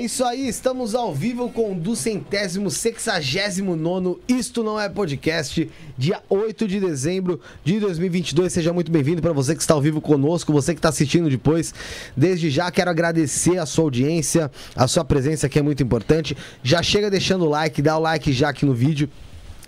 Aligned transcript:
É 0.00 0.02
isso 0.02 0.24
aí, 0.24 0.48
estamos 0.48 0.94
ao 0.94 1.14
vivo 1.14 1.50
com 1.50 1.72
o 1.72 1.74
do 1.74 1.94
centésimo, 1.94 2.70
sexagésimo 2.70 3.76
nono 3.76 4.18
Isto 4.26 4.64
Não 4.64 4.80
É 4.80 4.88
Podcast, 4.88 5.70
dia 5.98 6.22
8 6.30 6.66
de 6.66 6.80
dezembro 6.80 7.38
de 7.62 7.78
2022. 7.78 8.50
Seja 8.50 8.72
muito 8.72 8.90
bem-vindo 8.90 9.20
para 9.20 9.34
você 9.34 9.54
que 9.54 9.60
está 9.60 9.74
ao 9.74 9.82
vivo 9.82 10.00
conosco, 10.00 10.54
você 10.54 10.72
que 10.72 10.78
está 10.78 10.88
assistindo 10.88 11.28
depois. 11.28 11.74
Desde 12.16 12.48
já 12.48 12.70
quero 12.70 12.88
agradecer 12.88 13.58
a 13.58 13.66
sua 13.66 13.84
audiência, 13.84 14.50
a 14.74 14.88
sua 14.88 15.04
presença 15.04 15.50
que 15.50 15.58
é 15.58 15.62
muito 15.62 15.82
importante. 15.82 16.34
Já 16.62 16.82
chega 16.82 17.10
deixando 17.10 17.44
o 17.44 17.50
like, 17.50 17.82
dá 17.82 17.98
o 17.98 18.00
like 18.00 18.32
já 18.32 18.48
aqui 18.48 18.64
no 18.64 18.72
vídeo 18.72 19.06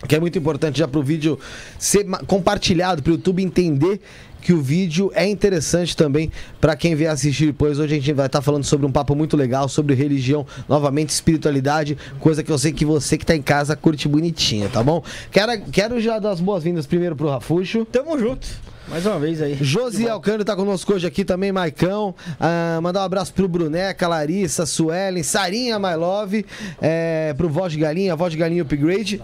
que 0.09 0.17
é 0.17 0.21
muito 0.21 0.37
importante 0.37 0.81
já 0.81 0.89
para 0.89 0.99
o 0.99 1.03
vídeo 1.03 1.39
ser 1.79 2.05
compartilhado, 2.27 3.03
para 3.03 3.11
o 3.11 3.15
YouTube 3.15 3.43
entender 3.43 4.01
que 4.43 4.53
o 4.53 4.61
vídeo 4.61 5.11
é 5.15 5.27
interessante 5.27 5.97
também 5.97 6.31
para 6.61 6.77
quem 6.77 6.95
vier 6.95 7.11
assistir 7.11 7.47
depois. 7.47 7.79
Hoje 7.79 7.95
a 7.95 7.97
gente 7.97 8.13
vai 8.13 8.27
estar 8.27 8.41
tá 8.41 8.43
falando 8.43 8.65
sobre 8.65 8.85
um 8.85 8.93
papo 8.93 9.15
muito 9.15 9.37
legal, 9.37 9.69
sobre 9.69 9.95
religião, 9.95 10.47
novamente 10.69 11.11
espiritualidade, 11.11 11.97
coisa 12.19 12.43
que 12.43 12.51
eu 12.51 12.59
sei 12.59 12.73
que 12.73 12.85
você 12.85 13.17
que 13.17 13.25
está 13.25 13.37
em 13.37 13.43
casa 13.43 13.77
curte 13.77 14.09
bonitinha, 14.09 14.69
tá 14.69 14.83
bom? 14.83 15.03
Quero, 15.31 15.63
quero 15.71 16.01
já 16.01 16.19
dar 16.19 16.33
as 16.33 16.41
boas-vindas 16.41 16.87
primeiro 16.87 17.17
pro 17.17 17.29
Rafuxo. 17.29 17.87
Tamo 17.87 18.19
junto. 18.19 18.47
Mais 18.89 19.07
uma 19.07 19.19
vez 19.19 19.41
aí. 19.41 19.57
Josi 19.61 20.09
Alcântara 20.09 20.45
tá 20.45 20.57
conosco 20.57 20.93
hoje 20.93 21.07
aqui 21.07 21.25
também, 21.25 21.53
Maicão. 21.53 22.15
Ah, 22.39 22.81
mandar 22.83 23.01
um 23.01 23.05
abraço 23.05 23.33
pro 23.33 23.47
Bruneca, 23.47 24.09
Larissa, 24.09 24.67
Suelen, 24.67 25.23
Sarinha, 25.23 25.79
My 25.79 25.95
Love, 25.95 26.45
é, 26.81 27.33
pro 27.37 27.49
Voz 27.49 27.73
de 27.73 27.79
Galinha, 27.79 28.17
Voz 28.17 28.33
de 28.33 28.39
Galinha 28.39 28.63
Upgrade. 28.63 29.23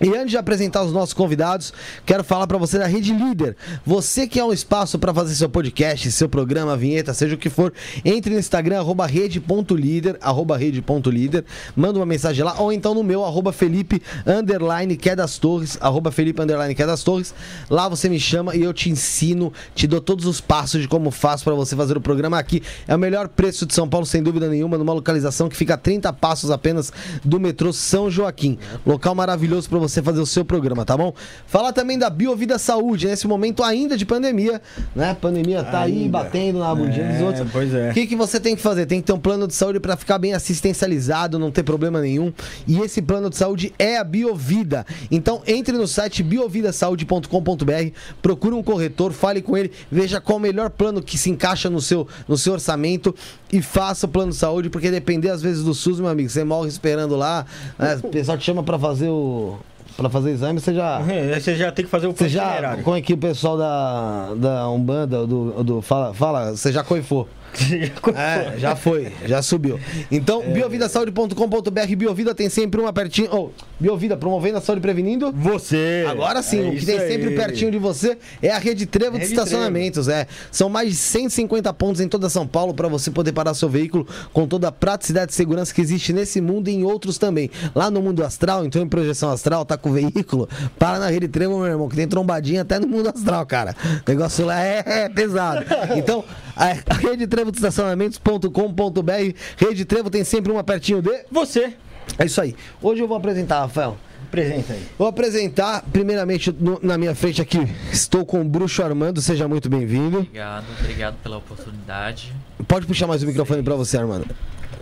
E 0.00 0.08
antes 0.16 0.30
de 0.30 0.38
apresentar 0.38 0.82
os 0.82 0.92
nossos 0.94 1.12
convidados, 1.12 1.74
quero 2.06 2.24
falar 2.24 2.46
para 2.46 2.56
você 2.56 2.78
da 2.78 2.86
Rede 2.86 3.12
Líder. 3.12 3.54
Você 3.84 4.26
que 4.26 4.40
é 4.40 4.44
um 4.44 4.50
espaço 4.50 4.98
para 4.98 5.12
fazer 5.12 5.34
seu 5.34 5.48
podcast, 5.48 6.10
seu 6.10 6.26
programa, 6.26 6.74
vinheta, 6.74 7.12
seja 7.12 7.34
o 7.34 7.38
que 7.38 7.50
for, 7.50 7.70
entre 8.02 8.32
no 8.32 8.38
Instagram, 8.38 8.78
arroba 8.78 9.06
rede.líder, 9.06 10.16
arroba 10.22 10.56
rede.líder, 10.56 11.44
manda 11.76 11.98
uma 11.98 12.06
mensagem 12.06 12.42
lá, 12.42 12.54
ou 12.58 12.72
então 12.72 12.94
no 12.94 13.04
meu, 13.04 13.22
arroba 13.26 13.52
Felipe, 13.52 14.00
underline, 14.26 14.96
que 14.96 15.10
é 15.10 15.16
torres, 15.38 15.76
arroba 15.82 16.10
Felipe, 16.10 16.40
underline, 16.40 16.74
que 16.74 16.82
é 16.82 16.86
torres. 16.96 17.34
Lá 17.68 17.86
você 17.86 18.08
me 18.08 18.18
chama 18.18 18.56
e 18.56 18.62
eu 18.62 18.72
te 18.72 18.88
ensino, 18.88 19.52
te 19.74 19.86
dou 19.86 20.00
todos 20.00 20.24
os 20.24 20.40
passos 20.40 20.80
de 20.80 20.88
como 20.88 21.10
faço 21.10 21.44
para 21.44 21.54
você 21.54 21.76
fazer 21.76 21.98
o 21.98 22.00
programa 22.00 22.38
aqui. 22.38 22.62
É 22.88 22.96
o 22.96 22.98
melhor 22.98 23.28
preço 23.28 23.66
de 23.66 23.74
São 23.74 23.86
Paulo, 23.86 24.06
sem 24.06 24.22
dúvida 24.22 24.48
nenhuma, 24.48 24.78
numa 24.78 24.94
localização 24.94 25.46
que 25.46 25.56
fica 25.56 25.74
a 25.74 25.76
30 25.76 26.10
passos 26.14 26.50
apenas 26.50 26.90
do 27.22 27.38
metrô 27.38 27.70
São 27.70 28.10
Joaquim. 28.10 28.58
Local 28.86 29.14
maravilhoso 29.14 29.68
para 29.68 29.78
você 29.78 29.89
você 29.90 30.02
fazer 30.02 30.20
o 30.20 30.26
seu 30.26 30.44
programa, 30.44 30.84
tá 30.84 30.96
bom? 30.96 31.12
Falar 31.46 31.72
também 31.72 31.98
da 31.98 32.08
Biovida 32.08 32.58
Saúde, 32.58 33.06
nesse 33.06 33.26
momento 33.26 33.62
ainda 33.62 33.96
de 33.96 34.06
pandemia, 34.06 34.62
né? 34.94 35.10
A 35.10 35.14
pandemia 35.14 35.62
tá 35.62 35.82
ainda. 35.82 36.00
aí 36.00 36.08
batendo 36.08 36.58
na 36.60 36.74
bundinha 36.74 37.04
é, 37.04 37.12
dos 37.12 37.22
outros. 37.22 37.48
Pois 37.52 37.74
é. 37.74 37.90
O 37.90 37.94
que, 37.94 38.06
que 38.06 38.16
você 38.16 38.40
tem 38.40 38.56
que 38.56 38.62
fazer? 38.62 38.86
Tem 38.86 39.00
que 39.00 39.06
ter 39.06 39.12
um 39.12 39.18
plano 39.18 39.46
de 39.46 39.54
saúde 39.54 39.80
para 39.80 39.96
ficar 39.96 40.18
bem 40.18 40.32
assistencializado, 40.32 41.38
não 41.38 41.50
ter 41.50 41.62
problema 41.62 42.00
nenhum. 42.00 42.32
E 42.66 42.78
esse 42.80 43.02
plano 43.02 43.28
de 43.28 43.36
saúde 43.36 43.74
é 43.78 43.98
a 43.98 44.04
Biovida. 44.04 44.86
Então 45.10 45.42
entre 45.46 45.76
no 45.76 45.86
site 45.86 46.22
biovidasaude.com.br, 46.22 47.90
procure 48.22 48.54
um 48.54 48.62
corretor, 48.62 49.12
fale 49.12 49.42
com 49.42 49.56
ele, 49.56 49.72
veja 49.90 50.20
qual 50.20 50.38
o 50.38 50.40
melhor 50.40 50.70
plano 50.70 51.02
que 51.02 51.18
se 51.18 51.30
encaixa 51.30 51.68
no 51.68 51.80
seu, 51.80 52.06
no 52.28 52.38
seu 52.38 52.52
orçamento 52.52 53.14
e 53.52 53.60
faça 53.60 54.06
o 54.06 54.08
plano 54.08 54.30
de 54.30 54.38
saúde, 54.38 54.70
porque 54.70 54.90
depender 54.90 55.30
às 55.30 55.42
vezes 55.42 55.64
do 55.64 55.74
SUS, 55.74 55.98
meu 55.98 56.08
amigo, 56.08 56.28
você 56.28 56.44
morre 56.44 56.68
esperando 56.68 57.16
lá, 57.16 57.44
né? 57.78 57.98
o 58.02 58.08
pessoal 58.08 58.38
te 58.38 58.44
chama 58.44 58.62
para 58.62 58.78
fazer 58.78 59.08
o 59.08 59.58
para 60.00 60.08
fazer 60.08 60.30
exame, 60.30 60.58
você 60.58 60.72
já. 60.72 60.98
É, 61.06 61.38
você 61.38 61.54
já 61.56 61.70
tem 61.70 61.84
que 61.84 61.90
fazer 61.90 62.06
o 62.06 62.12
você 62.12 62.26
já 62.26 62.78
Como 62.82 62.96
é 62.96 63.02
que 63.02 63.12
o 63.12 63.18
pessoal 63.18 63.58
da, 63.58 64.34
da 64.34 64.70
Umbanda, 64.70 65.26
do, 65.26 65.62
do, 65.62 65.82
fala, 65.82 66.14
fala, 66.14 66.56
você 66.56 66.72
já 66.72 66.82
coifou. 66.82 67.28
é, 68.16 68.58
já 68.58 68.76
foi, 68.76 69.12
já 69.26 69.42
subiu. 69.42 69.78
Então, 70.10 70.42
é. 70.42 70.52
biovidasaude.com.br, 70.52 71.96
Biovida 71.96 72.34
tem 72.34 72.48
sempre 72.48 72.80
uma 72.80 72.92
pertinho. 72.92 73.28
Oh, 73.32 73.50
Biovida 73.78 74.16
promovendo 74.16 74.58
a 74.58 74.60
saúde 74.60 74.80
prevenindo. 74.80 75.32
Você. 75.32 76.04
Agora 76.08 76.42
sim, 76.42 76.66
é 76.66 76.68
o 76.68 76.76
que 76.76 76.86
tem 76.86 76.98
aí. 76.98 77.08
sempre 77.08 77.34
pertinho 77.34 77.70
de 77.70 77.78
você 77.78 78.18
é 78.42 78.50
a 78.50 78.58
Rede 78.58 78.86
Trevo 78.86 79.18
de 79.18 79.24
estacionamentos. 79.24 80.06
Trevo. 80.06 80.20
É. 80.20 80.26
São 80.50 80.68
mais 80.68 80.90
de 80.90 80.96
150 80.96 81.72
pontos 81.74 82.00
em 82.00 82.08
toda 82.08 82.28
São 82.28 82.46
Paulo 82.46 82.74
para 82.74 82.88
você 82.88 83.10
poder 83.10 83.32
parar 83.32 83.54
seu 83.54 83.68
veículo 83.68 84.06
com 84.32 84.46
toda 84.46 84.68
a 84.68 84.72
praticidade 84.72 85.32
e 85.32 85.34
segurança 85.34 85.74
que 85.74 85.80
existe 85.80 86.12
nesse 86.12 86.40
mundo 86.40 86.68
e 86.68 86.74
em 86.74 86.84
outros 86.84 87.18
também. 87.18 87.50
Lá 87.74 87.90
no 87.90 88.00
mundo 88.00 88.24
astral, 88.24 88.64
então 88.64 88.82
em 88.82 88.88
projeção 88.88 89.30
astral, 89.30 89.64
tá 89.64 89.76
com 89.76 89.90
o 89.90 89.92
veículo, 89.92 90.48
para 90.78 90.98
na 90.98 91.08
Rede 91.08 91.28
Trevo, 91.28 91.58
meu 91.58 91.66
irmão, 91.66 91.88
que 91.88 91.96
tem 91.96 92.06
trombadinha 92.06 92.62
até 92.62 92.78
no 92.78 92.86
mundo 92.86 93.08
astral, 93.08 93.44
cara. 93.46 93.74
O 94.06 94.10
negócio 94.10 94.44
lá 94.44 94.60
é 94.60 95.08
pesado. 95.08 95.64
Então, 95.96 96.24
a 96.56 96.94
Rede 96.94 97.26
Trevo 97.26 97.50
de 97.50 97.58
estacionamentos.com.br. 97.58 99.34
Rede 99.56 99.84
Trevo 99.84 100.10
tem 100.10 100.24
sempre 100.24 100.52
uma 100.52 100.64
pertinho 100.64 101.02
de 101.02 101.24
você. 101.30 101.74
É 102.18 102.26
isso 102.26 102.40
aí. 102.40 102.54
Hoje 102.82 103.02
eu 103.02 103.08
vou 103.08 103.16
apresentar, 103.16 103.60
Rafael. 103.60 103.96
Apresenta 104.28 104.72
aí. 104.72 104.86
Vou 104.96 105.08
apresentar, 105.08 105.82
primeiramente, 105.92 106.52
no, 106.52 106.78
na 106.82 106.96
minha 106.96 107.14
frente 107.14 107.42
aqui, 107.42 107.58
estou 107.92 108.24
com 108.24 108.40
o 108.40 108.44
Bruxo 108.44 108.82
Armando, 108.82 109.20
seja 109.20 109.48
muito 109.48 109.68
bem-vindo. 109.68 110.18
Obrigado, 110.18 110.66
obrigado 110.78 111.16
pela 111.22 111.38
oportunidade. 111.38 112.32
Pode 112.68 112.86
puxar 112.86 113.06
mais 113.06 113.22
o 113.22 113.26
microfone 113.26 113.62
para 113.62 113.74
você, 113.74 113.98
Armando. 113.98 114.26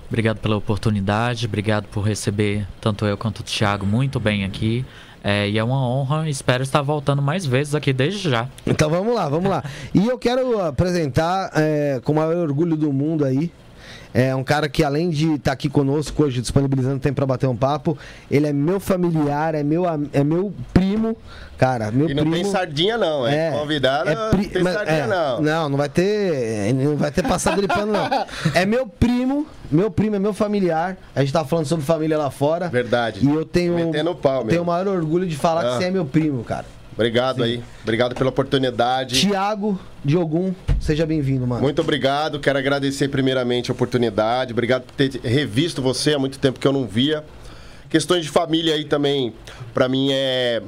Obrigado 0.08 0.38
pela 0.38 0.56
oportunidade, 0.56 1.46
obrigado 1.46 1.86
por 1.86 2.02
receber 2.02 2.66
tanto 2.80 3.04
eu 3.06 3.16
quanto 3.16 3.40
o 3.40 3.42
Thiago 3.42 3.86
muito 3.86 4.18
bem 4.18 4.44
aqui. 4.44 4.84
É, 5.22 5.48
e 5.48 5.58
é 5.58 5.64
uma 5.64 5.86
honra, 5.86 6.28
espero 6.28 6.62
estar 6.62 6.82
voltando 6.82 7.20
mais 7.20 7.44
vezes 7.44 7.74
aqui 7.74 7.92
desde 7.92 8.30
já. 8.30 8.48
Então 8.66 8.88
vamos 8.88 9.14
lá, 9.14 9.28
vamos 9.28 9.50
lá. 9.50 9.64
E 9.92 10.06
eu 10.06 10.18
quero 10.18 10.60
apresentar 10.60 11.50
é, 11.54 12.00
com 12.04 12.12
o 12.12 12.16
maior 12.16 12.36
orgulho 12.36 12.76
do 12.76 12.92
mundo 12.92 13.24
aí. 13.24 13.50
É 14.12 14.34
um 14.34 14.42
cara 14.42 14.68
que, 14.68 14.82
além 14.82 15.10
de 15.10 15.34
estar 15.34 15.52
aqui 15.52 15.68
conosco 15.68 16.24
hoje, 16.24 16.40
disponibilizando 16.40 16.98
tempo 16.98 17.16
para 17.16 17.26
bater 17.26 17.46
um 17.46 17.56
papo, 17.56 17.96
ele 18.30 18.46
é 18.46 18.52
meu 18.52 18.80
familiar, 18.80 19.54
é 19.54 19.62
meu, 19.62 19.84
é 20.12 20.24
meu 20.24 20.52
primo, 20.72 21.16
cara. 21.56 21.90
Meu 21.90 22.08
e 22.08 22.14
não 22.14 22.22
primo, 22.22 22.36
tem 22.36 22.44
sardinha, 22.44 22.96
não, 22.96 23.26
é? 23.26 23.50
Convidado, 23.50 24.08
é 24.08 24.30
pri, 24.30 24.42
não 24.42 24.50
tem 24.50 24.62
mas, 24.62 24.74
sardinha, 24.74 24.98
é, 24.98 25.06
não. 25.06 25.40
Não, 25.40 25.68
não 25.68 25.76
vai 25.76 25.88
ter. 25.88 26.72
Não 26.72 26.96
vai 26.96 27.10
ter 27.10 27.22
passado 27.22 27.60
de 27.60 27.68
pano, 27.68 27.92
não. 27.92 28.08
É 28.54 28.64
meu 28.64 28.86
primo, 28.86 29.46
meu 29.70 29.90
primo 29.90 30.16
é 30.16 30.18
meu 30.18 30.32
familiar. 30.32 30.96
A 31.14 31.20
gente 31.20 31.32
tava 31.32 31.46
falando 31.46 31.66
sobre 31.66 31.84
família 31.84 32.16
lá 32.16 32.30
fora. 32.30 32.68
Verdade. 32.68 33.24
E 33.24 33.28
eu 33.28 33.44
tenho. 33.44 33.74
Metendo 33.74 34.14
pau, 34.14 34.44
tenho 34.44 34.62
o 34.62 34.66
maior 34.66 34.88
orgulho 34.88 35.26
de 35.26 35.36
falar 35.36 35.60
ah. 35.60 35.64
que 35.72 35.76
você 35.78 35.84
é 35.84 35.90
meu 35.90 36.06
primo, 36.06 36.42
cara. 36.44 36.77
Obrigado 36.98 37.36
Sim. 37.36 37.42
aí. 37.44 37.62
Obrigado 37.84 38.16
pela 38.16 38.28
oportunidade. 38.28 39.20
Tiago 39.20 39.78
Diogum, 40.04 40.52
seja 40.80 41.06
bem-vindo, 41.06 41.46
mano. 41.46 41.62
Muito 41.62 41.80
obrigado. 41.80 42.40
Quero 42.40 42.58
agradecer 42.58 43.06
primeiramente 43.06 43.70
a 43.70 43.72
oportunidade. 43.72 44.52
Obrigado 44.52 44.82
por 44.82 44.94
ter 44.94 45.20
revisto 45.22 45.80
você 45.80 46.14
há 46.14 46.18
muito 46.18 46.40
tempo 46.40 46.58
que 46.58 46.66
eu 46.66 46.72
não 46.72 46.88
via. 46.88 47.22
Questões 47.88 48.24
de 48.24 48.30
família 48.30 48.74
aí 48.74 48.84
também, 48.84 49.32
para 49.72 49.88
mim 49.88 50.08
é 50.10 50.60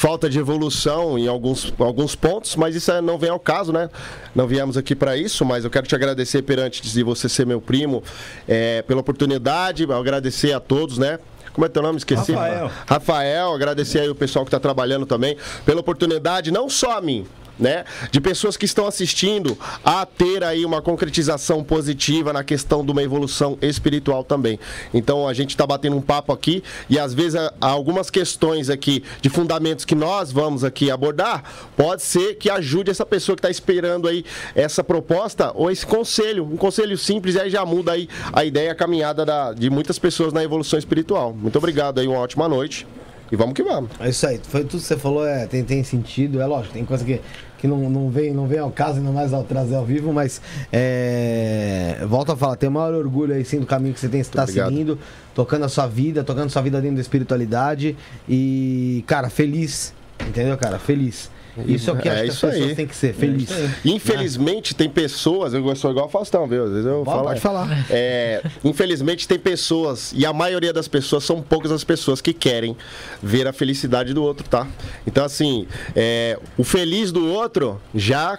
falta 0.00 0.30
de 0.30 0.38
evolução 0.38 1.18
em 1.18 1.28
alguns, 1.28 1.74
alguns 1.78 2.14
pontos, 2.14 2.56
mas 2.56 2.74
isso 2.74 2.90
não 3.02 3.18
vem 3.18 3.28
ao 3.28 3.38
caso, 3.38 3.70
né? 3.70 3.90
Não 4.34 4.46
viemos 4.46 4.78
aqui 4.78 4.94
para 4.94 5.14
isso, 5.14 5.44
mas 5.44 5.64
eu 5.64 5.70
quero 5.70 5.86
te 5.86 5.94
agradecer 5.94 6.40
perante 6.40 6.80
de 6.80 7.02
você 7.02 7.28
ser 7.28 7.44
meu 7.44 7.60
primo, 7.60 8.02
é, 8.46 8.80
pela 8.82 9.00
oportunidade, 9.00 9.84
agradecer 9.92 10.52
a 10.54 10.60
todos, 10.60 10.96
né? 10.96 11.18
Como 11.58 11.66
é 11.66 11.68
teu 11.68 11.82
nome? 11.82 11.98
Esqueci. 11.98 12.30
Rafael. 12.30 12.70
Rafael, 12.86 13.52
agradecer 13.52 13.98
aí 13.98 14.08
o 14.08 14.14
pessoal 14.14 14.44
que 14.44 14.48
está 14.48 14.60
trabalhando 14.60 15.04
também 15.04 15.36
pela 15.66 15.80
oportunidade, 15.80 16.52
não 16.52 16.70
só 16.70 16.96
a 16.96 17.00
mim, 17.00 17.26
né, 17.58 17.84
de 18.10 18.20
pessoas 18.20 18.56
que 18.56 18.64
estão 18.64 18.86
assistindo 18.86 19.58
a 19.84 20.06
ter 20.06 20.44
aí 20.44 20.64
uma 20.64 20.80
concretização 20.80 21.62
positiva 21.64 22.32
na 22.32 22.44
questão 22.44 22.84
de 22.84 22.92
uma 22.92 23.02
evolução 23.02 23.58
espiritual 23.60 24.22
também. 24.22 24.58
Então 24.92 25.26
a 25.26 25.34
gente 25.34 25.50
está 25.50 25.66
batendo 25.66 25.96
um 25.96 26.00
papo 26.00 26.32
aqui 26.32 26.62
e 26.88 26.98
às 26.98 27.12
vezes 27.12 27.34
há 27.36 27.52
algumas 27.60 28.10
questões 28.10 28.70
aqui 28.70 29.02
de 29.20 29.28
fundamentos 29.28 29.84
que 29.84 29.94
nós 29.94 30.30
vamos 30.30 30.64
aqui 30.64 30.90
abordar, 30.90 31.42
pode 31.76 32.02
ser 32.02 32.34
que 32.34 32.50
ajude 32.50 32.90
essa 32.90 33.04
pessoa 33.04 33.34
que 33.36 33.40
está 33.40 33.50
esperando 33.50 34.08
aí 34.08 34.24
essa 34.54 34.84
proposta 34.84 35.52
ou 35.54 35.70
esse 35.70 35.86
conselho, 35.86 36.44
um 36.44 36.56
conselho 36.56 36.96
simples 36.96 37.34
e 37.34 37.40
aí 37.40 37.50
já 37.50 37.64
muda 37.64 37.92
aí 37.92 38.08
a 38.32 38.44
ideia, 38.44 38.72
a 38.72 38.74
caminhada 38.74 39.24
da, 39.24 39.52
de 39.52 39.70
muitas 39.70 39.98
pessoas 39.98 40.32
na 40.32 40.42
evolução 40.42 40.78
espiritual. 40.78 41.32
Muito 41.32 41.56
obrigado 41.56 41.98
aí, 41.98 42.06
uma 42.06 42.18
ótima 42.18 42.48
noite. 42.48 42.86
E 43.30 43.36
vamos 43.36 43.54
que 43.54 43.62
vamos. 43.62 43.90
É 44.00 44.08
isso 44.08 44.26
aí, 44.26 44.40
foi 44.42 44.62
tudo 44.62 44.80
que 44.80 44.86
você 44.86 44.96
falou, 44.96 45.26
é, 45.26 45.46
tem, 45.46 45.62
tem 45.62 45.84
sentido, 45.84 46.40
é 46.40 46.46
lógico, 46.46 46.72
tem 46.72 46.84
coisa 46.84 47.04
que, 47.04 47.20
que 47.58 47.66
não, 47.66 47.90
não, 47.90 48.08
vem, 48.08 48.32
não 48.32 48.46
vem 48.46 48.60
ao 48.60 48.70
caso, 48.70 48.98
ainda 48.98 49.10
mais 49.10 49.32
ao 49.32 49.44
trazer 49.44 49.74
ao 49.74 49.84
vivo, 49.84 50.12
mas 50.12 50.40
é, 50.72 51.98
volto 52.08 52.32
a 52.32 52.36
falar, 52.36 52.56
tenho 52.56 52.70
o 52.70 52.74
maior 52.74 52.94
orgulho 52.94 53.34
aí 53.34 53.44
sim 53.44 53.58
do 53.58 53.66
caminho 53.66 53.92
que 53.92 54.00
você 54.00 54.08
tem 54.08 54.20
está 54.20 54.46
seguindo, 54.46 54.98
tocando 55.34 55.64
a 55.64 55.68
sua 55.68 55.86
vida, 55.86 56.22
tocando 56.22 56.46
a 56.46 56.50
sua 56.50 56.62
vida 56.62 56.80
dentro 56.80 56.96
da 56.96 57.02
espiritualidade 57.02 57.96
e, 58.28 59.04
cara, 59.06 59.28
feliz, 59.28 59.92
entendeu, 60.26 60.56
cara? 60.56 60.78
Feliz. 60.78 61.30
Isso 61.66 61.90
é 61.90 61.92
o 61.92 61.96
que 61.96 62.08
É 62.08 62.12
as 62.12 62.20
pessoas 62.22 62.54
aí. 62.54 62.74
têm 62.74 62.86
que 62.86 62.94
ser, 62.96 63.14
feliz. 63.14 63.48
Infelizmente, 63.84 64.74
tem 64.74 64.88
pessoas, 64.88 65.54
eu 65.54 65.76
sou 65.76 65.90
igual 65.90 66.06
o 66.06 66.08
Faustão, 66.08 66.46
viu? 66.46 66.64
Às 66.64 66.70
vezes 66.70 66.86
eu 66.86 67.02
Pode, 67.04 67.16
falo. 67.16 67.28
pode 67.28 67.40
falar. 67.40 67.86
É, 67.90 68.42
infelizmente, 68.64 69.26
tem 69.26 69.38
pessoas, 69.38 70.12
e 70.14 70.24
a 70.24 70.32
maioria 70.32 70.72
das 70.72 70.88
pessoas 70.88 71.24
são 71.24 71.40
poucas 71.42 71.72
as 71.72 71.84
pessoas 71.84 72.20
que 72.20 72.32
querem 72.32 72.76
ver 73.22 73.46
a 73.46 73.52
felicidade 73.52 74.12
do 74.14 74.22
outro, 74.22 74.48
tá? 74.48 74.66
Então, 75.06 75.24
assim, 75.24 75.66
é, 75.96 76.38
o 76.56 76.64
feliz 76.64 77.10
do 77.12 77.26
outro 77.26 77.80
já. 77.94 78.38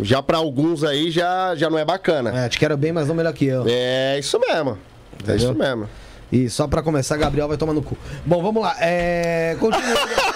Já 0.00 0.22
para 0.22 0.38
alguns 0.38 0.82
aí 0.84 1.10
já, 1.10 1.54
já 1.54 1.68
não 1.68 1.76
é 1.78 1.84
bacana. 1.84 2.46
É, 2.46 2.48
te 2.48 2.58
quero 2.58 2.74
bem, 2.78 2.92
mas 2.92 3.08
não 3.08 3.14
melhor 3.14 3.34
que 3.34 3.44
eu. 3.44 3.64
É 3.68 4.18
isso 4.18 4.40
mesmo. 4.40 4.78
É 5.28 5.36
isso 5.36 5.54
mesmo. 5.54 5.86
E 6.32 6.48
só 6.48 6.66
pra 6.66 6.80
começar, 6.80 7.18
Gabriel 7.18 7.46
vai 7.46 7.58
tomar 7.58 7.74
no 7.74 7.82
cu. 7.82 7.94
Bom, 8.24 8.42
vamos 8.42 8.62
lá. 8.62 8.74
É. 8.80 9.54
Continua. 9.60 9.84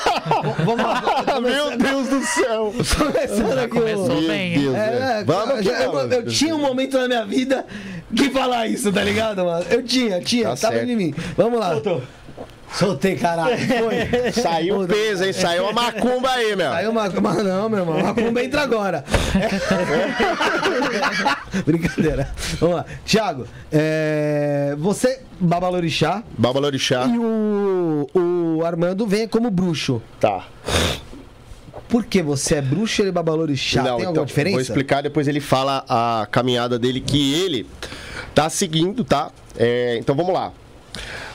Vamos 0.64 0.84
lá. 0.84 1.02
Meu 1.40 1.76
Deus 1.76 2.08
do 2.08 2.22
céu! 2.24 2.74
Começando 2.96 3.58
aqui 3.58 3.78
o- 3.78 3.80
Começou 3.80 4.22
bem. 4.26 4.58
Deus, 4.60 4.74
É, 4.74 5.24
Vamos 5.24 5.58
que 5.58 5.62
já- 5.64 5.82
eu, 5.84 6.10
eu 6.12 6.26
tinha 6.26 6.54
um 6.54 6.60
momento 6.60 6.98
na 6.98 7.08
minha 7.08 7.24
vida 7.24 7.66
que 8.14 8.30
falar 8.30 8.66
isso, 8.66 8.92
tá 8.92 9.02
ligado, 9.02 9.44
mano? 9.44 9.64
Eu 9.70 9.82
tinha, 9.82 10.20
tinha, 10.20 10.50
Tá 10.50 10.56
tava 10.56 10.74
certo. 10.76 10.90
em 10.90 10.96
mim. 10.96 11.14
Vamos 11.36 11.58
lá. 11.60 11.72
Soltei, 12.72 13.14
caralho. 13.14 13.56
Foi. 13.56 14.32
Saiu 14.42 14.80
um 14.80 14.86
peso, 14.86 15.24
hein? 15.24 15.32
Saiu 15.32 15.62
uma 15.64 15.72
macumba 15.72 16.28
aí, 16.30 16.56
meu. 16.56 16.70
Saiu 16.72 16.90
uma. 16.90 17.08
Mas 17.08 17.44
não, 17.44 17.68
meu 17.68 17.78
irmão. 17.78 17.96
Uma 17.98 18.12
cumba 18.12 18.42
entra 18.42 18.62
agora. 18.62 19.04
Brincadeira. 21.64 22.28
Vamos 22.60 22.76
lá. 22.76 22.84
Thiago, 23.04 23.46
é, 23.72 24.74
você, 24.78 25.20
Babalorixá, 25.40 26.22
Babalorixá. 26.36 27.06
e 27.06 27.18
o, 27.18 28.06
o 28.14 28.35
Armando 28.64 29.06
vem 29.06 29.26
como 29.28 29.50
bruxo. 29.50 30.02
Tá. 30.20 30.46
Por 31.88 32.04
que 32.04 32.20
você 32.22 32.56
é 32.56 32.62
bruxo 32.62 33.00
e 33.00 33.02
ele 33.02 33.08
é 33.10 33.12
Babalorixá? 33.12 33.82
Tem 33.82 33.90
alguma 34.06 34.26
diferença? 34.26 34.48
então, 34.48 34.52
Vou 34.52 34.60
explicar, 34.60 35.02
depois 35.02 35.28
ele 35.28 35.40
fala 35.40 35.84
a 35.88 36.26
caminhada 36.30 36.78
dele 36.78 37.00
que 37.00 37.34
ele 37.34 37.66
tá 38.34 38.50
seguindo, 38.50 39.04
tá? 39.04 39.30
É, 39.56 39.96
então 39.98 40.14
vamos 40.14 40.34
lá. 40.34 40.52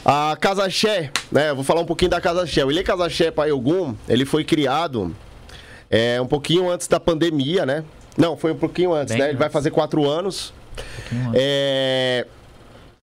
A 0.03 0.35
Casa 0.39 0.69
Xé, 0.69 1.11
né? 1.31 1.51
eu 1.51 1.55
Vou 1.55 1.63
falar 1.63 1.81
um 1.81 1.85
pouquinho 1.85 2.11
da 2.11 2.19
Casa 2.19 2.45
Xé. 2.45 2.65
O 2.65 2.71
Ile 2.71 2.83
Casa 2.83 3.07
Xé 3.09 3.31
Paiogum, 3.31 3.95
ele 4.09 4.25
foi 4.25 4.43
criado 4.43 5.15
é, 5.89 6.19
um 6.19 6.27
pouquinho 6.27 6.69
antes 6.69 6.87
da 6.87 6.99
pandemia, 6.99 7.65
né? 7.65 7.83
Não, 8.17 8.35
foi 8.35 8.51
um 8.51 8.57
pouquinho 8.57 8.93
antes, 8.93 9.13
Bem 9.13 9.21
né? 9.21 9.29
Ele 9.29 9.37
vai 9.37 9.45
antes. 9.45 9.53
fazer 9.53 9.71
quatro 9.71 10.09
anos. 10.09 10.53
pouquinho 10.75 11.29
antes. 11.29 11.41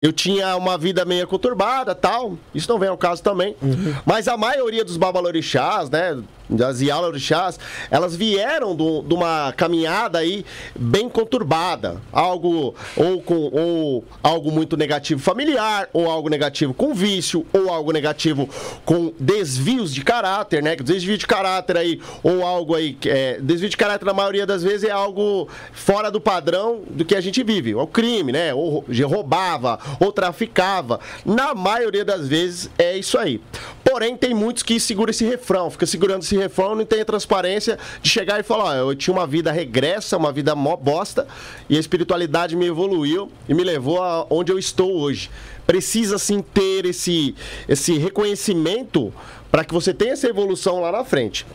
Eu 0.04 0.12
tinha 0.12 0.54
uma 0.54 0.76
vida 0.76 1.02
meio 1.06 1.26
conturbada 1.26 1.94
tal. 1.94 2.37
Isso 2.54 2.70
não 2.70 2.78
vem 2.78 2.90
ao 2.90 2.99
caso 2.99 3.23
também. 3.23 3.56
Mas 4.04 4.28
a 4.28 4.37
maioria 4.37 4.84
dos 4.84 4.99
babalorixás, 4.99 5.88
né? 5.88 6.23
Das 6.48 6.80
Yalorixás, 6.80 7.58
elas 7.90 8.14
vieram 8.14 8.74
de 8.76 9.14
uma 9.14 9.52
caminhada 9.56 10.18
aí 10.18 10.44
bem 10.74 11.08
conturbada. 11.08 12.00
Algo 12.12 12.74
ou 12.96 13.22
com 13.22 13.50
ou 13.52 14.04
algo 14.22 14.50
muito 14.50 14.76
negativo 14.76 15.20
familiar, 15.20 15.88
ou 15.92 16.10
algo 16.10 16.28
negativo 16.28 16.74
com 16.74 16.92
vício, 16.94 17.46
ou 17.52 17.70
algo 17.70 17.92
negativo 17.92 18.48
com 18.84 19.12
desvios 19.18 19.92
de 19.94 20.02
caráter, 20.02 20.62
né? 20.62 20.76
Desvio 20.76 21.16
de 21.16 21.26
caráter 21.26 21.76
aí, 21.76 22.00
ou 22.22 22.44
algo 22.44 22.74
aí. 22.74 22.96
É, 23.06 23.38
desvio 23.40 23.68
de 23.68 23.76
caráter, 23.76 24.04
na 24.04 24.12
maioria 24.12 24.46
das 24.46 24.62
vezes, 24.62 24.84
é 24.84 24.90
algo 24.92 25.48
fora 25.72 26.10
do 26.10 26.20
padrão 26.20 26.82
do 26.90 27.04
que 27.04 27.14
a 27.14 27.20
gente 27.20 27.42
vive. 27.42 27.72
É 27.72 27.76
o 27.76 27.86
crime, 27.86 28.32
né? 28.32 28.52
Ou 28.54 28.68
rou- 28.70 28.84
roubava, 29.06 29.78
ou 29.98 30.12
traficava. 30.12 31.00
Na 31.24 31.54
maioria 31.54 32.04
das 32.04 32.28
vezes 32.28 32.70
é 32.78 32.96
isso 32.96 33.16
aí. 33.18 33.40
Porém, 33.85 34.17
tem 34.17 34.33
muitos 34.33 34.62
que 34.62 34.81
seguram 34.81 35.11
esse 35.11 35.25
refrão, 35.26 35.71
fica 35.71 35.85
segurando 35.85 36.23
esse 36.23 36.37
refrão, 36.37 36.75
não 36.75 36.87
tem 36.87 37.03
a 37.03 37.05
transparência 37.05 37.79
de 38.00 38.09
chegar 38.09 38.41
e 38.41 38.43
falar: 38.43 38.76
eu 38.76 38.95
tinha 38.95 39.12
uma 39.12 39.26
vida 39.26 39.53
regressa, 39.53 40.17
uma 40.17 40.33
vida 40.33 40.55
mó 40.55 40.75
bosta, 40.75 41.26
e 41.69 41.76
a 41.76 41.81
espiritualidade 41.81 42.57
me 42.57 42.67
evoluiu 42.67 43.31
e 43.47 43.53
me 43.53 43.62
levou 43.62 44.03
a 44.03 44.26
onde 44.31 44.50
eu 44.50 44.59
estou 44.59 44.97
hoje. 44.97 45.31
Precisa 45.67 46.19
sim 46.19 46.43
ter 46.43 46.87
esse, 46.87 47.35
esse 47.69 47.99
reconhecimento 47.99 49.12
para 49.50 49.64
que 49.64 49.73
você 49.73 49.95
tenha 49.95 50.14
essa 50.14 50.26
evolução 50.26 50.81
lá 50.81 50.91
na 50.91 51.05
frente. 51.05 51.47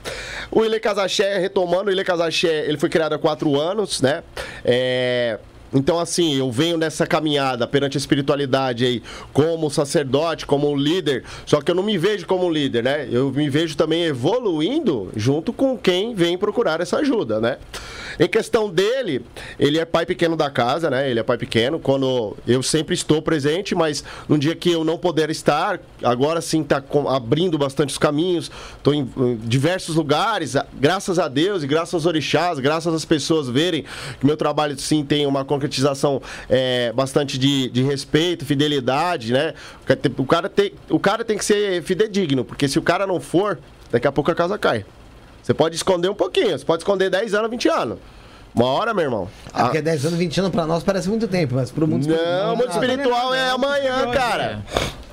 O 0.50 0.64
Ile 0.64 0.80
Casaché, 0.80 1.38
retomando, 1.38 1.90
o 1.90 1.92
Ile 1.92 2.04
Casaché, 2.04 2.66
ele 2.68 2.78
foi 2.78 2.90
criado 2.90 3.14
há 3.14 3.20
quatro 3.20 3.60
anos, 3.60 4.02
né? 4.02 4.24
É, 4.64 5.38
Então, 5.74 6.00
assim, 6.00 6.36
eu 6.36 6.52
venho 6.52 6.78
nessa 6.78 7.06
caminhada 7.06 7.68
perante 7.68 7.98
a 7.98 8.00
espiritualidade 8.00 8.86
aí 8.86 9.04
como 9.32 9.70
sacerdote, 9.70 10.46
como 10.46 10.76
líder, 10.76 11.24
só 11.46 11.62
que 11.62 11.72
eu 11.72 11.76
não 11.76 11.84
me 11.84 11.98
vejo 11.98 12.26
como 12.26 12.50
líder, 12.50 12.84
né? 12.84 13.08
Eu 13.12 13.32
me 13.32 13.50
vejo 13.50 13.76
também 13.76 14.04
evoluindo 14.04 15.12
junto 15.16 15.54
com 15.54 15.78
quem 15.78 16.14
vem 16.16 16.38
procurar 16.38 16.82
essa 16.82 16.98
ajuda, 16.98 17.40
né? 17.40 17.58
Em 18.20 18.28
questão 18.28 18.70
dele, 18.70 19.26
ele 19.58 19.80
é 19.80 19.86
pai 19.86 20.06
pequeno 20.06 20.36
da 20.36 20.50
casa, 20.50 20.90
né? 20.90 21.10
Ele 21.10 21.22
é 21.22 21.24
pai 21.24 21.38
pequeno. 21.38 21.80
Quando 21.80 22.36
eu 22.46 22.62
sempre 22.62 22.94
estou 22.94 23.22
presente, 23.22 23.74
mas 23.74 24.04
no 24.28 24.38
dia 24.38 24.54
que 24.56 24.70
eu 24.70 24.84
não 24.84 24.98
puder 24.98 25.30
estar, 25.30 25.80
agora 26.04 26.42
sim 26.42 26.62
está 26.62 26.84
abrindo 27.08 27.58
bastante 27.58 27.92
os 27.92 27.98
caminhos. 27.98 28.52
Estou 28.76 28.94
em, 28.94 29.10
em 29.16 29.38
diversos 29.38 29.96
lugares, 29.96 30.56
graças 30.74 31.18
a 31.18 31.30
Deus 31.30 31.64
e 31.64 31.68
graças 31.68 31.94
aos 31.94 32.06
orixás, 32.06 32.60
graças 32.60 32.94
às 32.94 33.06
pessoas 33.06 33.48
verem 33.48 33.86
que 34.20 34.26
meu 34.26 34.36
trabalho 34.36 34.78
sim 34.78 35.06
tem 35.06 35.26
uma 35.26 35.46
concretização 35.60 36.22
é, 36.50 36.92
bastante 36.94 37.38
de, 37.38 37.70
de 37.70 37.84
respeito, 37.84 38.46
fidelidade, 38.46 39.34
né? 39.34 39.54
O 40.18 40.25
cara, 40.25 40.50
tem, 40.50 40.74
o 40.89 41.00
cara 41.00 41.25
tem 41.25 41.38
que 41.38 41.44
ser 41.44 41.84
fidedigno, 41.84 42.46
porque 42.46 42.68
se 42.68 42.80
o 42.80 42.82
cara 42.82 43.06
não 43.06 43.20
for, 43.20 43.60
daqui 43.92 44.08
a 44.08 44.12
pouco 44.12 44.32
a 44.32 44.36
casa 44.36 44.58
cai. 44.58 44.86
Você 45.44 45.54
pode 45.54 45.75
esconder 45.75 46.10
um 46.10 46.16
pouquinho, 46.16 46.58
você 46.58 46.66
pode 46.66 46.82
esconder 46.82 47.10
10 47.10 47.34
anos, 47.34 47.50
20 47.50 47.70
anos. 47.70 47.98
Uma 48.56 48.66
hora, 48.66 48.94
meu 48.94 49.04
irmão. 49.04 49.30
Ah, 49.54 49.66
porque 49.66 49.82
10 49.82 50.06
anos, 50.08 50.20
20 50.20 50.39
anos 50.39 50.51
pra 50.51 50.66
nós 50.66 50.84
parece 50.84 51.08
muito 51.08 51.28
tempo, 51.28 51.56
mas 51.56 51.72
pro 51.72 51.88
mundo 51.88 52.08
Não, 52.08 52.54
o 52.54 52.58
mundo 52.58 52.70
espiritual 52.72 53.34
é 53.34 53.50
amanhã, 53.50 54.10
cara. 54.12 54.63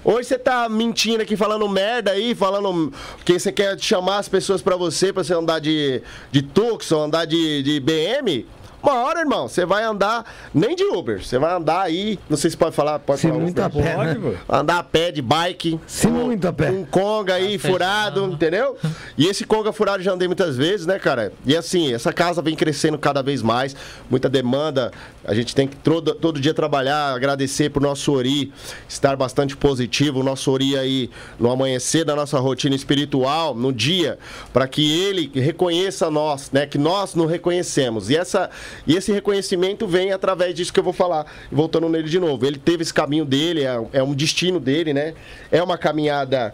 Hoje 0.02 0.28
você 0.28 0.38
tá 0.38 0.68
mentindo 0.68 1.22
aqui, 1.22 1.36
falando 1.36 1.68
merda 1.68 2.12
aí, 2.12 2.34
falando 2.34 2.92
que 3.24 3.38
você 3.38 3.50
quer 3.50 3.78
chamar 3.78 4.18
as 4.18 4.28
pessoas 4.28 4.62
pra 4.62 4.76
você, 4.76 5.12
pra 5.12 5.24
você 5.24 5.34
andar 5.34 5.58
de, 5.58 6.00
de 6.30 6.42
Tucson, 6.42 7.04
andar 7.04 7.24
de, 7.24 7.62
de 7.62 7.80
BM. 7.80 8.46
Uma 8.86 9.02
hora, 9.02 9.18
irmão, 9.18 9.48
você 9.48 9.66
vai 9.66 9.82
andar 9.82 10.24
nem 10.54 10.76
de 10.76 10.84
Uber, 10.84 11.20
você 11.20 11.40
vai 11.40 11.52
andar 11.56 11.82
aí, 11.82 12.20
não 12.30 12.36
sei 12.36 12.50
se 12.50 12.56
pode 12.56 12.72
falar, 12.72 13.00
pode 13.00 13.20
Se 13.20 13.26
falar 13.26 13.40
muito 13.40 13.58
a 13.60 13.68
pé, 13.68 13.94
Pode, 13.96 14.18
né? 14.20 14.36
Andar 14.48 14.78
a 14.78 14.82
pé 14.84 15.10
de 15.10 15.20
bike. 15.20 15.80
Se 15.88 16.06
um- 16.06 16.26
muito 16.26 16.46
a 16.46 16.52
pé. 16.52 16.70
Um 16.70 16.84
conga 16.84 17.34
aí 17.34 17.58
Tá 17.58 17.68
furado, 17.68 18.24
entendeu? 18.26 18.76
E 19.18 19.26
esse 19.26 19.44
conga 19.44 19.72
furado 19.72 20.04
já 20.04 20.12
andei 20.12 20.28
muitas 20.28 20.56
vezes, 20.56 20.86
né, 20.86 21.00
cara? 21.00 21.32
E 21.44 21.56
assim, 21.56 21.92
essa 21.92 22.12
casa 22.12 22.40
vem 22.40 22.54
crescendo 22.54 22.96
cada 22.96 23.24
vez 23.24 23.42
mais, 23.42 23.74
muita 24.08 24.28
demanda. 24.28 24.92
A 25.24 25.34
gente 25.34 25.52
tem 25.52 25.66
que 25.66 25.74
todo, 25.74 26.14
todo 26.14 26.38
dia 26.40 26.54
trabalhar, 26.54 27.12
agradecer 27.12 27.70
pro 27.70 27.82
nosso 27.82 28.12
Ori 28.12 28.52
estar 28.88 29.16
bastante 29.16 29.56
positivo, 29.56 30.20
o 30.20 30.22
nosso 30.22 30.48
Ori 30.52 30.78
aí 30.78 31.10
no 31.40 31.50
amanhecer 31.50 32.04
da 32.04 32.14
nossa 32.14 32.38
rotina 32.38 32.76
espiritual, 32.76 33.52
no 33.52 33.72
dia, 33.72 34.16
para 34.52 34.68
que 34.68 35.02
ele 35.02 35.28
reconheça 35.34 36.08
nós, 36.08 36.52
né? 36.52 36.66
Que 36.66 36.78
nós 36.78 37.16
não 37.16 37.26
reconhecemos. 37.26 38.10
E, 38.10 38.16
essa, 38.16 38.48
e 38.86 38.96
esse 38.96 39.12
reconhecimento 39.12 39.86
vem 39.86 40.12
através 40.12 40.54
disso 40.54 40.72
que 40.72 40.80
eu 40.80 40.84
vou 40.84 40.92
falar, 40.92 41.26
voltando 41.50 41.88
nele 41.88 42.08
de 42.08 42.18
novo. 42.18 42.44
Ele 42.46 42.58
teve 42.58 42.82
esse 42.82 42.92
caminho 42.92 43.24
dele, 43.24 43.64
é, 43.64 43.80
é 43.92 44.02
um 44.02 44.14
destino 44.14 44.58
dele, 44.58 44.92
né? 44.92 45.14
É 45.50 45.62
uma 45.62 45.78
caminhada, 45.78 46.52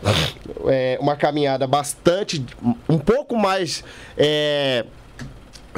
é, 0.67 0.99
uma 1.01 1.17
caminhada 1.17 1.67
bastante, 1.67 2.45
um 2.89 2.99
pouco 2.99 3.37
mais. 3.37 3.83
é, 4.17 4.85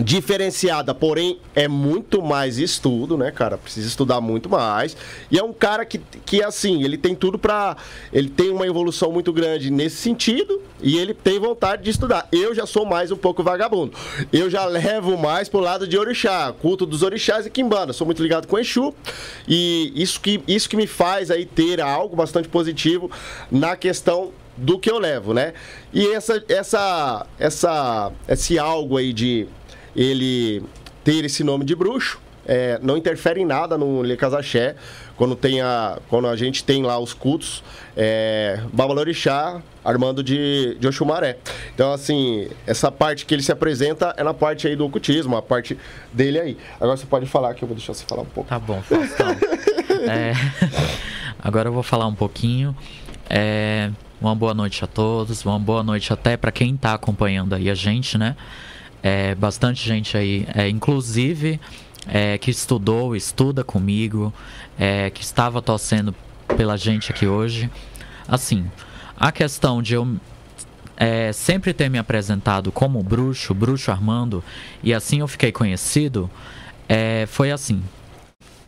diferenciada, 0.02 0.92
porém 0.94 1.38
é 1.54 1.68
muito 1.68 2.20
mais 2.20 2.58
estudo, 2.58 3.16
né, 3.16 3.30
cara? 3.30 3.56
Precisa 3.56 3.86
estudar 3.86 4.20
muito 4.20 4.48
mais. 4.48 4.96
E 5.30 5.38
é 5.38 5.42
um 5.42 5.52
cara 5.52 5.84
que, 5.84 6.00
que 6.26 6.42
assim, 6.42 6.82
ele 6.82 6.98
tem 6.98 7.14
tudo 7.14 7.38
pra. 7.38 7.76
Ele 8.12 8.28
tem 8.28 8.50
uma 8.50 8.66
evolução 8.66 9.12
muito 9.12 9.32
grande 9.32 9.70
nesse 9.70 9.96
sentido 9.96 10.60
e 10.82 10.98
ele 10.98 11.14
tem 11.14 11.38
vontade 11.38 11.82
de 11.82 11.90
estudar. 11.90 12.28
Eu 12.32 12.54
já 12.54 12.66
sou 12.66 12.84
mais 12.84 13.12
um 13.12 13.16
pouco 13.16 13.42
vagabundo. 13.42 13.92
Eu 14.32 14.50
já 14.50 14.64
levo 14.64 15.16
mais 15.16 15.48
pro 15.48 15.60
lado 15.60 15.86
de 15.86 15.96
orixá, 15.96 16.52
culto 16.60 16.84
dos 16.84 17.02
orixás 17.02 17.46
e 17.46 17.50
quimbanda. 17.50 17.92
Sou 17.92 18.04
muito 18.04 18.22
ligado 18.22 18.48
com 18.48 18.58
Exu 18.58 18.92
e 19.46 19.92
isso 19.94 20.20
que, 20.20 20.42
isso 20.48 20.68
que 20.68 20.76
me 20.76 20.86
faz 20.86 21.30
aí 21.30 21.46
ter 21.46 21.80
algo 21.80 22.16
bastante 22.16 22.48
positivo 22.48 23.10
na 23.50 23.76
questão 23.76 24.32
do 24.56 24.78
que 24.78 24.90
eu 24.90 24.98
levo, 24.98 25.34
né? 25.34 25.52
E 25.92 26.06
essa, 26.08 26.42
essa, 26.48 27.26
essa, 27.38 28.12
esse 28.28 28.58
algo 28.58 28.96
aí 28.96 29.12
de 29.12 29.48
ele 29.94 30.62
ter 31.02 31.24
esse 31.24 31.44
nome 31.44 31.64
de 31.64 31.74
bruxo. 31.74 32.18
é, 32.46 32.78
não 32.82 32.96
interfere 32.96 33.40
em 33.40 33.44
nada 33.44 33.78
no 33.78 34.02
Le 34.02 34.16
Casaché. 34.16 34.76
quando, 35.16 35.36
tem 35.36 35.60
a, 35.60 35.98
quando 36.08 36.26
a 36.28 36.36
gente 36.36 36.64
tem 36.64 36.82
lá 36.82 36.98
os 36.98 37.14
cultos, 37.14 37.62
é, 37.96 38.60
Babalorixá, 38.72 39.62
Armando 39.84 40.22
de, 40.22 40.76
de 40.78 40.88
Oxumaré. 40.88 41.38
Então, 41.74 41.92
assim, 41.92 42.48
essa 42.66 42.90
parte 42.90 43.24
que 43.24 43.34
ele 43.34 43.42
se 43.42 43.52
apresenta 43.52 44.14
é 44.16 44.24
na 44.24 44.34
parte 44.34 44.66
aí 44.66 44.74
do 44.74 44.84
ocultismo, 44.84 45.36
a 45.36 45.42
parte 45.42 45.78
dele 46.12 46.40
aí. 46.40 46.58
Agora 46.80 46.96
você 46.96 47.06
pode 47.06 47.26
falar 47.26 47.54
que 47.54 47.62
eu 47.62 47.68
vou 47.68 47.76
deixar 47.76 47.94
você 47.94 48.04
falar 48.06 48.22
um 48.22 48.26
pouco. 48.26 48.48
Tá 48.48 48.58
bom, 48.58 48.82
Faustão. 48.82 49.30
é, 50.10 50.32
agora 51.38 51.68
eu 51.68 51.72
vou 51.72 51.82
falar 51.82 52.06
um 52.06 52.14
pouquinho. 52.14 52.76
É, 53.28 53.90
uma 54.20 54.34
boa 54.34 54.54
noite 54.54 54.82
a 54.84 54.86
todos, 54.86 55.44
uma 55.44 55.58
boa 55.58 55.82
noite 55.82 56.12
até 56.12 56.36
para 56.36 56.50
quem 56.50 56.74
está 56.74 56.94
acompanhando 56.94 57.54
aí 57.54 57.70
a 57.70 57.74
gente, 57.74 58.18
né? 58.18 58.36
É, 59.06 59.34
bastante 59.34 59.86
gente 59.86 60.16
aí, 60.16 60.48
é, 60.54 60.66
inclusive 60.66 61.60
é, 62.06 62.38
que 62.38 62.50
estudou, 62.50 63.14
estuda 63.14 63.62
comigo, 63.62 64.32
é, 64.78 65.10
que 65.10 65.22
estava 65.22 65.60
torcendo 65.60 66.14
pela 66.56 66.78
gente 66.78 67.12
aqui 67.12 67.26
hoje. 67.26 67.70
Assim, 68.26 68.64
a 69.14 69.30
questão 69.30 69.82
de 69.82 69.92
eu 69.92 70.16
é, 70.96 71.32
sempre 71.34 71.74
ter 71.74 71.90
me 71.90 71.98
apresentado 71.98 72.72
como 72.72 73.02
bruxo, 73.02 73.52
bruxo 73.52 73.90
Armando, 73.90 74.42
e 74.82 74.94
assim 74.94 75.20
eu 75.20 75.28
fiquei 75.28 75.52
conhecido, 75.52 76.30
é, 76.88 77.26
foi 77.26 77.50
assim. 77.50 77.82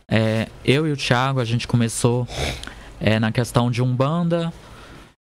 É, 0.07 0.47
eu 0.63 0.87
e 0.87 0.91
o 0.91 0.95
Thiago, 0.95 1.39
a 1.39 1.45
gente 1.45 1.67
começou 1.67 2.27
é, 3.01 3.19
na 3.19 3.31
questão 3.31 3.71
de 3.71 3.81
Umbanda, 3.81 4.53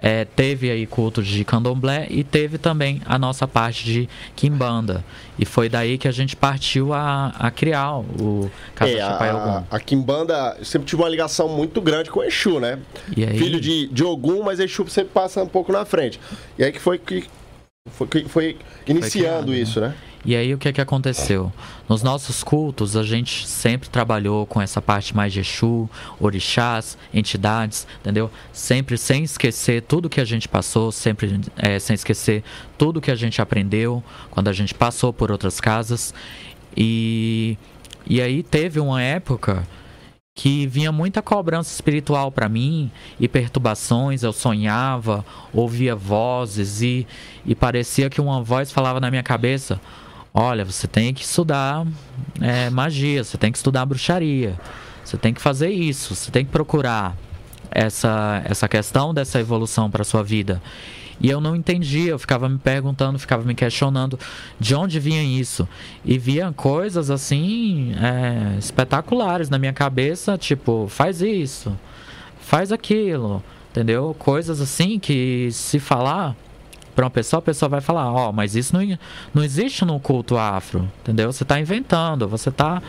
é, 0.02 0.24
teve 0.24 0.70
aí 0.70 0.86
culto 0.86 1.22
de 1.22 1.44
candomblé 1.44 2.06
e 2.10 2.24
teve 2.24 2.58
também 2.58 3.02
a 3.04 3.18
nossa 3.18 3.46
parte 3.46 3.84
de 3.84 4.08
quimbanda. 4.34 5.04
E 5.38 5.44
foi 5.44 5.68
daí 5.68 5.98
que 5.98 6.08
a 6.08 6.12
gente 6.12 6.34
partiu 6.36 6.92
a, 6.92 7.28
a 7.38 7.50
criar 7.50 7.98
o 7.98 8.50
Casa 8.74 8.92
é, 8.92 9.00
a, 9.00 9.64
a 9.70 9.80
quimbanda 9.80 10.56
sempre 10.62 10.88
tive 10.88 11.02
uma 11.02 11.08
ligação 11.08 11.48
muito 11.48 11.80
grande 11.80 12.10
com 12.10 12.20
o 12.20 12.24
Exu, 12.24 12.60
né? 12.60 12.78
Aí... 13.16 13.38
Filho 13.38 13.60
de, 13.60 13.88
de 13.88 14.04
Ogum, 14.04 14.42
mas 14.42 14.58
Exu 14.60 14.86
sempre 14.88 15.12
passa 15.12 15.42
um 15.42 15.48
pouco 15.48 15.72
na 15.72 15.84
frente. 15.84 16.20
E 16.58 16.64
aí 16.64 16.72
que 16.72 16.80
foi 16.80 16.98
que 16.98 17.24
foi, 17.90 18.08
foi 18.26 18.56
iniciando 18.86 19.02
foi 19.10 19.10
criado, 19.10 19.54
isso, 19.54 19.80
né? 19.80 19.88
né? 19.88 19.94
E 20.24 20.36
aí 20.36 20.52
o 20.52 20.58
que 20.58 20.68
é 20.68 20.72
que 20.72 20.80
aconteceu? 20.80 21.50
Nos 21.88 22.02
nossos 22.02 22.44
cultos 22.44 22.94
a 22.94 23.02
gente 23.02 23.48
sempre 23.48 23.88
trabalhou 23.88 24.44
com 24.44 24.60
essa 24.60 24.80
parte 24.82 25.16
mais 25.16 25.32
de 25.32 25.40
Exu, 25.40 25.88
orixás, 26.18 26.98
entidades, 27.12 27.86
entendeu? 28.00 28.30
Sempre 28.52 28.98
sem 28.98 29.24
esquecer 29.24 29.82
tudo 29.82 30.10
que 30.10 30.20
a 30.20 30.24
gente 30.24 30.46
passou, 30.46 30.92
sempre 30.92 31.40
é, 31.56 31.78
sem 31.78 31.94
esquecer 31.94 32.44
tudo 32.76 33.00
que 33.00 33.10
a 33.10 33.14
gente 33.14 33.40
aprendeu 33.40 34.04
quando 34.30 34.48
a 34.48 34.52
gente 34.52 34.74
passou 34.74 35.10
por 35.10 35.32
outras 35.32 35.58
casas. 35.58 36.12
E, 36.76 37.56
e 38.06 38.20
aí 38.20 38.42
teve 38.42 38.78
uma 38.78 39.00
época 39.00 39.66
que 40.34 40.66
vinha 40.66 40.92
muita 40.92 41.20
cobrança 41.20 41.72
espiritual 41.72 42.30
para 42.30 42.48
mim 42.48 42.90
e 43.18 43.26
perturbações. 43.26 44.22
Eu 44.22 44.32
sonhava, 44.32 45.24
ouvia 45.52 45.96
vozes 45.96 46.82
e, 46.82 47.06
e 47.44 47.54
parecia 47.54 48.08
que 48.08 48.20
uma 48.20 48.42
voz 48.42 48.70
falava 48.70 49.00
na 49.00 49.10
minha 49.10 49.22
cabeça: 49.22 49.80
Olha, 50.32 50.64
você 50.64 50.86
tem 50.86 51.12
que 51.12 51.24
estudar 51.24 51.84
é, 52.40 52.70
magia, 52.70 53.24
você 53.24 53.36
tem 53.36 53.50
que 53.50 53.58
estudar 53.58 53.84
bruxaria, 53.84 54.58
você 55.04 55.16
tem 55.16 55.34
que 55.34 55.40
fazer 55.40 55.70
isso, 55.70 56.14
você 56.14 56.30
tem 56.30 56.44
que 56.44 56.52
procurar 56.52 57.16
essa, 57.70 58.40
essa 58.44 58.68
questão 58.68 59.12
dessa 59.12 59.40
evolução 59.40 59.90
para 59.90 60.04
sua 60.04 60.22
vida. 60.22 60.62
E 61.20 61.28
eu 61.28 61.40
não 61.40 61.54
entendia, 61.54 62.12
eu 62.12 62.18
ficava 62.18 62.48
me 62.48 62.58
perguntando, 62.58 63.18
ficava 63.18 63.44
me 63.44 63.54
questionando 63.54 64.18
de 64.58 64.74
onde 64.74 64.98
vinha 64.98 65.22
isso. 65.22 65.68
E 66.04 66.16
via 66.16 66.50
coisas 66.56 67.10
assim 67.10 67.92
é, 67.96 68.56
espetaculares 68.58 69.50
na 69.50 69.58
minha 69.58 69.72
cabeça, 69.72 70.38
tipo, 70.38 70.86
faz 70.88 71.20
isso, 71.20 71.76
faz 72.40 72.72
aquilo, 72.72 73.42
entendeu? 73.70 74.16
Coisas 74.18 74.60
assim 74.60 74.98
que 74.98 75.50
se 75.52 75.78
falar 75.78 76.34
para 77.00 77.06
uma 77.06 77.10
pessoa, 77.10 77.38
a 77.38 77.42
pessoa 77.42 77.68
vai 77.68 77.80
falar, 77.80 78.12
ó, 78.12 78.28
oh, 78.28 78.32
mas 78.32 78.54
isso 78.54 78.76
não, 78.76 78.98
não 79.32 79.42
existe 79.42 79.86
no 79.86 79.98
culto 79.98 80.36
afro, 80.36 80.86
entendeu? 81.00 81.32
Você 81.32 81.44
está 81.44 81.58
inventando, 81.58 82.28
você 82.28 82.50
está 82.50 82.82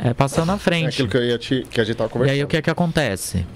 é, 0.00 0.12
passando 0.12 0.50
à 0.50 0.58
frente. 0.58 0.86
É 0.86 0.88
aquilo 0.88 1.08
que, 1.08 1.16
eu 1.16 1.24
ia 1.24 1.38
te, 1.38 1.64
que 1.70 1.80
a 1.80 1.84
gente 1.84 1.92
estava 1.92 2.10
conversando. 2.10 2.34
E 2.34 2.40
aí 2.40 2.44
o 2.44 2.48
que 2.48 2.56
é 2.56 2.62
que 2.62 2.70
acontece? 2.70 3.46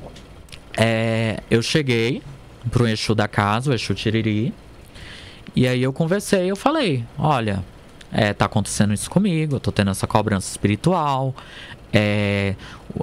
É, 0.77 1.41
eu 1.51 1.61
cheguei 1.61 2.23
pro 2.71 2.87
Exu 2.87 3.17
da 3.17 3.27
casa, 3.27 3.73
o 3.73 3.75
Exu 3.75 3.95
Tiriri, 3.95 4.55
e 5.57 5.67
aí 5.67 5.83
eu 5.83 5.93
conversei, 5.93 6.49
eu 6.49 6.57
falei, 6.57 7.05
olha, 7.19 7.65
é, 8.13 8.33
tá 8.33 8.45
acontecendo 8.45 8.95
isso 8.95 9.11
comigo, 9.11 9.57
eu 9.57 9.61
tô 9.61 9.73
tendo 9.73 9.91
essa 9.91 10.07
cobrança 10.07 10.49
espiritual, 10.49 11.35
é, 11.93 12.55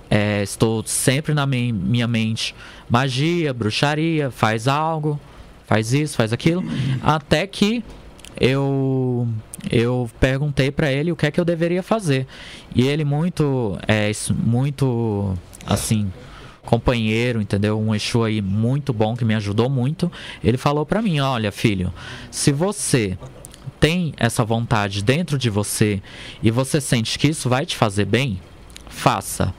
é, 0.10 0.42
estou 0.42 0.82
sempre 0.86 1.34
na 1.34 1.46
minha 1.46 2.08
mente 2.08 2.56
magia, 2.89 3.54
bruxaria, 3.54 4.32
faz 4.32 4.70
algo 4.70 5.20
faz 5.65 5.93
isso, 5.93 6.17
faz 6.17 6.34
aquilo, 6.34 6.63
até 7.02 7.47
que 7.47 7.84
eu 8.39 9.28
eu 9.71 10.10
perguntei 10.19 10.71
para 10.71 10.91
ele 10.91 11.12
o 11.12 11.15
que 11.15 11.26
é 11.26 11.32
que 11.32 11.39
eu 11.39 11.45
deveria 11.45 11.82
fazer 11.82 12.28
e 12.76 12.86
ele 12.88 13.06
muito 13.06 13.78
é 13.88 14.12
muito 14.45 15.34
assim 15.65 16.12
companheiro, 16.63 17.41
entendeu? 17.41 17.80
Um 17.80 17.93
Exu 17.93 18.23
aí 18.23 18.41
muito 18.41 18.93
bom 18.93 19.15
que 19.15 19.26
me 19.26 19.36
ajudou 19.36 19.69
muito. 19.69 20.12
Ele 20.43 20.58
falou 20.58 20.86
para 20.86 21.02
mim, 21.02 21.19
olha, 21.19 21.52
filho, 21.52 21.93
se 22.32 22.52
você 22.52 23.17
tem 23.80 24.13
essa 24.17 24.45
vontade 24.45 25.04
dentro 25.04 25.38
de 25.38 25.49
você 25.49 26.02
e 26.41 26.49
você 26.49 26.80
sente 26.80 27.19
que 27.19 27.28
isso 27.28 27.49
vai 27.49 27.65
te 27.65 27.76
fazer 27.76 28.06
bem, 28.06 28.39
faça. 28.88 29.54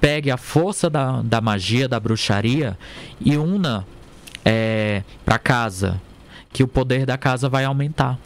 Pegue 0.00 0.30
a 0.30 0.36
força 0.36 0.88
da, 0.88 1.22
da 1.22 1.40
magia, 1.40 1.88
da 1.88 1.98
bruxaria 1.98 2.78
e 3.20 3.36
una 3.36 3.84
é, 4.44 5.02
para 5.24 5.38
casa, 5.38 6.00
que 6.52 6.62
o 6.62 6.68
poder 6.68 7.06
da 7.06 7.16
casa 7.16 7.48
vai 7.48 7.64
aumentar. 7.64 8.18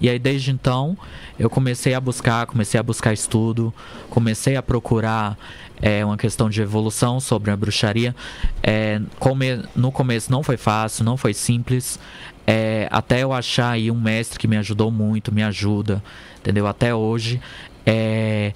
E 0.00 0.08
aí 0.08 0.18
desde 0.18 0.50
então 0.50 0.96
eu 1.38 1.48
comecei 1.48 1.94
a 1.94 2.00
buscar, 2.00 2.46
comecei 2.46 2.78
a 2.78 2.82
buscar 2.82 3.12
estudo, 3.12 3.72
comecei 4.10 4.56
a 4.56 4.62
procurar 4.62 5.38
é, 5.80 6.04
uma 6.04 6.16
questão 6.16 6.50
de 6.50 6.60
evolução 6.60 7.20
sobre 7.20 7.50
a 7.50 7.56
bruxaria. 7.56 8.14
É, 8.62 9.00
come, 9.18 9.62
no 9.74 9.92
começo 9.92 10.30
não 10.30 10.42
foi 10.42 10.56
fácil, 10.56 11.04
não 11.04 11.16
foi 11.16 11.34
simples. 11.34 11.98
É, 12.46 12.88
até 12.90 13.22
eu 13.22 13.32
achar 13.32 13.70
aí 13.70 13.90
um 13.90 14.00
mestre 14.00 14.38
que 14.38 14.46
me 14.46 14.56
ajudou 14.56 14.90
muito, 14.90 15.32
me 15.32 15.42
ajuda, 15.42 16.02
entendeu? 16.38 16.66
Até 16.66 16.94
hoje. 16.94 17.40
É, 17.86 18.52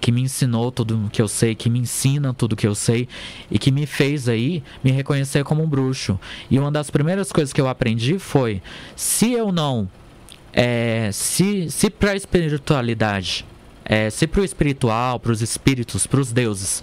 que 0.00 0.10
me 0.10 0.22
ensinou 0.22 0.72
tudo 0.72 1.08
que 1.12 1.20
eu 1.20 1.28
sei, 1.28 1.54
que 1.54 1.68
me 1.68 1.78
ensina 1.78 2.32
tudo 2.32 2.56
que 2.56 2.66
eu 2.66 2.74
sei 2.74 3.08
e 3.50 3.58
que 3.58 3.70
me 3.70 3.86
fez 3.86 4.28
aí 4.28 4.62
me 4.82 4.90
reconhecer 4.90 5.44
como 5.44 5.62
um 5.62 5.68
bruxo. 5.68 6.18
E 6.50 6.58
uma 6.58 6.70
das 6.70 6.90
primeiras 6.90 7.30
coisas 7.30 7.52
que 7.52 7.60
eu 7.60 7.68
aprendi 7.68 8.18
foi: 8.18 8.62
se 8.96 9.32
eu 9.32 9.52
não. 9.52 9.88
É, 10.52 11.10
se 11.12 11.70
se 11.70 11.88
para 11.90 12.12
a 12.12 12.16
espiritualidade, 12.16 13.44
é, 13.84 14.10
se 14.10 14.26
para 14.26 14.40
o 14.40 14.44
espiritual, 14.44 15.20
para 15.20 15.30
os 15.30 15.42
espíritos, 15.42 16.06
para 16.06 16.18
os 16.18 16.32
deuses, 16.32 16.82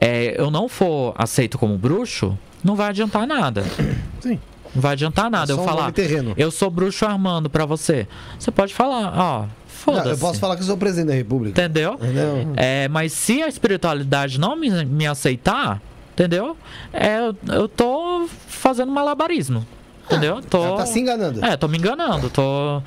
é, 0.00 0.40
eu 0.40 0.50
não 0.50 0.68
for 0.68 1.14
aceito 1.18 1.58
como 1.58 1.76
bruxo, 1.76 2.38
não 2.64 2.74
vai 2.74 2.88
adiantar 2.88 3.26
nada. 3.26 3.64
Sim. 4.20 4.40
Não 4.74 4.82
vai 4.82 4.92
adiantar 4.92 5.30
nada. 5.30 5.52
É 5.52 5.54
eu 5.54 5.64
falar, 5.64 5.92
eu 6.36 6.50
sou 6.50 6.70
bruxo 6.70 7.06
armando 7.06 7.48
para 7.48 7.64
você. 7.64 8.06
Você 8.38 8.50
pode 8.50 8.74
falar, 8.74 9.12
ó, 9.16 9.46
foda-se. 9.86 10.10
Eu 10.10 10.18
posso 10.18 10.40
falar 10.40 10.56
que 10.56 10.62
eu 10.62 10.66
sou 10.66 10.76
presidente 10.76 11.08
da 11.08 11.14
República. 11.14 11.60
Entendeu? 11.60 11.94
entendeu? 11.94 12.52
É, 12.56 12.88
mas 12.88 13.12
se 13.12 13.42
a 13.42 13.48
espiritualidade 13.48 14.38
não 14.38 14.56
me, 14.56 14.84
me 14.84 15.06
aceitar, 15.06 15.80
entendeu? 16.12 16.56
É, 16.92 17.18
eu, 17.52 17.68
tô 17.68 18.28
fazendo 18.48 18.90
malabarismo. 18.90 19.64
Entendeu? 20.06 20.40
Tô, 20.42 20.76
tá 20.76 20.86
se 20.86 21.00
enganando. 21.00 21.44
É, 21.44 21.56
tô 21.56 21.68
me 21.68 21.78
enganando. 21.78 22.30
Tô 22.30 22.82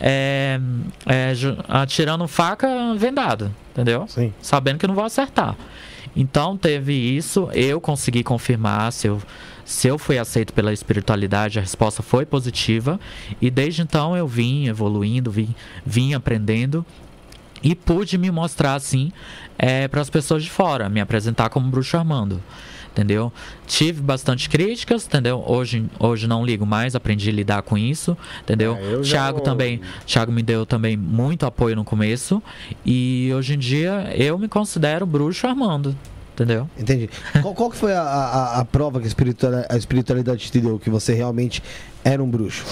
é, 0.00 0.58
é, 1.06 1.32
atirando 1.68 2.26
faca 2.28 2.94
vendada. 2.96 3.50
Entendeu? 3.72 4.06
Sim. 4.08 4.32
Sabendo 4.40 4.78
que 4.78 4.86
não 4.86 4.94
vou 4.94 5.04
acertar. 5.04 5.56
Então 6.14 6.56
teve 6.56 6.92
isso, 6.92 7.48
eu 7.54 7.80
consegui 7.80 8.22
confirmar 8.22 8.92
se 8.92 9.06
eu 9.06 9.20
se 9.72 9.88
eu 9.88 9.98
fui 9.98 10.18
aceito 10.18 10.52
pela 10.52 10.70
espiritualidade, 10.70 11.58
a 11.58 11.62
resposta 11.62 12.02
foi 12.02 12.26
positiva. 12.26 13.00
E 13.40 13.50
desde 13.50 13.80
então 13.80 14.14
eu 14.14 14.28
vim 14.28 14.68
evoluindo, 14.68 15.30
vim, 15.30 15.54
vim 15.84 16.12
aprendendo 16.12 16.84
e 17.62 17.74
pude 17.74 18.18
me 18.18 18.30
mostrar 18.30 18.74
assim 18.74 19.10
é, 19.58 19.88
para 19.88 20.02
as 20.02 20.10
pessoas 20.10 20.44
de 20.44 20.50
fora, 20.50 20.90
me 20.90 21.00
apresentar 21.00 21.48
como 21.48 21.70
bruxo 21.70 21.96
Armando. 21.96 22.42
Entendeu? 22.92 23.32
Tive 23.66 24.02
bastante 24.02 24.50
críticas, 24.50 25.06
entendeu? 25.06 25.42
Hoje, 25.46 25.86
hoje 25.98 26.26
não 26.26 26.44
ligo 26.44 26.66
mais, 26.66 26.94
aprendi 26.94 27.30
a 27.30 27.32
lidar 27.32 27.62
com 27.62 27.78
isso, 27.78 28.14
entendeu? 28.42 28.76
É, 28.76 29.00
Thiago 29.00 29.38
já... 29.38 29.44
também, 29.44 29.80
Thiago 30.04 30.30
me 30.30 30.42
deu 30.42 30.66
também 30.66 30.98
muito 30.98 31.46
apoio 31.46 31.74
no 31.74 31.84
começo 31.84 32.42
e 32.84 33.32
hoje 33.34 33.54
em 33.54 33.58
dia 33.58 34.12
eu 34.14 34.38
me 34.38 34.48
considero 34.48 35.06
bruxo 35.06 35.46
Armando, 35.46 35.96
Entendeu? 36.32 36.68
Entendi. 36.78 37.10
qual, 37.42 37.54
qual 37.54 37.70
que 37.70 37.76
foi 37.76 37.92
a, 37.92 38.02
a, 38.02 38.60
a 38.60 38.64
prova 38.64 38.98
que 38.98 39.04
a 39.04 39.08
espiritualidade, 39.08 39.66
a 39.68 39.76
espiritualidade 39.76 40.50
te 40.50 40.60
deu 40.60 40.78
que 40.78 40.88
você 40.88 41.12
realmente 41.12 41.62
era 42.02 42.22
um 42.22 42.28
bruxo? 42.28 42.64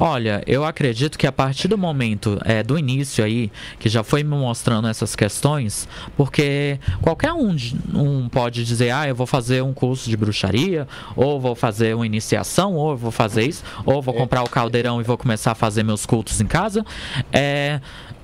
Olha, 0.00 0.44
eu 0.46 0.64
acredito 0.64 1.18
que 1.18 1.26
a 1.26 1.32
partir 1.32 1.66
do 1.66 1.76
momento 1.76 2.40
é, 2.44 2.62
do 2.62 2.78
início 2.78 3.24
aí, 3.24 3.50
que 3.80 3.88
já 3.88 4.04
foi 4.04 4.22
me 4.22 4.30
mostrando 4.30 4.86
essas 4.86 5.16
questões, 5.16 5.88
porque 6.16 6.78
qualquer 7.02 7.32
um, 7.32 7.56
um 7.92 8.28
pode 8.28 8.64
dizer, 8.64 8.92
ah, 8.92 9.08
eu 9.08 9.14
vou 9.14 9.26
fazer 9.26 9.60
um 9.60 9.72
curso 9.72 10.08
de 10.08 10.16
bruxaria, 10.16 10.86
ou 11.16 11.40
vou 11.40 11.56
fazer 11.56 11.96
uma 11.96 12.06
iniciação, 12.06 12.74
ou 12.74 12.92
eu 12.92 12.96
vou 12.96 13.10
fazer 13.10 13.44
isso, 13.44 13.64
ou 13.84 14.00
vou 14.00 14.14
comprar 14.14 14.44
o 14.44 14.48
caldeirão 14.48 15.00
e 15.00 15.04
vou 15.04 15.18
começar 15.18 15.50
a 15.50 15.56
fazer 15.56 15.82
meus 15.82 16.06
cultos 16.06 16.40
em 16.40 16.46
casa. 16.46 16.86
É, 17.32 17.80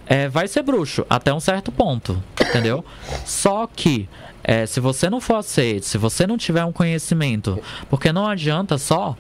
é, 0.06 0.28
vai 0.28 0.46
ser 0.46 0.62
bruxo 0.62 1.04
até 1.10 1.34
um 1.34 1.40
certo 1.40 1.72
ponto, 1.72 2.22
entendeu? 2.40 2.84
Só 3.24 3.66
que 3.66 4.08
é, 4.44 4.66
se 4.66 4.78
você 4.78 5.08
não 5.08 5.20
for 5.20 5.36
aceito, 5.36 5.86
se 5.86 5.96
você 5.96 6.26
não 6.26 6.36
tiver 6.36 6.64
um 6.64 6.72
conhecimento, 6.72 7.58
porque 7.88 8.12
não 8.12 8.26
adianta 8.28 8.76
só 8.76 9.16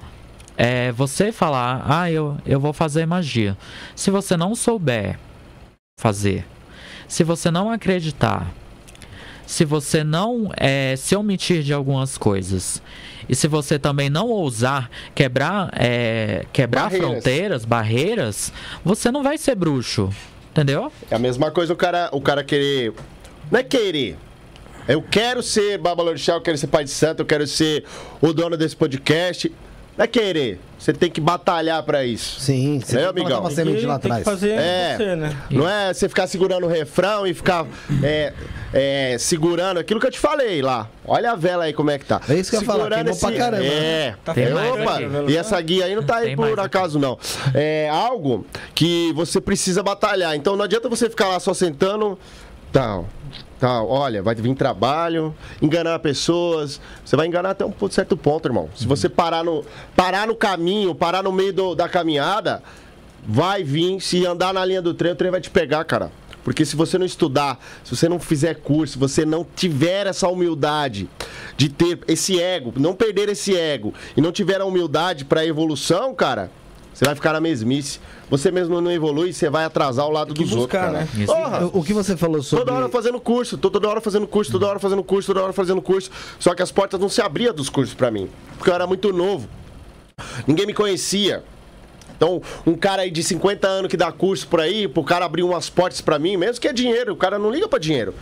é, 0.56 0.92
você 0.92 1.32
falar, 1.32 1.84
ah, 1.88 2.10
eu, 2.10 2.36
eu 2.46 2.60
vou 2.60 2.72
fazer 2.72 3.06
magia. 3.06 3.56
Se 3.96 4.10
você 4.10 4.36
não 4.36 4.54
souber 4.54 5.18
fazer, 5.98 6.46
se 7.08 7.24
você 7.24 7.50
não 7.50 7.70
acreditar, 7.70 8.52
se 9.46 9.64
você 9.64 10.04
não 10.04 10.50
é, 10.56 10.94
se 10.96 11.16
omitir 11.16 11.62
de 11.62 11.72
algumas 11.72 12.18
coisas, 12.18 12.82
e 13.26 13.34
se 13.34 13.48
você 13.48 13.78
também 13.78 14.10
não 14.10 14.28
ousar 14.28 14.90
quebrar, 15.14 15.70
é, 15.72 16.44
quebrar 16.52 16.84
Barreiras. 16.84 17.08
fronteiras, 17.08 17.64
barreiras, 17.64 18.52
você 18.84 19.10
não 19.10 19.22
vai 19.22 19.38
ser 19.38 19.54
bruxo. 19.54 20.10
Entendeu? 20.50 20.92
É 21.10 21.16
a 21.16 21.18
mesma 21.18 21.50
coisa 21.50 21.72
o 21.72 21.76
cara, 21.76 22.08
o 22.12 22.20
cara 22.20 22.44
querer. 22.44 22.92
Não 23.50 23.58
é 23.58 23.62
querer. 23.62 24.16
Eu 24.86 25.02
quero 25.02 25.42
ser 25.42 25.78
Babalorixá, 25.78 26.34
eu 26.34 26.40
quero 26.40 26.58
ser 26.58 26.66
pai 26.66 26.84
de 26.84 26.90
santo, 26.90 27.20
eu 27.20 27.26
quero 27.26 27.46
ser 27.46 27.84
o 28.20 28.32
dono 28.32 28.56
desse 28.56 28.76
podcast. 28.76 29.50
Não 29.96 30.04
é 30.04 30.08
querer. 30.08 30.58
Você 30.76 30.92
tem 30.92 31.08
que 31.08 31.20
batalhar 31.20 31.80
pra 31.84 32.04
isso. 32.04 32.40
Sim, 32.40 32.80
você 32.84 32.98
É, 32.98 33.12
tem 33.12 33.24
que 33.24 33.32
uma 33.32 33.42
Tem 33.46 33.54
semente 33.54 33.78
que- 33.80 33.86
lá 33.86 33.98
tem 33.98 34.10
que 34.12 34.18
atrás. 34.18 34.24
fazer 34.24 34.50
É. 34.50 34.94
você, 34.96 35.16
né? 35.16 35.36
Não 35.50 35.68
é 35.68 35.94
você 35.94 36.08
ficar 36.08 36.26
segurando 36.26 36.64
o 36.64 36.68
refrão 36.68 37.24
e 37.26 37.32
ficar 37.32 37.64
é, 38.02 38.32
é, 38.72 39.16
segurando 39.18 39.78
aquilo 39.78 40.00
que 40.00 40.06
eu 40.06 40.10
te 40.10 40.18
falei 40.18 40.60
lá. 40.60 40.90
Olha 41.06 41.30
a 41.30 41.36
vela 41.36 41.64
aí 41.64 41.72
como 41.72 41.90
é 41.92 41.98
que 41.98 42.04
tá. 42.04 42.20
É 42.28 42.34
isso 42.34 42.50
que 42.50 42.56
eu 42.56 42.60
ia 42.60 42.66
falar, 42.66 42.84
Segurando 42.84 43.04
queimou 43.04 43.20
pra 43.20 43.32
caramba, 43.38 43.62
né? 43.62 43.68
É. 44.08 44.14
Tá 44.24 44.34
Tem 44.34 44.44
É, 44.46 44.50
mais 44.50 44.72
Opa, 44.72 44.94
aqui. 44.96 45.04
e 45.32 45.36
essa 45.36 45.60
guia 45.60 45.84
aí 45.84 45.94
não 45.94 46.02
tá 46.02 46.16
aí 46.16 46.26
Tem 46.26 46.36
por 46.36 46.42
mais 46.42 46.52
aqui. 46.58 46.66
acaso, 46.66 46.98
não. 46.98 47.16
É 47.54 47.88
algo 47.88 48.44
que 48.74 49.12
você 49.14 49.40
precisa 49.40 49.80
batalhar. 49.82 50.34
Então 50.34 50.56
não 50.56 50.64
adianta 50.64 50.88
você 50.88 51.08
ficar 51.08 51.28
lá 51.28 51.38
só 51.38 51.54
sentando. 51.54 52.18
Tal. 52.72 53.08
Tal, 53.58 53.88
olha, 53.88 54.22
vai 54.22 54.34
vir 54.34 54.54
trabalho, 54.54 55.34
enganar 55.62 55.98
pessoas. 56.00 56.80
Você 57.04 57.16
vai 57.16 57.26
enganar 57.26 57.50
até 57.50 57.64
um 57.64 57.72
certo 57.90 58.16
ponto, 58.16 58.46
irmão. 58.46 58.68
Se 58.74 58.86
você 58.86 59.08
parar 59.08 59.44
no, 59.44 59.64
parar 59.96 60.26
no 60.26 60.34
caminho, 60.34 60.94
parar 60.94 61.22
no 61.22 61.32
meio 61.32 61.52
do- 61.52 61.74
da 61.74 61.88
caminhada, 61.88 62.62
vai 63.26 63.62
vir. 63.62 64.00
Se 64.00 64.26
andar 64.26 64.52
na 64.52 64.64
linha 64.64 64.82
do 64.82 64.92
trem, 64.92 65.12
o 65.12 65.16
trem 65.16 65.30
vai 65.30 65.40
te 65.40 65.50
pegar, 65.50 65.84
cara. 65.84 66.10
Porque 66.42 66.62
se 66.66 66.76
você 66.76 66.98
não 66.98 67.06
estudar, 67.06 67.58
se 67.82 67.96
você 67.96 68.06
não 68.06 68.20
fizer 68.20 68.54
curso, 68.56 68.94
se 68.94 68.98
você 68.98 69.24
não 69.24 69.46
tiver 69.56 70.06
essa 70.06 70.28
humildade 70.28 71.08
de 71.56 71.70
ter 71.70 72.00
esse 72.06 72.38
ego, 72.38 72.74
não 72.76 72.94
perder 72.94 73.30
esse 73.30 73.56
ego 73.56 73.94
e 74.14 74.20
não 74.20 74.30
tiver 74.30 74.60
a 74.60 74.64
humildade 74.66 75.24
para 75.24 75.46
evolução, 75.46 76.14
cara, 76.14 76.50
você 76.94 77.04
vai 77.04 77.14
ficar 77.14 77.32
na 77.32 77.40
mesmice. 77.40 77.98
Você 78.30 78.50
mesmo 78.50 78.80
não 78.80 78.90
evolui, 78.90 79.32
você 79.32 79.50
vai 79.50 79.64
atrasar 79.64 80.06
o 80.06 80.10
lado 80.10 80.32
dos 80.32 80.48
buscar, 80.48 80.60
outros, 80.60 80.80
cara. 80.80 80.92
né? 80.92 81.08
Isso. 81.16 81.26
Porra! 81.26 81.66
O 81.66 81.78
o 81.80 81.84
que 81.84 81.92
você 81.92 82.16
falou 82.16 82.42
sobre. 82.42 82.64
Toda 82.64 82.78
hora 82.78 82.88
fazendo 82.88 83.20
curso, 83.20 83.58
tô 83.58 83.68
toda 83.70 83.88
hora 83.88 84.00
fazendo 84.00 84.26
curso, 84.26 84.52
toda 84.52 84.66
hora 84.68 84.78
fazendo 84.78 85.02
curso, 85.02 85.26
toda 85.26 85.42
hora 85.42 85.52
fazendo 85.52 85.82
curso. 85.82 86.10
Só 86.38 86.54
que 86.54 86.62
as 86.62 86.70
portas 86.72 86.98
não 87.00 87.08
se 87.08 87.20
abriam 87.20 87.52
dos 87.52 87.68
cursos 87.68 87.94
pra 87.94 88.10
mim. 88.10 88.30
Porque 88.56 88.70
eu 88.70 88.74
era 88.74 88.86
muito 88.86 89.12
novo. 89.12 89.48
Ninguém 90.46 90.66
me 90.66 90.72
conhecia. 90.72 91.42
Então, 92.16 92.40
um 92.64 92.74
cara 92.74 93.02
aí 93.02 93.10
de 93.10 93.22
50 93.22 93.66
anos 93.66 93.90
que 93.90 93.96
dá 93.96 94.12
curso 94.12 94.46
por 94.46 94.60
aí, 94.60 94.86
pro 94.86 95.02
cara 95.02 95.24
abrir 95.24 95.42
umas 95.42 95.68
portas 95.68 96.00
pra 96.00 96.16
mim, 96.18 96.36
mesmo 96.36 96.60
que 96.60 96.68
é 96.68 96.72
dinheiro, 96.72 97.12
o 97.12 97.16
cara 97.16 97.38
não 97.40 97.50
liga 97.50 97.68
pra 97.68 97.78
dinheiro. 97.78 98.14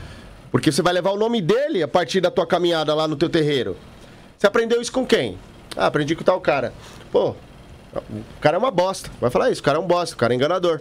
Porque 0.51 0.73
você 0.73 0.81
vai 0.83 0.95
levar 0.95 1.11
o 1.11 1.17
nome 1.19 1.41
dele 1.43 1.83
a 1.83 1.89
partir 1.89 2.21
da 2.21 2.31
tua 2.31 2.47
caminhada 2.47 2.95
lá 2.95 3.07
no 3.07 3.17
teu 3.17 3.29
terreiro. 3.29 3.77
Você 4.39 4.47
aprendeu 4.47 4.81
isso 4.81 4.91
com 4.93 5.07
quem? 5.07 5.39
Ah, 5.77 5.87
aprendi 5.87 6.17
com 6.17 6.25
tal 6.25 6.41
cara. 6.41 6.73
Pô, 7.13 7.35
o 7.95 8.41
cara 8.41 8.57
é 8.57 8.59
uma 8.59 8.71
bosta. 8.71 9.11
Vai 9.21 9.31
falar 9.31 9.51
isso, 9.51 9.61
o 9.61 9.65
cara 9.65 9.79
é 9.79 9.81
um 9.81 9.87
bosta, 9.87 10.15
o 10.15 10.19
cara 10.19 10.33
é 10.33 10.37
enganador. 10.37 10.81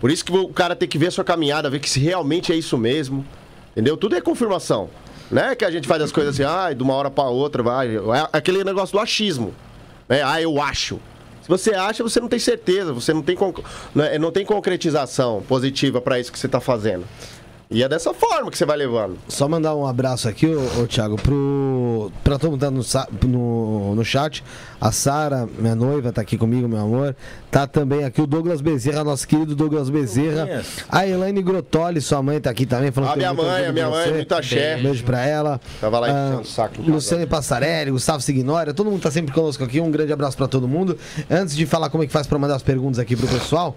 Por 0.00 0.10
isso 0.10 0.24
que 0.24 0.32
o 0.32 0.48
cara 0.48 0.74
tem 0.74 0.88
que 0.88 0.98
ver 0.98 1.08
a 1.08 1.10
sua 1.10 1.24
caminhada, 1.24 1.70
ver 1.70 1.78
que 1.78 1.88
se 1.88 2.00
realmente 2.00 2.52
é 2.52 2.56
isso 2.56 2.76
mesmo. 2.76 3.24
Entendeu? 3.72 3.96
Tudo 3.96 4.16
é 4.16 4.20
confirmação. 4.20 4.90
Não 5.30 5.42
é 5.42 5.54
que 5.54 5.64
a 5.64 5.70
gente 5.70 5.88
faz 5.88 6.02
as 6.02 6.12
coisas 6.12 6.34
assim, 6.34 6.44
ah, 6.44 6.72
de 6.72 6.82
uma 6.82 6.92
hora 6.94 7.10
pra 7.10 7.24
outra, 7.24 7.62
vai. 7.62 7.96
É 7.96 8.28
aquele 8.32 8.62
negócio 8.64 8.92
do 8.96 9.00
achismo. 9.00 9.54
Né? 10.08 10.22
Ah, 10.22 10.40
eu 10.42 10.60
acho. 10.60 11.00
Se 11.40 11.48
você 11.48 11.74
acha, 11.74 12.02
você 12.02 12.20
não 12.20 12.28
tem 12.28 12.38
certeza, 12.38 12.92
você 12.92 13.12
não 13.12 13.22
tem, 13.22 13.36
é- 14.10 14.18
não 14.18 14.30
tem 14.30 14.44
concretização 14.44 15.42
positiva 15.48 16.00
pra 16.00 16.20
isso 16.20 16.30
que 16.30 16.38
você 16.38 16.46
tá 16.48 16.60
fazendo. 16.60 17.04
E 17.72 17.82
é 17.82 17.88
dessa 17.88 18.12
forma 18.12 18.50
que 18.50 18.58
você 18.58 18.64
vai 18.66 18.76
levando. 18.76 19.16
Só 19.28 19.48
mandar 19.48 19.74
um 19.74 19.86
abraço 19.86 20.28
aqui, 20.28 20.46
ô, 20.46 20.82
ô 20.82 20.86
Thiago, 20.86 21.16
pro. 21.16 22.12
Pra 22.22 22.38
todo 22.38 22.50
mundo 22.52 22.60
tá 22.60 22.70
no, 22.70 22.82
no, 23.28 23.94
no 23.94 24.04
chat. 24.04 24.44
A 24.80 24.92
Sara, 24.92 25.48
minha 25.58 25.74
noiva, 25.74 26.12
tá 26.12 26.20
aqui 26.20 26.36
comigo, 26.36 26.68
meu 26.68 26.78
amor. 26.80 27.16
Tá 27.50 27.66
também 27.66 28.04
aqui 28.04 28.20
o 28.20 28.26
Douglas 28.26 28.60
Bezerra, 28.60 29.02
nosso 29.04 29.26
querido 29.26 29.54
Douglas 29.54 29.88
Bezerra. 29.88 30.62
A 30.88 31.06
Elaine 31.06 31.40
Grotoli, 31.42 32.00
sua 32.00 32.22
mãe, 32.22 32.40
tá 32.40 32.50
aqui 32.50 32.66
também. 32.66 32.90
Falando 32.90 33.10
A 33.10 33.12
que 33.14 33.20
tem 33.20 33.32
minha 33.32 33.42
mãe, 33.44 33.66
a 33.66 33.72
minha 33.72 33.88
mãe, 33.90 34.04
você. 34.06 34.12
muito 34.14 34.34
axé. 34.34 34.76
Beijo 34.76 35.04
pra 35.04 35.24
ela. 35.24 35.60
Tava 35.80 35.98
lá 36.00 36.08
Ah, 36.08 36.28
enchendo 36.28 36.42
o 36.42 36.44
saco. 36.44 36.82
Luciane 36.82 37.26
Passarelli, 37.26 37.90
Gustavo 37.90 38.20
Signória, 38.20 38.74
todo 38.74 38.90
mundo 38.90 39.00
tá 39.02 39.10
sempre 39.10 39.32
conosco 39.32 39.62
aqui. 39.64 39.80
Um 39.80 39.90
grande 39.90 40.12
abraço 40.12 40.36
pra 40.36 40.48
todo 40.48 40.66
mundo. 40.68 40.98
Antes 41.30 41.54
de 41.56 41.64
falar 41.64 41.88
como 41.90 42.02
é 42.02 42.06
que 42.06 42.12
faz 42.12 42.26
pra 42.26 42.38
mandar 42.38 42.56
as 42.56 42.62
perguntas 42.62 42.98
aqui 42.98 43.14
pro 43.16 43.26
pessoal, 43.28 43.76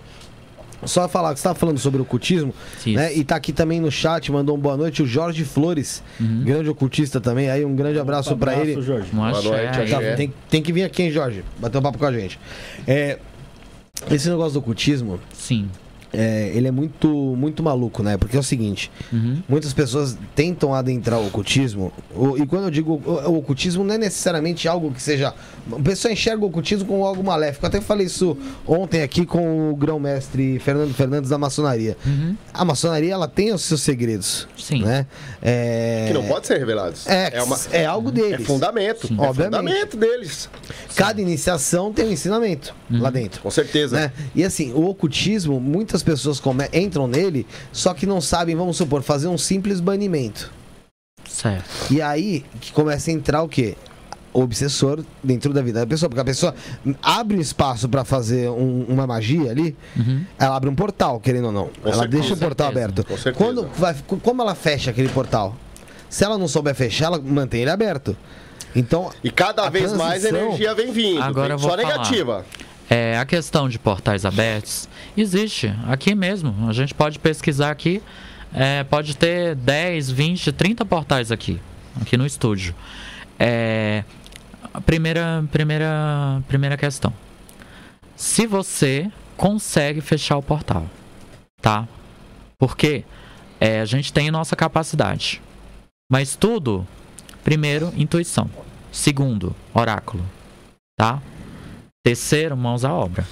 só 0.86 1.08
falar 1.08 1.30
que 1.34 1.39
você 1.39 1.41
estava 1.41 1.56
falando 1.58 1.78
sobre 1.78 2.02
ocultismo, 2.02 2.54
Isso. 2.78 2.91
né? 2.91 3.13
E 3.13 3.24
tá 3.24 3.36
aqui 3.36 3.52
também 3.52 3.80
no 3.80 3.91
chat, 3.91 4.32
mandou 4.32 4.56
um 4.56 4.60
boa 4.60 4.78
noite 4.78 5.04
o 5.04 5.08
Jorge 5.08 5.43
Flores, 5.43 6.04
grande 6.19 6.69
ocultista 6.69 7.19
também. 7.19 7.50
Aí 7.50 7.65
um 7.65 7.76
grande 7.76 8.00
abraço 8.00 8.36
pra 8.38 8.54
Abraço, 8.54 8.69
ele. 8.71 8.82
Jorge. 8.82 9.08
Um 9.13 9.24
axé 9.24 9.50
noite. 9.50 9.91
Tá, 9.91 10.15
tem, 10.15 10.34
tem 10.50 10.62
que 10.62 10.71
vir 10.71 10.84
aqui, 10.84 11.04
hein, 11.04 11.12
Jorge? 11.12 11.43
Bater 11.60 11.78
um 11.78 11.82
papo 11.82 11.98
com 11.98 12.06
a 12.06 12.12
gente. 12.12 12.39
É, 12.88 13.19
esse 14.12 14.30
negócio 14.30 14.54
do 14.54 14.60
ocultismo, 14.60 15.19
Sim. 15.34 15.69
É, 16.13 16.52
ele 16.54 16.68
é 16.68 16.72
muito, 16.72 17.08
muito 17.10 17.62
maluco, 17.63 18.02
né? 18.04 18.18
Porque 18.18 18.36
é 18.38 18.39
o 18.39 18.44
seguinte, 18.44 18.91
Uhum. 19.12 19.41
muitas 19.48 19.74
pessoas 19.74 20.18
tentam 20.36 20.74
adentrar 20.74 21.20
o 21.20 21.28
ocultismo, 21.28 21.91
o- 22.15 22.38
e 22.38 22.46
quando 22.46 22.65
eu 22.65 22.72
digo 22.72 23.02
o, 23.06 23.12
o 23.30 23.38
ocultismo 23.38 23.84
não 23.84 23.96
é 23.96 23.98
necessariamente 23.98 24.68
algo 24.68 24.91
que 24.91 25.02
seja... 25.02 25.34
A 25.72 25.80
pessoa 25.82 26.12
enxerga 26.12 26.44
o 26.44 26.48
ocultismo 26.48 26.86
como 26.88 27.04
algo 27.06 27.24
maléfico. 27.24 27.65
Eu 27.65 27.70
até 27.70 27.82
falei 27.82 28.06
isso 28.06 28.38
ontem 28.68 29.02
aqui 29.02 29.26
com 29.26 29.72
o 29.72 29.76
grão-mestre 29.76 30.60
Fernando 30.60 30.94
Fernandes 30.94 31.30
da 31.32 31.38
maçonaria. 31.39 31.98
Uhum. 32.06 32.36
A 32.54 32.63
maçonaria, 32.63 33.13
ela 33.13 33.28
tem 33.28 33.52
os 33.52 33.63
seus 33.63 33.82
segredos, 33.82 34.48
Sim. 34.58 34.84
né? 34.84 35.08
É, 35.41 36.06
Que 36.08 36.13
não 36.13 36.24
pode 36.24 36.46
ser 36.46 36.60
revelados. 36.60 37.08
É, 37.08 37.38
é, 37.38 37.44
uma, 37.44 37.58
é 37.72 37.86
algo 37.86 38.12
deles. 38.12 38.41
é 38.41 38.44
fundamento. 38.44 39.08
Sim. 39.08 39.18
É 39.18 39.22
Obviamente. 39.28 39.58
fundamento 39.60 39.98
deles. 39.98 40.50
Cada 40.96 41.20
iniciação 41.22 41.91
tem 41.91 42.06
um 42.06 42.12
ensinamento 42.12 42.74
lá 42.89 43.10
dentro. 43.10 43.41
Com 43.41 43.50
certeza. 43.52 43.96
Né? 43.98 44.12
E 44.36 44.44
assim, 44.44 44.72
o 44.74 44.86
ocultismo, 44.88 45.60
muitas 45.60 45.94
pessoas 46.03 46.39
come- 46.39 46.69
entram 46.73 47.08
nele, 47.08 47.45
só 47.71 47.93
que 47.93 48.05
não 48.05 48.19
sabem, 48.21 48.55
vamos 48.55 48.77
supor, 48.77 49.01
fazer 49.01 49.27
um 49.27 49.38
simples 49.38 49.79
banimento. 49.79 50.51
Certo. 51.27 51.65
E 51.91 52.01
aí 52.01 52.45
que 52.62 52.71
começa 52.71 53.10
a 53.10 53.13
entrar 53.13 53.41
o 53.43 53.49
quê? 53.49 53.75
O 54.31 54.41
obsessor 54.41 55.03
dentro 55.23 55.53
da 55.53 55.62
vida 55.62 55.79
da 55.79 55.88
pessoa. 55.88 56.10
Porque 56.10 56.19
a 56.21 56.25
pessoa 56.25 56.53
abre 57.01 57.38
um 57.38 57.39
espaço 57.39 57.88
pra 57.88 58.03
fazer 58.03 58.49
um- 58.49 58.86
uma 58.89 59.08
magia 59.08 59.49
ali, 59.49 59.75
ela 60.38 60.55
abre 60.58 60.69
um 60.69 60.75
portal, 60.75 61.19
querendo 61.21 61.45
ou 61.45 61.51
não. 61.53 61.69
ela 61.84 61.93
certeza. 61.95 62.08
deixa 62.08 62.34
o 62.34 62.38
portal 62.38 62.67
certeza. 62.67 62.86
aberto. 62.86 63.08
Com 63.08 63.17
certeza. 63.17 63.36
Quando 63.45 63.67
vai, 63.77 63.95
como 64.21 64.41
ela 64.41 64.53
fecha 64.53 64.91
aquele 64.91 65.08
portal? 65.10 65.55
Se 66.10 66.23
ela 66.23 66.38
não 66.38 66.47
souber 66.49 66.75
fechar, 66.75 67.05
ela 67.05 67.19
mantém 67.19 67.62
ele 67.62 67.71
aberto. 67.71 68.15
Então, 68.75 69.10
E 69.23 69.31
cada 69.31 69.69
vez 69.69 69.93
mais 69.93 70.25
a 70.25 70.29
energia 70.29 70.75
vem 70.75 70.91
vindo. 70.91 71.21
Agora 71.21 71.47
vem 71.47 71.51
eu 71.53 71.58
vou 71.58 71.69
só 71.71 71.77
falar. 71.77 71.88
negativa. 71.97 72.45
É, 72.89 73.17
a 73.17 73.26
questão 73.26 73.67
de 73.67 73.80
portais 73.80 74.26
abertos 74.26 74.88
existe 75.17 75.74
aqui 75.88 76.13
mesmo. 76.13 76.69
A 76.69 76.74
gente 76.74 76.93
pode 76.93 77.19
pesquisar 77.19 77.71
aqui. 77.71 78.02
é, 78.54 78.84
pode 78.84 79.17
ter 79.17 79.56
10, 79.56 80.12
20, 80.12 80.52
30 80.54 80.86
portais 80.86 81.32
aqui, 81.32 81.60
aqui 82.00 82.15
no 82.15 82.26
estúdio. 82.26 82.74
É, 83.38 84.04
primeira, 84.86 85.43
primeira, 85.52 86.41
primeira 86.48 86.78
questão. 86.78 87.13
Se 88.15 88.48
você 88.48 89.12
consegue 89.36 90.00
fechar 90.00 90.38
o 90.38 90.41
portal, 90.41 90.89
tá? 91.62 91.88
Porque 92.58 93.04
é, 93.60 93.82
a 93.82 93.86
gente 93.86 94.13
tem 94.13 94.32
nossa 94.32 94.56
capacidade. 94.56 95.41
Mas 96.10 96.36
tudo, 96.36 96.88
primeiro, 97.43 97.91
intuição. 97.98 98.50
Segundo, 98.91 99.54
oráculo, 99.74 100.24
tá? 100.95 101.21
Terceiro, 102.06 102.56
mãos 102.56 102.86
à 102.86 102.94
obra. 102.94 103.28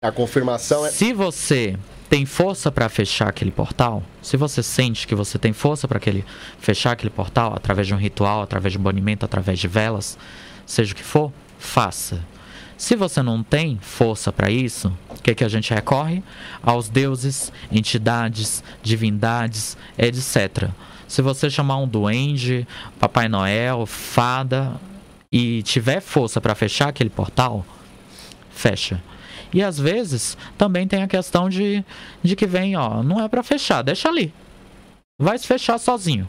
A 0.00 0.10
confirmação 0.10 0.86
é. 0.86 0.90
Se 0.90 1.12
você 1.12 1.76
tem 2.08 2.24
força 2.24 2.72
para 2.72 2.88
fechar 2.88 3.28
aquele 3.28 3.50
portal, 3.50 4.02
se 4.22 4.34
você 4.34 4.62
sente 4.62 5.06
que 5.06 5.14
você 5.14 5.38
tem 5.38 5.52
força 5.52 5.86
para 5.86 5.98
aquele 5.98 6.24
fechar 6.58 6.92
aquele 6.92 7.10
portal 7.10 7.52
através 7.54 7.86
de 7.86 7.92
um 7.92 7.98
ritual, 7.98 8.40
através 8.40 8.72
de 8.72 8.78
um 8.78 8.82
banimento, 8.82 9.26
através 9.26 9.58
de 9.58 9.68
velas, 9.68 10.16
seja 10.64 10.94
o 10.94 10.96
que 10.96 11.02
for, 11.02 11.30
faça. 11.58 12.24
Se 12.78 12.96
você 12.96 13.20
não 13.22 13.42
tem 13.42 13.78
força 13.82 14.32
para 14.32 14.50
isso, 14.50 14.90
O 15.10 15.22
que, 15.22 15.34
que 15.34 15.44
a 15.44 15.48
gente 15.48 15.74
recorre? 15.74 16.24
Aos 16.62 16.88
deuses, 16.88 17.52
entidades, 17.70 18.64
divindades, 18.82 19.76
etc. 19.98 20.70
Se 21.06 21.20
você 21.20 21.50
chamar 21.50 21.76
um 21.76 21.86
duende, 21.86 22.66
Papai 22.98 23.28
Noel, 23.28 23.84
fada 23.84 24.80
e 25.30 25.62
tiver 25.62 26.00
força 26.00 26.40
para 26.40 26.54
fechar 26.54 26.88
aquele 26.88 27.10
portal, 27.10 27.66
fecha. 28.58 29.02
E 29.52 29.62
às 29.62 29.78
vezes 29.78 30.36
também 30.58 30.86
tem 30.86 31.02
a 31.02 31.08
questão 31.08 31.48
de, 31.48 31.82
de 32.22 32.36
que 32.36 32.46
vem, 32.46 32.76
ó, 32.76 33.02
não 33.02 33.22
é 33.22 33.28
para 33.28 33.42
fechar, 33.42 33.82
deixa 33.82 34.08
ali. 34.08 34.32
Vai 35.20 35.38
se 35.38 35.46
fechar 35.46 35.78
sozinho. 35.78 36.28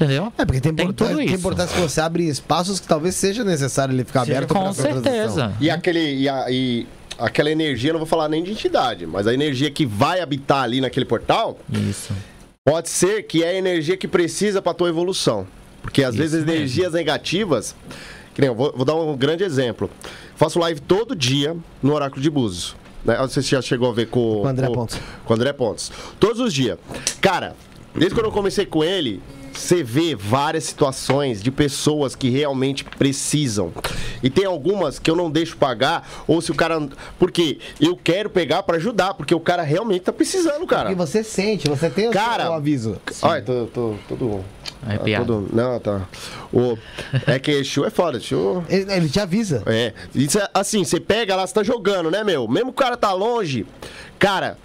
Entendeu? 0.00 0.32
É, 0.38 0.44
porque 0.44 0.60
tem, 0.60 0.74
Tem 0.74 0.86
importância, 0.86 1.14
tudo 1.14 1.18
tem 1.18 1.26
isso. 1.26 1.36
importância 1.36 1.74
que 1.76 1.80
você 1.82 2.00
abre 2.00 2.26
espaços 2.26 2.80
que 2.80 2.88
talvez 2.88 3.14
seja 3.14 3.44
necessário 3.44 3.94
ele 3.94 4.04
ficar 4.04 4.24
Seja 4.24 4.38
aberto 4.38 4.52
Com 4.54 4.72
certeza. 4.72 5.52
E 5.60 5.70
aquele. 5.70 6.14
E, 6.22 6.28
a- 6.28 6.46
e 6.50 6.86
aquela 7.18 7.50
energia, 7.50 7.92
não 7.92 8.00
vou 8.00 8.08
falar 8.08 8.28
nem 8.28 8.42
de 8.42 8.50
entidade, 8.50 9.06
mas 9.06 9.26
a 9.26 9.34
energia 9.34 9.70
que 9.70 9.84
vai 9.86 10.20
habitar 10.20 10.62
ali 10.64 10.80
naquele 10.80 11.04
portal, 11.04 11.58
Isso. 11.70 12.12
pode 12.66 12.88
ser 12.88 13.24
que 13.24 13.44
é 13.44 13.50
a 13.50 13.54
energia 13.54 13.96
que 13.96 14.08
precisa 14.08 14.60
para 14.62 14.74
tua 14.74 14.88
evolução. 14.88 15.46
Porque 15.82 16.02
às 16.02 16.14
Isso 16.14 16.22
vezes 16.22 16.38
mesmo. 16.44 16.52
energias 16.52 16.92
negativas. 16.94 17.76
Que 18.34 18.40
nem, 18.40 18.48
eu 18.48 18.54
vou, 18.56 18.72
vou 18.74 18.84
dar 18.84 18.94
um 18.96 19.14
grande 19.16 19.44
exemplo. 19.44 19.90
Faço 20.36 20.58
live 20.58 20.80
todo 20.80 21.14
dia 21.14 21.56
no 21.82 21.92
Oráculo 21.94 22.20
de 22.22 22.30
Búzios. 22.30 22.74
Né? 23.04 23.16
Se 23.28 23.42
já 23.42 23.60
chegou 23.62 23.90
a 23.90 23.92
ver 23.92 24.06
com, 24.08 24.20
Com 24.20 24.42
o 24.42 24.46
André 24.48 24.66
com- 24.68 24.72
Pontes. 24.74 25.00
Com 25.24 25.34
André 25.34 25.52
Pontes. 25.52 25.92
Todos 26.20 26.40
os 26.40 26.52
dias. 26.52 26.78
Cara, 27.20 27.54
desde 27.94 28.14
quando 28.14 28.26
eu 28.26 28.32
comecei 28.32 28.64
com 28.64 28.82
ele, 28.84 29.20
você 29.52 29.82
vê 29.82 30.14
várias 30.14 30.64
situações 30.64 31.42
de 31.42 31.50
pessoas 31.50 32.14
que 32.16 32.30
realmente 32.30 32.84
precisam. 32.84 33.72
E 34.22 34.30
tem 34.30 34.44
algumas 34.44 34.98
que 35.00 35.10
eu 35.10 35.16
não 35.16 35.28
deixo 35.30 35.56
pagar, 35.56 36.08
ou 36.28 36.40
se 36.40 36.50
o 36.52 36.54
cara. 36.54 36.80
Porque 37.18 37.58
eu 37.80 37.96
quero 37.96 38.30
pegar 38.30 38.62
para 38.62 38.76
ajudar, 38.76 39.14
porque 39.14 39.34
o 39.34 39.40
cara 39.40 39.62
realmente 39.62 40.02
tá 40.02 40.12
precisando, 40.12 40.64
cara. 40.66 40.84
Porque 40.90 40.94
você 40.94 41.22
sente, 41.24 41.68
você 41.68 41.90
tem 41.90 42.08
o 42.08 42.12
Cara, 42.12 42.44
seu 42.44 42.52
aviso. 42.52 42.96
Olha, 43.20 43.42
tô, 43.42 43.66
tô. 43.66 43.94
É 44.61 44.61
tá 44.86 44.98
piada. 45.04 45.24
todo- 45.24 45.48
não, 45.52 45.78
tá. 45.80 46.02
O, 46.52 46.76
é 47.26 47.38
que 47.38 47.50
Exu 47.52 47.84
é 47.84 47.90
foda, 47.90 48.18
Exu. 48.18 48.64
Ele, 48.68 48.92
ele 48.92 49.08
te 49.08 49.20
avisa. 49.20 49.62
É. 49.66 49.92
Isso 50.14 50.38
é 50.38 50.48
assim, 50.52 50.84
você 50.84 50.98
pega 51.00 51.34
lá, 51.36 51.46
você 51.46 51.54
tá 51.54 51.62
jogando, 51.62 52.10
né, 52.10 52.22
meu? 52.24 52.48
Mesmo 52.48 52.70
o 52.70 52.74
cara 52.74 52.96
tá 52.96 53.12
longe, 53.12 53.66
cara. 54.18 54.56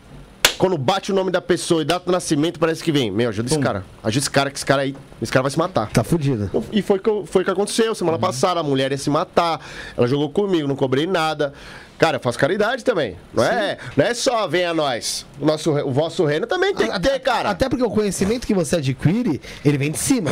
Quando 0.58 0.76
bate 0.76 1.12
o 1.12 1.16
nome 1.16 1.30
da 1.30 1.40
pessoa 1.40 1.84
e 1.84 1.86
data 1.86 2.04
do 2.08 2.12
nascimento, 2.12 2.60
parece 2.60 2.84
que 2.84 2.92
vem. 2.92 3.12
Meu, 3.12 3.30
ajuda 3.30 3.48
esse 3.48 3.60
cara. 3.60 3.86
Ajuda 4.04 4.18
esse 4.24 4.30
cara, 4.32 4.50
que 4.50 4.58
esse 4.58 4.66
cara 4.66 4.82
aí. 4.82 4.96
Esse 5.22 5.32
cara 5.32 5.44
vai 5.44 5.52
se 5.52 5.58
matar. 5.60 5.88
Tá 5.92 6.04
fudido. 6.04 6.50
E 6.72 6.82
foi 6.82 6.98
que, 6.98 7.10
foi 7.28 7.44
que 7.44 7.52
aconteceu 7.52 7.94
semana 7.94 8.18
passada. 8.18 8.60
A 8.60 8.64
mulher 8.64 8.92
ia 8.92 8.98
se 8.98 9.08
matar. 9.12 9.62
Ela 9.96 10.08
jogou 10.08 10.32
comigo, 10.32 10.68
não 10.68 10.76
cobrei 10.76 11.06
nada. 11.06 11.54
Cara, 11.98 12.18
eu 12.18 12.22
faço 12.22 12.38
caridade 12.38 12.86
também. 12.86 13.16
Não 13.34 13.44
é, 13.44 13.78
não 13.96 14.06
é 14.06 14.14
só 14.14 14.48
vem 14.48 14.66
a 14.66 14.74
nós. 14.74 15.26
O, 15.40 15.46
nosso, 15.46 15.72
o 15.72 15.92
vosso 15.92 16.26
reino 16.26 16.46
também 16.46 16.74
tem 16.74 16.92
que 16.92 17.00
ter, 17.00 17.20
cara. 17.20 17.50
Até 17.50 17.68
porque 17.68 17.84
o 17.84 17.90
conhecimento 17.90 18.46
que 18.46 18.54
você 18.54 18.76
adquire, 18.76 19.42
ele 19.66 19.78
vem 19.78 19.92
de 19.92 19.98
cima. 19.98 20.30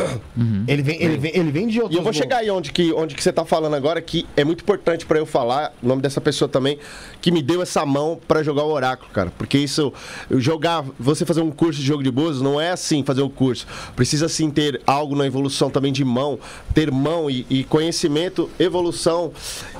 Ele, 0.68 0.82
vem, 0.82 1.02
ele, 1.02 1.16
vem, 1.16 1.36
ele 1.36 1.50
vem 1.50 1.66
de 1.66 1.80
outros 1.80 1.96
E 1.96 1.98
eu 1.98 2.04
vou 2.04 2.12
chegar 2.12 2.38
aí 2.38 2.50
onde 2.50 2.70
que, 2.70 2.92
onde 2.92 3.14
que 3.16 3.22
você 3.22 3.32
tá 3.32 3.44
falando 3.44 3.74
agora, 3.74 4.00
que 4.00 4.26
é 4.36 4.44
muito 4.44 4.62
importante 4.62 5.04
pra 5.04 5.18
eu 5.18 5.26
falar 5.26 5.72
o 5.82 5.86
nome 5.86 6.02
dessa 6.02 6.20
pessoa 6.20 6.48
também, 6.48 6.78
que 7.20 7.32
me 7.32 7.42
deu 7.42 7.60
essa 7.60 7.84
mão 7.84 8.18
pra 8.28 8.42
jogar 8.44 8.62
o 8.62 8.70
oráculo, 8.70 9.10
cara. 9.10 9.32
Porque 9.36 9.58
isso, 9.58 9.92
jogar, 10.30 10.84
você 10.98 11.26
fazer 11.26 11.40
um 11.40 11.50
curso 11.50 11.80
de 11.80 11.86
jogo 11.86 12.02
de 12.02 12.10
búzios, 12.10 12.42
não 12.42 12.60
é 12.60 12.70
assim 12.70 13.02
fazer 13.02 13.22
o 13.22 13.30
curso. 13.30 13.66
Precisa 13.96 14.28
sim 14.28 14.50
ter 14.50 14.80
algo 14.86 15.16
na 15.16 15.26
evolução 15.26 15.68
também 15.68 15.92
de 15.92 16.04
mão, 16.04 16.38
ter 16.72 16.92
mão 16.92 17.28
e, 17.28 17.44
e 17.50 17.64
conhecimento, 17.64 18.48
evolução, 18.58 19.32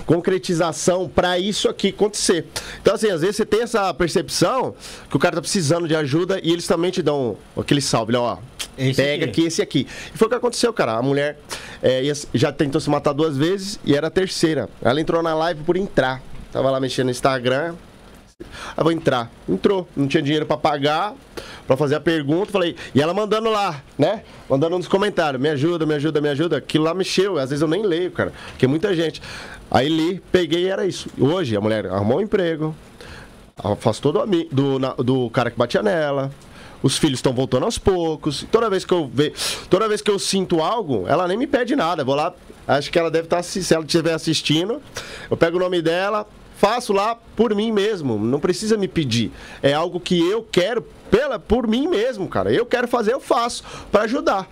concretização 0.05 1.09
pra 1.09 1.39
isso 1.39 1.69
aqui 1.69 1.76
acontecer. 1.89 2.47
Então, 2.81 2.95
assim, 2.95 3.11
às 3.11 3.21
vezes 3.21 3.37
você 3.37 3.47
tem 3.47 3.63
essa 3.63 3.93
percepção 3.95 4.75
que 5.11 5.17
o 5.17 5.19
cara 5.19 5.35
tá 5.37 5.41
precisando 5.41 5.87
de 5.87 5.95
ajuda 5.95 6.41
e 6.43 6.53
eles 6.53 6.67
também 6.67 6.91
te 6.91 7.03
dão 7.03 7.37
aquele 7.57 7.81
salve, 7.81 8.13
né? 8.13 8.19
Ó, 8.19 8.39
Esse 8.79 8.95
pega 9.03 9.25
aqui. 9.25 9.31
aqui 9.43 9.47
esse 9.49 9.63
aqui. 9.63 9.87
E 10.15 10.19
foi 10.19 10.27
o 10.27 10.31
que 10.31 10.37
aconteceu, 10.37 10.73
cara. 10.73 10.93
A 10.93 11.03
mulher 11.03 11.39
é, 11.83 12.03
já 12.35 12.51
tentou 12.53 12.81
se 12.81 12.89
matar 12.91 13.13
duas 13.13 13.37
vezes 13.37 13.79
e 13.85 13.95
era 13.95 14.07
a 14.07 14.11
terceira. 14.11 14.69
Ela 14.83 15.01
entrou 15.01 15.23
na 15.23 15.35
live 15.35 15.63
por 15.65 15.77
entrar. 15.77 16.23
Tava 16.53 16.71
lá 16.71 16.81
mexendo 16.81 17.07
no 17.07 17.11
Instagram. 17.11 17.75
Ah, 18.77 18.83
vou 18.83 18.93
entrar. 18.93 19.31
Entrou. 19.49 19.89
Não 19.97 20.07
tinha 20.07 20.23
dinheiro 20.23 20.45
pra 20.45 20.59
pagar, 20.59 21.15
pra 21.67 21.75
fazer 21.75 21.95
a 21.95 22.01
pergunta. 22.01 22.53
Falei, 22.53 22.77
e 22.95 23.01
ela 23.01 23.15
mandando 23.15 23.49
lá, 23.51 23.83
né? 23.99 24.23
Mandando 24.47 24.77
nos 24.77 24.87
comentários: 24.87 25.41
me 25.41 25.49
ajuda, 25.49 25.87
me 25.87 25.95
ajuda, 25.95 26.21
me 26.21 26.29
ajuda. 26.29 26.57
Aquilo 26.59 26.85
lá 26.85 26.93
mexeu. 26.93 27.39
Às 27.39 27.49
vezes 27.49 27.63
eu 27.63 27.69
nem 27.69 27.83
leio, 27.83 28.11
cara. 28.11 28.35
Porque 28.51 28.67
é 28.67 28.69
muita 28.69 28.95
gente. 28.95 29.23
Aí 29.71 29.89
li, 29.89 30.23
peguei 30.33 30.69
era 30.69 30.87
isso. 30.87 31.09
Hoje 31.19 31.57
a 31.57 31.61
mulher 31.61 31.87
arrumou 31.87 32.19
um 32.19 32.21
emprego, 32.21 32.75
afastou 33.57 34.13
do, 34.13 34.27
do, 34.51 34.79
na- 34.79 34.95
do 34.95 35.29
cara 35.31 35.51
que 35.51 35.59
batia 35.59 35.83
nela. 35.83 36.31
Os 36.83 36.99
filhos 36.99 37.19
estão 37.19 37.33
voltando 37.33 37.65
aos 37.65 37.79
poucos. 37.79 38.47
Toda 38.51 38.71
vez 38.71 38.85
que 38.85 38.93
eu 38.93 39.11
ve, 39.13 39.33
toda 39.69 39.89
vez 39.89 40.01
que 40.03 40.11
eu 40.11 40.19
sinto 40.19 40.61
algo, 40.63 41.05
ela 41.09 41.27
nem 41.27 41.37
me 41.37 41.47
pede 41.47 41.75
nada. 41.75 42.05
Vou 42.05 42.15
lá, 42.15 42.33
acho 42.69 42.91
que 42.93 42.99
ela 42.99 43.11
deve 43.11 43.27
estar 43.27 43.43
se 43.43 43.75
ela 43.75 43.85
estiver 43.85 44.13
assistindo, 44.15 44.81
eu 45.31 45.37
pego 45.37 45.57
o 45.57 45.61
nome 45.61 45.81
dela, 45.83 46.27
faço 46.59 46.93
lá 46.93 47.17
por 47.35 47.55
mim 47.55 47.73
mesmo. 47.73 48.19
Não 48.19 48.39
precisa 48.39 48.77
me 48.77 48.87
pedir. 48.87 49.33
É 49.63 49.73
algo 49.73 49.99
que 49.99 50.19
eu 50.31 50.47
quero 50.53 50.87
pela 51.11 51.39
por 51.39 51.67
mim 51.67 51.89
mesmo, 51.89 52.29
cara. 52.29 52.53
Eu 52.53 52.67
quero 52.67 52.87
fazer, 52.87 53.15
eu 53.15 53.21
faço 53.21 53.65
para 53.91 54.03
ajudar. 54.03 54.47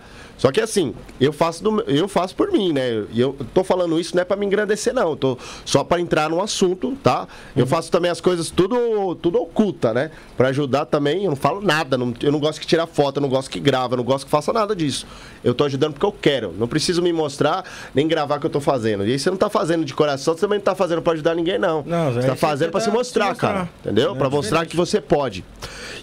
Só 0.45 0.53
que 0.53 0.61
assim, 0.61 0.95
eu 1.19 1.33
faço, 1.33 1.65
do, 1.65 1.81
eu 1.87 2.07
faço 2.07 2.37
por 2.37 2.53
mim, 2.53 2.71
né? 2.71 3.05
E 3.13 3.19
eu 3.19 3.35
tô 3.55 3.65
falando 3.65 3.99
isso 3.99 4.15
não 4.15 4.21
é 4.21 4.27
para 4.27 4.37
me 4.37 4.45
engrandecer, 4.45 4.93
não. 4.93 5.09
Eu 5.11 5.17
tô 5.17 5.39
só 5.65 5.83
para 5.83 5.99
entrar 6.03 6.29
no 6.29 6.39
assunto, 6.43 6.95
tá? 7.03 7.27
Eu 7.57 7.67
faço 7.67 7.91
também 7.91 8.11
as 8.11 8.21
coisas 8.21 8.51
tudo, 8.51 9.15
tudo 9.23 9.41
oculta, 9.41 9.95
né? 9.95 10.11
Para 10.37 10.49
ajudar 10.49 10.85
também, 10.85 11.25
eu 11.25 11.31
não 11.31 11.37
falo 11.37 11.63
nada. 11.63 11.97
não- 11.97 12.13
eu 12.23 12.31
não 12.31 12.39
gosto 12.39 12.61
que 12.61 12.67
tira 12.67 12.87
foto, 12.87 13.17
eu 13.17 13.23
não 13.23 13.29
gosto 13.31 13.49
que 13.51 13.59
grava, 13.59 13.95
eu 13.95 13.97
não 13.97 14.05
gosto 14.05 14.27
que 14.27 14.31
faça 14.31 14.53
nada 14.53 14.77
disso. 14.77 15.07
Eu 15.43 15.55
tô 15.55 15.65
ajudando 15.65 15.95
porque 15.95 16.05
eu 16.05 16.13
quero. 16.13 16.53
Não 16.59 16.69
preciso 16.69 17.01
me 17.01 17.11
mostrar 17.13 17.65
nem 17.95 18.07
gravar 18.07 18.37
o 18.37 18.41
que 18.41 18.45
eu 18.47 18.51
tô 18.51 18.61
fazendo. 18.61 19.07
E 19.07 19.13
aí 19.13 19.19
você 19.19 19.31
não 19.31 19.39
tá 19.39 19.49
fazendo 19.49 19.83
de 19.83 19.95
coração, 19.95 20.35
você 20.35 20.41
também 20.43 20.59
não 20.59 20.65
tá 20.65 20.75
fazendo 20.75 21.01
para 21.01 21.15
ajudar 21.15 21.35
ninguém, 21.35 21.59
não. 21.59 21.83
Não, 21.87 22.13
você 22.13 22.27
tá 22.27 22.37
fazendo 22.37 22.71
para 22.71 22.81
tá 22.81 22.85
se 22.85 22.91
mostrar, 22.93 23.29
mostrar. 23.31 23.49
cara. 23.53 23.69
Entendeu? 23.81 24.13
É 24.13 24.15
Para 24.15 24.29
mostrar 24.29 24.67
que 24.67 24.77
você 24.77 25.01
pode. 25.01 25.43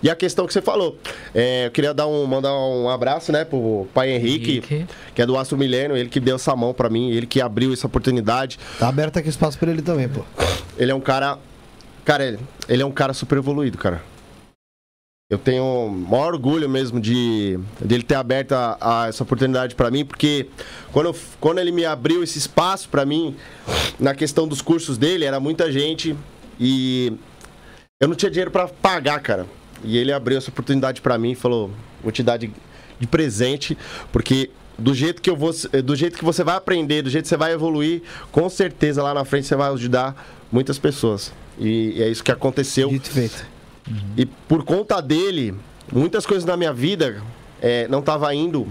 E 0.01 0.09
a 0.09 0.15
questão 0.15 0.47
que 0.47 0.53
você 0.53 0.63
falou, 0.63 0.97
é, 1.35 1.67
eu 1.67 1.71
queria 1.71 1.93
dar 1.93 2.07
um, 2.07 2.25
mandar 2.25 2.53
um 2.55 2.89
abraço, 2.89 3.31
né, 3.31 3.45
pro 3.45 3.85
pai 3.93 4.09
Henrique, 4.09 4.30
Henrique. 4.35 4.85
que 5.15 5.21
é 5.21 5.25
do 5.25 5.37
Astro 5.37 5.57
Milênio, 5.57 5.95
ele 5.97 6.09
que 6.09 6.19
deu 6.19 6.35
essa 6.35 6.55
mão 6.55 6.73
pra 6.73 6.89
mim, 6.89 7.09
ele 7.11 7.25
que 7.25 7.41
abriu 7.41 7.73
essa 7.73 7.87
oportunidade. 7.87 8.57
Tá 8.79 8.87
aberto 8.87 9.17
aqui 9.17 9.29
espaço 9.29 9.57
pra 9.57 9.71
ele 9.71 9.81
também, 9.81 10.07
pô. 10.09 10.23
Ele 10.77 10.91
é 10.91 10.95
um 10.95 11.01
cara, 11.01 11.37
cara, 12.05 12.25
ele, 12.25 12.39
ele 12.67 12.81
é 12.81 12.85
um 12.85 12.91
cara 12.91 13.13
super 13.13 13.37
evoluído, 13.37 13.77
cara. 13.77 14.01
Eu 15.29 15.37
tenho 15.37 15.63
o 15.63 15.89
maior 15.89 16.33
orgulho 16.33 16.67
mesmo 16.69 16.99
de 16.99 17.57
dele 17.79 18.03
ter 18.03 18.15
aberto 18.15 18.51
a, 18.51 18.77
a 18.81 19.07
essa 19.07 19.23
oportunidade 19.23 19.75
pra 19.75 19.89
mim, 19.89 20.03
porque 20.03 20.47
quando, 20.91 21.05
eu- 21.05 21.15
quando 21.39 21.59
ele 21.59 21.71
me 21.71 21.85
abriu 21.85 22.21
esse 22.21 22.37
espaço 22.37 22.89
pra 22.89 23.05
mim, 23.05 23.35
na 23.97 24.13
questão 24.13 24.45
dos 24.45 24.61
cursos 24.61 24.97
dele, 24.97 25.23
era 25.23 25.39
muita 25.39 25.71
gente 25.71 26.17
e 26.59 27.13
eu 28.01 28.09
não 28.09 28.15
tinha 28.15 28.29
dinheiro 28.29 28.51
pra 28.51 28.67
pagar, 28.67 29.21
cara. 29.21 29.45
E 29.85 29.97
ele 29.97 30.11
abriu 30.11 30.37
essa 30.37 30.49
oportunidade 30.49 30.99
pra 31.01 31.17
mim 31.17 31.31
e 31.31 31.35
falou: 31.35 31.71
"Vou 32.03 32.11
te 32.11 32.21
dar 32.21 32.35
de, 32.35 32.51
de 33.01 33.07
presente, 33.07 33.77
porque 34.11 34.49
do 34.77 34.93
jeito 34.93 35.21
que 35.21 35.29
eu 35.29 35.35
vou, 35.35 35.51
do 35.83 35.95
jeito 35.95 36.17
que 36.17 36.23
você 36.23 36.43
vai 36.43 36.55
aprender, 36.55 37.01
do 37.01 37.09
jeito 37.09 37.23
que 37.23 37.29
você 37.29 37.37
vai 37.37 37.51
evoluir, 37.51 38.01
com 38.31 38.47
certeza 38.49 39.03
lá 39.03 39.13
na 39.13 39.25
frente 39.25 39.47
você 39.47 39.55
vai 39.55 39.69
ajudar 39.73 40.15
muitas 40.51 40.77
pessoas". 40.79 41.33
E, 41.59 41.97
e 41.97 42.03
é 42.03 42.07
isso 42.09 42.23
que 42.23 42.31
aconteceu. 42.31 42.87
Dito 42.89 43.09
e 43.09 43.13
feito. 43.13 43.45
E 44.15 44.25
por 44.25 44.63
conta 44.63 45.01
dele, 45.01 45.53
muitas 45.91 46.25
coisas 46.25 46.45
na 46.45 46.55
minha 46.55 46.71
vida 46.71 47.21
é, 47.61 47.87
não 47.87 48.01
tava 48.01 48.33
indo. 48.33 48.67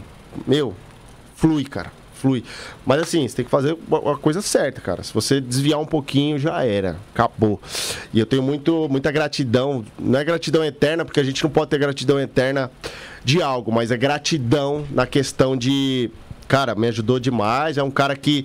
Meu, 0.47 0.75
flui, 1.37 1.65
cara. 1.65 1.93
Flui. 2.15 2.45
Mas 2.85 3.01
assim, 3.01 3.27
você 3.27 3.37
tem 3.37 3.45
que 3.47 3.51
fazer 3.51 3.77
uma- 3.89 4.13
a 4.13 4.17
coisa 4.17 4.43
certa, 4.43 4.81
cara. 4.81 5.03
Se 5.03 5.13
você 5.13 5.41
desviar 5.41 5.81
um 5.81 5.87
pouquinho, 5.87 6.39
já 6.39 6.63
era. 6.65 6.97
Acabou. 7.15 7.59
E 8.13 8.19
eu 8.21 8.27
tenho 8.27 8.43
muito, 8.43 8.89
muita 8.91 9.11
gratidão. 9.11 9.85
Não 9.99 10.19
é 10.19 10.25
gratidão 10.25 10.63
eterna, 10.65 11.05
porque 11.05 11.19
a 11.19 11.25
gente 11.25 11.43
não 11.43 11.51
pode 11.51 11.71
ter 11.71 11.79
gratidão 11.79 12.21
eterna 12.21 12.71
de 13.25 13.43
algo, 13.43 13.71
mas 13.73 13.91
é 13.91 13.97
gratidão 13.97 14.85
na 14.91 15.07
questão 15.07 15.57
de. 15.57 16.11
Cara, 16.49 16.75
me 16.75 16.89
ajudou 16.89 17.19
demais. 17.21 17.79
É 17.79 17.83
um 17.83 17.91
cara 17.91 18.17
que. 18.17 18.45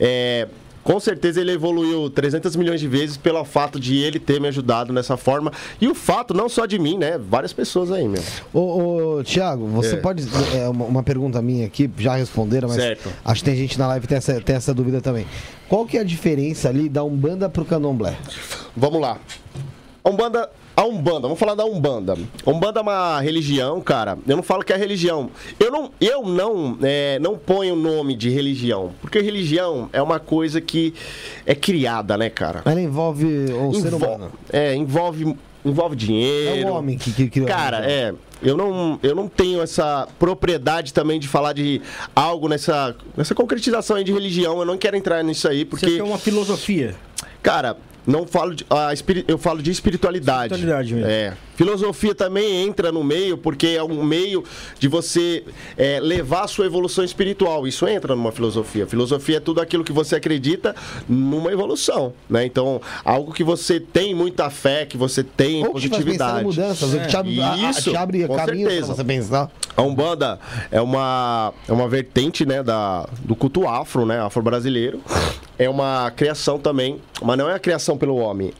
é, 0.00 0.48
com 0.82 1.00
certeza 1.00 1.40
ele 1.40 1.50
evoluiu 1.52 2.10
300 2.10 2.56
milhões 2.56 2.78
de 2.78 2.86
vezes 2.86 3.16
pelo 3.16 3.42
fato 3.42 3.80
de 3.80 3.96
ele 3.96 4.18
ter 4.18 4.38
me 4.38 4.48
ajudado 4.48 4.92
nessa 4.92 5.16
forma. 5.16 5.50
E 5.80 5.88
o 5.88 5.94
fato, 5.94 6.34
não 6.34 6.46
só 6.46 6.66
de 6.66 6.78
mim, 6.78 6.98
né? 6.98 7.16
Várias 7.18 7.54
pessoas 7.54 7.90
aí, 7.90 8.06
meu. 8.06 8.22
Ô, 8.52 9.16
ô 9.18 9.22
Tiago, 9.24 9.66
você 9.68 9.94
É. 9.94 9.96
pode. 9.96 10.24
É 10.54 10.68
uma, 10.68 10.84
uma 10.84 11.02
pergunta 11.02 11.40
minha 11.40 11.64
aqui, 11.66 11.90
já 11.96 12.16
responderam, 12.16 12.68
mas 12.68 12.76
Certo. 12.76 13.08
acho 13.24 13.40
que 13.42 13.48
tem 13.50 13.56
gente 13.56 13.78
na 13.78 13.86
live 13.88 14.02
que 14.02 14.08
tem 14.08 14.18
essa, 14.18 14.38
tem 14.42 14.56
essa 14.56 14.74
dúvida 14.74 15.00
também. 15.00 15.26
Qual 15.70 15.86
que 15.86 15.96
é 15.96 16.00
a 16.00 16.04
diferença 16.04 16.68
ali 16.68 16.88
da 16.90 17.02
Umbanda 17.02 17.48
pro 17.48 17.64
Candomblé? 17.64 18.18
Vamos 18.76 19.00
lá. 19.00 19.16
A 20.04 20.10
Umbanda 20.10 20.50
a 20.76 20.84
Umbanda, 20.84 21.20
vamos 21.22 21.38
falar 21.38 21.54
da 21.54 21.64
Umbanda. 21.64 22.16
Umbanda 22.46 22.80
é 22.80 22.82
uma 22.82 23.20
religião, 23.20 23.80
cara. 23.80 24.18
Eu 24.26 24.36
não 24.36 24.42
falo 24.42 24.64
que 24.64 24.72
é 24.72 24.76
religião. 24.76 25.30
Eu 25.58 25.70
não, 25.70 25.90
eu 26.00 26.22
não, 26.24 26.76
é, 26.82 27.18
não 27.20 27.36
ponho 27.38 27.74
o 27.74 27.76
nome 27.76 28.16
de 28.16 28.28
religião, 28.30 28.92
porque 29.00 29.20
religião 29.20 29.88
é 29.92 30.02
uma 30.02 30.18
coisa 30.18 30.60
que 30.60 30.92
é 31.46 31.54
criada, 31.54 32.16
né, 32.18 32.28
cara? 32.28 32.62
Ela 32.64 32.80
envolve 32.80 33.24
o 33.26 33.72
ser 33.74 33.86
Envol- 33.92 34.08
humano. 34.08 34.32
É, 34.52 34.74
envolve, 34.74 35.36
envolve 35.64 35.94
É 35.94 35.96
dinheiro. 35.98 36.68
o 36.68 36.74
homem 36.74 36.98
que, 36.98 37.12
que 37.12 37.28
criou. 37.28 37.46
Cara, 37.46 37.88
é. 37.88 38.12
Eu 38.42 38.56
não, 38.58 38.98
eu 39.02 39.14
não 39.14 39.26
tenho 39.26 39.62
essa 39.62 40.06
propriedade 40.18 40.92
também 40.92 41.18
de 41.18 41.26
falar 41.28 41.54
de 41.54 41.80
algo 42.14 42.46
nessa, 42.46 42.94
nessa 43.16 43.34
concretização 43.34 43.96
aí 43.96 44.04
de 44.04 44.12
religião. 44.12 44.58
Eu 44.58 44.66
não 44.66 44.76
quero 44.76 44.96
entrar 44.96 45.22
nisso 45.22 45.48
aí, 45.48 45.64
porque, 45.64 45.86
quer 45.96 46.02
uma 46.02 46.18
filosofia. 46.18 46.94
cara, 47.42 47.76
não 48.06 48.26
falo 48.26 48.54
de, 48.54 48.64
a 48.70 48.92
espiri- 48.92 49.24
eu 49.26 49.38
falo 49.38 49.62
de 49.62 49.70
espiritualidade. 49.70 50.54
Espiritualidade 50.54 50.94
mesmo. 50.94 51.10
É. 51.10 51.34
Filosofia 51.56 52.14
também 52.14 52.64
entra 52.64 52.90
no 52.90 53.02
meio, 53.04 53.36
porque 53.38 53.68
é 53.68 53.82
um 53.82 54.02
meio 54.02 54.42
de 54.78 54.88
você 54.88 55.44
é, 55.76 56.00
levar 56.00 56.44
a 56.44 56.48
sua 56.48 56.66
evolução 56.66 57.04
espiritual. 57.04 57.66
Isso 57.66 57.86
entra 57.86 58.14
numa 58.16 58.32
filosofia. 58.32 58.86
Filosofia 58.86 59.36
é 59.36 59.40
tudo 59.40 59.60
aquilo 59.60 59.84
que 59.84 59.92
você 59.92 60.16
acredita 60.16 60.74
numa 61.08 61.52
evolução, 61.52 62.12
né? 62.28 62.44
Então, 62.44 62.80
algo 63.04 63.32
que 63.32 63.44
você 63.44 63.78
tem 63.78 64.14
muita 64.14 64.50
fé, 64.50 64.84
que 64.86 64.96
você 64.96 65.22
tem 65.22 65.60
Ou 65.60 65.66
que 65.66 65.88
positividade. 65.88 66.44
mudanças, 66.44 66.92
ou 66.94 67.00
que 67.00 67.06
te 67.06 67.16
abre, 67.16 67.40
a- 67.40 67.52
a- 67.52 67.56
Isso, 67.70 67.90
te 67.90 67.96
abre 67.96 68.26
com 68.26 68.36
caminhos 68.36 68.70
certeza. 68.72 68.94
você 68.94 69.04
pensar. 69.04 69.50
A 69.76 69.82
Umbanda 69.82 70.38
é 70.70 70.80
uma, 70.80 71.52
é 71.68 71.72
uma 71.72 71.88
vertente 71.88 72.44
né, 72.46 72.62
da, 72.62 73.08
do 73.20 73.34
culto 73.34 73.66
afro, 73.66 74.04
né, 74.06 74.20
afro-brasileiro. 74.20 75.00
É 75.56 75.68
uma 75.70 76.10
criação 76.16 76.58
também, 76.58 77.00
mas 77.22 77.38
não 77.38 77.48
é 77.48 77.54
a 77.54 77.58
criação 77.60 77.96
pelo 77.96 78.16
homem, 78.16 78.52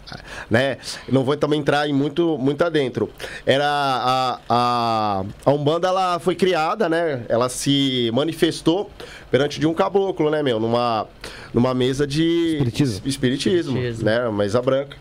né? 0.48 0.78
Não 1.08 1.24
vou 1.24 1.36
também 1.36 1.58
entrar 1.58 1.88
em 1.88 1.92
muito, 1.92 2.38
muito 2.38 2.62
adentro. 2.84 3.10
Era 3.46 3.66
a, 3.66 4.40
a, 4.48 5.24
a 5.44 5.50
Umbanda, 5.52 5.88
ela 5.88 6.18
foi 6.18 6.34
criada, 6.34 6.88
né? 6.88 7.24
Ela 7.28 7.48
se 7.48 8.10
manifestou 8.12 8.90
perante 9.30 9.58
de 9.58 9.66
um 9.66 9.74
caboclo, 9.74 10.30
né, 10.30 10.42
meu? 10.42 10.60
Numa, 10.60 11.06
numa 11.52 11.74
mesa 11.74 12.06
de 12.06 12.54
Espiritismo. 12.56 13.08
espiritismo, 13.08 13.76
Espiritismo. 13.76 14.04
né? 14.04 14.20
Uma 14.28 14.38
mesa 14.44 14.60
branca. 14.62 14.96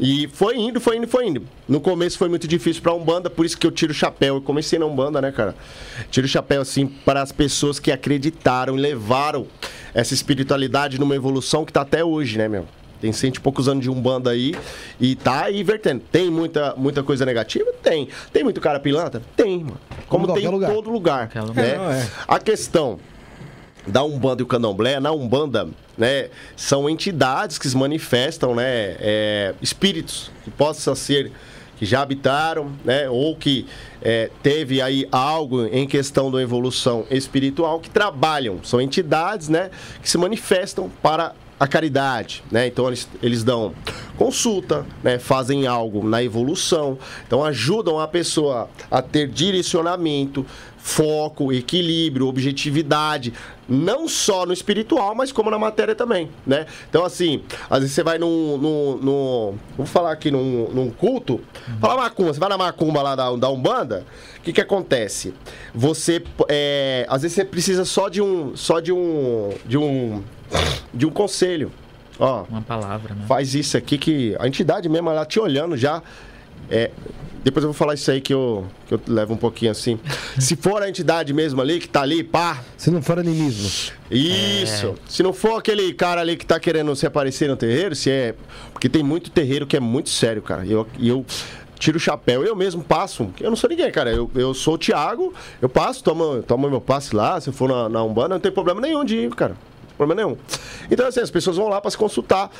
E 0.00 0.28
foi 0.32 0.56
indo, 0.56 0.80
foi 0.80 0.96
indo, 0.96 1.06
foi 1.08 1.26
indo. 1.26 1.42
No 1.68 1.80
começo 1.80 2.16
foi 2.18 2.28
muito 2.28 2.48
difícil 2.48 2.82
pra 2.82 2.94
Umbanda, 2.94 3.28
por 3.28 3.44
isso 3.44 3.56
que 3.58 3.66
eu 3.66 3.70
tiro 3.70 3.92
o 3.92 3.94
chapéu. 3.94 4.36
Eu 4.36 4.42
comecei 4.42 4.78
na 4.78 4.86
Umbanda, 4.86 5.20
né, 5.20 5.30
cara? 5.32 5.54
Tiro 6.10 6.26
o 6.26 6.28
chapéu, 6.30 6.62
assim, 6.62 6.86
para 6.86 7.20
as 7.22 7.30
pessoas 7.32 7.78
que 7.78 7.92
acreditaram 7.92 8.76
e 8.76 8.80
levaram 8.80 9.46
essa 9.92 10.14
espiritualidade 10.14 10.98
numa 10.98 11.14
evolução 11.14 11.64
que 11.64 11.72
tá 11.72 11.82
até 11.82 12.04
hoje, 12.04 12.38
né, 12.38 12.48
meu? 12.48 12.66
Tem 13.04 13.12
cento 13.12 13.36
e 13.36 13.40
poucos 13.40 13.68
anos 13.68 13.82
de 13.82 13.90
Umbanda 13.90 14.30
aí 14.30 14.54
e 14.98 15.14
tá 15.14 15.44
aí 15.44 15.62
vertendo. 15.62 16.02
Tem 16.10 16.30
muita, 16.30 16.72
muita 16.74 17.02
coisa 17.02 17.26
negativa? 17.26 17.70
Tem. 17.82 18.08
Tem 18.32 18.42
muito 18.42 18.62
cara 18.62 18.80
pilantra? 18.80 19.20
Tem, 19.36 19.58
mano. 19.58 19.78
Como, 20.08 20.26
Como 20.26 20.38
em 20.38 20.40
tem 20.40 20.48
em 20.48 20.50
lugar. 20.50 20.72
todo 20.72 20.90
lugar. 20.90 21.30
Né? 21.54 21.76
Não, 21.76 21.90
é. 21.90 22.08
A 22.26 22.38
questão 22.38 22.98
da 23.86 24.02
Umbanda 24.02 24.40
e 24.40 24.42
o 24.44 24.46
Candomblé, 24.46 24.98
na 25.00 25.12
Umbanda, 25.12 25.68
né, 25.98 26.30
são 26.56 26.88
entidades 26.88 27.58
que 27.58 27.68
se 27.68 27.76
manifestam, 27.76 28.54
né, 28.54 28.96
é, 28.98 29.54
espíritos 29.60 30.30
que 30.42 30.50
possam 30.50 30.94
ser 30.94 31.30
que 31.76 31.84
já 31.84 32.00
habitaram, 32.00 32.72
né, 32.86 33.06
ou 33.10 33.36
que 33.36 33.66
é, 34.00 34.30
teve 34.42 34.80
aí 34.80 35.06
algo 35.12 35.66
em 35.66 35.86
questão 35.86 36.30
da 36.30 36.40
evolução 36.40 37.04
espiritual 37.10 37.80
que 37.80 37.90
trabalham, 37.90 38.60
são 38.62 38.80
entidades, 38.80 39.50
né, 39.50 39.70
que 40.00 40.08
se 40.08 40.16
manifestam 40.16 40.90
para 41.02 41.34
a 41.58 41.66
caridade, 41.66 42.42
né? 42.50 42.66
Então 42.66 42.86
eles, 42.88 43.08
eles 43.22 43.44
dão 43.44 43.72
consulta, 44.16 44.84
né? 45.02 45.18
Fazem 45.18 45.66
algo 45.66 46.06
na 46.06 46.22
evolução, 46.22 46.98
então 47.26 47.44
ajudam 47.44 47.98
a 47.98 48.08
pessoa 48.08 48.68
a 48.90 49.00
ter 49.02 49.28
direcionamento, 49.28 50.44
foco, 50.78 51.52
equilíbrio, 51.52 52.26
objetividade, 52.26 53.32
não 53.66 54.06
só 54.06 54.44
no 54.44 54.52
espiritual, 54.52 55.14
mas 55.14 55.32
como 55.32 55.50
na 55.50 55.58
matéria 55.58 55.94
também, 55.94 56.28
né? 56.46 56.66
Então 56.90 57.04
assim, 57.04 57.42
às 57.70 57.80
vezes 57.80 57.94
você 57.94 58.02
vai 58.02 58.18
num, 58.18 58.58
num, 58.58 58.96
num- 58.98 59.58
vou 59.76 59.86
falar 59.86 60.12
aqui 60.12 60.30
num, 60.30 60.68
num 60.70 60.90
culto, 60.90 61.40
fala 61.80 61.96
macumba, 62.02 62.34
você 62.34 62.40
vai 62.40 62.50
na 62.50 62.58
macumba 62.58 63.00
lá 63.00 63.16
da, 63.16 63.34
da 63.36 63.48
umbanda, 63.48 64.04
o 64.38 64.40
que 64.42 64.52
que 64.52 64.60
acontece? 64.60 65.32
Você, 65.74 66.22
é, 66.48 67.06
às 67.08 67.22
vezes 67.22 67.34
você 67.36 67.44
precisa 67.44 67.84
só 67.86 68.10
de 68.10 68.20
um, 68.20 68.54
só 68.54 68.78
de 68.80 68.92
um, 68.92 69.50
de 69.64 69.78
um, 69.78 70.22
de 70.92 71.06
um 71.06 71.10
conselho, 71.10 71.70
ó. 72.18 72.44
Uma 72.48 72.62
palavra, 72.62 73.14
né? 73.14 73.24
Faz 73.26 73.54
isso 73.54 73.76
aqui 73.76 73.98
que 73.98 74.36
a 74.38 74.46
entidade 74.46 74.88
mesmo, 74.88 75.10
ela 75.10 75.24
te 75.24 75.38
olhando 75.40 75.76
já. 75.76 76.02
É, 76.70 76.90
depois 77.42 77.62
eu 77.62 77.68
vou 77.70 77.74
falar 77.74 77.92
isso 77.92 78.10
aí 78.10 78.22
que 78.22 78.32
eu, 78.32 78.64
que 78.86 78.94
eu 78.94 79.00
levo 79.06 79.34
um 79.34 79.36
pouquinho 79.36 79.70
assim. 79.70 80.00
Se 80.38 80.56
for 80.56 80.82
a 80.82 80.88
entidade 80.88 81.34
mesmo 81.34 81.60
ali, 81.60 81.78
que 81.78 81.88
tá 81.88 82.00
ali, 82.00 82.24
pá, 82.24 82.62
Se 82.76 82.90
não 82.90 83.02
for 83.02 83.18
animismo. 83.18 83.92
isso. 84.10 84.94
Se 85.06 85.22
não 85.22 85.32
for 85.32 85.58
aquele 85.58 85.92
cara 85.92 86.22
ali 86.22 86.36
que 86.36 86.46
tá 86.46 86.58
querendo 86.58 86.96
se 86.96 87.06
aparecer 87.06 87.48
no 87.48 87.56
terreiro, 87.56 87.94
se 87.94 88.10
é. 88.10 88.34
Porque 88.72 88.88
tem 88.88 89.02
muito 89.02 89.30
terreiro 89.30 89.66
que 89.66 89.76
é 89.76 89.80
muito 89.80 90.08
sério, 90.08 90.40
cara. 90.40 90.64
E 90.64 90.72
eu, 90.72 90.86
eu 90.98 91.24
tiro 91.78 91.98
o 91.98 92.00
chapéu. 92.00 92.42
Eu 92.44 92.56
mesmo 92.56 92.82
passo. 92.82 93.28
Eu 93.38 93.50
não 93.50 93.56
sou 93.56 93.68
ninguém, 93.68 93.90
cara. 93.90 94.10
Eu, 94.10 94.30
eu 94.34 94.54
sou 94.54 94.74
o 94.74 94.78
Thiago, 94.78 95.34
eu 95.60 95.68
passo, 95.68 96.02
tomo, 96.02 96.42
tomo 96.42 96.70
meu 96.70 96.80
passe 96.80 97.14
lá. 97.14 97.38
Se 97.42 97.50
eu 97.50 97.52
for 97.52 97.68
na, 97.68 97.90
na 97.90 98.02
Umbanda, 98.02 98.30
não 98.30 98.40
tem 98.40 98.50
problema 98.50 98.80
nenhum 98.80 99.04
de 99.04 99.16
ir, 99.16 99.34
cara. 99.34 99.54
Problema 99.96 100.22
nenhum. 100.22 100.36
Então, 100.90 101.06
assim, 101.06 101.20
as 101.20 101.30
pessoas 101.30 101.56
vão 101.56 101.68
lá 101.68 101.80
pra 101.80 101.90
se 101.90 101.98
consultar. 101.98 102.50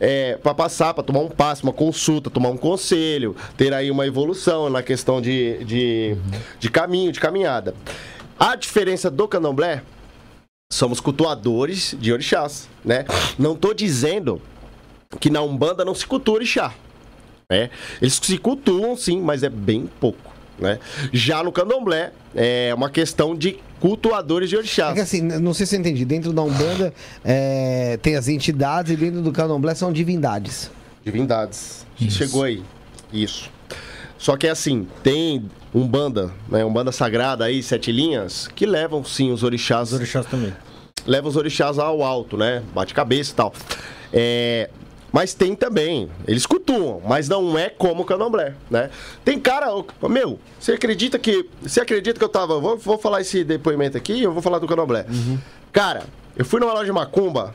É, 0.00 0.36
para 0.38 0.52
passar, 0.52 0.92
para 0.92 1.04
tomar 1.04 1.20
um 1.20 1.28
passe, 1.28 1.62
uma 1.62 1.72
consulta, 1.72 2.28
tomar 2.28 2.48
um 2.48 2.56
conselho, 2.56 3.36
ter 3.56 3.72
aí 3.72 3.92
uma 3.92 4.04
evolução 4.04 4.68
na 4.68 4.82
questão 4.82 5.20
de, 5.20 5.62
de, 5.64 6.16
de 6.58 6.68
caminho, 6.68 7.12
de 7.12 7.20
caminhada. 7.20 7.76
A 8.36 8.56
diferença 8.56 9.08
do 9.08 9.28
candomblé 9.28 9.84
somos 10.72 10.98
cultuadores 10.98 11.96
de 12.00 12.12
orixás, 12.12 12.68
né? 12.84 13.04
Não 13.38 13.54
tô 13.54 13.72
dizendo 13.72 14.42
que 15.20 15.30
na 15.30 15.40
Umbanda 15.42 15.84
não 15.84 15.94
se 15.94 16.04
cultua 16.04 16.34
orixá, 16.34 16.74
né? 17.48 17.70
Eles 18.00 18.18
se 18.20 18.38
cultuam 18.38 18.96
sim, 18.96 19.20
mas 19.20 19.44
é 19.44 19.48
bem 19.48 19.88
pouco, 20.00 20.32
né? 20.58 20.80
Já 21.12 21.42
no 21.42 21.52
Candomblé 21.52 22.12
é 22.34 22.74
uma 22.74 22.90
questão 22.90 23.36
de 23.36 23.58
cultuadores 23.88 24.48
de 24.48 24.54
É 24.54 24.56
que 24.56 24.60
orixás. 24.62 24.98
assim, 24.98 25.20
não 25.20 25.52
sei 25.52 25.66
se 25.66 25.76
eu 25.76 25.80
entendi. 25.80 26.06
Dentro 26.06 26.32
da 26.32 26.40
Umbanda 26.40 26.94
é, 27.22 27.98
tem 28.00 28.16
as 28.16 28.28
entidades 28.28 28.92
e 28.92 28.96
dentro 28.96 29.20
do 29.20 29.30
Candomblé 29.30 29.74
são 29.74 29.92
divindades. 29.92 30.70
Divindades. 31.04 31.84
Isso. 32.00 32.16
Chegou 32.16 32.44
aí. 32.44 32.62
Isso. 33.12 33.50
Só 34.16 34.38
que 34.38 34.48
assim, 34.48 34.88
tem 35.02 35.44
Umbanda, 35.74 36.30
né? 36.48 36.64
Umbanda 36.64 36.90
sagrada 36.92 37.44
aí, 37.44 37.62
sete 37.62 37.92
linhas, 37.92 38.48
que 38.54 38.64
levam 38.64 39.04
sim 39.04 39.30
os 39.30 39.42
orixás 39.42 39.88
Os 39.88 39.94
orixás 39.98 40.24
também. 40.24 40.54
leva 41.06 41.28
os 41.28 41.36
orixás 41.36 41.78
ao 41.78 42.02
alto, 42.02 42.38
né? 42.38 42.62
Bate 42.74 42.94
cabeça 42.94 43.32
e 43.32 43.34
tal. 43.34 43.52
É, 44.10 44.70
mas 45.14 45.32
tem 45.32 45.54
também, 45.54 46.10
eles 46.26 46.44
cultuam, 46.44 47.00
mas 47.06 47.28
não 47.28 47.56
é 47.56 47.68
como 47.70 48.02
o 48.02 48.04
candomblé, 48.04 48.52
né? 48.68 48.90
Tem 49.24 49.38
cara, 49.38 49.72
ô, 49.72 50.08
meu, 50.08 50.40
você 50.58 50.72
acredita 50.72 51.20
que, 51.20 51.48
você 51.62 51.80
acredita 51.80 52.18
que 52.18 52.24
eu 52.24 52.28
tava, 52.28 52.58
vou, 52.58 52.76
vou 52.76 52.98
falar 52.98 53.20
esse 53.20 53.44
depoimento 53.44 53.96
aqui, 53.96 54.24
eu 54.24 54.32
vou 54.32 54.42
falar 54.42 54.58
do 54.58 54.66
candomblé. 54.66 55.06
Cara, 55.72 56.02
eu 56.36 56.44
fui 56.44 56.58
numa 56.58 56.72
loja 56.72 56.86
de 56.86 56.90
macumba, 56.92 57.54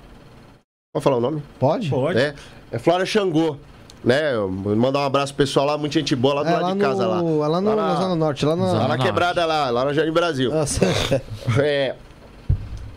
vou 0.94 1.02
falar 1.02 1.18
o 1.18 1.20
nome? 1.20 1.44
Pode? 1.60 1.90
Pode. 1.90 2.18
É, 2.18 2.34
é 2.72 2.80
Flora 2.80 3.06
Xangô, 3.06 3.58
né? 4.06 4.32
Mandar 4.78 5.00
um 5.00 5.06
abraço 5.06 5.34
pro 5.36 5.46
pessoal 5.46 5.66
lá, 5.66 5.78
muita 5.78 6.00
gente 6.00 6.16
boa 6.16 6.36
lá 6.36 6.44
do 6.44 6.48
É 6.50 6.54
lado 6.54 6.62
lá 6.64 6.70
de 6.72 6.76
no, 6.78 6.82
casa 6.86 7.08
lá. 7.08 7.18
é 7.18 7.22
lá 7.22 7.22
no, 7.22 7.40
Lá 7.40 7.62
na 7.62 7.76
na- 7.76 7.96
Zona 7.96 8.16
Norte, 8.16 8.46
lá 8.46 8.56
na... 8.56 8.66
Lá 8.68 8.74
na 8.80 8.88
Norte. 8.88 9.04
quebrada 9.04 9.46
lá, 9.46 9.70
lá 9.70 9.84
no 9.84 9.94
Jardim 9.94 10.14
Brasil. 10.14 10.50
Nossa. 10.50 10.80
É. 11.62 11.94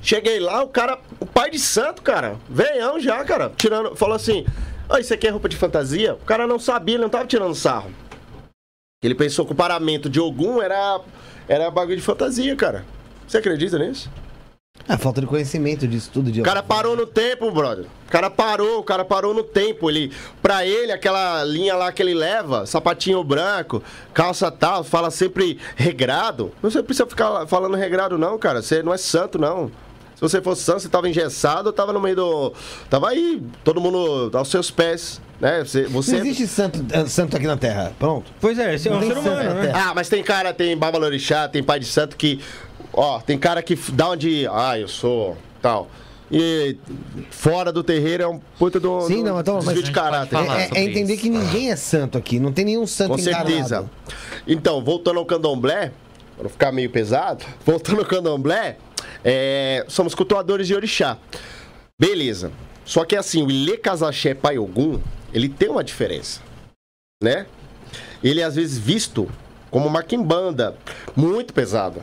Cheguei 0.03 0.40
lá, 0.40 0.62
o 0.62 0.68
cara, 0.68 0.98
o 1.20 1.24
pai 1.24 1.48
de 1.50 1.61
santo, 1.61 2.03
cara, 2.03 2.36
veião 2.48 2.98
já, 2.98 3.24
cara, 3.24 3.50
tirando, 3.57 3.94
falou 3.94 4.16
assim: 4.16 4.44
"Ah, 4.90 4.98
isso 4.98 5.14
aqui 5.14 5.28
é 5.28 5.30
roupa 5.30 5.48
de 5.48 5.57
fantasia?" 5.57 6.14
O 6.14 6.24
cara 6.24 6.46
não 6.46 6.59
sabia, 6.59 6.96
ele 6.96 7.05
não 7.05 7.11
tava 7.11 7.26
tirando 7.26 7.55
sarro. 7.55 7.92
Ele 9.03 9.14
pensou 9.14 9.46
que 9.46 9.53
o 9.53 9.57
paramento 9.57 10.11
de 10.11 10.20
Ogum 10.20 10.61
era 10.61 11.00
era 11.48 11.70
bagulho 11.70 11.96
de 11.96 12.03
fantasia, 12.03 12.55
cara. 12.57 12.84
Você 13.26 13.38
acredita 13.38 13.78
nisso? 13.78 14.11
É, 14.88 14.96
falta 14.96 15.20
de 15.20 15.26
conhecimento 15.26 15.86
disso 15.86 16.11
tudo. 16.12 16.30
De... 16.32 16.40
O 16.40 16.44
cara 16.44 16.62
parou 16.62 16.96
no 16.96 17.07
tempo, 17.07 17.50
brother. 17.50 17.86
O 18.07 18.11
cara 18.11 18.28
parou, 18.28 18.80
o 18.80 18.82
cara 18.82 19.05
parou 19.05 19.32
no 19.32 19.44
tempo. 19.44 19.88
Ele, 19.88 20.12
pra 20.40 20.66
ele, 20.66 20.90
aquela 20.90 21.44
linha 21.44 21.74
lá 21.76 21.92
que 21.92 22.03
ele 22.03 22.14
leva, 22.14 22.66
sapatinho 22.66 23.22
branco, 23.22 23.82
calça 24.12 24.50
tal, 24.50 24.82
fala 24.82 25.11
sempre 25.11 25.59
regrado. 25.76 26.53
Não 26.62 26.70
você 26.70 26.82
precisa 26.82 27.07
ficar 27.07 27.46
falando 27.46 27.76
regrado, 27.76 28.18
não, 28.18 28.38
cara. 28.38 28.62
Você 28.62 28.82
não 28.82 28.92
é 28.92 28.98
santo, 28.98 29.38
não. 29.38 29.70
Se 30.22 30.28
você 30.28 30.40
fosse 30.40 30.62
santo, 30.62 30.80
você 30.80 30.88
tava 30.88 31.08
engessado, 31.08 31.70
eu 31.70 31.72
tava 31.72 31.92
no 31.92 32.00
meio 32.00 32.14
do. 32.14 32.52
Tava 32.88 33.08
aí, 33.08 33.42
todo 33.64 33.80
mundo 33.80 34.30
aos 34.32 34.48
seus 34.48 34.70
pés. 34.70 35.20
Né? 35.40 35.64
Você, 35.64 35.82
você... 35.86 36.12
Não 36.12 36.18
existe 36.20 36.46
santo, 36.46 36.86
eh, 36.92 37.06
santo 37.06 37.36
aqui 37.36 37.44
na 37.44 37.56
Terra. 37.56 37.92
Pronto. 37.98 38.30
Pois 38.40 38.56
é, 38.56 38.72
esse 38.76 38.88
é 38.88 38.92
um 38.92 39.00
ser 39.00 39.18
humano, 39.18 39.54
né? 39.54 39.66
é. 39.66 39.72
Ah, 39.74 39.92
mas 39.92 40.08
tem 40.08 40.22
cara, 40.22 40.54
tem 40.54 40.76
babalorixá, 40.76 41.48
tem 41.48 41.60
pai 41.60 41.80
de 41.80 41.86
santo 41.86 42.16
que. 42.16 42.40
Ó, 42.92 43.18
tem 43.20 43.36
cara 43.36 43.64
que 43.64 43.74
dá 43.92 44.10
onde. 44.10 44.46
Ah, 44.48 44.78
eu 44.78 44.86
sou 44.86 45.36
tal. 45.60 45.90
e 46.30 46.76
fora 47.30 47.72
do 47.72 47.82
terreiro 47.82 48.22
é 48.22 48.28
um 48.28 48.40
puta 48.60 48.78
do, 48.78 49.00
Sim, 49.00 49.24
do 49.24 49.30
não, 49.30 49.40
então, 49.40 49.56
mas 49.56 49.64
desvio 49.64 49.82
de 49.82 49.90
caráter. 49.90 50.36
É, 50.36 50.40
é 50.40 50.68
sobre 50.68 50.80
entender 50.84 51.14
isso. 51.14 51.22
que 51.22 51.30
ninguém 51.30 51.72
é 51.72 51.76
santo 51.76 52.16
aqui. 52.16 52.38
Não 52.38 52.52
tem 52.52 52.64
nenhum 52.64 52.86
santo 52.86 53.10
Com 53.10 53.18
certeza. 53.18 53.90
Então, 54.46 54.84
voltando 54.84 55.18
ao 55.18 55.26
candomblé, 55.26 55.90
para 56.36 56.44
não 56.44 56.50
ficar 56.50 56.70
meio 56.70 56.90
pesado, 56.90 57.44
voltando 57.66 57.98
ao 57.98 58.06
candomblé, 58.06 58.76
é, 59.24 59.84
somos 59.88 60.14
cultuadores 60.14 60.66
de 60.66 60.74
orixá. 60.74 61.18
Beleza. 61.98 62.52
Só 62.84 63.04
que 63.04 63.16
assim, 63.16 63.44
o 63.44 63.50
Ilê 63.50 63.76
Casaxé 63.76 64.34
Pai 64.34 64.58
Ogum, 64.58 65.00
ele 65.32 65.48
tem 65.48 65.68
uma 65.68 65.84
diferença, 65.84 66.40
né? 67.22 67.46
Ele 68.22 68.40
é 68.40 68.44
às 68.44 68.56
vezes 68.56 68.78
visto 68.78 69.30
como 69.70 69.86
uma 69.86 70.02
quimbanda 70.02 70.76
muito 71.16 71.54
pesada. 71.54 72.02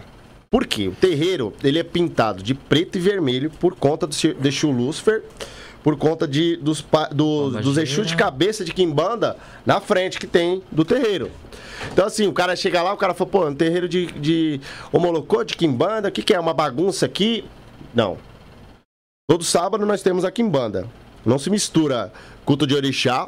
Por 0.50 0.66
quê? 0.66 0.88
O 0.88 0.96
terreiro, 0.96 1.54
ele 1.64 1.78
é 1.78 1.84
pintado 1.84 2.42
de 2.42 2.56
preto 2.56 2.98
e 2.98 3.02
vermelho 3.02 3.52
por 3.52 3.76
conta 3.76 4.08
do 4.08 4.16
Exu 4.48 4.72
Lúcifer, 4.72 5.24
por 5.84 5.96
conta 5.98 6.28
de, 6.28 6.58
dos, 6.58 6.82
do- 7.12 7.50
dos. 7.62 7.78
Exus 7.78 8.08
de 8.08 8.16
cabeça 8.16 8.66
de 8.66 8.74
quimbanda 8.74 9.38
na 9.66 9.80
frente 9.80 10.20
que 10.20 10.28
tem 10.28 10.62
do 10.72 10.84
terreiro. 10.84 11.32
Então, 11.94 12.06
assim, 12.06 12.28
o 12.28 12.34
cara 12.34 12.56
chega 12.56 12.82
lá, 12.82 12.94
o 12.94 12.98
cara 12.98 13.14
fala, 13.14 13.30
pô, 13.30 13.48
um 13.48 13.56
terreiro 13.56 13.88
de, 13.88 14.08
de 14.08 14.60
homolocô, 14.92 15.44
de 15.44 15.56
quimbanda, 15.56 16.10
o 16.10 16.12
que, 16.12 16.22
que 16.22 16.34
é? 16.34 16.40
Uma 16.40 16.54
bagunça 16.54 17.06
aqui? 17.06 17.46
Não. 17.96 18.18
Todo 19.30 19.44
sábado 19.44 19.86
nós 19.86 20.02
temos 20.02 20.26
a 20.26 20.32
quimbanda. 20.32 20.88
Não 21.26 21.38
se 21.40 21.50
mistura 21.50 22.12
culto 22.44 22.66
de 22.68 22.76
orixá 22.76 23.28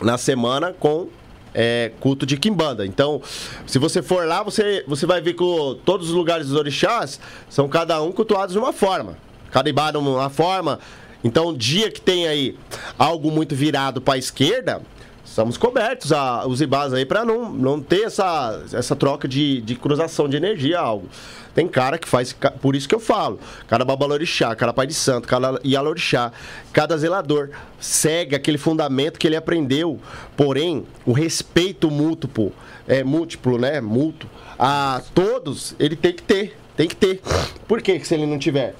na 0.00 0.18
semana 0.18 0.72
com 0.72 1.08
é, 1.54 1.92
culto 2.00 2.24
de 2.26 2.36
quimbanda. 2.36 2.84
Então, 2.86 3.20
se 3.66 3.78
você 3.78 4.02
for 4.02 4.26
lá, 4.26 4.42
você, 4.42 4.82
você 4.88 5.04
vai 5.06 5.20
ver 5.20 5.34
que 5.34 5.42
o- 5.42 5.74
todos 5.74 6.08
os 6.08 6.14
lugares 6.14 6.48
dos 6.48 6.56
orixás 6.56 7.20
são 7.48 7.68
cada 7.68 8.02
um 8.02 8.10
cultuados 8.10 8.54
de 8.54 8.58
uma 8.58 8.72
forma. 8.72 9.16
Cada 9.50 9.68
ibá 9.68 9.90
de 9.90 9.98
uma 9.98 10.30
forma. 10.30 10.80
Então, 11.24 11.54
dia 11.54 11.90
que 11.90 12.00
tem 12.00 12.26
aí 12.26 12.56
algo 12.98 13.30
muito 13.30 13.54
virado 13.54 14.00
para 14.00 14.14
a 14.14 14.18
esquerda, 14.18 14.82
estamos 15.24 15.56
cobertos 15.56 16.12
a, 16.12 16.46
os 16.46 16.60
ibás 16.60 16.92
aí 16.92 17.06
para 17.06 17.24
não, 17.24 17.52
não 17.52 17.80
ter 17.80 18.02
essa, 18.02 18.62
essa 18.72 18.96
troca 18.96 19.28
de, 19.28 19.60
de 19.62 19.76
cruzação 19.76 20.28
de 20.28 20.36
energia, 20.36 20.78
algo. 20.78 21.08
Tem 21.54 21.68
cara 21.68 21.98
que 21.98 22.08
faz, 22.08 22.34
por 22.60 22.74
isso 22.74 22.88
que 22.88 22.94
eu 22.94 23.00
falo, 23.00 23.38
cada 23.68 23.84
babalorixá, 23.84 24.54
cada 24.56 24.72
pai 24.72 24.86
de 24.86 24.94
santo, 24.94 25.28
cada 25.28 25.60
ialorixá, 25.62 26.32
cada 26.72 26.96
zelador 26.96 27.50
segue 27.78 28.34
aquele 28.34 28.56
fundamento 28.56 29.18
que 29.18 29.26
ele 29.26 29.36
aprendeu, 29.36 30.00
porém, 30.34 30.86
o 31.04 31.12
respeito 31.12 31.90
múltiplo, 31.90 32.52
é, 32.88 33.04
múltiplo, 33.04 33.58
né, 33.58 33.80
mútuo, 33.82 34.28
a 34.58 35.02
todos, 35.14 35.74
ele 35.78 35.94
tem 35.94 36.14
que 36.14 36.22
ter, 36.22 36.56
tem 36.74 36.88
que 36.88 36.96
ter. 36.96 37.20
Por 37.68 37.82
que 37.82 38.02
se 38.02 38.14
ele 38.14 38.26
não 38.26 38.38
tiver? 38.38 38.74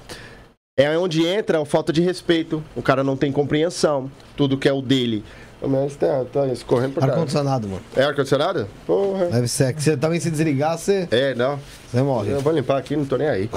É 0.75 0.97
onde 0.97 1.23
entra 1.23 1.61
a 1.61 1.65
falta 1.65 1.93
de 1.93 2.01
respeito, 2.01 2.63
o 2.75 2.81
cara 2.81 3.03
não 3.03 3.15
tem 3.15 3.31
compreensão, 3.31 4.09
tudo 4.35 4.57
que 4.57 4.67
é 4.67 4.73
o 4.73 4.81
dele. 4.81 5.23
Mas 5.61 5.95
tá, 5.95 6.25
tá 6.25 6.47
escorrendo 6.47 6.95
por. 6.95 7.03
Ar-condicionado, 7.03 7.67
mano. 7.67 7.81
É 7.95 8.03
ar-condicionado? 8.03 8.67
Porra. 8.85 9.27
Deve 9.27 9.47
ser. 9.47 9.73
Que 9.73 9.83
você 9.83 9.95
também 9.95 10.19
se 10.19 10.31
desligar, 10.31 10.77
você, 10.77 11.07
É, 11.11 11.35
não. 11.35 11.59
você 11.89 12.01
morre. 12.01 12.31
Eu 12.31 12.41
vou 12.41 12.51
limpar 12.51 12.79
aqui, 12.79 12.95
não 12.95 13.05
tô 13.05 13.17
nem 13.17 13.29
aí. 13.29 13.49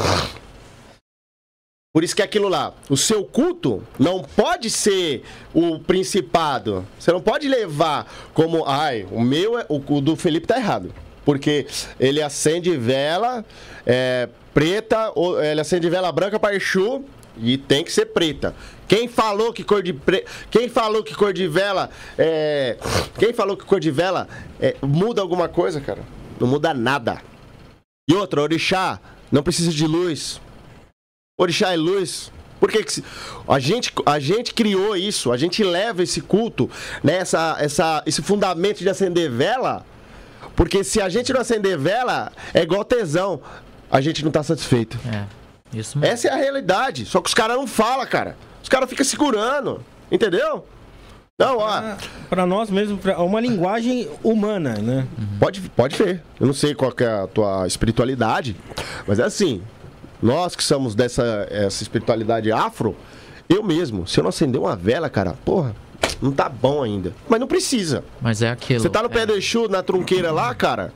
Por 1.92 2.04
isso 2.04 2.14
que 2.14 2.20
é 2.20 2.26
aquilo 2.26 2.48
lá, 2.48 2.74
o 2.90 2.96
seu 2.96 3.24
culto 3.24 3.82
não 3.98 4.22
pode 4.22 4.68
ser 4.68 5.22
o 5.54 5.78
principado. 5.78 6.86
Você 6.98 7.10
não 7.10 7.22
pode 7.22 7.48
levar 7.48 8.06
como, 8.34 8.66
ai, 8.66 9.06
o 9.10 9.22
meu, 9.22 9.58
é, 9.58 9.64
o, 9.66 9.76
o 9.76 10.00
do 10.02 10.14
Felipe 10.14 10.46
tá 10.46 10.58
errado. 10.58 10.92
Porque 11.24 11.66
ele 11.98 12.20
acende 12.22 12.76
vela 12.76 13.42
é, 13.86 14.28
preta, 14.57 15.12
ou 15.14 15.38
ele 15.38 15.61
acende 15.61 15.90
vela 15.90 16.11
branca 16.11 16.40
para 16.40 16.57
Exu 16.57 17.04
e 17.36 17.59
tem 17.59 17.84
que 17.84 17.92
ser 17.92 18.07
preta. 18.07 18.54
Quem 18.88 19.07
falou 19.07 19.52
que 19.52 19.62
cor 19.62 19.82
de 19.82 19.92
pre... 19.92 20.24
quem 20.50 20.66
falou 20.66 21.04
que 21.04 21.14
cor 21.14 21.30
de 21.30 21.46
vela 21.46 21.90
é... 22.16 22.78
quem 23.18 23.34
falou 23.34 23.54
que 23.54 23.66
cor 23.66 23.78
de 23.78 23.90
vela 23.90 24.26
é, 24.59 24.74
muda 24.80 25.20
alguma 25.20 25.46
coisa, 25.46 25.78
cara? 25.78 26.02
Não 26.40 26.48
muda 26.48 26.72
nada. 26.72 27.20
E 28.09 28.14
outra, 28.14 28.40
orixá 28.40 28.98
não 29.30 29.42
precisa 29.42 29.70
de 29.70 29.86
luz. 29.86 30.40
Orixá 31.38 31.74
é 31.74 31.76
luz. 31.76 32.32
Por 32.59 32.72
que, 32.72 32.82
que 32.82 32.92
se- 32.94 33.04
a, 33.46 33.59
gente, 33.59 33.92
a 34.07 34.18
gente 34.18 34.54
criou 34.54 34.96
isso? 34.96 35.30
A 35.32 35.36
gente 35.36 35.62
leva 35.62 36.02
esse 36.02 36.22
culto, 36.22 36.70
né, 37.04 37.18
essa, 37.18 37.59
essa, 37.61 38.02
esse 38.07 38.22
fundamento 38.22 38.78
de 38.78 38.88
acender 38.88 39.30
vela. 39.30 39.84
Porque 40.54 40.82
se 40.82 41.02
a 41.02 41.11
gente 41.11 41.30
não 41.34 41.42
acender 41.42 41.76
vela, 41.76 42.32
é 42.54 42.62
igual 42.62 42.82
tesão. 42.82 43.42
A 43.91 44.01
gente 44.01 44.24
não 44.24 44.30
tá 44.30 44.43
satisfeito. 44.43 44.99
É, 45.07 45.24
isso 45.76 45.99
mesmo. 45.99 46.12
Essa 46.12 46.28
é 46.28 46.32
a 46.32 46.37
realidade. 46.37 47.07
Só 47.07 47.20
que 47.20 47.28
os 47.28 47.34
caras 47.34 47.57
não 47.57 47.66
falam, 47.66 48.07
cara. 48.07 48.37
Os 48.62 48.68
caras 48.68 48.89
ficam 48.89 49.05
segurando. 49.05 49.84
Entendeu? 50.11 50.64
Não, 51.39 51.59
ó. 51.59 51.97
Pra 52.30 52.47
nós 52.47 52.70
mesmo, 52.70 52.99
é 53.05 53.16
uma 53.18 53.41
linguagem 53.41 54.09
humana, 54.24 54.74
né? 54.78 55.07
Pode, 55.39 55.61
pode 55.61 55.97
ver. 55.97 56.22
Eu 56.41 56.47
não 56.47 56.55
sei 56.55 56.74
qual 56.74 56.91
que 56.91 57.05
é 57.05 57.09
a 57.09 57.26
tua 57.26 57.66
espiritualidade, 57.66 58.57
mas 59.07 59.18
é 59.18 59.24
assim. 59.24 59.62
Nós 60.22 60.57
que 60.57 60.64
somos 60.64 60.95
dessa 60.95 61.47
essa 61.51 61.82
espiritualidade 61.82 62.51
afro, 62.51 62.97
eu 63.51 63.62
mesmo, 63.62 64.07
se 64.07 64.18
eu 64.18 64.22
não 64.22 64.30
acender 64.30 64.59
uma 64.59 64.74
vela, 64.74 65.11
cara, 65.11 65.34
porra, 65.45 65.76
não 66.22 66.32
tá 66.32 66.49
bom 66.49 66.82
ainda. 66.82 67.12
Mas 67.28 67.39
não 67.39 67.47
precisa. 67.47 68.03
Mas 68.20 68.41
é 68.41 68.51
aquilo. 68.51 68.80
Você 68.80 68.89
tá 68.89 69.03
no 69.03 69.11
pé 69.11 69.20
é, 69.20 69.26
do 69.26 69.37
Exu, 69.37 69.68
na 69.68 69.82
trunqueira 69.82 70.32
lá, 70.32 70.55
cara. 70.55 70.91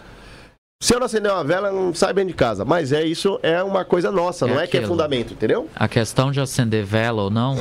Se 0.83 0.95
eu 0.95 0.99
não 0.99 1.05
acender 1.05 1.31
uma 1.31 1.45
vela, 1.45 1.71
não 1.71 1.95
sai 1.95 2.15
bem 2.15 2.27
de 2.27 2.33
casa. 2.33 2.65
Mas 2.65 2.91
é 2.91 3.05
isso, 3.05 3.39
é 3.43 3.63
uma 3.63 3.85
coisa 3.85 4.11
nossa, 4.11 4.47
É 4.47 4.49
não 4.49 4.59
é 4.59 4.67
que 4.67 4.79
é 4.79 4.81
aquilo. 4.81 4.95
fundamento, 4.95 5.35
entendeu? 5.35 5.69
A 5.77 5.87
questão 5.87 6.33
de 6.33 6.41
acender 6.41 6.87
vela 6.87 7.21
ou 7.21 7.31
não 7.31 7.59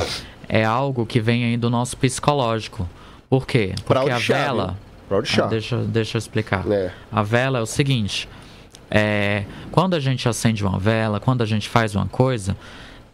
é 0.48 0.64
algo 0.64 1.06
que 1.06 1.20
vem 1.20 1.44
aí 1.44 1.58
do 1.58 1.70
nosso 1.70 1.98
psicológico. 1.98 2.88
Por 3.30 3.46
quê? 3.46 3.76
Porque 3.86 4.10
a 4.10 4.18
vela. 4.18 4.78
Ah, 5.12 5.48
deixa, 5.48 5.78
deixa 5.80 6.16
eu 6.16 6.20
explicar. 6.20 6.66
É. 6.72 6.94
A 7.12 7.22
vela 7.22 7.60
é 7.60 7.62
o 7.62 7.66
seguinte: 7.66 8.30
é, 8.90 9.44
quando 9.70 9.96
a 9.96 10.00
gente 10.00 10.30
acende 10.30 10.64
uma 10.64 10.80
vela, 10.80 11.20
quando 11.20 11.42
a 11.42 11.46
gente 11.46 11.68
faz 11.68 11.96
uma 11.96 12.06
coisa, 12.06 12.56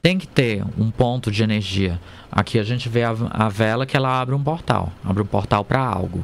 tem 0.04 0.20
que 0.20 0.28
ter 0.28 0.64
um 0.78 0.92
ponto 0.92 1.32
de 1.32 1.42
energia. 1.42 2.00
Aqui 2.32 2.60
a 2.60 2.64
gente 2.64 2.88
vê 2.88 3.02
a, 3.04 3.16
a 3.32 3.50
vela 3.50 3.88
que 3.88 3.98
ela 3.98 4.22
abre 4.22 4.36
um 4.36 4.44
portal, 4.44 4.92
abre 5.04 5.24
um 5.24 5.26
portal 5.26 5.66
para 5.66 5.80
algo. 5.80 6.24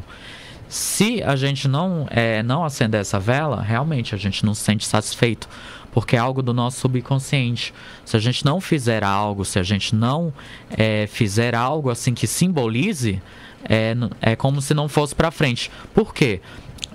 Se 0.72 1.22
a 1.22 1.36
gente 1.36 1.68
não, 1.68 2.08
é, 2.10 2.42
não 2.44 2.64
acender 2.64 3.02
essa 3.02 3.20
vela, 3.20 3.62
realmente 3.62 4.16
a 4.16 4.18
gente 4.18 4.46
não 4.46 4.54
se 4.54 4.62
sente 4.62 4.86
satisfeito, 4.86 5.50
porque 5.92 6.16
é 6.16 6.20
algo 6.20 6.42
do 6.42 6.54
nosso 6.54 6.80
subconsciente. 6.80 7.74
Se 8.06 8.16
a 8.16 8.20
gente 8.22 8.46
não 8.46 8.62
fizer 8.62 9.04
algo, 9.04 9.44
se 9.44 9.60
a 9.60 9.64
gente 9.64 9.94
não 9.94 10.34
é, 10.70 11.08
fizer 11.08 11.54
algo 11.56 11.90
assim 11.90 12.14
que 12.14 12.26
simbolize, 12.26 13.22
é, 13.68 13.94
é 14.22 14.34
como 14.38 14.62
se 14.62 14.74
não 14.74 14.88
fosse 14.88 15.14
para 15.14 15.30
frente. 15.30 15.70
Por 15.94 16.14
quê? 16.14 16.40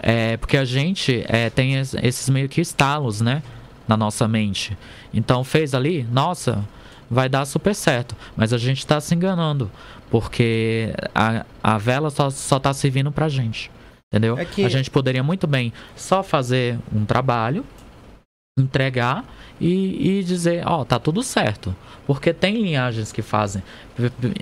É 0.01 0.39
porque 0.39 0.57
a 0.57 0.65
gente 0.65 1.23
é, 1.29 1.51
tem 1.51 1.75
es- 1.79 1.93
esses 2.03 2.31
meio 2.31 2.49
que 2.49 2.63
estalos, 2.63 3.21
né? 3.21 3.43
Na 3.87 3.95
nossa 3.95 4.27
mente. 4.27 4.75
Então 5.13 5.45
fez 5.45 5.75
ali, 5.75 6.03
nossa, 6.11 6.65
vai 7.11 7.29
dar 7.29 7.45
super 7.45 7.75
certo. 7.75 8.17
Mas 8.35 8.55
a 8.55 8.59
gente 8.59 8.79
está 8.79 9.03
se 9.03 9.15
enganando. 9.15 9.71
Porque 10.11 10.93
a, 11.15 11.45
a 11.63 11.79
vela 11.79 12.11
só, 12.11 12.31
só 12.31 12.59
tá 12.59 12.73
servindo 12.73 13.11
pra 13.11 13.29
gente. 13.29 13.71
Entendeu? 14.13 14.39
É 14.39 14.45
que- 14.45 14.65
A 14.65 14.69
gente 14.69 14.91
poderia 14.91 15.23
muito 15.23 15.47
bem 15.47 15.73
só 15.97 16.23
fazer 16.23 16.79
um 16.95 17.05
trabalho, 17.05 17.65
entregar 18.59 19.25
e, 19.61 20.19
e 20.19 20.25
dizer, 20.25 20.63
ó, 20.67 20.85
tá 20.85 20.99
tudo 20.99 21.23
certo. 21.23 21.75
Porque 22.07 22.33
tem 22.33 22.63
linhagens 22.63 23.11
que 23.11 23.21
fazem. 23.21 23.61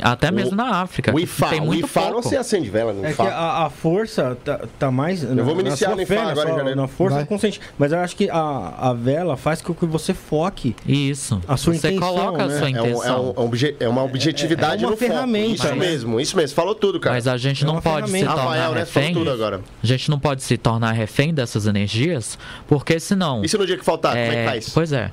Até 0.02 0.30
mesmo 0.30 0.54
na 0.54 0.82
África. 0.82 1.10
O 1.12 1.16
que 1.16 1.22
Ifá, 1.22 1.48
tem 1.48 1.60
o 1.60 1.64
muito 1.66 1.86
Ifá 1.86 2.02
não 2.02 2.12
pouco. 2.14 2.28
se 2.28 2.36
acende 2.36 2.68
vela 2.68 2.92
no 2.92 3.00
É 3.02 3.06
que 3.06 3.12
Ifá. 3.12 3.24
a, 3.28 3.64
a 3.66 3.70
força 3.70 4.36
tá, 4.44 4.60
tá 4.78 4.90
mais. 4.90 5.22
Eu 5.22 5.42
vou 5.44 5.54
me 5.54 5.62
iniciar 5.62 5.94
no 5.96 6.02
Ifá 6.02 6.30
agora 6.30 6.50
em 6.50 6.56
janeiro. 6.56 6.78
Na 6.80 6.88
força 6.88 7.16
Vai. 7.16 7.24
consciente. 7.24 7.60
Mas 7.78 7.90
eu 7.92 8.00
acho 8.00 8.16
que 8.16 8.28
a, 8.28 8.74
a 8.78 8.92
vela 8.92 9.34
faz 9.38 9.62
com 9.62 9.72
que 9.72 9.86
você 9.86 10.12
foque. 10.12 10.76
Isso. 10.86 11.40
A 11.48 11.56
sua 11.56 11.72
Você 11.72 11.88
intenção, 11.88 12.06
coloca 12.14 12.46
né? 12.46 12.54
a 12.54 12.58
sua 12.58 12.68
É, 12.68 12.72
um- 12.72 12.76
é, 12.76 12.80
intenção. 12.90 13.24
um- 13.24 13.28
é 13.34 13.40
um 13.40 13.44
obje- 13.44 13.76
é 13.80 13.88
uma 13.88 14.02
objetividade 14.02 14.84
é 14.84 14.86
uma 14.86 14.90
no 14.90 14.96
foco. 14.98 15.10
ferramenta, 15.10 15.54
Isso 15.54 15.66
né? 15.68 15.74
mesmo, 15.74 16.20
isso 16.20 16.36
mesmo. 16.36 16.54
Falou 16.54 16.74
tudo, 16.74 17.00
cara. 17.00 17.14
Mas 17.14 17.26
a 17.26 17.38
gente 17.38 17.64
É 17.64 17.66
não 17.66 17.74
uma 17.76 17.82
pode 17.82 18.10
se 18.10 18.18
tornar 18.18 18.34
Rafael, 18.42 18.72
né? 18.72 18.80
Refém. 18.80 19.14
tudo 19.14 19.30
agora. 19.30 19.60
A 19.82 19.86
gente 19.86 20.10
não 20.10 20.18
pode 20.18 20.42
se 20.42 20.58
tornar 20.58 20.92
refém 20.92 21.32
dessas 21.32 21.66
energias, 21.66 22.38
porque 22.68 23.00
senão. 23.00 23.42
E 23.42 23.48
se 23.48 23.56
no 23.56 23.64
dia 23.66 23.78
que 23.78 23.84
faltar, 23.84 24.12
como 24.12 24.22
é 24.24 24.28
que 24.30 24.36
É, 24.36 24.44
faz? 24.44 24.68
Pois 24.68 24.92
é. 24.92 25.03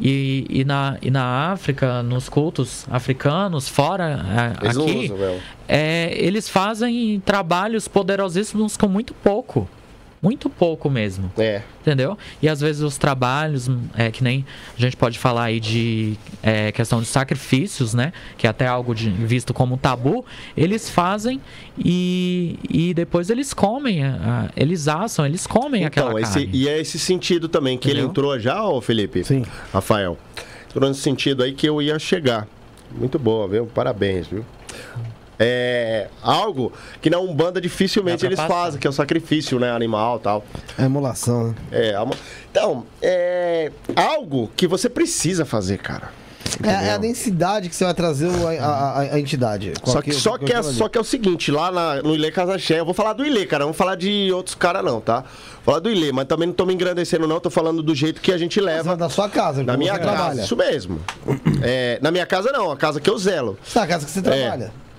E, 0.00 0.46
e, 0.48 0.64
na, 0.64 0.96
e 1.02 1.10
na 1.10 1.52
África, 1.52 2.02
nos 2.02 2.26
cultos 2.28 2.86
africanos, 2.90 3.68
fora 3.68 4.16
a- 4.60 4.64
Eles 4.64 4.76
aqui, 4.78 5.04
usam, 5.12 5.38
é, 5.68 6.14
eles 6.16 6.48
fazem 6.48 7.20
trabalhos 7.20 7.86
poderosíssimos 7.86 8.78
com 8.78 8.88
muito 8.88 9.12
pouco. 9.12 9.68
Muito 10.22 10.50
pouco 10.50 10.90
mesmo. 10.90 11.32
É. 11.38 11.62
Entendeu? 11.80 12.16
E 12.42 12.48
às 12.48 12.60
vezes 12.60 12.82
os 12.82 12.98
trabalhos, 12.98 13.70
é 13.96 14.10
que 14.10 14.22
nem 14.22 14.44
a 14.76 14.80
gente 14.80 14.94
pode 14.96 15.18
falar 15.18 15.44
aí 15.44 15.58
de 15.58 16.14
é, 16.42 16.70
questão 16.72 17.00
de 17.00 17.06
sacrifícios, 17.06 17.94
né? 17.94 18.12
Que 18.36 18.46
é 18.46 18.50
até 18.50 18.66
algo 18.66 18.94
de- 18.94 19.08
visto 19.10 19.54
como 19.54 19.78
tabu, 19.78 20.22
eles 20.54 20.90
fazem 20.90 21.40
e, 21.78 22.58
e 22.68 22.92
depois 22.92 23.30
eles 23.30 23.54
comem, 23.54 24.04
ah, 24.04 24.50
eles 24.54 24.88
assam, 24.88 25.24
eles 25.24 25.46
comem 25.46 25.86
aquela 25.86 26.10
Então, 26.10 26.18
esse, 26.18 26.32
carne. 26.44 26.50
e 26.52 26.68
é 26.68 26.78
esse 26.78 26.98
sentido 26.98 27.48
também 27.48 27.78
que 27.78 27.88
ele 27.88 28.00
Entendeu? 28.00 28.10
entrou 28.10 28.38
já, 28.38 28.62
ô 28.62 28.80
Felipe? 28.82 29.24
Sim. 29.24 29.44
Rafael. 29.72 30.18
Entrou 30.68 30.86
nesse 30.88 31.00
sentido 31.00 31.42
aí 31.42 31.52
que 31.54 31.66
eu 31.66 31.80
ia 31.80 31.98
chegar. 31.98 32.46
Muito 32.92 33.18
boa, 33.18 33.48
viu? 33.48 33.66
Parabéns, 33.66 34.26
viu? 34.26 34.44
É 35.42 36.08
algo 36.22 36.70
que 37.00 37.08
na 37.08 37.18
Umbanda 37.18 37.60
dificilmente 37.62 38.26
eles 38.26 38.36
passar. 38.38 38.52
fazem, 38.54 38.78
que 38.78 38.86
é 38.86 38.90
o 38.90 38.92
sacrifício, 38.92 39.58
né? 39.58 39.70
Animal 39.72 40.18
e 40.18 40.20
tal. 40.20 40.44
É 40.78 40.84
emulação, 40.84 41.48
né? 41.48 41.54
É, 41.72 41.94
alma- 41.94 42.14
então, 42.50 42.84
é 43.00 43.72
algo 43.96 44.50
que 44.54 44.66
você 44.66 44.90
precisa 44.90 45.46
fazer, 45.46 45.78
cara. 45.78 46.10
É, 46.62 46.88
é 46.88 46.90
a 46.92 46.98
densidade 46.98 47.68
que 47.70 47.74
você 47.76 47.84
vai 47.84 47.94
trazer 47.94 48.28
a, 48.60 48.64
a- 48.64 49.00
a 49.14 49.20
entidade. 49.20 49.72
Só 49.84 50.02
que, 50.02 50.12
só, 50.12 50.36
que 50.36 50.52
é, 50.52 50.62
só 50.62 50.88
que 50.88 50.98
é 50.98 51.00
o 51.00 51.04
seguinte, 51.04 51.50
lá 51.50 51.70
na- 51.70 52.02
no 52.02 52.14
Ilê 52.14 52.30
Casaché, 52.30 52.80
eu 52.80 52.84
vou 52.84 52.92
falar 52.92 53.14
do 53.14 53.24
Ilê, 53.24 53.46
cara, 53.46 53.60
não 53.64 53.68
vou 53.72 53.78
falar 53.78 53.94
de 53.94 54.30
outros 54.34 54.54
caras 54.56 54.84
não, 54.84 55.00
tá? 55.00 55.20
Vou 55.64 55.64
falar 55.66 55.78
do 55.78 55.90
Ilê, 55.90 56.12
mas 56.12 56.26
também 56.26 56.48
não 56.48 56.54
tô 56.54 56.66
me 56.66 56.74
engrandecendo 56.74 57.26
não, 57.26 57.40
tô 57.40 57.48
falando 57.50 57.82
do 57.82 57.94
jeito 57.94 58.20
que 58.20 58.30
a 58.32 58.36
gente 58.36 58.60
leva 58.60 58.94
da 58.96 59.08
sua 59.08 59.28
casa, 59.28 59.62
na 59.62 59.74
minha 59.76 59.94
você 59.94 60.00
casa, 60.00 60.12
trabalha. 60.12 60.42
isso 60.42 60.56
mesmo. 60.56 61.00
É, 61.62 61.98
na 62.02 62.10
minha 62.10 62.26
casa 62.26 62.50
não, 62.52 62.70
a 62.70 62.76
casa 62.76 63.00
que 63.00 63.08
eu 63.08 63.16
zelo. 63.16 63.56
Tá, 63.72 63.84
a 63.84 63.86
casa 63.86 64.04
que 64.04 64.10
você 64.10 64.20
trabalha. 64.20 64.64
É, 64.64 64.89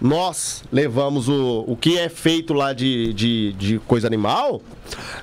nós 0.00 0.62
levamos 0.72 1.28
o, 1.28 1.64
o 1.66 1.76
que 1.76 1.98
é 1.98 2.08
feito 2.08 2.52
lá 2.52 2.72
de, 2.72 3.12
de, 3.12 3.52
de 3.52 3.78
coisa 3.80 4.06
animal, 4.06 4.60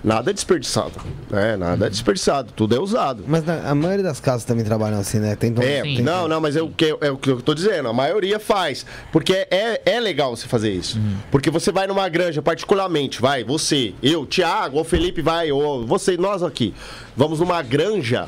nada 0.03 0.31
é 0.31 0.33
desperdiçado, 0.33 0.93
né? 1.29 1.55
Nada 1.57 1.87
é 1.87 1.89
desperdiçado, 1.89 2.51
tudo 2.55 2.75
é 2.75 2.79
usado. 2.79 3.23
Mas 3.27 3.45
na- 3.45 3.69
a 3.69 3.75
maioria 3.75 4.03
das 4.03 4.19
casas 4.19 4.45
também 4.45 4.63
trabalham 4.65 4.99
assim, 4.99 5.19
né? 5.19 5.35
Tem 5.35 5.53
É, 5.59 5.81
Sim. 5.83 6.01
não, 6.01 6.27
não, 6.27 6.39
mas 6.41 6.55
é 6.55 6.61
o, 6.61 6.69
que, 6.69 6.95
é 7.01 7.11
o 7.11 7.17
que 7.17 7.29
eu 7.29 7.41
tô 7.41 7.53
dizendo, 7.53 7.89
a 7.89 7.93
maioria 7.93 8.39
faz. 8.39 8.85
Porque 9.11 9.33
é, 9.51 9.81
é 9.85 9.99
legal 9.99 10.35
você 10.35 10.47
fazer 10.47 10.71
isso. 10.71 10.99
Porque 11.29 11.49
você 11.49 11.71
vai 11.71 11.85
numa 11.85 12.07
granja, 12.09 12.41
particularmente, 12.41 13.21
vai, 13.21 13.43
você, 13.43 13.93
eu, 14.01 14.25
Thiago, 14.25 14.77
ou 14.77 14.83
Felipe 14.83 15.21
vai, 15.21 15.51
ou 15.51 15.85
você, 15.85 16.17
nós 16.17 16.41
aqui. 16.41 16.73
Vamos 17.15 17.39
numa 17.39 17.61
granja 17.61 18.27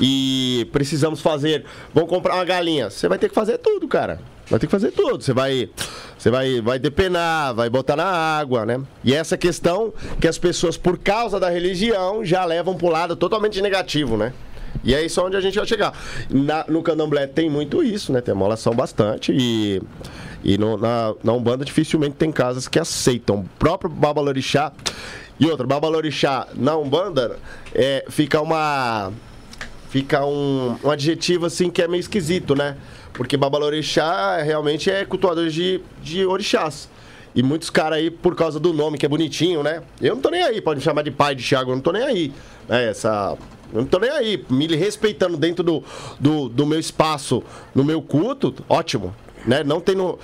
e 0.00 0.68
precisamos 0.72 1.20
fazer. 1.20 1.64
Vamos 1.94 2.10
comprar 2.10 2.34
uma 2.34 2.44
galinha. 2.44 2.90
Você 2.90 3.08
vai 3.08 3.16
ter 3.18 3.28
que 3.28 3.34
fazer 3.34 3.58
tudo, 3.58 3.86
cara. 3.86 4.20
Vai 4.50 4.58
ter 4.58 4.66
que 4.66 4.70
fazer 4.70 4.90
tudo. 4.92 5.22
Você 5.22 5.32
vai. 5.32 5.68
Você 6.18 6.30
vai, 6.30 6.60
vai 6.60 6.78
depenar, 6.78 7.54
vai 7.54 7.68
botar 7.70 7.94
na 7.96 8.04
água, 8.06 8.64
né? 8.66 8.80
E 9.04 9.14
essa 9.14 9.36
questão 9.36 9.92
que 10.20 10.26
as 10.26 10.36
pessoas, 10.38 10.76
por 10.76 10.98
causa 10.98 11.38
da 11.38 11.48
religião, 11.48 12.24
já 12.24 12.44
levam 12.44 12.74
pro 12.76 12.88
lado 12.88 13.14
totalmente 13.14 13.60
negativo, 13.62 14.16
né? 14.16 14.32
E 14.82 14.94
é 14.94 15.04
isso 15.04 15.20
onde 15.24 15.36
a 15.36 15.40
gente 15.40 15.56
vai 15.56 15.66
chegar. 15.66 15.92
Na- 16.30 16.64
no 16.68 16.82
candomblé 16.82 17.26
tem 17.26 17.48
muito 17.50 17.82
isso, 17.82 18.12
né? 18.12 18.20
Tem 18.20 18.32
emolação 18.32 18.74
bastante 18.74 19.32
e, 19.32 19.80
e 20.42 20.56
no- 20.58 20.76
na, 20.76 21.14
na 21.22 21.32
Umbanda 21.32 21.64
dificilmente 21.64 22.16
tem 22.16 22.32
casas 22.32 22.66
que 22.68 22.78
aceitam. 22.78 23.40
O 23.40 23.44
próprio 23.58 23.90
Babalorixá 23.90 24.72
e 25.38 25.46
outra, 25.46 25.66
Babalorixá 25.66 26.46
na 26.54 26.76
Umbanda 26.76 27.38
é, 27.74 28.04
fica 28.08 28.40
uma... 28.40 29.12
Fica 29.90 30.24
um, 30.26 30.76
um 30.84 30.90
adjetivo 30.90 31.46
assim 31.46 31.70
que 31.70 31.80
é 31.80 31.88
meio 31.88 32.00
esquisito, 32.00 32.54
né? 32.54 32.76
Porque 33.18 33.36
Babalorixá 33.36 34.40
realmente 34.42 34.88
é 34.88 35.04
cultuador 35.04 35.48
de, 35.48 35.80
de 36.00 36.24
orixás. 36.24 36.88
E 37.34 37.42
muitos 37.42 37.68
caras 37.68 37.98
aí, 37.98 38.12
por 38.12 38.36
causa 38.36 38.60
do 38.60 38.72
nome 38.72 38.96
que 38.96 39.04
é 39.04 39.08
bonitinho, 39.08 39.60
né? 39.60 39.82
Eu 40.00 40.14
não 40.14 40.22
tô 40.22 40.30
nem 40.30 40.40
aí, 40.40 40.60
pode 40.60 40.78
me 40.78 40.84
chamar 40.84 41.02
de 41.02 41.10
pai 41.10 41.34
de 41.34 41.42
Thiago, 41.42 41.72
eu 41.72 41.74
não 41.74 41.82
tô 41.82 41.90
nem 41.90 42.04
aí. 42.04 42.32
né? 42.68 42.90
Essa. 42.90 43.36
Eu 43.72 43.80
não 43.80 43.88
tô 43.88 43.98
nem 43.98 44.08
aí. 44.08 44.44
Me 44.48 44.68
respeitando 44.68 45.36
dentro 45.36 45.64
do, 45.64 45.82
do, 46.20 46.48
do 46.48 46.64
meu 46.64 46.78
espaço, 46.78 47.42
no 47.74 47.82
meu 47.82 48.00
culto, 48.00 48.54
ótimo. 48.68 49.12
Né? 49.44 49.64
Não 49.64 49.80
tem 49.80 49.96
no. 49.96 50.16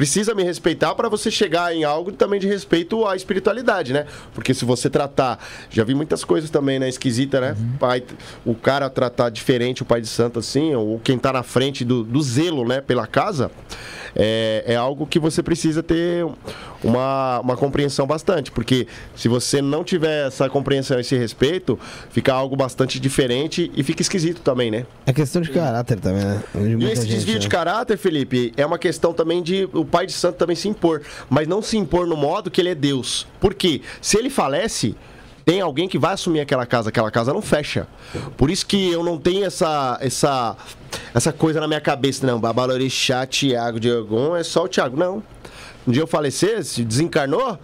Precisa 0.00 0.34
me 0.34 0.42
respeitar 0.42 0.94
para 0.94 1.10
você 1.10 1.30
chegar 1.30 1.76
em 1.76 1.84
algo 1.84 2.10
também 2.10 2.40
de 2.40 2.48
respeito 2.48 3.06
à 3.06 3.14
espiritualidade, 3.14 3.92
né? 3.92 4.06
Porque 4.32 4.54
se 4.54 4.64
você 4.64 4.88
tratar. 4.88 5.38
Já 5.68 5.84
vi 5.84 5.94
muitas 5.94 6.24
coisas 6.24 6.48
também, 6.48 6.78
né? 6.78 6.88
Esquisita, 6.88 7.38
né? 7.38 7.54
Pai, 7.78 8.02
o 8.42 8.54
cara 8.54 8.88
tratar 8.88 9.28
diferente 9.28 9.82
o 9.82 9.84
pai 9.84 10.00
de 10.00 10.06
santo 10.06 10.38
assim, 10.38 10.74
ou 10.74 10.98
quem 11.00 11.18
tá 11.18 11.34
na 11.34 11.42
frente 11.42 11.84
do, 11.84 12.02
do 12.02 12.22
zelo, 12.22 12.66
né? 12.66 12.80
Pela 12.80 13.06
casa, 13.06 13.50
é, 14.16 14.64
é 14.68 14.74
algo 14.74 15.06
que 15.06 15.18
você 15.18 15.42
precisa 15.42 15.82
ter 15.82 16.24
uma, 16.82 17.40
uma 17.40 17.56
compreensão 17.56 18.06
bastante. 18.06 18.50
Porque 18.50 18.86
se 19.14 19.28
você 19.28 19.60
não 19.60 19.84
tiver 19.84 20.28
essa 20.28 20.48
compreensão, 20.48 20.98
esse 20.98 21.14
respeito, 21.16 21.78
fica 22.10 22.32
algo 22.32 22.56
bastante 22.56 22.98
diferente 22.98 23.70
e 23.76 23.82
fica 23.82 24.00
esquisito 24.00 24.40
também, 24.40 24.70
né? 24.70 24.86
É 25.04 25.12
questão 25.12 25.42
de 25.42 25.50
caráter 25.50 26.00
também, 26.00 26.24
né? 26.24 26.42
E 26.54 26.84
esse 26.84 27.02
gente, 27.02 27.14
desvio 27.14 27.34
né? 27.34 27.40
de 27.40 27.48
caráter, 27.48 27.98
Felipe, 27.98 28.52
é 28.56 28.64
uma 28.64 28.78
questão 28.78 29.12
também 29.12 29.42
de 29.42 29.68
o 29.74 29.84
pai 29.90 30.06
de 30.06 30.12
santo 30.12 30.36
também 30.36 30.56
se 30.56 30.68
impor. 30.68 31.02
Mas 31.28 31.46
não 31.46 31.60
se 31.60 31.76
impor 31.76 32.06
no 32.06 32.16
modo 32.16 32.50
que 32.50 32.60
ele 32.60 32.70
é 32.70 32.74
Deus. 32.74 33.26
Por 33.38 33.52
quê? 33.52 33.82
Se 34.00 34.16
ele 34.16 34.30
falece, 34.30 34.96
tem 35.44 35.60
alguém 35.60 35.88
que 35.88 35.98
vai 35.98 36.14
assumir 36.14 36.40
aquela 36.40 36.64
casa, 36.64 36.90
aquela 36.90 37.10
casa 37.10 37.32
não 37.32 37.42
fecha. 37.42 37.86
Por 38.36 38.50
isso 38.50 38.64
que 38.64 38.90
eu 38.90 39.02
não 39.02 39.18
tenho 39.18 39.44
essa 39.44 39.98
essa 40.00 40.56
essa 41.12 41.32
coisa 41.32 41.60
na 41.60 41.66
minha 41.66 41.80
cabeça, 41.80 42.26
não. 42.26 42.38
Babalorixá, 42.40 43.26
Tiago, 43.26 43.80
Diogão, 43.80 44.36
é 44.36 44.42
só 44.42 44.64
o 44.64 44.68
Tiago. 44.68 44.96
Não. 44.96 45.22
Um 45.86 45.92
dia 45.92 46.02
eu 46.02 46.06
falecer, 46.06 46.64
se 46.64 46.84
desencarnou, 46.84 47.58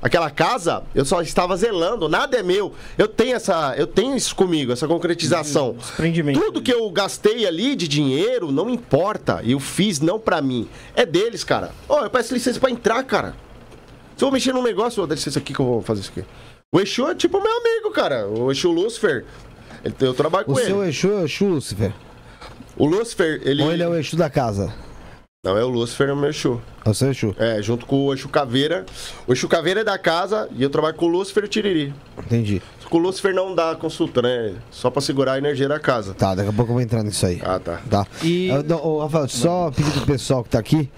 aquela 0.00 0.30
casa, 0.30 0.82
eu 0.94 1.04
só 1.04 1.20
estava 1.22 1.56
zelando, 1.56 2.08
nada 2.08 2.36
é 2.38 2.42
meu. 2.42 2.72
Eu 2.96 3.08
tenho 3.08 3.34
essa, 3.36 3.74
eu 3.76 3.86
tenho 3.86 4.16
isso 4.16 4.34
comigo, 4.34 4.72
essa 4.72 4.86
concretização. 4.86 5.76
Tudo 6.34 6.62
que 6.62 6.72
eu 6.72 6.90
gastei 6.90 7.46
ali 7.46 7.74
de 7.76 7.88
dinheiro 7.88 8.50
não 8.52 8.68
importa. 8.70 9.40
Eu 9.44 9.58
fiz 9.60 10.00
não 10.00 10.18
pra 10.18 10.40
mim. 10.40 10.68
É 10.94 11.04
deles, 11.04 11.42
cara. 11.44 11.70
Ó, 11.88 12.04
eu 12.04 12.10
peço 12.10 12.32
licença 12.34 12.58
pra 12.60 12.70
entrar, 12.70 13.02
cara. 13.04 13.34
Se 14.16 14.24
eu 14.24 14.30
mexer 14.30 14.52
num 14.52 14.62
negócio, 14.62 15.02
ó, 15.02 15.06
dá 15.06 15.14
licença 15.14 15.38
aqui 15.38 15.52
que 15.54 15.60
eu 15.60 15.66
vou 15.66 15.82
fazer 15.82 16.00
isso 16.00 16.10
aqui. 16.16 16.24
O 16.72 16.80
Exu 16.80 17.08
é 17.08 17.14
tipo 17.14 17.40
meu 17.40 17.56
amigo, 17.58 17.90
cara. 17.92 18.28
O 18.28 18.50
Exu 18.50 18.70
Lúcifer. 18.70 19.24
Ele- 19.84 19.94
Eu 20.00 20.12
trabalho 20.12 20.44
O 20.48 20.54
com 20.54 20.56
seu 20.56 20.80
ele. 20.82 20.90
Exu 20.90 21.08
é 21.12 21.14
o 21.20 21.24
Exu 21.24 21.44
Lúcifer? 21.46 21.92
O 22.76 22.84
Lúcifer, 22.86 23.40
ele. 23.44 23.62
Ou 23.62 23.72
ele 23.72 23.82
é 23.82 23.88
o 23.88 23.94
Exu 23.94 24.16
da 24.16 24.28
casa? 24.28 24.74
Não, 25.44 25.56
é 25.56 25.62
o 25.62 25.68
Lúcifer, 25.68 26.08
é 26.08 26.12
o 26.12 26.16
meu 26.16 26.30
Exu. 26.30 26.60
É 26.84 26.90
o 26.90 26.94
seu 26.94 27.10
Exu. 27.12 27.32
É, 27.38 27.62
junto 27.62 27.86
com 27.86 28.06
o 28.06 28.12
Exu 28.12 28.28
Caveira. 28.28 28.84
O 29.24 29.32
Exu 29.32 29.46
Caveira 29.46 29.82
é 29.82 29.84
da 29.84 29.96
casa 29.96 30.48
e 30.56 30.64
eu 30.64 30.68
trabalho 30.68 30.96
com 30.96 31.06
o 31.06 31.08
Lúcifer 31.08 31.44
e 31.44 31.46
o 31.46 31.48
Tiriri. 31.48 31.94
Entendi. 32.18 32.60
Com 32.90 32.96
o 32.96 33.00
Lúcifer 33.00 33.32
não 33.32 33.54
dá 33.54 33.76
consulta, 33.76 34.20
né? 34.20 34.54
Só 34.68 34.90
pra 34.90 35.00
segurar 35.00 35.34
a 35.34 35.38
energia 35.38 35.68
da 35.68 35.78
casa. 35.78 36.12
Tá, 36.12 36.34
daqui 36.34 36.48
a 36.48 36.52
pouco 36.52 36.70
eu 36.72 36.74
vou 36.74 36.82
entrar 36.82 37.04
nisso 37.04 37.24
aí. 37.24 37.40
Ah, 37.44 37.60
tá. 37.60 37.80
Tá. 37.88 38.04
E- 38.24 38.48
Eu- 38.48 38.64
não, 38.64 38.84
ô, 38.84 38.98
Rafael, 39.00 39.28
só 39.28 39.70
pedir 39.70 39.92
pro 39.92 40.06
pessoal 40.06 40.42
que 40.42 40.50
tá 40.50 40.58
aqui. 40.58 40.90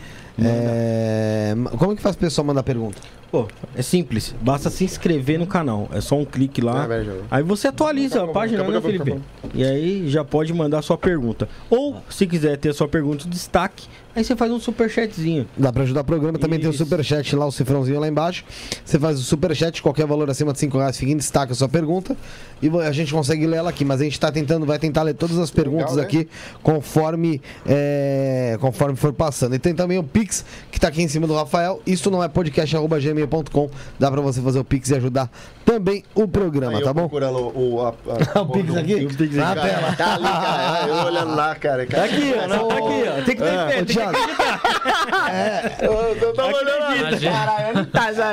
é, 0.43 1.55
Como 1.78 1.95
que 1.95 2.01
faz 2.01 2.16
o 2.16 2.18
pessoal 2.18 2.47
mandar 2.47 2.62
pergunta? 2.62 2.99
Pô, 3.30 3.47
é 3.76 3.82
simples. 3.82 4.34
Basta 4.41 4.70
se 4.70 4.82
inscrever 4.84 5.38
no 5.38 5.47
canal. 5.47 5.88
É 5.93 6.01
só 6.01 6.16
um 6.16 6.24
clique 6.24 6.61
lá. 6.61 6.88
É, 6.93 7.07
Aí 7.30 7.43
você 7.45 7.68
atualiza 7.68 8.24
a 8.24 8.26
página, 8.26 8.62
acabou, 8.62 8.80
né, 8.80 8.88
acabou, 8.88 9.05
Felipe? 9.07 9.22
E 9.55 9.62
aí 9.64 10.09
já 10.11 10.24
pode 10.24 10.53
mandar 10.53 10.82
sua 10.82 10.99
pergunta. 10.99 11.49
Ou, 11.68 12.03
se 12.09 12.26
quiser 12.26 12.57
ter 12.57 12.70
a 12.70 12.74
sua 12.74 12.88
pergunta 12.88 13.26
em 13.26 13.30
destaque, 13.30 13.86
aí 14.14 14.24
você 14.24 14.34
faz 14.36 14.50
um 14.50 14.58
superchatzinho. 14.61 15.46
Dá 15.56 15.72
pra 15.72 15.82
ajudar 15.82 16.00
o 16.00 16.04
programa, 16.04 16.38
também 16.38 16.58
tem 16.58 16.68
o 16.68 16.70
Isso. 16.72 16.84
superchat 16.84 17.34
lá, 17.36 17.46
o 17.46 17.52
cifrãozinho 17.52 17.98
lá 18.00 18.08
embaixo. 18.08 18.44
Você 18.84 18.98
faz 18.98 19.18
o 19.18 19.22
superchat, 19.22 19.82
qualquer 19.82 20.06
valor 20.06 20.28
acima 20.30 20.52
de 20.52 20.58
5 20.58 20.78
reais, 20.78 20.96
fica 20.98 21.12
em 21.12 21.16
destaque 21.16 21.52
a 21.52 21.54
sua 21.54 21.68
pergunta. 21.68 22.16
E 22.62 22.68
a 22.80 22.92
gente 22.92 23.12
consegue 23.12 23.46
ler 23.46 23.56
ela 23.56 23.70
aqui, 23.70 23.84
mas 23.84 24.00
a 24.00 24.04
gente 24.04 24.20
tá 24.20 24.30
tentando, 24.30 24.66
vai 24.66 24.78
tentar 24.78 25.02
ler 25.02 25.14
todas 25.14 25.38
as 25.38 25.50
perguntas 25.50 25.94
Legal, 25.94 25.96
né? 25.96 26.02
aqui 26.02 26.28
conforme, 26.62 27.40
é, 27.66 28.58
conforme 28.61 28.96
for 28.96 29.12
passando. 29.12 29.54
E 29.54 29.58
tem 29.58 29.74
também 29.74 29.98
o 29.98 30.02
Pix, 30.04 30.44
que 30.70 30.78
tá 30.78 30.88
aqui 30.88 31.02
em 31.02 31.08
cima 31.08 31.26
do 31.26 31.34
Rafael. 31.34 31.80
Isso 31.86 32.11
não 32.11 32.22
é 32.22 32.28
podcast.gmail.com. 32.28 33.70
Dá 33.98 34.11
pra 34.11 34.20
você 34.20 34.40
fazer 34.42 34.58
o 34.58 34.64
Pix 34.64 34.90
e 34.90 34.94
ajudar 34.96 35.30
também 35.64 36.02
o 36.14 36.26
programa, 36.26 36.78
Aí 36.78 36.84
tá 36.84 36.92
bom? 36.92 37.02
procurando 37.02 37.38
o, 37.56 37.80
a, 37.82 37.94
a- 38.34 38.40
O 38.42 38.46
Pix 38.48 38.76
aqui? 38.76 38.94
o 39.06 39.08
Pix 39.16 39.36
Na 39.36 39.52
aqui. 39.52 39.61
tela. 39.62 39.80
Cara, 39.80 39.96
tá 39.96 40.14
ali, 40.14 40.24
cara. 40.24 40.86
Eu 40.88 41.06
olhando 41.06 41.34
lá, 41.36 41.54
cara. 41.54 41.86
Tá 41.86 42.04
aqui, 42.04 42.34
ó. 42.44 42.48
Não, 42.48 42.68
tá 42.68 42.74
aqui, 42.74 42.84
ó. 43.08 43.24
Tem 43.24 43.36
que 43.36 43.42
ter 43.42 43.68
fé, 43.84 43.84
Thiago, 44.01 45.76
Eu, 45.82 45.92
eu 46.16 46.32
tava 46.34 46.48
olhando 46.57 46.78
lá. 46.80 46.96
Imagina. 46.96 47.32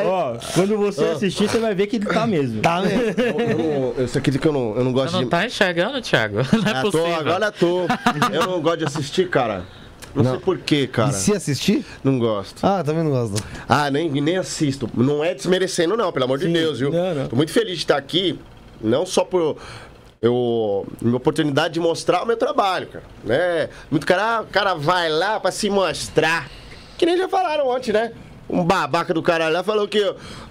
Ó, 0.06 0.38
quando 0.54 0.78
você 0.78 1.04
assistir, 1.06 1.50
você 1.50 1.60
vai 1.60 1.76
ver 1.76 1.88
que 1.88 2.00
tá 2.00 2.26
mesmo. 2.28 2.62
tá 2.62 2.82
mesmo. 2.82 3.02
Eu, 3.18 3.58
não, 3.58 3.94
eu, 3.98 4.08
você 4.08 4.18
acredita 4.18 4.42
que 4.42 4.48
eu 4.48 4.54
não, 4.54 4.76
eu 4.76 4.84
não 4.84 4.92
Você 4.92 5.00
gosto 5.02 5.14
não 5.14 5.24
de. 5.24 5.30
tá 5.30 5.46
enxergando, 5.46 6.02
Thiago? 6.02 6.38
Não 6.58 6.72
é 6.72 6.82
tô, 6.82 6.92
possível. 6.92 7.16
agora 7.16 7.52
tô. 7.52 7.82
Eu 8.32 8.48
não 8.48 8.62
gosto 8.62 8.78
de 8.80 8.86
assistir, 8.86 9.30
cara. 9.30 9.64
Não, 10.16 10.24
sei 10.32 10.40
porquê, 10.40 10.88
cara. 10.88 11.10
E 11.10 11.14
se 11.14 11.34
assistir? 11.34 11.86
Não 12.04 12.18
gosto. 12.18 12.66
Ah, 12.66 12.84
também 12.84 13.04
não 13.04 13.12
gosto. 13.12 13.44
Ah, 13.70 13.92
nem, 13.92 14.10
nem 14.10 14.38
assisto. 14.38 14.90
Não 14.96 15.24
é 15.24 15.36
desmerecendo, 15.36 15.96
não, 15.96 16.12
pelo 16.12 16.26
amor 16.26 16.40
de 16.40 16.46
Sim, 16.46 16.54
Deus, 16.54 16.80
viu? 16.80 16.92
não, 16.92 17.14
não. 17.14 17.28
Tô 17.28 17.36
muito 17.36 17.52
feliz 17.52 17.74
de 17.74 17.84
estar 17.84 17.98
aqui, 17.98 18.40
não 18.82 19.06
só 19.06 19.24
por. 19.24 19.58
Eu, 20.22 20.88
minha 21.02 21.18
oportunidade 21.18 21.76
de 21.76 21.80
mostrar 21.80 22.24
o 22.24 22.26
meu 22.26 22.38
trabalho, 22.38 22.88
cara. 22.88 23.06
Né? 23.24 23.70
Muito 23.92 24.06
cara, 24.06 24.38
ah, 24.38 24.42
o 24.42 24.48
cara 24.48 24.74
vai 24.74 25.10
lá 25.10 25.40
pra 25.40 25.52
se 25.52 25.70
mostrar. 25.70 26.50
Que 26.98 27.06
nem 27.06 27.18
já 27.18 27.30
falaram 27.30 27.68
ontem, 27.68 27.94
né? 27.94 28.12
Um 28.50 28.64
babaca 28.64 29.14
do 29.14 29.22
cara 29.22 29.50
lá 29.50 29.62
falou 29.62 29.88
que. 29.88 30.02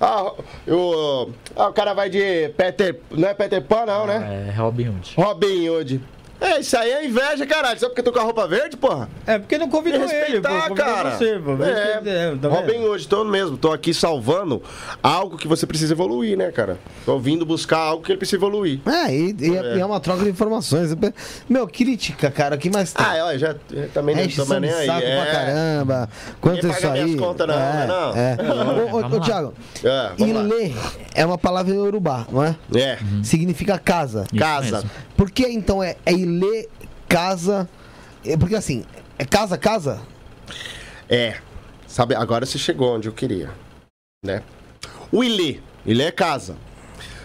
Ah, 0.00 0.32
eu, 0.66 1.32
ah, 1.56 1.68
o 1.68 1.72
cara 1.72 1.94
vai 1.94 2.10
de 2.10 2.50
Peter. 2.50 3.00
Não 3.10 3.28
é 3.28 3.34
Peter 3.34 3.62
Pan, 3.62 3.86
não, 3.86 4.06
né? 4.06 4.46
É 4.48 4.52
Robin 4.52 4.88
Hood. 4.88 5.14
Robin 5.16 5.68
Hood. 5.68 6.00
É, 6.40 6.60
isso 6.60 6.76
aí 6.76 6.90
é 6.90 7.04
inveja, 7.06 7.46
caralho. 7.46 7.78
Só 7.78 7.88
porque 7.88 8.00
eu 8.00 8.04
tô 8.04 8.12
com 8.12 8.18
a 8.18 8.22
roupa 8.22 8.46
verde, 8.46 8.76
porra? 8.76 9.08
É 9.26 9.38
porque 9.38 9.56
não 9.58 9.68
convidou 9.68 10.02
ele, 10.10 10.40
pô. 10.40 10.48
Convidou 10.48 10.76
cara. 10.76 11.16
você, 11.16 11.38
pô. 11.38 11.62
É, 11.64 12.00
É, 12.04 12.36
tá 12.40 12.48
Robin, 12.48 12.78
hoje 12.80 13.08
tô 13.08 13.24
mesmo, 13.24 13.56
tô 13.56 13.72
aqui 13.72 13.94
salvando 13.94 14.62
algo 15.02 15.36
que 15.36 15.48
você 15.48 15.66
precisa 15.66 15.94
evoluir, 15.94 16.36
né, 16.36 16.50
cara? 16.50 16.78
Tô 17.04 17.18
vindo 17.18 17.46
buscar 17.46 17.78
algo 17.78 18.02
que 18.02 18.12
ele 18.12 18.18
precisa 18.18 18.36
evoluir. 18.36 18.80
É, 18.86 19.14
e, 19.14 19.36
e 19.38 19.56
é. 19.56 19.76
e 19.76 19.80
é 19.80 19.86
uma 19.86 20.00
troca 20.00 20.24
de 20.24 20.30
informações. 20.30 20.94
Meu, 21.48 21.66
crítica, 21.66 22.30
cara, 22.30 22.56
o 22.56 22.58
que 22.58 22.70
mais 22.70 22.92
tem? 22.92 23.04
Ah, 23.04 23.26
ó, 23.26 23.36
já, 23.36 23.54
já 23.70 23.88
também 23.94 24.14
não 24.14 24.22
Enche 24.22 24.36
tô 24.36 24.46
mais 24.46 24.60
nem 24.60 24.72
aí. 24.72 24.86
saco 24.86 25.06
é. 25.06 25.22
pra 25.22 25.32
caramba. 25.32 26.08
Quanto 26.40 26.66
isso 26.68 26.86
aí? 26.86 27.04
minhas 27.04 27.20
contas, 27.20 27.46
não, 27.46 27.54
é, 27.54 27.86
não. 27.86 28.16
É. 28.16 28.36
Ô, 28.92 28.96
ô, 28.96 29.16
ô. 29.16 29.20
Thiago, 29.20 29.54
É, 29.82 30.10
vamos 30.18 30.34
lá. 30.34 30.42
Ilê 30.42 30.72
é 31.14 31.24
uma 31.24 31.38
palavra 31.38 31.74
em 31.74 31.78
Urubá, 31.78 32.26
não 32.30 32.44
é? 32.44 32.56
É, 32.74 32.98
Significa 33.22 33.78
casa. 33.78 34.24
Isso 34.32 34.36
casa. 34.36 34.76
mesmo. 34.76 34.90
Por 35.16 35.30
que 35.30 35.46
então 35.48 35.82
é, 35.82 35.96
é 36.04 36.12
Ilê, 36.12 36.68
casa? 37.08 37.68
É 38.24 38.36
porque 38.36 38.54
assim, 38.54 38.84
é 39.18 39.24
casa, 39.24 39.56
casa? 39.56 40.00
É. 41.08 41.36
Sabe, 41.86 42.14
agora 42.14 42.44
você 42.44 42.58
chegou 42.58 42.96
onde 42.96 43.08
eu 43.08 43.12
queria, 43.12 43.50
né? 44.24 44.42
O 45.10 45.24
Ilê, 45.24 45.60
Ilê 45.84 46.04
é 46.04 46.10
casa. 46.10 46.56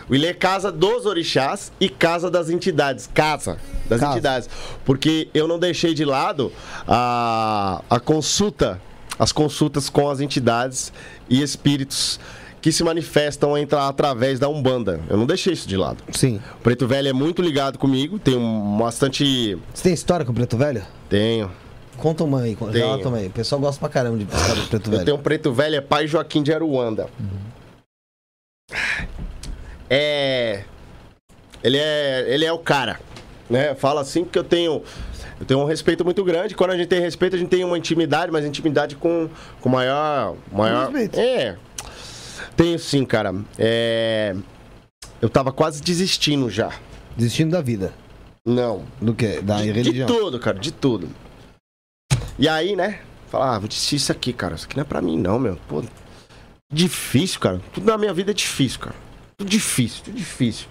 O 0.07 0.15
Ilê 0.15 0.27
é 0.27 0.33
casa 0.33 0.71
dos 0.71 1.05
orixás 1.05 1.71
e 1.79 1.89
casa 1.89 2.29
das 2.29 2.49
entidades. 2.49 3.09
Casa 3.13 3.57
das 3.91 3.99
Casa. 3.99 4.13
entidades. 4.13 4.49
Porque 4.85 5.27
eu 5.33 5.47
não 5.47 5.59
deixei 5.59 5.93
de 5.93 6.05
lado 6.05 6.51
a, 6.87 7.83
a 7.89 7.99
consulta, 7.99 8.81
as 9.19 9.31
consultas 9.31 9.89
com 9.89 10.09
as 10.09 10.19
entidades 10.19 10.93
e 11.29 11.41
espíritos 11.41 12.19
que 12.61 12.71
se 12.71 12.83
manifestam 12.83 13.57
entra- 13.57 13.87
através 13.87 14.39
da 14.39 14.47
Umbanda. 14.47 14.99
Eu 15.09 15.17
não 15.17 15.25
deixei 15.25 15.51
isso 15.53 15.67
de 15.67 15.75
lado. 15.75 16.03
Sim. 16.11 16.39
O 16.59 16.61
Preto 16.61 16.87
Velho 16.87 17.07
é 17.07 17.13
muito 17.13 17.41
ligado 17.41 17.79
comigo, 17.79 18.19
tem 18.19 18.37
um 18.37 18.77
bastante. 18.77 19.57
Você 19.73 19.83
tem 19.83 19.93
história 19.93 20.25
com 20.25 20.31
o 20.31 20.35
Preto 20.35 20.55
Velho? 20.57 20.83
Tenho. 21.09 21.51
Conta 21.97 22.23
uma 22.23 22.41
aí, 22.41 22.55
conta- 22.55 22.71
relata 22.77 23.07
uma 23.09 23.17
aí. 23.17 23.27
O 23.27 23.31
pessoal 23.31 23.59
gosta 23.61 23.79
pra 23.79 23.89
caramba 23.89 24.17
de 24.17 24.23
história 24.23 24.61
do 24.63 24.67
Preto 24.69 24.87
Eu 24.87 24.91
Velho. 24.91 25.05
tenho 25.05 25.17
um 25.17 25.21
preto 25.21 25.51
velho, 25.53 25.75
é 25.75 25.81
pai 25.81 26.07
Joaquim 26.07 26.41
de 26.41 26.51
Aruanda. 26.53 27.07
É. 29.89 30.63
Ele 31.63 31.77
é. 31.77 32.25
Ele 32.27 32.45
é 32.45 32.51
o 32.51 32.59
cara. 32.59 32.99
Né? 33.49 33.75
Fala 33.75 34.01
assim 34.01 34.23
porque 34.23 34.39
eu 34.39 34.43
tenho. 34.43 34.81
Eu 35.39 35.45
tenho 35.45 35.59
um 35.59 35.65
respeito 35.65 36.05
muito 36.05 36.23
grande. 36.23 36.55
Quando 36.55 36.71
a 36.71 36.77
gente 36.77 36.87
tem 36.87 37.01
respeito, 37.01 37.35
a 37.35 37.39
gente 37.39 37.49
tem 37.49 37.63
uma 37.63 37.77
intimidade, 37.77 38.31
mas 38.31 38.45
intimidade 38.45 38.95
com, 38.95 39.27
com 39.59 39.69
maior. 39.69 40.35
maior 40.51 40.85
respeito. 40.85 41.19
É. 41.19 41.57
Tenho 42.61 42.77
sim, 42.77 43.03
cara. 43.03 43.33
É. 43.57 44.35
Eu 45.19 45.27
tava 45.27 45.51
quase 45.51 45.81
desistindo 45.81 46.47
já. 46.47 46.71
Desistindo 47.17 47.49
da 47.51 47.59
vida. 47.61 47.91
Não. 48.45 48.85
Do 49.01 49.15
que? 49.15 49.41
Da 49.41 49.57
De, 49.57 49.63
de 49.63 49.71
religião. 49.71 50.07
tudo, 50.07 50.39
cara, 50.39 50.59
de 50.59 50.71
tudo. 50.71 51.09
E 52.37 52.47
aí, 52.47 52.75
né? 52.75 53.01
Falar, 53.31 53.55
ah, 53.55 53.59
vou 53.59 53.67
desistir 53.67 53.95
isso 53.95 54.11
aqui, 54.11 54.31
cara. 54.31 54.53
Isso 54.53 54.65
aqui 54.67 54.75
não 54.77 54.81
é 54.81 54.85
pra 54.85 55.01
mim, 55.01 55.17
não, 55.17 55.39
meu. 55.39 55.57
Pô, 55.67 55.83
difícil, 56.71 57.39
cara. 57.39 57.59
Tudo 57.73 57.87
na 57.87 57.97
minha 57.97 58.13
vida 58.13 58.29
é 58.29 58.33
difícil, 58.33 58.79
cara. 58.79 58.95
Tudo 59.37 59.49
difícil, 59.49 60.03
tudo 60.03 60.15
difícil. 60.15 60.67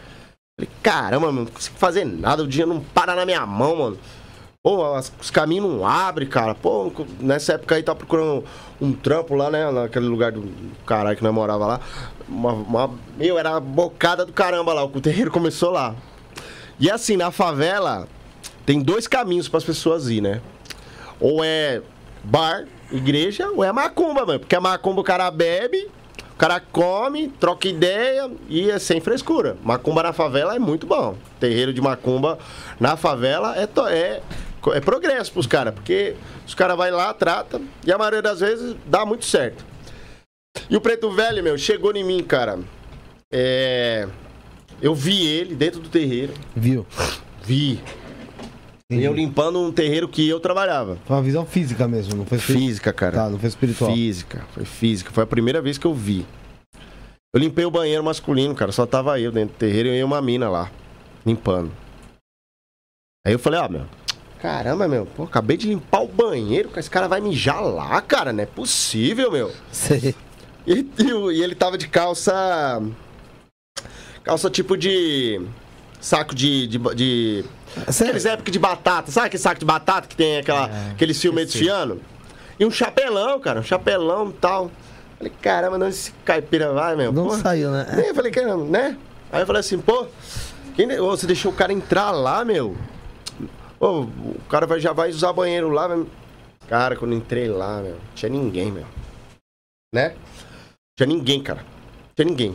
Falei, 0.56 0.70
caramba, 0.84 1.32
mano, 1.32 1.46
não 1.46 1.52
consigo 1.52 1.76
fazer 1.76 2.04
nada. 2.04 2.44
O 2.44 2.46
dinheiro 2.46 2.72
não 2.72 2.80
para 2.80 3.16
na 3.16 3.26
minha 3.26 3.44
mão, 3.44 3.74
mano. 3.76 3.98
Pô, 4.62 4.94
os 5.18 5.30
caminhos 5.30 5.72
não 5.72 5.86
abrem, 5.86 6.28
cara. 6.28 6.54
Pô, 6.54 6.92
nessa 7.18 7.54
época 7.54 7.76
aí 7.76 7.82
tava 7.82 8.00
procurando 8.00 8.44
um 8.78 8.92
trampo 8.92 9.34
lá, 9.34 9.50
né? 9.50 9.70
Naquele 9.70 10.04
lugar 10.06 10.32
do 10.32 10.52
caralho 10.84 11.16
que 11.16 11.22
nós 11.24 11.32
morava 11.32 11.66
lá. 11.66 11.80
Uma, 12.28 12.52
uma- 12.52 12.90
meu, 13.16 13.38
era 13.38 13.58
bocada 13.58 14.26
do 14.26 14.34
caramba 14.34 14.74
lá. 14.74 14.84
O 14.84 15.00
terreiro 15.00 15.30
começou 15.30 15.70
lá. 15.70 15.94
E 16.78 16.90
assim, 16.90 17.16
na 17.16 17.30
favela, 17.30 18.06
tem 18.66 18.82
dois 18.82 19.06
caminhos 19.06 19.48
para 19.48 19.56
as 19.56 19.64
pessoas 19.64 20.10
ir, 20.10 20.20
né? 20.20 20.42
Ou 21.18 21.42
é 21.42 21.80
bar, 22.22 22.66
igreja, 22.92 23.48
ou 23.48 23.64
é 23.64 23.72
macumba, 23.72 24.26
mano. 24.26 24.40
Porque 24.40 24.54
a 24.56 24.60
macumba 24.60 25.00
o 25.00 25.04
cara 25.04 25.30
bebe, 25.30 25.88
o 26.34 26.36
cara 26.36 26.60
come, 26.60 27.28
troca 27.28 27.66
ideia 27.66 28.30
e 28.46 28.70
é 28.70 28.78
sem 28.78 29.00
frescura. 29.00 29.56
Macumba 29.64 30.02
na 30.02 30.12
favela 30.12 30.54
é 30.54 30.58
muito 30.58 30.86
bom. 30.86 31.14
Terreiro 31.38 31.72
de 31.72 31.80
macumba 31.80 32.38
na 32.78 32.94
favela 32.94 33.54
é, 33.56 33.66
é, 33.90 34.22
é 34.74 34.80
progresso 34.80 35.32
pros 35.32 35.46
caras, 35.46 35.74
porque 35.74 36.14
os 36.46 36.54
caras 36.54 36.76
vai 36.76 36.90
lá, 36.90 37.12
trata, 37.14 37.60
e 37.86 37.92
a 37.92 37.98
maioria 37.98 38.22
das 38.22 38.40
vezes 38.40 38.76
dá 38.86 39.06
muito 39.06 39.24
certo. 39.24 39.64
E 40.68 40.76
o 40.76 40.80
preto 40.80 41.10
velho, 41.10 41.42
meu, 41.42 41.56
chegou 41.56 41.94
em 41.94 42.04
mim, 42.04 42.22
cara. 42.22 42.58
É. 43.32 44.08
Eu 44.82 44.94
vi 44.94 45.26
ele 45.26 45.54
dentro 45.54 45.80
do 45.80 45.88
terreiro. 45.88 46.32
Viu? 46.56 46.86
Vi. 47.44 47.80
Entendi. 48.90 49.04
Eu 49.04 49.14
limpando 49.14 49.60
um 49.60 49.70
terreiro 49.70 50.08
que 50.08 50.28
eu 50.28 50.40
trabalhava. 50.40 50.98
Foi 51.04 51.16
uma 51.16 51.22
visão 51.22 51.46
física 51.46 51.86
mesmo, 51.86 52.16
não 52.16 52.26
foi 52.26 52.38
espiritual. 52.38 52.66
Física, 52.66 52.92
cara. 52.92 53.12
Tá, 53.12 53.30
não 53.30 53.38
foi 53.38 53.48
espiritual. 53.48 53.92
Física. 53.92 54.44
Foi 54.52 54.64
física. 54.64 55.12
Foi 55.12 55.22
a 55.22 55.26
primeira 55.26 55.62
vez 55.62 55.78
que 55.78 55.86
eu 55.86 55.94
vi. 55.94 56.26
Eu 57.32 57.38
limpei 57.38 57.64
o 57.64 57.70
banheiro 57.70 58.02
masculino, 58.02 58.54
cara. 58.54 58.72
Só 58.72 58.84
tava 58.86 59.20
eu 59.20 59.30
dentro 59.30 59.54
do 59.54 59.58
terreiro 59.58 59.88
e 59.90 60.02
uma 60.02 60.20
mina 60.20 60.48
lá. 60.48 60.70
Limpando. 61.24 61.70
Aí 63.24 63.32
eu 63.32 63.38
falei, 63.38 63.60
ó, 63.60 63.68
meu. 63.68 63.86
Caramba, 64.40 64.88
meu. 64.88 65.06
Pô, 65.06 65.24
acabei 65.24 65.56
de 65.56 65.68
limpar 65.68 66.02
o 66.02 66.08
banheiro. 66.08 66.70
Esse 66.76 66.88
cara 66.88 67.06
vai 67.06 67.20
mijar 67.20 67.62
lá, 67.62 68.00
cara. 68.00 68.32
Não 68.32 68.42
é 68.42 68.46
possível, 68.46 69.30
meu. 69.30 69.52
Sei. 69.70 70.14
E, 70.66 70.86
e 71.32 71.42
ele 71.42 71.54
tava 71.54 71.76
de 71.76 71.88
calça. 71.88 72.82
Calça 74.24 74.48
tipo 74.50 74.76
de. 74.76 75.40
Saco 76.00 76.34
de. 76.34 76.66
de, 76.66 76.78
de 76.94 77.44
aqueles 77.86 78.24
épicos 78.24 78.52
de 78.52 78.58
batata, 78.58 79.10
sabe 79.10 79.26
aquele 79.26 79.42
saco 79.42 79.60
de 79.60 79.66
batata 79.66 80.08
que 80.08 80.16
tem 80.16 80.38
aquela, 80.38 80.68
É, 80.68 80.90
aquele 80.92 81.12
filme 81.12 81.44
desfiando? 81.44 82.00
E 82.58 82.64
um 82.64 82.70
chapelão, 82.70 83.38
cara, 83.40 83.60
um 83.60 83.62
chapelão 83.62 84.30
e 84.30 84.32
tal. 84.34 84.70
Falei, 85.18 85.32
caramba, 85.42 85.76
não, 85.76 85.88
esse 85.88 86.12
caipira 86.24 86.72
vai, 86.72 86.96
meu. 86.96 87.12
Não 87.12 87.28
pô. 87.28 87.36
saiu, 87.36 87.70
né? 87.70 87.86
Aí 87.90 88.08
eu 88.08 88.14
falei, 88.14 88.30
caramba, 88.30 88.64
né? 88.64 88.96
Aí 89.30 89.42
eu 89.42 89.46
falei 89.46 89.60
assim, 89.60 89.78
pô, 89.78 90.06
quem, 90.74 90.88
você 90.96 91.26
deixou 91.26 91.52
o 91.52 91.54
cara 91.54 91.72
entrar 91.72 92.10
lá, 92.10 92.44
meu? 92.44 92.76
Ô, 93.80 94.02
o 94.02 94.40
cara 94.50 94.66
vai, 94.66 94.78
já 94.78 94.92
vai 94.92 95.08
usar 95.08 95.32
banheiro 95.32 95.70
lá, 95.70 95.88
vai... 95.88 96.04
Cara, 96.68 96.94
quando 96.94 97.12
eu 97.12 97.18
entrei 97.18 97.48
lá, 97.48 97.80
meu, 97.80 97.96
tinha 98.14 98.28
ninguém, 98.28 98.70
meu. 98.70 98.84
Né? 99.94 100.14
Tinha 100.96 101.06
ninguém, 101.06 101.42
cara. 101.42 101.64
Tinha 102.14 102.26
ninguém. 102.26 102.52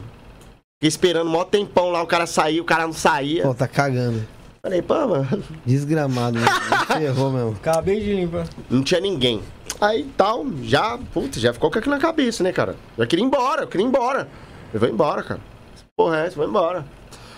Fiquei 0.78 0.88
esperando 0.88 1.28
um 1.28 1.32
maior 1.32 1.45
tempão 1.45 1.89
lá, 1.89 2.03
o 2.03 2.07
cara 2.07 2.28
saiu, 2.28 2.61
o 2.61 2.65
cara 2.65 2.86
não 2.86 2.93
saía. 2.93 3.41
Pô, 3.41 3.55
tá 3.55 3.67
cagando. 3.67 4.26
Falei, 4.61 4.82
pô, 4.82 4.93
mano, 5.07 5.43
Desgramado, 5.65 6.39
né? 6.39 6.45
Ferrou 6.88 7.32
mesmo. 7.32 7.51
Acabei 7.51 7.99
de 7.99 8.13
limpar. 8.13 8.47
não 8.69 8.84
tinha 8.84 8.99
ninguém. 8.99 9.41
Aí 9.82 10.09
tal, 10.15 10.45
já, 10.61 10.97
putz, 11.11 11.39
já 11.39 11.51
ficou 11.51 11.71
com 11.71 11.80
aquilo 11.80 11.95
na 11.95 12.01
cabeça, 12.01 12.43
né, 12.43 12.53
cara? 12.53 12.76
Já 12.97 13.07
queria 13.07 13.23
ir 13.23 13.28
embora, 13.28 13.63
eu 13.63 13.67
queria 13.67 13.86
ir 13.86 13.89
embora. 13.89 14.28
Eu 14.73 14.80
vou 14.80 14.88
embora, 14.89 15.23
cara. 15.23 15.41
Porra, 15.97 16.19
é, 16.19 16.28
essa, 16.28 16.36
vou 16.36 16.47
embora. 16.47 16.86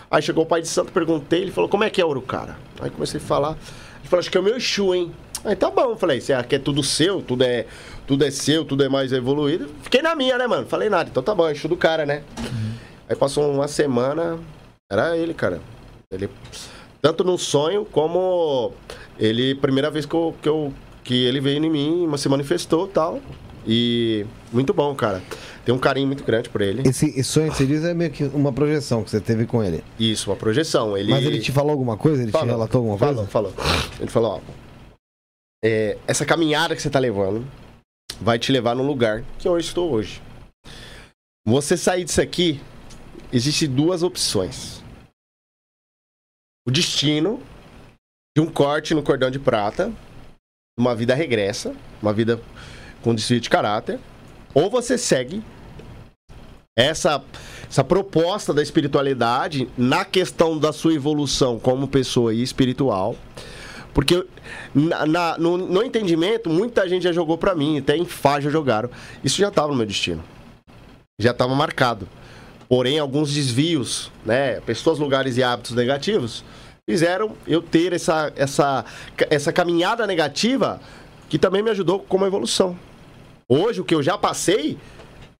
Aí 0.09 0.21
chegou 0.21 0.43
o 0.43 0.47
pai 0.47 0.61
de 0.61 0.67
santo, 0.67 0.91
perguntei, 0.91 1.41
ele 1.41 1.51
falou, 1.51 1.69
como 1.69 1.83
é 1.83 1.89
que 1.89 2.01
é 2.01 2.05
ouro, 2.05 2.21
cara? 2.21 2.57
Aí 2.79 2.89
comecei 2.89 3.19
a 3.19 3.23
falar. 3.23 3.51
Ele 3.99 4.07
falou, 4.07 4.19
acho 4.19 4.31
que 4.31 4.37
é 4.37 4.39
o 4.39 4.43
meu 4.43 4.55
Exu, 4.55 4.95
hein? 4.95 5.11
Aí 5.43 5.55
tá 5.55 5.69
bom, 5.69 5.95
falei, 5.95 6.19
você 6.19 6.41
que 6.43 6.55
é 6.55 6.59
tudo 6.59 6.81
seu, 6.81 7.21
tudo 7.21 7.43
é, 7.43 7.65
tudo 8.07 8.25
é 8.25 8.31
seu, 8.31 8.65
tudo 8.65 8.83
é 8.83 8.89
mais 8.89 9.11
evoluído. 9.11 9.69
Fiquei 9.83 10.01
na 10.01 10.15
minha, 10.15 10.37
né, 10.37 10.47
mano? 10.47 10.65
Falei 10.65 10.89
nada, 10.89 11.09
então 11.09 11.21
tá 11.21 11.35
bom, 11.35 11.47
Exu 11.49 11.67
do 11.67 11.77
cara, 11.77 12.05
né? 12.05 12.23
Aí 13.09 13.15
passou 13.15 13.51
uma 13.51 13.67
semana, 13.67 14.39
era 14.89 15.15
ele, 15.17 15.33
cara. 15.33 15.61
Ele, 16.09 16.29
tanto 17.01 17.23
no 17.23 17.37
sonho 17.37 17.85
como 17.85 18.71
ele, 19.19 19.55
primeira 19.55 19.91
vez 19.91 20.05
que, 20.05 20.15
eu, 20.15 20.35
que, 20.41 20.49
eu, 20.49 20.73
que 21.03 21.25
ele 21.25 21.39
veio 21.41 21.63
em 21.63 21.69
mim, 21.69 22.17
se 22.17 22.29
manifestou 22.29 22.87
tal. 22.87 23.21
E 23.67 24.25
muito 24.53 24.73
bom, 24.73 24.95
cara. 24.95 25.21
Tem 25.65 25.75
um 25.75 25.77
carinho 25.77 26.07
muito 26.07 26.23
grande 26.23 26.49
por 26.49 26.61
ele. 26.61 26.87
Esse, 26.87 27.21
sonho 27.21 27.51
que 27.51 27.57
você 27.57 27.65
diz 27.65 27.83
é 27.83 27.93
meio 27.93 28.09
que 28.09 28.23
uma 28.23 28.53
projeção 28.53 29.03
que 29.03 29.09
você 29.09 29.19
teve 29.19 29.45
com 29.45 29.61
ele. 29.61 29.83
Isso, 29.99 30.29
uma 30.29 30.37
projeção. 30.37 30.97
Ele... 30.97 31.11
Mas 31.11 31.25
ele 31.25 31.41
te 31.41 31.51
falou 31.51 31.71
alguma 31.71 31.97
coisa? 31.97 32.21
Ele 32.21 32.31
te 32.31 32.31
Falou, 32.31 32.47
relatou 32.47 32.79
alguma 32.79 32.97
falou, 32.97 33.15
coisa? 33.15 33.29
Falou, 33.29 33.53
Ele 33.99 34.09
falou, 34.09 34.31
ó. 34.37 34.41
é, 35.61 35.97
essa 36.07 36.25
caminhada 36.25 36.73
que 36.73 36.81
você 36.81 36.89
tá 36.89 36.99
levando 36.99 37.45
vai 38.21 38.39
te 38.39 38.49
levar 38.51 38.73
num 38.73 38.87
lugar 38.87 39.25
que 39.37 39.45
eu 39.45 39.59
estou 39.59 39.91
hoje. 39.91 40.21
Você 41.45 41.75
sair 41.75 42.05
disso 42.05 42.21
aqui, 42.21 42.61
existem 43.31 43.69
duas 43.69 44.03
opções. 44.03 44.81
O 46.65 46.71
destino 46.71 47.41
de 48.37 48.41
um 48.41 48.49
corte 48.49 48.93
no 48.93 49.03
cordão 49.03 49.29
de 49.29 49.39
prata, 49.39 49.91
uma 50.79 50.95
vida 50.95 51.13
regressa, 51.15 51.75
uma 52.01 52.13
vida 52.13 52.41
com 53.07 53.15
desvio 53.15 53.39
de 53.39 53.49
caráter, 53.49 53.99
ou 54.53 54.69
você 54.69 54.97
segue 54.97 55.41
essa, 56.77 57.23
essa 57.69 57.81
proposta 57.81 58.53
da 58.53 58.61
espiritualidade 58.61 59.69
na 59.77 60.03
questão 60.03 60.57
da 60.57 60.73
sua 60.73 60.93
evolução 60.93 61.57
como 61.57 61.87
pessoa 61.87 62.33
espiritual. 62.33 63.15
Porque 63.93 64.25
na, 64.75 65.05
na- 65.05 65.37
no, 65.37 65.57
no 65.57 65.81
entendimento, 65.81 66.49
muita 66.49 66.85
gente 66.89 67.03
já 67.03 67.13
jogou 67.13 67.37
pra 67.37 67.55
mim, 67.55 67.77
até 67.77 67.95
em 67.95 68.03
Fá 68.03 68.41
já 68.41 68.49
jogaram. 68.49 68.89
Isso 69.23 69.37
já 69.37 69.47
estava 69.47 69.69
no 69.69 69.75
meu 69.75 69.85
destino. 69.85 70.21
Já 71.17 71.31
estava 71.31 71.55
marcado. 71.55 72.09
Porém, 72.67 72.99
alguns 72.99 73.33
desvios, 73.33 74.11
né? 74.25 74.59
Pessoas, 74.59 74.99
lugares 74.99 75.37
e 75.37 75.43
hábitos 75.43 75.71
negativos 75.71 76.43
fizeram 76.85 77.31
eu 77.47 77.61
ter 77.61 77.93
essa, 77.93 78.33
essa, 78.35 78.83
essa 79.29 79.53
caminhada 79.53 80.05
negativa 80.05 80.81
que 81.29 81.39
também 81.39 81.63
me 81.63 81.69
ajudou 81.69 81.99
como 82.01 82.25
evolução. 82.25 82.77
Hoje, 83.49 83.79
o 83.81 83.85
que 83.85 83.95
eu 83.95 84.03
já 84.03 84.17
passei, 84.17 84.77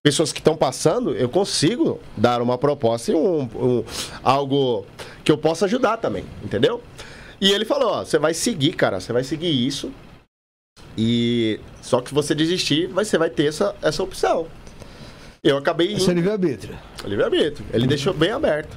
pessoas 0.02 0.32
que 0.32 0.40
estão 0.40 0.56
passando, 0.56 1.14
eu 1.14 1.28
consigo 1.28 2.00
dar 2.16 2.40
uma 2.40 2.56
proposta 2.56 3.12
e 3.12 3.14
um, 3.14 3.42
um- 3.42 3.84
algo 4.22 4.86
que 5.24 5.30
eu 5.30 5.36
possa 5.36 5.66
ajudar 5.66 5.98
também, 5.98 6.24
entendeu? 6.42 6.82
E 7.40 7.50
ele 7.52 7.64
falou, 7.64 7.90
ó, 7.90 8.04
você 8.04 8.18
vai 8.18 8.32
seguir, 8.32 8.72
cara, 8.72 8.98
você 9.00 9.12
vai 9.12 9.22
seguir 9.22 9.50
isso. 9.50 9.92
E 10.96 11.60
só 11.82 12.00
que 12.00 12.08
se 12.08 12.14
você 12.14 12.34
desistir, 12.34 12.86
você 12.88 13.18
vai 13.18 13.30
ter 13.30 13.46
essa, 13.46 13.76
essa 13.82 14.02
opção. 14.02 14.46
Eu 15.44 15.56
acabei 15.56 15.92
Esse 15.92 16.10
é 16.10 16.14
livre-arbítrio. 16.14 16.76
Livre-arbítrio. 17.04 17.66
Ele 17.72 17.86
deixou 17.86 18.12
bem 18.12 18.30
aberto. 18.30 18.76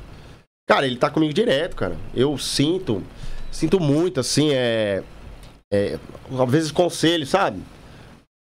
Cara, 0.70 0.86
ele 0.86 0.96
tá 0.98 1.10
comigo 1.10 1.34
direto, 1.34 1.76
cara. 1.76 1.98
Eu 2.14 2.38
sinto, 2.38 3.02
sinto 3.52 3.80
muito, 3.80 4.20
assim, 4.20 4.52
é. 4.52 5.02
é 5.74 5.98
às 6.40 6.52
vezes 6.52 6.72
conselho, 6.72 7.26
sabe? 7.26 7.62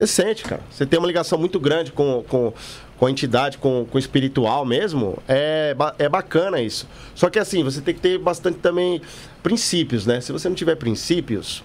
Você 0.01 0.07
sente, 0.07 0.45
cara. 0.45 0.63
Você 0.71 0.87
tem 0.87 0.97
uma 0.97 1.09
ligação 1.09 1.37
muito 1.37 1.59
grande 1.59 1.91
com, 1.91 2.25
com, 2.29 2.53
com 2.97 3.07
a 3.07 3.11
entidade, 3.11 3.59
com, 3.59 3.85
com 3.85 3.97
o 3.97 3.99
espiritual 3.99 4.65
mesmo. 4.65 5.21
É, 5.27 5.75
é 5.99 6.09
bacana 6.09 6.61
isso. 6.61 6.87
Só 7.17 7.29
que 7.29 7.37
assim, 7.37 7.65
você 7.65 7.81
tem 7.81 7.93
que 7.93 8.01
ter 8.01 8.17
bastante 8.17 8.59
também 8.59 9.03
princípios, 9.43 10.07
né? 10.07 10.21
Se 10.21 10.31
você 10.31 10.49
não 10.49 10.55
tiver 10.55 10.77
princípios, 10.77 11.65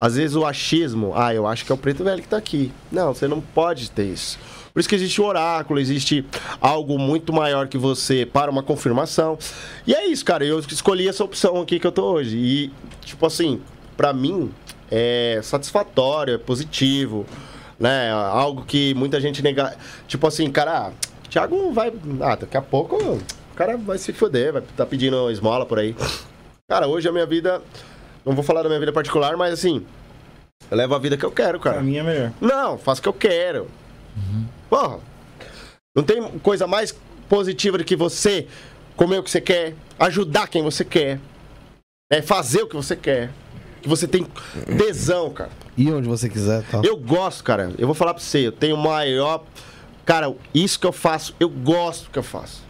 às 0.00 0.14
vezes 0.14 0.36
o 0.36 0.46
achismo, 0.46 1.12
ah, 1.16 1.34
eu 1.34 1.48
acho 1.48 1.64
que 1.64 1.72
é 1.72 1.74
o 1.74 1.78
preto 1.78 2.04
velho 2.04 2.22
que 2.22 2.28
tá 2.28 2.36
aqui. 2.36 2.70
Não, 2.92 3.12
você 3.12 3.26
não 3.26 3.40
pode 3.40 3.90
ter 3.90 4.04
isso. 4.04 4.38
Por 4.72 4.78
isso 4.78 4.88
que 4.88 4.94
existe 4.94 5.20
o 5.20 5.24
oráculo, 5.24 5.80
existe 5.80 6.24
algo 6.60 6.96
muito 6.96 7.32
maior 7.32 7.66
que 7.66 7.76
você 7.76 8.24
para 8.24 8.48
uma 8.52 8.62
confirmação. 8.62 9.36
E 9.84 9.92
é 9.92 10.06
isso, 10.06 10.24
cara. 10.24 10.44
Eu 10.44 10.60
escolhi 10.60 11.08
essa 11.08 11.24
opção 11.24 11.60
aqui 11.60 11.80
que 11.80 11.86
eu 11.88 11.90
tô 11.90 12.12
hoje. 12.12 12.36
E, 12.36 12.72
tipo 13.04 13.26
assim, 13.26 13.60
pra 13.96 14.12
mim 14.12 14.52
é 14.88 15.40
satisfatório, 15.42 16.34
é 16.34 16.38
positivo, 16.38 17.26
né? 17.78 18.10
Algo 18.10 18.64
que 18.64 18.94
muita 18.94 19.20
gente 19.20 19.42
nega. 19.42 19.76
Tipo 20.06 20.26
assim, 20.26 20.50
cara, 20.50 20.88
ah, 20.88 20.92
Thiago 21.28 21.72
vai. 21.72 21.92
Ah, 22.20 22.36
daqui 22.36 22.56
a 22.56 22.62
pouco 22.62 22.96
o 22.96 23.54
cara 23.54 23.76
vai 23.76 23.98
se 23.98 24.12
foder, 24.12 24.52
vai 24.52 24.62
tá 24.76 24.86
pedindo 24.86 25.30
esmola 25.30 25.66
por 25.66 25.78
aí. 25.78 25.94
Cara, 26.68 26.86
hoje 26.86 27.08
a 27.08 27.12
minha 27.12 27.26
vida. 27.26 27.62
Não 28.24 28.34
vou 28.34 28.44
falar 28.44 28.62
da 28.62 28.68
minha 28.68 28.80
vida 28.80 28.92
particular, 28.92 29.36
mas 29.36 29.52
assim. 29.52 29.84
Eu 30.70 30.76
levo 30.76 30.94
a 30.94 30.98
vida 30.98 31.16
que 31.16 31.24
eu 31.24 31.30
quero, 31.30 31.58
cara. 31.58 31.76
Pra 31.76 31.84
mim 31.84 31.96
é 31.96 32.02
melhor. 32.02 32.32
Não, 32.40 32.76
faço 32.76 33.00
o 33.00 33.02
que 33.02 33.08
eu 33.08 33.12
quero. 33.12 33.68
Porra. 34.68 34.98
Não 35.96 36.02
tem 36.02 36.22
coisa 36.40 36.66
mais 36.66 36.94
positiva 37.28 37.78
do 37.78 37.84
que 37.84 37.96
você 37.96 38.46
comer 38.96 39.18
o 39.18 39.22
que 39.22 39.30
você 39.30 39.40
quer, 39.40 39.74
ajudar 39.98 40.48
quem 40.48 40.62
você 40.62 40.84
quer, 40.84 41.20
é 42.10 42.20
fazer 42.20 42.62
o 42.62 42.66
que 42.66 42.74
você 42.74 42.96
quer. 42.96 43.30
Que 43.82 43.88
você 43.88 44.08
tem 44.08 44.26
tesão, 44.76 45.30
cara. 45.30 45.50
E 45.76 45.90
onde 45.90 46.08
você 46.08 46.28
quiser, 46.28 46.62
tá? 46.64 46.80
Eu 46.84 46.96
gosto, 46.96 47.44
cara. 47.44 47.72
Eu 47.78 47.86
vou 47.86 47.94
falar 47.94 48.14
pra 48.14 48.22
você, 48.22 48.46
eu 48.46 48.52
tenho 48.52 48.76
o 48.76 48.82
maior. 48.82 49.44
Cara, 50.04 50.34
isso 50.54 50.80
que 50.80 50.86
eu 50.86 50.92
faço, 50.92 51.34
eu 51.38 51.48
gosto 51.48 52.04
do 52.04 52.10
que 52.10 52.18
eu 52.18 52.22
faço. 52.22 52.66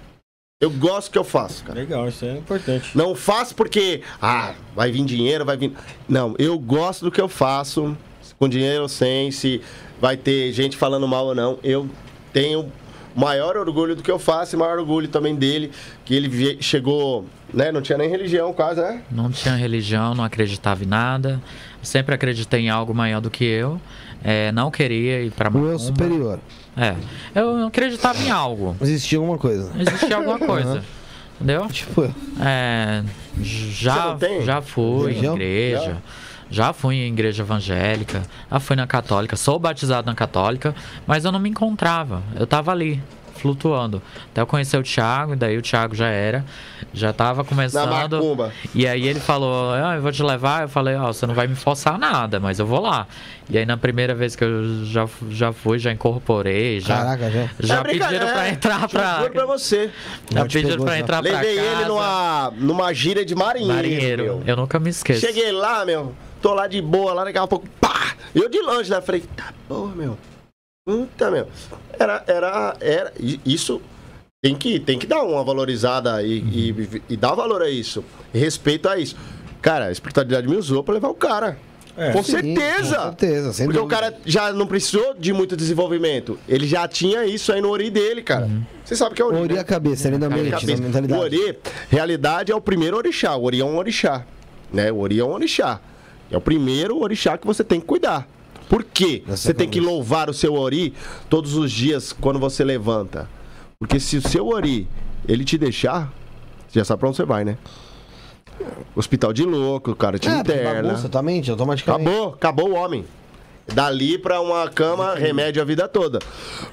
Eu 0.61 0.71
gosto 0.71 1.09
do 1.09 1.13
que 1.13 1.19
eu 1.19 1.25
faço, 1.25 1.63
cara. 1.63 1.79
Legal, 1.79 2.09
isso 2.09 2.25
é 2.25 2.37
importante. 2.37 2.91
Não 2.97 3.15
faço 3.15 3.55
porque, 3.55 4.03
ah, 4.21 4.55
vai 4.75 4.91
vir 4.91 5.05
dinheiro, 5.05 5.45
vai 5.45 5.57
vir. 5.57 5.73
Não, 6.09 6.35
eu 6.37 6.59
gosto 6.59 7.05
do 7.05 7.13
que 7.13 7.21
eu 7.21 7.29
faço, 7.29 7.97
com 8.39 8.49
dinheiro 8.49 8.83
ou 8.83 8.89
sem, 8.89 9.31
se 9.31 9.63
vai 10.01 10.17
ter 10.17 10.53
gente 10.53 10.77
falando 10.77 11.07
mal 11.07 11.27
ou 11.27 11.35
não. 11.35 11.61
Eu 11.63 11.89
tenho 12.33 12.73
maior 13.15 13.57
orgulho 13.57 13.95
do 13.95 14.03
que 14.03 14.11
eu 14.11 14.19
faço 14.19 14.57
e 14.57 14.59
maior 14.59 14.79
orgulho 14.79 15.07
também 15.07 15.35
dele, 15.35 15.71
que 16.05 16.15
ele 16.15 16.61
chegou, 16.61 17.25
né? 17.53 17.73
Não 17.73 17.81
tinha 17.81 17.97
nem 17.99 18.09
religião 18.09 18.53
quase, 18.53 18.81
né? 18.81 19.03
Não 19.11 19.31
tinha 19.31 19.55
religião, 19.57 20.15
não 20.15 20.25
acreditava 20.25 20.85
em 20.85 20.87
nada. 20.87 21.41
Sempre 21.83 22.15
acreditei 22.15 22.61
em 22.61 22.69
algo 22.71 22.95
maior 22.95 23.21
do 23.21 23.31
que 23.31 23.45
eu. 23.45 23.81
É, 24.23 24.51
não 24.53 24.71
queria 24.71 25.23
ir 25.23 25.31
pra 25.31 25.49
O 25.51 25.57
eu 25.57 25.63
macumba. 25.63 25.79
superior. 25.79 26.39
É. 26.77 26.95
Eu 27.35 27.67
acreditava 27.67 28.21
em 28.23 28.31
algo. 28.31 28.77
Existia 28.81 29.19
alguma 29.19 29.39
coisa. 29.39 29.73
Existia 29.79 30.17
alguma 30.17 30.39
coisa. 30.45 30.83
Entendeu? 31.37 31.67
Tipo, 31.69 32.13
É, 32.41 33.03
já, 33.41 34.17
já 34.45 34.61
fui 34.61 35.13
em 35.13 35.15
Religião? 35.15 35.35
igreja. 35.35 35.97
Já 36.51 36.73
fui 36.73 36.97
em 36.97 37.09
igreja 37.13 37.43
evangélica. 37.43 38.23
Já 38.51 38.59
fui 38.59 38.75
na 38.75 38.87
católica. 38.87 39.37
Sou 39.37 39.59
batizado 39.59 40.07
na 40.07 40.15
católica. 40.15 40.75
Mas 41.07 41.25
eu 41.25 41.31
não 41.31 41.39
me 41.39 41.49
encontrava. 41.51 42.23
Eu 42.35 42.47
tava 42.47 42.73
ali, 42.73 43.01
flutuando. 43.39 44.03
Até 44.30 44.41
eu 44.41 44.47
conhecer 44.47 44.76
o 44.76 44.82
Thiago. 44.82 45.32
E 45.32 45.36
daí 45.36 45.57
o 45.57 45.62
Thiago 45.62 45.95
já 45.95 46.09
era. 46.09 46.45
Já 46.93 47.12
tava 47.12 47.45
começando. 47.45 47.91
E 48.74 48.86
aí 48.86 49.07
ele 49.07 49.20
falou, 49.20 49.72
ah, 49.72 49.95
eu 49.97 50.03
vou 50.03 50.12
te 50.12 50.22
levar. 50.22 50.62
Eu 50.62 50.68
falei, 50.68 50.95
ó, 50.97 51.07
você 51.12 51.26
não 51.26 51.34
vai 51.34 51.47
me 51.47 51.55
forçar 51.55 51.99
nada, 51.99 52.39
mas 52.41 52.59
eu 52.59 52.66
vou 52.66 52.80
lá. 52.80 53.07
E 53.51 53.57
aí 53.57 53.64
na 53.64 53.76
primeira 53.76 54.14
vez 54.14 54.36
que 54.36 54.45
eu 54.45 54.84
já, 54.84 55.09
já 55.30 55.53
fui, 55.53 55.78
já 55.78 55.91
incorporei, 55.91 56.80
já, 56.80 56.99
Caraca, 56.99 57.30
já. 57.30 57.49
já 57.61 57.78
É 57.80 57.82
pediram 57.84 58.26
pra 58.26 58.47
é. 58.47 58.51
entrar 58.51 58.89
pra... 58.89 59.18
Juro 59.20 59.32
pra 59.32 59.47
você. 59.47 59.91
Já 60.30 60.41
Já 60.41 60.47
te 60.49 60.53
pediram 60.53 60.70
pegou, 60.72 60.86
pra 60.86 60.95
já. 60.97 61.01
entrar 61.01 61.22
pra 61.22 61.32
Levei 61.32 61.57
casa. 61.57 61.68
ele 61.68 61.84
numa, 61.86 62.53
numa 62.59 62.93
gíria 62.93 63.24
de 63.24 63.34
marinheiro. 63.34 63.74
Marinheiro, 63.74 64.22
meu. 64.24 64.43
eu 64.47 64.57
nunca 64.57 64.78
me 64.78 64.91
esqueço. 64.91 65.20
Cheguei 65.20 65.51
lá, 65.53 65.84
meu. 65.84 66.14
Tô 66.43 66.53
lá 66.55 66.66
de 66.66 66.80
boa, 66.82 67.12
lá 67.14 67.24
daqui 67.24 67.39
a 67.39 67.47
pouco, 67.47 67.66
pá! 67.80 68.12
Eu 68.34 68.49
de 68.49 68.61
longe, 68.61 68.91
né? 68.91 69.01
Falei, 69.01 69.22
tá 69.36 69.53
porra, 69.66 69.95
meu. 69.97 70.18
Puta, 70.89 71.30
meu. 71.30 71.47
Era, 71.99 72.24
era, 72.26 72.76
era. 72.80 73.12
Isso 73.45 73.78
tem 74.41 74.55
que, 74.55 74.80
tem 74.80 74.99
que 74.99 75.07
dar 75.07 75.22
uma 75.22 75.45
valorizada 75.45 76.22
e, 76.22 76.39
e, 76.39 77.03
e 77.11 77.14
dar 77.14 77.34
valor 77.34 77.61
a 77.61 77.68
isso. 77.68 78.03
Respeito 78.32 78.89
a 78.89 78.97
isso. 78.97 79.14
Cara, 79.61 79.89
a 79.89 79.93
espiritualidade 79.93 80.49
me 80.49 80.57
usou 80.57 80.82
pra 80.82 80.95
levar 80.95 81.09
o 81.09 81.14
cara. 81.14 81.59
É. 81.95 82.12
com 82.12 82.22
Sim, 82.22 82.30
certeza! 82.30 82.97
Com 82.97 83.03
certeza, 83.03 83.64
Porque 83.64 83.78
o 83.78 83.82
dúvida. 83.82 84.01
cara 84.01 84.16
já 84.24 84.51
não 84.51 84.66
precisou 84.66 85.12
de 85.12 85.30
muito 85.30 85.55
desenvolvimento. 85.55 86.39
Ele 86.49 86.66
já 86.66 86.89
tinha 86.89 87.26
isso 87.26 87.53
aí 87.53 87.61
no 87.61 87.68
Ori 87.68 87.91
dele, 87.91 88.22
cara. 88.22 88.49
Você 88.82 88.97
sabe 88.97 89.14
que 89.14 89.20
é 89.20 89.24
Ori. 89.26 89.36
Ori 89.36 89.55
né? 89.55 89.61
a 89.61 89.64
cabeça, 89.64 90.09
ele 90.09 90.16
na 90.16 90.26
Ori 90.26 90.36
mente, 90.36 90.51
cabeça. 90.53 90.80
na 90.80 90.86
mentalidade. 90.86 91.20
O 91.20 91.24
Ori, 91.24 91.59
realidade, 91.91 92.51
é 92.53 92.55
o 92.57 92.61
primeiro 92.62 92.97
orixá. 92.97 93.36
O 93.36 93.45
Ori 93.45 93.61
é 93.61 93.64
um 93.64 93.76
orixá. 93.76 94.24
Né? 94.72 94.91
O 94.91 94.99
Ori 95.01 95.20
é 95.20 95.24
um 95.24 95.32
orixá. 95.32 95.80
É 96.30 96.36
o 96.36 96.41
primeiro 96.41 96.99
orixá 96.99 97.36
que 97.36 97.47
você 97.47 97.62
tem 97.62 97.78
que 97.78 97.86
cuidar. 97.86 98.26
Por 98.69 98.85
quê? 98.85 99.23
Você 99.27 99.55
tem 99.55 99.69
que 99.69 99.81
louvar 99.81 100.29
o 100.29 100.35
seu 100.35 100.55
Ori 100.55 100.93
todos 101.29 101.55
os 101.55 101.71
dias 101.73 102.12
quando 102.12 102.39
você 102.39 102.62
levanta. 102.62 103.29
Porque 103.79 103.99
se 103.99 104.16
o 104.16 104.23
seu 104.23 104.49
Ori, 104.49 104.87
ele 105.27 105.45
te 105.45 105.57
deixar, 105.57 106.12
você 106.69 106.81
já 106.81 106.85
sabe 106.85 107.01
pra 107.01 107.09
onde 107.09 107.16
você 107.16 107.25
vai, 107.25 107.45
né? 107.45 107.57
Hospital 108.95 109.33
de 109.33 109.45
louco, 109.45 109.93
o 109.93 109.97
cara 109.97 110.19
te 110.19 110.29
É, 110.29 110.39
interna. 110.39 110.83
bagunça 110.95 111.23
mente, 111.23 111.51
automaticamente. 111.51 112.09
Acabou, 112.11 112.35
acabou 112.35 112.71
o 112.71 112.75
homem. 112.75 113.05
Dali 113.73 114.19
pra 114.19 114.41
uma 114.41 114.69
cama, 114.69 115.14
remédio 115.14 115.61
a 115.62 115.64
vida 115.64 115.87
toda. 115.87 116.19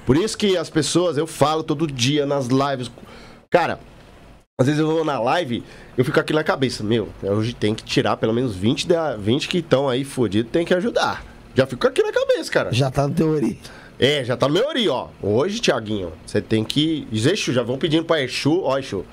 Por 0.04 0.16
isso 0.16 0.36
que 0.36 0.56
as 0.56 0.68
pessoas, 0.70 1.16
eu 1.16 1.26
falo 1.26 1.62
todo 1.62 1.86
dia 1.86 2.24
nas 2.26 2.46
lives. 2.48 2.90
Cara, 3.50 3.78
às 4.58 4.66
vezes 4.66 4.80
eu 4.80 4.86
vou 4.86 5.04
na 5.04 5.20
live, 5.20 5.62
eu 5.96 6.04
fico 6.04 6.18
aqui 6.18 6.32
na 6.32 6.42
cabeça, 6.42 6.82
meu, 6.82 7.10
hoje 7.22 7.52
tem 7.52 7.74
que 7.74 7.84
tirar 7.84 8.16
pelo 8.16 8.32
menos 8.32 8.56
20, 8.56 8.88
da, 8.88 9.14
20 9.14 9.46
que 9.48 9.58
estão 9.58 9.88
aí 9.88 10.04
fodidos, 10.04 10.50
tem 10.50 10.64
que 10.64 10.72
ajudar. 10.74 11.22
Já 11.56 11.66
fico 11.66 11.86
aqui 11.86 12.02
na 12.02 12.12
cabeça, 12.12 12.50
cara. 12.52 12.72
Já 12.72 12.90
tá 12.90 13.08
no 13.08 13.14
teu 13.14 13.30
Ori. 13.30 13.58
É, 13.98 14.22
já 14.22 14.36
tá 14.36 14.46
no 14.46 14.52
meu 14.52 14.66
ori, 14.68 14.86
ó. 14.90 15.08
Hoje, 15.22 15.58
Tiaguinho, 15.58 16.12
você 16.26 16.42
tem 16.42 16.62
que. 16.62 17.08
Diz 17.10 17.24
Exu, 17.24 17.52
já 17.54 17.62
vão 17.62 17.78
pedindo 17.78 18.04
pra 18.04 18.20
Exu, 18.22 18.60
ó, 18.62 18.78
Exu. 18.78 19.06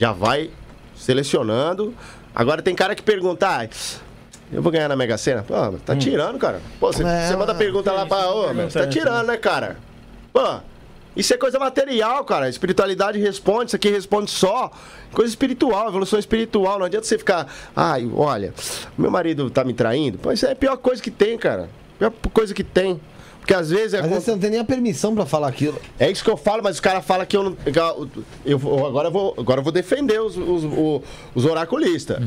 Já 0.00 0.12
vai 0.12 0.50
selecionando. 0.94 1.92
Agora 2.32 2.62
tem 2.62 2.74
cara 2.76 2.94
que 2.94 3.02
pergunta, 3.02 3.48
ah, 3.48 3.68
eu 4.52 4.62
vou 4.62 4.70
ganhar 4.70 4.88
na 4.88 4.94
Mega 4.94 5.18
Sena? 5.18 5.42
Pô, 5.42 5.54
tá 5.84 5.96
tirando, 5.96 6.38
cara. 6.38 6.60
Pô, 6.78 6.92
você 6.92 7.02
É, 7.02 7.34
manda 7.36 7.54
pergunta 7.56 7.90
lá 7.90 8.06
pra. 8.06 8.30
Ô, 8.30 8.54
tá 8.72 8.86
tirando, 8.86 9.26
né, 9.26 9.36
cara? 9.36 9.76
Pô, 10.32 10.60
isso 11.16 11.34
é 11.34 11.36
coisa 11.36 11.58
material, 11.58 12.24
cara. 12.24 12.48
Espiritualidade 12.48 13.18
responde, 13.18 13.66
isso 13.66 13.76
aqui 13.76 13.90
responde 13.90 14.30
só. 14.30 14.70
Coisa 15.12 15.28
espiritual, 15.30 15.88
evolução 15.88 16.18
espiritual. 16.18 16.78
Não 16.78 16.86
adianta 16.86 17.06
você 17.06 17.18
ficar, 17.18 17.46
ai, 17.74 18.08
olha, 18.14 18.54
meu 18.96 19.10
marido 19.10 19.50
tá 19.50 19.64
me 19.64 19.74
traindo. 19.74 20.18
Pô, 20.18 20.30
isso 20.32 20.46
é 20.46 20.52
a 20.52 20.56
pior 20.56 20.76
coisa 20.76 21.02
que 21.02 21.10
tem, 21.10 21.36
cara. 21.36 21.68
Pior 21.98 22.12
coisa 22.32 22.54
que 22.54 22.62
tem. 22.64 23.00
Porque 23.40 23.54
às 23.54 23.70
vezes 23.70 23.94
é. 23.94 24.00
Às 24.00 24.06
vezes 24.08 24.24
você 24.24 24.30
não 24.32 24.38
tem 24.38 24.50
nem 24.50 24.60
a 24.60 24.64
permissão 24.64 25.14
pra 25.14 25.24
falar 25.26 25.48
aquilo. 25.48 25.80
É 25.98 26.10
isso 26.10 26.22
que 26.22 26.30
eu 26.30 26.36
falo, 26.36 26.62
mas 26.62 26.76
os 26.76 26.80
caras 26.80 27.04
falam 27.04 27.24
que 27.26 27.36
eu 27.36 27.42
não. 27.42 27.56
eu- 28.44 28.86
agora, 28.86 29.08
eu 29.08 29.12
vou, 29.12 29.34
agora 29.38 29.60
eu 29.60 29.64
vou 29.64 29.72
defender 29.72 30.20
os, 30.20 30.36
os, 30.36 30.62
os 31.34 31.44
oraculistas. 31.44 32.18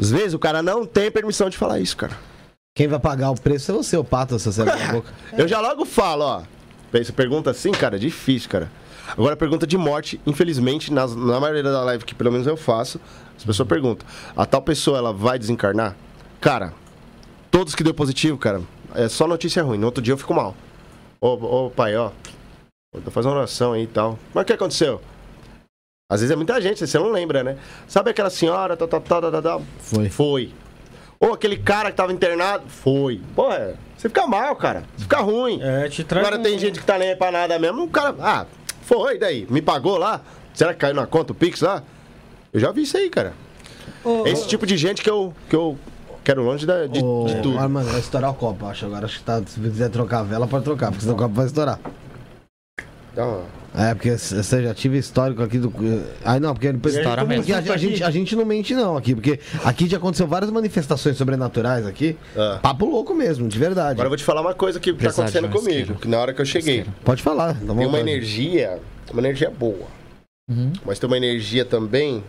Às 0.00 0.10
vezes 0.10 0.34
o 0.34 0.38
cara 0.38 0.62
não 0.62 0.86
tem 0.86 1.10
permissão 1.10 1.50
de 1.50 1.56
falar 1.58 1.80
isso, 1.80 1.96
cara. 1.96 2.16
Quem 2.74 2.86
vai 2.88 2.98
pagar 3.00 3.30
o 3.30 3.40
preço 3.40 3.70
é 3.70 3.74
você, 3.74 3.96
o 3.96 4.04
pato, 4.04 4.38
se 4.38 4.50
você 4.52 4.62
abrir 4.62 4.82
a 4.82 4.92
boca. 4.92 5.12
Eu 5.36 5.48
já 5.48 5.60
logo 5.60 5.84
falo, 5.84 6.24
ó. 6.24 6.42
Você 6.92 7.12
pergunta 7.12 7.50
assim, 7.50 7.72
cara, 7.72 7.96
é 7.96 7.98
difícil, 7.98 8.48
cara. 8.48 8.70
Agora, 9.10 9.36
pergunta 9.36 9.66
de 9.66 9.76
morte, 9.76 10.20
infelizmente, 10.26 10.92
nas- 10.92 11.14
na 11.14 11.38
maioria 11.38 11.62
da 11.62 11.82
live 11.84 12.04
que 12.04 12.14
pelo 12.14 12.32
menos 12.32 12.46
eu 12.46 12.56
faço, 12.56 13.00
as 13.36 13.44
pessoas 13.44 13.68
perguntam: 13.68 14.06
a 14.36 14.46
tal 14.46 14.62
pessoa 14.62 14.98
ela 14.98 15.12
vai 15.12 15.38
desencarnar? 15.38 15.94
Cara, 16.40 16.72
todos 17.50 17.74
que 17.74 17.84
deu 17.84 17.94
positivo, 17.94 18.36
cara, 18.38 18.62
é 18.94 19.08
só 19.08 19.26
notícia 19.26 19.62
ruim. 19.62 19.78
No 19.78 19.86
outro 19.86 20.02
dia 20.02 20.12
eu 20.14 20.18
fico 20.18 20.34
mal. 20.34 20.54
Ô, 21.20 21.66
ô 21.66 21.70
pai, 21.70 21.96
ó. 21.96 22.10
Tô 23.04 23.10
fazendo 23.10 23.32
uma 23.32 23.38
oração 23.38 23.74
aí 23.74 23.82
e 23.82 23.86
tal. 23.86 24.18
Mas 24.32 24.42
o 24.42 24.46
que 24.46 24.52
aconteceu? 24.54 25.00
Às 26.10 26.20
vezes 26.20 26.32
é 26.32 26.36
muita 26.36 26.60
gente, 26.60 26.86
você 26.86 26.98
não 26.98 27.10
lembra, 27.10 27.42
né? 27.42 27.58
Sabe 27.86 28.10
aquela 28.10 28.30
senhora, 28.30 28.76
tal, 28.76 28.86
tal, 28.88 29.00
tal, 29.00 29.20
tal, 29.20 29.32
tal, 29.32 29.42
tal? 29.42 29.62
Foi. 29.80 30.08
Foi. 30.08 30.52
Ou 31.20 31.32
aquele 31.34 31.56
cara 31.58 31.90
que 31.90 31.96
tava 31.96 32.12
internado, 32.12 32.64
foi. 32.68 33.20
Pô, 33.34 33.52
é, 33.52 33.74
você 33.96 34.08
fica 34.08 34.26
mal, 34.26 34.54
cara. 34.56 34.84
Você 34.96 35.02
fica 35.04 35.18
ruim. 35.20 35.60
É, 35.62 35.88
te 35.88 36.04
traz 36.04 36.26
Agora 36.26 36.40
um- 36.40 36.42
tem 36.44 36.58
gente 36.58 36.78
que 36.80 36.86
tá 36.86 36.98
nem 36.98 37.10
aí 37.10 37.16
pra 37.16 37.30
nada 37.32 37.58
mesmo. 37.58 37.84
O 37.84 37.88
cara, 37.88 38.14
ah, 38.20 38.46
foi, 38.82 39.18
daí? 39.18 39.46
Me 39.50 39.60
pagou 39.62 39.96
lá? 39.98 40.20
Será 40.54 40.72
que 40.72 40.80
caiu 40.80 40.94
na 40.94 41.06
conta 41.06 41.32
o 41.32 41.34
Pix 41.34 41.60
lá? 41.60 41.82
Eu 42.52 42.60
já 42.60 42.70
vi 42.72 42.82
isso 42.82 42.96
aí, 42.96 43.10
cara. 43.10 43.32
É 44.24 44.30
esse 44.30 44.46
tipo 44.46 44.66
de 44.66 44.76
gente 44.76 45.02
que 45.02 45.10
eu, 45.10 45.34
que 45.48 45.56
eu 45.56 45.78
quero 46.24 46.42
longe 46.42 46.64
da- 46.66 46.86
de, 46.86 47.02
Ô, 47.02 47.24
de 47.26 47.40
tudo. 47.42 47.58
Armando, 47.58 47.90
vai 47.90 48.00
estourar 48.00 48.30
o 48.30 48.34
copo, 48.34 48.66
acho. 48.66 48.86
Agora 48.86 49.04
acho 49.06 49.18
que 49.18 49.24
tá. 49.24 49.42
Se 49.46 49.58
quiser 49.60 49.90
trocar 49.90 50.20
a 50.20 50.22
vela, 50.22 50.46
pode 50.46 50.64
trocar, 50.64 50.88
porque 50.88 51.02
senão 51.02 51.14
o 51.14 51.18
copo 51.18 51.34
vai 51.34 51.46
estourar. 51.46 51.78
Então, 53.12 53.42
É, 53.76 53.94
porque 53.94 54.16
você 54.16 54.62
já 54.62 54.72
tive 54.72 54.96
histórico 54.96 55.42
aqui 55.42 55.58
do. 55.58 55.70
Aí 56.24 56.40
não, 56.40 56.54
porque 56.54 56.72
depois. 56.72 56.94
Estoura 56.94 57.24
mesmo. 57.26 57.44
Porque 57.44 57.52
a, 57.52 57.74
a 57.74 57.76
gente, 57.76 58.02
a 58.02 58.10
gente 58.10 58.34
não 58.34 58.46
mente, 58.46 58.74
não, 58.74 58.96
aqui, 58.96 59.14
porque 59.14 59.38
aqui 59.62 59.86
já 59.86 59.98
aconteceu 59.98 60.26
várias 60.26 60.50
manifestações 60.50 61.18
sobrenaturais 61.18 61.86
aqui. 61.86 62.16
Ah. 62.34 62.58
Papo 62.62 62.86
louco 62.86 63.14
mesmo, 63.14 63.46
de 63.46 63.58
verdade. 63.58 63.90
agora 63.90 64.06
eu 64.06 64.10
vou 64.10 64.16
te 64.16 64.24
falar 64.24 64.40
uma 64.40 64.54
coisa 64.54 64.80
que 64.80 64.92
tá 64.92 64.98
Precisar 64.98 65.26
de 65.26 65.36
acontecendo 65.36 65.64
comigo. 65.64 65.94
Que 65.96 66.08
na 66.08 66.18
hora 66.18 66.32
que 66.32 66.40
eu 66.40 66.46
cheguei. 66.46 66.86
Pode 67.04 67.22
falar. 67.22 67.52
dá 67.52 67.74
tem 67.74 67.86
uma 67.86 68.00
energia, 68.00 68.80
uma 69.12 69.20
energia 69.20 69.50
boa. 69.50 69.86
Uhum. 70.50 70.72
Mas 70.86 70.98
tem 70.98 71.06
uma 71.06 71.16
energia 71.18 71.64
também 71.64 72.24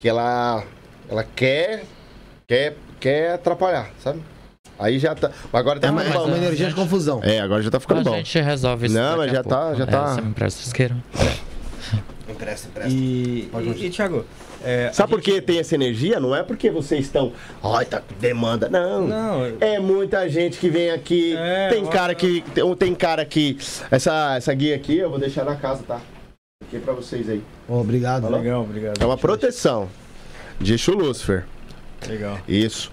que 0.00 0.08
ela, 0.08 0.64
ela 1.08 1.22
quer, 1.22 1.84
quer, 2.48 2.76
quer 2.98 3.34
atrapalhar, 3.34 3.90
sabe? 4.02 4.20
Aí 4.78 4.98
já 4.98 5.14
tá. 5.14 5.30
Agora 5.52 5.80
tá 5.80 5.88
É 5.88 5.90
uma, 5.90 6.00
ficando 6.02 6.16
é 6.16 6.20
bom. 6.24 6.28
uma 6.28 6.36
energia 6.36 6.68
de 6.68 6.74
confusão. 6.74 7.20
É, 7.22 7.40
agora 7.40 7.62
já 7.62 7.70
tá 7.70 7.80
ficando 7.80 8.00
A 8.00 8.04
bom. 8.04 8.16
gente 8.16 8.38
resolve 8.40 8.86
isso. 8.86 8.94
Não, 8.94 9.02
daqui 9.02 9.18
mas 9.18 9.30
a 9.30 9.34
já 9.34 9.42
tá- 9.42 9.60
pouco. 9.60 9.76
já 9.78 9.84
É, 9.84 9.86
tá- 9.86 10.14
Você 10.14 10.20
me 10.20 10.28
empresta 10.30 10.60
o 10.60 10.66
isqueiro? 10.66 10.94
Empresta, 12.28 12.68
empresta. 12.68 12.92
E, 12.92 13.48
e, 13.78 13.86
e 13.86 13.90
Thiago, 13.90 14.24
é, 14.64 14.90
Sabe 14.92 15.12
a 15.12 15.16
por 15.16 15.22
que 15.22 15.40
tem 15.40 15.58
essa 15.60 15.74
energia? 15.76 16.18
Não 16.18 16.34
é 16.34 16.42
porque 16.42 16.70
vocês 16.70 17.04
estão. 17.04 17.32
Ai, 17.62 17.84
tá 17.84 18.00
com 18.00 18.14
demanda. 18.18 18.68
Não. 18.68 19.06
Não, 19.06 19.56
É 19.60 19.78
muita 19.78 20.28
gente 20.28 20.58
que 20.58 20.68
vem 20.68 20.90
aqui. 20.90 21.36
É, 21.36 21.68
tem 21.68 21.84
ó, 21.84 21.88
cara 21.88 22.14
que. 22.16 22.42
Tem, 22.52 22.74
tem 22.74 22.94
cara 22.94 23.24
que. 23.24 23.56
Essa, 23.90 24.34
essa 24.36 24.52
guia 24.52 24.74
aqui 24.74 24.98
eu 24.98 25.08
vou 25.08 25.20
deixar 25.20 25.44
na 25.44 25.54
casa, 25.54 25.84
tá? 25.86 26.00
Aqui 26.64 26.78
pra 26.80 26.94
vocês 26.94 27.28
aí. 27.30 27.40
Ô, 27.68 27.74
obrigado. 27.80 28.28
Legal, 28.28 28.62
obrigado. 28.62 29.00
É 29.00 29.06
uma 29.06 29.16
proteção. 29.16 29.88
De 30.60 30.74
Exu 30.74 30.92
Lúcifer. 30.94 31.44
Legal. 32.08 32.38
Isso. 32.48 32.90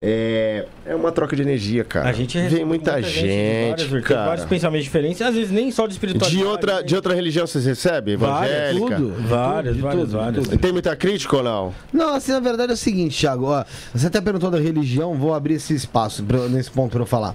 É, 0.00 0.64
é 0.86 0.94
uma 0.94 1.10
troca 1.10 1.34
de 1.34 1.42
energia, 1.42 1.82
cara. 1.82 2.08
A 2.08 2.12
gente 2.12 2.38
Vem 2.38 2.64
muita, 2.64 2.84
de 2.84 3.00
várias 3.02 3.10
gente, 3.10 3.26
vertentes, 3.26 4.06
cara. 4.06 4.26
vários 4.26 4.46
pensamentos 4.46 4.84
diferentes, 4.84 5.20
às 5.20 5.34
vezes 5.34 5.50
nem 5.50 5.72
só 5.72 5.88
de 5.88 5.94
espiritualidade. 5.94 6.36
De 6.36 6.44
outra, 6.44 6.76
né? 6.76 6.82
de 6.84 6.94
outra 6.94 7.14
religião 7.14 7.44
vocês 7.48 7.66
recebem? 7.66 8.16
Várias, 8.16 8.76
Evangélica? 8.76 8.96
tudo. 8.96 9.14
Várias, 9.26 9.74
De 9.74 9.82
várias, 9.82 10.04
tudo, 10.04 10.16
várias. 10.16 10.46
Tem 10.46 10.70
muita 10.70 10.94
crítica 10.94 11.38
ou 11.38 11.42
não? 11.42 11.74
Não, 11.92 12.14
assim, 12.14 12.30
na 12.30 12.38
verdade 12.38 12.70
é 12.70 12.74
o 12.74 12.76
seguinte, 12.76 13.18
Thiago. 13.18 13.46
Ó, 13.46 13.64
você 13.92 14.06
até 14.06 14.20
perguntou 14.20 14.52
da 14.52 14.60
religião, 14.60 15.14
vou 15.14 15.34
abrir 15.34 15.54
esse 15.54 15.74
espaço 15.74 16.22
pra, 16.22 16.46
nesse 16.46 16.70
ponto 16.70 16.92
pra 16.92 17.00
eu 17.00 17.06
falar. 17.06 17.34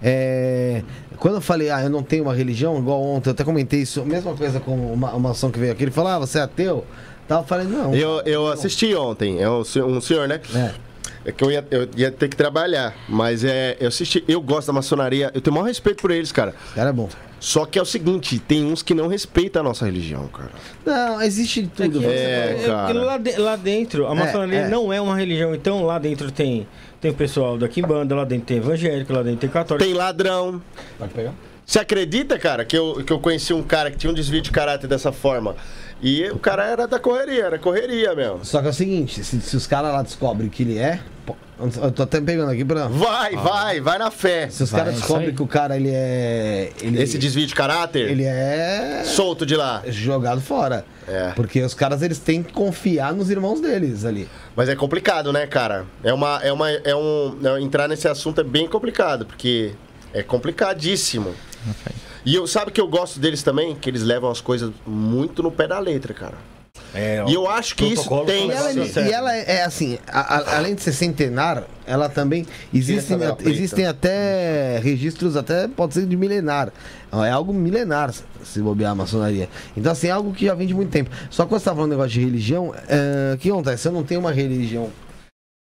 É, 0.00 0.84
quando 1.16 1.34
eu 1.34 1.40
falei, 1.40 1.68
ah, 1.70 1.82
eu 1.82 1.90
não 1.90 2.04
tenho 2.04 2.22
uma 2.22 2.34
religião, 2.34 2.78
igual 2.78 3.02
ontem, 3.02 3.30
eu 3.30 3.32
até 3.32 3.42
comentei 3.42 3.80
isso, 3.80 4.04
mesma 4.04 4.34
coisa 4.34 4.60
com 4.60 4.76
uma, 4.92 5.12
uma 5.14 5.32
ação 5.32 5.50
que 5.50 5.58
veio 5.58 5.72
aqui, 5.72 5.82
ele 5.82 5.90
falou, 5.90 6.12
ah, 6.12 6.20
você 6.20 6.38
é 6.38 6.42
ateu? 6.42 6.84
Tava 7.26 7.42
falando, 7.44 7.70
não. 7.70 7.92
Eu, 7.92 8.20
eu 8.24 8.46
assisti 8.46 8.94
ontem, 8.94 9.42
é 9.42 9.50
um, 9.50 9.62
um 9.62 10.00
senhor, 10.00 10.28
né? 10.28 10.40
É. 10.54 10.83
É 11.24 11.32
que 11.32 11.42
eu 11.42 11.50
ia, 11.50 11.64
eu 11.70 11.88
ia 11.96 12.10
ter 12.10 12.28
que 12.28 12.36
trabalhar, 12.36 12.94
mas 13.08 13.44
é, 13.44 13.76
eu 13.80 13.88
assisti, 13.88 14.22
eu 14.28 14.40
gosto 14.40 14.66
da 14.66 14.72
maçonaria, 14.74 15.30
eu 15.34 15.40
tenho 15.40 15.52
o 15.52 15.58
maior 15.58 15.68
respeito 15.68 16.00
por 16.02 16.10
eles, 16.10 16.30
cara. 16.30 16.54
Cara, 16.74 16.90
é 16.90 16.92
bom. 16.92 17.08
Só 17.40 17.66
que 17.66 17.78
é 17.78 17.82
o 17.82 17.84
seguinte, 17.84 18.38
tem 18.38 18.64
uns 18.64 18.82
que 18.82 18.94
não 18.94 19.06
respeitam 19.06 19.60
a 19.60 19.62
nossa 19.64 19.84
religião, 19.84 20.26
cara. 20.28 20.50
Não, 20.84 21.20
existe 21.22 21.62
de 21.62 21.68
tudo. 21.68 21.98
que- 21.98 22.04
você 22.06 22.10
É, 22.14 22.56
é 22.62 22.66
cara. 22.66 22.86
porque 22.86 22.98
lá, 23.06 23.18
de- 23.18 23.36
lá 23.38 23.56
dentro, 23.56 24.06
a 24.06 24.12
É, 24.12 24.14
maçonaria 24.14 24.58
é. 24.60 24.68
não 24.68 24.92
é 24.92 25.00
uma 25.00 25.16
religião, 25.16 25.54
então 25.54 25.82
lá 25.84 25.98
dentro 25.98 26.30
tem 26.30 26.66
tem 27.00 27.10
o 27.10 27.14
pessoal 27.14 27.58
da 27.58 27.68
Kimbanda, 27.68 28.14
lá 28.14 28.24
dentro 28.24 28.46
tem 28.46 28.56
evangélico, 28.56 29.12
lá 29.12 29.22
dentro 29.22 29.40
tem 29.40 29.50
católico. 29.50 29.84
Tem 29.84 29.92
ladrão. 29.94 30.62
Pode 30.98 31.12
pegar? 31.12 31.34
Você 31.66 31.78
acredita, 31.78 32.38
cara, 32.38 32.64
que 32.64 32.76
eu, 32.78 33.02
que 33.04 33.12
eu 33.12 33.18
conheci 33.18 33.52
um 33.52 33.62
cara 33.62 33.90
que 33.90 33.98
tinha 33.98 34.10
um 34.10 34.14
desvio 34.14 34.40
de 34.40 34.50
caráter 34.50 34.86
dessa 34.86 35.12
forma? 35.12 35.54
E 36.02 36.24
o 36.30 36.38
cara 36.38 36.64
era 36.66 36.86
da 36.88 36.98
correria, 36.98 37.44
era 37.44 37.58
correria 37.58 38.14
mesmo. 38.14 38.42
Só 38.42 38.60
que 38.62 38.68
é 38.68 38.70
o 38.70 38.72
seguinte, 38.72 39.22
se, 39.22 39.38
se 39.40 39.54
os 39.56 39.66
caras 39.66 39.92
lá 39.92 40.02
descobrem 40.02 40.48
que 40.48 40.62
ele 40.62 40.78
é. 40.78 40.98
Eu 41.58 41.92
tô 41.92 42.02
até 42.02 42.20
pegando 42.20 42.50
aqui 42.50 42.64
pra. 42.64 42.88
Vai, 42.88 43.36
vai, 43.36 43.80
vai 43.80 43.96
na 43.98 44.10
fé. 44.10 44.48
Se 44.48 44.62
os 44.64 44.70
caras 44.72 44.88
é 44.88 44.90
isso 44.92 45.00
descobrem 45.02 45.32
que 45.34 45.42
o 45.42 45.46
cara 45.46 45.76
ele 45.76 45.88
é. 45.90 46.72
Ele, 46.82 47.00
Esse 47.00 47.16
desvio 47.16 47.46
de 47.46 47.54
caráter, 47.54 48.10
ele 48.10 48.24
é. 48.24 49.02
solto 49.04 49.46
de 49.46 49.54
lá. 49.54 49.82
jogado 49.86 50.40
fora. 50.40 50.84
É. 51.06 51.30
Porque 51.36 51.62
os 51.62 51.72
caras 51.72 52.02
eles 52.02 52.18
têm 52.18 52.42
que 52.42 52.52
confiar 52.52 53.12
nos 53.12 53.30
irmãos 53.30 53.60
deles 53.60 54.04
ali. 54.04 54.28
Mas 54.56 54.68
é 54.68 54.74
complicado, 54.74 55.32
né, 55.32 55.46
cara? 55.46 55.84
É 56.02 56.12
uma, 56.12 56.40
é 56.42 56.52
uma, 56.52 56.70
é 56.70 56.94
um, 56.96 57.38
é- 57.44 57.60
entrar 57.60 57.86
nesse 57.86 58.08
assunto 58.08 58.40
é 58.40 58.44
bem 58.44 58.66
complicado, 58.66 59.24
porque 59.24 59.72
é 60.12 60.22
complicadíssimo. 60.22 61.34
E 62.26 62.34
eu, 62.34 62.46
sabe 62.46 62.72
que 62.72 62.80
eu 62.80 62.88
gosto 62.88 63.20
deles 63.20 63.42
também? 63.42 63.74
Que 63.76 63.90
eles 63.90 64.02
levam 64.02 64.30
as 64.30 64.40
coisas 64.40 64.72
muito 64.86 65.42
no 65.42 65.52
pé 65.52 65.68
da 65.68 65.78
letra, 65.78 66.12
cara. 66.14 66.34
É, 66.94 67.24
E 67.26 67.34
eu 67.34 67.48
acho 67.48 67.74
que 67.74 67.84
isso 67.86 68.08
tem. 68.24 68.48
E 68.48 68.52
ela, 68.52 68.72
certo. 68.86 69.08
e 69.08 69.12
ela 69.12 69.36
é, 69.36 69.44
é 69.56 69.64
assim, 69.64 69.98
a- 70.06 70.36
a- 70.36 70.56
além 70.58 70.74
de 70.74 70.82
ser 70.82 70.92
centenar, 70.92 71.64
ela 71.86 72.08
também 72.08 72.46
existem, 72.72 73.18
preta. 73.18 73.48
existem 73.50 73.86
até 73.86 74.78
registros 74.82 75.36
até 75.36 75.66
pode 75.66 75.94
ser 75.94 76.06
de 76.06 76.16
milenar. 76.16 76.72
É 77.12 77.30
algo 77.30 77.52
milenar 77.52 78.12
se 78.44 78.60
bobear 78.60 78.92
a 78.92 78.94
maçonaria. 78.94 79.48
Então 79.76 79.90
assim, 79.92 80.06
é 80.08 80.10
algo 80.10 80.32
que 80.32 80.46
já 80.46 80.54
vem 80.54 80.66
de 80.66 80.74
muito 80.74 80.90
tempo. 80.90 81.10
Só 81.30 81.42
que 81.44 81.48
quando 81.50 81.60
você 81.60 81.64
tá 81.66 81.74
falando 81.74 81.90
negócio 81.90 82.10
de 82.12 82.20
religião, 82.24 82.72
é, 82.88 83.34
o 83.34 83.38
que 83.38 83.50
acontece? 83.50 83.86
Eu 83.88 83.92
não 83.92 84.02
tenho 84.04 84.20
uma 84.20 84.32
religião 84.32 84.88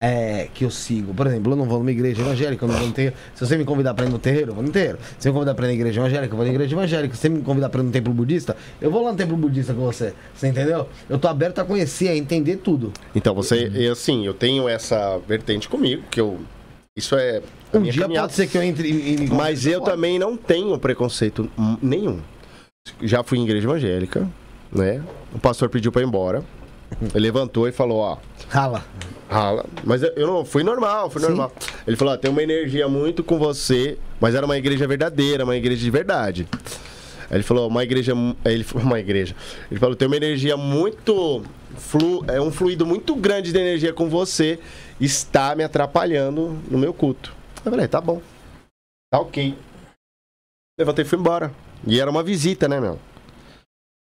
é, 0.04 0.50
que 0.54 0.66
eu 0.66 0.70
sigo. 0.70 1.14
Por 1.14 1.26
exemplo, 1.28 1.54
eu 1.54 1.56
não 1.56 1.64
vou 1.64 1.80
numa 1.80 1.90
igreja 1.90 2.22
evangélica, 2.22 2.66
eu 2.66 2.68
não 2.68 2.76
vou 2.76 2.88
no 2.88 2.94
terreiro. 2.94 3.16
Se 3.34 3.46
você 3.48 3.56
me 3.56 3.64
convidar 3.64 3.94
pra 3.94 4.06
ir 4.06 4.10
no 4.10 4.20
terreiro, 4.20 4.52
eu 4.52 4.56
vou 4.56 4.62
no 4.62 4.70
terreiro. 4.70 4.98
Se 5.18 5.24
você 5.24 5.30
me 5.30 5.34
convidar 5.34 5.56
pra 5.56 5.66
ir 5.66 5.68
na 5.70 5.74
igreja 5.76 6.02
evangélica, 6.02 6.34
eu 6.34 6.36
vou 6.36 6.46
na 6.46 6.52
igreja 6.52 6.76
evangélica. 6.76 7.16
Se 7.16 7.22
você 7.22 7.30
me 7.30 7.42
convidar 7.42 7.70
pra 7.70 7.80
ir 7.80 7.86
no 7.86 7.92
templo 7.92 8.14
budista, 8.14 8.58
eu 8.82 8.92
vou 8.92 9.02
lá 9.02 9.14
no 9.14 9.18
templo 9.18 9.38
budista 9.38 9.74
com 9.74 9.80
você. 9.80 10.14
Você 10.36 10.50
entendeu? 10.50 10.90
Eu 11.10 11.18
tô 11.18 11.30
aberto 11.30 11.60
a 11.60 11.64
conhecer, 11.64 12.10
a 12.10 12.18
entender 12.18 12.58
tudo. 12.58 12.92
Então, 13.16 13.34
você, 13.34 13.72
assim, 13.90 14.26
eu 14.26 14.34
tenho 14.34 14.68
essa 14.68 15.18
vertente 15.20 15.70
comigo, 15.70 16.04
que 16.12 16.20
eu. 16.20 16.38
Isso 16.98 17.16
é. 17.16 17.42
Um 17.74 17.84
dia 17.84 18.02
caminhada. 18.02 18.28
pode 18.28 18.34
ser 18.34 18.48
que 18.48 18.58
eu 18.58 18.62
entre 18.62 18.90
e, 18.90 19.14
e 19.14 19.18
me 19.22 19.30
Mas 19.30 19.66
eu 19.66 19.80
também 19.80 20.20
não 20.20 20.36
tenho 20.36 20.78
preconceito 20.78 21.50
hum, 21.58 21.78
nenhum. 21.82 22.20
Já 23.02 23.24
fui 23.24 23.40
em 23.40 23.46
igreja 23.46 23.66
evangélica, 23.66 24.30
né? 24.70 25.02
O 25.34 25.40
pastor 25.40 25.70
pediu 25.70 25.94
pra 25.94 26.02
ir 26.02 26.06
embora. 26.06 26.44
Ele 27.02 27.20
levantou 27.26 27.68
e 27.68 27.72
falou, 27.72 28.00
ó, 28.00 28.18
Rala. 28.50 28.84
rala. 29.30 29.66
Mas 29.84 30.04
eu- 30.04 30.14
não 30.28 30.46
fui 30.46 30.64
normal, 30.64 31.10
fui 31.10 31.22
Sim. 31.22 31.28
normal. 31.30 31.52
Ele 31.88 31.96
falou, 31.96 32.14
ó, 32.14 32.18
tem 32.18 32.30
uma 32.32 32.44
energia 32.44 32.88
muito 32.88 33.24
com 33.24 33.38
você, 33.40 33.98
mas 34.20 34.36
era 34.36 34.46
uma 34.46 34.58
igreja 34.58 34.88
verdadeira, 34.88 35.44
uma 35.44 35.56
igreja 35.56 35.82
de 35.82 35.90
verdade. 35.92 36.48
Aí 37.30 37.38
ele 37.38 37.44
falou, 37.44 37.68
uma 37.68 37.84
igreja. 37.84 38.14
Ele 38.46 38.64
falou, 38.64 38.86
uma 38.86 39.00
igreja. 39.00 39.36
Ele 39.72 39.80
falou, 39.80 39.96
tem 39.96 40.08
uma 40.08 40.18
energia 40.18 40.56
muito. 40.58 41.44
Flu, 41.76 42.24
é 42.28 42.40
um 42.40 42.52
fluido 42.52 42.86
muito 42.86 43.16
grande 43.16 43.52
de 43.52 43.58
energia 43.58 43.92
com 43.92 44.08
você. 44.08 44.60
Está 45.02 45.56
me 45.56 45.64
atrapalhando 45.64 46.60
no 46.70 46.78
meu 46.78 46.94
culto. 46.94 47.34
Eu 47.66 47.72
falei, 47.72 47.88
tá 47.88 48.00
bom. 48.00 48.22
Tá 49.12 49.20
ok. 49.20 49.58
Levantei 50.80 51.04
e 51.04 51.08
fui 51.08 51.18
embora. 51.18 51.52
E 51.88 52.00
era 52.00 52.12
uma 52.12 52.22
visita, 52.22 52.68
né, 52.68 52.80
meu? 52.80 53.00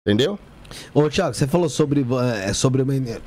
Entendeu? 0.06 0.38
Ô, 0.94 1.08
Thiago, 1.08 1.34
você 1.34 1.46
falou 1.46 1.68
sobre, 1.68 2.04
eh, 2.44 2.52
sobre 2.52 2.82
uma 2.82 2.94
ener- 2.96 3.20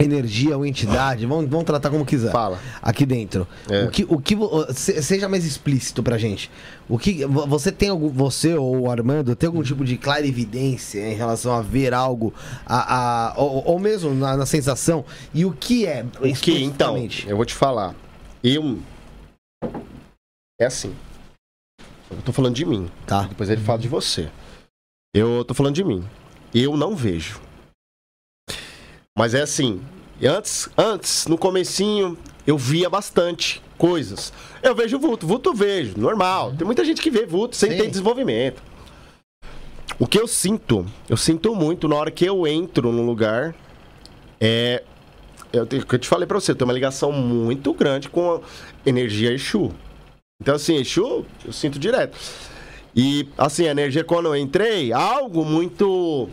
energia 0.00 0.56
ou 0.56 0.64
entidade, 0.64 1.26
vamos, 1.26 1.50
vamos 1.50 1.64
tratar 1.64 1.90
como 1.90 2.06
quiser. 2.06 2.30
Fala. 2.30 2.60
Aqui 2.80 3.04
dentro. 3.04 3.46
É. 3.68 3.84
O 3.84 3.90
que, 3.90 4.06
o 4.08 4.20
que 4.20 4.36
seja 4.72 5.28
mais 5.28 5.44
explícito 5.44 6.02
pra 6.04 6.16
gente. 6.16 6.48
O 6.88 6.96
que 6.98 7.24
vo- 7.26 7.46
você 7.48 7.72
tem 7.72 7.88
algum, 7.88 8.08
você 8.08 8.54
ou 8.54 8.82
o 8.82 8.90
Armando 8.90 9.34
tem 9.34 9.48
algum 9.48 9.62
tipo 9.62 9.84
de 9.84 9.96
clarividência 9.98 11.00
em 11.00 11.14
relação 11.14 11.52
a 11.52 11.60
ver 11.62 11.92
algo, 11.92 12.32
a, 12.64 13.30
a- 13.30 13.34
ou, 13.36 13.64
ou 13.66 13.78
mesmo 13.80 14.14
na, 14.14 14.36
na 14.36 14.46
sensação? 14.46 15.04
E 15.34 15.44
o 15.44 15.50
que 15.52 15.84
é? 15.84 16.04
O 16.20 16.32
que, 16.34 16.62
então? 16.62 16.96
Eu 17.26 17.36
vou 17.36 17.44
te 17.44 17.54
falar. 17.54 17.94
Eu. 18.44 18.78
É 20.60 20.66
assim. 20.66 20.94
Eu 22.10 22.22
tô 22.24 22.32
falando 22.32 22.54
de 22.54 22.64
mim. 22.64 22.88
Tá. 23.06 23.22
Depois 23.24 23.50
ele 23.50 23.60
fala 23.60 23.78
de 23.78 23.88
você. 23.88 24.30
Eu 25.14 25.44
tô 25.44 25.54
falando 25.54 25.74
de 25.74 25.82
mim. 25.84 26.04
Eu 26.54 26.76
não 26.76 26.94
vejo. 26.94 27.40
Mas 29.16 29.34
é 29.34 29.42
assim. 29.42 29.80
Antes, 30.22 30.68
antes, 30.76 31.26
no 31.26 31.38
comecinho, 31.38 32.18
eu 32.46 32.58
via 32.58 32.90
bastante 32.90 33.62
coisas. 33.76 34.32
Eu 34.62 34.74
vejo 34.74 34.98
vulto. 34.98 35.26
Vulto 35.26 35.50
eu 35.50 35.54
vejo, 35.54 35.98
normal. 35.98 36.54
Tem 36.56 36.66
muita 36.66 36.84
gente 36.84 37.00
que 37.00 37.10
vê 37.10 37.26
vulto 37.26 37.56
sem 37.56 37.70
Sim. 37.70 37.76
ter 37.76 37.88
desenvolvimento. 37.88 38.62
O 39.98 40.06
que 40.06 40.18
eu 40.18 40.28
sinto, 40.28 40.86
eu 41.08 41.16
sinto 41.16 41.54
muito 41.54 41.88
na 41.88 41.96
hora 41.96 42.10
que 42.10 42.24
eu 42.24 42.46
entro 42.46 42.92
no 42.92 43.04
lugar, 43.04 43.54
é 44.40 44.84
eu, 45.52 45.66
eu 45.70 45.98
te 45.98 46.06
falei 46.06 46.26
pra 46.26 46.38
você, 46.38 46.52
eu 46.52 46.56
tenho 46.56 46.68
uma 46.68 46.74
ligação 46.74 47.10
muito 47.10 47.72
grande 47.72 48.08
com 48.08 48.34
a 48.34 48.40
energia 48.88 49.32
Exu. 49.32 49.72
Então, 50.40 50.54
assim, 50.54 50.76
Exu, 50.76 51.24
eu 51.44 51.52
sinto 51.52 51.78
direto. 51.78 52.16
E, 52.94 53.28
assim, 53.36 53.66
a 53.66 53.70
energia, 53.70 54.02
quando 54.02 54.26
eu 54.26 54.36
entrei, 54.36 54.92
algo 54.92 55.44
muito 55.44 56.28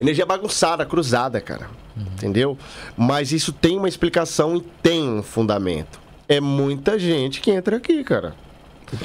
Energia 0.00 0.24
bagunçada, 0.24 0.86
cruzada, 0.86 1.40
cara. 1.40 1.68
Entendeu? 1.96 2.56
Mas 2.96 3.32
isso 3.32 3.52
tem 3.52 3.76
uma 3.76 3.88
explicação 3.88 4.56
e 4.56 4.60
tem 4.60 5.02
um 5.02 5.22
fundamento. 5.22 6.00
É 6.28 6.40
muita 6.40 6.96
gente 6.96 7.40
que 7.40 7.50
entra 7.50 7.78
aqui, 7.78 8.04
cara. 8.04 8.36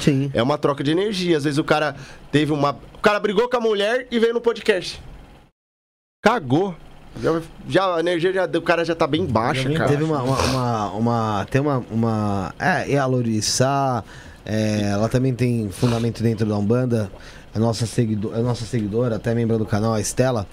Sim. 0.00 0.30
É 0.32 0.40
uma 0.40 0.56
troca 0.56 0.84
de 0.84 0.92
energia. 0.92 1.36
Às 1.36 1.42
vezes 1.42 1.58
o 1.58 1.64
cara 1.64 1.96
teve 2.30 2.52
uma. 2.52 2.78
O 2.94 2.98
cara 2.98 3.18
brigou 3.18 3.48
com 3.48 3.56
a 3.56 3.60
mulher 3.60 4.06
e 4.08 4.20
veio 4.20 4.34
no 4.34 4.40
podcast. 4.40 5.02
Cagou. 6.22 6.76
Já, 7.22 7.40
já- 7.68 7.96
a 7.96 8.00
energia 8.00 8.32
já- 8.32 8.46
do 8.46 8.60
cara 8.60 8.84
já 8.84 8.94
tá 8.94 9.06
bem 9.06 9.24
baixa, 9.24 9.70
cara. 9.72 9.88
Teve 9.88 10.02
uma, 10.04 10.22
uma, 10.22 10.38
uma, 10.42 10.90
uma- 10.92 11.46
Tem 11.50 11.60
uma. 11.60 11.84
uma 11.90 12.54
é, 12.58 12.90
e 12.90 12.96
a 12.96 13.06
Lorissa. 13.06 14.02
é, 14.44 14.90
ela 14.92 15.08
também 15.08 15.34
tem 15.34 15.70
fundamento 15.70 16.22
dentro 16.22 16.46
da 16.46 16.56
Umbanda. 16.58 17.10
É 17.54 17.58
nossa, 17.58 17.86
seguido, 17.86 18.32
é 18.34 18.40
nossa 18.42 18.64
seguidora, 18.64 19.14
até 19.14 19.32
membro 19.32 19.56
do 19.58 19.64
canal, 19.64 19.94
a 19.94 20.00
Estela. 20.00 20.44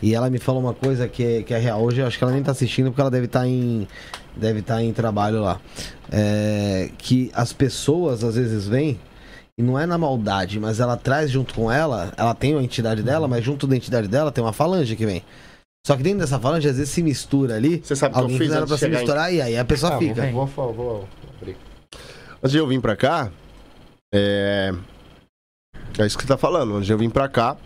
E 0.00 0.14
ela 0.14 0.30
me 0.30 0.38
falou 0.38 0.60
uma 0.62 0.72
coisa 0.72 1.06
que 1.06 1.22
é, 1.22 1.42
que 1.42 1.52
é 1.52 1.58
real. 1.58 1.82
Hoje 1.82 2.00
eu 2.00 2.06
acho 2.06 2.16
que 2.16 2.24
ela 2.24 2.32
nem 2.32 2.42
tá 2.42 2.50
assistindo 2.52 2.86
porque 2.86 3.00
ela 3.02 3.10
deve 3.10 3.26
estar 3.26 3.46
em. 3.46 3.86
Deve 4.34 4.60
estar 4.60 4.82
em 4.82 4.90
trabalho 4.92 5.42
lá. 5.42 5.60
É, 6.10 6.90
que 6.98 7.30
as 7.34 7.52
pessoas 7.52 8.24
às 8.24 8.36
vezes 8.36 8.66
vêm. 8.66 8.98
E 9.58 9.62
não 9.62 9.78
é 9.78 9.86
na 9.86 9.96
maldade, 9.96 10.60
mas 10.60 10.80
ela 10.80 10.96
traz 10.98 11.30
junto 11.30 11.54
com 11.54 11.72
ela, 11.72 12.12
ela 12.18 12.34
tem 12.34 12.54
a 12.54 12.62
entidade 12.62 13.02
dela, 13.02 13.26
mas 13.26 13.42
junto 13.42 13.66
da 13.66 13.74
entidade 13.74 14.06
dela 14.06 14.30
tem 14.30 14.44
uma 14.44 14.52
falange 14.52 14.94
que 14.94 15.06
vem. 15.06 15.22
Só 15.86 15.96
que 15.96 16.02
dentro 16.02 16.18
dessa 16.18 16.40
falange, 16.40 16.68
às 16.68 16.78
vezes 16.78 16.92
se 16.92 17.00
mistura 17.00 17.54
ali. 17.54 17.78
Você 17.78 17.94
sabe 17.94 18.10
o 18.10 18.14
que 18.14 18.18
eu 18.18 18.22
alguém 18.24 18.38
fiz 18.38 18.46
fizeram 18.48 18.62
antes 18.64 18.70
pra 18.70 18.74
de 18.76 18.80
se 18.80 18.86
chegar 18.86 18.96
em- 18.98 19.02
misturar 19.04 19.32
e 19.32 19.40
aí 19.40 19.56
a 19.56 19.64
pessoa 19.64 19.94
Ah, 19.94 19.98
fica. 19.98 20.26
Vou, 20.32 20.44
vou, 20.46 20.72
vou 20.74 21.08
abrir. 21.40 21.56
Antes 22.42 22.50
de 22.50 22.58
eu 22.58 22.66
vir 22.66 22.80
pra 22.80 22.96
cá, 22.96 23.30
é. 24.12 24.74
É 25.96 26.04
isso 26.04 26.16
que 26.18 26.24
você 26.24 26.28
tá 26.28 26.36
falando. 26.36 26.74
Antes 26.74 26.86
de 26.86 26.92
eu 26.92 26.98
vir 26.98 27.08
pra 27.08 27.28
cá, 27.28 27.56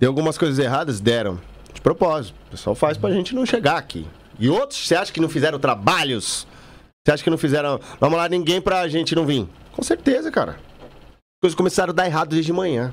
deu 0.00 0.10
algumas 0.10 0.36
coisas 0.36 0.58
erradas? 0.58 0.98
Deram. 1.00 1.38
De 1.72 1.80
propósito. 1.80 2.34
O 2.48 2.50
pessoal 2.50 2.74
faz 2.74 2.98
pra 2.98 3.10
gente 3.12 3.36
não 3.36 3.46
chegar 3.46 3.76
aqui. 3.76 4.04
E 4.36 4.48
outros, 4.48 4.84
você 4.88 4.96
acha 4.96 5.12
que 5.12 5.20
não 5.20 5.28
fizeram 5.28 5.60
trabalhos? 5.60 6.44
Você 7.06 7.12
acha 7.12 7.22
que 7.22 7.30
não 7.30 7.38
fizeram. 7.38 7.80
Não 8.00 8.08
lá 8.10 8.28
ninguém 8.28 8.60
pra 8.60 8.88
gente 8.88 9.14
não 9.14 9.24
vir? 9.24 9.46
Com 9.70 9.82
certeza, 9.84 10.28
cara. 10.28 10.52
As 10.52 11.40
coisas 11.40 11.54
começaram 11.56 11.90
a 11.92 11.94
dar 11.94 12.06
errado 12.06 12.30
desde 12.30 12.52
manhã. 12.52 12.92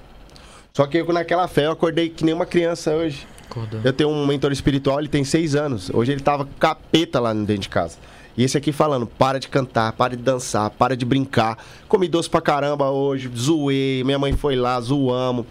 Só 0.72 0.86
que 0.86 1.00
eu, 1.00 1.12
naquela 1.12 1.48
fé, 1.48 1.66
eu 1.66 1.72
acordei 1.72 2.10
que 2.10 2.24
nem 2.24 2.34
uma 2.36 2.46
criança 2.46 2.92
hoje. 2.96 3.26
Acordou. 3.52 3.82
Eu 3.84 3.92
tenho 3.92 4.10
um 4.10 4.26
mentor 4.26 4.54
espiritual, 4.54 5.00
ele 5.00 5.10
tem 5.10 5.26
seis 5.26 5.56
anos. 5.56 5.90
Hoje 5.94 6.14
ele 6.14 6.22
tava 6.22 6.48
capeta 6.58 7.20
lá 7.20 7.34
dentro 7.34 7.58
de 7.58 7.70
casa. 7.70 7.98
E 8.38 8.44
esse 8.46 8.58
aqui 8.58 8.72
falando, 8.72 9.06
para 9.06 9.42
de 9.42 9.50
cantar, 9.50 9.92
para 9.92 10.16
de 10.16 10.24
dançar, 10.24 10.70
para 10.70 10.96
de 10.96 11.04
brincar. 11.04 11.58
Comi 11.90 12.08
doce 12.08 12.30
pra 12.30 12.40
caramba 12.40 12.90
hoje, 12.90 13.30
zoei, 13.36 14.04
minha 14.06 14.18
mãe 14.18 14.32
foi 14.38 14.56
lá, 14.56 14.80
zoamos. 14.80 15.46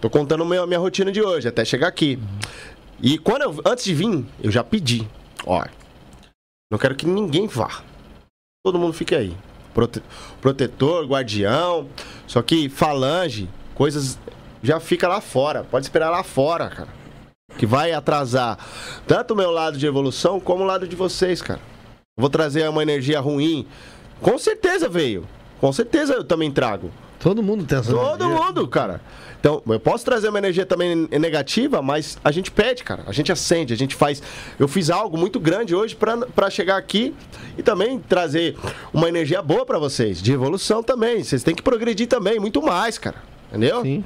Tô 0.00 0.08
contando 0.08 0.42
a 0.42 0.66
minha 0.66 0.78
rotina 0.78 1.12
de 1.12 1.20
hoje, 1.20 1.46
até 1.46 1.66
chegar 1.66 1.88
aqui. 1.88 2.18
E 3.02 3.18
quando 3.18 3.42
eu, 3.42 3.60
antes 3.66 3.84
de 3.84 3.92
vir, 3.94 4.24
eu 4.42 4.50
já 4.50 4.64
pedi. 4.64 5.06
Ó, 5.44 5.62
não 6.72 6.78
quero 6.78 6.94
que 6.96 7.06
ninguém 7.06 7.46
vá. 7.46 7.82
Todo 8.64 8.78
mundo 8.78 8.94
fique 8.94 9.14
aí. 9.14 9.36
Prote- 9.74 10.02
protetor, 10.40 11.06
guardião. 11.06 11.86
Só 12.26 12.40
que 12.40 12.70
falange, 12.70 13.50
coisas 13.74 14.18
já 14.62 14.80
fica 14.80 15.06
lá 15.06 15.20
fora. 15.20 15.62
Pode 15.62 15.84
esperar 15.84 16.08
lá 16.08 16.22
fora, 16.24 16.70
cara 16.70 16.97
que 17.58 17.66
vai 17.66 17.92
atrasar 17.92 18.56
tanto 19.06 19.34
o 19.34 19.36
meu 19.36 19.50
lado 19.50 19.76
de 19.76 19.86
evolução 19.86 20.40
como 20.40 20.62
o 20.64 20.66
lado 20.66 20.88
de 20.88 20.96
vocês, 20.96 21.42
cara. 21.42 21.60
Vou 22.16 22.30
trazer 22.30 22.66
uma 22.68 22.82
energia 22.82 23.20
ruim. 23.20 23.66
Com 24.22 24.38
certeza 24.38 24.88
veio. 24.88 25.26
Com 25.60 25.72
certeza 25.72 26.14
eu 26.14 26.24
também 26.24 26.50
trago. 26.50 26.90
Todo 27.20 27.42
mundo 27.42 27.64
tem 27.64 27.78
essa 27.78 27.90
Todo 27.92 28.24
energia. 28.24 28.46
mundo, 28.46 28.68
cara. 28.68 29.00
Então, 29.40 29.60
eu 29.68 29.78
posso 29.80 30.04
trazer 30.04 30.28
uma 30.28 30.38
energia 30.38 30.64
também 30.66 31.08
negativa, 31.12 31.80
mas 31.82 32.16
a 32.24 32.30
gente 32.30 32.50
pede, 32.50 32.82
cara. 32.82 33.04
A 33.06 33.12
gente 33.12 33.30
acende, 33.30 33.72
a 33.72 33.76
gente 33.76 33.94
faz. 33.94 34.22
Eu 34.58 34.66
fiz 34.68 34.88
algo 34.90 35.16
muito 35.16 35.38
grande 35.38 35.74
hoje 35.74 35.96
pra 35.96 36.50
chegar 36.50 36.76
aqui 36.76 37.14
e 37.56 37.62
também 37.62 37.98
trazer 37.98 38.56
uma 38.92 39.08
energia 39.08 39.42
boa 39.42 39.64
pra 39.66 39.78
vocês, 39.78 40.22
de 40.22 40.32
evolução 40.32 40.82
também. 40.82 41.22
Vocês 41.22 41.42
têm 41.42 41.54
que 41.54 41.62
progredir 41.62 42.06
também, 42.08 42.38
muito 42.38 42.62
mais, 42.62 42.98
cara. 42.98 43.16
Entendeu? 43.48 43.82
Sim. 43.82 44.04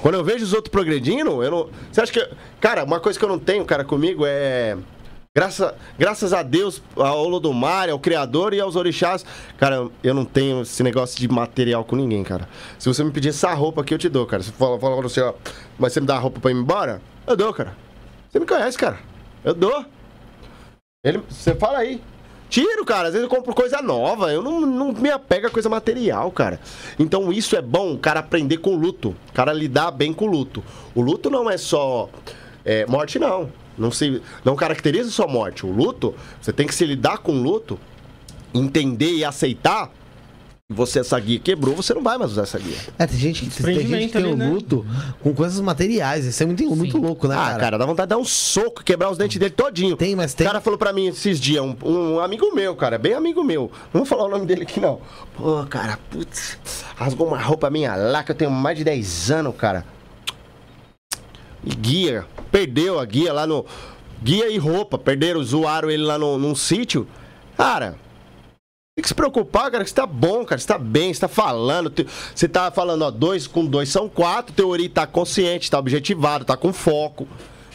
Quando 0.00 0.14
eu 0.14 0.24
vejo 0.24 0.44
os 0.44 0.52
outros 0.52 0.70
progredindo, 0.70 1.42
eu 1.42 1.50
não. 1.50 1.68
Você 1.90 2.00
acha 2.00 2.12
que. 2.12 2.28
Cara, 2.60 2.84
uma 2.84 3.00
coisa 3.00 3.18
que 3.18 3.24
eu 3.24 3.28
não 3.28 3.38
tenho, 3.38 3.64
cara, 3.64 3.84
comigo 3.84 4.24
é. 4.26 4.76
Graça, 5.36 5.76
graças 5.96 6.32
a 6.32 6.42
Deus, 6.42 6.82
ao 6.96 7.24
Olodumare, 7.24 7.92
ao 7.92 8.00
Criador 8.00 8.52
e 8.52 8.60
aos 8.60 8.74
orixás. 8.74 9.24
Cara, 9.56 9.88
eu 10.02 10.12
não 10.12 10.24
tenho 10.24 10.62
esse 10.62 10.82
negócio 10.82 11.20
de 11.20 11.28
material 11.28 11.84
com 11.84 11.94
ninguém, 11.94 12.24
cara. 12.24 12.48
Se 12.80 12.88
você 12.88 13.04
me 13.04 13.12
pedir 13.12 13.28
essa 13.28 13.54
roupa 13.54 13.80
aqui, 13.80 13.94
eu 13.94 13.98
te 13.98 14.08
dou, 14.08 14.26
cara. 14.26 14.42
Se 14.42 14.50
fala, 14.50 14.78
fala 14.80 14.96
pra 14.96 15.08
você, 15.08 15.20
ó, 15.20 15.34
mas 15.78 15.92
você 15.92 16.00
me 16.00 16.06
dá 16.06 16.16
a 16.16 16.18
roupa 16.18 16.40
pra 16.40 16.50
ir 16.50 16.54
embora? 16.54 17.00
Eu 17.28 17.36
dou, 17.36 17.54
cara. 17.54 17.76
Você 18.28 18.40
me 18.40 18.46
conhece, 18.46 18.76
cara. 18.76 18.98
Eu 19.44 19.54
dou. 19.54 19.84
Ele, 21.04 21.22
você 21.28 21.54
fala 21.54 21.78
aí. 21.78 22.02
Tiro, 22.50 22.84
cara. 22.84 23.08
Às 23.08 23.14
vezes 23.14 23.28
eu 23.30 23.34
compro 23.34 23.54
coisa 23.54 23.80
nova. 23.80 24.32
Eu 24.32 24.42
não, 24.42 24.60
não 24.60 24.92
me 24.92 25.08
apego 25.08 25.46
a 25.46 25.50
coisa 25.50 25.68
material, 25.68 26.30
cara. 26.32 26.60
Então 26.98 27.32
isso 27.32 27.56
é 27.56 27.62
bom, 27.62 27.94
o 27.94 27.98
cara 27.98 28.20
aprender 28.20 28.58
com 28.58 28.74
o 28.74 28.76
luto. 28.76 29.14
O 29.30 29.32
cara 29.32 29.52
lidar 29.52 29.92
bem 29.92 30.12
com 30.12 30.26
o 30.26 30.30
luto. 30.30 30.62
O 30.94 31.00
luto 31.00 31.30
não 31.30 31.48
é 31.48 31.56
só 31.56 32.10
é, 32.64 32.84
morte, 32.86 33.18
não. 33.18 33.50
Não, 33.78 33.90
se, 33.90 34.20
não 34.44 34.56
caracteriza 34.56 35.10
só 35.10 35.26
morte. 35.26 35.64
O 35.64 35.72
luto, 35.72 36.14
você 36.40 36.52
tem 36.52 36.66
que 36.66 36.74
se 36.74 36.84
lidar 36.84 37.18
com 37.18 37.32
o 37.32 37.42
luto, 37.42 37.78
entender 38.52 39.12
e 39.12 39.24
aceitar. 39.24 39.90
Você, 40.72 41.00
essa 41.00 41.18
guia 41.18 41.40
quebrou, 41.40 41.74
você 41.74 41.92
não 41.92 42.00
vai 42.00 42.16
mais 42.16 42.30
usar 42.30 42.42
essa 42.42 42.56
guia. 42.56 42.76
É, 42.96 43.04
tem 43.04 43.18
gente 43.18 43.44
que, 43.44 43.60
tem 43.60 43.74
gente 43.74 44.06
que 44.06 44.12
tem 44.12 44.22
ali, 44.22 44.32
o 44.32 44.36
né? 44.36 44.48
luto 44.48 44.86
com 45.20 45.34
coisas 45.34 45.58
materiais. 45.60 46.24
Isso 46.24 46.40
é 46.40 46.46
muito, 46.46 46.64
muito 46.76 46.96
louco, 46.96 47.26
né, 47.26 47.34
ah, 47.34 47.38
cara? 47.46 47.58
cara? 47.58 47.78
dá 47.78 47.84
vontade 47.84 48.06
de 48.06 48.10
dar 48.10 48.18
um 48.18 48.24
soco, 48.24 48.84
quebrar 48.84 49.10
os 49.10 49.18
dentes 49.18 49.36
dele 49.36 49.50
todinho. 49.50 49.96
Tem, 49.96 50.14
mas 50.14 50.32
tem- 50.32 50.46
O 50.46 50.50
cara 50.50 50.60
falou 50.60 50.78
pra 50.78 50.92
mim 50.92 51.08
esses 51.08 51.40
dias, 51.40 51.60
um, 51.64 51.74
um 51.82 52.20
amigo 52.20 52.54
meu, 52.54 52.76
cara, 52.76 52.98
bem 52.98 53.14
amigo 53.14 53.42
meu. 53.42 53.68
Não 53.92 54.02
vou 54.02 54.04
falar 54.06 54.26
o 54.26 54.28
nome 54.28 54.46
dele 54.46 54.62
aqui, 54.62 54.78
não. 54.78 55.00
Pô, 55.36 55.66
cara, 55.68 55.98
putz, 56.08 56.56
rasgou 56.94 57.26
uma 57.26 57.40
roupa 57.40 57.68
minha 57.68 57.96
lá, 57.96 58.22
que 58.22 58.30
eu 58.30 58.36
tenho 58.36 58.50
mais 58.52 58.78
de 58.78 58.84
10 58.84 59.32
anos, 59.32 59.56
cara. 59.56 59.84
E 61.64 61.74
guia, 61.74 62.24
perdeu 62.52 63.00
a 63.00 63.04
guia 63.04 63.32
lá 63.32 63.44
no... 63.44 63.66
Guia 64.22 64.48
e 64.48 64.56
roupa, 64.56 64.96
perderam, 64.96 65.42
zoaram 65.42 65.90
ele 65.90 66.04
lá 66.04 66.16
no, 66.16 66.38
num 66.38 66.54
sítio. 66.54 67.08
Cara, 67.56 67.96
tem 68.96 69.02
que 69.02 69.08
se 69.08 69.14
preocupar, 69.14 69.70
cara, 69.70 69.84
que 69.84 69.90
você 69.90 69.96
tá 69.96 70.06
bom, 70.06 70.44
cara, 70.44 70.60
você 70.60 70.66
tá 70.66 70.78
bem, 70.78 71.14
você 71.14 71.20
tá 71.20 71.28
falando. 71.28 71.92
Você 72.34 72.48
tá 72.48 72.70
falando, 72.70 73.02
ó, 73.02 73.10
dois 73.10 73.46
com 73.46 73.64
dois 73.64 73.88
são 73.88 74.08
quatro, 74.08 74.52
teu 74.52 74.68
Ori 74.68 74.88
tá 74.88 75.06
consciente, 75.06 75.70
tá 75.70 75.78
objetivado, 75.78 76.44
tá 76.44 76.56
com 76.56 76.72
foco. 76.72 77.26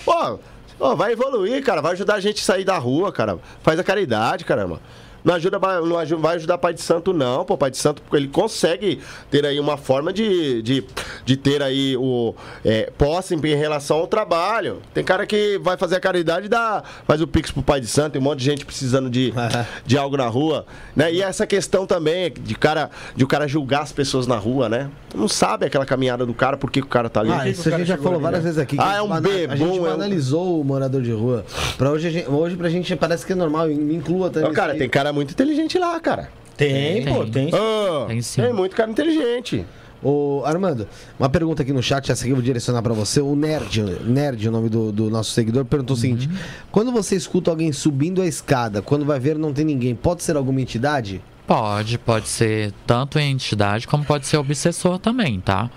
Pô, 0.04 0.40
ó, 0.80 0.96
vai 0.96 1.14
evoluir, 1.14 1.64
cara, 1.64 1.82
vai 1.82 1.94
ajudar 1.94 2.16
a 2.16 2.20
gente 2.20 2.42
a 2.42 2.46
sair 2.46 2.66
da 2.66 2.78
rua, 2.78 3.12
cara. 3.12 3.40
Faz 3.64 3.80
a 3.80 3.84
caridade, 3.84 4.46
caramba. 4.46 4.82
Não 5.26 5.34
ajuda, 5.34 5.60
não 5.60 6.20
vai 6.20 6.36
ajudar 6.36 6.60
Pai 6.60 6.72
de 6.72 6.82
Santo, 6.82 7.12
não, 7.12 7.44
pô. 7.44 7.58
Pai 7.58 7.72
de 7.72 7.78
Santo, 7.78 8.04
ele 8.14 8.28
consegue 8.28 9.00
ter 9.32 9.44
aí 9.44 9.60
uma 9.60 9.76
forma 9.76 10.14
de, 10.14 10.62
de, 10.62 10.84
de 11.26 11.36
ter 11.36 11.64
aí 11.64 11.98
o 11.98 12.36
é, 12.64 12.92
posse 12.96 13.34
em 13.34 13.56
relação 13.56 13.98
ao 13.98 14.08
trabalho. 14.08 14.82
Tem 14.94 15.04
cara 15.04 15.26
que 15.26 15.58
vai 15.58 15.78
fazer 15.78 15.96
a 15.96 16.00
caridade 16.00 16.46
e 16.46 16.50
dá, 16.50 16.84
faz 17.08 17.22
o 17.22 17.28
pix 17.28 17.50
pro 17.50 17.64
Pai 17.64 17.82
de 17.82 17.88
Santo, 17.88 18.14
tem 18.14 18.22
um 18.22 18.24
monte 18.24 18.40
de 18.40 18.46
gente 18.46 18.64
precisando 18.64 19.10
de, 19.10 19.34
de 19.84 19.98
algo 19.98 20.16
na 20.16 20.28
rua, 20.28 20.64
né? 20.96 21.12
E 21.12 21.24
essa 21.24 21.48
questão 21.48 21.88
também 21.88 22.32
de 22.32 22.54
cara 22.54 22.92
de 23.16 23.24
o 23.24 23.28
cara 23.28 23.48
julgar 23.48 23.82
as 23.82 23.92
pessoas 23.92 24.28
na 24.28 24.38
rua, 24.38 24.70
né? 24.70 24.92
Não 25.16 25.28
sabe 25.28 25.66
aquela 25.66 25.88
caminhada 25.88 26.24
do 26.24 26.34
cara, 26.36 26.56
por 26.56 26.70
que 26.70 26.82
o 26.82 26.86
cara 26.86 27.10
tá 27.10 27.22
ali. 27.22 27.32
Ah, 27.32 27.50
isso 27.50 27.68
a 27.68 27.78
gente 27.78 27.88
já 27.88 27.98
falou 27.98 28.20
várias 28.20 28.44
vezes 28.44 28.60
aqui. 28.60 28.76
Ah, 28.80 28.98
é 28.98 29.02
um 29.02 29.20
bebum, 29.20 29.54
A 29.54 29.56
gente 29.56 29.78
é 29.78 29.82
banalizou 29.82 30.62
o 30.62 30.64
morador 30.64 31.02
de 31.02 31.12
rua. 31.12 31.44
Pra 31.78 31.90
hoje, 31.90 32.26
hoje 32.28 32.56
pra 32.56 32.70
gente 32.70 32.96
parece 32.96 33.26
que 33.26 33.32
é 33.32 33.36
normal, 33.36 33.68
me 33.68 33.96
inclua 33.96 34.30
também. 34.30 34.54
Cara, 34.54 34.76
tem 34.76 34.88
cara 34.88 35.15
muito 35.16 35.32
inteligente 35.32 35.80
lá, 35.80 36.00
cara. 36.00 36.30
Tem, 36.58 37.04
pô, 37.06 37.24
Tem. 37.26 37.50
tem. 37.50 37.52
Ah, 37.54 38.06
Tem 38.08 38.22
sim. 38.22 38.42
tem 38.42 38.54
muito 38.54 38.76
cara 38.76 38.90
inteligente. 38.92 39.66
Ô, 40.04 40.44
Armando, 40.46 40.88
uma 41.20 41.28
pergunta 41.30 41.64
aqui 41.64 41.74
no 41.74 41.82
chat, 41.82 42.12
essa 42.12 42.22
aqui 42.24 42.32
eu 42.32 42.36
vou 42.36 42.44
direcionar 42.44 42.82
pra 42.84 42.94
você. 42.94 43.20
O 43.20 43.36
Nerd, 43.36 43.82
Nerd, 44.06 44.48
o 44.48 44.52
nome 44.52 44.70
do, 44.70 44.92
do 44.92 45.10
nosso 45.10 45.32
seguidor, 45.32 45.66
perguntou 45.66 45.96
o 45.96 46.00
seguinte: 46.00 46.30
Quando 46.72 46.92
você 46.92 47.16
escuta 47.16 47.50
alguém 47.50 47.72
subindo 47.72 48.22
a 48.22 48.28
escada, 48.28 48.82
quando 48.82 49.04
vai 49.04 49.20
ver 49.20 49.36
não 49.38 49.52
tem 49.52 49.66
ninguém, 49.66 49.96
pode 49.96 50.22
ser 50.22 50.36
alguma 50.38 50.62
entidade? 50.62 51.22
Pode, 51.48 51.98
pode 51.98 52.28
ser 52.28 52.72
tanto 52.88 53.18
em 53.20 53.32
entidade 53.32 53.88
como 53.88 54.04
pode 54.04 54.26
ser 54.28 54.38
obsessor 54.38 54.98
também, 55.00 55.40
tá? 55.40 55.70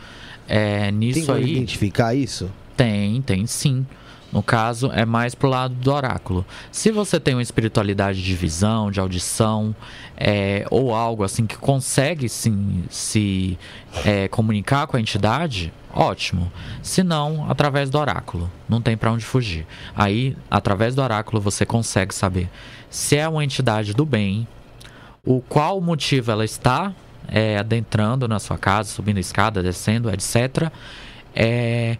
É, 0.48 0.84
Tem 0.84 0.92
nisso 0.92 1.26
como 1.26 1.38
aí. 1.38 1.52
identificar 1.52 2.14
isso? 2.14 2.50
Tem, 2.76 3.20
tem 3.22 3.46
sim. 3.46 3.86
No 4.30 4.42
caso, 4.42 4.90
é 4.92 5.06
mais 5.06 5.34
pro 5.34 5.48
lado 5.48 5.74
do 5.74 5.90
oráculo. 5.90 6.44
Se 6.70 6.90
você 6.90 7.18
tem 7.18 7.34
uma 7.34 7.42
espiritualidade 7.42 8.22
de 8.22 8.34
visão, 8.34 8.90
de 8.90 9.00
audição, 9.00 9.74
é, 10.16 10.66
ou 10.70 10.94
algo 10.94 11.24
assim 11.24 11.46
que 11.46 11.56
consegue 11.56 12.28
sim, 12.28 12.84
se 12.90 13.58
é, 14.04 14.28
comunicar 14.28 14.86
com 14.86 14.98
a 14.98 15.00
entidade, 15.00 15.72
ótimo. 15.94 16.52
Se 16.82 17.02
não, 17.02 17.50
através 17.50 17.88
do 17.88 17.98
oráculo. 17.98 18.50
Não 18.68 18.82
tem 18.82 18.98
para 18.98 19.10
onde 19.10 19.24
fugir. 19.24 19.66
Aí, 19.96 20.36
através 20.50 20.94
do 20.94 21.02
oráculo, 21.02 21.40
você 21.40 21.64
consegue 21.64 22.14
saber 22.14 22.50
se 22.90 23.16
é 23.16 23.26
uma 23.26 23.42
entidade 23.42 23.94
do 23.94 24.04
bem, 24.04 24.46
o 25.24 25.40
qual 25.40 25.80
motivo 25.80 26.30
ela 26.30 26.44
está 26.44 26.92
é, 27.28 27.58
adentrando 27.58 28.28
na 28.28 28.38
sua 28.38 28.58
casa, 28.58 28.90
subindo 28.90 29.18
escada, 29.18 29.62
descendo, 29.62 30.10
etc. 30.10 30.70
É, 31.34 31.96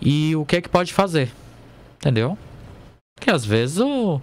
e 0.00 0.34
o 0.36 0.44
que 0.44 0.60
que 0.60 0.68
pode 0.68 0.92
fazer. 0.92 1.30
Entendeu? 1.98 2.38
Porque 3.18 3.30
às 3.30 3.44
vezes 3.44 3.78
o, 3.80 4.20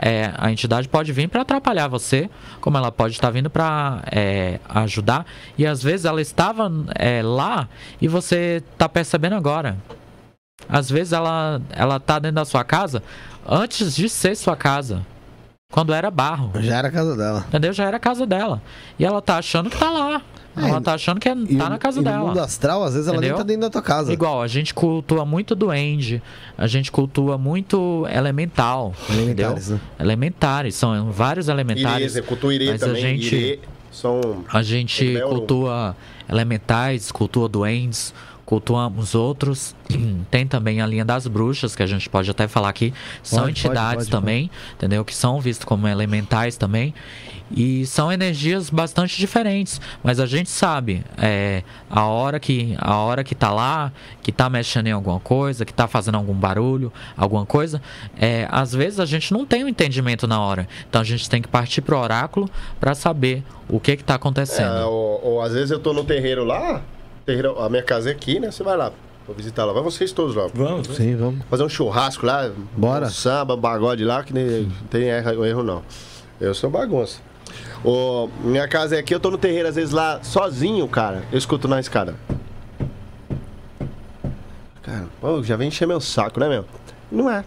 é, 0.00 0.32
a 0.38 0.50
entidade 0.50 0.88
pode 0.88 1.12
vir 1.12 1.28
para 1.28 1.42
atrapalhar 1.42 1.88
você, 1.88 2.30
como 2.60 2.78
ela 2.78 2.90
pode 2.90 3.14
estar 3.14 3.30
vindo 3.30 3.50
para 3.50 4.02
é, 4.10 4.58
ajudar. 4.66 5.26
E 5.58 5.66
às 5.66 5.82
vezes 5.82 6.06
ela 6.06 6.22
estava 6.22 6.70
é, 6.94 7.22
lá 7.22 7.68
e 8.00 8.08
você 8.08 8.62
está 8.72 8.88
percebendo 8.88 9.34
agora. 9.34 9.76
Às 10.68 10.90
vezes 10.90 11.12
ela 11.12 11.60
ela 11.70 12.00
tá 12.00 12.18
dentro 12.18 12.36
da 12.36 12.44
sua 12.44 12.64
casa 12.64 13.02
antes 13.46 13.94
de 13.94 14.08
ser 14.08 14.34
sua 14.36 14.56
casa. 14.56 15.04
Quando 15.70 15.92
era 15.92 16.10
barro. 16.10 16.50
Já 16.56 16.78
era 16.78 16.88
a 16.88 16.90
casa 16.90 17.16
dela. 17.16 17.44
Entendeu? 17.48 17.72
Já 17.72 17.84
era 17.84 17.96
a 17.96 18.00
casa 18.00 18.26
dela. 18.26 18.60
E 18.98 19.04
ela 19.04 19.22
tá 19.22 19.38
achando 19.38 19.70
que 19.70 19.78
tá 19.78 19.90
lá. 19.90 20.22
É, 20.56 20.68
ela 20.68 20.80
tá 20.80 20.94
achando 20.94 21.20
que 21.20 21.28
é- 21.28 21.34
tá 21.34 21.68
na 21.70 21.78
casa 21.78 22.00
e 22.00 22.04
dela. 22.04 22.18
No 22.18 22.26
mundo 22.28 22.40
astral, 22.40 22.82
às 22.82 22.92
vezes 22.94 23.06
ela 23.08 23.18
nem 23.20 23.28
Entendeu? 23.30 23.36
tá 23.38 23.44
dentro 23.44 23.62
da 23.62 23.70
tua 23.70 23.82
casa. 23.82 24.12
Igual, 24.12 24.42
a 24.42 24.46
gente 24.48 24.74
cultua 24.74 25.24
muito 25.24 25.54
duende, 25.54 26.20
a 26.58 26.66
gente 26.66 26.90
cultua 26.90 27.38
muito 27.38 28.06
elemental. 28.12 28.92
Elementares, 29.08 29.68
entendeu? 29.70 29.74
né? 29.76 29.80
Elementares, 30.00 30.74
são 30.74 31.10
vários 31.12 31.46
Irê, 31.46 31.52
elementares. 31.54 32.06
executou 32.06 32.52
Irê 32.52 32.72
mas 32.72 32.82
a 32.82 32.86
também. 32.86 33.02
gente- 33.02 33.34
Irê 33.36 33.58
são... 33.92 34.44
A 34.52 34.62
gente 34.62 35.16
é 35.16 35.20
cultua 35.20 35.96
elementais, 36.28 37.10
cultua 37.12 37.48
duendes, 37.48 38.12
cultuamos 38.44 39.14
outros. 39.14 39.74
Tem 40.30 40.46
também 40.46 40.80
a 40.80 40.86
linha 40.86 41.04
das 41.04 41.26
bruxas, 41.26 41.76
que 41.76 41.82
a 41.82 41.86
gente 41.86 42.08
pode 42.08 42.30
até 42.30 42.48
falar 42.48 42.68
aqui. 42.68 42.92
São 43.22 43.44
Pode, 43.44 43.52
pode, 43.54 43.60
entidades 43.66 44.06
pode, 44.06 44.10
também, 44.10 44.50
entendeu? 44.74 45.04
Que 45.04 45.14
são 45.14 45.40
vistas 45.40 45.64
como 45.64 45.86
elementais 45.86 46.56
também. 46.56 46.92
E 47.50 47.84
são 47.86 48.12
energias 48.12 48.70
bastante 48.70 49.16
diferentes. 49.16 49.80
Mas 50.02 50.20
a 50.20 50.26
gente 50.26 50.48
sabe 50.48 51.04
é, 51.18 51.62
a, 51.88 52.06
hora 52.06 52.38
que, 52.38 52.76
a 52.78 52.96
hora 52.96 53.24
que 53.24 53.34
tá 53.34 53.52
lá, 53.52 53.92
que 54.22 54.30
tá 54.30 54.48
mexendo 54.48 54.86
em 54.86 54.92
alguma 54.92 55.20
coisa, 55.20 55.64
que 55.64 55.72
tá 55.72 55.88
fazendo 55.88 56.16
algum 56.16 56.34
barulho, 56.34 56.92
alguma 57.16 57.44
coisa. 57.44 57.82
É, 58.18 58.46
às 58.50 58.72
vezes 58.72 59.00
a 59.00 59.06
gente 59.06 59.32
não 59.32 59.44
tem 59.44 59.64
o 59.64 59.68
entendimento 59.68 60.26
na 60.26 60.40
hora. 60.40 60.68
Então 60.88 61.00
a 61.00 61.04
gente 61.04 61.28
tem 61.28 61.42
que 61.42 61.48
partir 61.48 61.80
pro 61.80 61.98
oráculo 61.98 62.48
para 62.78 62.94
saber 62.94 63.42
o 63.68 63.80
que 63.80 63.96
que 63.96 64.04
tá 64.04 64.14
acontecendo. 64.14 64.76
É, 64.76 64.84
ou, 64.84 65.20
ou 65.24 65.42
às 65.42 65.52
vezes 65.52 65.70
eu 65.70 65.78
tô 65.78 65.92
no 65.92 66.04
terreiro 66.04 66.44
lá, 66.44 66.82
terreiro, 67.24 67.58
a 67.60 67.68
minha 67.68 67.82
casa 67.82 68.10
é 68.10 68.12
aqui, 68.12 68.38
né? 68.38 68.50
Você 68.50 68.62
vai 68.62 68.76
lá, 68.76 68.92
vou 69.26 69.34
visitar 69.34 69.64
lá. 69.64 69.72
Vai 69.72 69.82
vocês 69.82 70.12
todos 70.12 70.34
lá. 70.34 70.48
Vamos. 70.52 70.88
Sim, 70.88 71.16
vamos. 71.16 71.44
Fazer 71.48 71.64
um 71.64 71.68
churrasco 71.68 72.26
lá. 72.26 72.50
Bora. 72.76 73.06
Um 73.06 73.10
samba, 73.10 73.54
um 73.54 73.60
pagode 73.60 74.04
lá, 74.04 74.22
que 74.22 74.32
nem, 74.32 74.62
não 74.62 74.86
tem 74.88 75.04
erro, 75.04 75.44
erro 75.44 75.62
não. 75.62 75.82
Eu 76.40 76.54
sou 76.54 76.70
bagunça. 76.70 77.29
Minha 78.42 78.68
casa 78.68 78.96
é 78.96 78.98
aqui, 78.98 79.14
eu 79.14 79.20
tô 79.20 79.30
no 79.30 79.38
terreiro, 79.38 79.68
às 79.68 79.74
vezes 79.74 79.92
lá, 79.92 80.22
sozinho, 80.22 80.86
cara. 80.88 81.24
Eu 81.32 81.38
escuto 81.38 81.66
na 81.66 81.80
escada. 81.80 82.14
Cara, 84.82 85.06
pô, 85.20 85.42
já 85.42 85.56
vem 85.56 85.68
encher 85.68 85.86
meu 85.86 86.00
saco, 86.00 86.40
né, 86.40 86.48
meu? 86.48 86.64
Não 87.10 87.30
é. 87.30 87.44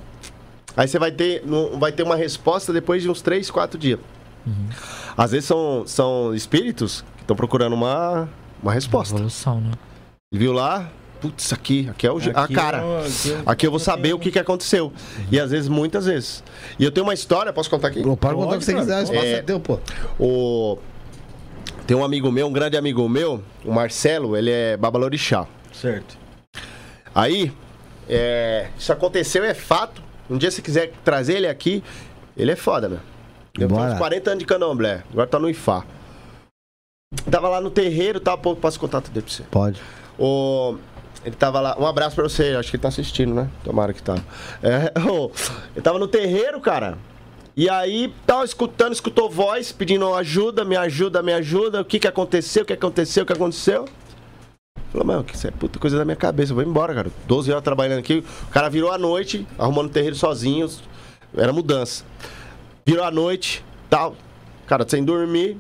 Aí 0.75 0.88
você 0.88 0.97
vai 0.97 1.11
ter, 1.11 1.43
vai 1.77 1.91
ter 1.91 2.03
uma 2.03 2.15
resposta 2.15 2.73
depois 2.73 3.03
de 3.03 3.09
uns 3.09 3.21
3, 3.21 3.49
4 3.51 3.77
dias. 3.77 3.99
Às 5.15 5.31
vezes 5.31 5.45
são, 5.45 5.84
são 5.86 6.34
espíritos 6.34 7.03
que 7.15 7.21
estão 7.21 7.36
procurando 7.36 7.73
uma, 7.73 8.27
uma 8.61 8.73
resposta. 8.73 9.15
Evolução, 9.15 9.61
né? 9.61 9.71
Viu 10.34 10.51
lá? 10.51 10.89
Putz, 11.24 11.53
aqui, 11.53 11.88
aqui 11.89 12.05
é 12.05 12.11
o, 12.11 12.17
a 12.36 12.43
Aqui 12.43 12.53
cara. 12.53 12.80
é 12.80 12.82
o- 12.84 12.97
aqui 12.99 13.32
é 13.32 13.41
Aqui 13.45 13.67
eu 13.67 13.71
vou 13.71 13.80
saber 13.80 14.13
o 14.13 14.19
que, 14.19 14.30
que 14.30 14.38
aconteceu. 14.38 14.91
E 15.32 15.39
às 15.39 15.51
vezes, 15.51 15.69
muitas 15.69 16.05
vezes. 16.05 16.43
E 16.78 16.84
eu 16.84 16.91
tenho 16.91 17.05
uma 17.05 17.13
história, 17.13 17.53
posso 17.53 17.69
contar 17.69 17.88
aqui? 17.88 18.03
Pô, 18.03 18.17
Pode 18.17 18.36
contar 18.36 18.55
o 18.55 18.59
que 18.59 18.65
você 18.65 18.74
quiser, 18.74 19.09
é, 19.15 19.32
É. 19.36 19.41
teu, 19.41 19.57
pô. 19.57 19.80
O... 20.19 20.78
Tem 21.88 21.95
um 21.95 22.03
amigo 22.03 22.30
meu, 22.30 22.45
um 22.47 22.51
grande 22.51 22.76
amigo 22.76 23.07
meu, 23.07 23.41
o 23.63 23.71
Marcelo, 23.71 24.36
ele 24.36 24.51
é 24.51 24.76
babalorixá. 24.76 25.47
Certo. 25.71 26.17
Aí, 27.15 27.53
é, 28.09 28.67
isso 28.78 28.91
aconteceu, 28.91 29.45
é 29.45 29.53
fato. 29.53 30.03
Um 30.30 30.38
dia, 30.38 30.51
se 30.51 30.61
quiser 30.61 30.91
trazer 31.05 31.36
ele 31.38 31.47
aqui, 31.47 31.82
ele 32.36 32.51
é 32.51 32.55
foda, 32.57 32.89
meu. 32.89 32.99
Eu 33.57 33.67
tenho 33.69 33.82
uns 33.82 33.97
40 33.97 34.30
anos 34.30 34.39
de 34.39 34.45
candomblé, 34.45 35.03
agora 35.09 35.28
tá 35.28 35.39
no 35.39 35.49
IFA. 35.49 35.86
Tava 37.32 37.47
lá 37.47 37.61
no 37.61 37.69
terreiro, 37.69 38.19
tá? 38.19 38.36
Pô, 38.36 38.55
passo 38.57 38.78
contato 38.78 39.09
dele 39.09 39.26
pra 39.26 39.34
você. 39.34 39.43
Pode. 39.43 39.80
O... 40.19 40.76
Ele 41.26 41.36
tava 41.36 41.59
lá. 41.59 41.78
Um 41.80 41.86
abraço 41.86 42.15
pra 42.15 42.24
você, 42.24 42.55
acho 42.55 42.69
que 42.69 42.76
ele 42.76 42.82
tá 42.82 42.89
assistindo, 42.89 43.34
né? 43.34 43.49
Tomara 43.63 43.93
que 43.93 44.01
tá. 44.01 44.15
É, 44.61 44.91
ô, 45.09 45.32
ele 45.76 45.82
tava 45.82 45.97
no 45.99 46.07
terreiro, 46.07 46.59
cara. 46.59 46.97
E 47.55 47.69
aí, 47.69 48.11
tava 48.26 48.43
escutando, 48.43 48.93
escutou 48.93 49.30
voz, 49.30 49.71
pedindo 49.71 50.11
ajuda, 50.15 50.65
me 50.65 50.76
ajuda, 50.76 51.21
me 51.21 51.34
ajuda. 51.34 51.82
O 51.82 51.86
que 51.86 51.99
que 51.99 52.07
aconteceu, 52.07 52.63
o 52.63 52.65
que 52.65 52.74
aconteceu, 52.74 53.24
o 53.24 53.26
que 53.28 53.34
aconteceu? 53.34 53.86
Falou, 54.91 55.07
mano, 55.07 55.26
isso 55.32 55.47
é 55.47 55.51
puta 55.51 55.80
coisa 55.80 55.97
da 55.97 56.05
minha 56.05 56.15
cabeça, 56.15 56.51
eu 56.51 56.55
vou 56.55 56.63
embora, 56.63 56.93
cara. 56.93 57.11
12 57.28 57.51
horas 57.51 57.63
trabalhando 57.63 57.99
aqui. 57.99 58.24
O 58.43 58.51
cara 58.51 58.69
virou 58.69 58.91
a 58.91 58.97
noite, 58.97 59.47
arrumando 59.57 59.88
o 59.88 59.89
terreiro 59.89 60.15
sozinho. 60.15 60.67
Era 61.36 61.53
mudança. 61.53 62.03
Virou 62.86 63.03
a 63.05 63.11
noite, 63.11 63.63
tal. 63.89 64.15
Cara, 64.67 64.86
sem 64.88 65.03
dormir. 65.03 65.57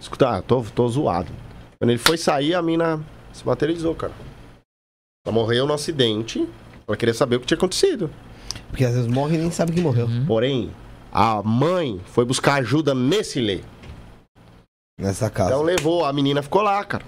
Escuta, 0.00 0.28
ah, 0.28 0.42
tô, 0.42 0.62
tô 0.74 0.88
zoado. 0.88 1.30
Quando 1.78 1.90
ele 1.90 1.98
foi 1.98 2.16
sair, 2.16 2.54
a 2.54 2.62
mina 2.62 3.00
se 3.32 3.46
materializou, 3.46 3.94
cara. 3.94 4.12
Ela 5.26 5.34
morreu 5.34 5.66
no 5.66 5.72
acidente. 5.72 6.46
Ela 6.86 6.96
queria 6.98 7.14
saber 7.14 7.36
o 7.36 7.40
que 7.40 7.46
tinha 7.46 7.56
acontecido. 7.56 8.10
Porque 8.68 8.84
às 8.84 8.92
vezes 8.94 9.06
morre 9.10 9.36
e 9.36 9.38
nem 9.38 9.50
sabe 9.50 9.72
que 9.72 9.80
morreu. 9.80 10.06
Porém, 10.26 10.70
a 11.10 11.42
mãe 11.42 11.98
foi 12.04 12.26
buscar 12.26 12.56
ajuda 12.56 12.94
nesse 12.94 13.40
lê. 13.40 13.60
Nessa 15.00 15.30
casa. 15.30 15.50
Então 15.50 15.62
levou, 15.62 16.04
a 16.04 16.12
menina 16.12 16.42
ficou 16.42 16.60
lá, 16.60 16.84
cara. 16.84 17.04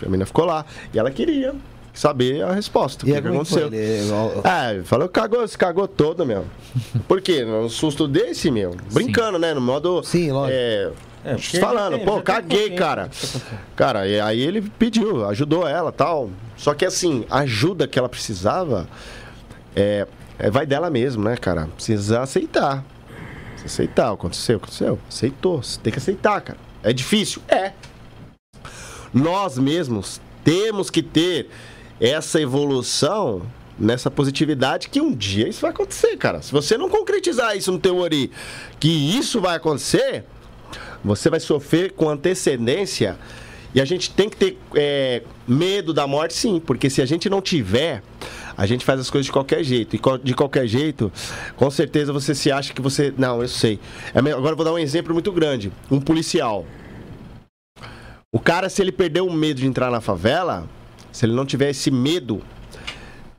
A 0.00 0.04
menina 0.06 0.24
ficou 0.24 0.44
lá. 0.44 0.64
E 0.94 0.98
ela 0.98 1.10
queria 1.10 1.56
saber 1.92 2.40
a 2.44 2.52
resposta. 2.52 3.04
O 3.04 3.08
e 3.08 3.10
que, 3.10 3.16
aí, 3.16 3.22
que 3.22 3.28
aconteceu? 3.28 3.66
Ele, 3.66 4.04
igual- 4.04 4.42
É, 4.44 4.82
falou 4.84 5.08
que 5.08 5.14
cagou, 5.14 5.48
se 5.48 5.58
cagou 5.58 5.88
todo, 5.88 6.24
meu. 6.24 6.44
Por 7.08 7.20
quê? 7.20 7.44
Um 7.44 7.68
susto 7.68 8.06
desse, 8.06 8.48
meu. 8.48 8.76
Brincando, 8.92 9.40
né? 9.40 9.52
No 9.52 9.60
modo. 9.60 10.04
Sim, 10.04 10.30
lógico. 10.30 10.56
É, 10.56 10.92
É, 11.26 11.38
falando, 11.60 11.98
pô, 12.00 12.20
caguei, 12.22 12.70
cara. 12.70 13.10
Cara, 13.74 14.06
e 14.06 14.20
aí 14.20 14.40
ele 14.40 14.62
pediu, 14.62 15.26
ajudou 15.28 15.66
ela 15.66 15.90
tal. 15.90 16.30
Só 16.56 16.72
que 16.74 16.84
assim, 16.84 17.24
a 17.30 17.38
ajuda 17.40 17.88
que 17.88 17.98
ela 17.98 18.08
precisava 18.08 18.88
é, 19.74 20.06
é- 20.38 20.50
vai 20.50 20.64
dela 20.64 20.88
mesmo, 20.88 21.24
né, 21.24 21.36
cara? 21.36 21.68
Precisa 21.74 22.20
aceitar. 22.20 22.84
Precisa 23.50 23.66
aceitar. 23.66 24.12
Aconteceu, 24.12 24.56
aconteceu. 24.58 24.98
Aceitou. 25.08 25.62
Você 25.62 25.80
tem 25.80 25.92
que 25.92 25.98
aceitar, 25.98 26.40
cara. 26.40 26.58
É 26.82 26.92
difícil? 26.92 27.42
É. 27.48 27.72
Nós 29.12 29.58
mesmos 29.58 30.20
temos 30.44 30.90
que 30.90 31.02
ter 31.02 31.48
essa 32.00 32.40
evolução 32.40 33.42
nessa 33.78 34.10
positividade 34.10 34.88
que 34.88 35.00
um 35.00 35.12
dia 35.14 35.48
isso 35.48 35.60
vai 35.60 35.70
acontecer, 35.70 36.16
cara. 36.16 36.40
Se 36.40 36.52
você 36.52 36.78
não 36.78 36.88
concretizar 36.88 37.56
isso 37.56 37.70
no 37.72 37.78
teu 37.78 37.98
ori, 37.98 38.30
que 38.80 38.88
isso 38.88 39.40
vai 39.40 39.56
acontecer, 39.56 40.24
você 41.06 41.30
vai 41.30 41.40
sofrer 41.40 41.92
com 41.92 42.08
antecedência. 42.08 43.16
E 43.74 43.80
a 43.80 43.84
gente 43.84 44.10
tem 44.10 44.28
que 44.28 44.36
ter 44.36 44.58
é, 44.74 45.22
medo 45.46 45.92
da 45.92 46.06
morte, 46.06 46.34
sim, 46.34 46.60
porque 46.64 46.88
se 46.90 47.00
a 47.00 47.06
gente 47.06 47.28
não 47.28 47.40
tiver, 47.40 48.02
a 48.56 48.66
gente 48.66 48.84
faz 48.84 48.98
as 48.98 49.10
coisas 49.10 49.26
de 49.26 49.32
qualquer 49.32 49.62
jeito. 49.62 49.96
E 49.96 50.00
de 50.24 50.34
qualquer 50.34 50.66
jeito, 50.66 51.12
com 51.56 51.70
certeza 51.70 52.12
você 52.12 52.34
se 52.34 52.50
acha 52.50 52.72
que 52.72 52.80
você. 52.80 53.12
Não, 53.16 53.42
eu 53.42 53.48
sei. 53.48 53.78
É 54.14 54.18
Agora 54.18 54.52
eu 54.52 54.56
vou 54.56 54.64
dar 54.64 54.72
um 54.72 54.78
exemplo 54.78 55.12
muito 55.12 55.30
grande: 55.30 55.70
um 55.90 56.00
policial. 56.00 56.64
O 58.32 58.40
cara, 58.40 58.68
se 58.68 58.82
ele 58.82 58.92
perder 58.92 59.20
o 59.20 59.32
medo 59.32 59.60
de 59.60 59.66
entrar 59.66 59.90
na 59.90 60.00
favela, 60.00 60.66
se 61.12 61.24
ele 61.24 61.34
não 61.34 61.46
tiver 61.46 61.70
esse 61.70 61.90
medo, 61.90 62.42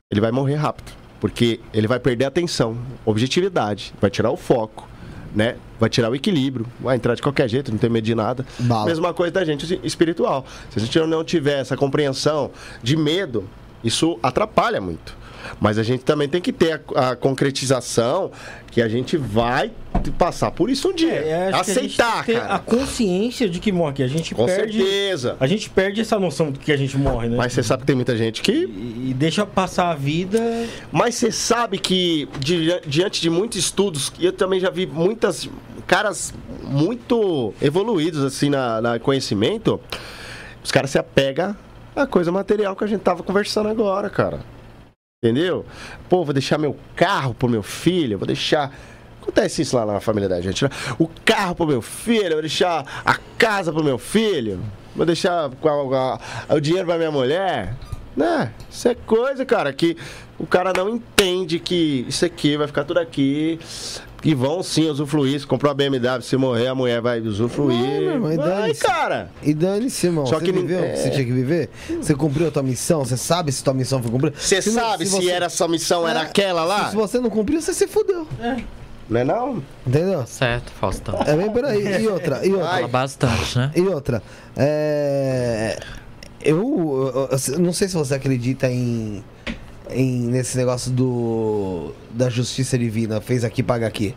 ele 0.10 0.22
vai 0.22 0.32
morrer 0.32 0.56
rápido. 0.56 0.92
Porque 1.20 1.60
ele 1.74 1.88
vai 1.88 2.00
perder 2.00 2.26
a 2.26 2.28
atenção, 2.28 2.78
objetividade, 3.04 3.94
vai 4.00 4.10
tirar 4.10 4.30
o 4.30 4.38
foco, 4.38 4.88
né? 5.36 5.56
Vai 5.80 5.90
tirar 5.90 6.10
o 6.10 6.16
equilíbrio, 6.16 6.66
vai 6.80 6.96
entrar 6.96 7.14
de 7.16 7.22
qualquer 7.22 7.48
jeito, 7.48 7.72
não 7.72 7.78
tem 7.78 7.90
medo 7.90 8.04
de 8.04 8.16
nada. 8.16 8.46
Bala. 8.60 8.86
Mesma 8.86 9.14
coisa 9.14 9.32
da 9.32 9.46
gente 9.46 9.80
espiritual. 9.84 10.46
Se 10.72 10.80
a 10.80 10.82
gente 10.82 11.00
não 11.02 11.24
tiver 11.24 11.60
essa 11.60 11.78
compreensão 11.78 12.52
de 12.82 12.98
medo, 12.98 13.48
isso 13.84 14.18
atrapalha 14.24 14.82
muito. 14.82 15.16
Mas 15.60 15.78
a 15.78 15.84
gente 15.84 16.04
também 16.04 16.28
tem 16.28 16.42
que 16.42 16.52
ter 16.54 16.82
a, 16.96 17.10
a 17.12 17.16
concretização 17.16 18.32
que 18.72 18.82
a 18.82 18.88
gente 18.88 19.18
vai 19.18 19.72
passar 20.18 20.52
por 20.52 20.70
isso 20.70 20.90
um 20.90 20.94
dia. 20.94 21.14
É, 21.14 21.48
a 21.48 21.52
gente 21.64 21.72
Aceitar, 21.72 22.14
tem 22.14 22.22
que 22.22 22.26
ter 22.34 22.40
cara. 22.40 22.56
A 22.56 22.60
consciência 22.60 23.50
de 23.50 23.60
que 23.60 23.72
morre. 23.72 24.04
A 24.04 24.08
gente 24.08 24.36
Com 24.36 24.46
perde. 24.46 24.78
certeza. 24.78 25.36
A 25.40 25.48
gente 25.48 25.70
perde 25.70 26.02
essa 26.02 26.20
noção 26.20 26.52
de 26.52 26.60
que 26.60 26.72
a 26.72 26.78
gente 26.78 26.98
morre, 26.98 27.30
né? 27.30 27.38
Mas 27.38 27.54
você 27.54 27.64
sabe 27.64 27.82
que 27.82 27.88
tem 27.88 27.96
muita 27.96 28.16
gente 28.16 28.42
que 28.42 28.52
E, 28.52 29.10
e 29.10 29.14
deixa 29.18 29.46
passar 29.46 29.90
a 29.92 29.96
vida. 29.96 30.40
Mas 30.92 31.16
você 31.16 31.32
sabe 31.32 31.78
que 31.80 32.28
di- 32.40 32.80
diante 32.86 33.20
de 33.22 33.30
muitos 33.30 33.58
estudos, 33.58 34.12
eu 34.20 34.32
também 34.32 34.60
já 34.60 34.70
vi 34.70 34.86
muitas 34.86 35.50
caras 35.88 36.34
muito 36.64 37.54
evoluídos 37.62 38.24
assim 38.24 38.50
na, 38.50 38.82
na 38.82 39.00
conhecimento, 39.00 39.80
os 40.64 40.72
caras 40.72 40.90
se 40.92 41.00
apegam 41.00 41.56
à 41.96 42.06
coisa 42.06 42.32
material 42.32 42.76
que 42.76 42.84
a 42.84 42.88
gente 42.88 43.02
tava 43.02 43.24
conversando 43.24 43.70
agora, 43.70 44.10
cara. 44.10 44.40
Entendeu? 45.24 45.66
Pô, 46.08 46.24
vou 46.24 46.32
deixar 46.32 46.60
meu 46.60 46.78
carro 46.96 47.34
pro 47.34 47.50
meu 47.50 47.64
filho, 47.64 48.20
vou 48.20 48.28
deixar. 48.28 48.72
Acontece 49.20 49.64
isso 49.64 49.76
lá 49.76 49.84
na 49.84 50.00
família 50.00 50.30
da 50.30 50.40
gente, 50.40 50.64
né? 50.64 50.70
O 51.00 51.10
carro 51.26 51.56
pro 51.56 51.66
meu 51.66 51.82
filho, 51.82 52.34
vou 52.34 52.42
deixar 52.42 52.86
a 53.04 53.18
casa 53.36 53.74
pro 53.74 53.84
meu 53.84 53.98
filho, 53.98 54.62
vou 54.96 55.08
deixar 55.08 55.50
o 56.48 56.60
dinheiro 56.60 56.86
pra 56.86 57.00
minha 57.00 57.10
mulher. 57.10 57.74
Né? 58.16 58.54
Isso 58.70 58.90
é 58.90 58.94
coisa, 58.94 59.44
cara, 59.44 59.74
que 59.74 59.98
o 60.38 60.46
cara 60.46 60.72
não 60.72 60.88
entende 60.88 61.60
que 61.60 62.06
isso 62.08 62.24
aqui 62.24 62.56
vai 62.56 62.68
ficar 62.68 62.84
tudo 62.84 63.00
aqui. 63.00 63.60
E 64.30 64.34
vão 64.36 64.62
sim 64.62 64.90
usufruir. 64.90 65.40
Se 65.40 65.48
comprar 65.48 65.70
uma 65.70 65.76
BMW, 65.76 66.22
se 66.22 66.36
morrer, 66.36 66.68
a 66.68 66.76
mulher 66.76 67.00
vai 67.02 67.22
usufruir. 67.22 67.78
Não, 67.80 67.88
meu 67.88 68.12
irmão, 68.12 68.34
e 68.34 68.38
vai, 68.38 68.74
cara. 68.74 69.32
E 69.42 69.54
dane-se, 69.54 70.08
irmão. 70.08 70.26
Só 70.26 70.38
você 70.40 70.46
que 70.46 70.52
não- 70.52 70.62
viveu 70.62 70.80
o 70.80 70.84
que 70.92 70.98
você 70.98 71.08
é. 71.08 71.12
tinha 71.12 71.26
que 71.26 71.32
viver? 71.32 71.70
Você 72.02 72.14
cumpriu 72.14 72.48
a 72.50 72.52
tua 72.52 72.62
missão? 72.64 73.06
Você 73.06 73.16
sabe 73.16 73.52
se 73.54 73.64
tua 73.64 73.74
missão 73.74 74.02
foi 74.02 74.12
cumprida? 74.12 74.36
Você 74.38 74.62
Se 74.62 74.72
não- 74.72 74.82
sabe 74.82 75.06
se, 75.06 75.12
você- 75.14 75.30
era 75.30 75.46
essa 75.46 75.66
missão, 75.68 76.06
era 76.06 76.20
É, 76.20 76.24
aquela 76.24 76.66
lá? 76.66 76.90
Se 76.90 76.96
você 76.98 77.20
não 77.22 77.30
cumpriu, 77.30 77.62
você 77.62 77.74
se 77.74 77.88
fudeu. 77.88 78.28
Não 79.10 79.20
é 79.22 79.24
não? 79.24 79.64
Entendeu? 79.86 80.26
Certo, 80.28 80.70
Faustão. 80.78 81.18
É 81.26 81.34
bem 81.34 81.50
por 81.50 81.64
aí. 81.64 82.04
E 82.04 82.08
outra, 82.10 82.46
e 82.46 82.52
outra. 82.52 82.68
Fala 82.68 82.88
bastante, 82.90 83.58
né? 83.58 83.72
E 83.74 83.82
outra, 83.82 84.22
é... 84.58 85.80
eu, 86.44 86.58
eu- 87.32 87.38
eu 87.54 87.60
não 87.60 87.72
sei 87.72 87.88
se 87.88 87.96
você 87.96 88.16
acredita 88.16 88.70
em, 88.70 89.24
em 89.90 90.28
nesse 90.28 90.58
negócio 90.58 90.92
do 90.92 91.94
da 92.12 92.30
justiça 92.30 92.78
divina, 92.78 93.22
fez 93.22 93.44
aqui 93.44 93.62
paga 93.64 93.88
aqui. 93.88 94.16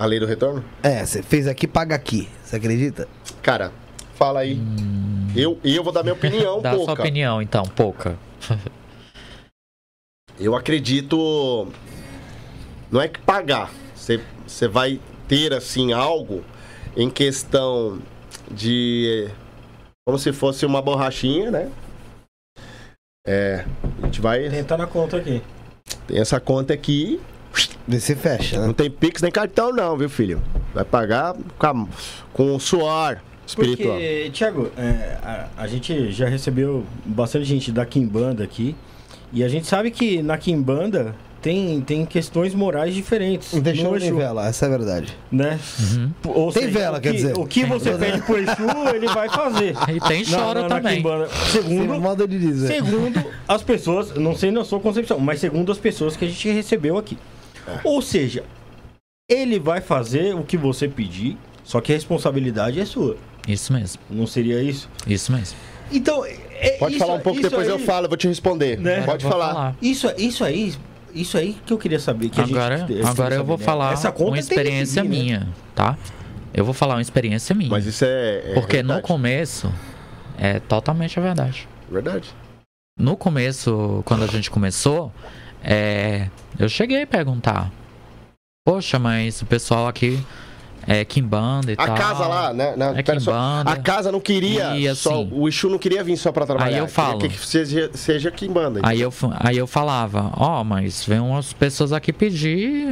A 0.00 0.06
lei 0.06 0.20
do 0.20 0.26
retorno? 0.26 0.64
É, 0.82 1.04
você 1.04 1.22
fez 1.22 1.46
aqui 1.48 1.66
paga 1.66 1.94
aqui. 1.94 2.28
Você 2.44 2.56
acredita? 2.56 3.08
Cara, 3.42 3.72
fala 4.14 4.40
aí. 4.40 4.60
Eu, 5.34 5.58
eu 5.64 5.82
vou 5.82 5.92
dar 5.92 6.02
minha 6.02 6.14
opinião, 6.14 6.60
Dá 6.62 6.70
a 6.70 6.74
sua 6.76 6.86
pouca. 6.86 7.02
opinião, 7.02 7.42
então, 7.42 7.62
pouca. 7.64 8.16
Eu 10.40 10.54
acredito. 10.54 11.66
Não 12.90 13.00
é 13.00 13.08
que 13.08 13.18
pagar. 13.20 13.72
Você, 13.94 14.20
você 14.46 14.68
vai 14.68 15.00
ter, 15.26 15.52
assim, 15.52 15.92
algo 15.92 16.44
em 16.96 17.10
questão 17.10 18.00
de. 18.50 19.28
Como 20.06 20.18
se 20.18 20.32
fosse 20.32 20.64
uma 20.64 20.80
borrachinha, 20.80 21.50
né? 21.50 21.70
É. 23.30 23.64
A 24.02 24.06
gente 24.06 24.20
vai. 24.20 24.48
Tentar 24.48 24.78
na 24.78 24.86
conta 24.86 25.18
aqui. 25.18 25.42
Tem 26.06 26.18
essa 26.18 26.40
conta 26.40 26.72
aqui. 26.72 27.20
Vê 27.86 27.98
se 28.00 28.14
fecha, 28.14 28.58
Não 28.60 28.68
né? 28.68 28.74
tem 28.76 28.90
Pix 28.90 29.20
nem 29.22 29.30
cartão, 29.32 29.72
não, 29.72 29.96
viu, 29.96 30.08
filho? 30.08 30.40
Vai 30.74 30.84
pagar 30.84 31.34
com, 31.58 31.66
a- 31.66 31.86
com 32.32 32.58
suor 32.58 33.18
espiritual. 33.46 33.94
Porque, 33.94 34.30
Thiago, 34.32 34.70
é, 34.76 35.16
a, 35.22 35.48
a 35.56 35.66
gente 35.66 36.12
já 36.12 36.28
recebeu 36.28 36.84
bastante 37.04 37.44
gente 37.46 37.72
da 37.72 37.84
Kimbanda 37.86 38.44
aqui. 38.44 38.76
E 39.32 39.42
a 39.42 39.48
gente 39.48 39.66
sabe 39.66 39.90
que 39.90 40.22
na 40.22 40.36
Kimbanda 40.38 41.14
tem, 41.40 41.80
tem 41.80 42.04
questões 42.04 42.54
morais 42.54 42.94
diferentes. 42.94 43.50
Tem 43.50 43.62
nem 43.62 43.94
Exu, 43.94 44.16
vela, 44.16 44.46
essa 44.48 44.64
é 44.64 44.68
a 44.68 44.70
verdade. 44.70 45.16
Né? 45.30 45.58
Ou 46.24 46.52
Tem 46.52 46.66
vela, 46.68 46.98
o 46.98 47.00
quer 47.00 47.10
que, 47.12 47.16
dizer. 47.16 47.38
O 47.38 47.46
que 47.46 47.64
você 47.64 47.92
pede 47.92 48.20
pro 48.22 48.38
Exu, 48.38 48.54
ele 48.94 49.06
vai 49.08 49.28
fazer. 49.28 49.74
E 49.94 50.00
tem 50.00 50.20
Na- 50.24 50.38
choro 50.38 50.62
na- 50.62 50.68
na 50.68 50.76
também. 50.76 51.02
Sem 51.02 51.62
Segundo, 51.62 52.00
modo 52.00 52.26
de 52.28 52.38
dizer. 52.38 52.66
Segundo 52.68 53.24
as 53.46 53.62
pessoas, 53.62 54.14
não 54.14 54.34
sei 54.36 54.50
na 54.50 54.64
sua 54.64 54.80
concepção, 54.80 55.18
mas 55.18 55.40
segundo 55.40 55.70
as 55.72 55.78
pessoas 55.78 56.16
que 56.16 56.24
a 56.24 56.28
gente 56.28 56.50
recebeu 56.50 56.98
aqui. 56.98 57.16
Ou 57.84 58.00
seja, 58.02 58.42
ele 59.28 59.58
vai 59.58 59.80
fazer 59.80 60.34
o 60.34 60.42
que 60.42 60.56
você 60.56 60.88
pedir, 60.88 61.36
só 61.64 61.80
que 61.80 61.92
a 61.92 61.94
responsabilidade 61.94 62.80
é 62.80 62.84
sua. 62.84 63.16
Isso 63.46 63.72
mesmo, 63.72 64.00
Não 64.10 64.26
seria 64.26 64.62
isso? 64.62 64.88
isso 65.06 65.32
mesmo. 65.32 65.56
Então, 65.90 66.22
é, 66.24 66.70
Pode 66.78 66.96
isso- 66.96 67.04
falar 67.04 67.18
um 67.18 67.20
pouco, 67.20 67.40
depois 67.40 67.66
aí- 67.66 67.72
eu 67.72 67.78
falo, 67.78 68.04
eu 68.06 68.08
vou 68.10 68.16
te 68.18 68.28
responder. 68.28 68.78
Né? 68.78 69.02
Pode 69.02 69.22
Vou 69.24 69.32
falar. 69.32 69.74
Isso, 69.80 70.06
isso 70.18 70.44
aí, 70.44 70.74
isso 71.14 71.36
aí 71.36 71.56
que 71.64 71.72
eu 71.72 71.78
queria 71.78 71.98
saber. 71.98 72.28
Que 72.28 72.40
a 72.40 72.44
Agora, 72.44 72.78
gente, 72.78 73.02
agora 73.02 73.34
eu 73.34 73.44
vou 73.44 73.58
né? 73.58 73.64
falar 73.64 73.92
Essa 73.92 74.12
conta 74.12 74.30
uma 74.30 74.38
experiência 74.38 75.02
seguir, 75.02 75.08
né? 75.08 75.22
minha, 75.22 75.48
tá? 75.74 75.96
Eu 76.52 76.64
vou 76.64 76.74
falar 76.74 76.94
uma 76.94 77.02
experiência 77.02 77.54
minha. 77.54 77.70
Mas 77.70 77.86
isso 77.86 78.04
é. 78.04 78.52
é 78.52 78.54
porque 78.54 78.82
no 78.82 78.94
verdade. 78.94 79.06
começo 79.06 79.72
é 80.36 80.60
totalmente 80.60 81.18
a 81.18 81.22
verdade. 81.22 81.68
Verdade. 81.90 82.34
No 82.98 83.16
começo, 83.16 84.02
quando 84.04 84.24
a 84.24 84.26
gente 84.26 84.50
começou, 84.50 85.12
é, 85.62 86.28
eu 86.58 86.68
cheguei 86.68 87.02
a 87.02 87.06
perguntar: 87.06 87.70
Poxa, 88.64 88.98
mas 88.98 89.40
o 89.42 89.46
pessoal 89.46 89.86
aqui 89.86 90.22
é 90.90 91.04
Kimbanda 91.04 91.70
e 91.70 91.74
A 91.76 91.86
tal. 91.86 91.94
casa 91.96 92.26
lá, 92.26 92.52
né? 92.54 92.74
né, 92.74 92.94
É 92.96 93.02
pera 93.02 93.20
só. 93.20 93.30
Kimbanda. 93.30 93.70
a 93.70 93.76
casa 93.76 94.10
não 94.10 94.20
queria 94.20 94.74
E, 94.76 94.94
só. 94.96 95.20
assim, 95.20 95.28
O 95.32 95.46
Exu 95.46 95.68
não 95.68 95.78
queria 95.78 96.02
vir 96.02 96.16
só 96.16 96.32
pra 96.32 96.46
trabalhar. 96.46 96.74
aí 96.74 96.78
eu 96.80 96.88
falo. 96.88 97.18
Que 97.18 97.28
seja, 97.46 97.90
seja 97.92 98.30
Kimbanda. 98.30 98.80
Aí 98.82 99.00
eu, 99.00 99.12
aí 99.38 99.58
eu 99.58 99.66
falava, 99.66 100.32
ó, 100.34 100.64
mas 100.64 101.04
vem 101.04 101.20
umas 101.20 101.52
pessoas 101.52 101.92
aqui 101.92 102.12
pedir 102.12 102.88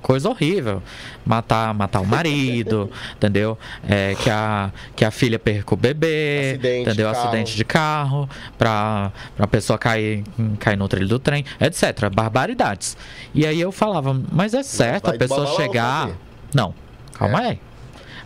coisa 0.00 0.28
horrível. 0.30 0.82
Matar, 1.26 1.74
matar 1.74 2.00
o 2.00 2.06
marido, 2.06 2.90
entendeu? 3.16 3.58
É, 3.86 4.14
que, 4.14 4.30
a, 4.30 4.70
que 4.94 5.04
a 5.04 5.10
filha 5.10 5.38
perca 5.38 5.74
o 5.74 5.76
bebê, 5.76 6.52
Acidente 6.52 6.74
de 6.76 6.82
entendeu? 6.90 7.12
carro. 7.12 7.26
Acidente 7.28 7.56
de 7.56 7.64
carro, 7.64 8.30
pra, 8.56 9.12
pra 9.36 9.46
pessoa 9.46 9.78
cair, 9.78 10.24
cair 10.58 10.76
no 10.76 10.88
trilho 10.88 11.08
do 11.08 11.18
trem, 11.18 11.44
etc. 11.60 12.08
Barbaridades. 12.14 12.96
E 13.34 13.44
aí 13.44 13.60
eu 13.60 13.70
falava, 13.72 14.18
mas 14.32 14.54
é 14.54 14.62
certo 14.62 15.06
vai 15.06 15.16
a 15.16 15.18
pessoa 15.18 15.46
chegar. 15.56 16.10
Não, 16.54 16.72
calma 17.18 17.42
É. 17.42 17.46
aí. 17.48 17.60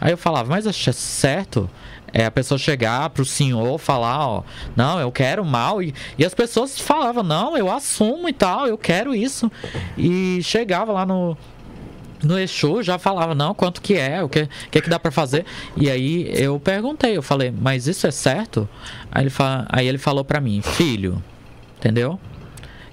Aí 0.00 0.12
eu 0.12 0.18
falava, 0.18 0.48
mas 0.48 0.66
é 0.66 0.72
certo 0.92 1.68
é 2.12 2.24
a 2.24 2.30
pessoa 2.30 2.58
chegar 2.58 3.10
pro 3.10 3.24
senhor 3.24 3.78
falar, 3.78 4.26
ó, 4.26 4.42
não, 4.74 5.00
eu 5.00 5.10
quero 5.12 5.44
mal. 5.44 5.82
E, 5.82 5.94
e 6.18 6.24
as 6.24 6.34
pessoas 6.34 6.78
falavam, 6.78 7.22
não, 7.22 7.56
eu 7.56 7.70
assumo 7.70 8.28
e 8.28 8.32
tal, 8.32 8.66
eu 8.66 8.76
quero 8.76 9.14
isso. 9.14 9.50
E 9.96 10.40
chegava 10.42 10.92
lá 10.92 11.06
no. 11.06 11.36
No 12.22 12.38
Exu 12.38 12.82
já 12.82 12.98
falava, 12.98 13.34
não, 13.34 13.54
quanto 13.54 13.80
que 13.80 13.94
é, 13.94 14.22
o 14.22 14.28
que, 14.28 14.46
que 14.70 14.76
é 14.76 14.80
que 14.82 14.90
dá 14.90 14.98
pra 14.98 15.10
fazer. 15.10 15.46
E 15.74 15.88
aí 15.88 16.30
eu 16.38 16.60
perguntei, 16.60 17.16
eu 17.16 17.22
falei, 17.22 17.50
mas 17.50 17.86
isso 17.86 18.06
é 18.06 18.10
certo? 18.10 18.68
Aí 19.10 19.24
ele, 19.24 19.32
aí 19.70 19.88
ele 19.88 19.96
falou 19.96 20.22
pra 20.22 20.38
mim, 20.38 20.60
filho, 20.60 21.22
entendeu? 21.78 22.20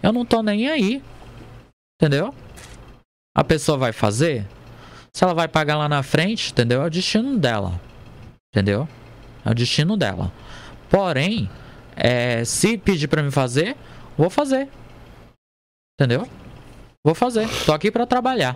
Eu 0.02 0.14
não 0.14 0.26
tô 0.26 0.42
nem 0.42 0.70
aí. 0.70 1.04
Entendeu? 2.02 2.34
A 3.36 3.44
pessoa 3.44 3.78
vai 3.78 3.92
fazer, 3.92 4.48
se 5.18 5.24
ela 5.24 5.34
vai 5.34 5.48
pagar 5.48 5.78
lá 5.78 5.90
na 5.90 6.04
frente, 6.04 6.52
entendeu? 6.52 6.84
É 6.84 6.86
o 6.86 6.90
destino 6.92 7.40
dela. 7.40 7.82
Entendeu? 8.54 8.88
É 9.44 9.50
o 9.50 9.56
destino 9.56 9.98
dela. 9.98 10.32
Porém, 10.92 11.50
é, 11.96 12.46
se 12.46 12.78
pedir 12.78 13.08
pra 13.08 13.24
mim 13.24 13.32
fazer, 13.32 13.76
vou 14.16 14.30
fazer. 14.30 14.70
Entendeu? 16.00 16.30
Vou 17.04 17.16
fazer. 17.16 17.50
Tô 17.66 17.74
aqui 17.74 17.90
pra 17.90 18.06
trabalhar. 18.06 18.56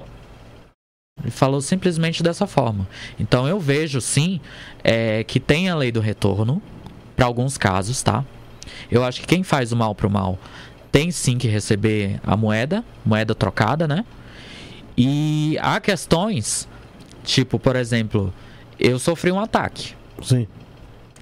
Ele 1.20 1.32
falou 1.32 1.62
simplesmente 1.62 2.22
dessa 2.22 2.46
forma. 2.46 2.88
Então 3.20 3.48
eu 3.48 3.60
vejo 3.60 4.00
sim 4.00 4.40
é, 4.84 5.24
que 5.24 5.40
tem 5.40 5.68
a 5.68 5.76
lei 5.76 5.92
do 5.92 6.00
retorno 6.00 6.62
para 7.16 7.26
alguns 7.26 7.58
casos, 7.58 8.04
tá? 8.04 8.24
Eu 8.92 9.04
acho 9.04 9.22
que 9.22 9.26
quem 9.26 9.42
faz 9.42 9.72
o 9.72 9.76
mal 9.76 9.96
pro 9.96 10.12
mal 10.12 10.38
tem 10.92 11.10
sim 11.10 11.40
que 11.40 11.48
receber 11.48 12.22
a 12.24 12.38
moeda, 12.38 12.86
moeda 13.04 13.34
trocada, 13.34 13.88
né? 13.88 14.06
E 14.98 15.58
há 15.62 15.80
questões, 15.80 16.68
tipo, 17.24 17.58
por 17.60 17.76
exemplo, 17.76 18.34
eu 18.80 19.00
sofri 19.00 19.32
um 19.32 19.40
ataque. 19.40 19.94
Sim. 20.22 20.48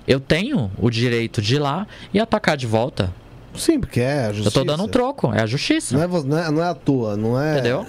Eu 0.07 0.19
tenho 0.19 0.71
o 0.77 0.89
direito 0.89 1.41
de 1.41 1.55
ir 1.55 1.59
lá 1.59 1.85
e 2.13 2.19
atacar 2.19 2.57
de 2.57 2.65
volta. 2.65 3.13
Sim, 3.55 3.79
porque 3.79 3.99
é 3.99 4.25
a 4.25 4.27
Eu 4.29 4.33
justiça. 4.35 4.51
tô 4.59 4.63
dando 4.63 4.83
um 4.83 4.87
troco, 4.87 5.33
é 5.33 5.41
a 5.41 5.45
justiça. 5.45 5.95
Não 5.95 6.03
é, 6.03 6.23
não, 6.23 6.37
é, 6.37 6.51
não 6.51 6.63
é 6.63 6.67
à 6.69 6.73
toa, 6.73 7.15
não 7.17 7.39
é. 7.39 7.53
Entendeu? 7.53 7.85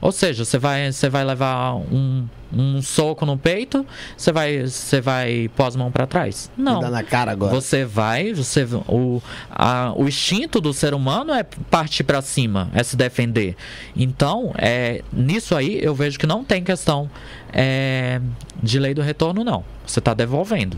Ou 0.00 0.12
seja, 0.12 0.44
você 0.44 0.58
vai, 0.58 0.92
você 0.92 1.08
vai 1.08 1.24
levar 1.24 1.74
um, 1.74 2.26
um 2.52 2.80
soco 2.80 3.26
no 3.26 3.36
peito, 3.36 3.84
você 4.16 4.32
vai, 4.32 4.66
você 4.66 5.00
vai 5.00 5.50
pôr 5.56 5.66
as 5.66 5.76
mãos 5.76 5.90
pra 5.90 6.06
trás? 6.06 6.50
Não. 6.56 6.80
Dá 6.80 6.90
na 6.90 7.02
cara 7.02 7.32
agora. 7.32 7.52
Você 7.52 7.84
vai, 7.84 8.32
você 8.32 8.66
o, 8.86 9.20
a, 9.50 9.92
o 9.96 10.06
instinto 10.06 10.60
do 10.60 10.72
ser 10.72 10.94
humano 10.94 11.32
é 11.32 11.42
partir 11.42 12.04
pra 12.04 12.22
cima, 12.22 12.70
é 12.74 12.82
se 12.82 12.96
defender. 12.96 13.56
Então, 13.96 14.52
é, 14.56 15.02
nisso 15.12 15.54
aí 15.54 15.78
eu 15.82 15.94
vejo 15.94 16.18
que 16.18 16.26
não 16.26 16.44
tem 16.44 16.62
questão 16.62 17.10
é, 17.52 18.20
de 18.62 18.78
lei 18.78 18.94
do 18.94 19.02
retorno, 19.02 19.42
não. 19.42 19.64
Você 19.86 20.00
tá 20.00 20.14
devolvendo. 20.14 20.76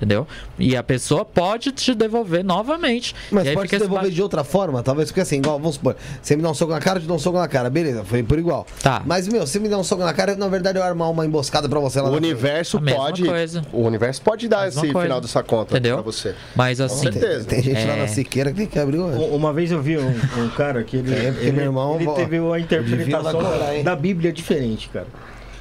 Entendeu? 0.00 0.26
E 0.58 0.74
a 0.74 0.82
pessoa 0.82 1.26
pode 1.26 1.72
te 1.72 1.94
devolver 1.94 2.42
novamente. 2.42 3.14
Mas 3.30 3.44
E 3.44 3.48
aí 3.50 3.54
pode 3.54 3.66
esse 3.66 3.78
devolver 3.84 4.08
ba- 4.08 4.14
de 4.14 4.22
outra 4.22 4.42
forma, 4.42 4.82
talvez 4.82 5.10
porque 5.10 5.20
assim, 5.20 5.36
igual, 5.36 5.58
vamos 5.58 5.74
supor, 5.74 5.94
você 6.22 6.34
me 6.36 6.42
dá 6.42 6.50
um 6.50 6.54
soco 6.54 6.72
na 6.72 6.80
cara, 6.80 6.96
eu 6.98 7.02
te 7.02 7.06
dou 7.06 7.16
um 7.16 7.18
soco 7.18 7.38
na 7.38 7.46
cara, 7.46 7.68
beleza, 7.68 8.02
foi 8.02 8.22
por 8.22 8.38
igual. 8.38 8.66
Tá. 8.82 9.02
Mas, 9.04 9.28
meu, 9.28 9.46
se 9.46 9.60
me 9.60 9.68
dá 9.68 9.76
um 9.76 9.84
soco 9.84 10.02
na 10.02 10.14
cara, 10.14 10.34
na 10.36 10.48
verdade 10.48 10.78
eu 10.78 10.82
armar 10.82 11.10
uma 11.10 11.26
emboscada 11.26 11.68
pra 11.68 11.78
você 11.80 12.00
lá 12.00 12.08
O 12.08 12.12
frente. 12.12 12.24
universo 12.24 12.80
pode. 12.80 13.24
coisa. 13.26 13.62
O 13.74 13.82
universo 13.82 14.22
pode 14.22 14.48
dar 14.48 14.68
esse 14.68 14.80
coisa. 14.80 15.00
final 15.02 15.20
dessa 15.20 15.42
conta 15.42 15.74
Entendeu? 15.74 15.96
pra 15.96 16.02
você. 16.02 16.34
Mas 16.56 16.80
assim, 16.80 17.10
Tem, 17.10 17.20
certeza. 17.20 17.44
tem 17.44 17.62
gente 17.62 17.86
lá 17.86 17.92
É. 17.94 18.00
na 18.00 18.08
Siqueira 18.08 18.50
que 18.52 18.56
tem 18.56 18.66
que 18.66 18.78
abrir 18.78 18.96
o. 18.98 19.04
Um- 19.06 19.34
Uma 19.36 19.52
vez 19.52 19.70
eu 19.70 19.82
vi 19.82 19.98
um, 19.98 20.08
um 20.38 20.48
cara 20.56 20.82
que 20.82 20.96
ele, 20.96 21.14
É, 21.14 21.28
ele, 21.40 21.52
meu 21.52 21.64
irmão, 21.66 21.96
ele 22.00 22.10
teve 22.14 22.40
uma 22.40 22.58
interpretação 22.58 23.40
agora, 23.40 23.82
da 23.82 23.94
Bíblia 23.94 24.32
diferente, 24.32 24.88
cara. 24.88 25.06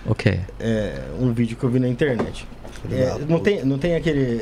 o 0.05 0.15
quê? 0.15 0.39
É 0.59 0.93
um 1.19 1.33
vídeo 1.33 1.57
que 1.57 1.63
eu 1.65 1.69
vi 1.69 1.79
na 1.79 1.89
internet. 1.89 2.47
É, 2.91 3.17
não, 3.27 3.39
tem, 3.39 3.63
não 3.65 3.77
tem 3.77 3.95
aquele. 3.95 4.41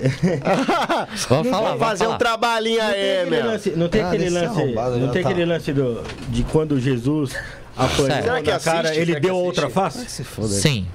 Vamos 1.29 1.49
falar, 1.49 1.77
fazer 1.77 2.07
um 2.07 2.17
trabalhinho 2.17 2.79
Não 2.83 2.91
tem 2.91 2.99
aí, 3.01 3.17
aquele 3.21 3.29
meu. 3.35 3.45
lance, 3.45 3.69
não 3.71 3.89
tem 3.89 4.01
Ah, 4.01 4.07
aquele 4.07 4.23
desse 4.25 4.35
lance, 4.35 4.59
arrombado 4.61 4.97
não 4.99 5.07
tem 5.11 5.23
tá. 5.23 5.29
aquele 5.29 5.45
lance 5.45 5.73
do, 5.73 6.03
de 6.29 6.43
quando 6.43 6.79
Jesus 6.79 7.35
apanhou? 7.75 8.05
Será 8.21 8.41
que 8.41 8.51
na 8.51 8.59
cara, 8.59 8.89
assiste? 8.89 9.01
ele 9.01 9.19
deu 9.19 9.31
a 9.35 9.37
assiste? 9.39 9.47
outra 9.47 9.69
face? 9.69 10.09
Se 10.09 10.23
foda. 10.23 10.47
Sim. 10.49 10.85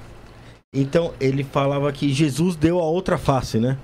Então 0.73 1.13
ele 1.19 1.43
falava 1.43 1.91
que 1.91 2.11
Jesus 2.13 2.55
deu 2.55 2.79
a 2.79 2.83
outra 2.83 3.17
face, 3.17 3.57
né? 3.59 3.77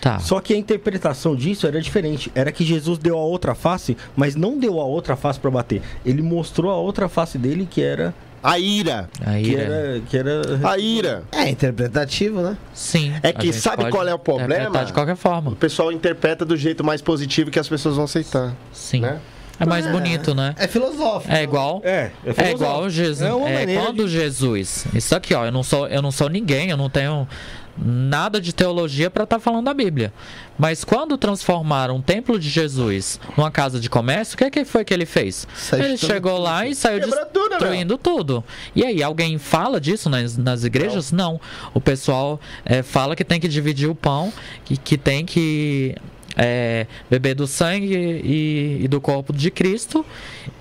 Tá. 0.00 0.18
Só 0.18 0.40
que 0.40 0.52
a 0.52 0.56
interpretação 0.56 1.36
disso 1.36 1.66
era 1.66 1.80
diferente. 1.80 2.32
Era 2.34 2.50
que 2.50 2.64
Jesus 2.64 2.98
deu 2.98 3.16
a 3.16 3.22
outra 3.22 3.54
face, 3.54 3.96
mas 4.16 4.34
não 4.34 4.58
deu 4.58 4.80
a 4.80 4.84
outra 4.84 5.14
face 5.14 5.38
pra 5.38 5.50
bater. 5.50 5.80
Ele 6.04 6.22
mostrou 6.22 6.72
a 6.72 6.76
outra 6.76 7.08
face 7.08 7.38
dele 7.38 7.68
que 7.70 7.80
era 7.80 8.12
A 8.42 8.58
ira. 8.58 9.08
Aí, 9.24 9.44
que 9.44 9.56
é. 9.56 9.60
era 9.60 10.00
que 10.00 10.16
era 10.16 10.42
A 10.68 10.78
ira. 10.78 11.22
É 11.30 11.48
interpretativo, 11.48 12.40
né? 12.40 12.56
Sim. 12.74 13.12
É 13.22 13.28
a 13.28 13.32
que 13.32 13.52
sabe 13.52 13.88
qual 13.90 14.06
é 14.06 14.12
o 14.12 14.18
problema? 14.18 14.84
De 14.84 14.92
qualquer 14.92 15.16
forma. 15.16 15.52
O 15.52 15.56
pessoal 15.56 15.92
interpreta 15.92 16.44
do 16.44 16.56
jeito 16.56 16.82
mais 16.82 17.00
positivo 17.00 17.50
que 17.50 17.58
as 17.58 17.68
pessoas 17.68 17.96
vão 17.96 18.04
aceitar. 18.04 18.52
Sim. 18.72 19.00
Né? 19.00 19.20
É 19.60 19.66
mais 19.66 19.86
bonito, 19.86 20.34
né? 20.34 20.54
É 20.58 20.66
filosófico. 20.66 21.32
É 21.32 21.42
igual. 21.42 21.80
É, 21.84 22.10
é 22.24 22.48
É 22.48 22.50
igual 22.50 22.90
Jesus. 22.90 23.22
É 23.22 23.32
uma 23.32 23.48
É, 23.48 23.66
quando 23.76 24.08
Jesus. 24.08 24.86
Isso 24.92 25.14
aqui, 25.14 25.34
ó. 25.34 25.44
Eu 25.44 25.52
não 25.52 25.62
sou, 25.62 25.86
eu 25.86 26.02
não 26.02 26.10
sou 26.10 26.28
ninguém, 26.28 26.70
eu 26.70 26.76
não 26.76 26.90
tenho 26.90 27.28
nada 27.76 28.40
de 28.40 28.52
teologia 28.52 29.10
para 29.10 29.24
estar 29.24 29.38
falando 29.38 29.64
da 29.66 29.74
Bíblia. 29.74 30.12
Mas 30.58 30.84
quando 30.84 31.16
transformaram 31.16 31.96
o 31.96 32.02
templo 32.02 32.38
de 32.38 32.48
Jesus 32.48 33.18
numa 33.36 33.50
casa 33.50 33.80
de 33.80 33.88
comércio, 33.88 34.34
o 34.34 34.38
que, 34.38 34.50
que 34.50 34.64
foi 34.64 34.84
que 34.84 34.92
ele 34.92 35.06
fez? 35.06 35.46
Saiu 35.54 35.84
ele 35.84 35.96
chegou 35.96 36.38
lá 36.38 36.66
e 36.66 36.74
saiu 36.74 37.00
tudo, 37.00 37.48
destruindo 37.50 37.98
tudo. 37.98 38.44
E 38.74 38.84
aí, 38.84 39.02
alguém 39.02 39.38
fala 39.38 39.80
disso 39.80 40.08
nas, 40.10 40.36
nas 40.36 40.64
igrejas? 40.64 41.10
Não. 41.12 41.40
O 41.74 41.80
pessoal 41.80 42.40
é, 42.64 42.82
fala 42.82 43.16
que 43.16 43.24
tem 43.24 43.40
que 43.40 43.48
dividir 43.48 43.88
o 43.88 43.94
pão, 43.94 44.32
que, 44.64 44.76
que 44.76 44.98
tem 44.98 45.24
que 45.24 45.96
é, 46.36 46.86
beber 47.10 47.34
do 47.34 47.46
sangue 47.46 47.94
e, 47.94 48.84
e 48.84 48.88
do 48.88 49.00
corpo 49.00 49.32
de 49.32 49.50
Cristo. 49.50 50.04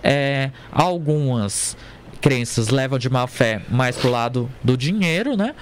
É, 0.04 0.52
algumas 0.72 1.76
crenças 2.22 2.70
levam 2.70 3.00
de 3.00 3.10
má 3.10 3.26
fé 3.28 3.62
mais 3.70 3.98
pro 3.98 4.10
lado 4.10 4.50
do 4.64 4.78
dinheiro, 4.78 5.36
né? 5.36 5.56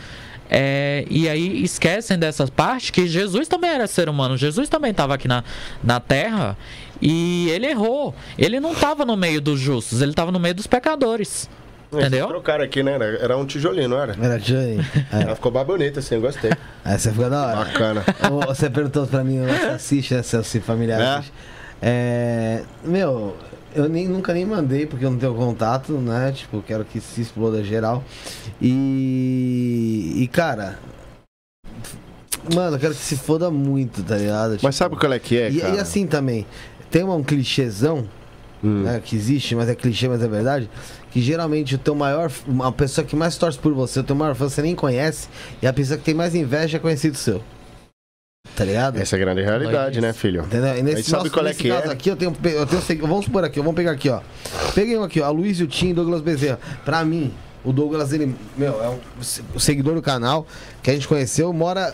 É, 0.49 1.05
e 1.09 1.29
aí 1.29 1.63
esquecem 1.63 2.17
dessa 2.17 2.47
parte 2.47 2.91
que 2.91 3.07
Jesus 3.07 3.47
também 3.47 3.69
era 3.69 3.85
ser 3.85 4.09
humano, 4.09 4.35
Jesus 4.35 4.67
também 4.67 4.91
estava 4.91 5.13
aqui 5.13 5.27
na, 5.27 5.43
na 5.83 5.99
terra 5.99 6.57
e 7.01 7.49
ele 7.51 7.67
errou. 7.67 8.15
Ele 8.37 8.59
não 8.59 8.71
estava 8.73 9.05
no 9.05 9.15
meio 9.15 9.39
dos 9.41 9.59
justos, 9.59 10.01
ele 10.01 10.11
estava 10.11 10.31
no 10.31 10.39
meio 10.39 10.55
dos 10.55 10.65
pecadores. 10.67 11.47
Vocês 11.91 12.05
Entendeu? 12.05 12.27
trocaram 12.27 12.63
aqui, 12.63 12.83
né? 12.83 12.93
Era- 13.19 13.35
um 13.35 13.45
tijolinho, 13.47 13.89
não 13.89 13.99
era? 13.99 14.15
Era 14.21 14.39
Johnny. 14.39 14.77
Ela 15.11 15.33
ficou 15.35 15.51
mais 15.51 15.65
bonita 15.65 15.99
assim, 15.99 16.15
eu 16.15 16.21
gostei. 16.21 16.51
Essa 16.85 17.09
ficou 17.11 17.29
da 17.31 17.47
hora. 17.47 17.55
Bacana. 17.65 18.03
Você 18.47 18.69
perguntou 18.69 19.07
pra 19.07 19.23
mim, 19.23 19.39
você 19.43 19.65
assiste, 19.73 20.13
né, 20.13 20.21
Celso, 20.21 20.61
familiar? 20.61 21.23
É. 21.23 21.23
É, 21.81 22.61
meu, 22.83 23.35
eu 23.75 23.87
nem, 23.87 24.07
nunca 24.07 24.33
nem 24.33 24.45
mandei, 24.45 24.85
porque 24.85 25.05
eu 25.05 25.11
não 25.11 25.17
tenho 25.17 25.33
contato, 25.35 25.93
né? 25.93 26.31
Tipo, 26.31 26.61
quero 26.61 26.83
que 26.85 26.99
se 26.99 27.21
exploda 27.21 27.63
geral. 27.63 28.03
E. 28.61 30.13
E, 30.17 30.27
cara. 30.27 30.79
Mano, 32.53 32.77
eu 32.77 32.79
quero 32.79 32.93
que 32.93 33.01
se 33.01 33.15
foda 33.15 33.51
muito, 33.51 34.01
tá 34.03 34.17
ligado? 34.17 34.57
Mas 34.61 34.75
sabe 34.75 34.95
qual 34.95 35.11
é 35.13 35.19
que 35.19 35.37
é, 35.37 35.51
e, 35.51 35.59
cara? 35.59 35.75
e 35.75 35.79
assim 35.79 36.07
também, 36.07 36.45
tem 36.89 37.03
um 37.03 37.23
clichêzão, 37.23 38.07
Hum. 38.63 38.83
né, 38.83 39.01
que 39.03 39.15
existe, 39.15 39.55
mas 39.55 39.69
é 39.69 39.75
clichê, 39.75 40.09
mas 40.09 40.21
é 40.21 40.27
verdade, 40.27 40.69
que 41.11 41.21
geralmente 41.21 41.75
o 41.75 41.77
teu 41.77 41.95
maior, 41.95 42.29
a 42.61 42.71
pessoa 42.71 43.05
que 43.05 43.15
mais 43.15 43.37
torce 43.37 43.57
por 43.57 43.73
você, 43.73 44.01
o 44.01 44.03
teu 44.03 44.15
maior 44.15 44.35
fã 44.35 44.49
você 44.49 44.61
nem 44.61 44.75
conhece, 44.75 45.29
e 45.61 45.67
a 45.67 45.71
pessoa 45.71 45.97
que 45.97 46.03
tem 46.03 46.13
mais 46.13 46.35
inveja 46.35 46.75
é 46.77 46.79
conhecido 46.79 47.15
seu. 47.15 47.41
Tá 48.55 48.65
ligado? 48.65 48.97
Essa 48.97 49.15
é 49.15 49.17
a 49.17 49.19
grande 49.19 49.41
realidade, 49.41 50.01
né, 50.01 50.11
filho? 50.11 50.41
Entendeu? 50.43 50.77
E 50.77 50.81
nesse, 50.83 51.03
sabe 51.03 51.23
nosso- 51.23 51.33
qual 51.33 51.47
é 51.47 51.53
que 51.53 51.69
caso 51.69 51.87
é? 51.87 51.91
aqui, 51.93 52.09
eu 52.09 52.15
tenho, 52.15 52.35
eu 52.43 52.65
tenho. 52.65 53.07
Vamos 53.07 53.25
supor 53.25 53.43
aqui, 53.43 53.59
vamos 53.59 53.75
pegar 53.75 53.91
aqui, 53.91 54.09
ó. 54.09 54.19
Peguei 54.75 54.97
um 54.97 55.03
aqui, 55.03 55.21
ó. 55.21 55.31
Luiz 55.31 55.59
e 55.59 55.63
o 55.63 55.67
Tim, 55.67 55.93
Douglas 55.93 56.21
Bezerra. 56.21 56.59
Pra 56.83 57.05
mim, 57.05 57.33
o 57.63 57.71
Douglas, 57.71 58.11
ele, 58.11 58.35
meu, 58.57 58.83
é 58.83 58.89
um 58.89 59.59
seguidor 59.59 59.95
do 59.95 60.01
canal 60.01 60.45
que 60.83 60.89
a 60.89 60.93
gente 60.93 61.07
conheceu, 61.07 61.51
mora. 61.53 61.93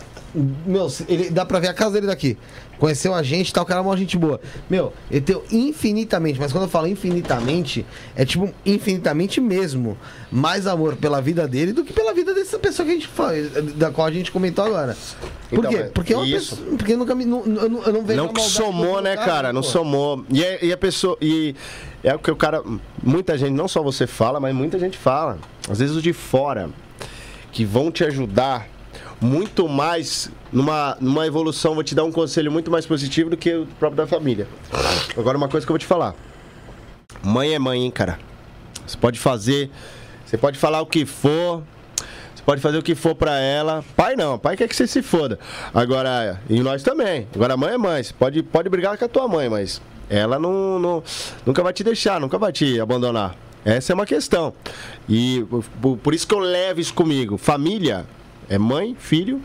Meu, 0.66 0.92
ele 1.08 1.30
dá 1.30 1.46
pra 1.46 1.58
ver 1.60 1.68
a 1.68 1.74
casa 1.74 1.92
dele 1.94 2.06
daqui. 2.08 2.36
Conheceu 2.78 3.14
a 3.14 3.22
gente, 3.22 3.52
tá? 3.52 3.62
O 3.62 3.64
cara 3.66 3.80
é 3.80 3.82
uma 3.82 3.96
gente 3.96 4.16
boa. 4.18 4.40
Meu, 4.68 4.92
ele 5.10 5.20
tem 5.22 5.40
infinitamente, 5.50 6.38
mas 6.38 6.52
quando 6.52 6.64
eu 6.64 6.68
falo 6.68 6.86
infinitamente, 6.86 7.86
é 8.14 8.24
tipo 8.24 8.52
infinitamente 8.64 9.40
mesmo. 9.40 9.96
Mais 10.30 10.66
amor 10.66 10.96
pela 10.96 11.20
vida 11.22 11.46
dele 11.48 11.72
do 11.72 11.84
que 11.84 11.92
pela 11.92 12.12
vida 12.12 12.34
dessa 12.34 12.58
pessoa 12.58 12.84
que 12.84 12.92
a 12.92 12.94
gente 12.94 13.06
faz, 13.08 13.50
da 13.76 13.90
qual 13.90 14.06
a 14.06 14.10
gente 14.10 14.30
comentou 14.32 14.64
agora. 14.64 14.96
Por 15.48 15.58
Então, 15.60 15.70
quê? 15.70 15.78
mas 15.82 15.90
Porque 15.92 16.12
é 16.12 16.16
uma 16.16 16.26
isso. 16.26 16.56
pessoa. 16.56 16.76
Porque 16.76 16.96
nunca 16.96 17.14
me. 17.14 17.24
Não, 17.24 17.44
eu, 17.46 17.68
não, 17.70 17.82
eu 17.82 17.92
não 17.92 18.02
vejo 18.04 18.16
Não 18.18 18.24
maldade 18.26 18.50
somou, 18.50 19.00
né, 19.00 19.16
cara? 19.16 19.52
Não 19.52 19.62
pô. 19.62 19.68
somou. 19.68 20.24
E, 20.30 20.42
é- 20.44 20.64
e 20.64 20.72
a 20.72 20.76
pessoa. 20.76 21.16
E 21.22 21.54
é 22.02 22.14
o 22.14 22.18
que 22.18 22.30
o 22.30 22.36
cara. 22.36 22.62
Muita 23.02 23.38
gente, 23.38 23.52
não 23.52 23.68
só 23.68 23.82
você 23.82 24.06
fala, 24.06 24.38
mas 24.40 24.54
muita 24.54 24.78
gente 24.78 24.98
fala. 24.98 25.38
Às 25.70 25.78
vezes 25.78 25.94
os 25.96 26.02
de 26.02 26.12
fora, 26.12 26.68
que 27.52 27.64
vão 27.64 27.90
te 27.90 28.04
ajudar 28.04 28.68
muito 29.20 29.68
mais 29.68 30.30
numa, 30.56 30.96
numa 30.98 31.26
evolução, 31.26 31.74
vou 31.74 31.84
te 31.84 31.94
dar 31.94 32.02
um 32.04 32.10
conselho 32.10 32.50
muito 32.50 32.70
mais 32.70 32.86
positivo 32.86 33.28
do 33.28 33.36
que 33.36 33.52
o 33.54 33.66
próprio 33.78 33.98
da 33.98 34.06
família. 34.06 34.48
Agora, 35.14 35.36
uma 35.36 35.48
coisa 35.48 35.66
que 35.66 35.70
eu 35.70 35.74
vou 35.74 35.78
te 35.78 35.84
falar: 35.84 36.14
mãe 37.22 37.52
é 37.54 37.58
mãe, 37.58 37.82
hein, 37.82 37.90
cara? 37.90 38.18
Você 38.86 38.96
pode 38.96 39.18
fazer. 39.18 39.70
Você 40.24 40.38
pode 40.38 40.58
falar 40.58 40.80
o 40.80 40.86
que 40.86 41.04
for. 41.04 41.62
Você 42.34 42.42
pode 42.42 42.62
fazer 42.62 42.78
o 42.78 42.82
que 42.82 42.94
for 42.94 43.14
pra 43.14 43.38
ela. 43.38 43.84
Pai 43.94 44.16
não, 44.16 44.38
pai 44.38 44.56
quer 44.56 44.66
que 44.66 44.74
você 44.74 44.86
se 44.86 45.02
foda. 45.02 45.38
Agora, 45.74 46.40
e 46.48 46.58
nós 46.60 46.82
também. 46.82 47.26
Agora, 47.34 47.54
mãe 47.54 47.74
é 47.74 47.78
mãe. 47.78 48.02
Você 48.02 48.14
pode, 48.14 48.42
pode 48.42 48.70
brigar 48.70 48.96
com 48.96 49.04
a 49.04 49.08
tua 49.08 49.28
mãe, 49.28 49.50
mas 49.50 49.82
ela 50.08 50.38
não, 50.38 50.78
não- 50.78 51.02
nunca 51.44 51.62
vai 51.62 51.74
te 51.74 51.84
deixar, 51.84 52.18
nunca 52.18 52.38
vai 52.38 52.50
te 52.50 52.80
abandonar. 52.80 53.36
Essa 53.62 53.92
é 53.92 53.94
uma 53.94 54.06
questão. 54.06 54.54
E 55.06 55.44
por, 55.82 55.98
por 55.98 56.14
isso 56.14 56.26
que 56.26 56.34
eu 56.34 56.38
levo 56.38 56.80
isso 56.80 56.94
comigo. 56.94 57.36
Família 57.36 58.06
é 58.48 58.56
mãe, 58.56 58.96
filho 58.98 59.42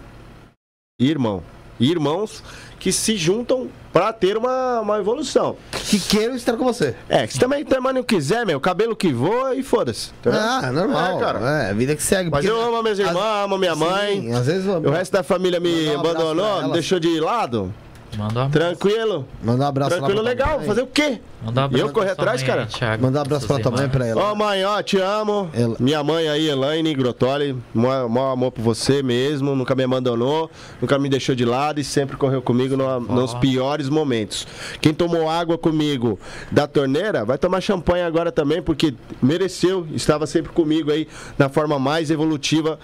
irmão. 1.10 1.44
E 1.80 1.90
irmãos 1.90 2.44
que 2.80 2.92
se 2.92 3.16
juntam 3.16 3.68
pra 3.94 4.12
ter 4.12 4.38
uma, 4.38 4.80
uma 4.82 4.98
evolução. 4.98 5.56
Que 5.72 6.00
queiram 6.00 6.36
estar 6.36 6.54
com 6.54 6.64
você. 6.64 6.96
É, 7.10 7.28
se 7.28 7.40
também 7.40 7.64
também 7.64 7.94
não 7.94 8.04
quiser, 8.04 8.46
meu, 8.46 8.60
cabelo 8.60 8.96
que 8.96 9.12
voa 9.12 9.56
e 9.56 9.62
foda-se. 9.62 10.12
entendeu? 10.20 10.40
Ah, 10.40 10.72
normal. 10.72 11.18
É, 11.18 11.20
cara. 11.20 11.40
É, 11.40 11.70
a 11.70 11.74
vida 11.74 11.96
que 11.96 12.02
segue. 12.04 12.30
Mas 12.30 12.46
eu 12.46 12.60
amo 12.60 12.82
minhas 12.82 13.00
irmãs, 13.00 13.44
amo 13.44 13.58
minha 13.58 13.76
mãe. 13.76 14.22
Sim, 14.22 14.34
às 14.34 14.46
vezes 14.48 14.66
O 14.68 14.90
resto 14.90 15.12
da 15.12 15.24
família 15.24 15.60
me 15.60 15.90
um 15.90 16.00
abandonou, 16.00 16.64
me 16.64 16.74
deixou 16.74 17.00
de 17.00 17.20
lado. 17.20 17.74
Manda 18.18 18.42
um 18.42 18.44
abraço. 18.44 18.52
Tranquilo. 18.52 19.26
Mandar 19.44 19.66
um 19.66 19.68
abraço 19.68 19.96
Tranquilo, 19.98 20.22
legal. 20.22 20.62
Fazer 20.62 20.82
o 20.82 20.88
quê? 20.88 21.20
Manda 21.44 21.62
um 21.62 21.64
E 21.64 21.66
abraço 21.66 21.86
eu 21.86 21.94
correr 21.94 22.10
atrás, 22.12 22.42
mãe 22.42 22.50
cara? 22.52 22.66
Thiago, 22.68 23.04
Mandar 23.04 23.20
um 23.20 23.22
abraço 23.24 23.48
pra 23.48 23.60
tua 23.60 23.72
mãe 23.72 23.80
irmãs. 23.82 23.98
pra 23.98 24.06
ela. 24.08 24.22
Ó, 24.22 24.36
mãe, 24.36 24.64
ó, 24.66 24.82
te 24.84 24.98
amo. 25.00 25.50
Ela- 25.54 25.76
Minha 25.80 26.04
mãe 26.04 26.28
aí, 26.28 26.48
Elaine 26.50 26.94
Grotoli, 26.94 27.58
maior, 27.74 28.08
maior 28.10 28.32
amor 28.34 28.52
por 28.52 28.62
você 28.62 29.02
mesmo, 29.02 29.56
nunca 29.56 29.74
me 29.74 29.84
abandonou, 29.84 30.52
nunca 30.82 31.00
me 31.00 31.10
deixou 31.10 31.34
de 31.34 31.46
lado 31.46 31.80
e 31.80 31.84
sempre 31.84 32.16
correu 32.18 32.42
comigo 32.42 32.78
no- 32.78 33.00
nos 33.00 33.34
piores 33.36 33.90
momentos. 33.90 34.46
Quem 34.82 34.94
tomou 34.94 35.30
água 35.30 35.58
comigo 35.58 36.20
da 36.52 36.68
torneira, 36.68 37.26
vai 37.26 37.38
tomar 37.38 37.60
champanhe 37.62 38.04
agora 38.04 38.32
também, 38.32 38.62
porque 38.62 38.94
mereceu, 39.22 39.88
estava 39.94 40.28
sempre 40.28 40.52
comigo 40.52 40.92
aí 40.92 41.08
na 41.40 41.50
forma 41.50 41.80
mais 41.80 42.12
evolutiva. 42.12 42.78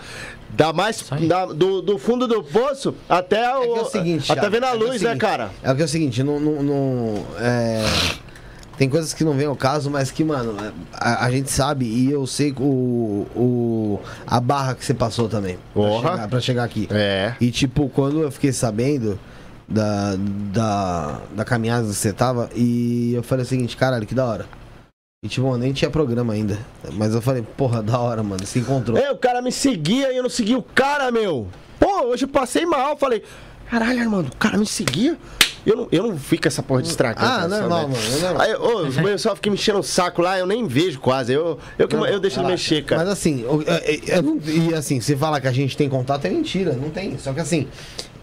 Da 0.50 0.72
mais, 0.74 1.04
da- 1.28 1.46
do, 1.48 1.82
do 1.82 1.98
fundo 1.98 2.28
do 2.28 2.42
poço 2.44 2.96
até 3.10 3.56
o. 3.58 3.62
É 3.64 3.68
que 3.68 3.80
é 3.80 3.82
o 3.82 3.86
seguinte, 3.86 4.32
até 4.32 4.42
Thiago, 4.42 4.56
vendo 4.56 4.64
a 4.64 4.68
é 4.68 4.72
é 4.72 4.76
o 4.76 4.80
luz, 4.80 4.92
né, 5.02 5.10
seguinte, 5.10 5.18
cara? 5.22 5.52
É 5.62 5.72
o 5.72 5.76
que 5.76 5.82
é 5.82 5.86
o 5.86 5.88
seguinte, 5.88 6.24
não. 6.24 6.40
não, 6.40 6.64
não- 6.64 7.26
é, 7.40 7.84
Tem 8.78 8.88
coisas 8.90 9.14
que 9.14 9.24
não 9.24 9.34
vem 9.34 9.46
ao 9.48 9.56
caso, 9.56 9.90
mas 9.92 10.10
que, 10.12 10.24
mano, 10.24 10.56
a, 10.94 11.26
a 11.26 11.32
gente 11.32 11.52
sabe 11.52 11.86
e 11.86 12.10
eu 12.12 12.26
sei 12.28 12.54
o, 12.60 13.28
o, 13.36 14.00
a 14.26 14.40
barra 14.40 14.74
que 14.76 14.86
você 14.86 14.94
passou 14.94 15.28
também. 15.28 15.58
Pra 15.74 15.82
Porra. 15.84 16.12
chegar, 16.12 16.28
pra 16.30 16.40
chegar 16.40 16.64
aqui. 16.64 16.88
É. 16.92 17.34
E, 17.42 17.52
tipo, 17.52 17.90
quando 17.90 18.22
eu 18.22 18.32
fiquei 18.32 18.54
sabendo 18.54 19.20
da, 19.68 20.16
da, 20.54 21.20
da 21.36 21.44
caminhada 21.44 21.88
que 21.88 21.94
você 21.94 22.14
tava, 22.14 22.50
e 22.56 23.14
eu 23.16 23.22
falei 23.24 23.44
o 23.44 23.48
seguinte, 23.48 23.76
caralho, 23.76 24.06
que 24.08 24.16
da 24.16 24.26
hora. 24.26 24.46
E, 25.24 25.28
tipo, 25.28 25.58
nem 25.58 25.74
tinha 25.74 25.90
programa 25.90 26.34
ainda. 26.34 26.60
Mas 26.94 27.16
eu 27.16 27.22
falei, 27.22 27.42
porra, 27.42 27.82
da 27.82 27.98
hora, 27.98 28.22
mano, 28.22 28.46
se 28.46 28.60
encontrou. 28.60 28.96
É, 28.98 29.12
o 29.12 29.18
cara 29.18 29.42
me 29.42 29.52
seguia 29.52 30.14
e 30.14 30.18
eu 30.18 30.22
não 30.22 30.30
segui 30.30 30.56
o 30.56 30.62
cara, 30.62 31.12
meu. 31.12 31.48
Pô, 31.80 32.04
hoje 32.06 32.26
eu 32.26 32.30
passei 32.30 32.68
mal, 32.68 32.96
falei, 32.98 33.24
caralho, 33.68 34.00
Armando, 34.00 34.28
o 34.28 34.36
cara 34.36 34.58
me 34.60 34.66
seguia. 34.68 35.18
Eu 35.66 35.76
não, 35.76 35.88
eu 35.92 36.04
não 36.08 36.18
fico 36.18 36.48
essa 36.48 36.62
porra 36.62 36.84
de 36.84 36.90
estragar. 36.90 37.42
Ah, 37.44 37.48
normal, 37.48 37.90
mano, 37.90 38.04
é 38.16 38.20
normal. 38.22 38.42
Aí, 38.42 38.56
ô, 38.56 38.88
os 38.88 38.96
pessoal 38.96 39.36
ficam 39.36 39.52
me 39.52 39.58
enchendo 39.58 39.80
o 39.80 39.84
saco 39.84 40.22
lá, 40.22 40.38
eu 40.38 40.46
nem 40.46 40.66
vejo 40.68 41.00
quase. 41.00 41.34
Eu, 41.34 41.58
eu, 41.80 41.88
que, 41.88 41.96
Não, 41.96 42.06
eu 42.06 42.20
deixo 42.20 42.40
ele 42.40 42.48
mexer, 42.50 42.86
cara. 42.86 43.02
Mas 43.02 43.10
assim, 43.12 43.42
eu- 43.42 43.64
eu- 43.64 44.16
eu 44.16 44.22
não- 44.22 44.40
e 44.46 44.74
assim, 44.76 45.02
se 45.02 45.18
falar 45.18 45.42
que 45.42 45.48
a 45.48 45.52
gente 45.52 45.76
tem 45.76 45.90
contato 45.90 46.24
é 46.26 46.30
mentira, 46.30 46.74
não 46.74 46.90
tem. 46.92 47.18
Só 47.18 47.34
que 47.34 47.40
assim, 47.40 47.68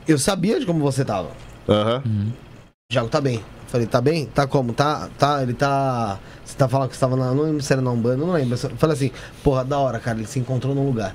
eu 0.07 0.17
sabia 0.17 0.59
de 0.61 0.65
como 0.65 0.79
você 0.81 1.05
tava. 1.05 1.31
Aham. 1.69 2.03
Thiago 2.91 3.09
tá 3.09 3.21
bem. 3.21 3.43
Falei, 3.75 3.89
tá 3.89 4.01
bem? 4.01 4.27
Tá 4.27 4.47
como? 4.47 4.73
Tá, 4.73 5.09
tá, 5.19 5.43
ele 5.43 5.53
tá. 5.53 6.21
Você 6.45 6.57
tá 6.57 6.69
falando 6.69 6.91
que 6.91 6.95
você 6.95 7.01
tava 7.01 7.17
na. 7.17 7.35
Não 7.35 7.43
lembro 7.43 7.61
se 7.61 7.73
era 7.73 7.83
na 7.83 7.91
Umbanda, 7.91 8.19
não 8.19 8.31
lembro. 8.33 8.57
Eu 8.57 8.71
falei 8.77 8.95
assim, 8.95 9.11
porra, 9.43 9.65
da 9.65 9.77
hora, 9.81 9.99
cara, 9.99 10.17
ele 10.17 10.29
se 10.29 10.39
encontrou 10.39 10.77
num 10.77 10.87
lugar. 10.87 11.13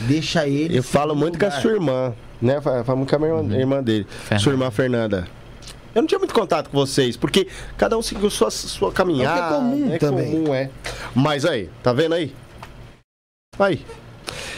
Deixa 0.00 0.44
ele. 0.48 0.76
Eu 0.78 0.82
falo 0.82 1.14
muito 1.14 1.38
com 1.38 1.44
a 1.44 1.48
lugar. 1.48 1.62
sua 1.62 1.70
irmã, 1.70 2.12
né? 2.40 2.60
Fa- 2.60 2.82
Falo 2.82 2.98
muito 2.98 3.10
com 3.10 3.14
a 3.14 3.18
minha 3.20 3.30
irmã, 3.38 3.56
irmã 3.56 3.82
dele. 3.84 4.04
Fernanda. 4.10 4.42
Sua 4.42 4.52
irmã 4.52 4.70
Fernanda. 4.72 5.28
Eu 5.94 6.02
não 6.02 6.08
tinha 6.08 6.18
muito 6.18 6.34
contato 6.34 6.70
com 6.70 6.76
vocês, 6.76 7.16
porque 7.16 7.46
cada 7.76 7.96
um 7.96 8.02
seguiu 8.02 8.28
sua, 8.30 8.50
sua 8.50 8.90
caminhada. 8.90 9.38
É 9.38 9.44
o 9.44 9.46
que 9.46 9.54
é 9.54 9.56
comum 9.56 9.92
é 9.94 9.98
também. 9.98 10.30
comum, 10.32 10.54
é. 10.54 10.70
Mas 11.14 11.44
aí, 11.44 11.70
tá 11.84 11.92
vendo 11.92 12.16
aí? 12.16 12.34
Aí. 13.60 13.86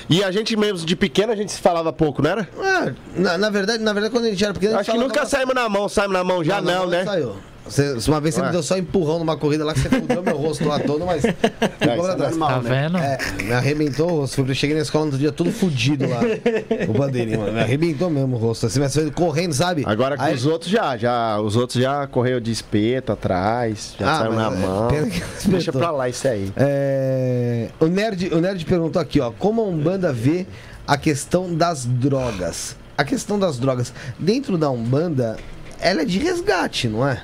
E 0.09 0.23
a 0.23 0.31
gente 0.31 0.57
mesmo 0.57 0.87
de 0.87 0.95
pequeno, 0.95 1.33
a 1.33 1.37
gente 1.37 1.53
se 1.53 1.61
falava 1.61 1.93
pouco, 1.93 2.23
não 2.23 2.31
era? 2.31 2.49
É, 2.61 2.95
na, 3.17 3.39
na 3.39 3.51
verdade, 3.51 3.83
na 3.83 3.93
verdade, 3.93 4.13
quando 4.13 4.27
a 4.27 4.31
gente 4.31 4.45
era 4.45 4.53
pequeno, 4.53 4.75
a 4.75 4.83
gente 4.83 4.91
Acho 4.91 4.99
que 4.99 5.05
nunca 5.05 5.27
saímos 5.27 5.55
na 5.55 5.69
mão, 5.69 5.89
saímos 5.89 6.13
na 6.13 6.25
mão 6.25 6.45
já 6.45 6.61
não, 6.61 6.83
não 6.83 6.87
né? 6.89 7.05
Saiu. 7.05 7.37
Você- 7.67 7.97
uma 8.11 8.21
vez 8.21 8.35
você 8.35 8.41
Ué. 8.43 8.47
me 8.47 8.53
deu 8.53 8.63
só 8.63 8.77
empurrão 8.77 9.19
numa 9.19 9.37
corrida 9.37 9.65
lá 9.65 9.73
que 9.73 9.81
você 9.81 9.89
fudeu 9.89 10.23
meu 10.23 10.37
rosto 10.37 10.67
lá 10.69 10.79
todo, 10.79 11.07
mas. 11.07 11.23
pra 11.79 11.93
é 11.95 11.97
normal. 12.17 12.49
Tá 12.51 12.61
né? 12.63 12.83
vendo? 12.83 12.99
É, 12.99 13.19
me 13.43 13.53
arrebentou 13.53 14.11
o 14.11 14.17
rosto. 14.21 14.45
Eu 14.47 14.55
cheguei 14.55 14.77
na 14.77 14.83
escola 14.83 15.05
no 15.05 15.09
outro 15.09 15.19
dia 15.19 15.33
todo 15.33 15.51
fudido 15.51 16.07
lá. 16.09 16.21
o 16.89 16.93
bandeirinho, 16.93 17.41
mano. 17.41 17.53
Me 17.53 17.61
arrebentou 17.61 18.11
mesmo 18.11 18.37
o 18.37 18.39
rosto. 18.39 18.67
Assim, 18.67 18.81
mas 18.81 18.93
foi 18.95 19.11
correndo, 19.11 19.53
sabe? 19.55 19.83
Agora 19.87 20.17
com 20.17 20.23
Aí- 20.23 20.35
os 20.35 20.45
outros 20.45 20.71
já, 20.71 20.97
já, 20.97 21.41
os 21.41 21.57
outros 21.57 21.83
já 21.83 22.07
correu 22.07 22.39
de 22.39 22.53
espeto 22.53 23.13
atrás, 23.13 23.95
já 23.99 24.13
Ah, 24.13 24.19
saiu 24.19 24.33
na 24.35 24.47
é, 24.47 24.51
mão. 24.51 24.89
pena 24.89 25.07
que 25.09 25.21
não 25.21 25.27
Deixa 25.55 25.73
pra 25.73 25.91
lá 25.91 26.09
isso 26.09 26.29
aí. 26.29 26.53
É, 26.57 27.69
o, 27.81 27.87
Nerd, 27.87 28.29
o 28.35 28.41
Nerd 28.41 28.65
perguntou 28.67 29.01
aqui, 29.01 29.21
ó. 29.21 29.31
Como 29.31 29.61
a 29.63 29.65
Umbanda 29.65 30.13
vê 30.13 30.47
a 30.87 30.97
questão 30.99 31.55
das 31.55 31.87
drogas? 31.87 32.77
A 32.97 33.05
questão 33.05 33.39
das 33.39 33.59
drogas. 33.59 33.93
Dentro 34.19 34.57
da 34.59 34.71
Umbanda, 34.71 35.37
ela 35.81 36.03
é 36.03 36.05
de 36.05 36.19
resgate, 36.19 36.89
não 36.89 37.07
é? 37.09 37.23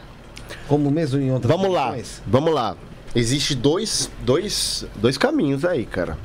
Como 0.71 0.89
mesmo 0.89 1.21
em 1.21 1.33
outras 1.33 1.51
Vamos 1.53 1.73
lá, 1.73 1.87
religiões? 1.91 2.23
vamos 2.25 2.55
lá. 2.55 2.77
Existe 3.13 3.57
dois, 3.57 4.09
dois, 4.21 4.87
dois 4.95 5.19
caminhos 5.19 5.65
aí, 5.65 5.85
cara. 5.85 6.17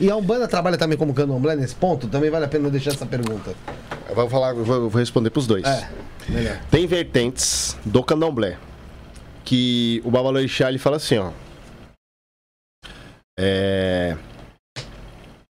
E 0.00 0.10
a 0.10 0.16
Umbanda 0.16 0.48
trabalha 0.48 0.78
também 0.78 0.96
como 0.96 1.12
candomblé 1.12 1.54
nesse 1.54 1.74
ponto? 1.74 2.08
Também 2.08 2.30
vale 2.30 2.46
a 2.46 2.48
pena 2.48 2.70
deixar 2.70 2.92
essa 2.92 3.04
pergunta. 3.04 3.54
Eu 4.08 4.14
vou 4.14 4.26
falar, 4.30 4.56
eu 4.56 4.64
vou 4.64 4.74
eu 4.76 4.88
vou 4.88 4.98
responder 4.98 5.28
pros 5.28 5.46
dois. 5.46 5.66
É, 5.66 5.86
melhor. 6.30 6.58
Tem 6.70 6.86
vertentes 6.86 7.76
do 7.84 8.02
candomblé 8.02 8.56
que 9.44 10.00
o 10.02 10.10
Babalorixá 10.10 10.70
ele 10.70 10.78
fala 10.78 10.96
assim, 10.96 11.18
ó. 11.18 11.30
É. 13.38 14.16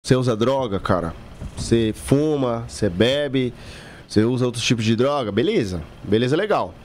Você 0.06 0.16
usa 0.16 0.38
droga, 0.38 0.80
cara? 0.80 1.16
Você 1.58 1.96
fuma, 1.96 2.64
você 2.68 2.92
bebe, 2.92 3.52
você 4.08 4.24
usa 4.24 4.46
outros 4.46 4.64
tipos 4.64 4.86
de 4.86 4.96
droga, 4.96 5.32
beleza? 5.32 5.82
Beleza, 6.04 6.36
legal. 6.36 6.76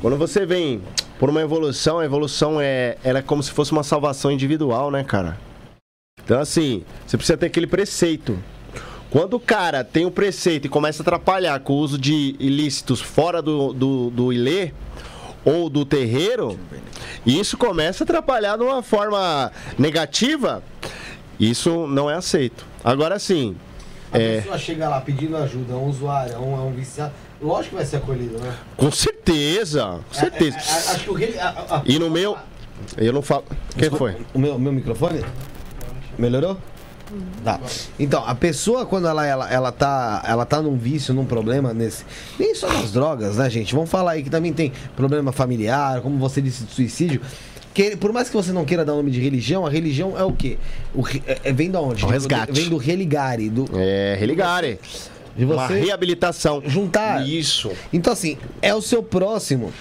Quando 0.00 0.16
você 0.16 0.44
vem 0.44 0.82
por 1.18 1.30
uma 1.30 1.40
evolução, 1.40 1.98
a 1.98 2.04
evolução 2.04 2.60
é, 2.60 2.96
ela 3.02 3.20
é 3.20 3.22
como 3.22 3.42
se 3.42 3.50
fosse 3.50 3.72
uma 3.72 3.82
salvação 3.82 4.30
individual, 4.30 4.90
né, 4.90 5.02
cara? 5.04 5.38
Então, 6.22 6.40
assim, 6.40 6.84
você 7.06 7.16
precisa 7.16 7.36
ter 7.38 7.46
aquele 7.46 7.66
preceito. 7.66 8.38
Quando 9.10 9.34
o 9.34 9.40
cara 9.40 9.84
tem 9.84 10.04
um 10.04 10.10
preceito 10.10 10.66
e 10.66 10.68
começa 10.68 11.02
a 11.02 11.04
atrapalhar 11.04 11.58
com 11.60 11.74
o 11.74 11.76
uso 11.76 11.96
de 11.98 12.34
ilícitos 12.38 13.00
fora 13.00 13.40
do, 13.40 13.72
do, 13.72 14.10
do 14.10 14.32
ilê 14.32 14.72
ou 15.44 15.70
do 15.70 15.84
terreiro, 15.84 16.58
e 17.24 17.38
isso 17.38 17.56
começa 17.56 18.02
a 18.02 18.04
atrapalhar 18.04 18.56
de 18.56 18.64
uma 18.64 18.82
forma 18.82 19.52
negativa, 19.78 20.62
isso 21.38 21.86
não 21.86 22.10
é 22.10 22.14
aceito. 22.14 22.66
Agora 22.82 23.18
sim, 23.18 23.56
A 24.12 24.18
É. 24.18 24.36
pessoa 24.40 24.58
chega 24.58 24.88
lá 24.88 25.00
pedindo 25.00 25.36
ajuda, 25.36 25.72
é 25.74 25.76
um 25.76 25.88
usuário, 25.88 26.34
é 26.34 26.38
um, 26.38 26.54
é 26.54 26.60
um 26.60 26.72
viciado. 26.72 27.12
Lógico 27.40 27.70
que 27.70 27.76
vai 27.76 27.84
ser 27.84 27.96
acolhido, 27.96 28.38
né? 28.38 28.54
com 28.76 28.90
certeza, 28.90 30.00
com 30.08 30.14
certeza. 30.14 30.56
É, 30.56 30.60
é, 30.60 30.72
é, 30.72 30.76
acho 30.76 31.04
que 31.04 31.10
o 31.10 31.14
rei. 31.14 31.34
E 31.84 31.98
no 31.98 32.10
meu, 32.10 32.36
eu 32.96 33.12
não 33.12 33.22
falo. 33.22 33.44
Quem 33.76 33.90
foi? 33.90 34.16
O 34.32 34.38
meu, 34.38 34.54
o 34.56 34.58
meu 34.58 34.72
microfone? 34.72 35.24
Melhorou? 36.18 36.56
Tá. 37.44 37.60
Então, 37.98 38.24
a 38.26 38.34
pessoa, 38.34 38.86
quando 38.86 39.06
ela, 39.06 39.26
ela, 39.26 39.50
ela, 39.50 39.70
tá, 39.72 40.22
ela 40.26 40.44
tá 40.46 40.60
num 40.62 40.76
vício, 40.76 41.12
num 41.14 41.24
problema 41.26 41.72
nesse. 41.74 42.04
Nem 42.38 42.54
só 42.54 42.66
nas 42.72 42.92
drogas, 42.92 43.36
né, 43.36 43.48
gente? 43.50 43.74
Vamos 43.74 43.90
falar 43.90 44.12
aí 44.12 44.22
que 44.22 44.30
também 44.30 44.52
tem 44.52 44.72
problema 44.96 45.30
familiar, 45.30 46.00
como 46.00 46.16
você 46.18 46.40
disse, 46.40 46.64
de 46.64 46.72
suicídio. 46.72 47.20
Que, 47.74 47.96
por 47.96 48.12
mais 48.12 48.28
que 48.30 48.36
você 48.36 48.52
não 48.52 48.64
queira 48.64 48.84
dar 48.84 48.92
nome 48.94 49.10
de 49.10 49.20
religião, 49.20 49.66
a 49.66 49.70
religião 49.70 50.16
é 50.18 50.22
o 50.22 50.32
quê? 50.32 50.56
O, 50.94 51.06
é- 51.26 51.38
é- 51.44 51.52
vem 51.52 51.70
da 51.70 51.80
onde? 51.80 52.04
É 52.04 52.06
o 52.06 52.10
resgate. 52.10 52.52
Vem 52.52 52.68
do 52.68 52.76
religare, 52.76 53.50
do, 53.50 53.68
É, 53.74 54.16
religare. 54.18 54.78
De 55.36 55.44
Uma 55.44 55.66
você 55.68 55.80
reabilitação. 55.80 56.62
juntar. 56.66 57.26
Isso. 57.26 57.70
Então, 57.92 58.12
assim, 58.12 58.36
é 58.62 58.74
o 58.74 58.80
seu 58.82 59.02
próximo, 59.02 59.72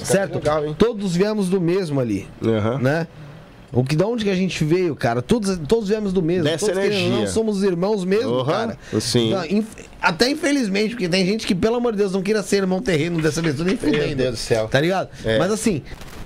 certo? 0.00 0.36
legal? 0.36 0.74
Todos 0.74 1.14
viemos 1.16 1.48
do 1.48 1.60
mesmo 1.60 2.00
ali. 2.00 2.26
Aham. 2.44 2.78
né? 2.78 3.06
O 3.70 3.84
que 3.84 3.94
da 3.94 4.06
onde 4.06 4.24
que 4.24 4.30
a 4.30 4.34
gente 4.34 4.64
veio, 4.64 4.96
cara? 4.96 5.20
Todos, 5.20 5.58
todos 5.68 5.90
viemos 5.90 6.10
do 6.10 6.22
mesmo. 6.22 6.44
Dessa 6.44 6.68
todos, 6.72 6.82
energia. 6.82 7.10
Não 7.10 7.26
somos 7.26 7.62
irmãos 7.62 8.02
mesmo, 8.02 8.38
Uhum, 8.38 8.44
cara. 8.46 8.78
sim. 8.98 9.28
Então, 9.28 9.44
inf- 9.44 9.84
até 10.00 10.30
infelizmente, 10.30 10.90
porque 10.94 11.06
tem 11.06 11.26
gente 11.26 11.46
que, 11.46 11.54
pelo 11.54 11.76
amor 11.76 11.92
de 11.92 11.98
Deus, 11.98 12.12
não 12.12 12.22
queira 12.22 12.42
ser 12.42 12.56
irmão 12.56 12.80
terreno 12.80 13.20
dessa 13.20 13.42
pessoa 13.42 13.66
nem 13.66 13.76
fudendo. 13.76 14.16
Deus 14.16 14.30
do 14.30 14.36
céu. 14.38 14.68
Tá 14.68 14.80
ligado? 14.80 15.10
É. 15.22 15.38
Mas 15.38 15.52
assim, 15.52 15.82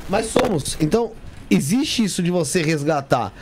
mas 0.09 0.27
somos. 0.27 0.77
Então, 0.81 1.11
existe 1.51 2.05
isso 2.05 2.23
de 2.23 2.31
você 2.31 2.63
resgatar. 2.63 3.33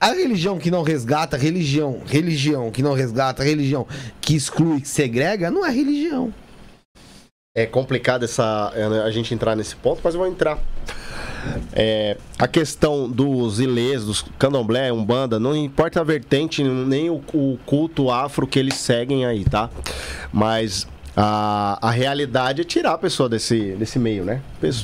A 0.00 0.12
religião 0.12 0.58
que 0.58 0.70
não 0.70 0.82
resgata, 0.82 1.36
religião, 1.36 2.00
religião 2.06 2.70
que 2.70 2.82
não 2.82 2.94
resgata, 2.94 3.44
religião 3.44 3.86
que 4.18 4.34
exclui, 4.34 4.80
que 4.80 4.88
segrega, 4.88 5.50
não 5.50 5.64
é 5.64 5.70
religião. 5.70 6.32
É 7.54 7.66
complicado 7.66 8.24
essa, 8.24 8.72
é, 8.74 8.84
a 9.02 9.10
gente 9.10 9.34
entrar 9.34 9.54
nesse 9.54 9.76
ponto, 9.76 10.00
mas 10.02 10.14
eu 10.14 10.20
vou 10.20 10.28
entrar. 10.28 10.58
É, 11.72 12.16
a 12.38 12.48
questão 12.48 13.10
dos 13.10 13.60
ilês, 13.60 14.04
dos 14.04 14.24
candomblé, 14.38 14.90
umbanda, 14.90 15.38
não 15.38 15.54
importa 15.54 16.00
a 16.00 16.04
vertente, 16.04 16.62
nem 16.62 17.10
o, 17.10 17.22
o 17.34 17.58
culto 17.66 18.10
afro 18.10 18.46
que 18.46 18.58
eles 18.58 18.74
seguem 18.74 19.26
aí, 19.26 19.44
tá? 19.44 19.68
Mas 20.32 20.86
a, 21.14 21.78
a 21.82 21.90
realidade 21.90 22.62
é 22.62 22.64
tirar 22.64 22.92
a 22.92 22.98
pessoa 22.98 23.28
desse, 23.28 23.72
desse 23.72 23.98
meio, 23.98 24.24
né? 24.24 24.40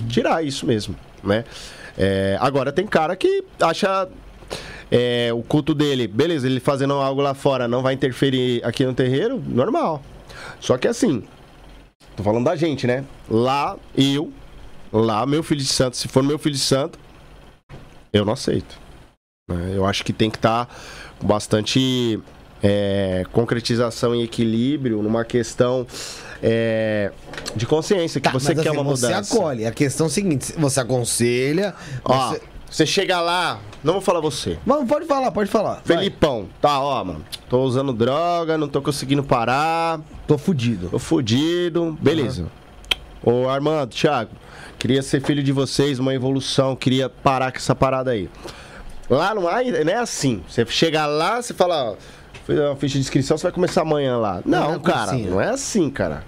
Tirar 0.09 0.45
isso 0.45 0.67
mesmo, 0.67 0.95
né? 1.25 1.45
É, 1.97 2.37
agora 2.41 2.71
tem 2.73 2.87
cara 2.87 3.17
que 3.17 3.43
acha 3.61 4.09
é, 4.91 5.31
o 5.33 5.43
culto 5.43 5.75
dele, 5.75 6.07
beleza, 6.07 6.47
ele 6.47 6.61
fazendo 6.61 6.95
algo 6.95 7.21
lá 7.21 7.35
fora 7.35 7.67
não 7.67 7.83
vai 7.83 7.95
interferir 7.95 8.65
aqui 8.65 8.85
no 8.85 8.95
terreiro, 8.95 9.43
normal. 9.47 10.03
Só 10.61 10.77
que 10.79 10.87
assim, 10.89 11.23
Tô 12.17 12.23
falando 12.23 12.45
da 12.45 12.57
gente, 12.57 12.87
né? 12.87 13.05
Lá, 13.29 13.77
eu, 13.97 14.33
lá, 14.91 15.27
meu 15.27 15.43
filho 15.43 15.61
de 15.61 15.67
santo, 15.67 15.97
se 15.99 16.09
for 16.09 16.23
meu 16.23 16.39
filho 16.39 16.55
de 16.55 16.61
santo, 16.61 16.99
eu 18.11 18.25
não 18.25 18.33
aceito. 18.33 18.79
né? 19.51 19.73
Eu 19.75 19.85
acho 19.85 20.03
que 20.03 20.15
tem 20.15 20.31
que 20.31 20.39
estar 20.39 20.67
com 21.19 21.27
bastante 21.27 22.19
é, 22.63 23.23
concretização 23.33 24.15
e 24.15 24.23
equilíbrio 24.23 25.03
numa 25.03 25.27
questão 25.27 25.87
é, 26.43 27.13
de 27.55 27.67
consciência, 27.67 28.19
que 28.19 28.29
Tá, 28.29 28.33
você 28.33 28.55
mas, 28.55 28.63
quer 28.63 28.69
assim, 28.71 28.79
uma 28.79 28.85
você 28.97 29.07
mudança. 29.09 29.35
acolhe. 29.37 29.67
A 29.67 29.73
questão 29.73 30.07
é 30.07 30.09
a 30.09 30.13
seguinte: 30.13 30.55
você 30.57 30.81
aconselha. 30.81 31.75
Ó, 32.03 32.31
você- 32.31 32.41
você 32.77 32.85
chega 32.85 33.19
lá, 33.23 33.59
não 33.83 33.95
vou 33.95 34.03
falar 34.03 34.21
você. 34.21 34.59
Vamos, 34.67 34.87
pode 34.87 35.07
falar, 35.07 35.33
pode 35.33 35.49
falar. 35.51 35.81
Felipão, 35.83 36.47
tá, 36.61 36.79
ó, 36.79 37.03
mano. 37.03 37.25
Tô 37.49 37.63
usando 37.63 37.91
droga, 37.91 38.59
não 38.59 38.69
tô 38.69 38.83
conseguindo 38.83 39.23
parar. 39.25 39.99
Tô 40.27 40.37
fudido. 40.37 40.91
Tô 40.91 40.99
fudido. 40.99 41.97
Beleza. 41.99 42.49
Ô 43.25 43.49
Armando, 43.49 43.89
Thiago, 43.95 44.31
queria 44.79 45.01
ser 45.01 45.23
filho 45.23 45.43
de 45.43 45.53
vocês, 45.53 45.99
uma 45.99 46.13
evolução, 46.13 46.77
queria 46.77 47.09
parar 47.09 47.51
com 47.51 47.57
essa 47.57 47.75
parada 47.75 48.11
aí. 48.11 48.29
Lá 49.09 49.35
não, 49.35 49.49
há, 49.49 49.63
não 49.65 49.93
é 49.93 49.97
assim. 49.97 50.43
Você 50.47 50.67
chega 50.67 51.07
lá, 51.07 51.41
você 51.41 51.55
fala, 51.55 51.93
ó, 51.93 51.97
fez 52.45 52.59
uma 52.61 52.77
ficha 52.77 52.95
de 52.97 53.01
inscrição, 53.01 53.39
você 53.39 53.45
vai 53.45 53.53
começar 53.53 53.81
amanhã 53.81 54.19
lá. 54.19 54.43
Não, 54.45 54.73
Não 54.73 54.75
é 54.75 54.79
cara, 54.81 55.07
cursinho. 55.13 55.31
não 55.31 55.41
é 55.41 55.49
assim, 55.49 55.89
cara. 55.89 56.25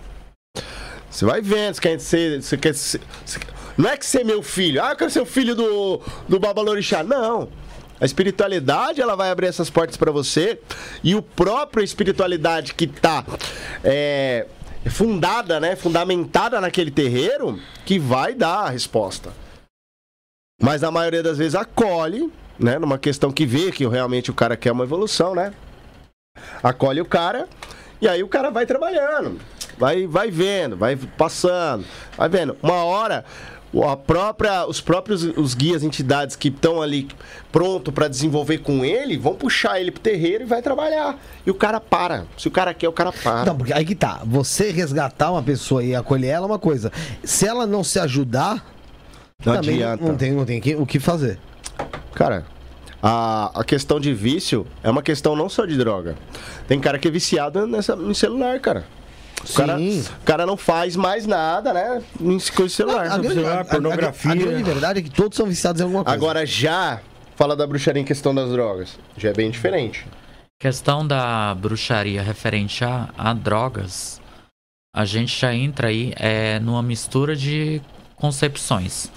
Você 1.11 1.27
vai 1.27 1.43
vendo, 1.43 1.75
você 1.75 1.81
quer 1.83 2.01
ser. 2.01 2.41
Você 2.43 2.57
quer 2.57 2.75
ser 2.75 3.01
você- 3.27 3.41
não 3.79 3.91
é 3.91 3.97
que 3.97 4.05
ser 4.05 4.25
meu 4.25 4.43
filho. 4.43 4.83
Ah, 4.83 4.91
eu 4.91 4.97
quero 4.97 5.11
ser 5.11 5.21
o 5.21 5.27
filho 5.27 5.55
do, 5.55 6.01
do 6.29 6.41
Babalorixá. 6.41 7.05
Não. 7.05 7.49
A 8.01 8.05
espiritualidade, 8.05 9.01
ela 9.01 9.15
vai 9.15 9.31
abrir 9.31 9.47
essas 9.47 9.71
portas 9.71 9.97
pra 9.97 10.11
você. 10.11 10.61
E 11.03 11.15
o 11.15 11.23
próprio 11.23 11.85
espiritualidade 11.85 12.75
que 12.75 12.89
tá 12.89 13.25
é, 13.85 14.47
fundada, 14.91 15.61
né? 15.61 15.77
Fundamentada 15.77 16.61
naquele 16.61 16.91
terreiro, 16.91 17.61
que 17.87 18.01
vai 18.01 18.35
dar 18.35 18.65
a 18.65 18.69
resposta. 18.69 19.33
Mas 20.61 20.83
a 20.83 20.91
maioria 20.91 21.23
das 21.23 21.39
vezes 21.39 21.55
acolhe, 21.55 22.33
né? 22.59 22.81
Numa 22.81 22.99
questão 22.99 23.31
que 23.31 23.47
vê 23.47 23.71
que 23.71 23.87
realmente 23.87 24.29
o 24.29 24.35
cara 24.35 24.57
quer 24.57 24.73
uma 24.73 24.85
evolução, 24.85 25.37
né? 25.37 25.55
Acolhe 26.63 27.01
o 27.01 27.07
cara 27.07 27.49
e 28.01 28.09
aí 28.09 28.23
o 28.23 28.29
cara 28.29 28.51
vai 28.51 28.65
trabalhando, 28.65 29.41
vai, 29.77 30.07
vai 30.07 30.31
vendo, 30.31 30.77
vai 30.77 30.97
passando, 30.97 31.85
vai 32.17 32.29
vendo. 32.29 32.57
Uma 32.63 32.85
hora 32.85 33.25
a 33.75 33.97
própria, 33.97 34.67
os 34.67 34.81
próprios 34.81 35.23
os 35.23 35.55
guias, 35.55 35.83
entidades 35.83 36.35
que 36.35 36.49
estão 36.49 36.81
ali 36.81 37.07
pronto 37.53 37.93
para 37.93 38.09
desenvolver 38.09 38.59
com 38.59 38.85
ele, 38.85 39.19
vão 39.19 39.35
puxar 39.35 39.79
ele 39.81 39.91
pro 39.91 40.01
terreiro 40.01 40.45
e 40.45 40.47
vai 40.47 40.63
trabalhar. 40.63 41.19
E 41.47 41.51
o 41.51 41.55
cara 41.55 41.79
para. 41.79 42.25
Se 42.37 42.49
o 42.49 42.51
cara 42.51 42.73
quer, 42.73 42.89
o 42.89 42.93
cara 42.93 43.13
para. 43.13 43.45
Não, 43.45 43.57
porque 43.57 43.73
aí 43.73 43.85
que 43.85 43.95
tá. 43.95 44.23
Você 44.25 44.71
resgatar 44.71 45.31
uma 45.31 45.43
pessoa 45.43 45.85
e 45.85 45.95
acolher 45.95 46.29
ela 46.29 46.47
é 46.47 46.49
uma 46.49 46.59
coisa. 46.59 46.91
Se 47.23 47.47
ela 47.47 47.67
não 47.67 47.85
se 47.85 47.99
ajudar, 47.99 48.65
Não 49.45 49.55
também 49.55 49.83
adianta. 49.83 50.05
não 50.05 50.17
tem, 50.17 50.33
não 50.33 50.45
tem 50.45 50.63
o 50.77 50.87
que 50.87 50.99
fazer. 50.99 51.39
Cara, 52.15 52.47
a, 53.03 53.61
a 53.61 53.65
questão 53.65 54.01
de 54.01 54.13
vício 54.15 54.67
é 54.83 54.91
uma 54.91 55.03
questão 55.03 55.37
não 55.37 55.49
só 55.49 55.67
de 55.67 55.77
droga. 55.77 56.17
Tem 56.67 56.81
cara 56.81 56.99
que 56.99 57.07
é 57.07 57.11
viciado 57.11 57.67
nessa, 57.67 57.95
em 57.95 58.15
celular, 58.15 58.59
cara. 58.61 58.85
O 59.49 59.53
cara, 59.55 59.79
o 59.79 60.25
cara 60.25 60.47
não 60.47 60.57
faz 60.57 60.97
mais 60.97 61.27
nada, 61.27 61.73
né? 61.73 62.03
Em 62.21 62.39
celular. 62.39 63.07
A 63.07 63.19
grande, 63.19 63.29
celular, 63.35 63.59
a- 63.59 63.61
a- 63.61 63.65
pornografia. 63.65 64.33
A, 64.33 64.35
grande 64.35 64.63
verdade 64.63 64.99
é 65.01 65.03
que 65.03 65.11
todos 65.11 65.37
são 65.37 65.47
viciados 65.47 65.81
em 65.81 65.85
alguma 65.85 66.05
coisa. 66.05 66.17
Agora 66.17 66.45
já 66.47 67.01
fala 67.37 67.55
da 67.57 67.67
bruxaria 67.67 68.03
em 68.03 68.05
questão 68.05 68.35
das 68.35 68.51
drogas. 68.51 68.99
Já 69.17 69.31
é 69.31 69.33
bem 69.33 69.51
diferente. 69.51 70.07
Questão 70.61 71.07
da 71.07 71.55
bruxaria 71.55 72.21
referente 72.21 72.85
a, 72.85 73.09
a 73.17 73.33
drogas, 73.33 74.21
a 74.95 75.05
gente 75.05 75.39
já 75.41 75.55
entra 75.55 75.87
aí 75.89 76.13
é, 76.17 76.59
numa 76.59 76.83
mistura 76.83 77.37
de 77.37 77.81
concepções. 78.17 79.11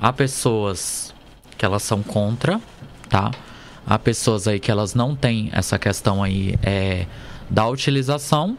Há 0.00 0.12
pessoas 0.12 1.12
que 1.56 1.64
elas 1.64 1.82
são 1.82 2.00
contra, 2.02 2.60
tá? 3.08 3.32
Há 3.84 3.98
pessoas 3.98 4.46
aí 4.46 4.60
que 4.60 4.70
elas 4.70 4.94
não 4.94 5.16
têm 5.16 5.50
essa 5.52 5.76
questão 5.78 6.22
aí 6.22 6.54
é, 6.62 7.06
da 7.50 7.66
utilização 7.66 8.56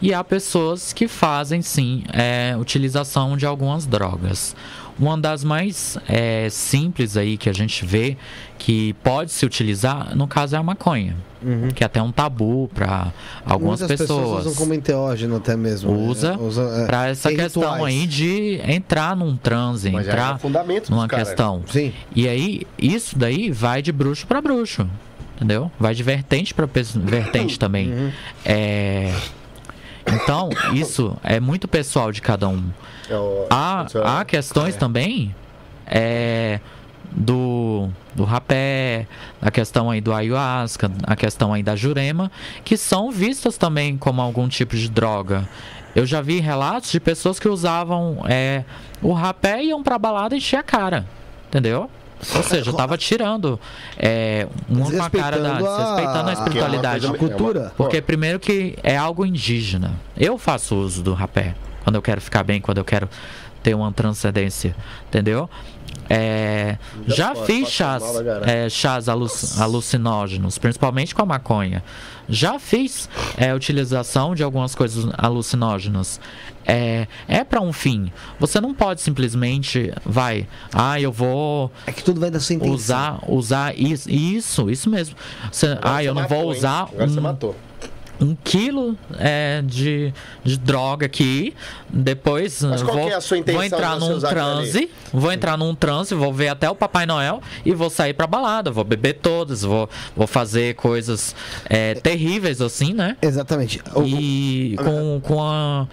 e 0.00 0.12
há 0.14 0.22
pessoas 0.22 0.92
que 0.92 1.08
fazem 1.08 1.60
sim 1.62 2.04
é, 2.12 2.54
utilização 2.58 3.36
de 3.36 3.44
algumas 3.46 3.86
drogas. 3.86 4.54
Uma 4.98 5.16
das 5.16 5.44
mais 5.44 5.96
é, 6.08 6.48
simples 6.50 7.16
aí 7.16 7.36
que 7.36 7.48
a 7.48 7.52
gente 7.52 7.86
vê 7.86 8.16
que 8.58 8.94
pode 8.94 9.30
se 9.30 9.46
utilizar, 9.46 10.16
no 10.16 10.26
caso, 10.26 10.56
é 10.56 10.58
a 10.58 10.62
maconha. 10.62 11.16
Uhum. 11.40 11.68
Que 11.68 11.84
é 11.84 11.86
até 11.86 12.02
um 12.02 12.10
tabu 12.10 12.68
para 12.74 13.12
algumas 13.46 13.78
Muitas 13.78 13.96
pessoas. 14.00 14.44
usam 14.44 14.54
como 14.56 14.74
enteógeno 14.74 15.36
até 15.36 15.56
mesmo. 15.56 15.92
né? 15.92 16.36
Usa 16.40 16.62
é, 16.82 16.86
Para 16.86 17.08
essa 17.10 17.30
questão 17.32 17.62
rituais. 17.62 17.84
aí 17.94 18.06
de 18.08 18.60
entrar 18.66 19.14
num 19.14 19.36
transe, 19.36 19.88
Mas 19.92 20.08
é 20.08 20.10
entrar 20.10 20.34
o 20.34 20.38
fundamento 20.40 20.90
numa 20.90 21.02
dos 21.02 21.10
caras. 21.12 21.28
questão. 21.28 21.62
Sim. 21.68 21.92
E 22.16 22.26
aí, 22.28 22.62
isso 22.76 23.16
daí 23.16 23.52
vai 23.52 23.80
de 23.80 23.92
bruxo 23.92 24.26
para 24.26 24.40
bruxo. 24.40 24.84
Entendeu? 25.36 25.70
Vai 25.78 25.94
de 25.94 26.02
vertente 26.02 26.52
para 26.52 26.66
vertente 26.66 27.56
também. 27.60 27.88
Uhum. 27.92 28.10
É... 28.44 29.14
Então, 30.14 30.48
isso 30.72 31.16
é 31.22 31.38
muito 31.40 31.66
pessoal 31.68 32.10
de 32.12 32.20
cada 32.22 32.48
um. 32.48 32.64
É 33.10 33.14
Há, 33.50 33.86
é- 33.94 33.98
há 34.06 34.24
questões 34.24 34.76
também 34.76 35.34
é, 35.86 36.60
do, 37.10 37.88
do 38.14 38.24
rapé, 38.24 39.06
a 39.40 39.50
questão 39.50 39.90
aí 39.90 40.00
do 40.00 40.12
ayahuasca, 40.12 40.90
a 41.04 41.16
questão 41.16 41.52
aí 41.52 41.62
da 41.62 41.74
jurema, 41.74 42.30
que 42.64 42.76
são 42.76 43.10
vistas 43.10 43.56
também 43.56 43.96
como 43.96 44.20
algum 44.20 44.48
tipo 44.48 44.76
de 44.76 44.88
droga. 44.90 45.48
Eu 45.94 46.04
já 46.06 46.20
vi 46.20 46.38
relatos 46.38 46.90
de 46.90 47.00
pessoas 47.00 47.40
que 47.40 47.48
usavam 47.48 48.22
é, 48.28 48.64
o 49.02 49.12
rapé 49.12 49.62
e 49.62 49.68
iam 49.68 49.82
pra 49.82 49.98
balada 49.98 50.34
e 50.34 50.38
encher 50.38 50.56
a 50.58 50.62
cara. 50.62 51.06
Entendeu? 51.48 51.90
Ou 52.36 52.42
seja, 52.42 52.70
eu 52.70 52.74
tava 52.74 52.96
tirando 52.98 53.58
é, 53.96 54.46
uma 54.68 54.90
com 54.90 55.02
a 55.02 55.10
cara 55.10 55.38
da. 55.38 55.54
Desrespeitando 55.58 56.30
a- 56.30 56.32
espiritualidade. 56.32 57.04
É 57.06 57.08
uma 57.08 57.14
A 57.14 57.18
cultura. 57.18 57.72
Porque 57.76 58.00
primeiro 58.00 58.40
que 58.40 58.76
é 58.82 58.96
algo 58.96 59.24
indígena. 59.24 59.92
Eu 60.16 60.36
faço 60.38 60.74
uso 60.76 61.02
do 61.02 61.14
rapé 61.14 61.54
quando 61.84 61.96
eu 61.96 62.02
quero 62.02 62.20
ficar 62.20 62.42
bem, 62.42 62.60
quando 62.60 62.78
eu 62.78 62.84
quero 62.84 63.08
ter 63.62 63.74
uma 63.74 63.90
transcendência, 63.92 64.74
entendeu? 65.08 65.48
É, 66.10 66.76
já 67.06 67.34
pode, 67.34 67.46
fiz 67.46 67.68
chás, 67.70 68.02
é, 68.46 68.68
chás 68.68 69.08
alu- 69.08 69.28
alucinógenos, 69.58 70.56
principalmente 70.58 71.14
com 71.14 71.22
a 71.22 71.26
maconha. 71.26 71.82
Já 72.28 72.58
fiz 72.58 73.08
é, 73.36 73.54
utilização 73.54 74.34
de 74.34 74.42
algumas 74.42 74.74
coisas 74.74 75.06
alucinógenas. 75.16 76.20
É, 76.66 77.06
é 77.26 77.42
para 77.44 77.60
um 77.62 77.72
fim. 77.72 78.12
Você 78.38 78.60
não 78.60 78.74
pode 78.74 79.00
simplesmente, 79.00 79.90
vai, 80.04 80.46
ah, 80.72 81.00
eu 81.00 81.10
vou 81.10 81.72
É 81.86 81.92
que 81.92 82.02
tudo 82.04 82.20
vai 82.20 82.30
da 82.30 82.38
sua 82.40 82.54
intenção. 82.56 82.74
usar, 82.74 83.18
usar 83.26 83.78
isso, 83.78 84.10
isso, 84.10 84.70
isso 84.70 84.90
mesmo. 84.90 85.16
Você- 85.50 85.78
ah, 85.80 86.04
eu 86.04 86.14
não 86.14 86.22
matou, 86.22 86.38
vou 86.42 86.52
hein? 86.52 86.58
usar 86.58 86.82
Agora 86.82 87.08
você 87.08 87.18
um, 87.18 87.22
matou. 87.22 87.56
Um 88.20 88.36
quilo 88.42 88.96
é, 89.18 89.62
de, 89.64 90.12
de 90.44 90.58
droga 90.58 91.06
aqui. 91.06 91.54
Depois 91.88 92.62
Mas 92.62 92.82
qual 92.82 92.98
vou, 92.98 93.08
é 93.08 93.14
a 93.14 93.20
sua 93.20 93.38
intenção 93.38 93.58
vou 93.58 93.64
entrar 93.64 93.98
num 93.98 94.20
transe. 94.20 94.90
Vou 95.12 95.32
entrar 95.32 95.56
num 95.56 95.74
transe, 95.74 96.14
vou 96.14 96.32
ver 96.32 96.48
até 96.48 96.68
o 96.68 96.74
Papai 96.74 97.06
Noel 97.06 97.40
e 97.64 97.72
vou 97.72 97.90
sair 97.90 98.14
pra 98.14 98.26
balada. 98.26 98.70
Vou 98.70 98.84
beber 98.84 99.14
todas, 99.14 99.62
vou, 99.62 99.88
vou 100.16 100.26
fazer 100.26 100.74
coisas 100.74 101.34
é, 101.68 101.94
terríveis 101.94 102.60
assim, 102.60 102.92
né? 102.92 103.16
Exatamente. 103.22 103.80
E 104.04 104.76
com, 104.78 105.20
com 105.22 105.42
a. 105.42 105.86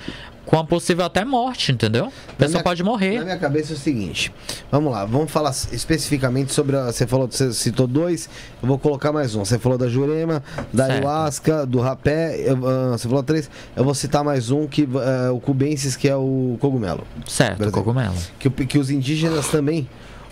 Com 0.46 0.60
a 0.60 0.64
possível 0.64 1.04
até 1.06 1.26
morte, 1.26 1.72
entendeu? 1.72 2.06
A 2.30 2.34
pessoa 2.34 2.50
minha- 2.60 2.64
pode 2.64 2.84
Na 2.84 2.90
morrer. 2.90 3.24
minha 3.24 3.38
cabeça 3.38 3.74
é 3.74 3.76
o 3.76 3.80
seguinte. 3.80 4.32
Vamos 4.72 4.92
lá, 4.92 5.04
vamos 5.04 5.32
falar 5.32 5.50
especificamente 5.72 6.54
sobre. 6.54 6.76
A, 6.78 6.86
você 6.92 7.08
falou, 7.08 7.28
você 7.30 7.52
citou 7.52 7.88
dois, 7.88 8.30
eu 8.62 8.68
vou 8.68 8.78
colocar 8.78 9.12
mais 9.12 9.34
um. 9.36 9.44
Você 9.44 9.58
falou 9.58 9.78
da 9.78 9.88
Jurema, 9.88 10.44
da 10.72 10.86
Certo. 10.86 10.98
ayahuasca, 11.08 11.66
do 11.66 11.80
rapé. 11.80 12.40
eu, 12.40 12.58
ah, 12.68 12.92
você 12.92 13.08
falou 13.08 13.24
três. 13.24 13.50
Eu 13.76 13.84
vou 13.84 13.96
citar 13.96 14.24
mais 14.24 14.52
um 14.52 14.68
que 14.68 14.88
é 15.26 15.30
o 15.32 15.40
cubensis, 15.40 15.96
que 15.96 16.08
é 16.08 16.16
o 16.16 16.58
cogumelo. 16.62 17.06
Certo, 17.28 17.62
exemplo. 17.62 17.72
cogumelo. 17.72 18.16
Que, 18.38 18.50
que 18.50 18.78
os 18.78 18.90
indígenas 18.92 19.48
também 19.48 19.90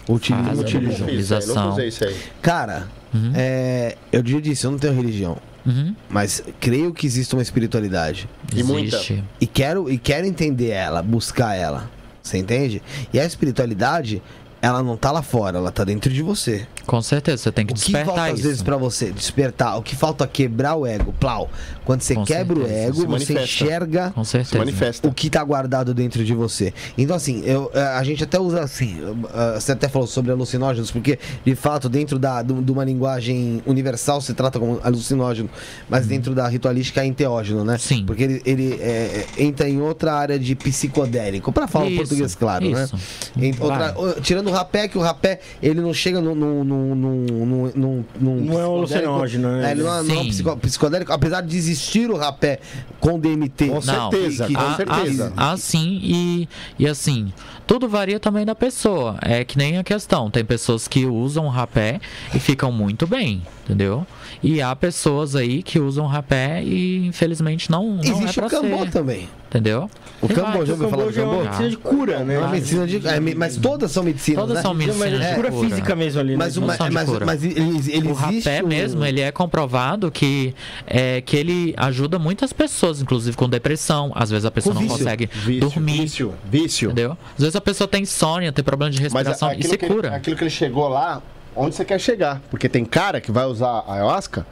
utilizam. 0.07 0.65
Fiz 0.65 1.01
utilização. 1.31 1.75
Aí. 1.77 2.15
Cara, 2.41 2.87
Uhum. 3.13 3.31
é, 3.35 3.95
eu 4.11 4.25
já 4.25 4.39
disse, 4.39 4.65
eu 4.65 4.71
não 4.71 4.77
tenho 4.77 4.93
religião. 4.93 5.37
Uhum. 5.65 5.95
Mas 6.09 6.43
creio 6.59 6.93
que 6.93 7.05
existe 7.05 7.33
uma 7.33 7.41
espiritualidade. 7.41 8.29
E 8.53 8.63
muita. 8.63 8.95
Existe. 8.95 9.23
E 9.39 9.47
quero, 9.47 9.89
e 9.89 9.97
quero 9.97 10.25
entender 10.25 10.69
ela, 10.69 11.01
buscar 11.01 11.55
ela. 11.55 11.89
Você 12.21 12.37
entende? 12.37 12.81
E 13.11 13.19
a 13.19 13.25
espiritualidade, 13.25 14.21
ela 14.61 14.81
não 14.81 14.95
tá 14.95 15.11
lá 15.11 15.21
fora, 15.21 15.57
ela 15.57 15.71
tá 15.71 15.83
dentro 15.83 16.11
de 16.11 16.21
você. 16.21 16.67
Com 16.85 17.01
certeza, 17.01 17.37
você 17.37 17.51
tem 17.51 17.65
que 17.65 17.71
O 17.71 17.75
que 17.75 17.81
despertar 17.81 18.05
falta 18.15 18.31
às 18.31 18.39
isso. 18.39 18.47
vezes 18.47 18.61
pra 18.61 18.75
você 18.77 19.11
despertar? 19.11 19.77
O 19.77 19.81
que 19.81 19.95
falta 19.95 20.25
é 20.25 20.27
quebrar 20.27 20.75
o 20.75 20.85
ego, 20.85 21.13
plau. 21.19 21.49
Quando 21.85 22.01
você 22.01 22.13
Com 22.15 22.23
quebra 22.25 22.55
certeza, 22.57 22.73
o 22.73 22.77
ego, 22.83 22.93
se 22.95 22.99
você 23.01 23.07
manifesta. 23.07 23.41
enxerga 23.43 24.11
Com 24.11 24.23
Se 24.23 24.31
certeza. 24.31 24.57
manifesta. 24.57 25.07
o 25.07 25.13
que 25.13 25.29
tá 25.29 25.43
guardado 25.43 25.93
dentro 25.93 26.23
de 26.25 26.33
você. 26.33 26.73
Então, 26.97 27.15
assim, 27.15 27.41
eu, 27.45 27.71
eh, 27.73 27.81
a 27.81 28.03
gente 28.03 28.23
até 28.23 28.39
usa 28.39 28.61
assim, 28.61 28.97
eh, 29.33 29.59
você 29.59 29.71
até 29.73 29.87
falou 29.87 30.07
sobre 30.07 30.31
alucinógenos, 30.31 30.91
porque, 30.91 31.17
de 31.45 31.55
fato, 31.55 31.87
dentro 31.89 32.17
da, 32.19 32.41
do- 32.41 32.61
de 32.61 32.71
uma 32.71 32.83
linguagem 32.83 33.61
universal 33.65 34.19
se 34.21 34.33
trata 34.33 34.59
como 34.59 34.79
alucinógeno, 34.83 35.49
mas 35.89 36.05
dentro 36.07 36.33
da 36.35 36.47
ritualística 36.47 37.01
é 37.01 37.05
enteógeno, 37.05 37.63
né? 37.65 37.73
Uhum. 37.73 37.79
Sim. 37.79 38.03
Porque 38.05 38.23
ele, 38.23 38.41
ele 38.45 38.73
eh, 38.81 39.25
entra 39.37 39.67
em 39.69 39.79
outra 39.81 40.13
área 40.13 40.37
de 40.39 40.55
psicodélico, 40.55 41.51
pra 41.51 41.67
falar 41.67 41.87
Isso, 41.87 41.95
português 41.97 42.35
claro, 42.35 42.69
né? 42.69 42.83
isso. 42.83 42.97
Em 43.37 43.53
outra- 43.59 43.95
tirando 44.21 44.47
o 44.49 44.51
rapé, 44.51 44.87
que 44.87 44.97
o 44.97 45.01
rapé, 45.01 45.39
ele 45.61 45.79
não 45.81 45.93
chega 45.93 46.19
num... 46.21 46.35
num, 46.35 46.63
num 46.73 48.03
Não 48.19 48.59
é 48.59 48.67
um 48.67 48.75
alucinógeno, 48.77 49.49
né? 49.51 49.69
É, 49.69 49.71
ele 49.71 49.83
não 49.83 49.97
é, 49.99 50.03
não 50.03 50.15
é 50.15 50.19
um 50.19 50.27
psico- 50.27 50.57
psicodélico, 50.57 51.11
apesar 51.13 51.41
de 51.41 51.55
existir 51.57 52.09
o 52.09 52.17
rapé 52.17 52.59
com 52.99 53.19
DMT. 53.19 53.67
Com 53.69 53.73
Não, 53.75 53.81
certeza, 54.11 54.45
que- 54.47 54.53
com 54.53 54.61
Ah, 54.61 54.75
certeza. 54.75 55.33
ah, 55.37 55.57
sim, 55.57 55.99
e, 56.03 56.49
e 56.79 56.87
assim, 56.87 57.31
tudo 57.67 57.87
varia 57.87 58.19
também 58.19 58.45
da 58.45 58.55
pessoa. 58.55 59.17
É 59.21 59.43
que 59.43 59.57
nem 59.57 59.77
a 59.77 59.83
questão. 59.83 60.29
Tem 60.29 60.43
pessoas 60.43 60.87
que 60.87 61.05
usam 61.05 61.47
rapé 61.47 61.99
e 62.33 62.39
ficam 62.39 62.71
muito 62.71 63.05
bem, 63.07 63.41
entendeu? 63.63 64.05
E 64.43 64.61
há 64.61 64.75
pessoas 64.75 65.35
aí 65.37 65.63
que 65.63 65.79
usam 65.79 66.05
rapé 66.05 66.61
e 66.61 67.07
infelizmente 67.07 67.71
não, 67.71 67.93
não 67.95 68.03
é 68.03 68.07
Existe 68.09 68.35
pra 68.35 68.47
o 68.47 68.49
cambô 68.49 68.83
ser, 68.83 68.91
também. 68.91 69.29
entendeu? 69.49 69.89
O 70.21 70.27
Tem 70.27 70.35
cambô, 70.35 70.65
já 70.65 70.73
ouviu 70.73 70.89
falar 70.89 71.03
do 71.05 71.13
Camboja 71.13 71.21
é 71.21 71.23
uma 71.23 71.31
cambô? 71.31 71.43
medicina 71.45 71.69
de 71.69 71.77
cura, 71.77 72.19
né? 72.25 72.33
É 72.35 72.39
uma 72.39 72.47
medicina 72.49 72.87
de. 72.87 73.07
é, 73.07 73.19
mas 73.35 73.55
todas 73.55 73.91
são 73.91 74.03
medicinas. 74.03 74.41
Todas 74.41 74.55
né? 74.57 74.61
são 74.61 74.73
Mas 74.73 74.85
medicinas 74.87 75.21
é 75.21 75.29
de 75.29 75.35
cura 75.35 75.51
física 75.51 75.95
mesmo 75.95 76.19
ali, 76.19 76.31
né? 76.31 76.37
Mas, 76.37 76.57
uma, 76.57 76.77
de 76.77 76.89
mas, 76.91 77.09
cura. 77.09 77.25
mas 77.25 77.43
ele, 77.43 77.57
ele 77.89 78.07
O 78.09 78.13
rapé 78.13 78.61
um- 78.63 78.67
mesmo, 78.67 79.05
ele 79.05 79.21
é 79.21 79.31
comprovado 79.31 80.11
que, 80.11 80.53
é, 80.85 81.21
que 81.21 81.37
ele 81.37 81.73
ajuda 81.77 82.19
muitas 82.19 82.51
pessoas, 82.51 83.01
inclusive 83.01 83.37
com 83.37 83.47
depressão. 83.47 84.11
Às 84.13 84.29
vezes 84.29 84.43
a 84.45 84.51
pessoa 84.51 84.75
não 84.75 84.85
consegue 84.87 85.29
Vício, 85.31 85.59
dormir, 85.61 86.01
vício, 86.01 86.33
vício. 86.51 86.85
entendeu? 86.91 87.17
Às 87.35 87.39
vezes 87.39 87.55
a 87.55 87.61
pessoa 87.61 87.87
tem 87.87 88.03
insônia, 88.03 88.51
tem 88.51 88.63
problema 88.63 88.91
de 88.91 88.97
Mas 88.97 89.13
respiração 89.13 89.49
e 89.49 89.51
aquilo 89.53 89.69
se 89.69 89.77
que, 89.77 89.87
cura. 89.87 90.15
aquilo 90.15 90.35
que 90.35 90.43
ele 90.43 90.49
chegou 90.49 90.89
lá, 90.89 91.21
onde 91.55 91.75
você 91.75 91.85
quer 91.85 91.99
chegar? 91.99 92.41
Porque 92.49 92.67
tem 92.69 92.83
cara 92.85 93.19
que 93.21 93.31
vai 93.31 93.45
usar 93.45 93.83
a 93.87 93.93
ayahuasca 93.95 94.45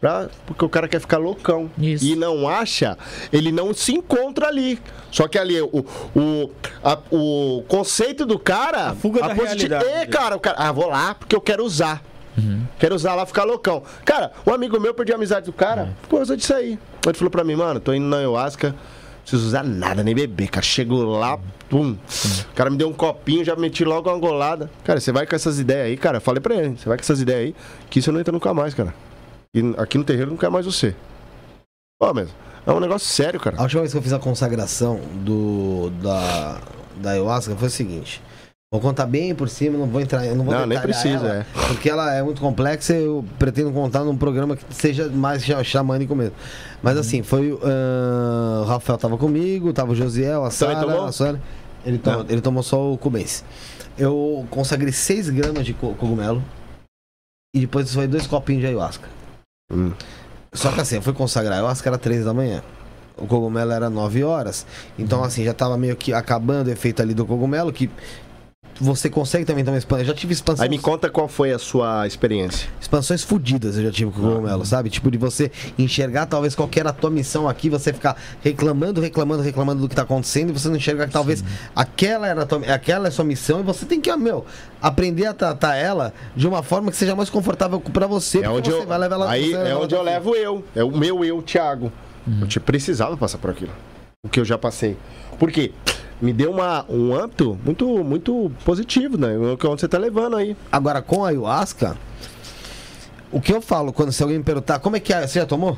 pra, 0.00 0.28
porque 0.46 0.64
o 0.64 0.68
cara 0.68 0.86
quer 0.88 1.00
ficar 1.00 1.18
loucão. 1.18 1.70
Isso. 1.78 2.04
E 2.04 2.14
não 2.16 2.48
acha, 2.48 2.96
ele 3.32 3.50
não 3.52 3.72
se 3.74 3.92
encontra 3.92 4.48
ali. 4.48 4.80
Só 5.10 5.26
que 5.28 5.38
ali, 5.38 5.60
o, 5.60 5.84
o, 6.14 6.50
a- 6.84 6.98
o 7.10 7.64
conceito 7.68 8.26
do 8.26 8.38
cara. 8.38 8.90
A 8.90 8.94
fuga 8.94 9.20
da 9.22 9.34
positi- 9.34 9.66
realidade 9.68 9.84
É, 9.86 10.06
cara, 10.06 10.36
o 10.36 10.40
cara. 10.40 10.56
Ah, 10.58 10.72
vou 10.72 10.88
lá 10.88 11.14
porque 11.14 11.34
eu 11.34 11.40
quero 11.40 11.64
usar. 11.64 12.02
Uhum. 12.36 12.64
Quero 12.78 12.94
usar 12.94 13.14
lá, 13.14 13.24
ficar 13.24 13.44
loucão. 13.44 13.82
Cara, 14.04 14.30
um 14.46 14.52
amigo 14.52 14.78
meu 14.78 14.92
perdeu 14.92 15.14
a 15.14 15.18
amizade 15.18 15.46
do 15.46 15.52
cara 15.54 15.84
Uhum. 15.84 15.92
por 16.08 16.16
causa 16.18 16.36
disso 16.36 16.52
aí. 16.52 16.78
Ele 17.06 17.14
falou 17.14 17.30
pra 17.30 17.42
mim, 17.44 17.54
mano, 17.56 17.80
tô 17.80 17.94
indo 17.94 18.04
na 18.06 18.18
ayahuasca, 18.18 18.70
não 18.70 18.76
preciso 19.22 19.46
usar 19.46 19.62
nada, 19.64 20.02
nem 20.04 20.14
beber, 20.14 20.48
cara. 20.48 20.64
Chego 20.66 21.02
lá, 21.04 21.38
pum. 21.68 21.92
O 21.92 22.54
cara 22.54 22.70
me 22.70 22.76
deu 22.76 22.88
um 22.88 22.92
copinho, 22.92 23.44
já 23.44 23.54
meti 23.56 23.84
logo 23.84 24.08
uma 24.08 24.18
golada. 24.18 24.70
Cara, 24.84 25.00
você 25.00 25.12
vai 25.12 25.26
com 25.26 25.34
essas 25.34 25.58
ideias 25.58 25.86
aí, 25.86 25.96
cara. 25.96 26.20
Falei 26.20 26.40
pra 26.40 26.54
ele, 26.54 26.76
você 26.76 26.88
vai 26.88 26.96
com 26.96 27.02
essas 27.02 27.20
ideias 27.20 27.40
aí, 27.40 27.54
que 27.90 27.98
isso 27.98 28.10
não 28.12 28.20
entra 28.20 28.32
nunca 28.32 28.52
mais, 28.54 28.74
cara. 28.74 28.94
E 29.54 29.60
aqui 29.78 29.98
no 29.98 30.04
terreiro 30.04 30.30
não 30.30 30.36
quer 30.36 30.50
mais 30.50 30.66
você. 30.66 30.94
Ó, 32.00 32.12
mesmo. 32.12 32.34
É 32.66 32.72
um 32.72 32.80
negócio 32.80 33.08
sério, 33.08 33.38
cara. 33.38 33.56
A 33.58 33.62
última 33.62 33.82
vez 33.82 33.92
que 33.92 33.98
eu 33.98 34.02
fiz 34.02 34.12
a 34.12 34.18
consagração 34.18 35.00
do, 35.24 35.90
da, 36.02 36.60
da 36.96 37.10
ayahuasca 37.10 37.54
foi 37.54 37.68
o 37.68 37.70
seguinte. 37.70 38.20
Vou 38.72 38.80
contar 38.80 39.06
bem 39.06 39.32
por 39.32 39.48
cima, 39.48 39.78
não 39.78 39.86
vou 39.86 40.00
entrar, 40.00 40.24
não 40.34 40.44
vou 40.44 40.52
Não, 40.52 40.66
nem 40.66 40.80
precisa, 40.80 41.24
ela, 41.28 41.34
é. 41.36 41.46
Porque 41.68 41.88
ela 41.88 42.12
é 42.12 42.20
muito 42.20 42.40
complexa 42.40 42.94
e 42.96 43.04
eu 43.04 43.24
pretendo 43.38 43.70
contar 43.70 44.02
num 44.02 44.16
programa 44.16 44.56
que 44.56 44.64
seja 44.74 45.08
mais 45.08 45.44
xa- 45.44 45.62
xamânico 45.62 46.16
mesmo. 46.16 46.34
Mas 46.82 46.98
assim, 46.98 47.22
foi. 47.22 47.56
ah, 47.62 48.62
o 48.64 48.68
Rafael 48.68 48.98
tava 48.98 49.16
comigo, 49.16 49.72
tava 49.72 49.92
o 49.92 49.94
Josiel, 49.94 50.44
a 50.44 50.50
Sara, 50.50 51.04
a 51.06 51.12
Sueli. 51.12 51.40
Ele, 51.84 51.98
tomou, 51.98 52.26
ele 52.28 52.40
tomou 52.40 52.62
só 52.64 52.92
o 52.92 52.98
Cubense. 52.98 53.44
Eu 53.96 54.44
consagrei 54.50 54.92
6 54.92 55.30
gramas 55.30 55.64
de 55.64 55.72
co- 55.72 55.94
cogumelo. 55.94 56.42
E 57.54 57.60
depois 57.60 57.94
foi 57.94 58.08
dois 58.08 58.26
copinhos 58.26 58.62
de 58.62 58.66
ayahuasca. 58.66 59.08
Hum. 59.72 59.92
Só 60.52 60.72
que 60.72 60.80
assim, 60.80 60.96
eu 60.96 61.02
fui 61.02 61.12
consagrar, 61.12 61.64
acho 61.64 61.80
que 61.82 61.88
era 61.88 61.96
3 61.96 62.24
da 62.24 62.34
manhã. 62.34 62.62
O 63.16 63.26
cogumelo 63.26 63.70
era 63.72 63.88
9 63.88 64.24
horas. 64.24 64.66
Então, 64.98 65.22
assim, 65.24 65.44
já 65.44 65.54
tava 65.54 65.78
meio 65.78 65.96
que 65.96 66.12
acabando 66.12 66.66
o 66.66 66.70
efeito 66.70 67.00
ali 67.00 67.14
do 67.14 67.24
cogumelo, 67.24 67.72
que 67.72 67.88
você 68.80 69.08
consegue 69.10 69.44
também 69.44 69.64
tomar 69.64 69.78
expansão. 69.78 70.02
Eu 70.02 70.06
já 70.06 70.14
tive 70.14 70.32
expansão. 70.32 70.62
Aí 70.62 70.68
me 70.68 70.78
conta 70.78 71.08
qual 71.08 71.26
foi 71.28 71.52
a 71.52 71.58
sua 71.58 72.06
experiência. 72.06 72.68
Expansões 72.80 73.22
fodidas 73.22 73.76
eu 73.76 73.84
já 73.84 73.90
tive 73.90 74.10
com 74.10 74.20
o 74.20 74.22
cogumelo, 74.22 74.64
sabe? 74.64 74.90
Tipo, 74.90 75.10
de 75.10 75.18
você 75.18 75.50
enxergar 75.78 76.26
talvez 76.26 76.54
qual 76.54 76.68
que 76.68 76.78
era 76.78 76.90
a 76.90 76.92
tua 76.92 77.10
missão 77.10 77.48
aqui, 77.48 77.68
você 77.70 77.92
ficar 77.92 78.16
reclamando, 78.42 79.00
reclamando, 79.00 79.42
reclamando 79.42 79.82
do 79.82 79.88
que 79.88 79.94
tá 79.96 80.02
acontecendo, 80.02 80.50
e 80.50 80.52
você 80.52 80.68
não 80.68 80.76
enxergar 80.76 81.06
que 81.06 81.12
talvez 81.12 81.42
aquela 81.74 82.26
era 82.26 82.42
a 82.42 82.46
tua, 82.46 82.58
aquela 82.72 83.06
é 83.06 83.08
a 83.08 83.12
sua 83.12 83.24
missão, 83.24 83.60
e 83.60 83.62
você 83.62 83.86
tem 83.86 84.00
que, 84.00 84.10
ah, 84.10 84.16
meu, 84.16 84.44
aprender 84.80 85.26
a 85.26 85.34
tratar 85.34 85.76
ela 85.76 86.12
de 86.34 86.46
uma 86.46 86.62
forma 86.62 86.90
que 86.90 86.96
seja 86.96 87.14
mais 87.16 87.30
confortável 87.30 87.80
pra 87.80 88.06
você, 88.06 88.38
É 88.38 88.42
porque 88.42 88.56
onde 88.58 88.70
você 88.70 88.82
eu, 88.82 88.86
vai 88.86 88.98
levar 88.98 89.14
ela 89.16 89.30
aí 89.30 89.52
é 89.52 89.74
onde 89.74 89.94
eu 89.94 90.00
ela- 90.00 90.10
levo 90.10 90.34
eu. 90.34 90.64
É 90.74 90.84
o 90.84 90.90
meu 90.96 91.24
eu, 91.24 91.40
Thiago. 91.42 91.90
Eu 92.40 92.46
te 92.46 92.58
precisava 92.60 93.16
passar 93.16 93.38
por 93.38 93.50
aquilo. 93.50 93.70
O 94.24 94.28
que 94.28 94.40
eu 94.40 94.44
já 94.44 94.58
passei. 94.58 94.96
Por 95.38 95.50
quê? 95.52 95.72
Me 96.20 96.32
deu 96.32 96.50
uma, 96.50 96.84
um 96.88 97.14
âmbito 97.14 97.58
muito, 97.64 97.86
muito 98.02 98.50
positivo, 98.64 99.18
né? 99.18 99.36
O 99.36 99.56
que 99.56 99.66
você 99.66 99.86
tá 99.86 99.98
levando 99.98 100.36
aí. 100.36 100.56
Agora, 100.72 101.02
com 101.02 101.24
a 101.24 101.28
ayahuasca, 101.28 101.96
o 103.30 103.40
que 103.40 103.52
eu 103.52 103.60
falo 103.60 103.92
quando 103.92 104.12
se 104.12 104.22
alguém 104.22 104.38
me 104.38 104.44
perguntar, 104.44 104.78
como 104.78 104.96
é 104.96 105.00
que 105.00 105.12
é? 105.12 105.26
Você 105.26 105.38
já 105.40 105.46
tomou? 105.46 105.76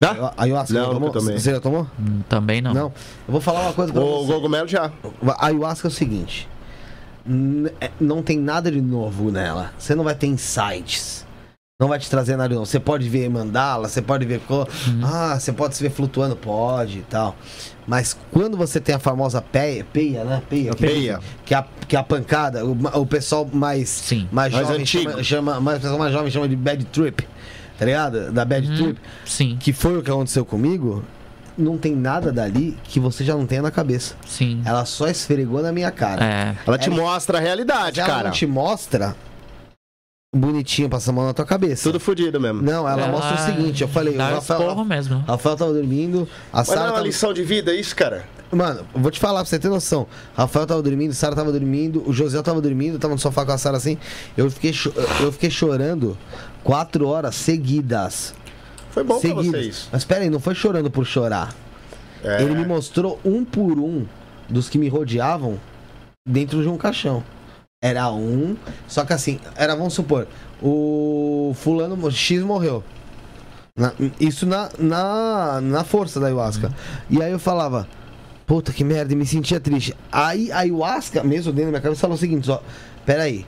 Tá? 0.00 0.32
A 0.36 0.42
ayahuasca 0.44 0.72
Não, 0.74 0.84
já 0.86 0.92
tomou? 0.92 1.10
tomei. 1.10 1.38
Você 1.38 1.50
já 1.50 1.60
tomou? 1.60 1.86
Também 2.28 2.60
não. 2.62 2.72
Não. 2.72 2.82
Eu 3.26 3.32
vou 3.32 3.40
falar 3.40 3.62
uma 3.62 3.72
coisa 3.72 3.92
pra 3.92 4.00
O 4.00 4.24
você. 4.24 4.32
cogumelo 4.32 4.68
já. 4.68 4.92
A 5.26 5.46
ayahuasca 5.46 5.88
é 5.88 5.90
o 5.90 5.92
seguinte: 5.92 6.48
é- 7.80 7.90
não 8.00 8.22
tem 8.22 8.38
nada 8.38 8.70
de 8.70 8.80
novo 8.80 9.32
nela. 9.32 9.72
Você 9.76 9.96
não 9.96 10.04
vai 10.04 10.14
ter 10.14 10.28
insights. 10.28 11.26
Não 11.80 11.86
vai 11.86 12.00
te 12.00 12.10
trazer 12.10 12.34
nada 12.36 12.52
novo. 12.52 12.66
Você 12.66 12.80
pode 12.80 13.08
ver 13.08 13.30
mandala, 13.30 13.88
você 13.88 14.02
pode 14.02 14.26
ver. 14.26 14.40
co- 14.40 14.66
Ah, 15.00 15.38
você 15.38 15.52
pode 15.52 15.76
se 15.76 15.82
ver 15.84 15.90
flutuando, 15.90 16.34
pode 16.34 16.98
e 16.98 17.02
tal. 17.02 17.36
Mas 17.86 18.16
quando 18.32 18.56
você 18.56 18.80
tem 18.80 18.96
a 18.96 18.98
famosa 18.98 19.40
peia, 19.40 19.86
peia, 19.92 20.24
né? 20.24 20.42
Peia. 20.50 20.72
que- 20.74 20.84
Peia. 20.84 21.20
Que, 21.44 21.54
é 21.54 21.58
a, 21.58 21.64
que 21.86 21.94
é 21.94 21.98
a 22.00 22.02
pancada, 22.02 22.66
o, 22.66 22.72
o 23.00 23.06
pessoal 23.06 23.48
mais, 23.52 23.88
Sim. 23.90 24.28
mais 24.32 24.52
Mais 24.52 24.66
jovem 24.66 24.82
antigo. 24.82 25.08
chama, 25.12 25.22
chama, 25.22 25.60
mais, 25.60 25.78
o 25.78 25.80
pessoal 25.82 25.98
mais 26.00 26.12
jovem 26.12 26.30
chama 26.32 26.48
de 26.48 26.56
bad 26.56 26.84
trip. 26.86 27.24
Tá 27.78 27.84
ligado? 27.84 28.32
Da 28.32 28.44
bad 28.44 28.68
Uhum. 28.68 28.76
trip. 28.76 29.00
Sim, 29.24 29.56
Que 29.60 29.72
foi 29.72 29.96
o 29.96 30.02
que 30.02 30.10
aconteceu 30.10 30.44
comigo. 30.44 31.04
Não 31.56 31.78
tem 31.78 31.94
nada 31.94 32.32
dali 32.32 32.76
que 32.82 32.98
você 32.98 33.22
já 33.24 33.36
não 33.36 33.46
tenha 33.46 33.62
na 33.62 33.70
cabeça. 33.70 34.16
sim. 34.26 34.60
Ela 34.64 34.84
só 34.84 35.06
esfregou 35.06 35.62
na 35.62 35.70
minha 35.70 35.92
cara. 35.92 36.24
É. 36.24 36.56
Ela 36.66 36.76
te 36.76 36.88
Ela- 36.88 36.96
mostra 37.00 37.38
a 37.38 37.40
realidade, 37.40 38.00
ela 38.00 38.08
cara. 38.08 38.24
não 38.24 38.30
te 38.32 38.46
mostra 38.48 39.14
bonitinho 40.34 40.88
passando 40.88 41.14
a 41.14 41.16
mão 41.16 41.26
na 41.26 41.34
tua 41.34 41.44
cabeça. 41.44 41.82
Tudo 41.84 41.98
fodido 41.98 42.40
mesmo. 42.40 42.60
Não, 42.62 42.88
ela, 42.88 43.02
Ela 43.02 43.12
mostra 43.12 43.34
o 43.34 43.38
seguinte, 43.38 43.82
eu 43.82 43.88
falei, 43.88 44.14
o 44.14 44.18
Rafael, 44.18 44.84
mesmo. 44.84 45.18
Rafael 45.26 45.56
tava 45.56 45.72
dormindo, 45.72 46.28
a 46.52 46.58
Mas 46.58 46.68
não 46.68 46.74
é 46.74 46.76
Sara 46.76 46.88
uma 46.88 46.94
tava... 46.96 47.06
lição 47.06 47.32
de 47.32 47.42
vida 47.42 47.74
isso, 47.74 47.96
cara? 47.96 48.24
Mano, 48.50 48.86
vou 48.94 49.10
te 49.10 49.20
falar 49.20 49.40
pra 49.40 49.46
você 49.48 49.58
ter 49.58 49.68
noção. 49.68 50.06
Rafael 50.34 50.66
tava 50.66 50.82
dormindo, 50.82 51.12
Sara 51.14 51.34
tava 51.34 51.52
dormindo, 51.52 52.02
o 52.06 52.12
José 52.12 52.40
tava 52.42 52.60
dormindo, 52.60 52.98
tava 52.98 53.14
no 53.14 53.20
sofá 53.20 53.44
com 53.44 53.52
a 53.52 53.58
Sara 53.58 53.76
assim. 53.76 53.98
Eu 54.36 54.50
fiquei, 54.50 54.72
eu 55.20 55.32
fiquei 55.32 55.50
chorando 55.50 56.16
quatro 56.62 57.06
horas 57.08 57.34
seguidas. 57.34 58.34
Foi 58.90 59.04
bom 59.04 59.20
pra 59.20 59.28
seguidas. 59.28 59.46
vocês. 59.50 59.88
Mas 59.92 60.04
pera 60.04 60.22
aí, 60.22 60.30
não 60.30 60.40
foi 60.40 60.54
chorando 60.54 60.90
por 60.90 61.04
chorar. 61.06 61.54
É. 62.22 62.42
Ele 62.42 62.54
me 62.54 62.66
mostrou 62.66 63.20
um 63.24 63.44
por 63.44 63.78
um 63.78 64.06
dos 64.48 64.68
que 64.68 64.78
me 64.78 64.88
rodeavam 64.88 65.58
dentro 66.26 66.62
de 66.62 66.68
um 66.68 66.76
caixão. 66.76 67.22
Era 67.82 68.10
um, 68.10 68.56
só 68.88 69.04
que 69.04 69.12
assim, 69.12 69.38
era, 69.54 69.76
vamos 69.76 69.94
supor, 69.94 70.26
o 70.60 71.52
fulano 71.54 72.10
X 72.10 72.42
morreu. 72.42 72.82
Na- 73.76 73.92
isso 74.18 74.44
na, 74.44 74.68
na, 74.78 75.60
na 75.60 75.84
força 75.84 76.18
da 76.18 76.26
ayahuasca. 76.26 76.74
E 77.08 77.22
aí 77.22 77.30
eu 77.30 77.38
falava, 77.38 77.86
puta 78.44 78.72
que 78.72 78.82
merda, 78.82 79.12
e 79.12 79.16
me 79.16 79.24
sentia 79.24 79.60
triste. 79.60 79.94
Aí 80.10 80.50
a 80.50 80.58
ayahuasca, 80.58 81.22
mesmo 81.22 81.52
dentro 81.52 81.66
da 81.66 81.70
minha 81.70 81.80
cabeça, 81.80 82.00
falou 82.00 82.16
o 82.16 82.18
seguinte, 82.18 82.50
ó, 82.50 82.58
peraí. 83.06 83.46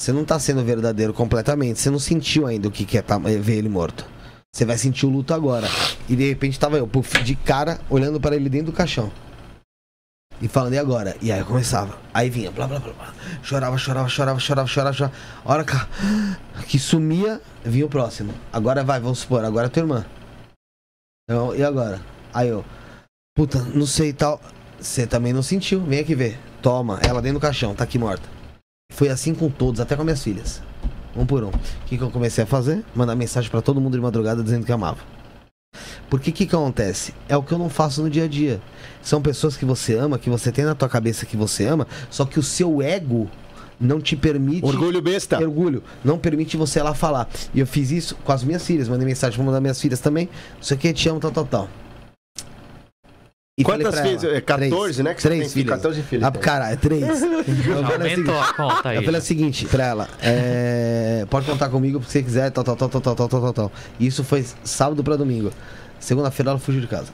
Você 0.00 0.12
não 0.12 0.24
tá 0.24 0.38
sendo 0.38 0.62
verdadeiro 0.64 1.12
completamente, 1.12 1.80
você 1.80 1.90
não 1.90 1.98
sentiu 1.98 2.46
ainda 2.46 2.68
o 2.68 2.70
que 2.70 2.84
que 2.84 2.98
é 2.98 3.02
tá- 3.02 3.20
é 3.24 3.36
ver 3.36 3.56
ele 3.56 3.68
morto. 3.68 4.06
Você 4.54 4.64
vai 4.64 4.78
sentir 4.78 5.06
o 5.06 5.10
luto 5.10 5.34
agora. 5.34 5.66
E 6.08 6.14
de 6.14 6.28
repente 6.28 6.58
tava 6.58 6.76
eu, 6.78 6.86
puf, 6.86 7.20
de 7.24 7.34
cara, 7.34 7.80
olhando 7.90 8.20
para 8.20 8.36
ele 8.36 8.48
dentro 8.48 8.66
do 8.66 8.72
caixão. 8.76 9.10
E 10.44 10.48
falando, 10.48 10.74
e 10.74 10.78
agora? 10.78 11.16
E 11.22 11.32
aí 11.32 11.38
eu 11.38 11.46
começava. 11.46 11.98
Aí 12.12 12.28
vinha, 12.28 12.50
blá 12.50 12.66
blá 12.66 12.78
blá 12.78 12.92
blá. 12.92 13.14
Chorava, 13.42 13.78
chorava, 13.78 14.08
chorava, 14.10 14.38
chorava, 14.38 14.68
chorava, 14.68 14.94
chorava. 14.94 15.16
Hora 15.42 15.64
que, 15.64 15.72
que 16.66 16.78
sumia, 16.78 17.40
vinha 17.64 17.86
o 17.86 17.88
próximo. 17.88 18.34
Agora 18.52 18.84
vai, 18.84 19.00
vamos 19.00 19.20
supor, 19.20 19.42
agora 19.42 19.68
é 19.68 19.70
tua 19.70 19.80
irmã. 19.80 20.04
Então, 21.26 21.56
e 21.56 21.64
agora? 21.64 21.98
Aí 22.34 22.50
eu, 22.50 22.62
puta, 23.34 23.58
não 23.74 23.86
sei 23.86 24.12
tal. 24.12 24.38
Você 24.78 25.06
também 25.06 25.32
não 25.32 25.42
sentiu, 25.42 25.80
vem 25.80 26.00
aqui 26.00 26.14
ver. 26.14 26.38
Toma, 26.60 27.00
ela 27.02 27.22
dentro 27.22 27.38
do 27.38 27.42
caixão, 27.42 27.74
tá 27.74 27.84
aqui 27.84 27.98
morta. 27.98 28.28
Foi 28.92 29.08
assim 29.08 29.34
com 29.34 29.48
todos, 29.48 29.80
até 29.80 29.96
com 29.96 30.04
minhas 30.04 30.22
filhas. 30.22 30.60
Um 31.16 31.24
por 31.24 31.42
um. 31.42 31.48
O 31.48 31.52
que, 31.86 31.96
que 31.96 32.04
eu 32.04 32.10
comecei 32.10 32.44
a 32.44 32.46
fazer? 32.46 32.84
Mandar 32.94 33.16
mensagem 33.16 33.50
pra 33.50 33.62
todo 33.62 33.80
mundo 33.80 33.96
de 33.96 34.02
madrugada 34.02 34.42
dizendo 34.42 34.66
que 34.66 34.72
amava. 34.72 34.98
Porque 36.10 36.30
o 36.30 36.32
que, 36.34 36.46
que 36.46 36.54
acontece? 36.54 37.14
É 37.28 37.36
o 37.36 37.42
que 37.42 37.52
eu 37.52 37.58
não 37.58 37.70
faço 37.70 38.02
no 38.02 38.10
dia 38.10 38.24
a 38.24 38.28
dia. 38.28 38.60
São 39.04 39.20
pessoas 39.22 39.56
que 39.56 39.64
você 39.64 39.94
ama, 39.94 40.18
que 40.18 40.30
você 40.30 40.50
tem 40.50 40.64
na 40.64 40.74
tua 40.74 40.88
cabeça 40.88 41.26
que 41.26 41.36
você 41.36 41.66
ama, 41.66 41.86
só 42.10 42.24
que 42.24 42.38
o 42.38 42.42
seu 42.42 42.80
ego 42.82 43.28
não 43.78 44.00
te 44.00 44.16
permite. 44.16 44.64
Orgulho 44.64 45.02
besta. 45.02 45.38
Orgulho. 45.38 45.82
Não 46.04 46.18
permite 46.18 46.56
você 46.56 46.78
ir 46.78 46.82
lá 46.82 46.94
falar. 46.94 47.28
E 47.52 47.60
eu 47.60 47.66
fiz 47.66 47.90
isso 47.90 48.16
com 48.24 48.32
as 48.32 48.42
minhas 48.42 48.64
filhas. 48.66 48.88
Mandei 48.88 49.06
mensagem 49.06 49.36
pra 49.36 49.44
mandar 49.44 49.60
minhas 49.60 49.80
filhas 49.80 50.00
também. 50.00 50.28
Não 50.56 50.62
sei 50.62 50.76
o 50.76 50.80
que, 50.80 50.92
te 50.92 51.08
amo, 51.08 51.20
tal, 51.20 51.30
tal, 51.30 51.44
tal. 51.44 51.68
E 53.56 53.62
Quantas 53.62 54.00
filhas? 54.00 54.24
ela, 54.24 54.36
É 54.36 54.40
14, 54.40 54.70
três. 54.94 54.98
né? 54.98 55.14
Que 55.14 55.22
você 55.22 55.28
Três 55.28 55.40
tem 55.42 55.50
filhas. 55.50 55.76
14 55.76 56.02
filhos. 56.02 56.24
Ah, 56.24 56.30
cara, 56.32 56.72
é 56.72 56.76
três. 56.76 57.02
Eu 57.22 57.44
falei 57.44 57.72
o 57.72 57.84
Aumentou 57.84 58.08
seguinte- 58.08 58.30
a 58.30 58.52
conta 58.54 58.88
aí. 58.88 58.96
eu 58.96 59.02
falei 59.04 59.20
o 59.20 59.22
seguinte 59.22 59.66
pra 59.66 59.84
ela, 59.84 60.08
é, 60.20 61.24
pode 61.30 61.46
contar 61.46 61.68
comigo 61.68 62.02
se 62.02 62.10
você 62.10 62.22
quiser, 62.22 62.50
tal, 62.50 62.64
tal, 62.64 62.74
tal, 62.76 62.88
tal, 62.88 63.00
tal, 63.00 63.14
tal, 63.14 63.28
tal, 63.28 63.40
tal, 63.40 63.52
tal. 63.52 63.72
Isso 64.00 64.24
foi 64.24 64.44
sábado 64.64 65.04
pra 65.04 65.14
domingo. 65.14 65.52
Segunda-feira 66.00 66.50
ela 66.50 66.58
fugiu 66.58 66.80
de 66.80 66.88
casa. 66.88 67.12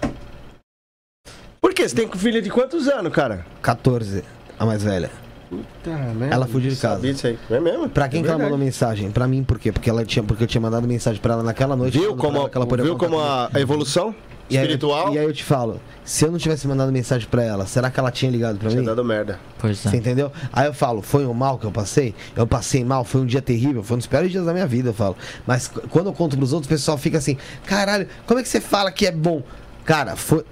Por 1.61 1.75
quê? 1.75 1.89
Você 1.89 1.95
tem 1.95 2.09
filha 2.13 2.41
de 2.41 2.51
quantos 2.51 2.89
anos, 2.89 3.13
cara? 3.13 3.45
14, 3.63 4.25
a 4.59 4.65
mais 4.65 4.83
velha. 4.83 5.11
Ela 6.31 6.47
fugiu 6.47 6.71
de 6.71 6.77
casa. 6.77 6.95
Sabia 6.97 7.13
disso 7.13 7.27
aí. 7.27 7.39
É 7.51 7.59
mesmo? 7.61 7.89
Pra 7.89 8.09
quem 8.09 8.21
é 8.21 8.23
que 8.23 8.29
ela 8.29 8.39
mandou 8.39 8.57
mensagem? 8.57 9.11
Pra 9.11 9.27
mim, 9.27 9.43
por 9.43 9.59
quê? 9.59 9.73
Porque, 9.73 9.91
ela 9.91 10.05
tinha, 10.05 10.23
porque 10.23 10.45
eu 10.45 10.47
tinha 10.49 10.61
mandado 10.61 10.87
mensagem 10.87 11.21
pra 11.21 11.35
ela 11.35 11.43
naquela 11.43 11.75
noite. 11.77 11.99
Viu 11.99 12.15
como, 12.17 12.39
ela 12.39 12.49
que 12.49 12.57
ela 12.57 12.67
viu 12.67 12.97
como 12.97 13.17
comigo. 13.17 13.49
a 13.53 13.61
evolução 13.61 14.15
E 14.49 14.57
aí 14.57 14.63
eu- 14.63 14.67
espiritual 14.69 15.13
e 15.13 15.19
aí 15.19 15.25
eu 15.25 15.33
te 15.33 15.43
falo, 15.43 15.81
se 16.05 16.25
eu 16.25 16.31
não 16.31 16.39
tivesse 16.39 16.69
mandado 16.69 16.93
mensagem 16.93 17.27
pra 17.29 17.43
ela, 17.43 17.67
será 17.67 17.91
que 17.91 17.99
ela 17.99 18.13
tinha 18.13 18.31
ligado 18.31 18.59
pra 18.59 18.69
tinha 18.69 18.81
mim? 18.81 18.87
dado 18.87 19.05
merda. 19.05 19.41
Pois 19.59 19.79
Você 19.79 19.97
é. 19.97 19.99
entendeu? 19.99 20.31
Aí 20.53 20.67
eu 20.69 20.73
falo, 20.75 21.03
foi 21.03 21.27
um 21.27 21.35
mal 21.35 21.59
que 21.59 21.67
eu 21.67 21.73
passei? 21.73 22.15
Eu 22.37 22.47
passei 22.47 22.85
mal, 22.85 23.03
foi 23.05 23.21
um 23.21 23.27
dia 23.27 23.43
terrível, 23.43 23.83
foi 23.83 23.97
um 23.97 23.99
dos 23.99 24.07
piores 24.07 24.31
dias 24.31 24.45
da 24.47 24.53
minha 24.53 24.67
vida, 24.69 24.91
eu 24.91 24.95
falo. 24.95 25.17
Mas 25.47 25.67
quando 25.91 26.07
eu 26.07 26.13
conto 26.13 26.37
pros 26.37 26.53
outros, 26.53 26.67
o 26.67 26.71
pessoal 26.75 26.97
fica 26.97 27.19
assim, 27.19 27.37
caralho, 27.67 28.07
como 28.25 28.39
é 28.39 28.43
que 28.45 28.49
você 28.49 28.61
fala 28.61 28.93
que 28.93 29.05
é 29.05 29.11
bom? 29.13 29.43
Cara, 29.85 30.15
foi, 30.17 30.45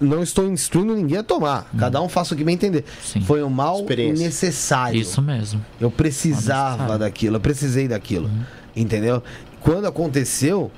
não 0.00 0.22
estou 0.22 0.46
instruindo 0.50 0.94
ninguém 0.94 1.18
a 1.18 1.22
tomar. 1.22 1.70
Cada 1.78 2.00
um 2.00 2.08
faça 2.08 2.34
o 2.34 2.36
que 2.36 2.44
bem 2.44 2.54
entender. 2.54 2.84
Sim. 3.02 3.20
Foi 3.20 3.42
um 3.42 3.50
mal 3.50 3.84
necessário. 4.16 5.00
Isso 5.00 5.20
mesmo. 5.20 5.64
Eu 5.80 5.90
precisava 5.90 6.98
daquilo, 6.98 7.36
eu 7.36 7.40
precisei 7.40 7.88
daquilo. 7.88 8.30
Entendeu? 8.74 9.22
Quando 9.60 9.86
aconteceu, 9.86 10.70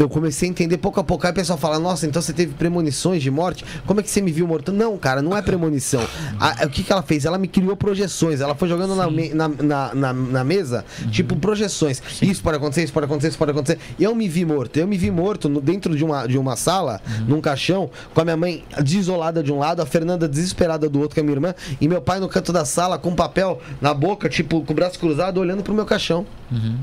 eu 0.00 0.08
comecei 0.08 0.48
a 0.48 0.50
entender 0.50 0.78
pouco 0.78 1.00
a 1.00 1.04
pouco. 1.04 1.26
Aí 1.26 1.32
o 1.32 1.34
pessoal 1.34 1.58
fala, 1.58 1.76
nossa, 1.80 2.06
então 2.06 2.22
você 2.22 2.32
teve 2.32 2.54
premonições 2.54 3.20
de 3.20 3.32
morte? 3.32 3.64
Como 3.84 3.98
é 3.98 4.02
que 4.04 4.08
você 4.08 4.20
me 4.20 4.30
viu 4.30 4.46
morto? 4.46 4.70
Não, 4.72 4.96
cara, 4.96 5.20
não 5.20 5.36
é 5.36 5.42
premonição. 5.42 6.00
A- 6.38 6.66
o 6.66 6.68
que, 6.70 6.84
que 6.84 6.92
ela 6.92 7.02
fez? 7.02 7.24
Ela 7.24 7.36
me 7.36 7.48
criou 7.48 7.76
projeções. 7.76 8.40
Ela 8.40 8.54
foi 8.54 8.68
jogando 8.68 8.94
na, 8.94 9.10
me- 9.10 9.30
na, 9.34 9.48
na, 9.48 9.94
na- 9.96 10.12
na 10.12 10.44
mesa, 10.44 10.84
tipo, 11.10 11.34
projeções. 11.34 12.00
Isso 12.22 12.40
pode 12.44 12.56
acontecer, 12.58 12.84
isso 12.84 12.92
pode 12.92 13.06
acontecer, 13.06 13.28
isso 13.30 13.38
pode 13.38 13.50
acontecer. 13.50 13.80
Eu 13.98 14.14
me 14.14 14.28
vi 14.28 14.44
morto. 14.44 14.76
Eu 14.76 14.86
me 14.86 14.96
vi 14.96 15.10
morto 15.10 15.48
no- 15.48 15.60
dentro 15.60 15.96
de 15.96 16.04
uma, 16.04 16.28
de 16.28 16.38
uma 16.38 16.54
sala, 16.54 17.00
num 17.26 17.40
caixão, 17.40 17.90
com 18.14 18.20
a 18.20 18.24
minha 18.24 18.36
mãe 18.36 18.62
desolada 18.80 19.42
de 19.42 19.52
um 19.52 19.58
lado, 19.58 19.82
a 19.82 19.86
Fernanda 19.86 20.28
desesperada 20.28 20.88
do 20.88 21.00
outro, 21.00 21.14
que 21.14 21.20
é 21.20 21.24
minha 21.24 21.34
irmã, 21.34 21.52
e 21.80 21.88
meu 21.88 22.00
pai 22.00 22.20
no 22.20 22.28
canto 22.28 22.52
da 22.52 22.64
sala, 22.64 22.98
com 23.00 23.16
papel 23.16 23.60
na 23.80 23.92
boca, 23.92 24.28
tipo, 24.28 24.62
com 24.62 24.72
o 24.72 24.76
braço 24.76 24.96
cruzado, 24.96 25.38
olhando 25.40 25.64
pro 25.64 25.74
meu 25.74 25.84
caixão. 25.84 26.24
Uhum. 26.52 26.76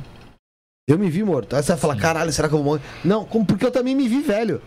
Eu 0.87 0.99
me 0.99 1.09
vi 1.09 1.23
morto. 1.23 1.55
Aí 1.55 1.63
você 1.63 1.71
vai 1.71 1.77
falar, 1.81 1.95
caralho, 1.95 2.31
será 2.31 2.47
que 2.47 2.53
eu 2.53 2.59
vou 2.59 2.73
morrer? 2.73 2.81
Não, 3.03 3.25
como- 3.25 3.43
porque 3.43 3.65
eu 3.65 3.71
também 3.71 3.95
me 3.95 4.07
vi 4.07 4.21
velho. 4.21 4.61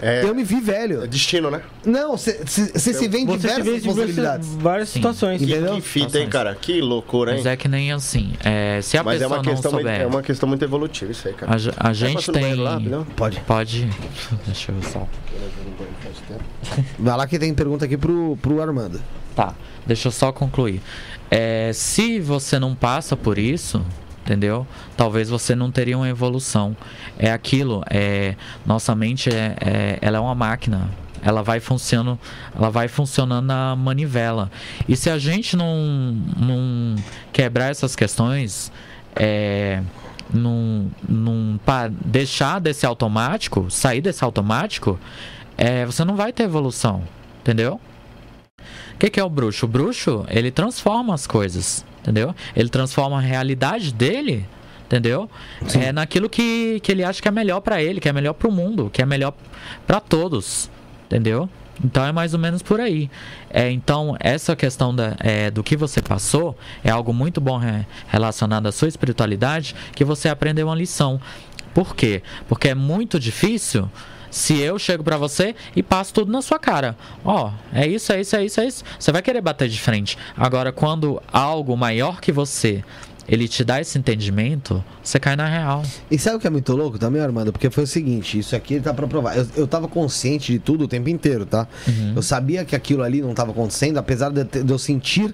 É, 0.00 0.22
Eu 0.24 0.32
me 0.34 0.44
vi 0.44 0.58
é 0.58 0.60
velho. 0.60 1.08
destino, 1.08 1.50
né? 1.50 1.60
Não, 1.84 2.16
você 2.16 2.40
se 2.46 3.08
vê 3.08 3.18
em 3.18 3.26
diversas 3.26 3.64
vê 3.64 3.72
em 3.72 3.80
diversas, 3.80 3.84
possibilidades. 3.84 4.48
várias 4.54 4.88
Sim. 4.88 4.94
situações. 5.00 5.42
Entendeu? 5.42 5.74
Que 5.74 5.80
fita, 5.80 6.20
hein, 6.20 6.28
cara? 6.28 6.54
Que 6.54 6.80
loucura, 6.80 7.32
hein? 7.32 7.38
Mas 7.38 7.46
é 7.46 7.56
que 7.56 7.66
nem 7.68 7.90
assim. 7.92 8.32
é, 8.44 8.80
se 8.80 8.96
a 8.96 9.02
Mas 9.02 9.16
é 9.16 9.18
pessoa 9.24 9.28
uma, 9.38 9.42
não 9.44 9.52
questão, 9.52 9.72
muito- 9.72 9.84
souber. 9.86 10.00
é 10.00 10.06
uma 10.06 10.22
questão 10.22 10.48
muito 10.48 10.64
evolutiva 10.64 11.10
isso 11.10 11.26
aí, 11.26 11.34
cara. 11.34 11.52
A, 11.76 11.88
a 11.90 11.92
gente 11.92 12.22
ir 12.24 12.26
no 12.28 12.32
tem. 12.32 12.54
lá? 12.54 12.80
Pode. 13.16 13.40
Pode. 13.40 13.90
Deixa 14.46 14.70
eu 14.72 14.82
só. 14.84 15.06
Vai 16.96 17.16
lá 17.16 17.26
que 17.26 17.38
tem 17.40 17.52
pergunta 17.52 17.84
aqui 17.86 17.96
pro, 17.96 18.38
pro 18.40 18.62
Armando. 18.62 19.02
Tá, 19.34 19.52
deixa 19.84 20.08
eu 20.08 20.12
só 20.12 20.30
concluir. 20.32 20.80
É, 21.30 21.72
se 21.74 22.20
você 22.20 22.58
não 22.58 22.74
passa 22.74 23.16
por 23.16 23.36
isso, 23.38 23.84
entendeu? 24.30 24.64
Talvez 24.96 25.28
você 25.28 25.56
não 25.56 25.72
teria 25.72 25.96
uma 25.96 26.08
evolução. 26.08 26.76
É 27.18 27.32
aquilo, 27.32 27.82
é, 27.90 28.36
nossa 28.64 28.94
mente 28.94 29.28
é, 29.28 29.56
é, 29.60 29.98
ela 30.00 30.18
é 30.18 30.20
uma 30.20 30.36
máquina. 30.36 30.88
Ela 31.20 31.42
vai 31.42 31.58
funcionando, 31.58 32.18
ela 32.56 32.70
vai 32.70 32.86
funcionando 32.86 33.44
na 33.44 33.74
manivela. 33.74 34.50
E 34.88 34.96
se 34.96 35.10
a 35.10 35.18
gente 35.18 35.56
não, 35.56 36.16
não 36.38 36.94
quebrar 37.32 37.70
essas 37.70 37.94
questões, 37.96 38.72
é, 39.16 39.82
não, 40.32 40.90
não 41.06 41.60
deixar 42.04 42.60
desse 42.60 42.86
automático, 42.86 43.68
sair 43.68 44.00
desse 44.00 44.24
automático, 44.24 44.98
é, 45.58 45.84
você 45.84 46.04
não 46.04 46.14
vai 46.14 46.32
ter 46.32 46.44
evolução, 46.44 47.02
entendeu? 47.40 47.80
O 48.94 48.98
que, 48.98 49.10
que 49.10 49.20
é 49.20 49.24
o 49.24 49.28
bruxo? 49.28 49.66
O 49.66 49.68
bruxo, 49.68 50.24
ele 50.28 50.50
transforma 50.50 51.12
as 51.12 51.26
coisas, 51.26 51.84
entendeu? 52.00 52.34
Ele 52.56 52.68
transforma 52.68 53.18
a 53.18 53.20
realidade 53.20 53.92
dele, 53.92 54.46
entendeu? 54.86 55.28
É 55.78 55.92
naquilo 55.92 56.28
que, 56.28 56.80
que 56.80 56.90
ele 56.92 57.04
acha 57.04 57.20
que 57.22 57.28
é 57.28 57.30
melhor 57.30 57.60
pra 57.60 57.82
ele, 57.82 58.00
que 58.00 58.08
é 58.08 58.12
melhor 58.12 58.34
pro 58.34 58.50
mundo, 58.50 58.90
que 58.92 59.00
é 59.02 59.06
melhor 59.06 59.32
pra 59.86 60.00
todos, 60.00 60.70
entendeu? 61.06 61.48
Então 61.82 62.04
é 62.04 62.12
mais 62.12 62.34
ou 62.34 62.40
menos 62.40 62.60
por 62.62 62.78
aí. 62.78 63.10
É, 63.48 63.70
então, 63.70 64.14
essa 64.20 64.54
questão 64.54 64.94
da, 64.94 65.16
é, 65.18 65.50
do 65.50 65.62
que 65.62 65.76
você 65.78 66.02
passou 66.02 66.54
é 66.84 66.90
algo 66.90 67.12
muito 67.14 67.40
bom 67.40 67.56
re- 67.56 67.86
relacionado 68.08 68.66
à 68.66 68.72
sua 68.72 68.86
espiritualidade, 68.88 69.74
que 69.94 70.04
você 70.04 70.28
aprendeu 70.28 70.66
uma 70.66 70.74
lição. 70.74 71.18
Por 71.72 71.96
quê? 71.96 72.22
Porque 72.48 72.68
é 72.68 72.74
muito 72.74 73.18
difícil 73.18 73.88
se 74.30 74.58
eu 74.58 74.78
chego 74.78 75.02
pra 75.02 75.16
você 75.16 75.54
e 75.74 75.82
passo 75.82 76.14
tudo 76.14 76.30
na 76.30 76.42
sua 76.42 76.58
cara. 76.58 76.96
Ó, 77.24 77.50
é 77.72 77.86
isso, 77.86 78.12
é 78.12 78.20
isso, 78.20 78.36
é 78.36 78.44
isso, 78.44 78.60
é 78.60 78.66
isso. 78.66 78.84
Você 78.98 79.12
vai 79.12 79.22
querer 79.22 79.40
bater 79.40 79.68
de 79.68 79.80
frente. 79.80 80.16
Agora, 80.36 80.72
quando 80.72 81.20
algo 81.32 81.76
maior 81.76 82.20
que 82.20 82.30
você 82.32 82.82
ele 83.30 83.46
te 83.46 83.62
dá 83.62 83.80
esse 83.80 83.96
entendimento, 83.96 84.82
você 85.00 85.20
cai 85.20 85.36
na 85.36 85.46
real. 85.46 85.84
E 86.10 86.18
sabe 86.18 86.36
o 86.36 86.40
que 86.40 86.48
é 86.48 86.50
muito 86.50 86.74
louco 86.74 86.98
também, 86.98 87.22
Armando? 87.22 87.52
Porque 87.52 87.70
foi 87.70 87.84
o 87.84 87.86
seguinte, 87.86 88.40
isso 88.40 88.56
aqui 88.56 88.80
tá 88.80 88.92
pra 88.92 89.06
provar. 89.06 89.36
Eu, 89.36 89.46
eu 89.56 89.66
tava 89.68 89.86
consciente 89.86 90.52
de 90.52 90.58
tudo 90.58 90.84
o 90.84 90.88
tempo 90.88 91.08
inteiro, 91.08 91.46
tá? 91.46 91.68
Eu 92.16 92.22
sabia 92.22 92.64
que 92.64 92.74
aquilo 92.74 93.04
ali 93.04 93.22
não 93.22 93.32
tava 93.32 93.52
acontecendo, 93.52 93.98
apesar 93.98 94.30
de, 94.30 94.42
de 94.42 94.72
eu 94.72 94.78
sentir, 94.80 95.32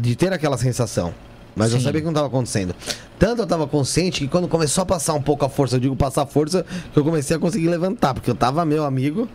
de 0.00 0.16
ter 0.16 0.32
aquela 0.32 0.58
sensação. 0.58 1.14
Mas 1.56 1.72
eu 1.72 1.78
Sim. 1.78 1.84
sabia 1.84 2.00
que 2.00 2.06
não 2.06 2.12
tava 2.14 2.28
acontecendo. 2.28 2.74
Tanto 3.18 3.42
eu 3.42 3.46
tava 3.46 3.66
consciente 3.66 4.20
que 4.20 4.28
quando 4.28 4.46
começou 4.48 4.82
a 4.82 4.86
passar 4.86 5.14
um 5.14 5.22
pouco 5.22 5.44
a 5.44 5.48
força, 5.48 5.76
eu 5.76 5.80
digo 5.80 5.96
passar 5.96 6.24
força, 6.26 6.64
que 6.92 6.98
eu 6.98 7.04
comecei 7.04 7.36
a 7.36 7.38
conseguir 7.38 7.68
levantar, 7.68 8.14
porque 8.14 8.30
eu 8.30 8.34
tava, 8.34 8.64
meu 8.64 8.84
amigo, 8.84 9.28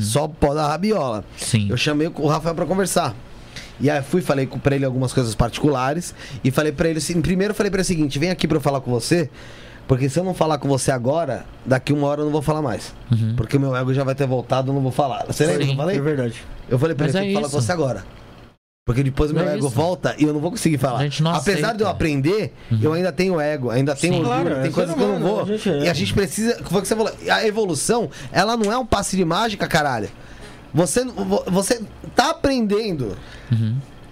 só 0.00 0.26
pó 0.26 0.54
da 0.54 0.66
rabiola. 0.68 1.24
Sim. 1.36 1.68
Eu 1.70 1.76
chamei 1.76 2.08
o 2.08 2.26
Rafael 2.26 2.54
pra 2.54 2.66
conversar. 2.66 3.14
E 3.80 3.88
aí 3.88 4.02
fui, 4.02 4.20
falei 4.22 4.44
com- 4.46 4.58
pra 4.58 4.74
ele 4.74 4.84
algumas 4.84 5.12
coisas 5.12 5.34
particulares 5.36 6.12
e 6.42 6.50
falei 6.50 6.72
pra 6.72 6.88
ele 6.88 6.98
assim, 6.98 7.20
primeiro 7.20 7.52
eu 7.52 7.54
falei 7.54 7.70
pra 7.70 7.78
ele 7.78 7.82
o 7.84 7.86
seguinte, 7.86 8.18
vem 8.18 8.30
aqui 8.30 8.48
pra 8.48 8.56
eu 8.56 8.60
falar 8.60 8.80
com 8.80 8.90
você, 8.90 9.30
porque 9.86 10.08
se 10.08 10.18
eu 10.18 10.24
não 10.24 10.34
falar 10.34 10.58
com 10.58 10.66
você 10.66 10.90
agora, 10.90 11.44
daqui 11.64 11.92
uma 11.92 12.08
hora 12.08 12.22
eu 12.22 12.24
não 12.24 12.32
vou 12.32 12.42
falar 12.42 12.60
mais. 12.60 12.92
Porque 13.36 13.56
o 13.56 13.60
meu 13.60 13.76
ego 13.76 13.94
já 13.94 14.02
vai 14.02 14.16
ter 14.16 14.26
voltado, 14.26 14.70
eu 14.70 14.74
não 14.74 14.82
vou 14.82 14.90
falar. 14.90 15.24
Você 15.28 15.46
lembra 15.46 15.64
que 15.64 15.70
eu 15.72 15.76
falei? 15.76 15.96
É 15.96 16.00
verdade. 16.00 16.42
Eu 16.68 16.76
falei 16.78 16.96
pra 16.96 17.06
Mas 17.06 17.14
ele, 17.14 17.18
é 17.18 17.26
tem 17.26 17.30
que 17.36 17.40
falar 17.40 17.50
com 17.52 17.60
você 17.62 17.70
agora. 17.72 18.04
Porque 18.88 19.02
depois 19.02 19.30
meu 19.32 19.46
É 19.46 19.52
ego 19.56 19.66
isso. 19.66 19.68
volta 19.76 20.14
e 20.18 20.24
eu 20.24 20.32
não 20.32 20.40
vou 20.40 20.50
conseguir 20.50 20.78
falar. 20.78 21.00
A 21.00 21.02
gente 21.02 21.22
não 21.22 21.30
Apesar 21.34 21.58
aceita. 21.58 21.74
de 21.76 21.82
eu 21.82 21.88
aprender, 21.88 22.54
eu 22.80 22.90
ainda 22.94 23.12
tenho 23.12 23.38
ego, 23.38 23.68
ainda 23.68 23.94
tenho 23.94 24.14
Sim. 24.14 24.20
orgulho, 24.20 24.40
Claro, 24.46 24.62
tem 24.62 24.70
é 24.70 24.72
coisas 24.72 24.94
que 24.94 25.02
eu 25.02 25.08
não 25.08 25.20
vou. 25.20 25.40
a 25.42 25.44
é. 25.82 25.84
E 25.84 25.88
a 25.90 25.92
gente 25.92 26.14
precisa. 26.14 26.58
Foi 26.64 26.80
que 26.80 26.88
você 26.88 26.96
falou. 26.96 27.12
A 27.30 27.46
evolução, 27.46 28.08
ela 28.32 28.56
não 28.56 28.72
é 28.72 28.78
um 28.78 28.86
passe 28.86 29.14
de 29.14 29.26
mágica, 29.26 29.68
caralho. 29.68 30.08
Você, 30.72 31.04
vo- 31.04 31.44
você 31.48 31.82
tá 32.16 32.30
aprendendo. 32.30 33.14
Você 33.50 33.56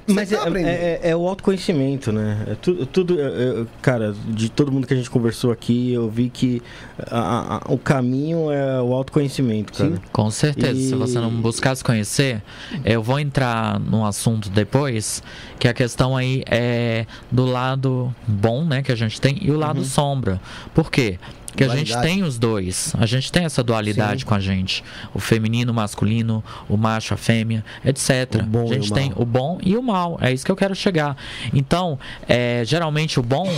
Mas 0.07 0.31
tá 0.31 0.37
é, 0.37 0.39
aprendendo. 0.41 0.69
é- 0.69 1.01
é 1.11 1.17
o 1.17 1.27
autoconhecimento, 1.29 2.13
né? 2.13 2.45
É 2.49 2.55
tudo, 2.55 2.87
tudo 2.87 3.21
é- 3.21 3.25
é- 3.63 3.65
cara, 3.83 4.15
de 4.29 4.49
todo 4.49 4.71
mundo 4.71 4.87
que 4.87 4.95
a 4.95 4.97
gente 4.97 5.11
conversou 5.11 5.51
aqui, 5.51 5.93
eu 5.93 6.09
vi 6.09 6.29
que 6.31 6.63
a- 7.11 7.61
a- 7.67 7.73
o 7.73 7.79
caminho 7.79 8.51
é 8.51 8.81
o 8.81 8.93
autoconhecimento, 8.93 9.73
cara. 9.73 9.91
Sim. 9.97 10.01
Com 10.13 10.31
certeza, 10.31 10.75
se 10.81 10.93
E- 10.93 10.97
você 10.97 11.19
não 11.19 11.31
buscar 11.31 11.75
se 11.77 11.83
conhecer, 11.83 12.43
eu 12.85 13.03
vou 13.03 13.19
entrar 13.19 13.81
num 13.81 14.05
assunto 14.05 14.49
depois, 14.51 15.23
que 15.59 15.67
a 15.69 15.75
questão 15.75 16.17
aí 16.17 16.43
é 16.51 17.07
do 17.31 17.45
lado 17.45 18.15
bom, 18.27 18.65
né, 18.65 18.83
que 18.83 18.93
a 18.93 18.97
gente 18.97 19.21
tem, 19.21 19.39
e 19.43 19.51
o 19.51 19.57
lado 19.59 19.85
sombra. 19.85 20.41
Por 20.75 20.91
quê? 20.91 21.19
Porque 21.57 21.65
a 21.65 21.75
gente 21.75 21.99
tem 22.03 22.23
os 22.23 22.39
dois, 22.39 22.95
a 22.99 23.07
gente 23.07 23.33
tem 23.33 23.47
essa 23.47 23.63
dualidade 23.63 24.21
Sim. 24.21 24.27
com 24.27 24.35
a 24.35 24.41
gente. 24.41 24.85
O 25.15 25.19
feminino, 25.19 25.73
o 25.73 25.75
masculino, 25.75 26.45
o 26.69 26.77
macho, 26.77 27.15
a 27.15 27.17
fêmea, 27.17 27.65
etc. 27.83 28.43
A 28.43 28.75
gente 28.75 28.93
o 28.93 28.95
tem 28.95 29.09
mal. 29.09 29.23
o 29.23 29.25
bom 29.25 29.59
e 29.63 29.75
o 29.75 29.83
mal, 29.83 30.19
é 30.21 30.31
isso 30.31 30.45
que 30.45 30.53
eu 30.53 30.57
quero 30.57 30.75
chegar. 30.75 31.17
Então, 31.55 31.99
é, 32.29 32.63
geralmente 32.65 33.19
o 33.19 33.23
bom 33.23 33.49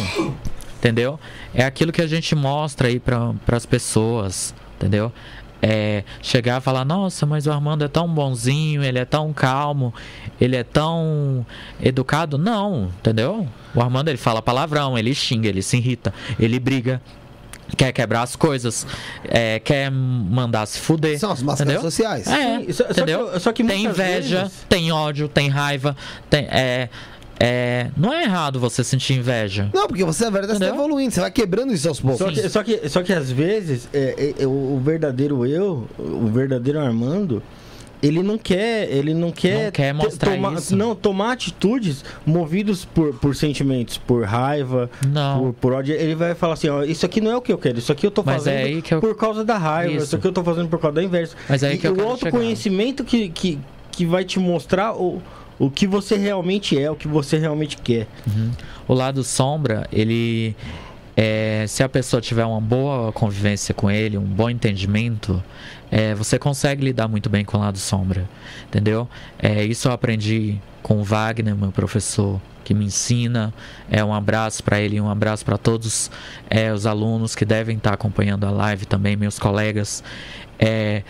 entendeu? 0.78 1.18
É 1.52 1.64
aquilo 1.64 1.90
que 1.90 2.00
a 2.00 2.06
gente 2.06 2.36
mostra 2.36 2.86
aí 2.86 3.00
para 3.00 3.34
as 3.48 3.66
pessoas, 3.66 4.54
entendeu? 4.76 5.12
É 5.60 6.04
chegar 6.22 6.60
e 6.60 6.60
falar, 6.60 6.84
nossa, 6.84 7.26
mas 7.26 7.48
o 7.48 7.50
Armando 7.50 7.84
é 7.84 7.88
tão 7.88 8.08
bonzinho, 8.08 8.84
ele 8.84 9.00
é 9.00 9.04
tão 9.04 9.32
calmo, 9.32 9.92
ele 10.40 10.54
é 10.54 10.62
tão 10.62 11.44
educado. 11.82 12.38
Não, 12.38 12.92
entendeu? 13.00 13.48
O 13.74 13.82
Armando 13.82 14.06
ele 14.06 14.18
fala 14.18 14.40
palavrão, 14.40 14.96
ele 14.96 15.12
xinga, 15.12 15.48
ele 15.48 15.62
se 15.62 15.76
irrita, 15.76 16.14
ele 16.38 16.60
briga, 16.60 17.02
quer 17.76 17.92
quebrar 17.92 18.22
as 18.22 18.34
coisas, 18.36 18.86
é, 19.24 19.58
quer 19.60 19.90
mandar 19.90 20.66
se 20.66 20.78
fuder. 20.78 21.18
São 21.18 21.30
as 21.32 21.42
máscaras 21.42 21.72
entendeu? 21.74 21.90
sociais. 21.90 22.26
É, 22.26 22.58
Sim, 22.60 22.72
só- 22.72 22.84
só 22.84 22.90
entendeu? 22.90 23.28
que- 23.28 23.40
só 23.40 23.52
que 23.52 23.64
tem 23.64 23.84
inveja, 23.84 24.42
vezes- 24.44 24.64
tem 24.68 24.90
ódio, 24.92 25.28
tem 25.28 25.48
raiva, 25.48 25.96
tem, 26.30 26.44
é, 26.50 26.88
é, 27.40 27.90
não 27.96 28.12
é 28.12 28.24
errado 28.24 28.58
você 28.58 28.82
sentir 28.82 29.14
inveja. 29.14 29.70
Não, 29.72 29.86
porque 29.86 30.04
você, 30.04 30.24
na 30.24 30.30
verdade, 30.30 30.54
você 30.54 30.58
tá 30.58 30.66
Entendeu? 30.66 30.84
evoluindo, 30.84 31.12
você 31.14 31.20
vai 31.20 31.30
quebrando 31.30 31.72
isso 31.72 31.88
aos 31.88 32.00
poucos. 32.00 32.18
Só 32.18 32.30
que, 32.32 32.48
só, 32.48 32.62
que, 32.64 32.88
só 32.88 33.02
que 33.02 33.12
às 33.12 33.30
vezes 33.30 33.88
é, 33.92 34.34
é, 34.38 34.42
é, 34.42 34.46
o 34.46 34.80
verdadeiro 34.84 35.46
eu, 35.46 35.86
o 35.98 36.26
verdadeiro 36.32 36.80
Armando, 36.80 37.42
ele 38.02 38.22
não 38.22 38.38
quer, 38.38 38.88
ele 38.90 39.12
não 39.14 39.30
quer, 39.30 39.64
Não 39.66 39.70
quer 39.72 39.92
mostrar 39.92 40.32
tomar, 40.34 40.52
isso. 40.54 40.76
não 40.76 40.94
tomar 40.94 41.32
atitudes 41.32 42.04
movidos 42.24 42.84
por, 42.84 43.14
por 43.14 43.34
sentimentos, 43.34 43.98
por 43.98 44.24
raiva, 44.24 44.90
Não. 45.06 45.38
por, 45.38 45.52
por 45.54 45.72
ódio. 45.72 45.94
Ele 45.94 46.14
vai 46.14 46.34
falar 46.34 46.54
assim, 46.54 46.68
ó, 46.68 46.82
isso 46.84 47.04
aqui 47.04 47.20
não 47.20 47.30
é 47.32 47.36
o 47.36 47.42
que 47.42 47.52
eu 47.52 47.58
quero, 47.58 47.78
isso 47.78 47.90
aqui 47.92 48.06
eu 48.06 48.10
tô 48.10 48.22
Mas 48.24 48.36
fazendo 48.36 48.54
é 48.58 48.62
aí 48.64 48.82
que 48.82 48.94
eu- 48.94 49.00
por 49.00 49.16
causa 49.16 49.44
da 49.44 49.56
raiva, 49.58 49.92
isso. 49.94 50.04
Isso. 50.04 50.16
aqui 50.16 50.26
eu 50.26 50.32
tô 50.32 50.44
fazendo 50.44 50.68
por 50.68 50.78
causa 50.78 50.94
da 50.96 51.02
inveja. 51.02 51.32
Mas 51.48 51.62
é 51.62 51.68
aí 51.68 51.74
e 51.74 51.78
que 51.78 51.86
eu 51.86 51.94
o 51.96 52.02
autoconhecimento 52.08 53.02
que, 53.04 53.28
que, 53.28 53.58
que 53.90 54.06
vai 54.06 54.24
te 54.24 54.38
mostrar 54.38 54.94
o, 54.94 55.20
o 55.58 55.70
que 55.70 55.86
você 55.86 56.16
realmente 56.16 56.78
é, 56.78 56.90
o 56.90 56.94
que 56.94 57.08
você 57.08 57.36
realmente 57.38 57.76
quer. 57.78 58.06
O 58.86 58.94
lado 58.94 59.24
sombra, 59.24 59.86
ele. 59.92 60.54
é, 61.16 61.64
se 61.66 61.82
a 61.82 61.88
pessoa 61.88 62.20
tiver 62.22 62.44
uma 62.44 62.60
boa 62.60 63.10
convivência 63.12 63.74
com 63.74 63.90
ele, 63.90 64.16
um 64.16 64.22
bom 64.22 64.48
entendimento, 64.48 65.42
é, 65.90 66.14
você 66.14 66.38
consegue 66.38 66.84
lidar 66.84 67.08
muito 67.08 67.28
bem 67.28 67.44
com 67.44 67.56
o 67.56 67.60
lado 67.60 67.78
sombra. 67.78 68.28
Entendeu? 68.66 69.08
É, 69.38 69.64
isso 69.64 69.88
eu 69.88 69.92
aprendi 69.92 70.58
com 70.82 71.00
o 71.00 71.04
Wagner, 71.04 71.54
meu 71.54 71.72
professor, 71.72 72.40
que 72.64 72.74
me 72.74 72.84
ensina. 72.84 73.52
É 73.90 74.04
um 74.04 74.12
abraço 74.12 74.62
para 74.62 74.80
ele 74.80 75.00
um 75.00 75.10
abraço 75.10 75.44
para 75.44 75.56
todos 75.56 76.10
é, 76.50 76.72
os 76.72 76.86
alunos 76.86 77.34
que 77.34 77.44
devem 77.44 77.76
estar 77.76 77.94
acompanhando 77.94 78.44
a 78.44 78.50
live 78.50 78.86
também, 78.86 79.16
meus 79.16 79.38
colegas. 79.38 80.02
É, 80.58 81.02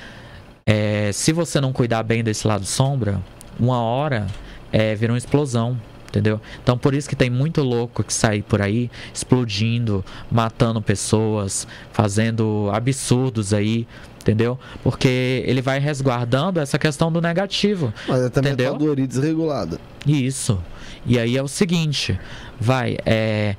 é, 0.67 1.11
se 1.13 1.33
você 1.33 1.61
não 1.61 1.73
cuidar 1.73 2.03
bem 2.03 2.23
desse 2.23 2.47
lado 2.47 2.65
sombra, 2.65 3.21
uma 3.59 3.81
hora 3.83 4.27
é, 4.73 4.95
vira 4.95 5.13
uma 5.13 5.19
explosão. 5.19 5.79
Entendeu? 6.09 6.41
Então 6.63 6.79
por 6.79 6.95
isso 6.95 7.09
que 7.09 7.15
tem 7.15 7.29
muito 7.29 7.63
louco 7.63 8.03
que 8.03 8.13
sai 8.13 8.41
por 8.41 8.63
aí 8.63 8.91
explodindo, 9.13 10.03
matando 10.31 10.81
pessoas, 10.81 11.67
fazendo 11.93 12.71
absurdos 12.73 13.53
aí, 13.53 13.87
entendeu? 14.19 14.59
Porque 14.83 15.43
ele 15.47 15.61
vai 15.61 15.79
resguardando 15.79 16.61
essa 16.61 16.79
questão 16.79 17.13
do 17.13 17.21
negativo. 17.21 17.93
Mas 18.07 18.23
é 18.23 18.29
também 18.31 18.53
Entendeu? 18.53 18.75
a 18.75 18.79
doria 18.79 19.07
desregulada. 19.07 19.79
Isso. 20.07 20.59
E 21.05 21.19
aí 21.19 21.37
é 21.37 21.43
o 21.43 21.49
seguinte, 21.49 22.19
vai, 22.59 22.97
é, 23.05 23.55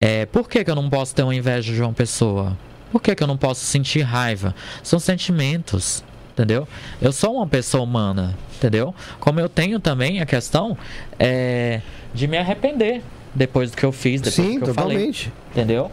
é 0.00 0.26
por 0.26 0.48
que, 0.48 0.62
que 0.64 0.70
eu 0.70 0.74
não 0.74 0.88
posso 0.90 1.14
ter 1.14 1.22
uma 1.22 1.34
inveja 1.34 1.72
de 1.72 1.82
uma 1.82 1.92
pessoa? 1.92 2.56
Por 2.92 3.00
que, 3.00 3.14
que 3.14 3.22
eu 3.22 3.26
não 3.26 3.36
posso 3.36 3.64
sentir 3.64 4.02
raiva? 4.02 4.54
São 4.82 4.98
sentimentos, 4.98 6.02
entendeu? 6.32 6.66
Eu 7.00 7.12
sou 7.12 7.36
uma 7.36 7.46
pessoa 7.46 7.84
humana, 7.84 8.36
entendeu? 8.60 8.94
Como 9.18 9.40
eu 9.40 9.48
tenho 9.48 9.80
também 9.80 10.20
a 10.20 10.26
questão 10.26 10.76
é, 11.18 11.80
de 12.12 12.26
me 12.28 12.36
arrepender 12.36 13.02
depois 13.34 13.70
do 13.70 13.76
que 13.76 13.84
eu 13.84 13.92
fiz, 13.92 14.20
depois 14.20 14.34
Sim, 14.34 14.58
do 14.58 14.64
que 14.64 14.70
eu 14.70 14.74
falei, 14.74 14.96
totalmente. 14.96 15.32
entendeu? 15.50 15.90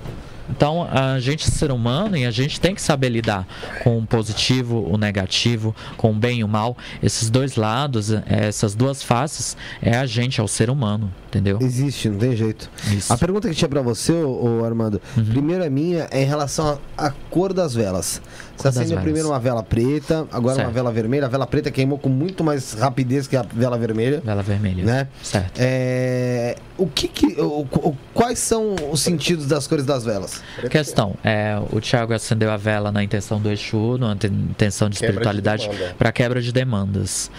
Então, 0.49 0.87
a 0.89 1.19
gente 1.19 1.45
é 1.45 1.51
ser 1.51 1.71
humano 1.71 2.15
e 2.15 2.25
a 2.25 2.31
gente 2.31 2.59
tem 2.59 2.73
que 2.73 2.81
saber 2.81 3.09
lidar 3.09 3.45
com 3.83 3.97
o 3.97 4.07
positivo, 4.07 4.87
o 4.89 4.97
negativo, 4.97 5.75
com 5.97 6.11
o 6.11 6.13
bem 6.13 6.39
e 6.39 6.43
o 6.43 6.47
mal. 6.47 6.77
Esses 7.03 7.29
dois 7.29 7.57
lados, 7.57 8.11
eh, 8.11 8.23
essas 8.27 8.73
duas 8.73 9.03
faces, 9.03 9.57
é 9.81 9.97
a 9.97 10.05
gente, 10.05 10.39
é 10.39 10.43
o 10.43 10.47
ser 10.47 10.69
humano, 10.69 11.11
entendeu? 11.37 11.59
Existe, 11.61 12.09
não 12.09 12.17
tem 12.17 12.35
jeito. 12.35 12.69
Isso. 12.91 13.11
A 13.13 13.17
pergunta 13.17 13.47
que 13.47 13.55
tinha 13.55 13.69
pra 13.69 13.81
você, 13.81 14.11
ô, 14.13 14.59
ô, 14.61 14.65
Armando, 14.65 14.99
Uhum. 15.15 15.25
primeiro 15.25 15.63
é 15.63 15.69
minha, 15.69 16.07
é 16.11 16.21
em 16.23 16.25
relação 16.25 16.79
à 16.97 17.11
cor 17.29 17.53
das 17.53 17.73
velas. 17.75 18.21
Você 18.55 18.69
acendeu 18.69 18.89
velas. 18.89 19.03
primeiro 19.03 19.27
uma 19.29 19.39
vela 19.39 19.61
preta, 19.61 20.27
agora 20.31 20.55
uma 20.55 20.63
Certo. 20.63 20.73
vela 20.73 20.91
vermelha. 20.91 21.25
A 21.27 21.29
vela 21.29 21.45
preta 21.45 21.69
queimou 21.69 21.99
com 21.99 22.09
muito 22.09 22.43
mais 22.43 22.73
rapidez 22.73 23.27
que 23.27 23.37
a 23.37 23.43
vela 23.43 23.77
vermelha. 23.77 24.21
Vela 24.25 24.41
vermelha. 24.41 24.83
Né? 24.83 25.07
Certo. 25.21 25.59
É, 25.59 26.55
o 26.77 26.87
que 26.87 27.07
que, 27.07 27.39
o- 27.39 27.67
o- 27.71 27.95
quais 28.15 28.39
são 28.39 28.75
os 28.91 28.99
sentidos 29.01 29.45
das 29.45 29.67
cores 29.67 29.85
das 29.85 30.03
velas? 30.03 30.41
Questão, 30.71 31.15
é, 31.23 31.55
o 31.71 31.79
Thiago 31.79 32.13
acendeu 32.13 32.49
a 32.51 32.57
vela 32.57 32.91
na 32.91 33.03
intenção 33.03 33.39
do 33.39 33.51
Exu, 33.51 33.97
na 33.99 34.13
inten- 34.13 34.31
intenção 34.49 34.89
de 34.89 34.95
espiritualidade, 34.95 35.69
para 35.97 36.11
quebra 36.11 36.41
de 36.41 36.51
demandas. 36.51 37.29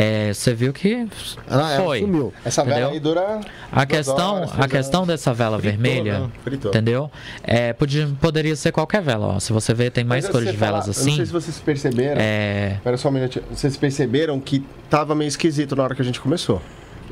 É, 0.00 0.32
você 0.32 0.54
viu 0.54 0.72
que 0.72 1.08
Ah, 1.48 1.76
foi. 1.82 2.00
sumiu. 2.02 2.32
Essa 2.44 2.62
vela 2.62 2.76
Entendeu? 2.76 2.94
aí 2.94 3.00
dura. 3.00 3.40
A 3.72 3.84
questão, 3.84 4.36
horas, 4.36 4.52
a 4.56 4.68
questão 4.68 5.04
dessa 5.04 5.34
vela 5.34 5.58
Fritou, 5.58 5.82
vermelha, 5.82 6.20
né? 6.20 6.30
Entendeu? 6.52 7.10
É, 7.42 7.72
podia, 7.72 8.08
poderia 8.20 8.54
ser 8.54 8.70
qualquer 8.70 9.02
vela. 9.02 9.26
Ó. 9.26 9.40
Se 9.40 9.52
você 9.52 9.74
ver, 9.74 9.90
tem 9.90 10.04
mais 10.04 10.24
Mas 10.24 10.32
cores 10.32 10.50
de 10.52 10.56
velas 10.56 10.88
assim. 10.88 11.10
não 11.10 11.16
sei 11.16 11.26
se 11.26 11.32
vocês 11.32 11.58
perceberam. 11.58 12.20
É, 12.20 12.74
Espera 12.76 12.96
só 12.96 13.08
um 13.08 13.12
minutinho. 13.12 13.44
Vocês 13.52 13.76
perceberam 13.76 14.38
que 14.38 14.64
tava 14.88 15.16
meio 15.16 15.26
esquisito 15.28 15.74
na 15.74 15.82
hora 15.82 15.96
que 15.96 16.02
a 16.02 16.04
gente 16.04 16.20
começou? 16.20 16.62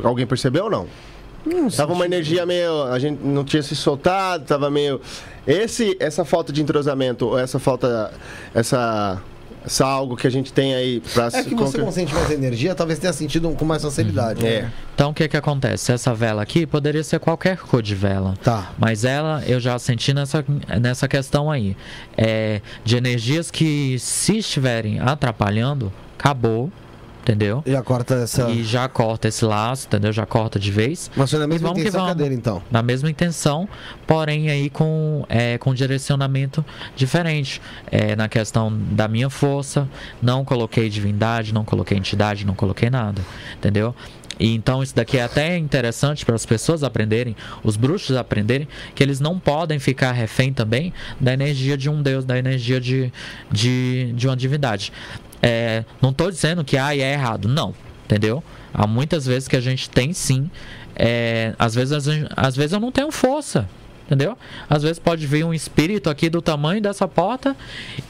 Alguém 0.05 0.25
percebeu 0.25 0.65
ou 0.67 0.71
não? 0.71 0.87
tava 1.77 1.93
uma 1.93 2.05
energia 2.05 2.47
meio. 2.47 2.85
A 2.85 3.01
gente 3.01 3.21
não 3.21 3.45
tinha 3.45 3.65
se 3.65 3.75
soltado, 3.75 4.45
tava 4.45 4.71
meio. 4.71 5.01
Esse, 5.45 5.97
essa 5.99 6.25
falta 6.25 6.53
de 6.53 6.63
entrosamento, 6.63 7.27
ou 7.27 7.39
essa 7.39 7.59
falta. 7.59 8.13
Essa. 8.55 9.21
Essa 9.67 9.85
algo 9.85 10.17
que 10.17 10.27
a 10.27 10.31
gente 10.31 10.53
tem 10.53 10.75
aí 10.75 11.01
pra 11.13 11.27
É 11.27 11.31
se 11.31 11.45
que 11.45 11.51
você 11.51 11.65
concre- 11.65 11.83
não 11.83 11.93
sente 11.93 12.15
mais 12.15 12.31
energia, 12.31 12.75
talvez 12.75 12.99
tenha 12.99 13.13
sentido 13.13 13.51
com 13.51 13.65
mais 13.65 13.83
facilidade. 13.83 14.47
É. 14.47 14.63
né? 14.63 14.73
então 14.95 15.11
o 15.11 15.15
que 15.15 15.27
que 15.29 15.37
acontece? 15.37 15.93
Essa 15.93 16.15
vela 16.15 16.41
aqui 16.41 16.65
poderia 16.67 17.03
ser 17.03 17.19
qualquer 17.19 17.59
cor 17.59 17.83
de 17.83 17.95
vela. 17.95 18.35
Tá. 18.43 18.73
Mas 18.79 19.05
ela, 19.05 19.43
eu 19.47 19.59
já 19.61 19.79
senti 19.79 20.15
nessa, 20.15 20.45
nessa 20.81 21.09
questão 21.09 21.51
aí. 21.51 21.77
É, 22.17 22.61
de 22.85 22.97
energias 22.97 23.51
que, 23.51 23.99
se 23.99 24.39
estiverem 24.39 25.01
atrapalhando, 25.01 25.93
acabou, 26.19 26.71
entendeu? 27.27 27.63
Já 27.67 27.83
corta 27.83 28.15
essa. 28.15 28.49
E 28.51 28.63
já 28.63 28.89
corta 28.89 29.27
esse 29.27 29.45
laço, 29.45 29.87
entendeu? 29.87 30.13
Já 30.13 30.25
corta 30.25 30.61
de 30.61 30.71
vez. 30.71 31.11
Mas 31.17 31.31
foi 31.31 31.41
na 31.41 31.47
mesma 31.47 31.69
Vamos 31.69 31.83
que 31.83 31.89
intenção 31.89 32.01
vamos. 32.01 32.15
cadeira, 32.15 32.35
então. 32.35 32.63
Na 32.71 32.83
mesma 32.83 33.11
intenção, 33.11 33.69
porém 34.07 34.49
aí 34.49 34.71
com, 34.71 35.27
é, 35.29 35.59
com 35.59 35.75
direcionamento 35.75 36.65
diferente. 36.95 37.61
É, 37.91 38.15
na 38.15 38.29
questão 38.29 38.73
da 38.93 39.09
minha 39.09 39.29
força, 39.29 39.89
não 40.23 40.45
coloquei 40.45 40.89
divindade, 40.89 41.53
não 41.53 41.65
coloquei 41.65 41.99
entidade, 41.99 42.47
não 42.47 42.55
coloquei 42.55 42.89
nada, 42.89 43.21
entendeu? 43.57 43.95
E 44.39 44.55
então 44.55 44.83
isso 44.83 44.95
daqui 44.95 45.19
é 45.19 45.23
até 45.23 45.57
interessante 45.57 46.25
para 46.25 46.35
as 46.35 46.45
pessoas 46.45 46.83
aprenderem, 46.83 47.35
os 47.65 47.77
bruxos 47.77 48.17
aprenderem, 48.17 48.69
que 48.95 49.03
eles 49.03 49.19
não 49.19 49.39
podem 49.39 49.79
ficar 49.79 50.13
refém 50.13 50.53
também 50.53 50.93
da 51.19 51.33
energia 51.33 51.77
de 51.77 51.89
um 51.89 52.03
deus, 52.03 52.25
da 52.25 52.39
energia 52.39 52.81
de, 52.81 53.11
de, 53.51 54.13
de 54.15 54.27
uma 54.29 54.37
divindade. 54.37 54.93
É, 55.49 55.85
não 56.03 56.11
estou 56.11 56.31
dizendo 56.31 56.65
que 56.65 56.77
ah, 56.77 56.97
é 56.97 57.13
errado, 57.13 57.47
não, 57.49 57.73
entendeu? 58.05 58.43
Há 58.75 58.87
muitas 58.87 59.25
vezes 59.27 59.47
que 59.47 59.55
a 59.57 59.61
gente 59.61 59.89
tem 59.89 60.13
sim, 60.13 60.51
é, 60.97 61.55
às, 61.59 61.75
vezes, 61.75 62.03
gente- 62.05 62.29
às 62.37 62.57
vezes 62.57 62.73
eu 62.73 62.81
não 62.81 62.91
tenho 62.91 63.13
força, 63.13 63.69
entendeu? 64.07 64.37
Às 64.69 64.83
vezes 64.83 64.99
pode 64.99 65.27
vir 65.27 65.45
um 65.45 65.55
espírito 65.55 66.11
aqui 66.11 66.29
do 66.29 66.43
tamanho 66.43 66.81
dessa 66.81 67.07
porta 67.07 67.57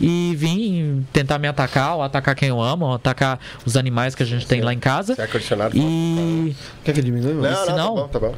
e 0.00 0.34
vir 0.36 1.02
tentar 1.12 1.38
me 1.38 1.46
atacar, 1.46 1.96
ou 1.96 2.02
atacar 2.02 2.34
quem 2.34 2.48
eu 2.48 2.60
amo, 2.60 2.86
ou 2.86 2.94
atacar 2.94 3.38
os 3.66 3.76
animais 3.76 4.14
que 4.14 4.22
a 4.22 4.26
gente 4.26 4.46
tem 4.46 4.60
lá 4.62 4.72
em 4.72 4.78
casa. 4.78 5.14
Se 5.14 5.20
ar-condicionado. 5.22 5.76
E, 5.76 6.56
Quer 6.84 6.92
que 6.94 7.02
diminua? 7.02 7.32
Não, 7.34 7.42
não, 7.42 7.56
se 7.60 7.66
tá 7.66 7.76
não- 7.76 7.94
bom, 7.96 8.08
tá 8.08 8.18
bom. 8.18 8.34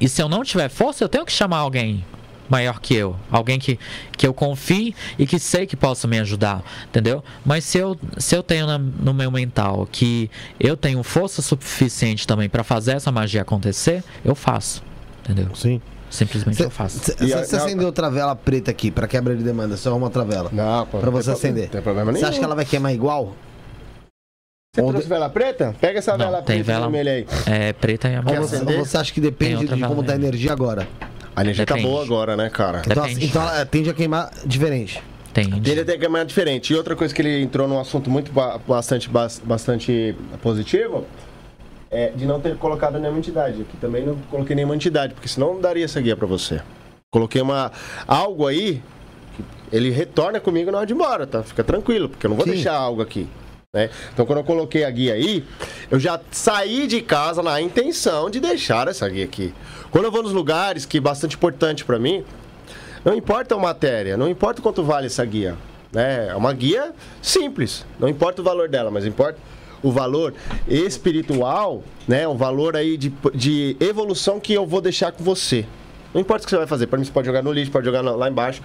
e 0.00 0.08
se 0.08 0.20
eu 0.22 0.28
não 0.28 0.42
tiver 0.44 0.68
força, 0.68 1.02
eu 1.02 1.08
tenho 1.08 1.24
que 1.24 1.32
chamar 1.32 1.58
alguém 1.58 2.04
maior 2.48 2.80
que 2.80 2.94
eu, 2.94 3.16
alguém 3.30 3.58
que, 3.58 3.78
que 4.16 4.26
eu 4.26 4.32
confie 4.34 4.94
e 5.18 5.26
que 5.26 5.38
sei 5.38 5.66
que 5.66 5.76
possa 5.76 6.06
me 6.06 6.18
ajudar, 6.18 6.62
entendeu? 6.88 7.22
Mas 7.44 7.64
se 7.64 7.78
eu, 7.78 7.98
se 8.18 8.34
eu 8.36 8.42
tenho 8.42 8.66
na- 8.66 8.78
no 8.78 9.12
meu 9.14 9.30
mental 9.30 9.88
que 9.90 10.30
eu 10.60 10.76
tenho 10.76 11.02
força 11.02 11.42
suficiente 11.42 12.26
também 12.26 12.48
para 12.48 12.62
fazer 12.64 12.92
essa 12.92 13.10
magia 13.12 13.42
acontecer, 13.42 14.02
eu 14.24 14.34
faço, 14.34 14.82
entendeu? 15.24 15.48
Sim. 15.54 15.80
Simplesmente 16.08 16.62
eu 16.62 16.70
faço. 16.70 17.00
Você 17.00 17.56
acendeu 17.56 17.86
outra 17.86 18.08
vela 18.08 18.36
preta 18.36 18.70
aqui 18.70 18.92
pra 18.92 19.08
quebra 19.08 19.34
de 19.36 19.42
demanda, 19.42 19.76
você 19.76 19.88
arruma 19.88 20.06
outra 20.06 20.24
vela. 20.24 20.48
Não, 20.52 20.86
não 21.02 21.12
você 21.12 21.32
acender. 21.32 21.64
Não 21.64 21.70
tem 21.70 21.82
problema 21.82 22.12
nenhum. 22.12 22.20
Você 22.24 22.28
acha 22.30 22.38
que 22.38 22.44
ela 22.44 22.54
vai 22.54 22.64
queimar 22.64 22.94
igual? 22.94 23.34
Você 24.74 24.82
Onde- 24.82 24.90
trouxe 24.92 25.08
vela 25.08 25.28
preta? 25.28 25.74
Pega 25.80 25.98
essa 25.98 26.12
Não, 26.12 26.18
vela 26.18 26.36
tem 26.42 26.62
preta 26.62 26.64
vela- 26.64 26.80
vermelha 26.90 27.12
aí. 27.12 27.26
É 27.46 27.72
preta 27.72 28.08
e 28.08 28.14
amarela. 28.14 28.46
você, 28.46 28.56
acender? 28.56 28.78
ou 28.78 28.84
você 28.84 28.96
acha 28.98 29.12
que 29.12 29.20
depende 29.20 29.66
de 29.66 29.80
como 29.82 30.02
tá 30.04 30.12
a 30.12 30.16
energia 30.16 30.52
agora? 30.52 30.86
A 31.36 31.42
energia 31.42 31.66
tá 31.66 31.74
Depende. 31.74 31.92
boa 31.92 32.02
agora, 32.02 32.34
né, 32.36 32.48
cara? 32.48 32.80
Então, 32.86 33.02
Depende. 33.04 33.26
então 33.26 33.42
ela 33.42 33.66
tende 33.66 33.90
a 33.90 33.94
queimar 33.94 34.30
diferente. 34.46 35.02
Tem. 35.34 35.44
Ele 35.66 35.84
tem 35.84 35.98
que 35.98 36.04
caminhar 36.04 36.24
diferente. 36.24 36.72
E 36.72 36.76
outra 36.76 36.96
coisa 36.96 37.14
que 37.14 37.20
ele 37.20 37.42
entrou 37.42 37.68
num 37.68 37.78
assunto 37.78 38.08
muito 38.08 38.32
ba- 38.32 38.58
bastante, 38.66 39.06
bas- 39.10 39.38
bastante 39.44 40.16
positivo 40.42 41.04
é 41.90 42.08
de 42.08 42.24
não 42.24 42.40
ter 42.40 42.56
colocado 42.56 42.98
nenhuma 42.98 43.18
entidade. 43.18 43.60
Aqui 43.60 43.76
também 43.78 44.06
não 44.06 44.16
coloquei 44.30 44.56
nenhuma 44.56 44.74
entidade, 44.74 45.12
porque 45.12 45.28
senão 45.28 45.52
não 45.54 45.60
daria 45.60 45.84
essa 45.84 46.00
guia 46.00 46.16
pra 46.16 46.26
você. 46.26 46.62
Coloquei 47.12 47.42
uma 47.42 47.70
algo 48.08 48.46
aí 48.46 48.82
que 49.36 49.44
ele 49.76 49.90
retorna 49.90 50.40
comigo 50.40 50.70
na 50.70 50.78
hora 50.78 50.86
de 50.86 50.94
ir 50.94 50.96
embora, 50.96 51.26
tá? 51.26 51.42
Fica 51.42 51.62
tranquilo, 51.62 52.08
porque 52.08 52.24
eu 52.24 52.30
não 52.30 52.36
vou 52.36 52.46
Sim. 52.46 52.52
deixar 52.52 52.72
algo 52.74 53.02
aqui. 53.02 53.28
Né? 53.72 53.90
Então, 54.12 54.24
quando 54.24 54.38
eu 54.38 54.44
coloquei 54.44 54.84
a 54.84 54.90
guia 54.90 55.14
aí, 55.14 55.44
eu 55.90 55.98
já 55.98 56.20
saí 56.30 56.86
de 56.86 57.00
casa 57.02 57.42
na 57.42 57.60
intenção 57.60 58.30
de 58.30 58.40
deixar 58.40 58.88
essa 58.88 59.08
guia 59.08 59.24
aqui. 59.24 59.52
Quando 59.90 60.04
eu 60.04 60.12
vou 60.12 60.22
nos 60.22 60.32
lugares, 60.32 60.86
que 60.86 60.98
é 60.98 61.00
bastante 61.00 61.36
importante 61.36 61.84
pra 61.84 61.98
mim, 61.98 62.24
não 63.04 63.14
importa 63.14 63.54
a 63.54 63.58
matéria, 63.58 64.16
não 64.16 64.28
importa 64.28 64.62
quanto 64.62 64.82
vale 64.82 65.06
essa 65.06 65.24
guia. 65.24 65.56
Né? 65.92 66.28
É 66.28 66.34
uma 66.34 66.52
guia 66.52 66.92
simples, 67.22 67.84
não 67.98 68.08
importa 68.08 68.40
o 68.40 68.44
valor 68.44 68.68
dela, 68.68 68.90
mas 68.90 69.06
importa 69.06 69.38
o 69.82 69.92
valor 69.92 70.34
espiritual, 70.66 71.82
né? 72.08 72.26
O 72.26 72.34
valor 72.34 72.76
aí 72.76 72.96
de, 72.96 73.12
de 73.34 73.76
evolução 73.78 74.40
que 74.40 74.52
eu 74.52 74.66
vou 74.66 74.80
deixar 74.80 75.12
com 75.12 75.22
você. 75.22 75.64
Não 76.12 76.20
importa 76.20 76.42
o 76.42 76.46
que 76.46 76.50
você 76.50 76.56
vai 76.56 76.66
fazer, 76.66 76.86
para 76.86 76.98
mim 76.98 77.04
você 77.04 77.12
pode 77.12 77.26
jogar 77.26 77.42
no 77.42 77.52
lixo, 77.52 77.70
pode 77.70 77.84
jogar 77.84 78.00
lá 78.00 78.28
embaixo, 78.28 78.62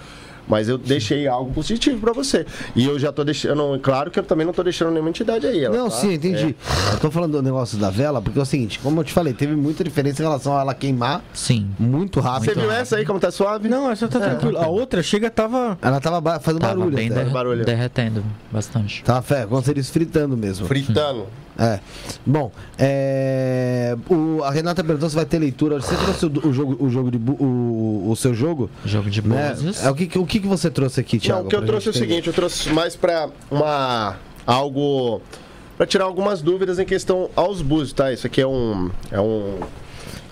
mas 0.52 0.68
eu 0.68 0.78
deixei 0.78 1.28
algo 1.30 1.52
positivo 1.54 1.98
para 2.02 2.12
você. 2.12 2.46
E 2.76 2.86
eu 2.86 3.00
já 3.00 3.10
tô 3.12 3.24
deixando, 3.24 3.80
claro 3.82 4.12
que 4.12 4.20
eu 4.20 4.24
também 4.24 4.46
não 4.46 4.52
tô 4.54 4.62
deixando 4.62 4.92
nenhuma 4.92 5.10
entidade 5.10 5.48
aí. 5.48 5.64
ela 5.64 5.76
não, 5.78 5.86
tá- 5.90 5.96
sim, 5.96 6.14
entendi. 6.14 6.54
Eu 6.92 7.00
tô 7.00 7.10
falando 7.10 7.32
do 7.32 7.42
negócio 7.42 7.78
da 7.78 7.90
vela, 7.90 8.22
porque 8.22 8.38
é 8.38 8.42
o 8.42 8.46
seguinte, 8.46 8.78
como 8.80 9.00
eu 9.00 9.04
te 9.06 9.14
falei, 9.14 9.34
teve 9.34 9.56
muita 9.56 9.82
diferença 9.84 10.22
em 10.22 10.26
relação 10.26 10.58
a 10.58 10.62
ela 10.62 10.74
queimar 10.76 11.24
Sim. 11.34 11.70
muito 11.80 12.22
Você 12.22 12.28
rápido. 12.28 12.60
viu 12.62 12.70
essa 12.72 12.98
aí 12.98 13.06
como 13.06 13.18
tá 13.20 13.32
suave? 13.32 13.70
Não, 13.70 13.90
essa 13.90 14.08
tá 14.10 14.20
tranquila. 14.20 14.64
A 14.66 14.68
outra 14.68 15.02
chega, 15.02 15.30
tava. 15.30 15.78
Ela 15.82 16.02
tava 16.02 16.40
fazendo 16.42 16.60
Tava 16.62 16.76
barulho. 16.76 16.96
bem 16.98 17.08
até. 17.08 17.16
derre- 17.20 17.30
barulho. 17.32 17.66
derretendo 17.66 18.24
bastante. 18.52 19.04
Tava 19.06 19.22
fé, 19.22 19.46
como 19.46 19.62
se 19.64 19.72
eles 19.72 19.90
fritando 19.90 20.36
mesmo. 20.36 20.66
Fritando. 20.68 21.28
É. 21.60 21.80
Bom, 22.26 22.52
é, 22.78 23.96
o, 24.10 24.44
a 24.44 24.52
Renata 24.52 24.84
perguntou 24.84 25.10
se 25.10 25.16
vai 25.16 25.26
ter 25.26 25.38
leitura. 25.40 25.80
Você 25.80 25.96
trouxe 25.96 26.26
o, 26.26 26.50
o 26.50 26.54
jogo, 26.54 26.78
o 26.86 26.90
jogo 26.90 27.12
de 27.12 27.18
bu- 27.18 27.38
o, 27.44 28.10
o 28.12 28.16
seu 28.16 28.34
jogo? 28.34 28.70
Jogo 28.86 29.10
de 29.10 29.22
Né? 29.22 29.50
búzios. 29.50 29.84
É, 29.84 29.90
o 29.90 29.96
que, 29.96 30.18
o 30.18 30.26
que, 30.26 30.40
que 30.40 30.48
você 30.48 30.70
trouxe 30.72 31.00
aqui, 31.00 31.20
Thiago? 31.20 31.42
Não, 31.42 31.48
o 31.48 31.50
que 31.50 31.56
eu 31.56 31.66
trouxe 31.66 31.88
é 31.90 31.92
o 31.92 31.94
seguinte, 31.94 32.28
eu 32.28 32.34
trouxe 32.34 32.70
mais 32.70 32.96
pra 32.96 33.30
uma 33.50 34.16
algo 34.46 35.22
Pra 35.78 35.86
tirar 35.88 36.06
algumas 36.06 36.42
dúvidas 36.42 36.78
em 36.78 36.86
questão 36.86 37.30
aos 37.36 37.62
búzios, 37.62 37.94
tá? 37.94 38.12
Isso 38.12 38.28
aqui 38.28 38.40
é 38.42 38.48
um 38.48 38.92
é 39.12 39.20
um 39.20 39.60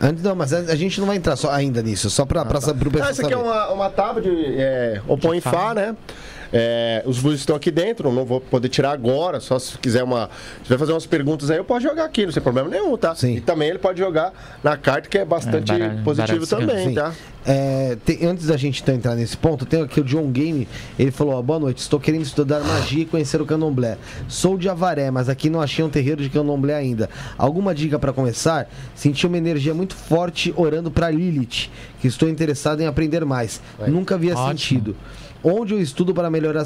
Antes, 0.02 0.24
não, 0.24 0.34
mas 0.34 0.54
a, 0.54 0.76
gente 0.76 0.98
não 1.00 1.08
vai 1.08 1.18
entrar 1.18 1.36
só 1.36 1.52
ainda 1.52 1.82
nisso, 1.82 2.10
só 2.10 2.24
pra, 2.26 2.46
pra, 2.46 2.62
saber 2.62 2.80
pro 2.80 2.92
pessoal 2.92 3.10
Ah, 3.10 3.12
isso 3.12 3.22
aqui 3.22 3.34
é 3.34 3.38
saber. 3.38 3.50
uma, 3.50 3.70
uma 3.74 3.90
tábua 3.90 4.22
de 4.22 4.30
é, 4.58 5.02
Opon 5.08 5.34
em 5.34 5.42
Fá, 5.42 5.74
né? 5.74 5.94
É, 6.52 7.04
os 7.06 7.20
búzios 7.20 7.42
estão 7.42 7.56
aqui 7.56 7.70
dentro, 7.70 8.12
não 8.12 8.26
vou 8.26 8.42
poder 8.42 8.70
tirar 8.70 8.92
agora, 8.92 9.40
só 9.40 9.60
se 9.60 9.78
quiser 9.78 10.04
uma. 10.04 10.30
Se 10.64 10.70
vai 10.70 10.78
fazer 10.78 10.94
umas 10.94 11.06
perguntas 11.06 11.52
aí, 11.52 11.58
eu 11.58 11.64
posso 11.64 11.82
jogar 11.82 12.06
aqui, 12.06 12.26
não 12.26 12.34
tem 12.34 12.42
problema 12.42 12.68
nenhum, 12.70 12.98
tá? 12.98 13.14
Sim. 13.14 13.36
E 13.36 13.42
também 13.42 13.70
ele 13.70 13.78
pode 13.80 14.00
jogar 14.00 14.34
na 14.64 14.76
carta, 14.76 15.08
que 15.08 15.18
é 15.18 15.26
bastante 15.26 15.72
É, 15.72 15.78
baralho- 15.78 16.04
positivo 16.04 16.46
baralho 16.48 16.68
também, 16.68 16.88
Sim. 16.90 16.94
tá? 16.96 17.14
É, 17.46 17.98
tem- 18.04 18.26
antes 18.26 18.48
da 18.48 18.58
gente 18.58 18.82
então 18.82 18.94
entrar 18.94 19.16
nesse 19.16 19.38
ponto, 19.38 19.66
tem 19.66 19.82
aqui 19.82 20.02
o 20.02 20.04
John 20.04 20.30
Game. 20.32 20.68
Ele 20.98 21.12
falou: 21.12 21.36
ó, 21.36 21.42
Boa 21.42 21.60
noite, 21.60 21.78
estou 21.80 22.00
querendo 22.00 22.24
estudar 22.24 22.60
magia 22.62 23.04
e 23.04 23.06
conhecer 23.06 23.42
o 23.42 23.46
candomblé. 23.46 23.98
Sou 24.28 24.58
de 24.58 24.68
Avaré, 24.68 25.10
mas 25.12 25.30
aqui 25.30 25.50
não 25.50 25.62
achei 25.62 25.84
um 25.86 25.90
terreiro 25.90 26.22
de 26.22 26.30
candomblé 26.30 26.74
ainda. 26.76 27.10
Alguma 27.38 27.74
dica 27.74 27.98
para 27.98 28.12
começar? 28.12 28.68
Senti 28.96 29.26
uma 29.26 29.38
energia 29.38 29.74
muito 29.74 29.96
forte 29.96 30.54
orando 30.58 30.92
para 30.92 31.10
Lilith, 31.10 31.70
que 32.02 32.08
estou 32.08 32.28
interessado 32.28 32.82
em 32.82 32.88
aprender 32.88 33.24
mais. 33.24 33.62
Nunca 33.88 34.16
havia 34.16 34.34
Ótimo. 34.34 34.48
sentido. 34.50 34.96
Onde 35.44 35.74
eu 35.74 35.82
estudo 35.82 36.14
para 36.14 36.30
melhorar 36.30 36.66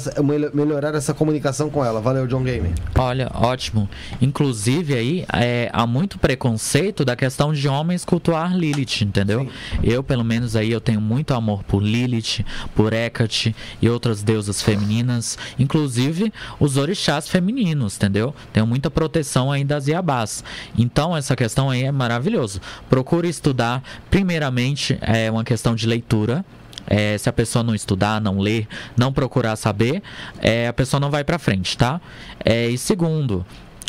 melhorar 0.52 0.94
essa 0.94 1.14
comunicação 1.14 1.70
com 1.70 1.84
ela? 1.84 2.00
Valeu, 2.00 2.26
John 2.26 2.42
Game. 2.42 2.74
Olha, 2.98 3.30
ótimo. 3.32 3.88
Inclusive 4.20 4.94
aí 4.94 5.24
é, 5.32 5.70
há 5.72 5.86
muito 5.86 6.18
preconceito 6.18 7.04
da 7.04 7.14
questão 7.14 7.52
de 7.52 7.68
homens 7.68 8.04
cultuar 8.04 8.56
Lilith, 8.56 9.02
entendeu? 9.02 9.48
Eu, 9.82 10.02
pelo 10.02 10.24
menos 10.24 10.56
aí, 10.56 10.72
eu 10.72 10.80
tenho 10.80 11.00
muito 11.00 11.34
amor 11.34 11.62
por 11.62 11.82
Lilith, 11.82 12.44
por 12.74 12.92
Hecate 12.92 13.54
e 13.80 13.88
outras 13.88 14.22
deusas 14.22 14.60
femininas, 14.60 15.38
inclusive 15.56 16.32
os 16.58 16.76
orixás 16.76 17.28
femininos, 17.28 17.96
entendeu? 17.96 18.34
Tenho 18.52 18.66
muita 18.66 18.90
proteção 18.90 19.52
aí 19.52 19.64
das 19.64 19.86
Iabás. 19.86 20.42
Então 20.76 21.16
essa 21.16 21.36
questão 21.36 21.70
aí 21.70 21.84
é 21.84 21.92
maravilhoso. 21.92 22.60
Procure 22.90 23.28
estudar, 23.28 23.82
primeiramente, 24.10 24.98
é 25.00 25.30
uma 25.30 25.44
questão 25.44 25.76
de 25.76 25.86
leitura, 25.86 26.44
é, 26.86 27.16
se 27.18 27.28
a 27.28 27.32
pessoa 27.32 27.62
não 27.62 27.74
estudar, 27.74 28.20
não 28.20 28.38
ler, 28.38 28.66
não 28.96 29.12
procurar 29.12 29.56
saber, 29.56 30.02
é, 30.40 30.68
a 30.68 30.72
pessoa 30.72 31.00
não 31.00 31.10
vai 31.10 31.24
pra 31.24 31.38
frente, 31.38 31.76
tá? 31.76 32.00
É, 32.44 32.68
e 32.68 32.78
segundo, 32.78 33.44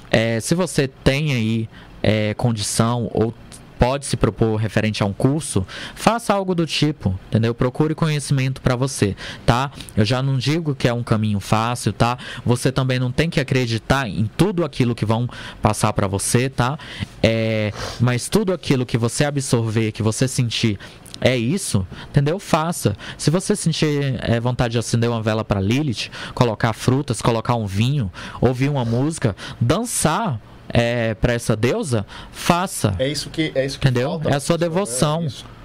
é, 0.09 0.39
se 0.39 0.55
você 0.55 0.88
tem 0.88 1.34
aí 1.34 1.69
é, 2.01 2.34
condição 2.34 3.09
ou 3.13 3.34
pode 3.77 4.05
se 4.05 4.17
propor 4.17 4.55
referente 4.55 5.03
a 5.03 5.05
um 5.05 5.13
curso, 5.13 5.65
faça 5.95 6.34
algo 6.34 6.55
do 6.55 6.65
tipo, 6.65 7.17
entendeu? 7.27 7.53
Procure 7.53 7.93
conhecimento 7.93 8.61
para 8.61 8.76
você, 8.76 9.15
tá? 9.45 9.72
Eu 9.95 10.05
já 10.05 10.22
não 10.22 10.38
digo 10.38 10.73
que 10.73 10.88
é 10.88 10.93
um 10.93 11.03
caminho 11.03 11.39
fácil, 11.39 11.93
tá? 11.93 12.17
Você 12.45 12.72
também 12.72 12.99
não 12.99 13.11
tem 13.11 13.30
que 13.30 13.39
acreditar 13.39 14.07
em 14.07 14.30
tudo 14.38 14.63
aquilo 14.63 14.95
que 14.95 15.05
vão 15.05 15.30
passar 15.61 15.93
para 15.93 16.07
você, 16.07 16.49
tá? 16.49 16.77
É, 17.22 17.72
mas 17.99 18.30
tudo 18.30 18.53
aquilo 18.53 18.85
que 18.85 18.97
você 18.97 19.26
absorver, 19.26 19.91
que 19.91 20.03
você 20.03 20.27
sentir 20.27 20.80
é 21.21 21.35
isso, 21.35 21.85
entendeu? 22.09 22.39
Faça. 22.39 22.95
Se 23.17 23.29
você 23.29 23.55
sentir 23.55 24.15
é, 24.21 24.39
vontade 24.39 24.73
de 24.73 24.79
acender 24.79 25.09
uma 25.09 25.21
vela 25.21 25.43
para 25.43 25.61
Lilith, 25.61 26.09
colocar 26.33 26.73
frutas, 26.73 27.21
colocar 27.21 27.55
um 27.55 27.65
vinho, 27.65 28.11
ouvir 28.41 28.69
uma 28.69 28.83
música, 28.85 29.35
dançar 29.59 30.39
é, 30.69 31.13
para 31.13 31.33
essa 31.33 31.55
deusa, 31.55 32.05
faça. 32.31 32.95
É 32.99 33.07
isso 33.07 33.29
que 33.29 33.51
é 33.55 33.65
isso 33.65 33.79
que 33.79 33.87
Entendeu? 33.87 34.11
falta, 34.11 34.29
É 34.29 34.35
a 34.35 34.39
sua 34.39 34.57
devoção. 34.57 35.25
é 35.25 35.55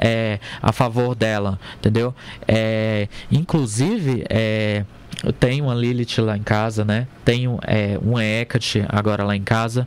é, 0.00 0.38
a 0.62 0.72
favor 0.72 1.14
dela, 1.14 1.58
entendeu? 1.78 2.14
É, 2.46 3.08
inclusive, 3.30 4.24
é, 4.30 4.84
eu 5.24 5.32
tenho 5.32 5.64
uma 5.64 5.74
Lilith 5.74 6.18
lá 6.20 6.36
em 6.36 6.42
casa, 6.42 6.84
né? 6.84 7.06
Tenho 7.24 7.58
é, 7.66 7.98
uma 8.00 8.24
Hecate 8.24 8.84
agora 8.88 9.24
lá 9.24 9.34
em 9.34 9.42
casa 9.42 9.86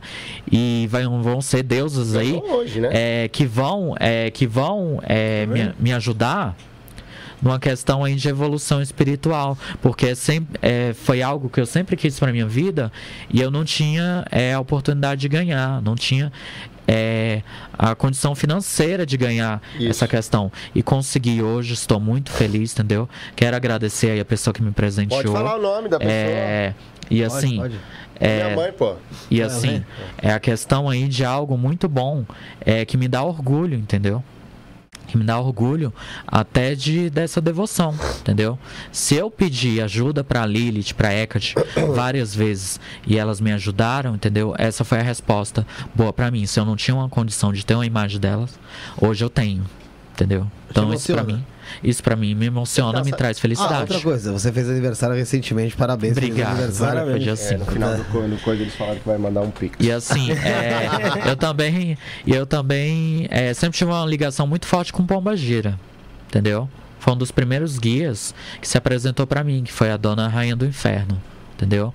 e 0.50 0.86
vai- 0.90 1.04
vão 1.04 1.40
ser 1.40 1.62
deusas 1.62 2.14
aí 2.14 2.32
hoje, 2.34 2.80
né? 2.80 2.88
é, 2.92 3.28
que 3.28 3.46
vão, 3.46 3.94
é, 3.98 4.30
que 4.30 4.46
vão 4.46 5.00
é, 5.04 5.46
me, 5.46 5.72
me 5.78 5.92
ajudar 5.92 6.54
numa 7.40 7.58
questão 7.58 8.04
aí 8.04 8.14
de 8.14 8.28
evolução 8.28 8.80
espiritual, 8.80 9.58
porque 9.80 10.14
sempre, 10.14 10.56
é, 10.62 10.92
foi 10.92 11.22
algo 11.22 11.48
que 11.48 11.60
eu 11.60 11.66
sempre 11.66 11.96
quis 11.96 12.16
para 12.16 12.30
minha 12.30 12.46
vida 12.46 12.92
e 13.28 13.40
eu 13.40 13.50
não 13.50 13.64
tinha 13.64 14.24
é, 14.30 14.52
a 14.52 14.60
oportunidade 14.60 15.22
de 15.22 15.28
ganhar, 15.28 15.82
não 15.82 15.96
tinha 15.96 16.30
é, 16.86 17.42
a 17.78 17.94
condição 17.94 18.34
financeira 18.34 19.06
de 19.06 19.16
ganhar 19.16 19.62
Isso. 19.74 19.90
essa 19.90 20.08
questão 20.08 20.50
e 20.74 20.82
consegui 20.82 21.42
hoje, 21.42 21.74
estou 21.74 22.00
muito 22.00 22.30
feliz, 22.30 22.72
entendeu? 22.72 23.08
Quero 23.36 23.56
agradecer 23.56 24.10
aí 24.10 24.20
a 24.20 24.24
pessoa 24.24 24.52
que 24.52 24.62
me 24.62 24.72
presenteou. 24.72 25.22
Pode 25.22 25.32
falar 25.32 25.56
o 25.56 25.62
nome 25.62 25.88
da 25.88 25.98
pessoa. 25.98 26.14
É, 26.14 26.74
e 27.10 27.22
assim, 27.22 27.56
pode. 27.56 27.78
é, 28.18 28.44
Minha 28.44 28.56
mãe, 28.56 28.72
pô. 28.72 28.94
e 29.30 29.42
assim, 29.42 29.84
é 30.18 30.32
a 30.32 30.40
questão 30.40 30.88
aí 30.88 31.08
de 31.08 31.24
algo 31.24 31.56
muito 31.56 31.88
bom, 31.88 32.24
é 32.60 32.84
que 32.84 32.96
me 32.96 33.08
dá 33.08 33.22
orgulho, 33.22 33.76
entendeu? 33.76 34.22
Que 35.12 35.18
me 35.18 35.24
dá 35.24 35.38
orgulho 35.38 35.92
até 36.26 36.74
de 36.74 37.10
dessa 37.10 37.38
devoção, 37.38 37.94
entendeu? 38.20 38.58
Se 38.90 39.14
eu 39.14 39.30
pedir 39.30 39.82
ajuda 39.82 40.24
pra 40.24 40.46
Lilith, 40.46 40.94
pra 40.94 41.12
Hecate, 41.12 41.54
várias 41.94 42.34
vezes 42.34 42.80
e 43.06 43.18
elas 43.18 43.38
me 43.38 43.52
ajudaram, 43.52 44.14
entendeu? 44.14 44.54
Essa 44.56 44.84
foi 44.84 45.00
a 45.00 45.02
resposta 45.02 45.66
boa 45.94 46.14
pra 46.14 46.30
mim. 46.30 46.46
Se 46.46 46.58
eu 46.58 46.64
não 46.64 46.76
tinha 46.76 46.94
uma 46.94 47.10
condição 47.10 47.52
de 47.52 47.62
ter 47.62 47.74
uma 47.74 47.84
imagem 47.84 48.18
delas, 48.18 48.58
hoje 48.98 49.22
eu 49.22 49.28
tenho, 49.28 49.66
entendeu? 50.14 50.46
Então 50.70 50.94
isso 50.94 51.12
pra 51.12 51.20
emociona. 51.20 51.40
mim, 51.40 51.46
isso 51.82 52.02
para 52.02 52.16
mim 52.16 52.34
me 52.34 52.46
emociona, 52.46 53.02
me 53.04 53.12
traz 53.12 53.38
Ah, 53.38 53.40
felicidade. 53.40 53.80
outra 53.82 54.00
coisa, 54.00 54.32
você 54.32 54.50
fez 54.52 54.68
aniversário 54.68 55.14
recentemente, 55.16 55.76
parabéns. 55.76 56.14
feliz 56.14 56.30
Obrigado. 56.30 56.52
aniversário. 56.52 57.10
Foi 57.10 57.18
dia 57.18 57.32
É, 57.32 57.36
5. 57.36 57.60
no 57.60 57.66
final 57.66 57.96
do, 57.96 58.04
co- 58.04 58.20
no 58.22 58.36
coisa 58.38 58.62
eles 58.62 58.74
falaram 58.74 58.98
que 58.98 59.06
vai 59.06 59.18
mandar 59.18 59.40
um 59.42 59.50
pix. 59.50 59.76
E 59.80 59.90
assim, 59.92 60.30
é, 60.42 61.28
eu 61.30 61.36
também, 61.36 61.96
eu 62.26 62.46
também 62.46 63.26
é, 63.30 63.52
sempre 63.54 63.76
tive 63.78 63.90
uma 63.90 64.04
ligação 64.06 64.46
muito 64.46 64.66
forte 64.66 64.92
com 64.92 65.04
Pomba 65.06 65.36
Gira, 65.36 65.78
entendeu? 66.28 66.68
Foi 66.98 67.12
um 67.14 67.16
dos 67.16 67.30
primeiros 67.32 67.78
guias 67.78 68.34
que 68.60 68.68
se 68.68 68.78
apresentou 68.78 69.26
pra 69.26 69.42
mim, 69.42 69.64
que 69.64 69.72
foi 69.72 69.90
a 69.90 69.96
Dona 69.96 70.28
Rainha 70.28 70.54
do 70.54 70.64
Inferno, 70.64 71.20
entendeu? 71.56 71.92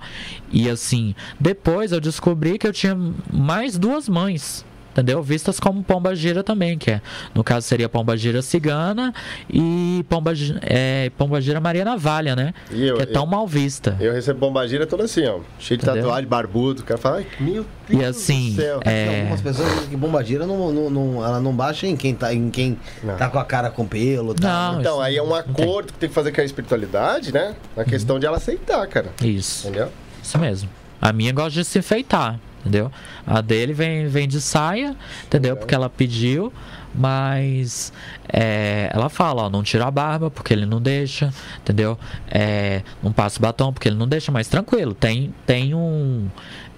E 0.52 0.68
assim, 0.68 1.14
depois 1.40 1.92
eu 1.92 2.00
descobri 2.00 2.58
que 2.58 2.66
eu 2.66 2.72
tinha 2.72 2.94
mais 3.32 3.78
duas 3.78 4.06
mães, 4.08 4.64
entendeu? 5.00 5.22
Vistas 5.22 5.60
como 5.60 5.82
Pomba 5.82 6.14
Gira 6.14 6.42
também, 6.42 6.76
que 6.76 6.90
é, 6.90 7.00
no 7.34 7.44
caso 7.44 7.66
seria 7.66 7.88
Pomba 7.88 8.16
Gira 8.16 8.42
Cigana 8.42 9.14
e 9.48 10.04
Pomba, 10.08 10.32
é, 10.62 11.10
Pomba 11.16 11.40
Gira 11.40 11.60
Maria 11.60 11.84
Navalha, 11.84 12.34
né? 12.34 12.52
E 12.70 12.86
eu- 12.86 12.96
que 12.96 13.02
é 13.02 13.06
tão 13.06 13.22
eu- 13.22 13.26
mal 13.28 13.46
vista. 13.46 13.96
Eu 14.00 14.12
recebo 14.12 14.40
bombagira 14.40 14.86
toda 14.86 15.04
assim, 15.04 15.24
ó. 15.26 15.38
Cheio 15.58 15.78
de 15.78 15.84
Entendeu? 15.84 16.02
tatuagem, 16.04 16.28
barbudo. 16.28 16.82
O 16.82 16.84
cara 16.84 16.98
fala, 16.98 17.16
ai, 17.18 17.26
meu 17.40 17.64
Deus 17.88 18.02
E 18.02 18.04
assim, 18.04 18.50
do 18.50 18.56
céu. 18.62 18.80
É, 18.84 19.20
Algumas 19.20 19.40
pessoas 19.40 19.68
dizem 19.74 19.88
que 19.90 19.96
bombagira 19.96 20.46
não, 20.46 20.72
não, 20.72 20.90
não- 20.90 21.24
ela 21.24 21.40
não 21.40 21.52
baixa 21.54 21.86
em 21.86 21.96
quem 21.96 22.14
tá, 22.14 22.32
em 22.34 22.50
quem 22.50 22.78
Não. 23.02 23.16
tá 23.16 23.28
com 23.28 23.38
a 23.38 23.44
cara 23.44 23.70
com 23.70 23.86
pelo. 23.86 24.34
Tá, 24.34 24.72
Não, 24.72 24.80
Então, 24.80 25.00
aí 25.00 25.16
é 25.16 25.22
um 25.22 25.28
não 25.28 25.42
tem. 25.42 25.64
acordo 25.64 25.92
que 25.92 25.98
tem 25.98 26.08
que 26.08 26.14
fazer 26.14 26.32
com 26.32 26.40
a 26.40 26.44
espiritualidade, 26.44 27.32
né? 27.32 27.54
Na 27.76 27.82
Uhum. 27.82 27.88
questão 27.88 28.18
de 28.18 28.26
ela 28.26 28.36
aceitar, 28.36 28.86
cara. 28.88 29.08
isso. 29.22 29.66
Entendeu? 29.68 29.88
Isso 30.22 30.38
mesmo. 30.38 30.68
A 31.00 31.12
minha 31.12 31.32
gosta 31.32 31.50
de 31.60 31.64
se 31.64 31.78
enfeitar, 31.78 32.38
entendeu? 32.60 32.90
A 33.26 33.40
dele 33.40 33.72
vem, 33.72 34.06
vem 34.08 34.28
de 34.28 34.40
saia, 34.40 34.96
entendeu? 35.24 35.56
Porque 35.56 35.74
ela 35.74 35.88
pediu, 35.88 36.52
mas 36.94 37.92
é, 38.28 38.90
ela 38.92 39.08
fala, 39.08 39.42
ó, 39.42 39.50
não 39.50 39.62
tira 39.62 39.86
a 39.86 39.90
barba 39.90 40.30
porque 40.30 40.52
ele 40.52 40.66
não 40.66 40.80
deixa, 40.80 41.32
entendeu? 41.60 41.98
É, 42.30 42.82
não 43.02 43.12
passa 43.12 43.38
o 43.38 43.42
batom 43.42 43.72
porque 43.72 43.88
ele 43.88 43.96
não 43.96 44.08
deixa, 44.08 44.32
mas 44.32 44.48
tranquilo, 44.48 44.94
tem, 44.94 45.34
tem 45.46 45.74
um. 45.74 46.28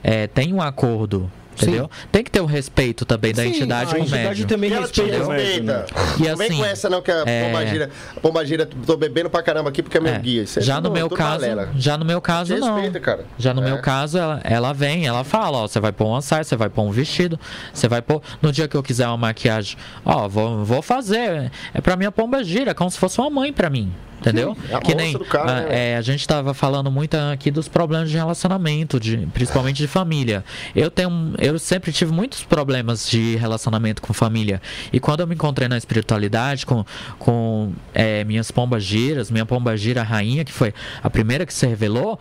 é, 0.03 0.27
tem 0.27 0.53
um 0.53 0.61
acordo. 0.61 1.31
Entendeu? 1.63 1.91
Tem 2.11 2.23
que 2.25 2.31
ter 2.31 2.41
o 2.41 2.47
respeito 2.47 3.05
também 3.05 3.33
da 3.33 3.43
Sim, 3.43 3.51
entidade 3.51 3.91
a 3.91 3.95
com 3.95 4.01
o 4.01 4.05
entidade 4.05 4.47
também 4.47 4.71
respeita 4.71 5.19
né? 5.21 5.85
E 6.19 6.29
não 6.29 6.37
vem 6.37 6.47
assim, 6.49 6.57
com 6.59 6.65
essa 6.65 6.89
não, 6.91 7.03
que 7.03 7.11
a 7.11 7.23
é- 7.27 7.45
pombagira, 7.47 7.91
pombagira, 8.23 8.67
tô 8.87 8.97
bebendo 8.97 9.29
pra 9.31 9.43
caramba 9.43 9.69
aqui 9.71 9.83
porque 9.83 9.99
é 9.99 10.01
meu 10.01 10.13
É, 10.15 10.19
guia. 10.19 10.43
Isso 10.43 10.59
é 10.59 10.63
já 10.63 10.81
no 10.81 10.91
meu 10.91 11.09
caso, 11.11 11.45
já 11.77 11.97
no 11.99 12.05
meu 12.05 12.21
caso 12.21 12.57
não. 12.57 12.75
respeita, 12.75 13.01
cara. 13.01 13.25
Já 13.39 13.53
no 13.55 13.63
É. 13.63 13.65
meu 13.65 13.79
caso, 13.81 14.19
ela, 14.19 14.41
ela 14.45 14.73
vem, 14.73 15.07
ela 15.07 15.25
fala, 15.25 15.59
ó, 15.59 15.67
você 15.69 15.81
vai 15.81 15.93
pôr 15.93 16.07
uma 16.07 16.23
saia, 16.23 16.45
você 16.45 16.57
vai 16.57 16.69
pôr 16.69 16.83
um 16.83 16.91
vestido, 16.91 17.39
você 17.73 17.89
vai 17.89 18.03
pôr. 18.03 18.23
No 18.41 18.53
dia 18.53 18.67
que 18.69 18.77
eu 18.77 18.83
quiser 18.83 19.07
uma 19.09 19.17
maquiagem, 19.17 19.77
ó, 20.05 20.29
vou, 20.29 20.65
vou 20.65 20.83
fazer. 20.83 21.51
É 21.75 21.81
pra 21.81 21.97
minha 21.97 22.11
pomba 22.13 22.43
gira, 22.43 22.75
como 22.75 22.91
se 22.91 22.99
fosse 22.99 23.19
uma 23.21 23.31
mãe 23.31 23.53
pra 23.53 23.69
mim. 23.71 23.93
Entendeu? 24.21 24.55
é 24.69 24.75
a 24.75 24.81
que 24.81 24.95
nem 24.95 25.19
cara, 25.19 25.51
a, 25.51 25.61
né? 25.63 25.93
é, 25.93 25.97
a 25.97 26.03
gente 26.03 26.29
tava 26.29 26.53
falando 26.53 26.91
muito 26.91 27.15
aqui 27.15 27.51
dos 27.51 27.69
problemas 27.69 28.11
de 28.11 28.17
relacionamento, 28.19 29.01
de, 29.01 29.17
principalmente 29.33 29.79
de 29.79 29.89
família. 29.89 30.45
Eu 30.77 30.91
tenho, 30.91 31.35
eu 31.39 31.59
sempre 31.59 31.91
tive 31.91 32.13
muitos 32.13 32.45
problemas 32.45 33.09
de 33.09 33.37
relacionamento 33.37 34.03
com 34.03 34.13
família. 34.13 34.61
E 34.93 35.01
quando 35.01 35.21
eu 35.21 35.27
me 35.27 35.35
encontrei 35.35 35.69
na 35.69 35.79
espiritualidade 35.79 36.67
com, 36.67 36.85
com 37.19 37.73
é, 37.95 38.23
minhas 38.25 38.51
pombas 38.51 38.85
giras, 38.85 39.31
minha 39.31 39.47
pomba 39.47 39.75
gira 39.75 40.03
rainha, 40.03 40.45
que 40.45 40.53
foi 40.53 40.75
a 41.03 41.09
primeira 41.09 41.47
que 41.47 41.55
se 41.55 41.67
revelou, 41.67 42.19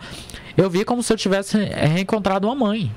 eu 0.56 0.70
vi 0.70 0.84
como 0.84 1.02
se 1.02 1.12
eu 1.12 1.18
tivesse 1.18 1.58
reencontrado 1.58 2.48
uma 2.48 2.54
mãe. 2.54 2.90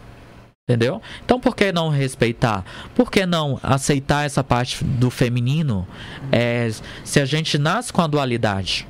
Entendeu? 0.65 1.01
Então 1.25 1.41
por 1.41 1.57
que 1.57 1.73
não 1.73 1.89
respeitar? 1.89 2.63
Por 2.95 3.11
que 3.11 3.25
não 3.25 3.59
aceitar 3.61 4.25
essa 4.25 4.41
parte 4.41 4.81
do 4.81 5.09
feminino 5.09 5.85
é, 6.31 6.71
se 7.03 7.19
a 7.19 7.25
gente 7.25 7.57
nasce 7.57 7.91
com 7.91 8.01
a 8.01 8.07
dualidade? 8.07 8.88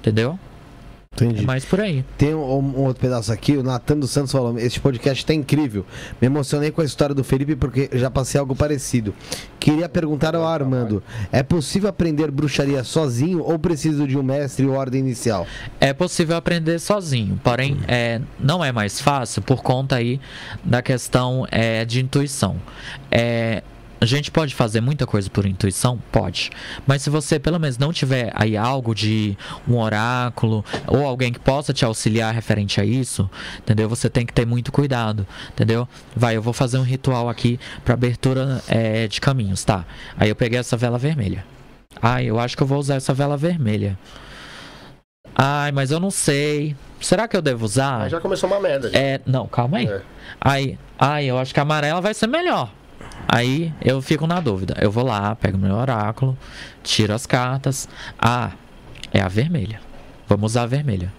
Entendeu? 0.00 0.38
Entendi. 1.22 1.42
É 1.42 1.46
mais 1.46 1.64
por 1.64 1.80
aí. 1.80 2.04
Tem 2.16 2.32
um, 2.34 2.40
um 2.40 2.84
outro 2.84 3.00
pedaço 3.00 3.32
aqui, 3.32 3.56
o 3.56 3.62
Natan 3.62 3.98
dos 3.98 4.10
Santos 4.10 4.30
falou: 4.30 4.56
Esse 4.58 4.78
podcast 4.78 5.26
tá 5.26 5.34
incrível. 5.34 5.84
Me 6.20 6.26
emocionei 6.26 6.70
com 6.70 6.80
a 6.80 6.84
história 6.84 7.14
do 7.14 7.24
Felipe 7.24 7.56
porque 7.56 7.90
já 7.92 8.10
passei 8.10 8.38
algo 8.38 8.54
parecido. 8.54 9.12
Queria 9.58 9.88
perguntar 9.88 10.36
ao 10.36 10.46
Armando: 10.46 11.02
é 11.32 11.42
possível 11.42 11.88
aprender 11.88 12.30
bruxaria 12.30 12.84
sozinho 12.84 13.42
ou 13.42 13.58
preciso 13.58 14.06
de 14.06 14.16
um 14.16 14.22
mestre 14.22 14.64
ou 14.66 14.74
ordem 14.74 15.00
inicial? 15.00 15.46
É 15.80 15.92
possível 15.92 16.36
aprender 16.36 16.78
sozinho, 16.78 17.40
porém 17.42 17.78
é, 17.88 18.20
não 18.38 18.64
é 18.64 18.70
mais 18.70 19.00
fácil 19.00 19.42
por 19.42 19.62
conta 19.62 19.96
aí 19.96 20.20
da 20.62 20.82
questão 20.82 21.46
é, 21.50 21.84
de 21.84 22.00
intuição. 22.00 22.56
É, 23.10 23.62
a 24.00 24.06
gente 24.06 24.30
pode 24.30 24.54
fazer 24.54 24.80
muita 24.80 25.06
coisa 25.06 25.28
por 25.28 25.44
intuição? 25.44 25.98
Pode. 26.12 26.50
Mas 26.86 27.02
se 27.02 27.10
você 27.10 27.38
pelo 27.38 27.58
menos 27.58 27.78
não 27.78 27.92
tiver 27.92 28.30
aí 28.34 28.56
algo 28.56 28.94
de 28.94 29.36
um 29.66 29.76
oráculo 29.78 30.64
ou 30.86 31.04
alguém 31.04 31.32
que 31.32 31.38
possa 31.38 31.72
te 31.72 31.84
auxiliar 31.84 32.32
referente 32.32 32.80
a 32.80 32.84
isso, 32.84 33.28
entendeu? 33.58 33.88
Você 33.88 34.08
tem 34.08 34.24
que 34.24 34.32
ter 34.32 34.46
muito 34.46 34.70
cuidado, 34.70 35.26
entendeu? 35.50 35.88
Vai, 36.14 36.36
eu 36.36 36.42
vou 36.42 36.52
fazer 36.52 36.78
um 36.78 36.82
ritual 36.82 37.28
aqui 37.28 37.58
para 37.84 37.94
abertura 37.94 38.62
é, 38.68 39.08
de 39.08 39.20
caminhos, 39.20 39.64
tá? 39.64 39.84
Aí 40.16 40.28
eu 40.28 40.36
peguei 40.36 40.58
essa 40.58 40.76
vela 40.76 40.98
vermelha. 40.98 41.44
Ai, 42.00 42.26
eu 42.26 42.38
acho 42.38 42.56
que 42.56 42.62
eu 42.62 42.66
vou 42.66 42.78
usar 42.78 42.96
essa 42.96 43.12
vela 43.12 43.36
vermelha. 43.36 43.98
Ai, 45.34 45.72
mas 45.72 45.90
eu 45.90 46.00
não 46.00 46.10
sei. 46.10 46.76
Será 47.00 47.28
que 47.28 47.36
eu 47.36 47.42
devo 47.42 47.64
usar? 47.64 48.02
Aí 48.02 48.10
já 48.10 48.20
começou 48.20 48.48
uma 48.48 48.60
merda. 48.60 48.90
já. 48.90 48.98
É, 48.98 49.20
não, 49.26 49.46
calma 49.46 49.78
aí. 49.78 49.86
É. 49.86 50.02
Aí, 50.40 50.78
ai, 50.98 51.26
eu 51.26 51.38
acho 51.38 51.54
que 51.54 51.60
a 51.60 51.62
amarela 51.62 52.00
vai 52.00 52.14
ser 52.14 52.26
melhor. 52.26 52.72
Aí 53.28 53.74
eu 53.82 54.00
fico 54.00 54.26
na 54.26 54.40
dúvida. 54.40 54.74
Eu 54.80 54.90
vou 54.90 55.04
lá, 55.04 55.36
pego 55.36 55.58
meu 55.58 55.74
oráculo, 55.74 56.36
tiro 56.82 57.12
as 57.12 57.26
cartas. 57.26 57.86
Ah, 58.18 58.52
é 59.12 59.20
a 59.20 59.28
vermelha. 59.28 59.80
Vamos 60.26 60.52
usar 60.52 60.62
a 60.62 60.66
vermelha. 60.66 61.12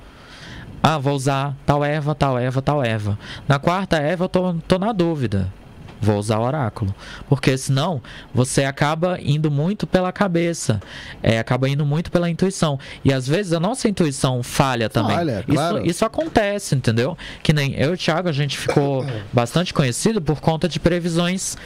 Ah, 0.81 0.97
vou 0.97 1.13
usar 1.13 1.55
tal 1.65 1.83
erva, 1.83 2.15
tal 2.15 2.37
erva, 2.37 2.61
tal 2.61 2.83
erva. 2.83 3.19
Na 3.47 3.59
quarta 3.59 3.97
erva 3.97 4.25
eu 4.25 4.29
tô, 4.29 4.53
tô 4.67 4.79
na 4.79 4.91
dúvida. 4.91 5.53
Vou 6.01 6.17
usar 6.17 6.37
o 6.39 6.43
oráculo. 6.43 6.93
Porque 7.27 7.57
senão 7.57 8.01
você 8.33 8.63
acaba 8.63 9.17
indo 9.19 9.49
muito 9.49 9.87
pela 9.87 10.11
cabeça. 10.11 10.79
É, 11.23 11.39
acaba 11.39 11.67
indo 11.67 11.85
muito 11.85 12.11
pela 12.11 12.29
intuição. 12.29 12.79
E 13.03 13.11
às 13.11 13.27
vezes 13.27 13.53
a 13.53 13.59
nossa 13.59 13.89
intuição 13.89 14.43
falha 14.43 14.89
também. 14.89 15.15
Falha, 15.15 15.39
isso, 15.47 15.53
claro. 15.53 15.85
isso 15.85 16.05
acontece, 16.05 16.75
entendeu? 16.75 17.17
Que 17.41 17.53
nem 17.53 17.73
eu 17.73 17.91
e 17.91 17.93
o 17.93 17.97
Thiago, 17.97 18.29
a 18.29 18.33
gente 18.33 18.57
ficou 18.57 19.03
bastante 19.33 19.73
conhecido 19.73 20.21
por 20.21 20.39
conta 20.39 20.69
de 20.69 20.79
previsões, 20.79 21.57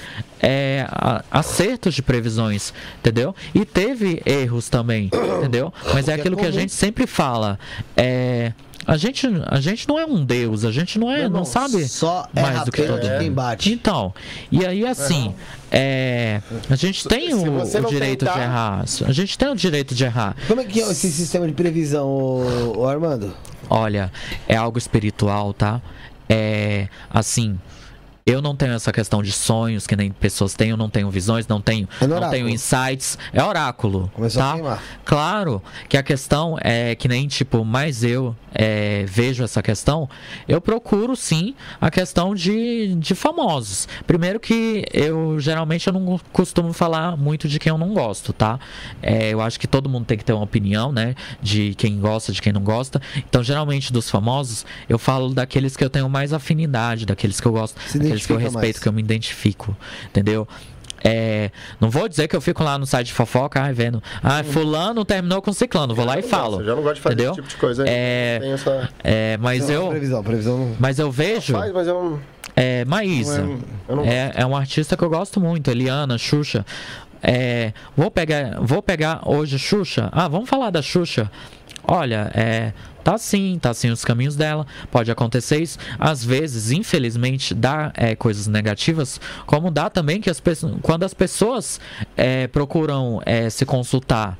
é, 0.41 0.87
acertos 1.29 1.93
de 1.93 2.01
previsões, 2.01 2.73
entendeu? 2.99 3.35
E 3.53 3.65
teve 3.65 4.21
erros 4.25 4.69
também, 4.69 5.09
entendeu? 5.37 5.73
Mas 5.93 6.07
é 6.07 6.13
é 6.13 6.19
aquilo 6.19 6.37
que 6.37 6.45
a 6.45 6.51
gente 6.51 6.71
sempre 6.71 7.05
fala. 7.05 7.59
É, 7.97 8.53
a, 8.85 8.97
gente, 8.97 9.27
a 9.47 9.59
gente 9.59 9.87
não 9.87 9.97
é 9.99 10.05
um 10.05 10.23
deus, 10.23 10.65
a 10.65 10.71
gente 10.71 10.97
não 10.99 11.11
é, 11.11 11.17
não 11.19 11.23
irmão, 11.25 11.45
sabe 11.45 11.87
Só 11.87 12.27
mais 12.33 12.61
é 12.61 12.65
do 12.65 12.71
que 12.71 12.83
todo 12.83 12.99
de 13.01 13.09
mundo. 13.09 13.19
quem 13.19 13.31
bate. 13.31 13.71
Então, 13.73 14.13
e 14.51 14.65
aí 14.65 14.85
assim, 14.85 15.33
é, 15.71 16.41
a 16.69 16.75
gente 16.75 17.07
tem 17.07 17.33
o, 17.33 17.41
o 17.43 17.81
não 17.81 17.89
direito 17.89 18.25
de 18.25 18.31
tentar- 18.31 18.41
errar. 18.43 18.85
A 19.07 19.11
gente 19.11 19.37
tem 19.37 19.47
o 19.49 19.55
direito 19.55 19.95
de 19.95 20.03
errar. 20.03 20.35
Como 20.47 20.61
é 20.61 20.65
que 20.65 20.81
é 20.81 20.89
esse 20.91 21.11
sistema 21.11 21.47
de 21.47 21.53
previsão, 21.53 22.07
ô, 22.07 22.79
ô 22.79 22.87
Armando? 22.87 23.33
Olha, 23.69 24.11
é 24.47 24.55
algo 24.55 24.77
espiritual, 24.77 25.53
tá? 25.53 25.81
É 26.29 26.87
assim. 27.09 27.57
Eu 28.25 28.41
não 28.41 28.55
tenho 28.55 28.73
essa 28.73 28.91
questão 28.91 29.21
de 29.21 29.31
sonhos 29.31 29.85
que 29.85 29.95
nem 29.95 30.09
pessoas 30.11 30.53
têm, 30.53 30.69
eu 30.69 30.77
não 30.77 30.89
tenho 30.89 31.09
visões, 31.09 31.45
não 31.45 31.59
tenho, 31.59 31.87
É 31.99 32.07
não 32.07 32.29
tenho 32.29 32.47
insights. 32.47 33.17
É 33.33 33.43
oráculo. 33.43 34.09
Começou 34.13 34.41
a 34.41 34.45
tá? 34.45 34.53
queimar. 34.53 34.83
Claro 35.03 35.61
que 35.89 35.97
a 35.97 36.03
questão 36.03 36.57
é 36.61 36.95
que 36.95 37.07
nem, 37.07 37.27
tipo, 37.27 37.65
mais 37.65 38.03
eu 38.03 38.33
é, 38.53 39.03
vejo 39.07 39.43
essa 39.43 39.61
questão, 39.61 40.09
eu 40.47 40.61
procuro 40.61 41.15
sim 41.15 41.53
a 41.81 41.91
questão 41.91 42.33
de, 42.33 42.95
de 42.95 43.13
famosos. 43.13 43.87
Primeiro 44.07 44.39
que 44.39 44.85
eu 44.93 45.39
geralmente 45.39 45.87
eu 45.87 45.93
não 45.93 46.19
costumo 46.31 46.71
falar 46.71 47.17
muito 47.17 47.47
de 47.47 47.59
quem 47.59 47.71
eu 47.71 47.77
não 47.77 47.93
gosto, 47.93 48.31
tá? 48.31 48.59
É, 49.01 49.33
eu 49.33 49.41
acho 49.41 49.59
que 49.59 49.67
todo 49.67 49.89
mundo 49.89 50.05
tem 50.05 50.17
que 50.17 50.23
ter 50.23 50.33
uma 50.33 50.43
opinião, 50.43 50.91
né? 50.91 51.15
De 51.41 51.73
quem 51.75 51.99
gosta, 51.99 52.31
de 52.31 52.41
quem 52.41 52.53
não 52.53 52.63
gosta. 52.63 53.01
Então, 53.17 53.43
geralmente 53.43 53.91
dos 53.91 54.09
famosos, 54.09 54.65
eu 54.87 54.97
falo 54.97 55.33
daqueles 55.33 55.75
que 55.75 55.83
eu 55.83 55.89
tenho 55.89 56.07
mais 56.07 56.31
afinidade, 56.31 57.05
daqueles 57.05 57.41
que 57.41 57.47
eu 57.47 57.51
gosto, 57.51 57.79
Se 57.87 58.12
daqueles 58.13 58.25
que 58.25 58.33
eu 58.33 58.37
respeito, 58.37 58.75
mais. 58.75 58.79
que 58.79 58.87
eu 58.87 58.93
me 58.93 59.01
identifico, 59.01 59.75
entendeu? 60.05 60.47
É, 61.05 61.51
não 61.81 61.89
vou 61.89 62.07
dizer 62.07 62.29
que 62.29 62.35
eu 62.35 62.39
fico 62.39 62.63
lá 62.63 62.77
no 62.77 62.85
site 62.85 63.07
de 63.07 63.13
fofoca, 63.13 63.61
ai, 63.61 63.73
vendo. 63.73 64.01
Ah, 64.23 64.41
fulano 64.41 65.03
terminou 65.03 65.41
com 65.41 65.51
ciclano. 65.51 65.93
Vou 65.93 66.05
lá 66.05 66.17
e 66.17 66.21
falo. 66.21 66.61
Eu 66.61 66.65
já 66.65 66.75
não 66.75 66.81
gosto 66.81 66.95
de 66.95 67.01
fazer 67.01 67.13
entendeu? 67.15 67.31
esse 67.33 67.41
tipo 67.41 67.49
de 67.49 67.57
coisa. 67.57 67.83
É, 67.85 68.39
essa... 68.53 68.89
é, 69.03 69.37
mas 69.37 69.67
Não, 69.67 69.73
eu, 69.73 69.87
Previsão, 69.89 70.23
previsão. 70.23 70.75
mas 70.79 70.99
eu 70.99 71.11
vejo. 71.11 71.51
Faz, 71.53 71.73
mas 71.73 71.87
eu. 71.87 72.19
É, 72.55 72.85
Maísa. 72.85 73.41
É- 73.89 73.93
não 73.95 74.03
É, 74.05 74.31
é 74.35 74.45
um 74.45 74.55
artista 74.55 74.95
que 74.95 75.03
eu 75.03 75.09
gosto 75.09 75.41
muito. 75.41 75.69
Eliana, 75.69 76.17
Xuxa. 76.17 76.65
É, 77.21 77.73
vou 77.97 78.09
pegar, 78.09 78.59
vou 78.61 78.81
pegar 78.81 79.21
hoje 79.25 79.59
Xuxa. 79.59 80.07
Ah, 80.11 80.29
vamos 80.29 80.49
falar 80.49 80.69
da 80.69 80.81
Xuxa. 80.81 81.29
Olha, 81.85 82.31
é, 82.33 82.71
tá 83.03 83.15
assim, 83.15 83.59
tá 83.59 83.71
assim 83.71 83.89
os 83.89 84.05
caminhos 84.05 84.35
dela. 84.35 84.65
Pode 84.91 85.11
acontecer 85.11 85.61
isso. 85.61 85.77
Às 85.99 86.23
vezes, 86.23 86.71
infelizmente, 86.71 87.53
dá 87.53 87.91
é, 87.95 88.15
coisas 88.15 88.47
negativas, 88.47 89.19
como 89.45 89.69
dá 89.69 89.89
também 89.89 90.21
que 90.21 90.29
as 90.29 90.39
pessoas, 90.39 90.75
quando 90.81 91.03
as 91.03 91.13
pessoas 91.13 91.79
é, 92.15 92.47
procuram 92.47 93.21
é, 93.25 93.49
se 93.49 93.65
consultar. 93.65 94.37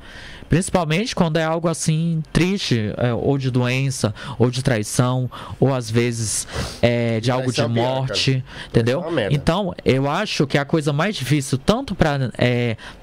Principalmente 0.48 1.14
quando 1.14 1.36
é 1.36 1.44
algo 1.44 1.68
assim 1.68 2.22
triste, 2.32 2.92
é, 2.96 3.12
ou 3.12 3.36
de 3.38 3.50
doença, 3.50 4.14
ou 4.38 4.50
de 4.50 4.62
traição, 4.62 5.30
ou 5.58 5.74
às 5.74 5.90
vezes 5.90 6.46
é, 6.80 7.18
de 7.20 7.30
algo 7.30 7.52
de 7.52 7.60
é 7.60 7.66
morte, 7.66 8.44
entendeu? 8.68 9.04
é 9.06 9.10
merda. 9.10 9.34
Então, 9.34 9.74
eu 9.84 10.08
acho 10.08 10.46
que 10.46 10.56
a 10.58 10.64
coisa 10.64 10.92
mais 10.92 11.16
difícil, 11.16 11.58
tanto 11.58 11.94
para 11.94 12.30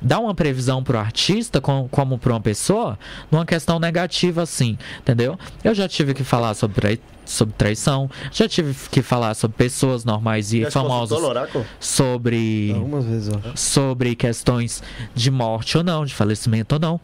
dar 0.01 0.19
uma 0.19 0.33
previsão 0.33 0.83
pro 0.83 0.97
artista, 0.97 1.59
com- 1.59 1.87
como 1.89 2.17
para 2.17 2.33
uma 2.33 2.41
pessoa, 2.41 2.97
numa 3.31 3.45
questão 3.45 3.79
negativa 3.79 4.41
assim, 4.43 4.77
entendeu? 4.99 5.37
Eu 5.63 5.73
já 5.75 5.87
tive 5.87 6.13
que 6.13 6.23
falar 6.23 6.53
sobre, 6.53 6.99
sobre 7.31 7.55
traição, 7.57 8.09
já 8.31 8.47
tive 8.47 8.75
que 8.89 9.01
falar 9.01 9.33
sobre 9.33 9.57
pessoas 9.57 10.03
normais 10.05 10.53
e 10.53 10.61
Já 10.63 10.71
famosas, 10.71 11.17
sobre 11.79 12.71
Algumas 12.75 13.05
vezes, 13.05 13.33
ó. 13.33 13.55
sobre 13.55 14.15
questões 14.15 14.83
de 15.15 15.31
morte 15.31 15.77
ou 15.77 15.83
não, 15.83 16.05
de 16.05 16.13
falecimento 16.13 16.75
ou 16.75 16.79
não. 16.79 16.99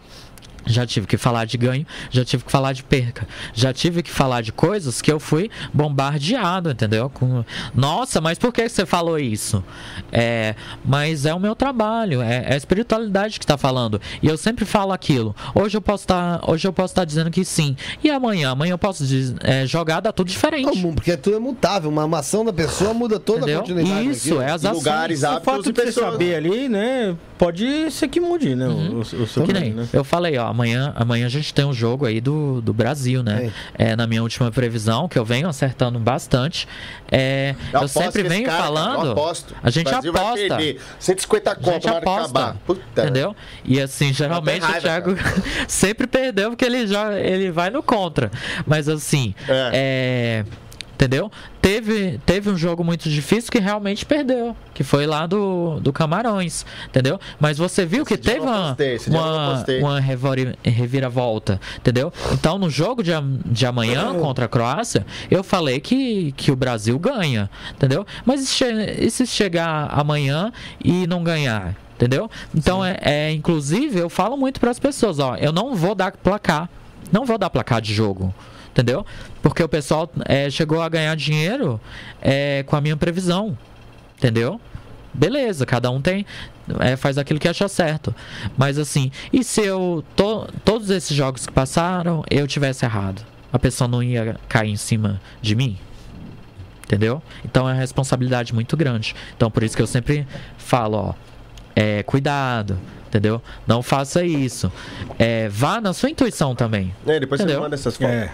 Já 0.68 0.85
tive 0.85 1.07
que 1.07 1.18
falar 1.18 1.45
de 1.45 1.57
ganho, 1.57 1.85
já 2.11 2.23
tive 2.23 2.44
que 2.44 2.52
falar 2.52 2.73
de 2.73 2.84
perca, 2.84 3.27
já 3.53 3.73
tive 3.73 4.03
que 4.03 4.11
falar 4.11 4.41
de 4.41 4.52
coisas 4.52 5.02
que 5.02 5.11
eu 5.11 5.19
fui 5.19 5.49
bombardeado, 5.73 6.69
entendeu? 6.72 7.10
Com, 7.10 7.44
Nossa, 7.73 8.22
mas 8.22 8.38
por 8.38 8.53
que 8.53 8.68
você 8.68 8.85
falou 8.85 9.18
isso? 9.18 9.64
É, 10.11 10.56
mas 10.85 11.26
é 11.26 11.34
o 11.34 11.39
meu 11.39 11.56
trabalho, 11.56 12.22
é, 12.22 12.45
é 12.49 12.53
a 12.53 12.57
espiritualidade 12.57 13.39
que 13.39 13.45
está 13.45 13.57
falando. 13.57 13.99
E 14.22 14.27
eu 14.27 14.38
sempre 14.38 14.65
falo 14.65 14.91
aquilo. 14.94 15.35
Hoje 15.56 15.77
eu 15.77 15.81
posso 15.81 16.03
estar, 16.03 16.39
hoje 16.49 16.68
eu 16.68 16.73
posso 16.73 16.91
estar 16.91 17.06
dizendo 17.06 17.31
que 17.31 17.44
sim. 17.44 17.76
E 18.03 18.10
amanhã, 18.10 18.52
amanhã 18.52 18.73
eu 18.73 18.77
posso 18.77 19.06
diz- 19.06 19.34
é, 19.41 19.65
jogar 19.65 19.99
dá 20.02 20.11
tudo 20.11 20.27
diferente. 20.30 20.68
Comum, 20.69 20.94
porque 20.94 21.15
tudo 21.18 21.35
é 21.38 21.39
mutável. 21.39 21.89
Uma, 21.89 22.18
ação 22.19 22.44
da 22.44 22.52
pessoa 22.53 22.94
muda 22.94 23.19
toda 23.19 23.39
a 23.39 23.41
Entendeu? 23.44 23.60
continuidade. 23.60 24.10
Isso, 24.10 24.26
daquilo. 24.30 24.41
é 24.41 24.52
as 24.52 24.65
ações. 24.65 24.77
lugares, 24.77 25.23
O 25.23 25.41
fato 25.41 25.57
de 25.64 25.69
você 25.69 25.73
pessoas. 25.85 26.11
saber 26.11 26.35
ali, 26.35 26.68
né? 26.68 27.15
Pode 27.38 27.91
ser 27.91 28.07
que 28.07 28.19
mude, 28.19 28.56
né? 28.56 28.68
O, 28.68 28.99
o 28.99 29.06
seu 29.06 29.41
Uhum. 29.41 29.45
Que 29.48 29.53
nem, 29.53 29.72
né? 29.73 29.88
eu 29.94 30.03
falei, 30.03 30.38
ó, 30.39 30.52
amanhã, 30.58 30.92
amanhã 30.96 31.28
a 31.28 31.30
gente 31.30 31.54
tem 31.54 31.64
um 31.64 31.74
jogo 31.74 32.06
aí 32.06 32.20
do, 32.20 32.60
do 32.62 32.74
Brasil, 32.74 33.22
né? 33.22 33.52
É, 33.76 33.96
na 33.96 34.08
minha 34.08 34.24
última 34.24 34.52
previsão, 34.52 35.08
que 35.08 35.18
eu 35.18 35.24
venho 35.24 35.48
acertando 35.48 36.00
bastante. 36.00 36.68
É, 37.12 37.56
eu, 37.72 37.80
aposto 37.80 38.00
sempre 38.00 38.24
venho 38.24 38.46
cara, 38.46 38.64
falando. 38.64 39.06
eu 39.06 39.12
aposto. 39.12 39.56
A 39.62 39.70
gente 39.70 39.86
vai 39.86 40.00
aposta. 40.00 40.58
perder 40.58 40.82
150 41.00 41.52
A 41.52 41.56
conto 41.56 41.72
gente 41.74 41.86
na 41.86 41.98
acabar. 41.98 42.56
Puta. 42.66 43.02
Entendeu? 43.02 43.36
E 43.64 43.80
assim, 43.80 44.12
geralmente 44.12 44.64
raiva, 44.64 44.78
o 44.78 44.82
Thiago 44.82 45.16
sempre 45.68 46.08
perdeu 46.08 46.50
porque 46.50 46.66
ele 46.66 46.88
já 46.88 47.14
ele 47.14 47.52
vai 47.52 47.70
no 47.70 47.84
contra. 47.84 48.32
Mas 48.66 48.90
assim, 48.90 49.36
é. 49.48 50.44
Entendeu? 50.98 51.32
Teve, 51.61 52.19
teve 52.26 52.49
um 52.49 52.57
jogo 52.57 52.84
muito 52.84 53.07
difícil 53.07 53.52
que 53.52 53.60
realmente 53.60 54.03
perdeu. 54.03 54.57
Que 54.74 54.84
foi 54.84 55.06
lá 55.06 55.28
do, 55.28 55.80
do 55.80 55.94
Camarões. 55.94 56.65
Entendeu? 56.88 57.19
Mas 57.40 57.60
você 57.60 57.86
viu 57.86 58.03
que 58.03 58.15
Esse 58.15 58.28
eu 58.28 58.34
teve 58.34 58.44
uma, 58.44 58.76
postei, 58.76 59.80
uma, 59.80 59.99
uma 59.99 59.99
reviravolta. 60.64 61.61
Entendeu? 61.78 62.11
Então 62.34 62.57
no 62.57 62.68
jogo 62.68 63.03
de, 63.03 63.11
de 63.45 63.65
amanhã 63.68 64.19
contra 64.19 64.45
a 64.45 64.48
Croácia, 64.48 65.06
eu 65.30 65.44
falei 65.44 65.80
que, 65.80 66.32
que 66.32 66.52
o 66.52 66.56
Brasil 66.56 66.98
ganha. 66.98 67.48
Entendeu? 67.76 68.03
Mas 68.26 68.60
e, 68.60 69.06
e 69.06 69.11
se 69.11 69.28
chegar 69.28 69.90
amanhã 69.91 70.52
e 70.84 71.06
não 71.06 71.24
ganhar? 71.24 71.76
Entendeu? 71.95 72.30
Então, 72.56 72.84
é, 72.84 72.98
é, 73.02 73.32
inclusive, 73.32 73.99
eu 73.99 74.10
falo 74.10 74.36
muito 74.36 74.60
para 74.60 74.72
as 74.72 74.80
pessoas: 74.80 75.19
ó, 75.19 75.36
eu 75.36 75.52
não 75.52 75.76
vou 75.76 75.94
dar 75.94 76.11
placar. 76.11 76.69
Não 77.11 77.26
vou 77.26 77.38
dar 77.38 77.49
placar 77.49 77.82
de 77.82 77.94
jogo. 77.94 78.34
Entendeu? 78.78 79.04
Porque 79.41 79.64
o 79.64 79.68
pessoal 79.68 80.08
é, 80.26 80.52
chegou 80.52 80.84
a 80.84 80.88
ganhar 80.88 81.16
dinheiro 81.16 81.82
é, 82.22 82.62
com 82.68 82.76
a 82.76 82.82
minha 82.82 82.95
previsão. 82.95 83.58
Entendeu? 84.16 84.62
Beleza, 85.12 85.66
cada 85.66 85.90
um 85.90 85.99
tem. 85.99 86.28
é, 86.80 86.95
faz 86.95 87.18
aquilo 87.18 87.40
que 87.40 87.48
acha 87.48 87.68
certo. 87.68 88.14
Mas 88.56 88.78
assim, 88.78 89.12
e 89.34 89.44
se 89.44 89.62
eu. 89.62 90.04
To, 90.16 90.48
todos 90.64 90.91
esses 90.91 91.16
jogos 91.18 91.48
que 91.48 91.52
passaram, 91.52 92.24
eu 92.30 92.45
tivesse 92.45 92.86
errado? 92.86 93.26
A 93.52 93.58
pessoa 93.58 93.88
não 93.88 94.04
ia 94.04 94.36
cair 94.48 94.70
em 94.70 94.76
cima 94.78 95.20
de 95.41 95.56
mim? 95.56 95.76
Entendeu? 96.84 97.20
Então 97.44 97.68
é 97.68 97.74
uma 97.74 97.80
responsabilidade 97.80 98.54
muito 98.54 98.78
grande. 98.78 99.16
Então 99.36 99.49
por 99.49 99.64
isso 99.64 99.76
que 99.76 99.82
eu 99.82 99.88
sempre 99.88 100.28
falo, 100.56 100.98
ó. 100.98 101.14
É, 101.76 102.04
cuidado, 102.04 102.78
entendeu? 103.08 103.41
Não 103.66 103.82
faça 103.82 104.24
isso. 104.24 104.72
É, 105.18 105.49
vá 105.49 105.82
na 105.82 105.94
sua 105.94 106.12
intuição 106.12 106.56
também. 106.56 106.94
É, 107.08 107.20
depois 107.20 107.41
Entendeu? 107.41 107.58
você 107.58 107.64
manda 107.64 107.76
essas 107.76 107.98
fotos. 107.98 108.14
É. 108.16 108.32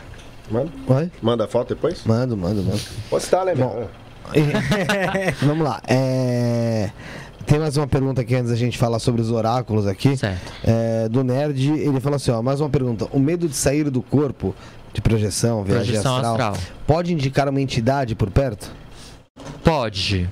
Manda, 0.52 0.72
Vai? 0.88 1.12
manda 1.22 1.46
a 1.46 1.48
foto 1.48 1.70
depois? 1.74 2.04
Mando, 2.06 2.36
mando, 2.38 2.62
mando. 2.64 2.80
Postar, 3.10 3.46
né, 3.46 3.56
meu? 3.56 3.90
Vamos 5.42 5.66
lá. 5.68 5.82
É, 5.88 6.90
Tem 7.46 7.60
mais 7.60 7.76
uma 7.78 7.88
pergunta 7.88 8.22
aqui 8.22 8.36
antes 8.36 8.50
da 8.52 8.56
gente 8.56 8.78
falar 8.78 9.00
sobre 9.00 9.22
os 9.22 9.32
oráculos 9.32 9.86
aqui. 9.88 10.16
Certo. 10.18 10.52
É, 10.64 11.08
do 11.10 11.24
Nerd, 11.24 11.72
ele 11.72 12.00
falou 12.00 12.16
assim: 12.18 12.32
ó, 12.32 12.42
mais 12.42 12.60
uma 12.62 12.70
pergunta. 12.70 13.08
O 13.12 13.20
medo 13.20 13.48
de 13.48 13.56
sair 13.56 13.90
do 13.90 14.02
corpo, 14.02 14.56
de 14.94 15.02
projeção, 15.02 15.64
viagem 15.64 15.86
Projeção 15.88 16.16
astral, 16.16 16.34
astral. 16.52 16.58
pode 16.88 17.14
indicar 17.14 17.48
uma 17.50 17.62
entidade 17.62 18.16
por 18.16 18.30
perto? 18.32 18.72
Pode. 19.64 20.30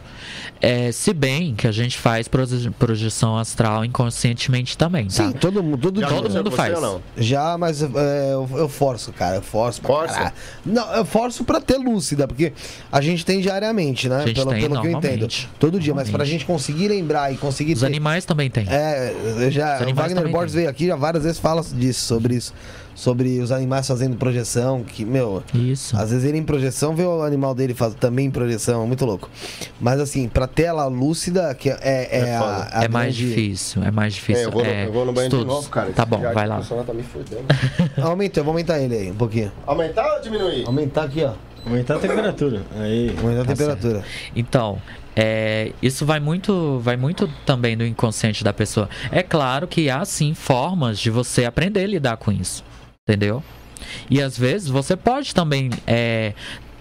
É, 0.62 0.92
se 0.92 1.12
bem 1.12 1.56
que 1.56 1.66
a 1.66 1.72
gente 1.72 1.98
faz 1.98 2.28
proje- 2.28 2.70
projeção 2.72 3.36
astral 3.38 3.84
inconscientemente 3.84 4.78
também, 4.78 5.06
tá? 5.06 5.12
Sim, 5.12 5.32
todo 5.32 5.64
mundo, 5.64 5.78
todo 5.80 6.00
todo 6.08 6.30
mundo 6.30 6.52
faz. 6.52 6.78
Já, 7.18 7.58
mas 7.58 7.82
é, 7.82 7.88
eu, 8.34 8.48
eu 8.54 8.70
forço, 8.70 9.12
cara. 9.12 9.38
Eu 9.38 9.42
forço 9.42 9.82
pra 9.82 9.88
Força? 9.90 10.14
caralho. 10.14 10.34
Não, 10.64 10.94
eu 10.94 11.04
forço 11.06 11.44
pra 11.44 11.60
ter 11.60 11.78
lúcida, 11.78 12.28
porque 12.28 12.54
a 12.92 13.02
gente 13.02 13.26
tem 13.26 13.42
diariamente, 13.42 14.08
né? 14.08 14.18
A 14.18 14.28
gente 14.28 14.36
pelo 14.36 14.52
tem 14.52 14.62
pelo 14.62 14.74
que 14.82 14.88
eu 14.88 14.92
entendo. 14.92 15.02
normalmente. 15.04 15.50
Todo 15.60 15.80
dia, 15.80 15.96
mas 15.96 16.10
pra 16.12 16.24
gente 16.26 16.46
conseguir 16.46 16.90
lembrar 16.90 17.34
e 17.34 17.38
conseguir 17.38 17.74
Os 17.74 17.80
ter. 17.80 17.88
animais 17.88 18.24
também 18.26 18.50
têm. 18.50 18.66
É, 18.70 19.16
eu 19.40 19.50
já, 19.50 19.82
o 19.82 19.94
Wagner 19.96 20.30
Borges 20.30 20.54
veio 20.54 20.70
aqui 20.70 20.86
já 20.88 20.96
várias 20.96 21.24
vezes 21.24 21.40
fala 21.40 21.64
disso, 21.64 22.06
sobre 22.06 22.36
isso. 22.36 22.54
Sobre 22.94 23.40
os 23.40 23.52
animais 23.52 23.88
fazendo 23.88 24.16
projeção, 24.18 24.84
que, 24.84 25.06
meu, 25.06 25.42
Isso. 25.54 25.96
às 25.98 26.12
vezes 26.12 26.26
ele 26.26 26.38
em 26.38 26.44
projeção 26.44 26.96
vê 26.96 27.04
o 27.04 27.24
animal 27.24 27.56
dele 27.56 27.74
faz, 27.74 27.94
também 27.96 28.26
em 28.28 28.32
projeção, 28.32 28.86
muito 28.86 29.06
louco. 29.06 29.30
Mas 29.80 30.00
assim, 30.00 30.28
pra 30.28 30.46
tela 30.46 30.86
lúcida, 30.88 31.54
que 31.56 31.70
é, 31.70 31.78
é, 31.82 32.20
É 32.20 32.36
a, 32.36 32.40
foda. 32.40 32.70
a 32.72 32.84
é 32.84 32.88
mais 32.90 33.16
grande- 33.18 33.30
difícil, 33.36 33.84
é 33.84 33.92
mais 33.92 34.14
difícil. 34.14 34.44
É, 34.44 34.46
eu, 34.46 34.52
vou 34.52 34.64
no, 34.64 34.70
é, 34.70 34.86
eu 34.86 34.92
vou 34.92 35.06
no 35.06 35.14
banheiro 35.14 35.36
de 35.38 35.42
estudos. 35.42 35.56
novo, 35.56 35.70
cara. 35.70 35.92
Tá 35.94 36.04
Esse 36.04 36.10
bom, 36.12 36.20
vai 36.34 36.48
lá. 36.48 36.62
Tá 36.62 36.94
me 36.94 37.04
fudendo. 37.04 37.46
Aumenta, 38.02 38.40
eu 38.40 38.44
vou 38.44 38.52
aumentar 38.52 38.80
ele 38.80 38.96
aí 38.96 39.12
um 39.12 39.16
pouquinho. 39.16 39.52
Aumentar 39.66 40.16
ou 40.16 40.22
diminuir? 40.22 40.66
Aumentar 40.68 41.04
aqui, 41.04 41.24
ó. 41.24 41.34
Aumentar 41.66 41.96
a 41.96 42.00
temperatura. 42.00 42.62
Aí. 42.76 43.16
Aumentar 43.18 43.42
a 43.42 43.46
Tá 43.46 43.54
temperatura. 43.56 44.04
Então, 44.36 44.82
é, 45.16 45.72
isso 45.82 46.06
vai 46.06 46.20
muito, 46.20 46.80
vai 46.80 46.98
muito 46.98 47.30
também 47.46 47.78
do 47.78 47.86
inconsciente 47.86 48.44
da 48.44 48.52
pessoa. 48.52 48.90
É 49.12 49.22
claro 49.24 49.68
que 49.68 49.90
há 49.90 50.04
sim 50.04 50.34
formas 50.34 51.00
de 51.00 51.10
você 51.10 51.46
aprender 51.46 51.84
a 51.84 51.88
lidar 51.88 52.18
com 52.18 52.32
isso, 52.32 52.64
entendeu? 53.08 53.44
E 54.10 54.22
às 54.22 54.38
vezes 54.38 54.68
você 54.70 54.96
pode 54.96 55.34
também 55.34 55.70
é, 55.88 56.34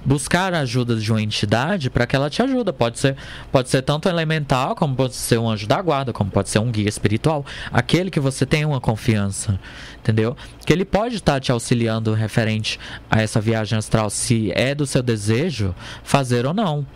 buscar 0.05 0.53
a 0.53 0.61
ajuda 0.61 0.97
de 0.97 1.11
uma 1.11 1.21
entidade 1.21 1.89
para 1.89 2.07
que 2.07 2.15
ela 2.15 2.29
te 2.29 2.43
ajude. 2.43 2.73
Pode 2.73 2.99
ser, 2.99 3.17
pode 3.51 3.71
ser 3.71 3.83
tanto 3.83 4.09
elemental, 4.09 4.75
como 4.75 4.95
pode 4.95 5.15
ser 5.15 5.39
um 5.39 5.49
anjo 5.49 5.67
da 5.67 5.81
guarda, 5.81 6.13
como 6.13 6.31
pode 6.31 6.51
ser 6.51 6.59
um 6.59 6.71
guia 6.71 6.89
espiritual, 6.89 7.45
aquele 7.73 8.11
que 8.11 8.21
você 8.21 8.45
tem 8.45 8.65
uma 8.65 8.81
confiança, 8.81 9.59
entendeu? 9.99 10.37
Que 10.65 10.73
ele 10.73 10.85
pode 10.85 11.17
estar 11.17 11.41
te 11.41 11.51
auxiliando 11.51 12.13
referente 12.13 12.79
a 13.11 13.23
essa 13.23 13.41
viagem 13.41 13.79
astral, 13.79 14.11
se 14.11 14.53
é 14.55 14.75
do 14.75 14.87
seu 14.87 15.03
desejo 15.03 15.75
fazer 16.05 16.45
ou 16.45 16.53
não, 16.53 16.87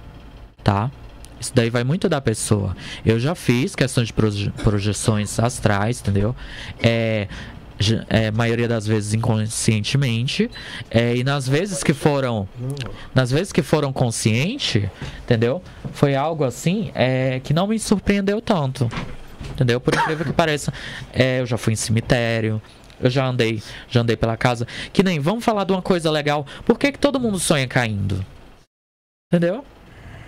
tá? 0.62 0.90
Isso 1.40 1.52
daí 1.54 1.68
vai 1.68 1.84
muito 1.84 2.08
da 2.08 2.20
pessoa. 2.20 2.74
Eu 3.04 3.18
já 3.18 3.34
fiz 3.34 3.74
questões 3.74 4.06
de 4.06 4.12
proje- 4.14 4.50
projeções 4.62 5.38
astrais, 5.38 6.00
entendeu? 6.00 6.34
É, 6.82 7.28
é, 8.08 8.30
maioria 8.30 8.68
das 8.68 8.86
vezes 8.86 9.14
inconscientemente 9.14 10.50
é, 10.90 11.16
e 11.16 11.24
nas 11.24 11.48
vezes 11.48 11.82
que 11.82 11.92
foram 11.92 12.48
nas 13.14 13.30
vezes 13.30 13.52
que 13.52 13.62
foram 13.62 13.92
consciente 13.92 14.90
entendeu? 15.24 15.62
Foi 15.92 16.14
algo 16.14 16.44
assim 16.44 16.90
é, 16.94 17.40
que 17.40 17.52
não 17.52 17.66
me 17.66 17.78
surpreendeu 17.78 18.40
tanto 18.40 18.88
entendeu? 19.52 19.80
Por 19.80 19.94
incrível 19.94 20.24
que 20.24 20.32
pareça 20.32 20.72
é, 21.12 21.40
eu 21.40 21.46
já 21.46 21.56
fui 21.56 21.72
em 21.72 21.76
cemitério 21.76 22.60
eu 23.00 23.10
já 23.10 23.26
andei 23.26 23.62
já 23.88 24.00
andei 24.00 24.16
pela 24.16 24.36
casa. 24.36 24.66
Que 24.92 25.02
nem 25.02 25.18
vamos 25.18 25.44
falar 25.44 25.64
de 25.64 25.72
uma 25.72 25.82
coisa 25.82 26.10
legal. 26.10 26.46
Por 26.64 26.78
que, 26.78 26.92
que 26.92 26.98
todo 26.98 27.18
mundo 27.18 27.40
sonha 27.40 27.66
caindo? 27.66 28.24
Entendeu 29.30 29.64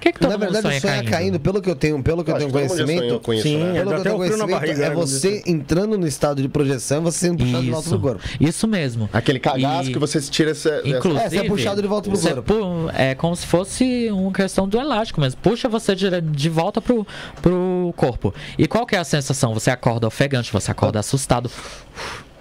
que, 0.00 0.12
que 0.12 0.18
todo 0.20 0.30
Na 0.30 0.36
mundo 0.38 0.52
verdade, 0.52 0.62
sonha 0.62 0.78
o 0.78 0.80
sonho 0.80 0.92
é 0.92 0.96
caindo, 0.96 1.10
caindo, 1.10 1.40
pelo 1.40 1.60
que 1.62 1.70
eu 1.70 1.74
tenho, 1.76 2.02
pelo 2.02 2.22
que 2.24 2.30
eu, 2.30 2.36
acho 2.36 2.46
tenho 2.48 2.52
conhecimento. 2.68 3.20
com 3.20 3.34
isso, 3.34 3.42
Sim, 3.44 3.58
né? 3.58 3.70
é. 3.70 3.72
Pelo 3.80 3.90
que 3.90 3.96
eu 3.98 4.02
tenho 4.02 4.16
conhecimento, 4.16 4.50
barriga, 4.50 4.84
é 4.86 4.90
você 4.90 5.42
entrando 5.46 5.98
no 5.98 6.06
estado 6.06 6.40
de 6.42 6.48
projeção 6.48 6.98
e 6.98 7.00
você 7.02 7.18
sendo 7.18 7.38
puxado 7.44 7.62
de 7.64 7.70
volta 7.70 7.88
pro 7.90 8.00
corpo. 8.00 8.20
isso 8.40 8.66
mesmo 8.68 9.08
Aquele 9.12 9.38
cagaço 9.40 9.90
E- 9.90 9.92
que 9.92 9.98
você 9.98 10.20
tira 10.20 10.50
essa. 10.50 10.68
essa- 10.70 10.88
Inclusive, 10.88 11.24
É, 11.24 11.28
você 11.30 11.36
é 11.38 11.44
puxado 11.44 11.82
de 11.82 11.88
volta 11.88 12.10
pro 12.10 12.18
corpo. 12.20 12.42
pu- 12.42 12.90
É 12.94 13.14
como 13.14 13.34
se 13.36 13.46
fosse 13.46 14.08
uma 14.10 14.32
questão 14.32 14.68
do 14.68 14.78
elástico 14.78 15.20
mesmo. 15.20 15.40
Puxa 15.42 15.68
você 15.68 15.94
de, 15.94 16.20
de 16.20 16.48
volta 16.48 16.80
pro, 16.80 17.06
pro 17.42 17.92
corpo. 17.96 18.34
E 18.58 18.66
qual 18.66 18.86
que 18.86 18.94
é 18.94 18.98
a 18.98 19.04
sensação? 19.04 19.52
Você 19.54 19.70
acorda 19.70 20.06
ofegante, 20.06 20.52
você 20.52 20.70
acorda 20.70 21.00
assustado. 21.00 21.50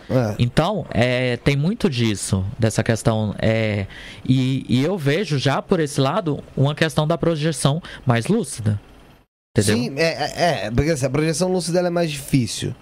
É. 0.09 0.35
Então, 0.39 0.85
é, 0.91 1.37
tem 1.37 1.55
muito 1.55 1.89
disso, 1.89 2.45
dessa 2.59 2.83
questão. 2.83 3.33
É, 3.39 3.87
e, 4.27 4.65
e 4.69 4.83
eu 4.83 4.97
vejo 4.97 5.37
já 5.37 5.61
por 5.61 5.79
esse 5.79 5.99
lado 5.99 6.43
uma 6.55 6.75
questão 6.75 7.07
da 7.07 7.17
projeção 7.17 7.81
mais 8.05 8.27
lúcida. 8.27 8.79
Entendeu? 9.57 9.77
Sim, 9.77 9.93
é, 9.97 10.03
é, 10.03 10.65
é, 10.65 10.71
porque 10.71 10.91
assim, 10.91 11.05
a 11.05 11.09
projeção 11.09 11.49
lúcida 11.49 11.79
ela 11.79 11.87
é 11.87 11.89
mais 11.89 12.11
difícil. 12.11 12.75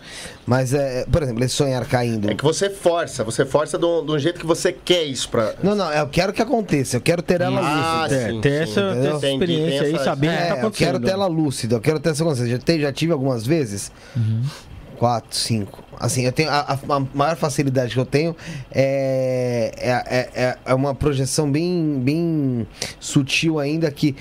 Mas, 0.43 0.73
é, 0.73 1.05
por 1.05 1.21
exemplo, 1.21 1.43
esse 1.43 1.53
sonhar 1.53 1.85
caindo. 1.85 2.31
É 2.31 2.33
que 2.33 2.43
você 2.43 2.67
força, 2.67 3.23
você 3.23 3.45
força 3.45 3.77
de 3.77 3.85
um, 3.85 4.03
de 4.03 4.11
um 4.11 4.17
jeito 4.17 4.39
que 4.39 4.45
você 4.45 4.73
quer 4.73 5.03
isso 5.03 5.29
pra. 5.29 5.53
Não, 5.61 5.75
não, 5.75 5.91
eu 5.93 6.07
quero 6.07 6.33
que 6.33 6.41
aconteça, 6.41 6.97
eu 6.97 7.01
quero 7.01 7.21
ter 7.21 7.41
ela 7.41 7.59
Ah, 7.61 8.01
lúcida. 8.01 8.15
É, 8.21 8.29
sim, 8.31 8.41
ter 8.41 8.65
sim, 8.65 8.71
essa, 8.71 8.95
ter 8.95 9.07
essa 9.15 9.27
experiência 9.29 9.81
aí, 9.83 9.99
saber 10.03 10.27
o 10.27 10.31
que 10.31 10.35
tá 10.37 10.43
É, 10.43 10.49
eu 10.49 10.53
acontecendo. 10.57 10.87
quero 10.87 10.99
ter 10.99 11.11
ela 11.11 11.27
lúcida, 11.27 11.75
eu 11.75 11.79
quero 11.79 11.99
ter 11.99 12.09
essa 12.09 12.23
consciência. 12.23 12.55
Já, 12.55 12.57
te- 12.57 12.81
já 12.81 12.91
tive 12.91 13.13
algumas 13.13 13.45
vezes. 13.45 13.91
Quatro, 15.03 15.37
cinco. 15.37 15.83
Assim, 15.99 16.23
eu 16.23 16.31
tenho. 16.31 16.49
A, 16.49 16.61
a- 16.61 16.99
maior 17.13 17.35
facilidade 17.35 17.93
que 17.93 17.99
eu 17.99 18.05
tenho 18.05 18.33
é, 18.71 19.69
é, 19.77 19.89
é, 19.91 20.29
é- 20.33 20.57
é 20.65 20.73
uma 20.73 20.95
projeção 20.95 21.51
bem, 21.51 21.99
bem 22.01 22.65
sutil 23.01 23.59
ainda 23.59 23.91
que. 23.91 24.15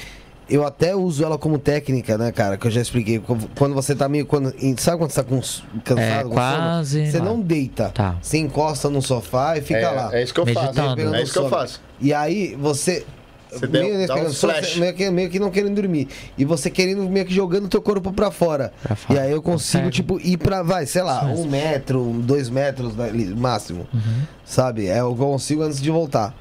Eu 0.50 0.66
até 0.66 0.92
uso 0.96 1.24
ela 1.24 1.38
como 1.38 1.56
técnica, 1.56 2.18
né, 2.18 2.32
cara? 2.32 2.56
Que 2.56 2.66
eu 2.66 2.70
já 2.72 2.80
expliquei. 2.80 3.22
Quando 3.56 3.76
você 3.76 3.94
tá 3.94 4.08
meio. 4.08 4.26
Quando, 4.26 4.52
sabe 4.76 4.98
quando 4.98 5.12
você 5.12 5.22
tá 5.22 5.28
com, 5.28 5.40
cansado? 5.84 6.00
É, 6.00 6.22
com 6.24 6.30
quase 6.30 6.98
sono? 6.98 7.12
Você 7.12 7.20
não 7.20 7.40
deita. 7.40 7.90
Tá. 7.90 8.16
Você 8.20 8.38
encosta 8.38 8.90
no 8.90 9.00
sofá 9.00 9.56
e 9.56 9.60
fica 9.62 9.78
é, 9.78 9.88
lá. 9.88 10.10
é 10.12 10.24
isso 10.24 10.34
que 10.34 10.40
eu 10.40 10.46
faço. 10.48 10.80
É 11.14 11.22
isso 11.22 11.32
que 11.32 11.38
eu 11.38 11.48
faço. 11.48 11.80
E 12.00 12.12
aí 12.12 12.56
você. 12.56 13.06
Você 13.52 13.66
deu- 13.66 13.82
meio, 13.82 14.06
dá 14.06 14.14
um 14.14 14.16
pegando 14.18 14.32
sono, 14.34 14.52
flash. 14.54 14.76
meio, 14.76 14.94
que, 14.94 15.10
meio 15.10 15.30
que 15.30 15.38
não 15.38 15.50
querendo 15.50 15.74
dormir. 15.74 16.08
E 16.38 16.44
você 16.44 16.70
querendo 16.70 17.02
meio 17.08 17.26
que 17.26 17.34
jogando 17.34 17.68
teu 17.68 17.80
corpo 17.82 18.12
pra 18.12 18.30
fora. 18.30 18.72
Pra 18.82 18.96
fora. 18.96 19.18
E 19.18 19.22
aí 19.22 19.30
eu 19.32 19.42
consigo, 19.42 19.84
Consegue. 19.84 19.90
tipo, 19.90 20.20
ir 20.20 20.36
pra, 20.38 20.62
vai, 20.62 20.86
sei 20.86 21.02
lá, 21.02 21.24
um 21.24 21.46
metro, 21.46 22.02
dois 22.24 22.48
metros 22.50 22.98
ali, 22.98 23.26
máximo. 23.26 23.86
Uhum. 23.92 24.22
Sabe? 24.44 24.86
É 24.86 25.02
o 25.02 25.14
que 25.14 25.20
eu 25.22 25.26
consigo 25.26 25.62
antes 25.62 25.80
de 25.80 25.90
voltar. 25.90 26.34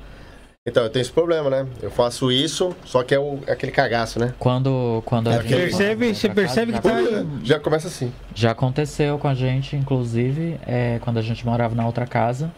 Então, 0.68 0.84
eu 0.84 0.92
tenho 0.92 1.02
esse 1.02 1.12
problema, 1.12 1.50
né? 1.50 1.66
Eu 1.82 1.90
faço 1.90 2.32
isso, 2.32 2.76
só 2.86 3.02
que 3.02 3.16
é, 3.16 3.20
o- 3.20 3.40
é 3.48 3.52
aquele 3.54 3.72
cagaço, 3.72 4.20
né? 4.20 4.32
Quando, 4.38 5.02
quando 5.08 5.28
a 5.30 5.34
É, 5.34 5.42
gente 5.42 5.48
Percebe, 5.56 6.14
você 6.14 6.30
percebe 6.30 6.72
casa, 6.74 6.82
que 6.82 6.88
já 7.12 7.20
tá. 7.24 7.26
Já 7.44 7.60
começa 7.60 7.88
assim. 7.88 8.14
Já 8.36 8.52
aconteceu 8.52 9.18
com 9.18 9.28
a 9.28 9.34
gente, 9.34 9.76
inclusive, 9.76 10.60
é, 10.68 11.00
quando 11.02 11.18
a 11.18 11.22
gente 11.24 11.44
morava 11.44 11.74
na 11.74 11.84
outra 11.84 12.06
casa. 12.06 12.52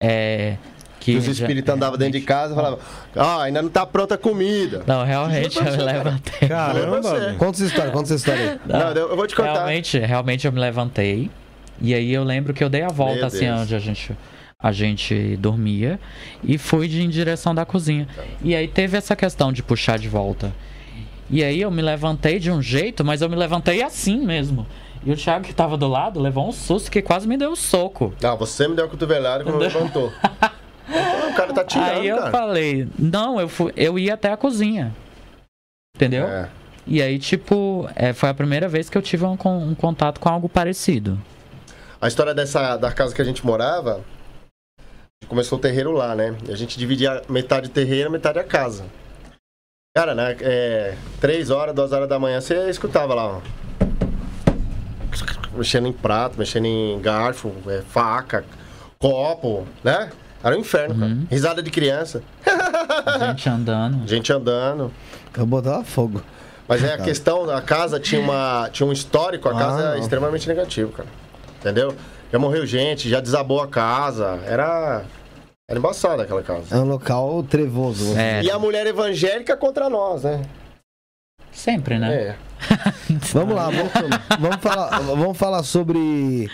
É, 0.00 0.56
que 1.02 1.16
os 1.16 1.26
espíritos 1.26 1.74
andavam 1.74 1.98
dentro 1.98 2.18
de 2.18 2.24
casa 2.24 2.52
e 2.52 2.54
falavam: 2.54 2.78
Ah, 3.16 3.42
ainda 3.42 3.60
não 3.60 3.68
tá 3.68 3.84
pronta 3.84 4.14
a 4.14 4.18
comida. 4.18 4.84
Não, 4.86 5.04
realmente 5.04 5.58
eu 5.58 5.64
me 5.64 5.76
levantei. 5.76 6.48
Caramba. 6.48 7.34
Conta 7.38 7.56
essa 7.56 7.64
história, 7.64 7.90
conta 7.90 8.04
essa 8.04 8.14
história 8.14 8.52
aí. 8.52 8.60
Não, 8.64 8.90
eu 8.92 9.10
eu 9.10 9.16
vou 9.16 9.26
te 9.26 9.34
contar. 9.34 9.52
Realmente, 9.52 9.98
realmente 9.98 10.46
eu 10.46 10.52
me 10.52 10.60
levantei. 10.60 11.28
E 11.80 11.92
aí 11.92 12.12
eu 12.12 12.22
lembro 12.22 12.54
que 12.54 12.62
eu 12.62 12.68
dei 12.68 12.82
a 12.82 12.88
volta 12.88 13.16
Meu 13.16 13.26
assim 13.26 13.46
Deus. 13.46 13.60
onde 13.62 13.74
a 13.74 13.78
gente, 13.80 14.16
a 14.58 14.70
gente 14.70 15.36
dormia 15.38 15.98
e 16.44 16.56
fui 16.56 16.86
de, 16.86 17.02
em 17.02 17.08
direção 17.08 17.52
da 17.52 17.64
cozinha. 17.64 18.06
E 18.40 18.54
aí 18.54 18.68
teve 18.68 18.96
essa 18.96 19.16
questão 19.16 19.52
de 19.52 19.62
puxar 19.62 19.98
de 19.98 20.08
volta. 20.08 20.52
E 21.28 21.42
aí 21.42 21.60
eu 21.60 21.70
me 21.70 21.82
levantei 21.82 22.38
de 22.38 22.50
um 22.50 22.62
jeito, 22.62 23.04
mas 23.04 23.22
eu 23.22 23.28
me 23.28 23.34
levantei 23.34 23.82
assim 23.82 24.24
mesmo. 24.24 24.64
E 25.04 25.10
o 25.10 25.16
Thiago 25.16 25.44
que 25.44 25.52
tava 25.54 25.76
do 25.76 25.88
lado 25.88 26.20
levou 26.20 26.48
um 26.48 26.52
susto 26.52 26.88
que 26.88 27.02
quase 27.02 27.26
me 27.26 27.36
deu 27.36 27.50
um 27.50 27.56
soco. 27.56 28.14
Não, 28.20 28.36
você 28.36 28.68
me 28.68 28.76
deu 28.76 28.84
a 28.84 28.88
cotovelada 28.88 29.42
quando 29.42 29.58
levantou. 29.58 30.12
O 30.88 31.34
cara 31.34 31.52
tá 31.52 31.64
tirando, 31.64 31.88
aí 31.88 32.06
eu 32.06 32.18
cara. 32.18 32.30
falei, 32.30 32.88
não, 32.98 33.40
eu, 33.40 33.48
fui, 33.48 33.72
eu 33.76 33.98
ia 33.98 34.14
até 34.14 34.32
a 34.32 34.36
cozinha. 34.36 34.94
Entendeu? 35.96 36.26
É. 36.26 36.48
E 36.86 37.00
aí, 37.00 37.18
tipo, 37.18 37.88
é, 37.94 38.12
foi 38.12 38.28
a 38.28 38.34
primeira 38.34 38.68
vez 38.68 38.90
que 38.90 38.98
eu 38.98 39.02
tive 39.02 39.24
um, 39.24 39.36
um 39.44 39.74
contato 39.74 40.18
com 40.18 40.28
algo 40.28 40.48
parecido. 40.48 41.18
A 42.00 42.08
história 42.08 42.34
dessa 42.34 42.76
da 42.76 42.90
casa 42.90 43.14
que 43.14 43.22
a 43.22 43.24
gente 43.24 43.46
morava, 43.46 44.00
começou 45.28 45.58
o 45.58 45.60
terreiro 45.60 45.92
lá, 45.92 46.14
né? 46.16 46.36
A 46.48 46.56
gente 46.56 46.76
dividia 46.78 47.22
metade 47.28 47.68
terreiro, 47.68 48.10
metade 48.10 48.38
a 48.38 48.44
casa. 48.44 48.84
Cara, 49.96 50.14
né? 50.14 50.36
É, 50.40 50.96
três 51.20 51.50
horas, 51.50 51.74
duas 51.74 51.92
horas 51.92 52.08
da 52.08 52.18
manhã, 52.18 52.40
você 52.40 52.68
escutava 52.68 53.14
lá, 53.14 53.36
ó. 53.36 53.40
Mexendo 55.54 55.86
em 55.86 55.92
prato, 55.92 56.38
mexendo 56.38 56.64
em 56.64 57.00
garfo, 57.00 57.52
é, 57.68 57.82
faca, 57.82 58.44
copo, 58.98 59.66
né? 59.84 60.10
Era 60.42 60.56
um 60.56 60.60
inferno, 60.60 60.94
cara. 60.94 61.12
Uhum. 61.12 61.26
Risada 61.30 61.62
de 61.62 61.70
criança, 61.70 62.22
Gente 63.28 63.48
andando. 63.48 64.08
gente 64.08 64.32
andando. 64.32 64.92
Eu 65.36 65.46
botava 65.46 65.84
fogo. 65.84 66.22
Mas 66.68 66.82
é 66.82 66.94
a 66.94 66.98
questão, 66.98 67.48
a 67.50 67.60
casa 67.60 67.98
tinha, 68.00 68.20
uma, 68.20 68.68
tinha 68.72 68.86
um 68.86 68.92
histórico, 68.92 69.48
a 69.48 69.52
Ah, 69.52 69.58
casa 69.58 69.82
é 69.82 69.90
não. 69.94 69.98
extremamente 69.98 70.48
negativo, 70.48 70.92
cara. 70.92 71.08
Entendeu? 71.60 71.94
Já 72.32 72.38
morreu 72.38 72.64
gente, 72.66 73.08
já 73.08 73.20
desabou 73.20 73.60
a 73.60 73.68
casa. 73.68 74.38
Era. 74.46 75.04
Era 75.68 75.78
embaçada 75.78 76.22
aquela 76.22 76.42
casa. 76.42 76.74
É 76.74 76.78
um 76.78 76.84
local 76.88 77.42
trevoso. 77.42 78.16
É, 78.16 78.42
E 78.42 78.50
a 78.50 78.58
mulher 78.58 78.86
evangélica 78.86 79.56
contra 79.56 79.88
nós, 79.88 80.22
né? 80.24 80.42
sempre, 81.52 81.98
né? 81.98 82.14
É. 82.14 82.36
Vamos 83.34 83.54
lá, 83.54 83.68
vamos, 83.68 83.92
vamos 84.40 84.56
falar, 84.62 84.98
vamos 85.00 85.36
falar 85.36 85.62
sobre 85.64 86.48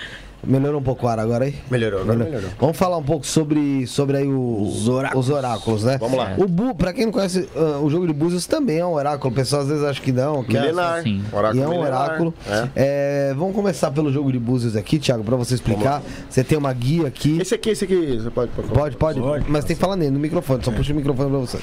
Melhorou 0.45 0.81
um 0.81 0.85
pouco 0.85 1.05
o 1.05 1.09
ar 1.09 1.19
agora 1.19 1.47
aí? 1.47 1.55
Melhorou, 1.69 2.01
agora 2.03 2.17
melhorou. 2.17 2.49
Vamos 2.61 2.77
falar 2.77 2.97
um 2.97 3.03
pouco 3.03 3.27
sobre, 3.27 3.87
sobre 3.89 4.19
aí 4.19 4.27
o- 4.29 4.63
os, 4.63 4.89
oráculos. 5.29 5.83
né? 5.83 5.99
Vamos 5.99 6.17
lá. 6.17 6.35
O 6.39 6.47
Bu, 6.47 6.75
pra 6.77 6.93
quem 6.93 7.07
não 7.07 7.13
conhece, 7.13 7.49
ah, 7.57 7.81
o 7.83 7.91
jogo 7.91 8.07
de 8.07 8.13
búzios 8.13 8.47
também 8.47 8.79
é 8.79 8.87
um 8.87 8.93
oráculo. 8.93 9.33
O 9.33 9.35
pessoal 9.35 9.63
às 9.63 9.69
vezes 9.69 9.83
acha 9.83 10.01
que 10.01 10.13
não, 10.13 10.45
que 10.45 10.57
é 10.57 10.61
Milenar. 10.61 11.03
Sim. 11.03 11.25
Oráculo 11.33 11.61
e 11.61 11.63
é 11.63 11.67
um 11.67 11.71
milenar. 11.71 12.05
oráculo. 12.05 12.35
É. 12.49 12.69
É, 12.77 13.35
vamos 13.37 13.55
começar 13.55 13.91
pelo 13.91 14.13
jogo 14.13 14.31
de 14.31 14.39
búzios 14.39 14.77
aqui, 14.77 14.99
Thiago, 15.01 15.25
pra 15.25 15.35
você 15.37 15.55
explicar. 15.55 16.03
Você 16.31 16.45
tem 16.45 16.57
uma 16.57 16.73
guia 16.73 17.09
aqui. 17.09 17.39
Esse 17.41 17.55
aqui, 17.57 17.71
esse 17.71 17.85
aqui, 17.85 18.19
você 18.19 18.31
pode... 18.31 18.51
Pode, 18.53 18.97
pode, 18.97 19.21
mas 19.49 19.65
tem 19.65 19.75
que 19.75 19.81
falar 19.83 19.97
nele, 19.97 20.13
no 20.13 20.21
microfone. 20.21 20.65
Só 20.65 20.71
puxa 20.71 20.93
o 20.93 20.97
microfone 20.97 21.31
pra 21.31 21.39
você. 21.41 21.59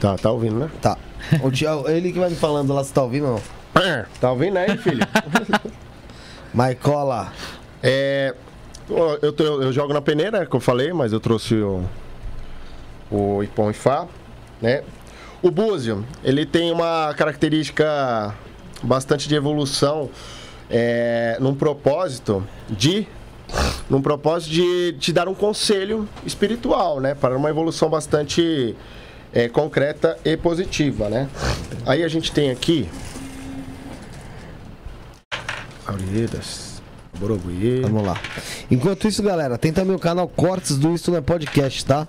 Tá, 0.00 0.16
tá 0.16 0.30
ouvindo, 0.32 0.56
né? 0.56 0.68
Tá. 0.82 0.98
O 1.42 1.50
Thiago, 1.52 1.88
ele 1.88 2.12
que 2.12 2.18
vai 2.18 2.30
me 2.30 2.36
falando 2.36 2.74
lá 2.74 2.82
se 2.82 2.92
tá 2.92 3.02
ouvindo 3.02 3.26
ou 3.26 3.34
não. 3.34 4.04
Tá 4.20 4.32
ouvindo 4.32 4.56
aí, 4.56 4.76
filho? 4.78 5.06
Maicola. 6.52 7.32
É, 7.82 8.34
eu, 9.22 9.32
tô- 9.32 9.62
eu 9.62 9.72
jogo 9.72 9.92
na 9.92 10.00
peneira, 10.00 10.46
que 10.46 10.54
eu 10.56 10.60
falei, 10.60 10.92
mas 10.92 11.12
eu 11.12 11.20
trouxe 11.20 11.54
o, 11.54 11.84
o 13.10 13.42
Ipom 13.42 13.70
Ifá, 13.70 14.06
né? 14.60 14.82
O 15.42 15.50
búzio, 15.50 16.04
ele 16.24 16.44
tem 16.44 16.72
uma 16.72 17.14
característica 17.16 18.34
bastante 18.82 19.28
de 19.28 19.34
evolução 19.36 20.10
é, 20.70 21.36
num 21.40 21.54
propósito 21.54 22.44
de 22.68 23.06
num 23.88 24.02
propósito 24.02 24.50
de 24.52 24.92
te 24.98 25.12
dar 25.12 25.26
um 25.28 25.34
conselho 25.34 26.06
espiritual, 26.26 27.00
né? 27.00 27.14
Para 27.14 27.36
uma 27.36 27.48
evolução 27.48 27.88
bastante 27.88 28.74
é, 29.32 29.48
concreta 29.48 30.18
e 30.24 30.36
positiva, 30.36 31.08
né? 31.08 31.28
Aí 31.86 32.02
a 32.02 32.08
gente 32.08 32.30
tem 32.32 32.50
aqui 32.50 32.86
Auridas, 35.86 36.67
Borobuí. 37.18 37.80
Vamos 37.82 38.06
lá. 38.06 38.20
Enquanto 38.70 39.08
isso, 39.08 39.22
galera, 39.22 39.58
tem 39.58 39.72
também 39.72 39.94
o 39.94 39.98
canal 39.98 40.28
Cortes 40.28 40.78
do 40.78 40.94
Isto 40.94 41.10
Não 41.10 41.18
é 41.18 41.20
Podcast, 41.20 41.84
tá? 41.84 42.06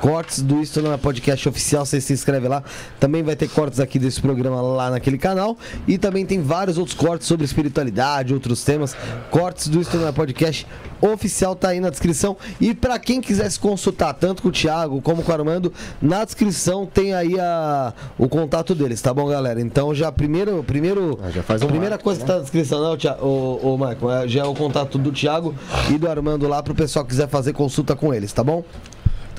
Cortes 0.00 0.40
do 0.42 0.60
Isto 0.62 0.80
Não 0.80 0.92
é 0.92 0.96
Podcast 0.96 1.46
oficial, 1.48 1.84
você 1.84 2.00
se 2.00 2.12
inscreve 2.12 2.48
lá. 2.48 2.62
Também 2.98 3.22
vai 3.22 3.36
ter 3.36 3.48
cortes 3.48 3.80
aqui 3.80 3.98
desse 3.98 4.20
programa 4.20 4.60
lá 4.62 4.90
naquele 4.90 5.18
canal. 5.18 5.56
E 5.86 5.98
também 5.98 6.24
tem 6.24 6.40
vários 6.40 6.78
outros 6.78 6.96
cortes 6.96 7.26
sobre 7.28 7.44
espiritualidade, 7.44 8.32
outros 8.32 8.64
temas. 8.64 8.96
Cortes 9.30 9.68
do 9.68 9.80
Isto 9.80 9.98
Não 9.98 10.08
é 10.08 10.12
Podcast 10.12 10.66
oficial 11.00 11.54
tá 11.54 11.68
aí 11.68 11.80
na 11.80 11.90
descrição. 11.90 12.36
E 12.60 12.74
pra 12.74 12.98
quem 12.98 13.20
quiser 13.20 13.50
se 13.50 13.58
consultar, 13.58 14.14
tanto 14.14 14.42
com 14.42 14.48
o 14.48 14.52
Thiago 14.52 15.00
como 15.02 15.22
com 15.22 15.30
o 15.32 15.34
Armando, 15.34 15.72
na 16.00 16.24
descrição 16.24 16.86
tem 16.86 17.14
aí 17.14 17.38
a, 17.38 17.92
o 18.18 18.28
contato 18.28 18.74
deles, 18.74 19.00
tá 19.02 19.12
bom, 19.12 19.26
galera? 19.26 19.60
Então 19.60 19.94
já 19.94 20.10
primeiro. 20.10 20.62
primeiro 20.64 21.18
Ah, 21.22 21.30
já 21.30 21.42
faz 21.42 21.62
um 21.62 21.66
primeira 21.66 21.90
marco, 21.96 22.04
coisa 22.04 22.20
que 22.20 22.26
tá 22.26 22.34
na 22.36 22.40
descrição, 22.40 22.80
não, 22.82 22.96
Thiago, 22.96 23.24
ô, 23.26 23.74
ô 23.74 23.78
Michael, 23.78 24.10
é- 24.24 24.28
já 24.28 24.40
é 24.42 24.44
o 24.46 24.54
contato 24.54 24.96
do 24.98 25.12
Thiago 25.12 25.54
e 25.90 25.98
do 25.98 26.08
Armando 26.08 26.48
lá 26.48 26.62
pro 26.62 26.74
pessoal 26.74 27.04
que 27.04 27.10
quiser 27.10 27.28
fazer 27.28 27.52
consulta 27.52 27.94
com 27.94 28.12
eles, 28.14 28.32
tá 28.32 28.42
bom? 28.42 28.64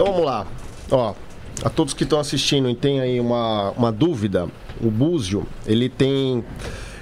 Então 0.02 0.14
vamos 0.14 0.26
lá. 0.26 0.48
Ó, 0.90 1.14
a 1.64 1.69
todos 1.69 1.94
que 1.94 2.03
estão 2.03 2.19
assistindo 2.19 2.68
e 2.68 2.73
tem 2.73 2.99
aí 2.99 3.19
uma, 3.19 3.69
uma 3.78 3.91
dúvida, 3.91 4.48
o 4.82 4.90
búzio, 4.90 5.45
ele 5.64 5.90
tem. 5.90 6.44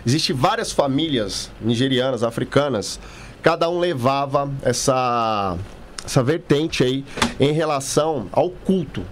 Existe 0.05 0.33
várias 0.33 0.73
famílias 0.73 1.49
nigerianas, 1.61 2.23
africanas, 2.23 2.99
cada 3.41 3.69
um 3.69 3.79
levava 3.79 4.51
essa, 4.61 5.57
essa 6.03 6.21
vertente 6.21 6.83
aí 6.83 7.05
em 7.39 7.53
relação 7.53 8.27
ao 8.33 8.49
culto, 8.49 9.05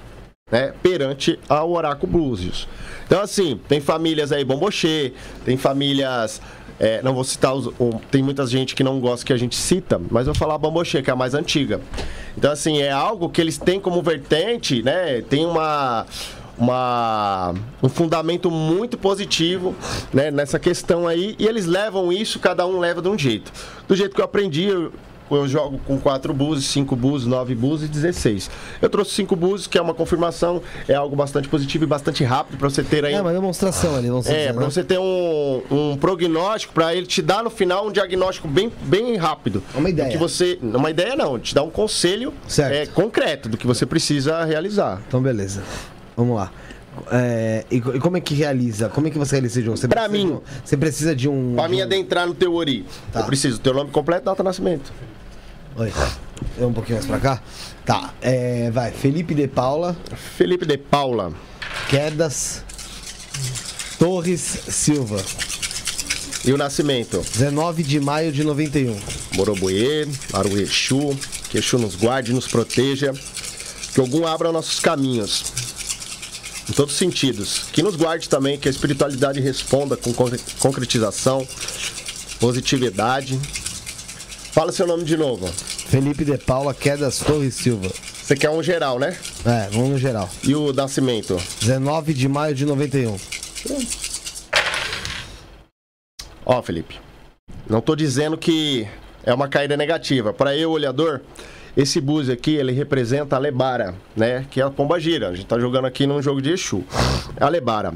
né? 0.51 0.73
Perante 0.83 1.39
ao 1.47 1.71
oráculo 1.71 2.11
búzios. 2.11 2.67
Então, 3.05 3.21
assim, 3.21 3.57
tem 3.69 3.79
famílias 3.79 4.33
aí 4.33 4.43
bombochê, 4.43 5.13
tem 5.45 5.55
famílias. 5.55 6.41
É, 6.79 7.01
não 7.01 7.13
vou 7.13 7.23
citar 7.23 7.53
os. 7.55 7.67
o- 7.79 7.99
tem 8.11 8.21
muita 8.21 8.45
gente 8.45 8.75
que 8.75 8.83
não 8.83 8.99
gosta 8.99 9.25
que 9.25 9.33
a 9.33 9.37
gente 9.37 9.55
cita, 9.55 9.99
mas 10.11 10.25
vou 10.25 10.35
falar 10.35 10.57
bombochê, 10.57 11.01
que 11.01 11.09
é 11.09 11.13
a 11.13 11.15
mais 11.15 11.33
antiga. 11.33 11.81
Então, 12.37 12.51
assim, 12.51 12.79
é 12.81 12.91
algo 12.91 13.29
que 13.29 13.41
eles 13.41 13.57
têm 13.57 13.79
como 13.79 14.01
vertente, 14.01 14.81
né? 14.83 15.21
Tem 15.21 15.45
uma. 15.45 16.05
Uma, 16.59 17.53
um 17.83 17.87
fundamento 17.87 18.49
muito 18.49 18.97
positivo 18.97 19.75
né, 20.11 20.31
nessa 20.31 20.57
questão 20.57 21.07
aí, 21.07 21.35
e 21.37 21.45
eles 21.45 21.67
levam 21.67 22.11
isso, 22.11 22.39
cada 22.39 22.65
um 22.65 22.79
leva 22.79 22.99
de 22.99 23.07
um 23.07 23.15
jeito. 23.15 23.53
Do 23.87 23.95
jeito 23.95 24.15
que 24.15 24.21
eu 24.21 24.25
aprendi, 24.25 24.63
eu, 24.63 24.91
eu 25.35 25.47
jogo 25.47 25.79
com 25.85 25.99
quatro 25.99 26.33
buses, 26.33 26.65
cinco 26.65 26.95
buses, 26.95 27.27
nove 27.27 27.53
buses 27.55 27.87
e 27.87 27.91
16. 27.91 28.49
Eu 28.81 28.89
trouxe 28.89 29.11
cinco 29.11 29.35
buses, 29.35 29.67
que 29.67 29.77
é 29.77 29.81
uma 29.81 29.93
confirmação, 29.93 30.61
é 30.87 30.93
algo 30.93 31.15
bastante 31.15 31.47
positivo 31.47 31.83
e 31.83 31.87
bastante 31.87 32.23
rápido 32.23 32.57
para 32.57 32.69
você 32.69 32.83
ter 32.83 33.03
aí. 33.05 33.13
É 33.13 33.21
uma 33.21 33.33
demonstração 33.33 33.95
ali, 33.95 34.07
não 34.09 34.21
sei 34.21 34.33
É, 34.35 34.37
dizer, 34.39 34.53
pra 34.53 34.63
né? 34.63 34.69
você 34.71 34.83
ter 34.83 34.99
um, 34.99 35.61
um 35.71 35.97
prognóstico, 35.97 36.73
pra 36.73 36.95
ele 36.95 37.05
te 37.05 37.21
dar 37.21 37.43
no 37.43 37.49
final 37.49 37.87
um 37.87 37.91
diagnóstico 37.91 38.47
bem, 38.47 38.71
bem 38.83 39.15
rápido. 39.17 39.63
Uma 39.75 39.89
ideia. 39.89 40.09
Que 40.09 40.17
você, 40.17 40.57
uma 40.61 40.89
ideia 40.89 41.15
não, 41.15 41.37
te 41.39 41.53
dá 41.55 41.63
um 41.63 41.69
conselho 41.69 42.33
Certo. 42.47 42.73
é, 42.73 42.85
concreto 42.85 43.49
do 43.49 43.57
que 43.57 43.65
você 43.67 43.85
precisa 43.85 44.43
realizar. 44.45 45.01
Então, 45.07 45.21
beleza. 45.21 45.63
Vamos 46.15 46.35
lá. 46.35 46.51
É, 47.11 47.63
e, 47.69 47.75
e 47.75 47.81
como 47.99 48.17
é 48.17 48.19
que 48.19 48.33
realiza? 48.33 48.89
Como 48.89 49.07
é 49.07 49.11
que 49.11 49.19
você 49.19 49.35
realiza 49.35 49.59
esse 49.59 49.65
jogo? 49.65 49.77
Você 49.77 49.87
Pra 49.87 50.09
precisa 50.09 50.27
mim. 50.33 50.39
você 50.65 50.75
precisa 50.77 51.15
de 51.15 51.29
um. 51.29 51.53
Pra 51.53 51.65
de 51.65 51.69
mim 51.71 51.79
um- 51.81 51.83
adentrar 51.83 52.25
no 52.25 52.33
teu 52.33 52.55
ori, 52.55 52.85
Tá. 53.11 53.19
eu 53.19 53.25
preciso 53.25 53.59
teu 53.59 53.71
nome 53.73 53.91
completo 53.91 54.25
data 54.25 54.41
de 54.41 54.47
nascimento. 54.47 54.91
Oi. 55.77 55.91
É 56.59 56.65
um 56.65 56.73
pouquinho 56.73 56.95
mais 56.97 57.05
pra 57.07 57.19
cá? 57.19 57.41
Tá. 57.85 58.13
É, 58.21 58.69
vai. 58.71 58.91
Felipe 58.91 59.33
de 59.33 59.47
Paula, 59.47 59.95
Felipe 60.37 60.65
de 60.65 60.77
Paula, 60.77 61.31
Quedas, 61.89 62.63
Torres 63.99 64.41
Silva. 64.69 65.23
e 66.45 66.51
o 66.51 66.57
nascimento? 66.57 67.23
19 67.33 67.83
de 67.83 67.99
maio 67.99 68.31
de 68.31 68.43
91. 68.43 68.97
Moroboê, 69.35 70.07
Aruexu, 70.33 71.17
que 71.49 71.57
Exu 71.59 71.77
nos 71.77 71.95
guarde 71.95 72.33
nos 72.33 72.47
proteja, 72.47 73.13
que 73.93 73.99
algum 73.99 74.25
abra 74.25 74.51
nossos 74.51 74.79
caminhos, 74.79 75.43
em 76.69 76.73
todos 76.73 76.93
os 76.93 76.97
sentidos. 76.99 77.63
Que 77.71 77.81
nos 77.83 77.95
guarde 77.95 78.27
também, 78.29 78.57
que 78.57 78.67
a 78.67 78.71
espiritualidade 78.71 79.39
responda 79.39 79.95
com 79.95 80.11
concre- 80.13 80.39
concretização, 80.59 81.47
positividade. 82.39 83.39
Fala 84.57 84.71
seu 84.71 84.87
nome 84.87 85.03
de 85.03 85.15
novo. 85.15 85.45
Felipe 85.45 86.25
de 86.25 86.35
Paula, 86.35 86.73
Quedas, 86.73 87.19
Torres 87.19 87.53
Silva. 87.53 87.89
Você 87.89 88.35
quer 88.35 88.49
um 88.49 88.63
geral, 88.63 88.97
né? 88.97 89.15
É, 89.45 89.69
vamos 89.69 89.89
no 89.89 89.97
geral. 89.99 90.27
E 90.43 90.55
o 90.55 90.73
nascimento? 90.73 91.39
19 91.59 92.11
de 92.11 92.27
maio 92.27 92.55
de 92.55 92.65
91. 92.65 93.15
Ó, 96.43 96.63
Felipe, 96.63 96.99
não 97.69 97.81
tô 97.81 97.95
dizendo 97.95 98.35
que 98.35 98.87
é 99.23 99.31
uma 99.31 99.47
caída 99.47 99.77
negativa. 99.77 100.33
Para 100.33 100.57
eu, 100.57 100.71
olhador, 100.71 101.21
esse 101.77 102.01
búzio 102.01 102.33
aqui, 102.33 102.55
ele 102.55 102.71
representa 102.71 103.35
a 103.35 103.39
Lebara, 103.39 103.93
né? 104.15 104.47
Que 104.49 104.59
é 104.59 104.63
a 104.63 104.69
pomba 104.71 104.99
gira. 104.99 105.29
A 105.29 105.35
gente 105.35 105.45
tá 105.45 105.59
jogando 105.59 105.85
aqui 105.85 106.07
num 106.07 106.19
jogo 106.19 106.41
de 106.41 106.49
Exu. 106.49 106.83
É 107.39 107.43
a 107.43 107.49
Lebara. 107.49 107.93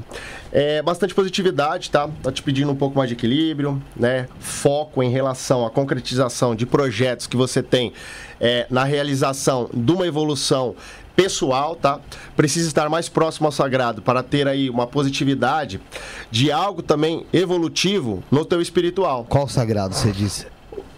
É 0.51 0.83
bastante 0.83 1.15
positividade, 1.15 1.89
tá? 1.89 2.07
Tá 2.21 2.31
te 2.31 2.43
pedindo 2.43 2.71
um 2.71 2.75
pouco 2.75 2.95
mais 2.95 3.09
de 3.09 3.15
equilíbrio, 3.15 3.81
né? 3.95 4.27
Foco 4.39 5.01
em 5.01 5.09
relação 5.09 5.65
à 5.65 5.71
concretização 5.71 6.53
de 6.55 6.67
projetos 6.67 7.25
que 7.25 7.35
você 7.35 7.63
tem 7.63 7.91
é, 8.39 8.67
na 8.69 8.83
realização 8.83 9.67
de 9.73 9.91
uma 9.91 10.05
evolução 10.05 10.75
pessoal, 11.15 11.75
tá? 11.75 11.99
Precisa 12.35 12.67
estar 12.67 12.87
mais 12.87 13.09
próximo 13.09 13.47
ao 13.47 13.51
sagrado 13.51 13.99
para 13.99 14.21
ter 14.21 14.47
aí 14.47 14.69
uma 14.69 14.85
positividade 14.85 15.81
de 16.29 16.51
algo 16.51 16.83
também 16.83 17.25
evolutivo 17.33 18.23
no 18.29 18.45
teu 18.45 18.61
espiritual. 18.61 19.25
Qual 19.27 19.47
sagrado 19.47 19.95
você 19.95 20.11
disse? 20.11 20.45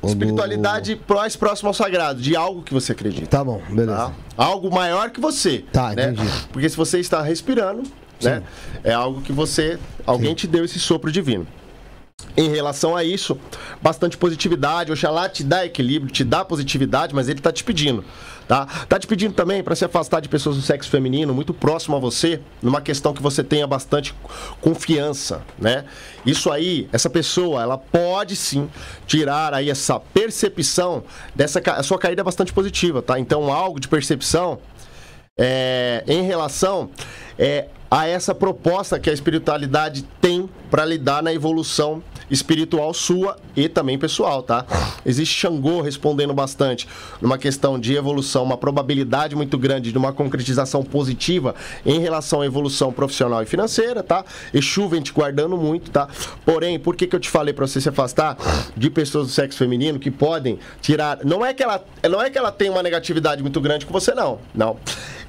Espiritualidade 0.03 0.99
mais 1.07 1.35
próximo 1.35 1.69
ao 1.69 1.73
sagrado, 1.73 2.21
de 2.21 2.35
algo 2.35 2.61
que 2.61 2.73
você 2.73 2.91
acredita. 2.91 3.27
Tá 3.27 3.43
bom, 3.43 3.61
beleza. 3.69 3.95
Tá? 3.95 4.11
Algo 4.35 4.73
maior 4.73 5.09
que 5.09 5.21
você. 5.21 5.63
Tá, 5.71 5.93
né? 5.93 6.11
entendi. 6.11 6.30
Porque 6.51 6.67
se 6.67 6.75
você 6.75 6.99
está 6.99 7.21
respirando, 7.21 7.84
né? 8.21 8.43
É 8.84 8.93
algo 8.93 9.21
que 9.21 9.31
você. 9.31 9.77
Alguém 10.05 10.34
te 10.34 10.47
deu 10.47 10.65
esse 10.65 10.80
sopro 10.80 11.11
divino. 11.11 11.47
Em 12.38 12.49
relação 12.49 12.95
a 12.95 13.03
isso, 13.03 13.38
bastante 13.81 14.17
positividade. 14.17 14.91
Oxalá 14.91 15.27
te 15.30 15.43
dá 15.43 15.65
equilíbrio, 15.65 16.11
te 16.11 16.23
dá 16.23 16.43
positividade, 16.43 17.13
mas 17.13 17.27
ele 17.30 17.39
tá 17.39 17.51
te 17.51 17.63
pedindo. 17.63 18.03
Tá? 18.48 18.65
Tá 18.88 18.99
te 18.99 19.07
pedindo 19.07 19.34
também 19.34 19.64
para 19.64 19.76
se 19.76 19.86
afastar 19.86 20.20
de 20.20 20.28
pessoas 20.28 20.56
do 20.56 20.61
sexo 20.61 20.90
feminino, 20.90 21.34
muito 21.34 21.53
próximo 21.53 21.95
a 21.95 21.99
você, 21.99 22.41
numa 22.61 22.82
questão 22.82 23.14
que 23.14 23.22
você 23.22 23.44
tenha 23.44 23.65
bastante 23.65 24.14
confiança, 24.60 25.41
né? 25.57 25.86
Isso 26.26 26.52
aí, 26.52 26.90
essa 26.91 27.10
pessoa, 27.10 27.61
ela 27.61 27.78
pode 27.78 28.36
sim 28.36 28.70
tirar 29.07 29.53
aí 29.53 29.70
essa 29.70 29.99
percepção 29.99 31.03
dessa 31.34 31.61
a 31.65 31.84
sua 31.84 31.98
caída 31.98 32.22
é 32.22 32.24
bastante 32.24 32.52
positiva, 32.52 33.02
tá? 33.02 33.18
Então, 33.18 33.52
algo 33.52 33.80
de 33.80 33.88
percepção 33.88 34.60
é, 35.40 36.03
em 36.07 36.24
relação 36.24 36.90
é, 37.38 37.68
a 37.90 38.07
essa 38.07 38.34
proposta 38.36 38.99
que 38.99 39.10
a 39.10 39.14
espiritualidade 39.14 40.03
tem 40.20 40.49
para 40.70 40.84
lidar 40.86 41.24
na 41.24 41.34
evolução 41.34 42.03
espiritual 42.30 42.94
sua 42.94 43.36
e 43.56 43.68
também 43.70 43.98
pessoal, 43.98 44.44
tá? 44.44 44.66
Existe 45.06 45.40
Xangô 45.40 45.82
respondendo 45.82 46.34
bastante 46.34 46.88
numa 47.22 47.38
questão 47.38 47.80
de 47.80 47.95
evolução, 47.95 48.44
uma 48.44 48.58
probabilidade 48.58 49.36
muito 49.36 49.58
grande 49.58 49.91
de 49.91 49.98
uma 49.98 50.14
concretização 50.14 50.84
positiva 50.84 51.56
em 51.86 52.00
relação 52.00 52.41
à 52.41 52.45
evolução 52.45 52.91
profissional 52.91 53.41
e 53.44 53.45
financeira, 53.45 54.02
tá? 54.04 54.24
Exu 54.54 54.88
vem 54.88 55.02
te 55.02 55.12
guardando 55.12 55.58
muito, 55.58 55.91
tá? 55.91 56.08
Porém, 56.45 56.80
por 56.80 56.95
que, 56.95 57.08
que 57.08 57.16
eu 57.16 57.20
te 57.20 57.30
falei 57.30 57.54
para 57.54 57.68
você 57.68 57.80
se 57.80 57.90
afastar 57.90 58.38
de 58.76 58.90
pessoas 58.90 59.28
do 59.28 59.34
sexo 59.34 59.58
feminino 59.58 60.00
que 60.00 60.12
podem 60.12 60.60
tirar. 60.82 61.20
Não 61.24 61.45
é 61.45 61.54
que 61.54 61.64
ela, 61.64 61.84
não 62.10 62.22
é 62.22 62.30
que 62.30 62.38
ela 62.38 62.52
tem 62.52 62.70
uma 62.70 62.84
negatividade 62.84 63.41
muito 63.41 63.60
grande 63.62 63.86
com 63.86 63.94
você, 63.94 64.14
não. 64.14 64.40
Não 64.54 64.78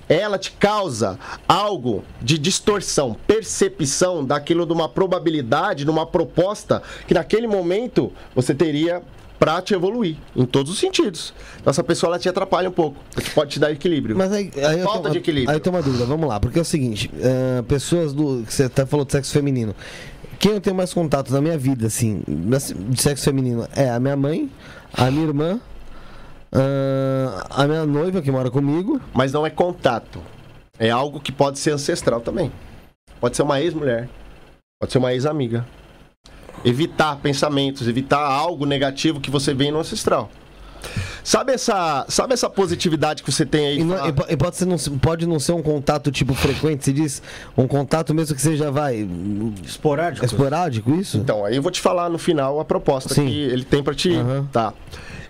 ela 0.09 0.39
te 0.39 0.53
causa 0.53 1.19
algo 1.49 2.05
de 2.21 2.39
distorção, 2.39 3.17
percepção 3.27 4.25
daquilo 4.25 4.67
de 4.67 4.73
uma 4.73 4.89
probabilidade, 4.89 5.85
de 5.85 5.91
uma 5.91 6.07
proposta 6.07 6.83
que 7.07 7.15
naquele 7.15 7.47
momento 7.47 8.13
você 8.35 8.55
teria 8.55 9.03
para 9.39 9.61
te 9.61 9.75
evoluir 9.75 10.17
em 10.35 10.47
todos 10.47 10.73
os 10.73 10.79
sentidos. 10.79 11.35
Então, 11.61 11.71
essa 11.71 11.83
pessoa 11.83 12.11
ela 12.11 12.19
te 12.19 12.29
atrapalha 12.29 12.69
um 12.69 12.73
pouco, 12.73 12.97
porque 13.13 13.31
pode 13.31 13.51
te 13.51 13.59
dar 13.59 13.71
equilíbrio. 13.73 14.17
Mas 14.17 14.33
aí, 14.33 14.51
aí 14.57 14.83
Falta 14.83 15.01
tenho- 15.03 15.13
de 15.13 15.19
equilíbrio. 15.19 15.51
Aí 15.51 15.57
eu 15.57 15.61
tenho 15.61 15.75
uma 15.77 15.83
dúvida, 15.83 16.05
vamos 16.07 16.29
lá, 16.29 16.39
porque 16.41 16.59
é 16.59 16.63
o 16.63 16.65
seguinte, 16.65 17.11
eh, 17.21 17.63
pessoas 17.69 18.13
do. 18.13 18.43
que 18.47 18.55
Você 18.55 18.65
até 18.65 18.87
falou 18.87 19.05
de 19.05 19.13
sexo 19.13 19.33
feminino. 19.33 19.75
Quem 20.39 20.53
eu 20.53 20.61
tenho 20.61 20.77
mais 20.77 20.93
contato 20.95 21.33
na 21.33 21.41
minha 21.41 21.59
vida, 21.59 21.87
assim, 21.87 22.23
de 22.27 23.01
sexo 23.03 23.25
feminino, 23.25 23.67
é 23.75 23.91
a 23.91 23.99
minha 23.99 24.17
mãe, 24.17 24.51
a 24.93 25.11
minha 25.11 25.27
irmã, 25.27 25.61
ah, 26.55 27.47
a 27.51 27.67
minha 27.67 27.85
noiva 27.85 28.23
que 28.23 28.31
mora 28.31 28.51
comigo. 28.51 29.01
Mas 29.13 29.33
não 29.33 29.47
é 29.47 29.51
contato. 29.51 30.21
É 30.79 30.91
algo 30.91 31.21
que 31.21 31.33
pode 31.33 31.59
ser 31.59 31.73
ancestral 31.73 32.21
também. 32.21 32.51
Pode 33.21 33.37
ser 33.37 33.43
uma 33.43 33.61
ex-mulher. 33.61 34.09
Pode 34.81 34.93
ser 34.93 34.99
uma 34.99 35.13
ex-amiga. 35.13 35.67
Evitar 36.65 37.17
pensamentos, 37.17 37.87
evitar 37.87 38.21
algo 38.21 38.65
negativo 38.67 39.21
que 39.21 39.31
você 39.31 39.53
vem 39.53 39.71
no 39.71 39.79
ancestral. 39.81 40.31
Sabe 41.23 41.53
essa, 41.53 42.05
sabe 42.09 42.35
essa 42.35 42.51
positividade 42.51 43.23
que 43.23 43.33
você 43.33 43.47
tem 43.47 43.67
aí? 43.67 43.79
E, 43.81 43.85
não- 43.85 44.07
e 44.09 44.13
po- 44.13 44.27
e 44.29 44.37
pode, 44.37 44.57
ser, 44.57 44.67
não, 44.67 44.77
pode 44.99 45.27
não 45.27 45.39
ser 45.41 45.53
um 45.53 45.63
contato 45.63 46.13
tipo 46.13 46.35
frequente, 46.35 46.85
se 46.85 46.93
diz 46.93 47.23
um 47.57 47.67
contato 47.67 48.13
mesmo 48.13 48.37
que 48.37 48.43
seja, 48.43 48.71
vai, 48.71 49.09
Esporádico. 49.65 50.27
esporádico, 50.27 50.95
isso? 50.95 51.17
Então, 51.17 51.43
aí 51.45 51.57
eu 51.57 51.63
vou 51.63 51.73
te 51.73 51.81
falar 51.81 52.11
no 52.11 52.19
final 52.19 52.61
a 52.61 52.65
proposta 52.67 53.15
Sim. 53.15 53.27
que 53.27 53.33
ele 53.41 53.65
tem 53.65 53.83
pra 53.83 53.95
ti. 53.95 54.15
Aham. 54.15 54.47
Tá. 54.53 54.75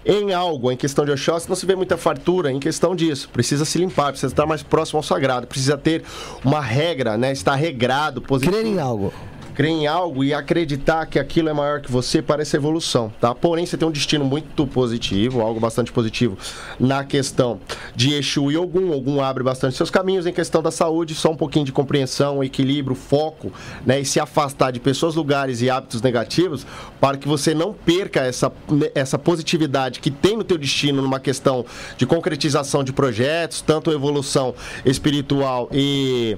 Em 0.04 0.34
algo, 0.34 0.70
em 0.70 0.76
questão 0.76 1.04
de 1.04 1.10
Oxóssi, 1.10 1.48
não 1.48 1.56
se 1.56 1.64
vê 1.64 1.74
muita 1.74 1.96
fartura 1.96 2.52
em 2.52 2.60
questão 2.60 2.94
disso. 2.94 3.28
Precisa 3.32 3.64
se 3.64 3.78
limpar, 3.78 4.10
precisa 4.10 4.32
estar 4.32 4.44
mais 4.44 4.62
próximo 4.62 4.98
ao 4.98 5.02
sagrado, 5.02 5.46
precisa 5.46 5.78
ter 5.78 6.02
uma 6.44 6.60
regra, 6.60 7.16
né? 7.16 7.32
Estar 7.32 7.54
regrado, 7.54 8.20
positivo. 8.20 8.56
Crer 8.56 8.66
em 8.66 8.78
algo. 8.78 9.12
Crer 9.54 9.70
em 9.70 9.86
algo 9.86 10.24
e 10.24 10.34
acreditar 10.34 11.06
que 11.06 11.18
aquilo 11.18 11.48
é 11.48 11.52
maior 11.52 11.80
que 11.80 11.90
você 11.90 12.20
parece 12.20 12.56
evolução, 12.56 13.12
tá? 13.20 13.34
Porém, 13.34 13.64
você 13.64 13.76
tem 13.76 13.86
um 13.86 13.90
destino 13.90 14.24
muito 14.24 14.66
positivo, 14.66 15.40
algo 15.40 15.60
bastante 15.60 15.92
positivo 15.92 16.36
na 16.78 17.04
questão 17.04 17.60
de 17.94 18.14
Exu 18.14 18.50
e 18.50 18.56
Ogum. 18.56 18.90
Ogum 18.92 19.22
abre 19.22 19.42
bastante 19.42 19.76
seus 19.76 19.90
caminhos 19.90 20.26
em 20.26 20.32
questão 20.32 20.62
da 20.62 20.70
saúde, 20.70 21.14
só 21.14 21.30
um 21.30 21.36
pouquinho 21.36 21.64
de 21.64 21.72
compreensão, 21.72 22.42
equilíbrio, 22.42 22.96
foco, 22.96 23.52
né? 23.86 24.00
E 24.00 24.04
se 24.04 24.18
afastar 24.18 24.72
de 24.72 24.80
pessoas, 24.80 25.14
lugares 25.14 25.62
e 25.62 25.70
hábitos 25.70 26.02
negativos 26.02 26.66
para 27.00 27.16
que 27.16 27.28
você 27.28 27.54
não 27.54 27.72
perca 27.72 28.20
essa, 28.20 28.52
essa 28.94 29.18
positividade 29.18 30.00
que 30.00 30.10
tem 30.10 30.36
no 30.36 30.44
teu 30.44 30.58
destino 30.58 31.00
numa 31.00 31.20
questão 31.20 31.64
de 31.96 32.06
concretização 32.06 32.82
de 32.82 32.92
projetos, 32.92 33.60
tanto 33.60 33.90
evolução 33.92 34.54
espiritual 34.84 35.68
e 35.72 36.36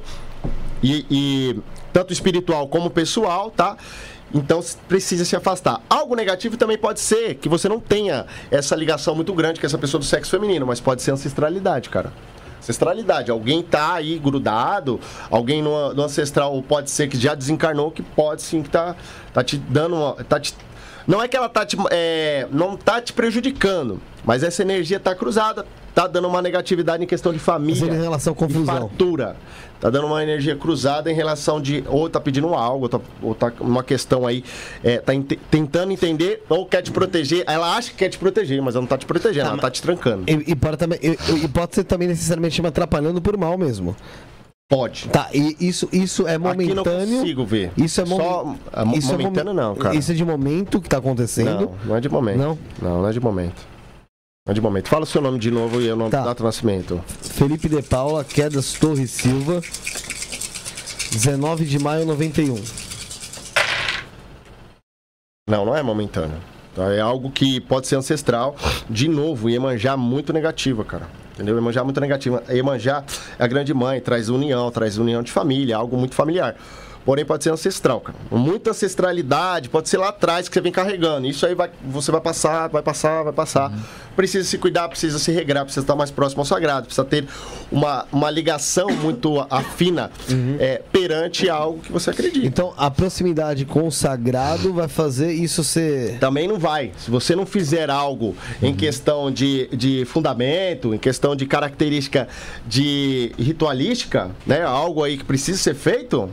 e, 0.82 1.06
e 1.10 1.56
tanto 1.96 2.12
espiritual 2.12 2.68
como 2.68 2.90
pessoal, 2.90 3.50
tá? 3.50 3.74
Então 4.34 4.60
precisa 4.86 5.24
se 5.24 5.34
afastar. 5.34 5.80
Algo 5.88 6.14
negativo 6.14 6.54
também 6.58 6.76
pode 6.76 7.00
ser 7.00 7.36
que 7.36 7.48
você 7.48 7.70
não 7.70 7.80
tenha 7.80 8.26
essa 8.50 8.76
ligação 8.76 9.14
muito 9.14 9.32
grande 9.32 9.58
com 9.58 9.64
essa 9.66 9.78
pessoa 9.78 9.98
do 9.98 10.04
sexo 10.04 10.30
feminino, 10.30 10.66
mas 10.66 10.78
pode 10.78 11.00
ser 11.00 11.12
ancestralidade, 11.12 11.88
cara. 11.88 12.12
Ancestralidade. 12.58 13.30
Alguém 13.30 13.62
tá 13.62 13.94
aí 13.94 14.18
grudado, 14.18 15.00
alguém 15.30 15.62
no, 15.62 15.94
no 15.94 16.02
ancestral 16.02 16.62
pode 16.62 16.90
ser 16.90 17.08
que 17.08 17.16
já 17.16 17.34
desencarnou, 17.34 17.90
que 17.90 18.02
pode 18.02 18.42
sim 18.42 18.62
que 18.62 18.68
tá, 18.68 18.94
tá 19.32 19.42
te 19.42 19.56
dando 19.56 19.96
uma. 19.96 20.12
Tá 20.24 20.38
te- 20.38 20.54
não 21.06 21.22
é 21.22 21.28
que 21.28 21.36
ela 21.36 21.48
tá 21.48 21.64
te, 21.64 21.78
é, 21.90 22.46
não 22.50 22.76
tá 22.76 23.00
te 23.00 23.14
prejudicando, 23.14 24.02
mas 24.22 24.42
essa 24.42 24.60
energia 24.60 25.00
tá 25.00 25.14
cruzada, 25.14 25.64
tá 25.94 26.06
dando 26.06 26.28
uma 26.28 26.42
negatividade 26.42 27.02
em 27.02 27.06
questão 27.06 27.32
de 27.32 27.38
família. 27.38 27.90
Em 27.90 28.02
relação 28.02 28.34
confusão. 28.34 28.76
E 28.76 28.80
fartura. 28.80 29.36
Tá 29.80 29.90
dando 29.90 30.06
uma 30.06 30.22
energia 30.22 30.56
cruzada 30.56 31.10
em 31.10 31.14
relação 31.14 31.60
de 31.60 31.84
ou 31.86 32.08
tá 32.08 32.18
pedindo 32.20 32.54
algo, 32.54 32.84
ou 32.84 32.88
tá, 32.88 33.00
ou 33.22 33.34
tá 33.34 33.52
uma 33.60 33.82
questão 33.84 34.26
aí, 34.26 34.42
é, 34.82 34.98
tá 34.98 35.14
ente- 35.14 35.38
tentando 35.50 35.92
entender 35.92 36.42
ou 36.48 36.64
quer 36.66 36.82
te 36.82 36.90
proteger. 36.90 37.44
Ela 37.46 37.76
acha 37.76 37.90
que 37.90 37.96
quer 37.96 38.08
te 38.08 38.18
proteger, 38.18 38.60
mas 38.62 38.74
ela 38.74 38.82
não 38.82 38.88
tá 38.88 38.96
te 38.96 39.04
protegendo, 39.06 39.48
ela 39.48 39.58
tá 39.58 39.70
te 39.70 39.82
trancando. 39.82 40.24
E, 40.26 40.52
e 40.52 40.56
pode 40.56 40.76
também, 40.78 40.98
e, 41.02 41.44
e 41.44 41.48
pode 41.48 41.74
ser 41.74 41.84
também 41.84 42.08
necessariamente 42.08 42.60
me 42.62 42.68
atrapalhando 42.68 43.20
por 43.20 43.36
mal 43.36 43.56
mesmo. 43.58 43.94
Pode. 44.68 45.08
Tá, 45.10 45.28
e 45.32 45.56
isso, 45.60 45.88
isso 45.92 46.26
é 46.26 46.34
Aqui 46.34 46.42
não 46.42 46.50
momentâneo. 46.50 47.18
consigo 47.20 47.44
ver. 47.46 47.70
Isso 47.76 48.00
é, 48.00 48.04
momen- 48.04 48.26
Só, 48.26 48.56
é 48.72 48.98
isso 48.98 49.08
é 49.10 49.12
momentâneo 49.12 49.54
momen- 49.54 49.68
não, 49.68 49.74
cara. 49.76 49.94
Isso 49.94 50.10
é 50.10 50.14
de 50.14 50.24
momento 50.24 50.80
que 50.80 50.88
tá 50.88 50.96
acontecendo. 50.98 51.60
Não, 51.60 51.72
não 51.84 51.96
é 51.96 52.00
de 52.00 52.08
momento. 52.08 52.38
Não? 52.38 52.58
Não, 52.82 53.02
não 53.02 53.08
é 53.08 53.12
de 53.12 53.20
momento. 53.20 53.75
De 54.52 54.60
momento. 54.60 54.88
Fala 54.88 55.02
o 55.02 55.06
seu 55.06 55.20
nome 55.20 55.38
de 55.38 55.50
novo 55.50 55.80
e 55.80 55.90
o 55.90 55.96
nome 55.96 56.10
Tá. 56.10 56.20
data 56.22 56.36
de 56.36 56.44
nascimento. 56.44 57.02
Felipe 57.20 57.68
de 57.68 57.82
Paula, 57.82 58.22
Quedas 58.22 58.72
Torres 58.74 59.10
Silva. 59.10 59.60
19 61.10 61.64
de 61.64 61.78
maio 61.78 62.06
91. 62.06 62.54
Não, 65.48 65.64
não 65.64 65.76
é 65.76 65.82
momentâneo. 65.82 66.38
Tá? 66.74 66.92
É 66.92 67.00
algo 67.00 67.30
que 67.30 67.60
pode 67.60 67.86
ser 67.88 67.96
ancestral. 67.96 68.56
De 68.88 69.08
novo, 69.08 69.48
Iemanjá 69.50 69.96
muito 69.96 70.32
negativa, 70.32 70.84
cara. 70.84 71.08
Entendeu? 71.34 71.54
Iemanjá 71.56 71.82
muito 71.82 72.00
negativa. 72.00 72.42
Iemanjá 72.48 73.02
é 73.38 73.44
a 73.44 73.46
grande 73.46 73.74
mãe, 73.74 74.00
traz 74.00 74.28
união, 74.28 74.70
traz 74.70 74.96
união 74.96 75.22
de 75.22 75.32
família, 75.32 75.76
algo 75.76 75.96
muito 75.96 76.14
familiar. 76.14 76.54
Porém, 77.04 77.24
pode 77.24 77.44
ser 77.44 77.50
ancestral, 77.50 78.00
cara. 78.00 78.18
Muita 78.32 78.70
ancestralidade, 78.70 79.68
pode 79.68 79.88
ser 79.88 79.96
lá 79.96 80.08
atrás 80.08 80.48
que 80.48 80.54
você 80.54 80.60
vem 80.60 80.72
carregando. 80.72 81.26
Isso 81.28 81.46
aí 81.46 81.54
vai, 81.54 81.70
você 81.84 82.10
vai 82.10 82.20
passar, 82.20 82.68
vai 82.68 82.82
passar, 82.82 83.22
vai 83.22 83.32
passar. 83.32 83.70
Precisa 84.16 84.48
se 84.48 84.58
cuidar, 84.58 84.88
precisa 84.88 85.18
se 85.18 85.30
regrar, 85.30 85.64
precisa 85.64 85.84
estar 85.84 85.94
mais 85.94 86.10
próximo 86.10 86.40
ao 86.40 86.46
sagrado, 86.46 86.86
precisa 86.86 87.04
ter 87.04 87.26
uma, 87.70 88.06
uma 88.10 88.30
ligação 88.30 88.88
muito 88.88 89.46
afina 89.50 90.10
é, 90.58 90.82
perante 90.90 91.48
algo 91.48 91.80
que 91.80 91.92
você 91.92 92.10
acredita. 92.10 92.46
Então, 92.46 92.72
a 92.76 92.90
proximidade 92.90 93.64
com 93.64 93.86
o 93.86 93.92
sagrado 93.92 94.72
vai 94.72 94.88
fazer 94.88 95.32
isso 95.32 95.62
ser. 95.62 96.18
Também 96.18 96.48
não 96.48 96.58
vai. 96.58 96.92
Se 96.96 97.10
você 97.10 97.36
não 97.36 97.46
fizer 97.46 97.90
algo 97.90 98.34
em 98.62 98.74
questão 98.74 99.30
de, 99.30 99.68
de 99.68 100.04
fundamento, 100.06 100.94
em 100.94 100.98
questão 100.98 101.36
de 101.36 101.46
característica 101.46 102.26
de 102.66 103.32
ritualística, 103.38 104.30
né? 104.46 104.62
Algo 104.62 105.02
aí 105.02 105.16
que 105.16 105.24
precisa 105.24 105.58
ser 105.58 105.74
feito, 105.74 106.30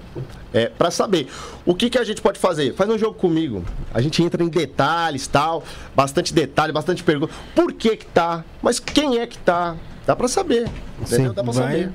é 0.54 0.68
para 0.68 0.92
saber. 0.92 1.28
O 1.66 1.74
que, 1.74 1.90
que 1.90 1.98
a 1.98 2.04
gente 2.04 2.22
pode 2.22 2.40
fazer? 2.40 2.74
Faz 2.76 2.90
um 2.90 2.98
jogo 2.98 3.16
comigo. 3.16 3.64
A 3.94 4.02
gente 4.02 4.22
entra 4.22 4.44
em 4.44 4.48
detalhes, 4.48 5.26
tal, 5.28 5.64
bastante 5.96 6.34
detalhe, 6.34 6.72
bastante 6.72 7.04
pergunta. 7.04 7.34
Por 7.56 7.73
que 7.74 7.98
que 7.98 8.06
tá? 8.06 8.44
Mas 8.62 8.80
quem 8.80 9.20
é 9.20 9.28
que 9.28 9.38
tá? 9.38 9.76
Dá 10.06 10.16
para 10.16 10.28
saber. 10.28 10.70
Entendeu? 11.00 11.30
Sim, 11.30 11.34
Dá 11.34 11.44
para 11.44 11.54
saber. 11.54 11.92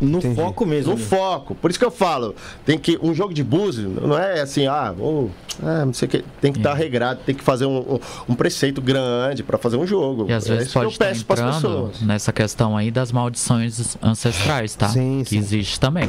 No 0.00 0.18
Entendi. 0.18 0.34
foco 0.34 0.66
mesmo. 0.66 0.92
No 0.92 0.98
foco. 0.98 1.54
Por 1.54 1.70
isso 1.70 1.78
que 1.78 1.84
eu 1.84 1.90
falo, 1.90 2.34
tem 2.66 2.76
que 2.76 2.98
um 3.00 3.14
jogo 3.14 3.32
de 3.32 3.44
búzio 3.44 3.88
não 3.88 4.18
é 4.18 4.40
assim, 4.40 4.66
ah, 4.66 4.92
ou, 4.98 5.30
ah, 5.62 5.84
não 5.84 5.92
sei 5.92 6.08
o 6.08 6.10
que, 6.10 6.24
tem 6.40 6.52
que 6.52 6.58
estar 6.58 6.74
regrado, 6.74 7.20
tem 7.24 7.34
que 7.34 7.44
fazer 7.44 7.66
um, 7.66 7.78
um, 7.78 8.00
um 8.30 8.34
preceito 8.34 8.82
grande 8.82 9.44
para 9.44 9.56
fazer 9.58 9.76
um 9.76 9.86
jogo. 9.86 10.26
E 10.28 10.32
às 10.32 10.46
é 10.46 10.48
vezes 10.48 10.64
isso 10.64 10.72
que 10.72 10.84
pode 10.84 10.94
eu 10.94 10.98
peço 10.98 11.24
para 11.24 11.52
pessoas. 11.52 12.00
nessa 12.00 12.32
questão 12.32 12.76
aí 12.76 12.90
das 12.90 13.12
maldições 13.12 13.96
ancestrais, 14.02 14.74
tá? 14.74 14.88
Sim, 14.88 15.22
que 15.22 15.30
sim. 15.30 15.38
existe 15.38 15.78
também. 15.78 16.08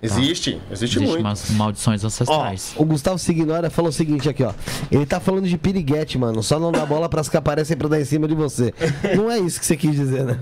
Existe, 0.00 0.60
existe 0.70 0.98
Existe 0.98 0.98
muito. 1.00 1.20
umas 1.20 1.50
maldições 1.50 2.04
ancestrais. 2.04 2.72
O 2.76 2.84
Gustavo 2.84 3.18
Signora 3.18 3.68
falou 3.68 3.88
o 3.90 3.92
seguinte 3.92 4.28
aqui, 4.28 4.44
ó. 4.44 4.52
Ele 4.92 5.04
tá 5.04 5.18
falando 5.18 5.48
de 5.48 5.58
piriguete, 5.58 6.16
mano. 6.16 6.42
Só 6.42 6.58
não 6.60 6.70
dá 6.70 6.86
bola 6.86 7.08
pras 7.08 7.28
que 7.28 7.36
aparecem 7.36 7.76
pra 7.76 7.88
dar 7.88 8.00
em 8.00 8.04
cima 8.04 8.28
de 8.28 8.34
você. 8.34 8.72
Não 9.16 9.30
é 9.30 9.38
isso 9.38 9.58
que 9.58 9.66
você 9.66 9.76
quis 9.76 9.94
dizer, 9.96 10.24
né? 10.24 10.38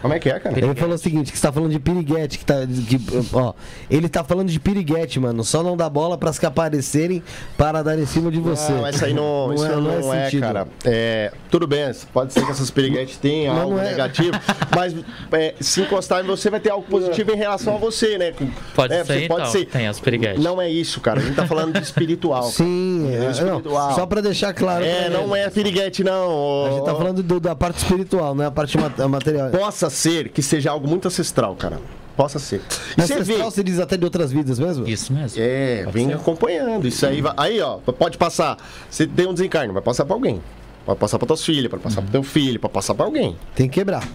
Como 0.00 0.14
é 0.14 0.18
que 0.18 0.28
é, 0.30 0.38
cara? 0.38 0.56
Ele 0.58 0.74
falou 0.74 0.94
o 0.94 0.98
seguinte, 0.98 1.32
que 1.32 1.38
você 1.38 1.46
tá 1.46 1.52
falando 1.52 1.72
de 1.72 1.80
piriguete, 1.80 2.38
que 2.38 2.44
tá. 2.44 2.54
Que, 2.88 3.00
ó, 3.32 3.52
ele 3.90 4.08
tá 4.08 4.22
falando 4.22 4.48
de 4.48 4.60
piriguete, 4.60 5.18
mano. 5.18 5.42
Só 5.44 5.62
não 5.62 5.76
dá 5.76 5.88
bola 5.90 6.16
pras 6.16 6.38
que 6.38 6.46
aparecerem 6.46 7.22
para 7.56 7.82
dar 7.82 7.98
em 7.98 8.06
cima 8.06 8.30
de 8.30 8.38
você. 8.40 8.72
Não, 8.72 8.86
essa 8.86 9.06
aí 9.06 9.14
não, 9.14 9.48
Não 9.48 9.54
isso 9.54 9.64
é- 9.64 9.68
não, 9.70 9.80
não 9.82 10.14
é 10.14 10.18
é, 10.20 10.24
sentido. 10.24 10.40
cara. 10.42 10.68
É, 10.84 11.32
tudo 11.50 11.66
bem, 11.66 11.90
pode 12.12 12.32
ser 12.32 12.44
que 12.44 12.50
essas 12.50 12.70
piriguetes 12.70 13.16
tenham 13.16 13.58
algo 13.58 13.74
não 13.74 13.82
é- 13.82 13.90
negativo, 13.90 14.38
mas 14.74 14.94
é, 15.32 15.54
se 15.60 15.80
encostar 15.82 16.22
em 16.24 16.26
você 16.26 16.48
vai 16.50 16.60
ter 16.60 16.70
algo 16.70 16.86
positivo 16.86 17.32
em 17.32 17.36
relação 17.36 17.74
a 17.74 17.78
você, 17.78 18.16
né? 18.16 18.32
Pode 18.74 18.94
É, 18.94 19.04
ser, 19.04 19.28
você 19.28 19.60
então. 19.64 19.64
Tem 19.72 19.86
as 19.88 19.98
piriguetes. 20.00 20.42
Não 20.42 20.60
é 20.60 20.68
isso, 20.70 21.00
cara. 21.00 21.20
A 21.20 21.22
gente 21.22 21.34
tá 21.36 21.46
falando 21.46 21.72
de 21.72 21.82
espiritual. 21.82 22.44
Sim, 22.44 23.08
É 23.10 23.14
é, 23.16 23.18
não, 23.20 23.30
espiritual. 23.30 23.94
só 23.94 24.06
pra 24.06 24.20
deixar 24.20 24.52
claro. 24.54 24.84
É, 24.84 25.08
não 25.10 25.34
ele. 25.36 25.46
é 25.46 25.50
piriguete, 25.50 26.02
não. 26.04 26.66
A 26.66 26.70
gente 26.70 26.84
tá 26.84 26.94
falando 26.94 27.22
do- 27.22 27.40
da 27.40 27.54
parte 27.54 27.78
espiritual, 27.78 28.34
não 28.34 28.44
é 28.44 28.46
a 28.46 28.50
parte 28.50 28.78
ma- 28.78 29.08
material. 29.08 29.50
Possa 29.50 29.90
ser 29.90 30.28
que 30.30 30.42
seja 30.42 30.70
algo 30.70 30.86
muito 30.88 31.08
ancestral, 31.08 31.54
cara. 31.56 31.78
possa 32.16 32.38
ser. 32.38 32.60
E 32.98 33.00
você 33.00 33.14
vê. 33.14 33.20
Ancestral 33.22 33.50
se 33.50 33.64
diz 33.64 33.78
até 33.78 33.96
de 33.96 34.04
outras 34.04 34.30
vidas 34.30 34.58
mesmo? 34.58 34.86
Isso 34.86 35.10
mesmo. 35.10 35.40
É, 35.42 35.86
vem 35.90 36.12
acompanhando. 36.12 36.86
Isso 36.86 37.06
aí 37.06 37.22
vai. 37.22 37.32
Aí, 37.34 37.60
ó, 37.62 37.76
pode 37.78 38.18
passar. 38.18 38.58
Você 38.90 39.06
tem 39.06 39.26
um 39.26 39.32
desencarne, 39.32 39.72
vai 39.72 39.80
passar 39.80 40.04
pra 40.04 40.14
alguém. 40.14 40.40
Pode 40.84 40.98
passar 40.98 41.18
pra 41.18 41.26
tuas 41.26 41.42
filhas, 41.42 41.70
pode 41.70 41.82
passar 41.82 42.02
pro 42.02 42.10
teu 42.10 42.22
filho, 42.22 42.60
pode 42.60 42.74
passar 42.74 42.94
pra 42.94 43.06
alguém. 43.06 43.36
Tem 43.54 43.68
que 43.68 43.74
quebrar. 43.80 44.06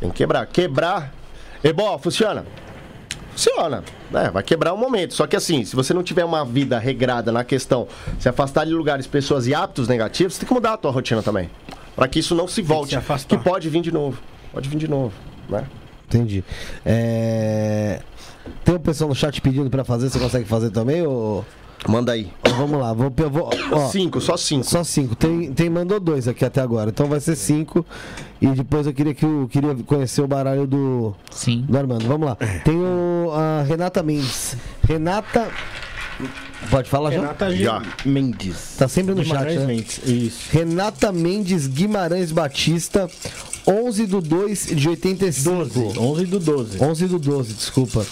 Tem 0.00 0.08
que 0.10 0.16
quebrar. 0.16 0.46
Quebrar. 0.46 1.12
E 1.62 1.72
bom, 1.72 1.96
funciona? 1.98 2.44
Funciona. 3.40 3.82
É, 4.12 4.30
vai 4.30 4.42
quebrar 4.42 4.74
um 4.74 4.76
momento. 4.76 5.14
Só 5.14 5.26
que 5.26 5.34
assim, 5.34 5.64
se 5.64 5.74
você 5.74 5.94
não 5.94 6.02
tiver 6.02 6.24
uma 6.24 6.44
vida 6.44 6.78
regrada 6.78 7.32
na 7.32 7.42
questão, 7.42 7.88
se 8.18 8.28
afastar 8.28 8.66
de 8.66 8.72
lugares, 8.72 9.06
pessoas 9.06 9.46
e 9.46 9.54
hábitos 9.54 9.88
negativos, 9.88 10.34
você 10.34 10.40
tem 10.40 10.48
que 10.48 10.52
mudar 10.52 10.74
a 10.74 10.76
tua 10.76 10.90
rotina 10.90 11.22
também. 11.22 11.48
Pra 11.96 12.06
que 12.06 12.18
isso 12.18 12.34
não 12.34 12.46
se 12.46 12.60
volte. 12.60 12.90
se 12.90 12.96
afastar. 12.96 13.38
que 13.38 13.42
pode 13.42 13.70
vir 13.70 13.80
de 13.80 13.90
novo. 13.90 14.20
Pode 14.52 14.68
vir 14.68 14.76
de 14.76 14.88
novo, 14.88 15.14
né? 15.48 15.64
Entendi. 16.06 16.44
É... 16.84 18.00
Tem 18.62 18.74
um 18.74 18.78
pessoal 18.78 19.08
no 19.08 19.14
chat 19.14 19.40
pedindo 19.40 19.70
pra 19.70 19.84
fazer, 19.84 20.10
você 20.10 20.18
consegue 20.18 20.44
fazer 20.44 20.70
também? 20.70 21.06
Ou... 21.06 21.44
Manda 21.88 22.12
aí. 22.12 22.30
ou 22.46 22.54
Vamos 22.54 22.80
lá, 22.80 22.92
vou, 22.92 23.12
eu 23.16 23.30
vou 23.30 23.50
ó, 23.72 23.88
cinco, 23.88 24.20
só 24.20 24.36
cinco. 24.36 24.64
Só 24.64 24.84
cinco. 24.84 25.14
Tem, 25.14 25.52
tem 25.52 25.70
mandou 25.70 25.98
dois 25.98 26.28
aqui 26.28 26.44
até 26.44 26.60
agora, 26.60 26.90
então 26.90 27.06
vai 27.06 27.20
ser 27.20 27.36
cinco. 27.36 27.84
E 28.40 28.46
depois 28.48 28.86
eu 28.86 28.92
queria 28.92 29.14
que 29.14 29.24
eu 29.24 29.48
queria 29.50 29.74
conhecer 29.86 30.22
o 30.22 30.26
baralho 30.28 30.66
do, 30.66 31.14
Sim. 31.30 31.64
do 31.68 31.76
Armando. 31.76 32.06
Vamos 32.06 32.26
lá. 32.26 32.36
Tem 32.64 32.76
o, 32.76 33.30
a 33.32 33.62
Renata 33.62 34.02
Mendes. 34.02 34.56
Renata. 34.86 35.48
Pode 36.70 36.90
falar 36.90 37.10
já? 37.10 37.20
Renata 37.20 37.50
G. 37.50 37.64
Já. 37.64 37.82
Mendes. 38.04 38.76
Tá 38.76 38.86
sempre 38.86 39.14
no 39.14 39.24
chat, 39.24 39.28
Guimarães 39.32 39.60
né? 39.60 39.66
Mendes. 39.66 40.00
Isso. 40.06 40.48
Renata 40.50 41.12
Mendes 41.12 41.66
Guimarães 41.66 42.30
Batista, 42.30 43.08
11 43.66 44.06
do 44.06 44.20
2 44.20 44.66
de 44.76 44.88
85. 44.88 45.64
12. 45.74 45.98
11 45.98 46.26
do 46.26 46.38
12. 46.38 46.82
11 46.84 47.06
do 47.06 47.18
12, 47.18 47.54
desculpa. 47.54 48.06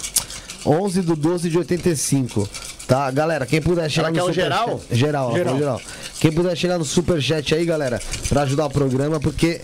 11 0.67 1.03
do 1.03 1.15
12 1.17 1.49
de 1.49 1.59
85. 1.59 2.49
Tá, 2.87 3.11
galera, 3.11 3.45
quem 3.45 3.61
puder 3.61 3.91
chegar 3.91 4.09
Ela 4.09 4.17
no 4.17 4.23
super 4.23 4.35
geral? 4.35 4.69
Chat, 4.89 4.97
geral, 4.99 5.33
falou 5.37 5.59
geral. 5.59 5.83
Quem 6.21 6.33
puder 6.33 6.57
chegar 6.57 6.79
no 6.79 6.85
super 6.85 7.21
chat 7.21 7.55
aí, 7.55 7.65
galera, 7.65 8.01
pra 8.29 8.43
ajudar 8.43 8.67
o 8.67 8.71
programa, 8.71 9.21
porque 9.21 9.61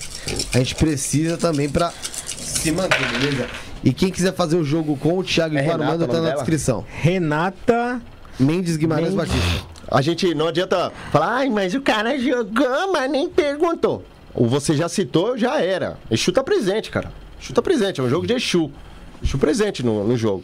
a 0.52 0.58
gente 0.58 0.74
precisa 0.74 1.36
também 1.36 1.68
pra 1.68 1.92
se 2.38 2.70
manter, 2.70 3.06
beleza? 3.18 3.46
E 3.82 3.92
quem 3.92 4.10
quiser 4.10 4.34
fazer 4.34 4.56
o 4.56 4.64
jogo 4.64 4.96
com 4.96 5.18
o 5.18 5.24
Thiago 5.24 5.54
e 5.54 5.58
É 5.58 5.62
com 5.62 5.68
o 5.70 5.72
Armando, 5.72 6.06
tá 6.06 6.14
na 6.14 6.20
dela? 6.20 6.34
descrição. 6.34 6.84
Renata. 6.88 8.00
Mendes 8.38 8.76
Guimarães 8.76 9.14
Mendes. 9.14 9.32
Batista. 9.32 9.66
A 9.90 10.00
gente 10.02 10.34
não 10.34 10.48
adianta 10.48 10.92
falar, 11.12 11.36
ai, 11.36 11.50
mas 11.50 11.74
o 11.74 11.80
cara 11.80 12.18
jogou, 12.18 12.92
mas 12.92 13.10
nem 13.10 13.28
perguntou. 13.28 14.04
O 14.34 14.46
você 14.46 14.74
já 14.74 14.88
citou, 14.88 15.36
já 15.38 15.60
era. 15.62 15.98
Exu 16.10 16.32
tá 16.32 16.42
presente, 16.42 16.90
cara. 16.90 17.12
Exu 17.40 17.52
tá 17.52 17.62
presente, 17.62 18.00
é 18.00 18.04
um 18.04 18.08
jogo 18.08 18.26
de 18.26 18.32
Exu. 18.34 18.70
Exu 19.22 19.38
presente 19.38 19.82
no, 19.82 20.04
no 20.06 20.16
jogo. 20.16 20.42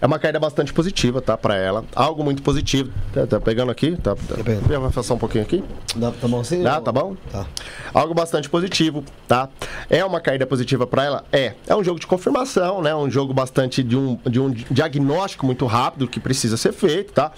É 0.00 0.06
uma 0.06 0.18
caída 0.18 0.40
bastante 0.40 0.72
positiva, 0.72 1.20
tá? 1.20 1.36
Pra 1.36 1.56
ela. 1.56 1.84
Algo 1.94 2.24
muito 2.24 2.42
positivo. 2.42 2.90
Tá, 3.12 3.26
tá 3.26 3.40
pegando 3.40 3.70
aqui? 3.70 3.96
Tá, 3.96 4.16
tá. 4.16 4.34
vai 4.78 4.88
afastar 4.88 5.14
um 5.14 5.18
pouquinho 5.18 5.44
aqui? 5.44 5.62
Dá, 5.94 6.10
tá 6.10 6.26
bom 6.26 6.40
assim? 6.40 6.62
Dá, 6.62 6.80
tá 6.80 6.90
bom? 6.90 7.16
Tá. 7.30 7.46
Algo 7.92 8.14
bastante 8.14 8.48
positivo, 8.48 9.04
tá? 9.28 9.48
É 9.90 10.02
uma 10.04 10.20
caída 10.20 10.46
positiva 10.46 10.86
pra 10.86 11.04
ela? 11.04 11.24
É. 11.30 11.52
É 11.66 11.76
um 11.76 11.84
jogo 11.84 12.00
de 12.00 12.06
confirmação, 12.06 12.80
né? 12.80 12.94
Um 12.94 13.10
jogo 13.10 13.34
bastante 13.34 13.82
de 13.82 13.96
um, 13.96 14.18
de 14.26 14.40
um 14.40 14.50
diagnóstico 14.50 15.44
muito 15.44 15.66
rápido 15.66 16.08
que 16.08 16.18
precisa 16.18 16.56
ser 16.56 16.72
feito, 16.72 17.12
tá? 17.12 17.32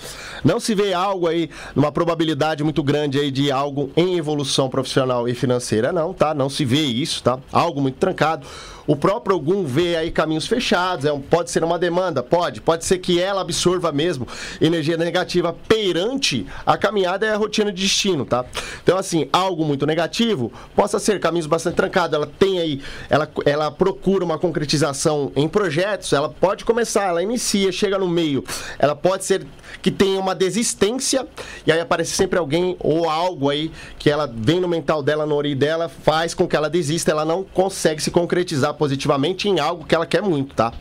Não 0.44 0.60
se 0.60 0.74
vê 0.74 0.92
algo 0.92 1.26
aí, 1.26 1.50
numa 1.74 1.90
probabilidade 1.90 2.62
muito 2.62 2.82
grande 2.82 3.18
aí 3.18 3.30
de 3.32 3.50
algo 3.50 3.90
em 3.96 4.16
evolução 4.16 4.68
profissional 4.70 5.28
e 5.28 5.34
financeira, 5.34 5.92
não, 5.92 6.14
tá? 6.14 6.32
Não 6.32 6.48
se 6.48 6.64
vê 6.64 6.82
isso, 6.82 7.22
tá? 7.24 7.38
Algo 7.50 7.80
muito 7.80 7.96
trancado. 7.96 8.46
O 8.84 8.96
próprio 8.96 9.36
Ogum 9.36 9.64
vê 9.64 9.94
aí 9.96 10.10
caminhos 10.10 10.46
fechados, 10.48 11.04
é 11.04 11.12
um- 11.12 11.20
pode 11.20 11.52
ser 11.52 11.62
uma 11.62 11.78
demanda, 11.78 12.20
pode, 12.20 12.51
pode 12.60 12.84
ser 12.84 12.98
que 12.98 13.20
ela 13.20 13.40
absorva 13.40 13.92
mesmo 13.92 14.26
energia 14.60 14.96
negativa 14.96 15.54
perante 15.66 16.46
a 16.66 16.76
caminhada 16.76 17.26
e 17.26 17.30
a 17.30 17.36
rotina 17.36 17.72
de 17.72 17.82
destino, 17.82 18.24
tá? 18.24 18.44
Então, 18.82 18.96
assim, 18.98 19.28
algo 19.32 19.64
muito 19.64 19.86
negativo 19.86 20.52
possa 20.74 20.98
ser 20.98 21.20
caminhos 21.20 21.46
bastante 21.46 21.76
trancados. 21.76 22.14
Ela 22.14 22.26
tem 22.26 22.58
aí, 22.58 22.80
ela, 23.08 23.30
ela 23.44 23.70
procura 23.70 24.24
uma 24.24 24.38
concretização 24.38 25.32
em 25.34 25.48
projetos, 25.48 26.12
ela 26.12 26.28
pode 26.28 26.64
começar, 26.64 27.08
ela 27.08 27.22
inicia, 27.22 27.72
chega 27.72 27.98
no 27.98 28.08
meio, 28.08 28.44
ela 28.78 28.94
pode 28.94 29.24
ser 29.24 29.46
que 29.80 29.90
tenha 29.90 30.20
uma 30.20 30.34
desistência 30.34 31.26
e 31.66 31.72
aí 31.72 31.80
aparece 31.80 32.12
sempre 32.12 32.38
alguém 32.38 32.76
ou 32.78 33.08
algo 33.08 33.48
aí 33.50 33.70
que 33.98 34.10
ela 34.10 34.30
vem 34.32 34.60
no 34.60 34.68
mental 34.68 35.02
dela, 35.02 35.26
no 35.26 35.34
ori 35.34 35.54
dela, 35.54 35.88
faz 35.88 36.34
com 36.34 36.46
que 36.46 36.56
ela 36.56 36.70
desista, 36.70 37.10
ela 37.10 37.24
não 37.24 37.42
consegue 37.42 38.02
se 38.02 38.10
concretizar 38.10 38.74
positivamente 38.74 39.48
em 39.48 39.58
algo 39.58 39.84
que 39.84 39.94
ela 39.94 40.06
quer 40.06 40.22
muito, 40.22 40.54
tá? 40.54 40.72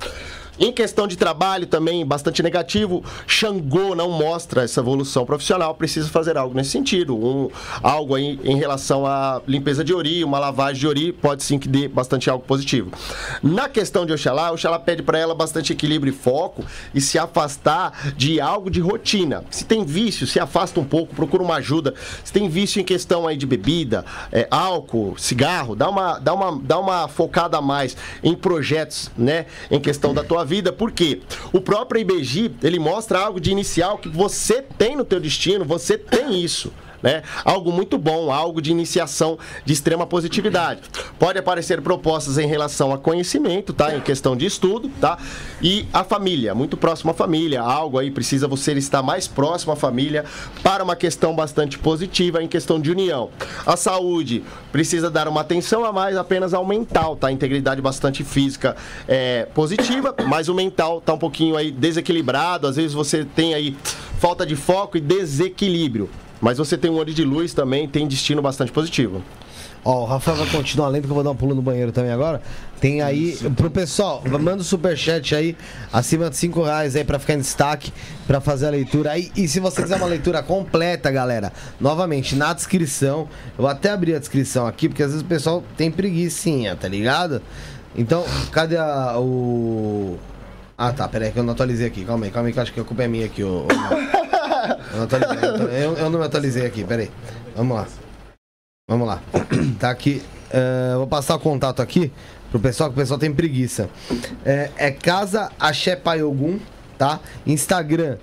Em 0.64 0.72
questão 0.72 1.08
de 1.08 1.18
trabalho 1.18 1.66
também, 1.66 2.06
bastante 2.06 2.44
negativo. 2.44 3.04
Xangô 3.26 3.96
não 3.96 4.12
mostra 4.12 4.62
essa 4.62 4.80
evolução 4.80 5.26
profissional, 5.26 5.74
precisa 5.74 6.08
fazer 6.08 6.38
algo 6.38 6.56
nesse 6.56 6.70
sentido. 6.70 7.18
Um, 7.18 7.50
algo 7.82 8.14
aí 8.14 8.40
em 8.44 8.60
relação 8.60 9.04
à 9.08 9.42
limpeza 9.48 9.84
de 9.84 9.92
ori, 9.92 10.24
uma 10.24 10.38
lavagem 10.38 10.80
de 10.80 10.88
ori, 10.88 11.12
pode 11.12 11.42
sim 11.42 11.58
que 11.58 11.68
dê 11.68 11.88
bastante 11.88 12.30
algo 12.30 12.46
positivo. 12.46 12.92
Na 13.42 13.68
questão 13.68 14.06
de 14.06 14.14
Oxalá, 14.14 14.52
Oxalá 14.52 14.78
pede 14.78 15.02
para 15.02 15.18
ela 15.18 15.34
bastante 15.34 15.74
equilíbrio 15.74 16.14
e 16.14 16.16
foco 16.16 16.64
e 16.94 17.02
se 17.02 17.18
afastar 17.18 18.14
de 18.16 18.40
algo 18.40 18.70
de 18.70 18.82
rotina. 18.82 19.44
Se 19.50 19.66
tem 19.66 19.84
vício, 19.84 20.28
se 20.28 20.40
afasta 20.40 20.80
um 20.80 20.86
pouco, 20.86 21.16
procura 21.16 21.42
uma 21.42 21.56
ajuda. 21.56 21.96
Se 22.24 22.32
tem 22.32 22.48
vício 22.48 22.80
em 22.80 22.86
questão 22.86 23.28
aí 23.28 23.36
de 23.36 23.48
bebida, 23.48 24.06
é, 24.32 24.48
álcool, 24.52 25.18
cigarro, 25.18 25.76
dá 25.76 25.90
uma, 25.90 26.20
dá, 26.20 26.36
uma, 26.36 26.62
dá 26.62 26.78
uma 26.78 27.08
focada 27.08 27.58
a 27.58 27.62
mais 27.64 27.98
em 28.24 28.36
projetos, 28.36 29.10
né? 29.18 29.48
Em 29.72 29.80
questão 29.80 30.14
da 30.14 30.24
tua 30.24 30.46
vida, 30.46 30.51
porque 30.73 31.22
o 31.53 31.61
próprio 31.61 32.02
IBG, 32.02 32.52
ele 32.64 32.80
mostra 32.80 33.19
algo 33.19 33.40
de 33.40 33.52
inicial 33.52 33.98
que 33.98 34.10
você 34.10 34.61
tem 34.61 34.95
no 34.95 35.06
teu 35.06 35.19
destino, 35.19 35.64
você 35.64 35.98
tem 35.98 36.44
isso. 36.44 36.73
Né? 37.02 37.23
Algo 37.44 37.72
muito 37.72 37.98
bom, 37.98 38.32
algo 38.32 38.61
de 38.61 38.72
iniciação 38.72 39.38
de 39.65 39.73
extrema 39.73 40.06
positividade. 40.06 40.82
Pode 41.18 41.40
aparecer 41.40 41.82
propostas 41.82 42.38
em 42.38 42.48
relação 42.48 42.94
a 42.94 42.98
conhecimento, 42.98 43.73
tá? 43.73 43.95
Em 43.95 44.02
questão 44.02 44.36
de 44.36 44.45
estudo, 44.45 44.90
tá? 44.99 45.18
E 45.61 45.88
a 45.91 46.03
família, 46.03 46.53
muito 46.53 46.78
próximo 46.78 47.11
à 47.11 47.14
família, 47.14 47.61
algo 47.61 47.98
aí 47.98 48.11
precisa 48.11 48.48
você 48.48 48.73
estar 48.73 49.02
mais 49.02 49.28
próximo 49.28 49.73
à 49.73 49.76
família 49.76 50.26
para 50.64 50.84
uma 50.84 50.95
questão 50.95 51.36
bastante 51.36 51.78
positiva 51.80 52.41
em 52.41 52.48
questão 52.48 52.80
de 52.80 52.91
união. 52.91 53.30
A 53.65 53.76
saúde 53.76 54.44
precisa 54.72 55.10
dar 55.10 55.28
uma 55.28 55.41
atenção 55.41 55.84
a 55.86 55.91
mais 55.91 56.18
apenas 56.18 56.53
ao 56.53 56.65
mental, 56.65 57.15
tá? 57.15 57.32
Integridade 57.32 57.82
bastante 57.82 58.23
física 58.23 58.76
é 59.07 59.48
positiva, 59.53 60.15
mas 60.28 60.49
o 60.49 60.53
mental 60.53 61.02
tá 61.02 61.14
um 61.14 61.18
pouquinho 61.18 61.56
aí 61.56 61.72
desequilibrado, 61.72 62.68
às 62.68 62.76
vezes 62.76 62.94
você 62.94 63.26
tem 63.26 63.53
aí 63.53 63.76
falta 64.19 64.45
de 64.45 64.56
foco 64.56 64.98
e 64.98 65.02
desequilíbrio. 65.02 66.10
Mas 66.41 66.57
você 66.57 66.77
tem 66.77 66.89
um 66.89 66.95
olho 66.95 67.13
de 67.13 67.23
luz 67.23 67.53
também, 67.53 67.88
tem 67.88 68.07
destino 68.07 68.41
bastante 68.41 68.72
positivo. 68.72 69.23
Ó, 69.84 70.01
o 70.01 70.05
Rafael 70.05 70.38
vai 70.38 70.47
continuar 70.47 70.89
lendo 70.89 71.05
que 71.05 71.09
eu 71.09 71.15
vou 71.15 71.23
dar 71.23 71.31
um 71.31 71.35
pulo 71.35 71.55
no 71.55 71.61
banheiro 71.61 71.91
também 71.91 72.11
agora. 72.11 72.41
Tem 72.80 73.01
aí, 73.01 73.38
pro 73.55 73.69
pessoal, 73.69 74.22
manda 74.39 74.61
o 74.61 74.63
superchat 74.63 75.35
aí, 75.35 75.55
acima 75.91 76.30
de 76.30 76.38
5 76.38 76.63
reais 76.63 76.95
aí 76.95 77.03
pra 77.03 77.18
ficar 77.18 77.34
em 77.34 77.39
destaque, 77.39 77.91
pra 78.27 78.39
fazer 78.39 78.68
a 78.68 78.69
leitura 78.69 79.11
aí. 79.11 79.31
E 79.35 79.47
se 79.47 79.59
você 79.59 79.81
quiser 79.81 79.97
uma 79.97 80.07
leitura 80.07 80.43
completa, 80.43 81.09
galera, 81.09 81.51
novamente, 81.80 82.35
na 82.35 82.53
descrição, 82.53 83.27
eu 83.57 83.63
vou 83.63 83.68
até 83.68 83.89
abrir 83.89 84.15
a 84.15 84.19
descrição 84.19 84.68
aqui, 84.68 84.88
porque 84.88 85.01
às 85.01 85.09
vezes 85.09 85.23
o 85.23 85.27
pessoal 85.27 85.63
tem 85.76 85.89
preguiçinha, 85.89 86.76
tá 86.76 86.88
ligado? 86.88 87.41
Então, 87.95 88.23
cadê 88.51 88.77
a, 88.77 89.18
o... 89.19 90.18
Ah, 90.77 90.91
tá, 90.91 91.07
peraí 91.07 91.31
que 91.31 91.39
eu 91.39 91.43
não 91.43 91.53
atualizei 91.53 91.88
aqui, 91.88 92.05
calma 92.05 92.26
aí, 92.26 92.31
calma 92.31 92.49
aí 92.49 92.53
que 92.53 92.59
eu 92.59 92.63
acho 92.63 92.73
que 92.73 92.80
a 92.80 92.84
culpa 92.84 93.03
é 93.03 93.07
minha 93.07 93.26
aqui, 93.26 93.43
ô... 93.43 93.65
eu, 94.92 94.98
não 94.98 95.04
atualizei, 95.04 95.50
eu, 95.86 95.94
eu- 95.98 96.10
não 96.10 96.20
me 96.20 96.26
atualizei 96.26 96.66
aqui, 96.66 96.84
peraí. 96.84 97.10
Vamos 97.56 97.76
lá. 97.78 97.88
Vamos 98.90 99.08
lá. 99.08 99.22
Tá 99.80 99.90
aqui. 99.90 100.22
é, 100.52 100.96
vou 100.96 101.08
passar 101.08 101.36
o 101.36 101.40
contato 101.40 101.82
aqui 101.82 102.12
pro 102.50 102.60
pessoal, 102.60 102.90
que 102.90 102.96
o 102.96 102.98
pessoal 103.00 103.20
tem 103.20 103.34
preguiça. 103.34 103.90
É, 104.46 104.70
é 104.78 104.92
Casa 104.92 105.50
Axé 105.60 105.96
Paiogum, 105.96 106.60
tá? 106.98 107.20
Instagram, 107.46 108.18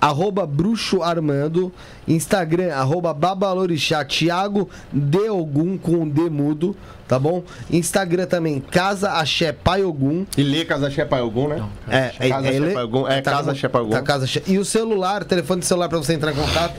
arroba 0.00 0.46
Bruxo 0.46 1.02
Armando. 1.02 1.72
Instagram, 2.06 2.72
arroba 2.74 3.12
Babalorixá 3.12 4.04
Thiago 4.04 4.68
Deogum 4.92 5.76
com 5.76 6.02
o 6.04 6.08
D 6.08 6.30
mudo, 6.30 6.74
tá 7.06 7.18
bom? 7.18 7.42
Instagram 7.70 8.26
também, 8.26 8.60
Casa 8.60 9.10
Axé 9.12 9.52
Paiogum. 9.52 10.24
E 10.36 10.42
lê 10.42 10.64
Casa 10.64 10.90
Shepa 10.90 11.20
Ogum, 11.20 11.48
né? 11.48 11.62
É, 11.88 12.28
Casa 12.28 12.48
ele- 12.48 12.68
Shepa 12.68 12.82
Ogum. 12.84 13.06
É, 13.08 13.20
tá 13.20 13.30
Casa 13.30 13.50
com- 13.50 13.56
Shepa 13.58 13.80
Ogum. 13.80 13.90
tá 13.90 14.02
Casa 14.02 14.26
E 14.46 14.56
o 14.58 14.64
celular, 14.64 15.24
telefone 15.24 15.60
de 15.60 15.66
celular 15.66 15.88
pra 15.88 15.98
você 15.98 16.14
entrar 16.14 16.32
em 16.32 16.36
contato 16.36 16.74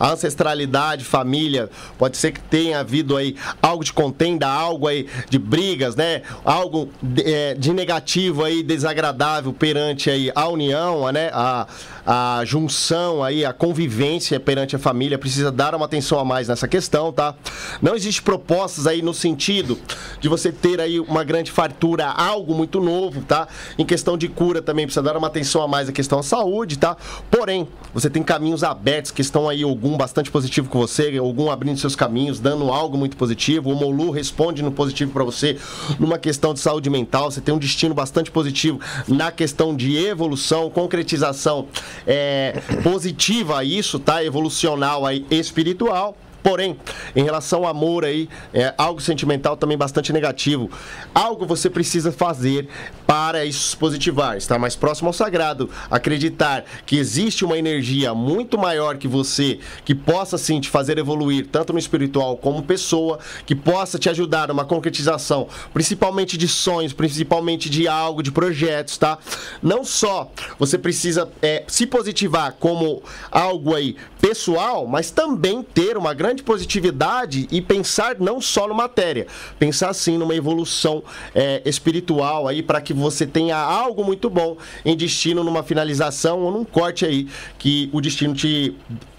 A 0.00 0.10
ancestralidade, 0.10 1.04
família, 1.04 1.70
pode 1.96 2.16
ser 2.16 2.32
que 2.32 2.40
tenha 2.40 2.80
havido 2.80 3.16
aí 3.16 3.36
algo 3.62 3.84
de 3.84 3.92
contenda, 3.92 4.48
algo 4.48 4.88
aí 4.88 5.06
de 5.30 5.38
brigas, 5.38 5.94
né? 5.94 6.22
Algo 6.44 6.90
de, 7.00 7.22
é, 7.22 7.54
de 7.54 7.72
negativo 7.72 8.42
aí, 8.42 8.64
desagradável 8.64 9.52
perante 9.52 10.10
aí 10.10 10.32
a 10.34 10.48
união, 10.48 11.10
né? 11.12 11.30
A, 11.32 11.68
a 12.10 12.42
junção 12.46 13.22
aí, 13.22 13.44
a 13.44 13.52
convivência 13.52 14.40
perante 14.40 14.74
a 14.74 14.78
família, 14.78 15.18
precisa 15.18 15.52
dar 15.52 15.74
uma 15.74 15.84
atenção 15.84 16.18
a 16.18 16.24
mais 16.24 16.48
nessa 16.48 16.66
questão, 16.66 17.12
tá? 17.12 17.34
Não 17.82 17.94
existe 17.94 18.22
propostas 18.22 18.86
aí 18.86 19.02
no 19.02 19.12
sentido 19.12 19.78
de 20.18 20.26
você 20.26 20.50
ter 20.50 20.80
aí 20.80 20.98
uma 20.98 21.22
grande 21.22 21.52
fartura, 21.52 22.06
algo 22.06 22.54
muito 22.54 22.80
novo, 22.80 23.20
tá? 23.20 23.46
Em 23.76 23.84
questão 23.84 24.16
de 24.16 24.26
cura 24.26 24.62
também 24.62 24.86
precisa 24.86 25.02
dar 25.02 25.18
uma 25.18 25.26
atenção 25.26 25.60
a 25.60 25.68
mais 25.68 25.86
à 25.86 25.92
questão 25.92 26.20
da 26.20 26.22
saúde, 26.22 26.78
tá? 26.78 26.96
Porém, 27.30 27.68
você 27.92 28.08
tem 28.08 28.22
caminhos 28.22 28.64
abertos 28.64 29.10
que 29.10 29.20
estão 29.20 29.46
aí 29.46 29.62
algum 29.62 29.94
bastante 29.94 30.30
positivo 30.30 30.70
com 30.70 30.78
você, 30.78 31.14
algum 31.18 31.50
abrindo 31.50 31.78
seus 31.78 31.94
caminhos, 31.94 32.40
dando 32.40 32.72
algo 32.72 32.96
muito 32.96 33.18
positivo. 33.18 33.70
O 33.70 33.76
Molu 33.76 34.10
responde 34.10 34.62
no 34.62 34.72
positivo 34.72 35.12
para 35.12 35.24
você 35.24 35.58
numa 35.98 36.16
questão 36.18 36.54
de 36.54 36.60
saúde 36.60 36.88
mental, 36.88 37.30
você 37.30 37.42
tem 37.42 37.54
um 37.54 37.58
destino 37.58 37.94
bastante 37.94 38.30
positivo 38.30 38.80
na 39.06 39.30
questão 39.30 39.76
de 39.76 39.94
evolução, 39.94 40.70
concretização 40.70 41.66
é, 42.06 42.60
positiva 42.82 43.58
a 43.58 43.64
isso, 43.64 43.98
tá? 43.98 44.24
Evolucional 44.24 45.04
aí 45.06 45.24
espiritual. 45.30 46.16
Porém, 46.48 46.78
em 47.14 47.22
relação 47.22 47.64
ao 47.64 47.66
amor 47.66 48.06
aí, 48.06 48.26
é 48.54 48.72
algo 48.78 49.02
sentimental 49.02 49.54
também 49.54 49.76
bastante 49.76 50.14
negativo. 50.14 50.70
Algo 51.14 51.44
você 51.44 51.68
precisa 51.68 52.10
fazer 52.10 52.70
para 53.06 53.44
isso 53.44 53.76
positivar, 53.76 54.34
estar 54.34 54.58
mais 54.58 54.74
próximo 54.74 55.08
ao 55.08 55.12
sagrado, 55.12 55.68
acreditar 55.90 56.64
que 56.86 56.96
existe 56.96 57.44
uma 57.44 57.58
energia 57.58 58.14
muito 58.14 58.56
maior 58.56 58.96
que 58.96 59.06
você, 59.06 59.58
que 59.84 59.94
possa 59.94 60.38
sim 60.38 60.58
te 60.58 60.70
fazer 60.70 60.96
evoluir, 60.96 61.46
tanto 61.52 61.74
no 61.74 61.78
espiritual 61.78 62.38
como 62.38 62.62
pessoa, 62.62 63.18
que 63.44 63.54
possa 63.54 63.98
te 63.98 64.08
ajudar 64.08 64.48
numa 64.48 64.64
concretização, 64.64 65.48
principalmente 65.74 66.38
de 66.38 66.48
sonhos, 66.48 66.94
principalmente 66.94 67.68
de 67.68 67.86
algo, 67.86 68.22
de 68.22 68.32
projetos, 68.32 68.96
tá? 68.96 69.18
Não 69.62 69.84
só 69.84 70.30
você 70.58 70.78
precisa 70.78 71.30
é, 71.42 71.64
se 71.68 71.86
positivar 71.86 72.54
como 72.58 73.02
algo 73.30 73.74
aí 73.74 73.96
pessoal, 74.18 74.86
mas 74.86 75.10
também 75.10 75.62
ter 75.62 75.96
uma 75.96 76.14
grande 76.14 76.37
positividade 76.42 77.48
e 77.50 77.60
pensar 77.60 78.16
não 78.18 78.40
só 78.40 78.66
no 78.66 78.74
matéria, 78.74 79.26
pensar 79.58 79.92
sim 79.94 80.16
numa 80.18 80.34
evolução 80.34 81.02
é, 81.34 81.62
espiritual 81.64 82.48
aí 82.48 82.62
para 82.62 82.80
que 82.80 82.92
você 82.92 83.26
tenha 83.26 83.56
algo 83.56 84.04
muito 84.04 84.28
bom 84.30 84.56
em 84.84 84.96
destino 84.96 85.42
numa 85.44 85.62
finalização 85.62 86.40
ou 86.40 86.50
num 86.52 86.64
corte 86.64 87.04
aí 87.04 87.28
que 87.58 87.88
o 87.92 88.00
destino 88.00 88.34
te 88.34 88.74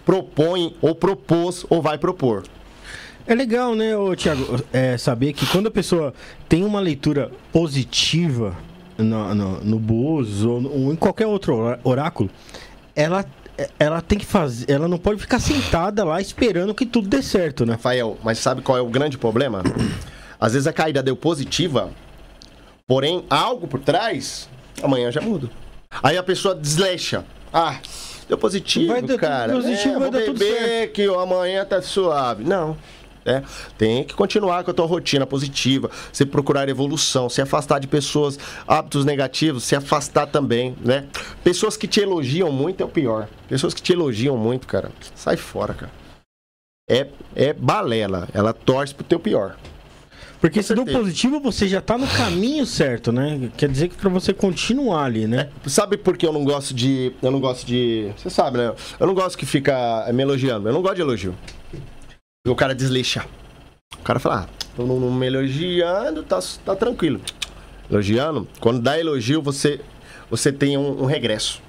propõe 0.06 0.76
ou 0.82 0.96
propôs 0.96 1.66
ou 1.70 1.82
vai 1.82 1.98
propor. 1.98 2.44
É 3.28 3.36
legal, 3.36 3.76
né, 3.76 3.96
ô, 3.96 4.16
Thiago, 4.16 4.60
é, 4.74 4.98
saber 4.98 5.34
que 5.34 5.46
quando 5.46 5.68
a 5.68 5.72
pessoa 5.72 6.14
tem 6.48 6.64
uma 6.64 6.80
leitura 6.80 7.30
positiva 7.52 8.58
no, 8.98 9.36
no, 9.36 9.60
no 9.62 9.80
Búzios 9.80 10.44
ou, 10.44 10.64
ou 10.66 10.92
em 10.92 10.96
qualquer 10.96 11.28
outro 11.28 11.56
orá- 11.56 11.80
oráculo, 11.84 12.30
ela, 12.96 13.24
ela 13.78 14.02
tem 14.02 14.18
que 14.18 14.26
fazer. 14.26 14.70
Ela 14.70 14.88
não 14.88 14.98
pode 14.98 15.20
ficar 15.20 15.40
sentada 15.40 16.04
lá 16.04 16.22
esperando 16.22 16.74
que 16.74 16.86
tudo 16.86 17.08
dê 17.08 17.22
certo, 17.22 17.66
né? 17.66 17.74
Rafael, 17.74 18.18
mas 18.24 18.38
sabe 18.40 18.62
qual 18.62 18.78
é 18.78 18.82
o 18.82 18.88
grande 18.88 19.18
problema? 19.18 19.64
Às 20.40 20.54
vezes 20.54 20.68
a 20.68 20.74
caída 20.74 21.04
deu 21.04 21.16
positiva, 21.16 21.90
porém 22.88 23.26
algo 23.30 23.68
por 23.68 23.80
trás, 23.80 24.50
amanhã 24.82 25.12
já 25.12 25.22
muda. 25.22 25.50
Aí 26.04 26.18
a 26.18 26.24
pessoa 26.24 26.56
desleixa. 26.56 27.26
Ah, 27.52 27.78
deu 28.28 28.38
positivo, 28.38 28.94
Vai 28.94 29.18
cara. 29.18 29.54
positivo, 29.54 29.96
é, 29.96 30.00
vai 30.00 30.12
vou 30.12 30.34
beber 30.34 30.92
que 30.92 31.06
amanhã 31.06 31.66
tá 31.66 31.82
suave. 31.82 32.44
Não. 32.44 32.78
É, 33.30 33.44
tem 33.78 34.04
que 34.04 34.14
continuar 34.14 34.64
com 34.64 34.72
a 34.72 34.74
tua 34.74 34.86
rotina 34.86 35.26
positiva, 35.26 35.90
você 36.12 36.26
procurar 36.26 36.68
evolução, 36.68 37.30
se 37.30 37.42
afastar 37.42 37.80
de 37.80 37.88
pessoas, 37.88 38.40
hábitos 38.68 39.06
negativos, 39.06 39.64
se 39.64 39.76
afastar 39.76 40.28
também, 40.28 40.76
né? 40.84 41.06
Pessoas 41.44 41.78
que 41.78 41.88
te 41.88 42.00
elogiam 42.00 42.52
muito 42.52 42.82
é 42.82 42.86
o 42.86 42.90
pior. 42.90 43.28
Pessoas 43.48 43.74
que 43.74 43.82
te 43.82 43.94
elogiam 43.94 44.38
muito, 44.38 44.68
cara, 44.68 44.92
sai 45.16 45.38
fora, 45.38 45.74
cara 45.74 46.00
é, 46.90 47.08
é 47.36 47.54
balela. 47.54 48.28
Ela 48.34 48.52
torce 48.52 48.96
pro 48.96 49.06
teu 49.06 49.20
pior. 49.20 49.56
Porque 50.42 50.62
se 50.62 50.70
certeza. 50.70 50.98
positivo, 50.98 51.40
você 51.42 51.68
já 51.68 51.82
tá 51.82 51.98
no 51.98 52.08
caminho 52.08 52.66
certo, 52.66 53.12
né? 53.12 53.52
Quer 53.58 53.70
dizer 53.70 53.90
que 53.90 53.96
pra 53.96 54.10
você 54.10 54.34
continuar 54.34 55.04
ali, 55.04 55.28
né? 55.28 55.50
Sabe 55.68 55.98
por 55.98 56.18
que 56.18 56.26
eu 56.26 56.32
não 56.32 56.46
gosto 56.46 56.74
de. 56.74 57.12
Eu 57.22 57.30
não 57.30 57.42
gosto 57.42 57.66
de. 57.66 58.10
Você 58.18 58.30
sabe, 58.30 58.58
né? 58.58 58.74
Eu 58.98 59.06
não 59.06 59.14
gosto 59.14 59.38
que 59.38 59.46
fica 59.46 60.10
me 60.14 60.24
elogiando. 60.24 60.70
Eu 60.70 60.74
não 60.74 60.82
gosto 60.82 60.96
de 60.96 61.02
elogio. 61.02 61.36
O 62.48 62.56
cara 62.56 62.74
deslixa. 62.74 63.26
O 64.00 64.04
cara 64.04 64.20
fala, 64.20 64.48
ah, 64.48 64.70
tô 64.76 64.86
não, 64.86 65.12
me 65.12 65.28
elogiando, 65.28 66.24
tá, 66.24 66.40
tá 66.64 66.76
tranquilo. 66.76 67.20
Elogiando, 67.92 68.48
quando 68.62 68.80
dá 68.80 68.98
elogio, 69.00 69.42
você, 69.42 69.82
você 70.30 70.52
tem 70.52 70.78
um, 70.78 71.04
um 71.04 71.06
regresso. 71.06 71.62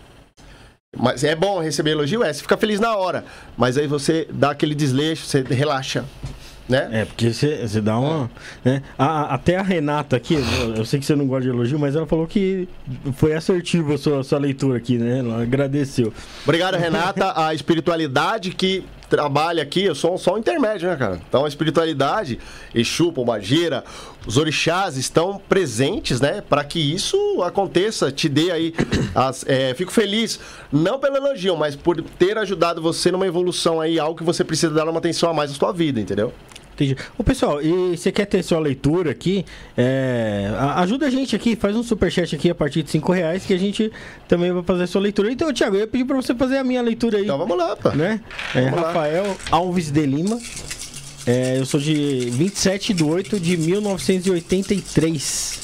Mas 0.97 1.24
é 1.24 1.34
bom 1.34 1.60
receber 1.60 1.90
elogio, 1.90 2.23
é, 2.23 2.32
você 2.32 2.42
fica 2.42 2.57
feliz 2.57 2.78
na 2.78 2.94
hora. 2.97 3.24
Mas 3.57 3.76
aí 3.78 3.86
você 3.86 4.28
dá 4.31 4.50
aquele 4.50 4.74
desleixo, 4.74 5.26
você 5.26 5.40
relaxa. 5.42 6.05
Né? 6.68 6.89
É, 6.92 7.05
porque 7.05 7.32
você, 7.32 7.66
você 7.66 7.81
dá 7.81 7.99
uma. 7.99 8.31
Né? 8.65 8.81
A- 8.97 9.05
a- 9.23 9.34
até 9.34 9.57
a 9.57 9.62
Renata 9.62 10.15
aqui, 10.16 10.34
eu- 10.34 10.74
eu 10.76 10.84
sei 10.84 11.00
que 11.00 11.07
você 11.07 11.16
não 11.16 11.26
gosta 11.26 11.42
de 11.42 11.49
elogio, 11.49 11.81
mas 11.81 11.97
ela 11.97 12.07
falou 12.07 12.28
que 12.28 12.68
foi 13.16 13.34
assertiva 13.34 13.94
a 13.94 13.99
sua, 13.99 14.23
sua 14.23 14.39
leitura 14.39 14.78
aqui, 14.78 14.97
né? 14.97 15.18
Ela 15.18 15.42
agradeceu. 15.42 16.12
Obrigado, 16.44 16.76
Renata. 16.76 17.32
A 17.44 17.52
espiritualidade 17.55 18.50
que 18.52 18.84
trabalha 19.10 19.62
aqui, 19.62 19.84
eu 19.84 19.94
sou 19.94 20.16
só 20.16 20.34
um 20.34 20.39
intermédio, 20.39 20.89
né, 20.89 20.97
cara? 20.97 21.20
Então 21.28 21.44
a 21.44 21.48
espiritualidade, 21.48 22.39
Exu, 22.72 23.12
Pombagira, 23.12 23.84
os 24.24 24.36
orixás 24.36 24.97
estão 24.97 25.40
presentes, 25.48 26.20
né? 26.20 26.40
Para 26.40 26.62
que 26.62 26.78
isso 26.78 27.16
aconteça, 27.42 28.12
te 28.12 28.28
dê 28.28 28.52
aí. 28.52 28.72
As, 29.14 29.44
é, 29.48 29.74
fico 29.74 29.90
feliz, 29.90 30.39
não 30.72 30.98
pelo 31.00 31.16
elogio, 31.16 31.56
mas 31.56 31.74
por 31.74 32.00
ter 32.00 32.39
ajudado 32.39 32.80
você 32.80 33.10
numa 33.10 33.26
evolução 33.26 33.80
aí, 33.80 33.98
algo 33.98 34.16
que 34.16 34.24
você 34.24 34.44
precisa 34.44 34.72
dar 34.72 34.89
uma 34.89 34.98
atenção 34.98 35.28
a 35.28 35.34
mais 35.34 35.50
na 35.50 35.56
sua 35.56 35.72
vida, 35.72 36.00
entendeu? 36.00 36.32
Entendi. 36.81 36.97
Ô, 37.18 37.23
pessoal, 37.23 37.60
e 37.60 37.94
você 37.94 38.10
quer 38.10 38.25
ter 38.25 38.42
sua 38.42 38.59
leitura 38.59 39.10
aqui? 39.10 39.44
É, 39.76 40.50
ajuda 40.76 41.07
a 41.07 41.10
gente 41.10 41.36
aqui, 41.36 41.55
faz 41.55 41.76
um 41.76 41.83
superchat 41.83 42.34
aqui 42.34 42.49
a 42.49 42.55
partir 42.55 42.83
de 42.83 42.91
5 42.91 43.12
reais 43.12 43.44
que 43.44 43.52
a 43.52 43.59
gente 43.59 43.92
também 44.26 44.50
vai 44.50 44.62
fazer 44.62 44.84
a 44.84 44.86
sua 44.86 45.02
leitura. 45.02 45.31
Então, 45.31 45.52
Thiago, 45.52 45.76
eu 45.76 45.81
ia 45.81 45.86
pedir 45.86 46.07
pra 46.07 46.17
você 46.17 46.34
fazer 46.34 46.57
a 46.57 46.65
minha 46.65 46.81
leitura 46.81 47.18
aí. 47.18 47.25
Então 47.25 47.36
vamos 47.36 47.59
lá, 47.59 47.76
pá. 47.76 47.91
né? 47.91 48.18
É, 48.55 48.62
Vamos 48.62 48.81
lá. 48.81 48.86
Rafael 48.86 49.36
Alves 49.50 49.91
de 49.91 50.07
Lima. 50.07 50.41
É, 51.26 51.59
eu 51.59 51.67
sou 51.67 51.78
de 51.78 52.31
27 52.31 52.94
de 52.94 53.05
8 53.05 53.39
de 53.39 53.59
1983. 53.59 55.60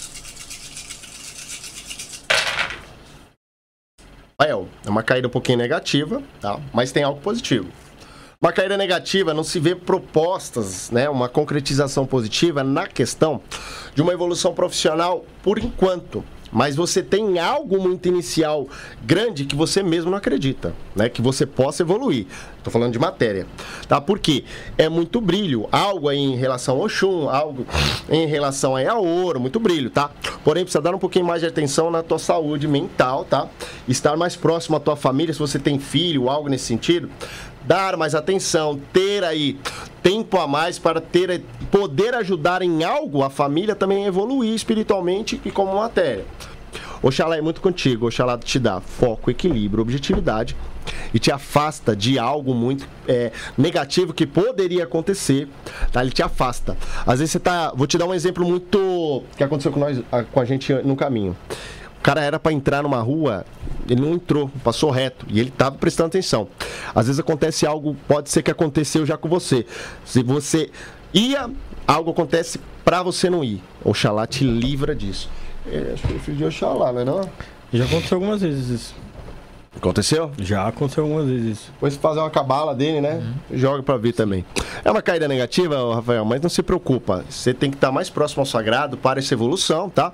Rafael, 4.39 4.69
é 4.85 4.91
uma 4.91 5.03
caída 5.03 5.28
um 5.28 5.31
pouquinho 5.31 5.57
negativa, 5.57 6.23
tá? 6.43 6.61
Mas 6.75 6.93
tem 6.93 7.03
algo 7.03 7.23
positivo. 7.23 7.69
Uma 8.41 8.53
caída 8.53 8.77
negativa 8.77 9.33
não 9.33 9.43
se 9.43 9.59
vê 9.59 9.75
propostas, 9.75 10.91
né? 10.91 11.09
Uma 11.09 11.27
concretização 11.27 12.05
positiva 12.05 12.63
na 12.63 12.87
questão 12.87 13.41
de 13.95 14.03
uma 14.03 14.13
evolução 14.13 14.53
profissional 14.53 15.25
por 15.43 15.59
enquanto. 15.59 16.23
mas 16.53 16.77
você 16.77 17.03
tem 17.03 17.39
algo 17.39 17.81
muito 17.81 18.09
inicial 18.09 18.67
grande 19.05 19.45
que 19.45 19.57
você 19.57 19.83
mesmo 19.83 20.11
não 20.11 20.19
acredita, 20.19 20.75
né? 20.95 21.09
Que 21.09 21.21
você 21.21 21.45
possa 21.45 21.83
evoluir. 21.83 22.27
Tô 22.63 22.71
falando 22.71 22.93
de 22.93 22.99
matéria, 22.99 23.47
tá? 23.87 24.01
Porque 24.01 24.45
é 24.77 24.89
muito 24.89 25.21
brilho, 25.21 25.69
algo 25.71 26.09
aí 26.09 26.19
em 26.19 26.37
relação 26.37 26.77
ao 26.77 26.85
Oxum, 26.85 27.29
algo 27.29 27.67
em 28.09 28.27
relação 28.27 28.75
aí 28.75 28.87
ao 28.87 29.05
ouro, 29.05 29.39
muito 29.39 29.61
brilho, 29.61 29.91
tá? 29.91 30.11
Porém, 30.43 30.65
precisa 30.65 30.81
dar 30.81 30.95
um 30.95 30.99
pouquinho 30.99 31.25
mais 31.25 31.41
de 31.41 31.47
atenção 31.47 31.91
na 31.91 32.03
tua 32.03 32.19
saúde 32.19 32.67
mental, 32.67 33.25
tá? 33.25 33.49
Estar 33.87 34.17
mais 34.17 34.35
próximo 34.35 34.77
à 34.77 34.81
tua 34.81 34.97
família, 34.97 35.33
se 35.33 35.39
você 35.39 35.59
tem 35.59 35.79
filho, 35.79 36.29
algo 36.29 36.49
nesse 36.49 36.65
sentido, 36.65 37.11
dar 37.67 37.97
mais 37.97 38.15
atenção, 38.15 38.81
ter 38.93 39.25
aí 39.25 39.59
tempo 40.03 40.39
a 40.39 40.47
mais 40.47 40.78
para 40.78 41.01
ter 41.01 41.43
poder 41.70 42.15
ajudar 42.15 42.62
em 42.62 42.85
algo 42.85 43.23
a 43.23 43.31
família 43.31 43.75
também 43.75 44.07
evoluir 44.07 44.55
espiritualmente 44.55 45.41
e 45.45 45.51
como 45.51 45.75
matéria. 45.75 46.25
Oxalá 47.03 47.36
é 47.36 47.41
muito 47.41 47.61
contigo, 47.61 48.07
Oxalá 48.07 48.39
te 48.39 48.59
dá 48.59 48.81
foco, 48.81 49.31
equilíbrio, 49.31 49.83
objetividade 49.83 50.57
e 51.12 51.19
te 51.19 51.31
afasta 51.31 51.95
de 51.95 52.19
algo 52.19 52.55
muito 52.55 52.89
é, 53.09 53.33
negativo 53.57 54.12
que 54.15 54.27
poderia 54.27 54.85
acontecer, 54.85 55.49
tá? 55.93 56.03
Ele 56.03 56.11
te 56.11 56.23
afasta. 56.23 56.77
Às 57.07 57.19
vezes 57.19 57.33
você 57.33 57.41
tá. 57.41 57.73
Vou 57.75 57.86
te 57.86 57.99
dar 57.99 58.07
um 58.07 58.15
exemplo 58.15 58.47
muito. 58.47 59.23
que 59.36 59.43
aconteceu 59.43 59.73
com 59.73 59.81
nós, 59.81 60.01
com 60.33 60.41
a 60.41 60.45
gente 60.45 60.73
no 60.73 60.97
caminho. 60.97 61.36
O 62.07 62.09
cara 62.09 62.23
era 62.23 62.39
para 62.39 62.52
entrar 62.52 62.85
numa 62.85 63.01
rua, 63.01 63.44
ele 63.91 64.01
não 64.01 64.15
entrou, 64.15 64.49
passou 64.62 64.93
reto 64.93 65.26
e 65.28 65.41
ele 65.41 65.49
estava 65.49 65.75
prestando 65.75 66.07
atenção. 66.07 66.47
Às 66.94 67.07
vezes 67.07 67.18
acontece 67.18 67.67
algo, 67.67 67.97
pode 68.07 68.31
ser 68.31 68.44
que 68.44 68.51
aconteceu 68.52 69.05
já 69.05 69.17
com 69.17 69.28
você. 69.28 69.67
Se 70.05 70.23
você 70.23 70.70
ia, 71.12 71.51
algo 71.85 72.12
acontece 72.12 72.60
para 72.85 73.02
você 73.02 73.28
não 73.28 73.43
ir. 73.43 73.60
Oxalá 73.83 74.25
te 74.25 74.44
livra 74.44 74.94
disso. 74.94 75.28
É, 75.67 75.94
acho 75.94 76.07
que 76.07 76.15
eu 76.15 76.20
fiz 76.20 76.39
de 76.39 76.44
Oxalá, 76.44 76.93
não 76.93 77.01
é 77.01 77.05
não? 77.05 77.28
Já 77.73 77.85
aconteceu 77.86 78.18
algumas 78.18 78.41
vezes 78.41 78.68
isso. 78.68 78.94
Aconteceu? 79.75 80.31
Já 80.39 80.68
aconteceu 80.68 81.02
algumas 81.02 81.26
vezes 81.26 81.59
isso. 81.59 81.73
Depois 81.73 81.97
fazer 81.97 82.20
uma 82.20 82.31
cabala 82.31 82.73
dele, 82.73 83.01
né? 83.01 83.20
Joga 83.52 83.83
pra 83.83 83.97
ver 83.97 84.12
também. 84.12 84.44
É 84.85 84.91
uma 84.91 85.02
caída 85.02 85.26
negativa, 85.26 85.94
Rafael, 85.94 86.25
mas 86.25 86.41
não 86.41 86.49
se 86.49 86.62
preocupa. 86.62 87.25
Você 87.28 87.52
tem 87.52 87.68
que 87.68 87.76
estar 87.76 87.91
mais 87.91 88.09
próximo 88.09 88.43
ao 88.43 88.47
sagrado 88.47 88.97
para 88.97 89.18
essa 89.18 89.35
evolução, 89.35 89.91
tá? 89.91 90.12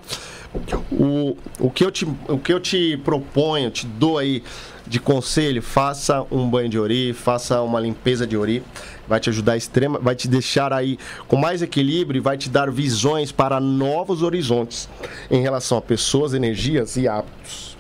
O, 0.91 1.37
o, 1.59 1.71
que, 1.71 1.85
eu 1.85 1.91
te, 1.91 2.05
o 2.29 2.39
que 2.39 2.53
eu 2.53 2.61
te 2.61 2.97
proponho, 2.99 3.71
te 3.71 3.87
dou 3.87 4.19
aí 4.19 4.43
de 4.87 5.01
conselho, 5.01 5.63
faça 5.63 6.27
um 6.31 6.49
banho 6.49 6.69
de 6.69 6.79
ori, 6.79 7.13
faça 7.15 7.63
uma 7.63 7.81
limpeza 7.81 8.27
de 8.27 8.37
ori. 8.37 8.63
Vai 9.09 9.19
te 9.19 9.31
ajudar 9.31 9.57
extrema, 9.57 9.99
vai 9.99 10.15
te 10.15 10.29
deixar 10.29 10.73
aí 10.73 10.99
com 11.27 11.37
mais 11.37 11.63
equilíbrio 11.63 12.19
e 12.19 12.21
vai 12.21 12.37
te 12.37 12.49
dar 12.49 12.71
visões 12.71 13.33
para 13.33 13.59
novos 13.61 14.23
horizontes 14.23 14.89
em 15.31 15.41
relação 15.41 15.79
a 15.79 15.83
pessoas, 15.83 16.35
energias 16.35 16.97
e 16.97 17.09
hábitos. 17.09 17.77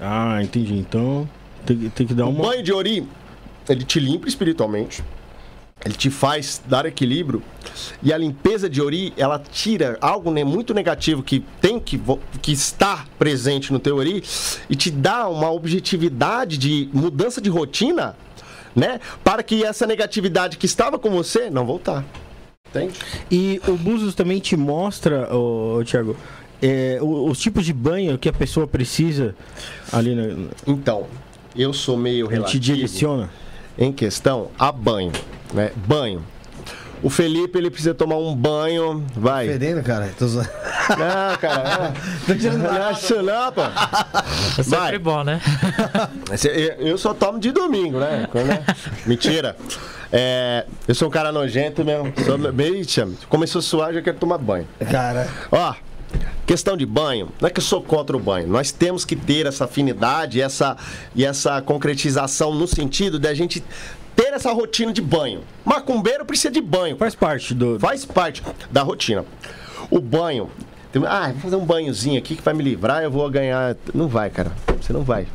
Ah, 0.00 0.42
entendi. 0.42 0.74
Então 0.74 1.28
tem, 1.66 1.90
tem 1.90 2.06
que 2.06 2.14
dar 2.14 2.26
O 2.26 2.30
uma. 2.30 2.48
banho 2.48 2.62
de 2.62 2.72
ori, 2.72 3.06
ele 3.68 3.84
te 3.84 4.00
limpa 4.00 4.28
espiritualmente. 4.28 5.02
Ele 5.84 5.94
te 5.94 6.10
faz 6.10 6.62
dar 6.66 6.86
equilíbrio. 6.86 7.42
E 8.02 8.12
a 8.12 8.18
limpeza 8.18 8.68
de 8.70 8.80
ori, 8.80 9.12
ela 9.16 9.38
tira 9.38 9.98
algo 10.00 10.30
né, 10.30 10.44
muito 10.44 10.72
negativo 10.72 11.22
que 11.22 11.44
tem 11.60 11.80
que, 11.80 12.00
que 12.40 12.52
está 12.52 13.04
presente 13.18 13.72
no 13.72 13.78
teu 13.80 13.96
ori 13.96 14.22
e 14.70 14.76
te 14.76 14.90
dá 14.90 15.28
uma 15.28 15.50
objetividade 15.50 16.56
de 16.56 16.88
mudança 16.92 17.40
de 17.40 17.50
rotina, 17.50 18.14
né? 18.76 19.00
Para 19.24 19.42
que 19.42 19.64
essa 19.64 19.86
negatividade 19.86 20.56
que 20.56 20.66
estava 20.66 20.98
com 20.98 21.10
você 21.10 21.50
não 21.50 21.66
voltar. 21.66 22.04
Entende? 22.70 22.94
E 23.30 23.60
o 23.66 23.72
Búzios 23.72 24.14
também 24.14 24.38
te 24.38 24.56
mostra, 24.56 25.28
é, 26.62 26.98
o- 27.02 27.28
os 27.28 27.38
tipos 27.40 27.64
de 27.66 27.72
banho 27.72 28.16
que 28.16 28.28
a 28.28 28.32
pessoa 28.32 28.66
precisa 28.66 29.34
ali 29.92 30.14
na. 30.14 30.48
Então, 30.66 31.06
eu 31.56 31.72
sou 31.72 31.96
meio 31.96 32.26
Ele 32.26 32.28
te 32.28 32.34
relativo. 32.34 32.60
direciona. 32.62 33.30
em 33.78 33.90
questão 33.90 34.50
a 34.58 34.70
banho, 34.70 35.12
né? 35.52 35.72
Banho. 35.86 36.24
O 37.02 37.10
Felipe, 37.10 37.58
ele 37.58 37.68
precisa 37.68 37.92
tomar 37.92 38.16
um 38.16 38.32
banho, 38.32 39.04
vai. 39.16 39.48
Fedendo, 39.48 39.82
cara. 39.82 40.08
Tô 40.16 40.24
zoando. 40.28 40.48
Não, 40.90 41.36
cara, 41.38 41.92
Tô 42.26 42.34
tirando 42.34 42.58
não, 42.62 42.72
não 42.72 42.88
é 42.88 42.92
isso 42.92 43.22
não, 43.22 43.52
pô. 43.52 43.60
É 43.62 44.62
sempre 44.62 44.76
Vai. 44.78 44.98
bom, 44.98 45.24
né? 45.24 45.40
Esse- 46.32 46.76
Eu 46.78 46.96
só 46.96 47.12
tomo 47.12 47.40
de 47.40 47.50
domingo, 47.50 47.98
né? 47.98 48.28
Quando, 48.30 48.46
né? 48.46 48.64
Mentira. 49.04 49.56
É, 50.12 50.64
eu 50.86 50.94
sou 50.94 51.08
um 51.08 51.10
cara 51.10 51.32
nojento 51.32 51.84
mesmo. 51.84 52.12
Sou, 52.24 52.38
bicha, 52.52 53.08
começou 53.28 53.58
a 53.58 53.62
suar, 53.62 53.92
já 53.94 54.00
quero 54.02 54.18
tomar 54.18 54.38
banho. 54.38 54.68
Cara. 54.88 55.26
Ó, 55.50 55.74
questão 56.46 56.76
de 56.76 56.86
banho, 56.86 57.30
não 57.40 57.48
é 57.48 57.50
que 57.50 57.58
eu 57.58 57.64
sou 57.64 57.82
contra 57.82 58.16
o 58.16 58.20
banho. 58.20 58.46
Nós 58.46 58.70
temos 58.70 59.04
que 59.04 59.16
ter 59.16 59.46
essa 59.46 59.64
afinidade 59.64 60.40
essa, 60.40 60.76
e 61.16 61.24
essa 61.24 61.60
concretização 61.62 62.54
no 62.54 62.66
sentido 62.68 63.18
de 63.18 63.26
a 63.26 63.34
gente 63.34 63.64
ter 64.16 64.32
essa 64.32 64.52
rotina 64.52 64.92
de 64.92 65.00
banho. 65.02 65.40
Macumbeiro 65.64 66.24
precisa 66.24 66.50
de 66.50 66.60
banho. 66.60 66.96
Faz 66.96 67.14
parte 67.14 67.54
do. 67.54 67.78
Faz 67.78 68.04
parte 68.04 68.42
da 68.70 68.82
rotina. 68.82 69.24
O 69.90 70.00
banho. 70.00 70.50
tem- 70.92 71.04
Ah, 71.06 71.28
vou 71.32 71.40
fazer 71.40 71.56
um 71.56 71.64
banhozinho 71.64 72.18
aqui 72.18 72.36
que 72.36 72.42
vai 72.42 72.54
me 72.54 72.62
livrar, 72.62 73.02
eu 73.02 73.10
vou 73.10 73.28
ganhar. 73.30 73.76
Não 73.94 74.08
vai, 74.08 74.30
cara. 74.30 74.52
Você 74.80 74.92
não 74.92 75.02
vai. 75.02 75.26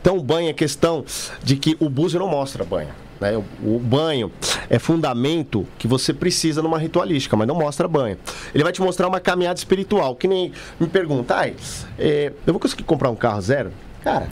Então, 0.00 0.16
o 0.16 0.22
banho 0.22 0.48
é 0.48 0.52
questão 0.52 1.04
de 1.42 1.56
que 1.56 1.76
o 1.80 1.88
búzio 1.88 2.18
não 2.20 2.28
mostra 2.28 2.64
banho. 2.64 2.88
Né? 3.20 3.36
O, 3.36 3.76
o 3.76 3.78
banho 3.80 4.30
é 4.70 4.78
fundamento 4.78 5.66
que 5.78 5.88
você 5.88 6.12
precisa 6.12 6.62
numa 6.62 6.78
ritualística, 6.78 7.34
mas 7.36 7.48
não 7.48 7.54
mostra 7.54 7.88
banho. 7.88 8.16
Ele 8.54 8.62
vai 8.62 8.72
te 8.72 8.80
mostrar 8.80 9.08
uma 9.08 9.18
caminhada 9.20 9.58
espiritual. 9.58 10.14
Que 10.14 10.28
nem 10.28 10.52
me 10.78 10.86
pergunta, 10.86 11.34
ai, 11.34 11.56
é, 11.98 12.30
eu 12.46 12.52
vou 12.52 12.60
conseguir 12.60 12.84
comprar 12.84 13.10
um 13.10 13.16
carro 13.16 13.40
zero? 13.40 13.72
Cara, 14.04 14.28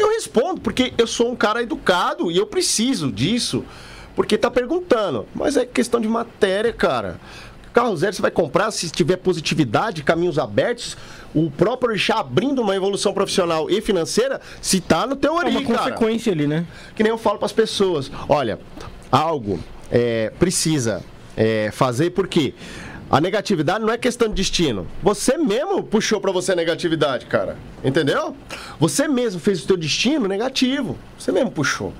eu 0.00 0.10
respondo, 0.10 0.60
porque 0.60 0.92
eu 0.96 1.06
sou 1.06 1.30
um 1.30 1.36
cara 1.36 1.62
educado 1.62 2.30
e 2.30 2.36
eu 2.36 2.46
preciso 2.46 3.10
disso. 3.10 3.64
Porque 4.14 4.36
tá 4.36 4.50
perguntando. 4.50 5.26
Mas 5.34 5.56
é 5.56 5.64
questão 5.64 6.00
de 6.00 6.08
matéria, 6.08 6.72
cara. 6.72 7.20
Carro 7.72 7.96
zero 7.96 8.12
você 8.12 8.22
vai 8.22 8.30
comprar 8.30 8.70
se 8.72 8.90
tiver 8.90 9.16
positividade, 9.16 10.02
caminhos 10.02 10.38
abertos, 10.38 10.96
o 11.32 11.50
próprio 11.50 11.90
Orixá 11.90 12.18
abrindo 12.18 12.60
uma 12.60 12.74
evolução 12.74 13.12
profissional 13.12 13.70
e 13.70 13.80
financeira, 13.80 14.40
se 14.60 14.80
tá 14.80 15.06
no 15.06 15.14
teu 15.14 15.34
É 15.34 15.36
ori, 15.36 15.50
uma 15.50 15.62
cara. 15.62 15.78
consequência 15.92 16.32
ali, 16.32 16.46
né? 16.46 16.66
Que 16.96 17.04
nem 17.04 17.10
eu 17.10 17.18
falo 17.18 17.38
pras 17.38 17.52
pessoas. 17.52 18.10
Olha, 18.28 18.58
algo 19.12 19.60
é, 19.92 20.32
precisa 20.38 21.04
é, 21.36 21.70
fazer 21.72 22.10
porque 22.10 22.54
a 23.10 23.20
negatividade 23.20 23.80
não 23.84 23.92
é 23.92 23.98
questão 23.98 24.28
de 24.28 24.34
destino. 24.34 24.86
Você 25.02 25.36
mesmo 25.38 25.82
puxou 25.82 26.20
pra 26.20 26.30
você 26.32 26.52
a 26.52 26.56
negatividade, 26.56 27.26
cara. 27.26 27.56
Entendeu? 27.84 28.36
Você 28.78 29.08
mesmo 29.08 29.40
fez 29.40 29.64
o 29.64 29.66
teu 29.66 29.76
destino 29.76 30.26
negativo. 30.28 30.96
Você 31.18 31.32
mesmo 31.32 31.50
puxou. 31.50 31.92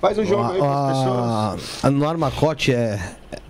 Faz 0.00 0.18
um 0.18 0.24
jogo 0.26 0.44
aí 0.52 0.58
pras 0.58 0.86
pessoas. 0.88 1.84
A, 1.84 1.88
a 1.88 1.90
Norma 1.90 2.30
Cote 2.30 2.70
é, 2.72 3.00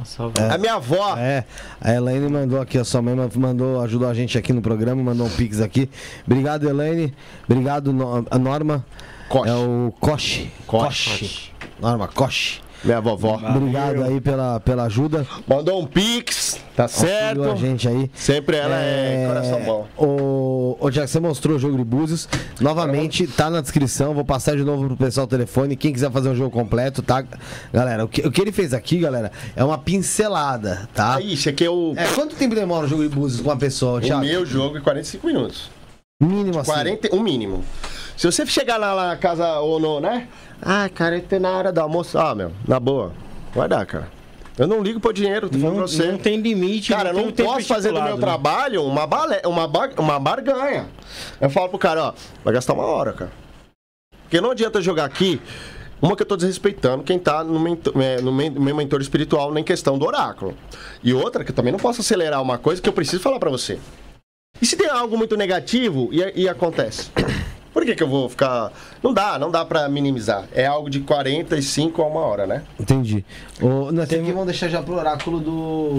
Só 0.05 0.31
A 0.53 0.57
minha 0.57 0.75
avó. 0.75 1.17
é. 1.19 1.45
A 1.81 1.93
Elaine 1.93 2.29
mandou 2.29 2.61
aqui, 2.61 2.79
a 2.79 2.85
sua 2.85 3.03
mãe 3.03 3.15
mandou, 3.35 3.81
ajudou 3.83 4.09
a 4.09 4.15
gente 4.15 4.39
aqui 4.39 4.53
no 4.53 4.63
programa, 4.63 5.03
mandou 5.03 5.27
um 5.27 5.31
pix 5.31 5.61
aqui. 5.61 5.91
Obrigado, 6.25 6.69
Elaine. 6.69 7.13
Obrigado, 7.49 7.93
No- 7.93 8.25
a 8.31 8.39
Norma. 8.39 8.85
Coche. 9.29 9.49
É 9.51 9.55
o 9.55 9.93
Coche. 9.99 10.53
Coche. 10.69 11.53
Norma 11.81 12.07
Coche. 12.07 12.61
Minha 12.85 13.01
vovó. 13.01 13.35
Obrigado 13.37 14.03
aí 14.03 14.21
pela, 14.21 14.61
pela 14.61 14.85
ajuda. 14.85 15.27
Mandou 15.47 15.83
um 15.83 15.87
pix, 15.87 16.59
tá 16.77 16.87
certo? 16.87 17.43
Auxiliou 17.43 17.53
a 17.53 17.57
gente 17.57 17.89
aí. 17.89 18.11
Sempre 18.15 18.57
ela 18.57 18.77
é, 18.77 19.27
coração 19.27 19.61
bom. 19.63 19.87
O, 19.97 20.77
o 20.81 20.91
Jack, 20.91 21.09
você 21.09 21.19
mostrou 21.21 21.57
o 21.57 21.59
jogo 21.59 21.77
de 21.77 21.85
Búzios. 21.85 22.29
Novamente, 22.61 23.27
tá 23.27 23.51
na 23.51 23.61
descrição. 23.61 24.15
Vou 24.15 24.25
passar 24.25 24.57
de 24.57 24.65
novo 24.65 24.87
pro 24.87 24.97
pessoal 24.97 25.27
o 25.27 25.29
telefone. 25.29 25.77
Quem 25.77 25.93
quiser 25.93 26.11
fazer 26.11 26.29
um 26.29 26.35
jogo 26.35 26.51
completo, 26.51 27.03
tá? 27.03 27.25
Galera, 27.73 28.05
o 28.05 28.09
que, 28.09 28.21
o 28.27 28.31
que 28.31 28.41
ele 28.41 28.53
fez 28.53 28.73
aqui, 28.73 28.99
galera, 28.99 29.33
é 29.55 29.65
uma 29.65 29.79
pincelada, 29.79 30.89
tá? 30.95 31.17
Aí, 31.17 31.33
isso 31.35 31.49
aqui 31.49 31.65
é 31.65 31.71
o, 31.71 31.95
É, 31.97 32.07
quanto 32.15 32.37
tempo 32.37 32.55
demora 32.55 32.87
o 32.87 32.89
jogo 32.89 33.03
de 33.03 33.09
Búzios 33.09 33.41
com 33.41 33.49
uma 33.49 33.57
pessoa, 33.57 33.99
o 33.99 34.01
Thiago? 34.01 34.25
meu 34.25 34.47
jogo 34.47 34.79
em 34.79 34.81
45 34.81 35.27
minutos. 35.27 35.76
Mínimo 36.23 36.61
assim. 36.61 36.71
40, 36.73 37.15
o 37.15 37.21
mínimo. 37.21 37.65
Se 38.17 38.31
você 38.31 38.47
chegar 38.47 38.79
lá 38.79 39.09
na 39.09 39.17
casa 39.17 39.59
ou 39.61 39.79
no, 39.79 40.01
né? 40.01 40.29
Ah, 40.63 40.89
cara, 40.89 41.17
eu 41.19 41.23
tô 41.23 41.39
na 41.39 41.51
hora 41.51 41.71
do 41.71 41.79
almoço. 41.81 42.19
Ah, 42.19 42.35
meu, 42.35 42.53
na 42.67 42.81
boa. 42.81 43.13
Vai 43.55 43.69
dar, 43.69 43.85
cara. 43.85 44.09
Eu 44.57 44.67
não 44.67 44.83
ligo 44.83 44.99
pro 44.99 45.13
dinheiro, 45.13 45.51
tô 45.51 45.59
falando 45.59 45.75
Não, 45.77 45.85
pra 45.85 45.87
você. 45.93 46.11
não 46.11 46.19
tem 46.19 46.41
limite. 46.41 46.91
Cara, 46.91 47.11
eu 47.11 47.15
tem 47.15 47.23
não 47.23 47.29
um 47.31 47.33
tempo 47.33 47.53
posso 47.53 47.67
fazer 47.67 47.93
do 47.93 48.03
meu 48.03 48.15
né? 48.15 48.21
trabalho 48.21 48.83
uma, 48.85 49.07
balé, 49.07 49.43
uma, 49.45 49.69
ba- 49.69 49.91
uma 49.99 50.19
barganha. 50.19 50.87
Eu 51.39 51.51
falo 51.51 51.69
pro 51.69 51.79
cara, 51.79 52.03
ó, 52.05 52.13
vai 52.43 52.55
gastar 52.55 52.73
uma 52.73 52.85
hora, 52.87 53.13
cara. 53.13 53.33
Porque 54.23 54.41
não 54.41 54.53
adianta 54.53 54.79
eu 54.79 54.83
jogar 54.83 55.05
aqui. 55.05 55.39
Uma 56.01 56.17
que 56.17 56.23
eu 56.23 56.27
tô 56.27 56.37
desrespeitando 56.37 57.03
quem 57.05 57.19
tá 57.19 57.45
no, 57.45 57.59
é, 58.03 58.21
no 58.23 58.33
meu 58.33 58.75
mentor 58.75 59.03
espiritual 59.03 59.53
nem 59.53 59.63
questão 59.63 59.99
do 59.99 60.07
oráculo. 60.07 60.55
E 61.05 61.13
outra 61.13 61.45
que 61.45 61.51
eu 61.51 61.55
também 61.55 61.73
não 61.73 61.79
posso 61.79 62.01
acelerar 62.01 62.41
uma 62.41 62.57
coisa 62.57 62.81
que 62.81 62.89
eu 62.89 62.93
preciso 62.95 63.23
falar 63.23 63.39
pra 63.39 63.51
você. 63.51 63.79
E 64.61 64.67
se 64.67 64.77
tem 64.77 64.89
algo 64.89 65.17
muito 65.19 65.37
negativo 65.37 66.09
e, 66.13 66.43
e 66.43 66.49
acontece? 66.49 67.11
Por 67.73 67.85
que, 67.85 67.95
que 67.95 68.03
eu 68.03 68.09
vou 68.09 68.27
ficar. 68.29 68.73
Não 69.03 69.13
dá, 69.13 69.39
não 69.39 69.51
dá 69.51 69.63
pra 69.65 69.87
minimizar. 69.87 70.45
É 70.55 70.65
algo 70.65 70.89
de 70.89 71.01
45 71.01 72.01
a 72.03 72.07
uma 72.07 72.21
hora, 72.21 72.47
né? 72.47 72.63
Entendi. 72.81 73.23
O, 73.61 73.93
nós 73.93 74.09
temos 74.09 74.25
que 74.27 74.33
vamos 74.33 74.47
deixar 74.47 74.69
já 74.69 74.83
pro 74.83 74.95
oráculo 74.95 75.39
do. 75.41 75.99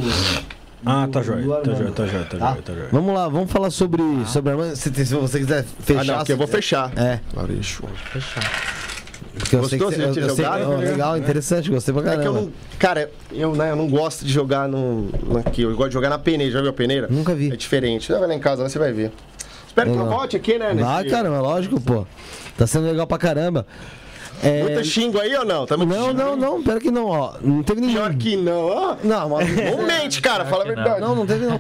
Ah, 0.83 1.01
tá 1.01 1.05
do 1.05 1.11
tá 1.11 1.19
Armando. 1.19 1.45
jóia, 1.77 1.91
tá 1.91 2.05
jóia, 2.07 2.25
tá 2.25 2.37
Tá? 2.37 2.49
jóia, 2.51 2.61
tá 2.63 2.73
jóia. 2.73 2.89
Vamos 2.91 3.13
lá, 3.13 3.27
vamos 3.29 3.51
falar 3.51 3.69
sobre, 3.69 4.01
sobre 4.25 4.51
Armando. 4.53 4.75
Se, 4.75 4.91
se 5.05 5.13
você 5.13 5.37
quiser 5.39 5.63
fechar. 5.79 6.01
Ah, 6.01 6.03
não, 6.03 6.19
aqui 6.21 6.31
eu 6.31 6.37
vou 6.37 6.47
fechar. 6.47 6.91
É, 6.97 7.19
Lareixo. 7.35 7.83
Fechar. 8.11 8.43
Porque 9.37 9.55
eu 9.55 9.63
sei 9.69 9.77
que 9.79 9.85
Gostou? 9.85 10.03
você, 10.03 10.11
Você 10.13 10.19
eu, 10.21 10.27
já 10.29 10.35
tinha 10.35 10.45
jogado? 10.49 10.71
oh, 10.71 10.77
legal, 10.77 11.17
interessante, 11.17 11.69
gostei 11.69 11.93
pra 11.93 12.01
É 12.01 12.05
que 12.05 12.09
eu 12.27 12.33
caramba. 12.33 12.41
não. 12.41 12.51
Cara, 12.79 13.11
eu, 13.31 13.55
né, 13.55 13.71
eu 13.71 13.75
não 13.75 13.87
gosto 13.87 14.25
de 14.25 14.31
jogar 14.31 14.67
no, 14.67 15.09
aqui. 15.45 15.61
Eu 15.63 15.75
gosto 15.75 15.89
de 15.89 15.93
jogar 15.93 16.09
na 16.09 16.19
peneira. 16.19 16.51
Já 16.51 16.61
viu 16.61 16.69
a 16.69 16.73
peneira? 16.73 17.07
Nunca 17.09 17.33
vi. 17.33 17.51
É 17.51 17.55
diferente. 17.55 18.11
Vai 18.11 18.27
lá 18.27 18.33
em 18.35 18.39
casa, 18.39 18.67
você 18.67 18.77
vai 18.77 18.91
ver. 18.91 19.11
Espero 19.67 19.91
que 19.91 19.95
Não. 19.97 20.05
não 20.05 20.11
volte 20.11 20.35
aqui, 20.35 20.57
né? 20.57 20.73
Nesse- 20.73 21.09
caramba, 21.09 21.39
lógico, 21.39 21.79
pô. 21.79 22.05
Tá 22.57 22.65
sendo 22.65 22.87
legal 22.87 23.05
pra 23.05 23.17
caramba. 23.17 23.65
É, 24.43 24.61
Muito 24.63 24.83
xingo 24.85 25.19
aí 25.19 25.35
ou 25.35 25.43
não? 25.45 25.65
Tá 25.65 25.75
muito 25.75 25.89
Não, 25.93 26.07
xingo? 26.09 26.17
não, 26.17 26.35
não, 26.35 26.61
pera 26.63 26.79
que 26.79 26.91
não, 26.91 27.07
ó. 27.07 27.33
Não 27.41 27.63
teve 27.63 27.81
nenhum. 27.81 27.93
Pior 27.93 28.13
que 28.15 28.37
não. 28.37 28.65
ó. 28.67 28.95
Não, 29.03 29.29
mas... 29.29 29.47
Não 29.77 29.83
mente, 29.85 30.21
cara. 30.21 30.45
Fala 30.45 30.63
a 30.63 30.67
verdade. 30.67 31.01
Não, 31.01 31.15
não 31.15 31.25
teve 31.25 31.45
não. 31.47 31.59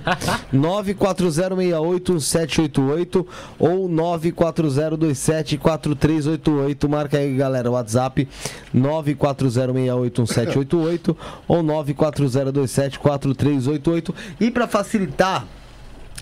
940681788 0.53 3.25
ou 3.59 3.89
940274388. 3.89 6.87
Marca 6.87 7.17
aí, 7.17 7.35
galera, 7.35 7.69
o 7.69 7.73
WhatsApp 7.73 8.27
940681788 8.75 11.15
ou 11.47 11.63
940274388. 11.63 14.13
E 14.39 14.51
pra 14.51 14.67
facilitar 14.67 15.45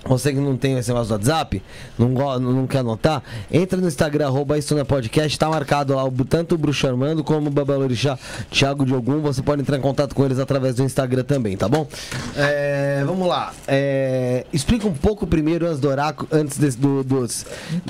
você 0.05 0.31
que 0.31 0.39
não 0.39 0.55
tem 0.55 0.77
esse 0.77 0.89
negócio 0.89 1.09
do 1.09 1.13
WhatsApp, 1.13 1.61
não, 1.97 2.09
não 2.39 2.67
quer 2.67 2.79
anotar, 2.79 3.23
entra 3.51 3.79
no 3.81 3.87
Instagram, 3.87 4.27
arroba 4.27 4.57
isso 4.57 4.77
é 4.77 4.83
podcast, 4.83 5.37
tá 5.37 5.49
marcado 5.49 5.95
lá 5.95 6.03
o- 6.03 6.11
tanto 6.25 6.55
o 6.55 6.57
Bruxo 6.57 6.87
Armando 6.87 7.23
como 7.23 7.47
o 7.47 7.51
Babalorixá 7.51 8.17
Thiago 8.51 8.85
Diogum, 8.85 9.21
você 9.21 9.41
pode 9.41 9.61
entrar 9.61 9.77
em 9.77 9.81
contato 9.81 10.13
com 10.13 10.23
eles 10.23 10.37
através 10.39 10.75
do 10.75 10.83
Instagram 10.83 11.23
também, 11.23 11.57
tá 11.57 11.67
bom? 11.67 11.87
É, 12.35 13.03
vamos 13.05 13.27
lá, 13.27 13.51
é, 13.67 14.45
explica 14.53 14.87
um 14.87 14.93
pouco 14.93 15.25
primeiro 15.25 15.65
antes 15.67 15.79
do 15.79 15.87
oráculo, 15.89 16.29
antes 16.31 16.57
desse, 16.57 16.77
do, 16.77 17.03
dos... 17.03 17.45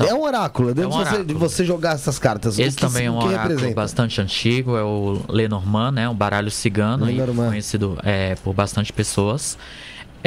é 0.08 0.14
um 0.14 0.24
oráculo, 0.24 0.70
antes 0.70 0.86
um 0.86 0.90
de 0.90 0.96
você, 1.10 1.24
de 1.24 1.34
você 1.34 1.66
jogar 1.66 1.96
essas 1.96 2.18
cartas, 2.18 2.58
Esse 2.58 2.78
que, 2.78 2.82
também 2.86 3.08
é 3.08 3.12
um 3.12 3.18
oráculo 3.18 3.42
representa? 3.50 3.76
bastante 3.76 4.22
antigo, 4.22 4.78
é 4.78 4.84
o 4.84 5.22
Lenormand, 5.28 5.92
né? 5.92 6.10
Um 6.10 6.16
baralho 6.16 6.50
cigano, 6.50 7.06
conhecido 7.36 7.98
é, 8.04 8.36
por 8.36 8.54
bastante 8.54 8.94
pessoas. 8.94 9.58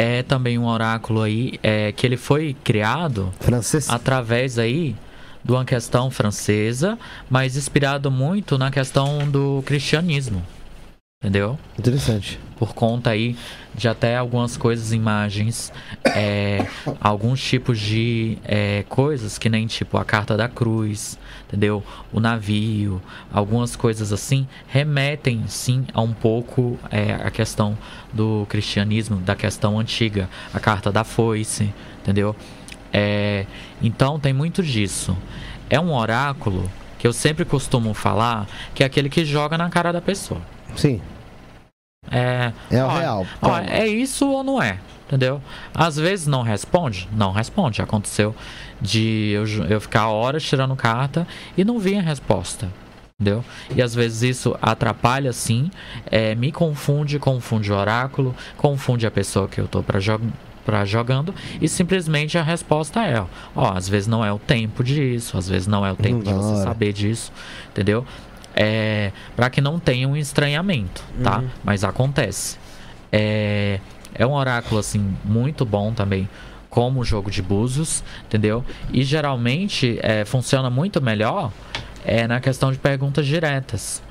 É 0.01 0.23
também 0.23 0.57
um 0.57 0.65
oráculo 0.65 1.23
aí 1.23 1.59
é, 1.60 1.91
que 1.91 2.07
ele 2.07 2.17
foi 2.17 2.55
criado 2.62 3.35
Francês? 3.41 3.91
através 3.91 4.57
aí 4.57 4.94
de 5.44 5.51
uma 5.51 5.65
questão 5.65 6.09
francesa, 6.09 6.97
mas 7.28 7.57
inspirado 7.57 8.09
muito 8.09 8.57
na 8.57 8.70
questão 8.70 9.28
do 9.28 9.60
cristianismo. 9.67 10.41
Entendeu? 11.20 11.59
Interessante. 11.77 12.39
por 12.57 12.75
conta 12.75 13.10
aí 13.10 13.36
de 13.75 13.89
até 13.89 14.17
algumas 14.17 14.57
coisas, 14.57 14.93
imagens, 14.93 15.73
é, 16.05 16.65
alguns 17.01 17.43
tipos 17.43 17.81
de 17.81 18.39
é, 18.44 18.85
coisas 18.89 19.36
que 19.36 19.49
nem 19.49 19.67
tipo 19.67 19.99
a 19.99 20.05
carta 20.05 20.36
da 20.36 20.49
cruz, 20.49 21.18
entendeu? 21.49 21.83
O 22.12 22.20
navio, 22.20 23.02
algumas 23.33 23.75
coisas 23.75 24.12
assim 24.12 24.47
remetem 24.68 25.44
sim 25.49 25.86
a 25.94 26.01
um 26.02 26.12
pouco 26.12 26.78
é, 26.91 27.15
a 27.15 27.31
questão 27.31 27.77
do 28.12 28.47
cristianismo, 28.49 29.17
da 29.17 29.35
questão 29.35 29.78
antiga, 29.81 30.28
a 30.52 30.60
carta 30.60 30.93
da 30.93 31.02
foice, 31.05 31.73
entendeu? 32.02 32.36
É, 32.93 33.47
então 33.83 34.20
tem 34.20 34.33
muito 34.33 34.62
disso. 34.62 35.17
É 35.70 35.78
um 35.81 35.93
oráculo 35.93 36.70
que 36.99 37.07
eu 37.07 37.12
sempre 37.12 37.44
costumo 37.44 37.94
falar 37.94 38.47
que 38.75 38.83
é 38.83 38.86
aquele 38.86 39.09
que 39.09 39.25
joga 39.25 39.57
na 39.59 39.68
cara 39.70 39.93
da 39.93 40.01
pessoa. 40.01 40.41
Sim, 40.77 41.01
É, 42.10 42.52
é 42.70 42.83
o 42.83 42.86
ó, 42.86 42.99
real. 42.99 43.27
ó, 43.43 43.59
é 43.59 43.86
isso 43.86 44.27
ou 44.28 44.43
não 44.43 44.62
é? 44.62 44.78
Entendeu? 45.08 45.40
Às 45.74 45.96
vezes 45.96 46.26
não 46.26 46.42
responde, 46.42 47.08
não 47.16 47.32
responde. 47.32 47.80
Aconteceu 47.80 48.36
de 48.78 49.30
eu, 49.30 49.46
eu 49.64 49.80
ficar 49.80 50.08
horas 50.08 50.42
tirando 50.42 50.76
carta 50.76 51.26
e 51.56 51.64
não 51.64 51.78
vir 51.78 51.96
a 51.96 52.02
resposta. 52.02 52.68
Entendeu? 53.18 53.42
E 53.74 53.80
às 53.80 53.94
vezes 53.94 54.22
isso 54.22 54.56
atrapalha 54.60 55.32
sim, 55.32 55.70
é, 56.06 56.34
me 56.34 56.52
confunde, 56.52 57.18
confunde 57.18 57.72
o 57.72 57.74
oráculo, 57.74 58.36
confunde 58.58 59.06
a 59.06 59.10
pessoa 59.10 59.48
que 59.48 59.58
eu 59.58 59.66
tô 59.66 59.82
pra, 59.82 59.98
jo 59.98 60.20
pra 60.64 60.84
jogando 60.84 61.34
e 61.58 61.66
simplesmente 61.66 62.36
a 62.36 62.42
resposta 62.42 63.02
é: 63.02 63.24
ó, 63.56 63.72
às 63.72 63.88
vezes 63.88 64.06
não 64.06 64.22
é 64.22 64.30
o 64.30 64.38
tempo 64.38 64.84
disso, 64.84 65.38
às 65.38 65.48
vezes 65.48 65.66
não 65.66 65.86
é 65.86 65.90
o 65.90 65.96
tempo 65.96 66.22
de 66.22 66.32
você 66.32 66.52
hora. 66.52 66.62
saber 66.62 66.92
disso, 66.92 67.32
entendeu? 67.70 68.06
É, 68.54 69.10
para 69.34 69.48
que 69.48 69.60
não 69.60 69.80
tenha 69.80 70.06
um 70.06 70.16
estranhamento, 70.16 71.02
tá? 71.22 71.38
Uhum. 71.38 71.48
Mas 71.64 71.82
acontece. 71.82 72.58
É, 73.10 73.80
é 74.18 74.26
um 74.26 74.32
oráculo 74.32 74.80
assim 74.80 75.16
muito 75.24 75.64
bom 75.64 75.94
também, 75.94 76.28
como 76.68 77.00
o 77.00 77.05
jogo 77.05 77.30
de 77.30 77.40
búzios, 77.40 78.02
entendeu? 78.24 78.64
E 78.92 79.02
geralmente 79.02 79.98
é, 80.02 80.24
funciona 80.24 80.68
muito 80.68 81.00
melhor 81.00 81.52
é 82.05 82.26
na 82.26 82.40
questão 82.40 82.72
de 82.72 82.78
perguntas 82.78 83.26
diretas, 83.26 84.02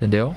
entendeu? 0.00 0.34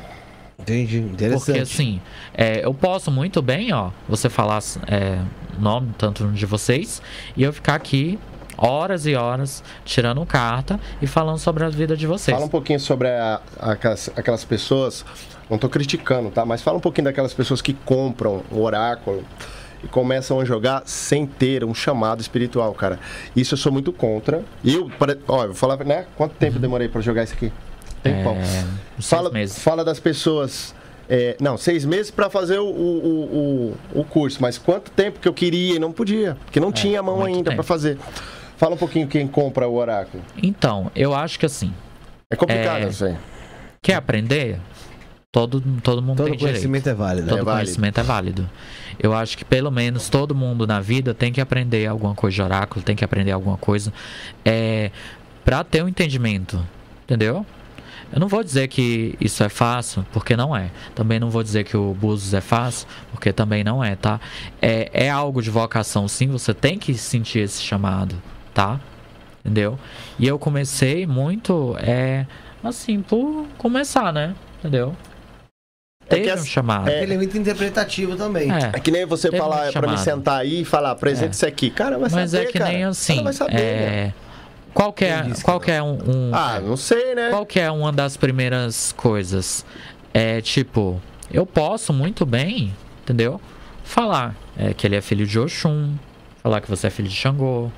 Entendi, 0.59 0.97
interessante. 0.97 1.45
Porque 1.45 1.59
assim, 1.59 2.01
é, 2.33 2.65
eu 2.65 2.73
posso 2.73 3.11
muito 3.11 3.41
bem, 3.41 3.71
ó, 3.71 3.91
você 4.09 4.29
falar 4.29 4.61
é, 4.87 5.19
o 5.57 5.61
nome 5.61 5.93
tanto 5.97 6.27
de 6.31 6.45
vocês 6.45 7.01
e 7.35 7.43
eu 7.43 7.53
ficar 7.53 7.75
aqui 7.75 8.19
horas 8.57 9.05
e 9.05 9.15
horas 9.15 9.63
tirando 9.85 10.25
carta 10.25 10.79
e 11.01 11.07
falando 11.07 11.37
sobre 11.37 11.63
a 11.63 11.69
vida 11.69 11.95
de 11.95 12.07
vocês. 12.07 12.33
Fala 12.35 12.45
um 12.45 12.49
pouquinho 12.49 12.79
sobre 12.79 13.07
a- 13.09 13.39
aquelas, 13.59 14.09
aquelas 14.15 14.43
pessoas, 14.43 15.05
não 15.49 15.57
tô 15.57 15.69
criticando, 15.69 16.29
tá? 16.29 16.45
Mas 16.45 16.61
fala 16.61 16.77
um 16.77 16.81
pouquinho 16.81 17.05
daquelas 17.05 17.33
pessoas 17.33 17.61
que 17.61 17.73
compram 17.73 18.43
o 18.51 18.61
oráculo 18.61 19.23
e 19.83 19.87
começam 19.87 20.39
a 20.39 20.45
jogar 20.45 20.81
sem 20.85 21.25
ter 21.25 21.63
um 21.63 21.73
chamado 21.73 22.19
espiritual, 22.19 22.73
cara. 22.73 22.99
Isso 23.35 23.53
eu 23.53 23.57
sou 23.57 23.71
muito 23.71 23.93
contra. 23.93 24.43
Eu, 24.65 24.89
pare- 24.97 25.19
ó, 25.27 25.43
eu 25.43 25.47
vou 25.49 25.55
falar, 25.55 25.77
né? 25.85 26.05
Quanto 26.15 26.33
tempo 26.33 26.57
eu 26.57 26.61
demorei 26.61 26.87
pra 26.87 26.99
jogar 26.99 27.23
isso 27.23 27.33
aqui? 27.33 27.51
Tempão. 28.01 28.35
É, 28.35 28.65
fala, 29.01 29.29
meses. 29.31 29.59
fala 29.59 29.83
das 29.85 29.99
pessoas. 29.99 30.73
é, 31.09 31.35
não, 31.39 31.57
seis 31.57 31.85
meses 31.85 32.11
pra 32.11 32.29
fazer 32.29 32.57
o, 32.59 32.65
o, 32.65 33.75
o, 33.95 33.99
o 34.01 34.03
curso, 34.03 34.39
mas 34.41 34.57
quanto 34.57 34.91
tempo 34.91 35.19
que 35.19 35.27
eu 35.27 35.33
queria 35.33 35.75
e 35.75 35.79
não 35.79 35.91
podia, 35.91 36.35
porque 36.45 36.59
não 36.59 36.71
tinha 36.71 37.01
mão 37.01 37.15
É, 37.15 37.19
muito 37.21 37.35
ainda 37.37 37.53
pra 37.55 37.63
fazer. 37.63 37.97
Fala 38.57 38.73
um 38.75 38.77
pouquinho 38.77 39.07
quem 39.07 39.27
compra 39.27 39.67
o 39.67 39.75
oráculo. 39.75 40.23
Então, 40.41 40.91
eu 40.95 41.13
acho 41.13 41.39
que 41.39 41.45
assim, 41.45 41.73
É 42.29 42.35
complicado, 42.35 42.81
É, 42.83 43.05
aí. 43.09 43.15
quer 43.81 43.93
aprender? 43.95 44.59
Todo, 45.31 45.61
todo 45.83 46.01
mundo 46.01 46.17
Todo 46.17 46.27
tem 46.29 46.37
direito. 46.37 46.53
conhecimento 46.53 46.89
é 46.89 46.93
válido. 46.93 47.27
Todo 47.29 47.39
É 47.39 47.43
válido. 47.43 47.63
conhecimento 47.65 47.99
é 47.99 48.03
válido. 48.03 48.49
Eu 48.99 49.13
acho 49.13 49.37
que 49.37 49.45
pelo 49.45 49.69
menos 49.69 50.09
todo 50.09 50.33
mundo 50.33 50.65
na 50.65 50.79
vida 50.81 51.13
tem 51.13 51.31
que 51.31 51.39
aprender 51.39 51.85
alguma 51.85 52.15
coisa 52.15 52.33
de 52.35 52.41
oráculo, 52.41 52.83
tem 52.83 52.95
que 52.95 53.05
aprender 53.05 53.31
alguma 53.31 53.57
coisa 53.57 53.93
é, 54.43 54.89
para 55.45 55.63
ter 55.63 55.83
um 55.83 55.87
entendimento, 55.87 56.59
entendeu? 57.03 57.45
Eu 58.11 58.19
não 58.21 58.27
vou 58.27 58.43
dizer 58.43 58.67
que 58.69 59.15
isso 59.21 59.43
é 59.43 59.49
fácil, 59.49 60.05
porque 60.13 60.35
não 60.35 60.55
é. 60.55 60.71
Também 60.95 61.19
não 61.19 61.29
vou 61.29 61.43
dizer 61.43 61.65
que 61.65 61.75
o 61.77 61.93
Búzios 61.93 62.33
é 62.33 62.41
fácil, 62.41 62.87
porque 63.11 63.31
também 63.33 63.63
não 63.65 63.83
é, 63.83 63.95
tá? 63.95 64.19
É, 64.61 64.89
é 65.05 65.09
algo 65.09 65.41
de 65.41 65.49
vocação, 65.51 66.07
sim. 66.07 66.27
Você 66.29 66.53
tem 66.53 66.79
que 66.79 66.93
sentir 66.95 67.39
esse 67.39 67.61
chamado, 67.61 68.15
tá? 68.57 68.79
Entendeu? 69.45 69.77
E 70.17 70.27
eu 70.27 70.39
comecei 70.39 71.05
muito, 71.05 71.75
é, 71.79 72.25
assim, 72.63 73.01
por 73.03 73.45
começar, 73.57 74.11
né? 74.11 74.33
Entendeu? 74.59 74.95
É 76.09 76.15
que 76.15 76.21
Teve 76.21 76.31
as- 76.31 76.41
um 76.41 76.45
chamado. 76.45 76.89
é- 76.89 77.03
Ele 77.03 77.13
é 77.13 77.17
muito 77.17 77.37
interpretativo 77.37 78.15
também. 78.15 78.51
É. 78.51 78.71
É 78.73 78.79
que 78.79 78.89
nem 78.89 79.05
você 79.05 79.31
falar 79.31 79.57
um 79.57 79.59
é 79.69 79.71
pra 79.71 79.81
chamado. 79.83 79.97
sentar 79.99 80.39
aí 80.41 80.61
e 80.61 80.65
falar, 80.65 80.91
apresenta 80.91 81.27
É. 81.27 81.31
isso 81.31 81.45
aqui. 81.45 81.69
Cara, 81.69 81.99
vai 81.99 82.09
Mas 82.11 82.31
saber, 82.31 82.43
é 82.43 82.51
que 82.51 82.57
cara. 82.57 82.71
nem 82.71 82.83
assim. 82.83 83.23
vai 83.23 83.33
saber, 83.33 83.53
né? 83.53 83.59
é... 83.61 84.13
Qual 84.73 84.91
que 84.93 85.05
é, 85.05 85.21
que 85.23 85.41
qual 85.43 85.59
que 85.59 85.71
é 85.71 85.81
um, 85.83 85.93
um- 86.07 86.31
Ah, 86.35 86.59
não 86.59 86.75
sei, 86.77 87.13
né? 87.15 87.29
qual 87.29 87.45
que 87.45 87.59
é 87.59 87.69
uma 87.71 87.91
das 87.91 88.15
primeiras 88.17 88.91
coisas? 88.93 89.65
É 90.13 90.39
tipo, 90.41 91.01
eu 91.31 91.45
posso 91.45 91.91
muito 91.93 92.25
bem, 92.25 92.73
entendeu? 93.03 93.39
Falar 93.83 94.35
é, 94.57 94.73
que 94.73 94.85
ele 94.87 94.95
é 94.95 95.01
filho 95.01 95.25
de 95.25 95.39
Oxum, 95.39 95.93
falar 96.43 96.61
que 96.61 96.69
você 96.69 96.87
é 96.87 96.89
filho 96.89 97.07
de 97.09 97.15
Xangô, 97.15 97.71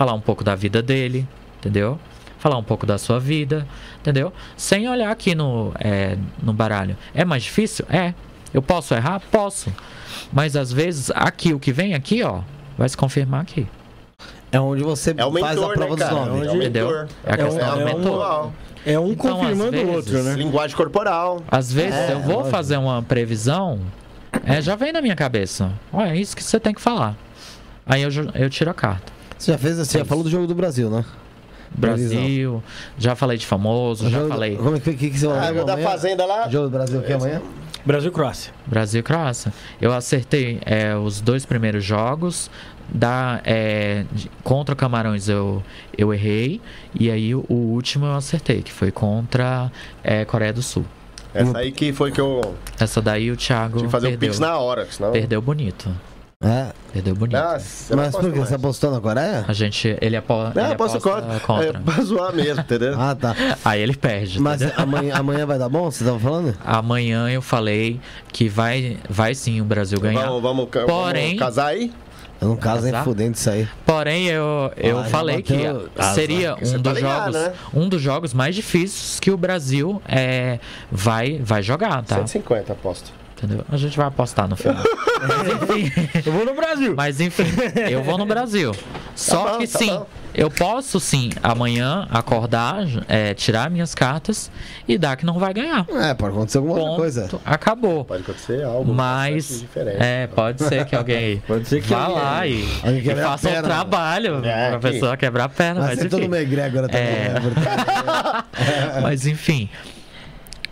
falar 0.00 0.14
um 0.14 0.20
pouco 0.20 0.42
da 0.42 0.54
vida 0.54 0.80
dele, 0.80 1.28
entendeu? 1.58 1.98
Falar 2.38 2.56
um 2.56 2.62
pouco 2.62 2.86
da 2.86 2.96
sua 2.96 3.20
vida, 3.20 3.66
entendeu? 4.00 4.32
Sem 4.56 4.88
olhar 4.88 5.10
aqui 5.10 5.34
no, 5.34 5.74
é, 5.78 6.16
no 6.42 6.54
baralho. 6.54 6.96
É 7.14 7.22
mais 7.22 7.42
difícil? 7.42 7.84
É. 7.90 8.14
Eu 8.52 8.62
posso 8.62 8.94
errar? 8.94 9.20
Posso. 9.30 9.70
Mas 10.32 10.56
às 10.56 10.72
vezes 10.72 11.10
aqui, 11.14 11.52
o 11.52 11.60
que 11.60 11.70
vem 11.70 11.92
aqui, 11.92 12.22
ó, 12.22 12.40
vai 12.78 12.88
se 12.88 12.96
confirmar 12.96 13.42
aqui. 13.42 13.66
É 14.50 14.58
onde 14.58 14.82
você 14.82 15.14
É 15.14 15.22
o 15.26 15.30
faz 15.32 15.58
a 15.58 15.60
mentor, 15.60 15.74
prova 15.74 15.90
né, 15.90 15.96
dos 15.96 16.08
cara? 16.08 16.14
nomes. 16.14 16.48
É 16.48 16.50
o 16.50 16.56
Entendeu? 16.56 16.86
mentor. 16.86 17.08
É 17.26 17.32
a 17.32 17.36
questão 17.36 17.52
um- 17.52 17.58
do 17.74 17.80
é 17.80 17.84
um- 17.84 17.84
mentor. 17.98 18.50
É 18.86 18.98
um 18.98 19.12
Então, 19.12 19.36
confirmando 19.38 19.76
às 19.76 19.82
o 19.82 19.88
outro, 19.92 20.12
vezes, 20.12 20.26
né? 20.26 20.34
Linguagem 20.42 20.74
corporal. 20.78 21.42
Às 21.46 21.70
vezes 21.70 21.94
É, 21.94 22.12
eu 22.14 22.20
vou 22.20 22.36
lógico. 22.36 22.50
fazer 22.50 22.78
uma 22.78 23.02
previsão, 23.02 23.78
é, 24.46 24.62
já 24.62 24.74
vem 24.76 24.92
na 24.92 25.02
minha 25.02 25.14
cabeça. 25.14 25.70
Olha, 25.92 26.08
é 26.12 26.16
isso 26.16 26.34
que 26.34 26.42
você 26.42 26.58
tem 26.58 26.72
que 26.72 26.80
falar. 26.80 27.14
Aí 27.84 28.00
eu, 28.00 28.08
eu 28.34 28.48
tiro 28.48 28.70
a 28.70 28.74
carta. 28.74 29.19
Você 29.40 29.52
já 29.52 29.58
fez, 29.58 29.76
você 29.78 29.98
já 29.98 30.04
falou 30.04 30.22
do 30.22 30.28
jogo 30.28 30.46
do 30.46 30.54
Brasil, 30.54 30.90
né? 30.90 31.02
Brasil, 31.74 32.62
já 32.98 33.14
falei 33.16 33.38
de 33.38 33.46
famoso, 33.46 34.06
O 34.06 34.10
já 34.10 34.18
jogo- 34.18 34.28
falei. 34.30 34.56
Como 34.56 34.76
é 34.76 34.80
que, 34.80 34.92
que, 34.94 35.10
que 35.10 35.18
você 35.18 35.26
vai 35.26 35.38
Ah, 35.38 35.42
fazer 35.46 35.60
o 35.60 35.64
da? 35.64 35.78
Fazenda 35.78 36.26
lá. 36.26 36.48
Jogo 36.48 36.64
do 36.68 36.70
Brasil 36.72 37.00
aqui 37.00 37.12
amanhã? 37.12 37.40
Brasil 37.86 38.10
e 38.10 38.12
Croácia. 38.12 38.52
Brasil 38.66 39.00
e 39.00 39.02
Croácia. 39.02 39.52
Eu 39.80 39.92
acertei 39.94 40.60
é, 40.66 40.94
os 40.94 41.20
dois 41.20 41.46
primeiros 41.46 41.84
jogos. 41.84 42.50
Da, 42.92 43.40
é, 43.44 44.04
de- 44.12 44.28
contra 44.42 44.74
Camarões 44.74 45.28
eu, 45.28 45.62
eu 45.96 46.12
errei. 46.12 46.60
E 46.98 47.10
aí 47.10 47.34
o 47.34 47.44
último 47.48 48.04
eu 48.06 48.14
acertei, 48.16 48.62
que 48.62 48.72
foi 48.72 48.90
contra 48.90 49.70
é, 50.02 50.24
Coreia 50.24 50.52
do 50.52 50.60
Sul. 50.62 50.84
Essa 51.32 51.56
aí 51.58 51.70
que 51.70 51.92
foi 51.92 52.10
que 52.10 52.20
eu 52.20 52.56
Essa 52.78 53.00
daí 53.00 53.30
o 53.30 53.36
Thiago 53.36 53.76
tive 53.76 53.84
que 53.86 53.92
fazer 53.92 54.06
o 54.08 54.10
perdeu. 54.10 54.28
Pix 54.30 54.40
na 54.40 54.58
hora, 54.58 54.86
senão... 54.90 55.12
Perdeu 55.12 55.40
bonito. 55.40 55.88
É. 56.42 56.72
Perdeu 56.90 57.14
bonito. 57.14 57.38
Nossa, 57.38 57.92
eu 57.92 57.96
não 57.98 58.04
Mas 58.04 58.16
por 58.16 58.32
que? 58.32 58.38
Você 58.38 58.54
apostou 58.54 58.90
na 58.90 58.98
Coreia? 58.98 59.44
A 59.46 59.52
gente, 59.52 59.94
ele, 60.00 60.16
apo, 60.16 60.32
Não, 60.54 60.64
ele 60.64 60.72
aposta 60.72 60.98
contra. 60.98 61.38
contra. 61.40 61.66
É, 61.68 61.72
pra 61.72 62.02
zoar 62.02 62.34
mesmo, 62.34 62.60
entendeu? 62.62 62.98
Ah, 62.98 63.14
tá. 63.14 63.36
Aí 63.62 63.82
ele 63.82 63.94
perde. 63.94 64.40
Mas 64.40 64.62
entendeu? 64.62 64.82
amanhã, 64.82 65.14
amanhã 65.20 65.44
vai 65.46 65.58
dar 65.58 65.68
bom? 65.68 65.90
Você 65.90 66.02
tava 66.02 66.18
falando? 66.18 66.56
Amanhã 66.64 67.28
eu 67.28 67.42
falei 67.42 68.00
que 68.32 68.48
vai, 68.48 68.96
vai 69.08 69.34
sim 69.34 69.60
o 69.60 69.64
Brasil 69.64 70.00
ganhar. 70.00 70.24
Vamos, 70.26 70.42
vamos, 70.42 70.68
Porém- 70.86 71.26
vamos 71.26 71.38
casar 71.38 71.66
aí? 71.66 71.92
Eu 72.40 72.48
não 72.48 72.56
caso 72.56 72.90
nem 72.90 73.02
fudendo 73.04 73.36
isso 73.36 73.50
aí. 73.50 73.68
Porém, 73.84 74.28
eu, 74.28 74.72
eu 74.78 74.98
Ah, 75.00 75.04
falei 75.04 75.42
que 75.42 75.58
seria 76.14 76.54
Você 76.56 76.74
um 76.78 76.82
tá 76.82 76.88
dos 76.90 76.98
ligado, 77.02 77.32
jogos, 77.34 77.48
né? 77.48 77.52
um 77.74 77.86
dos 77.86 78.00
jogos 78.00 78.32
mais 78.32 78.54
difíceis 78.54 79.20
que 79.20 79.30
o 79.30 79.36
Brasil 79.36 80.00
é, 80.08 80.58
vai, 80.90 81.38
vai 81.44 81.62
jogar, 81.62 82.02
tá? 82.02 82.16
150, 82.16 82.72
aposto. 82.72 83.12
Entendeu? 83.42 83.64
A 83.72 83.76
gente 83.78 83.96
vai 83.96 84.06
apostar 84.06 84.46
no 84.46 84.54
final. 84.54 84.82
Mas 85.26 85.48
enfim, 85.48 85.92
Eu 86.26 86.32
vou 86.32 86.44
no 86.44 86.54
Brasil. 86.54 86.94
mas 86.94 87.20
enfim, 87.20 87.44
eu 87.90 88.02
vou 88.02 88.18
no 88.18 88.26
Brasil. 88.26 88.74
Só 89.16 89.52
bom, 89.52 89.58
que 89.58 89.66
tá 89.66 89.78
sim, 89.78 89.88
bom. 89.90 90.06
eu 90.34 90.50
posso 90.50 91.00
sim 91.00 91.30
amanhã 91.42 92.06
acordar, 92.10 92.84
é, 93.08 93.32
tirar 93.32 93.70
minhas 93.70 93.94
cartas 93.94 94.50
e 94.86 94.98
dar 94.98 95.16
que 95.16 95.24
não 95.24 95.38
vai 95.38 95.54
ganhar. 95.54 95.86
É, 95.90 96.12
pode 96.12 96.34
acontecer 96.34 96.58
alguma 96.58 96.74
outra 96.74 96.88
Ponto. 96.90 97.00
coisa. 97.00 97.28
Acabou. 97.44 98.04
Pode 98.04 98.22
acontecer 98.22 98.62
algo 98.62 98.92
Mas 98.92 99.64
é, 99.98 100.26
pode 100.26 100.62
ser 100.62 100.84
que 100.84 100.94
alguém 100.94 101.42
Pode 101.48 101.66
ser 101.66 101.80
que 101.82 101.88
vá 101.88 102.04
alguém- 102.04 102.22
lá 102.22 102.46
e, 102.46 102.68
Alguém 102.84 103.02
e 103.04 103.10
a 103.10 103.16
faça 103.16 103.48
um 103.48 103.52
perna. 103.52 103.68
trabalho 103.68 104.44
É, 104.44 104.70
pra 104.70 104.78
pessoa 104.80 105.16
quebrar 105.16 105.44
a 105.44 105.48
perna. 105.48 105.80
Mas 105.80 105.88
Mas, 105.90 105.98
você 106.00 106.08
todo 106.10 106.20
enfim, 106.20 106.28
no 106.28 106.36
McGregor 106.36 106.82
também. 106.82 107.00
É. 107.00 107.28
né? 107.34 109.00
mas 109.02 109.26
enfim. 109.26 109.68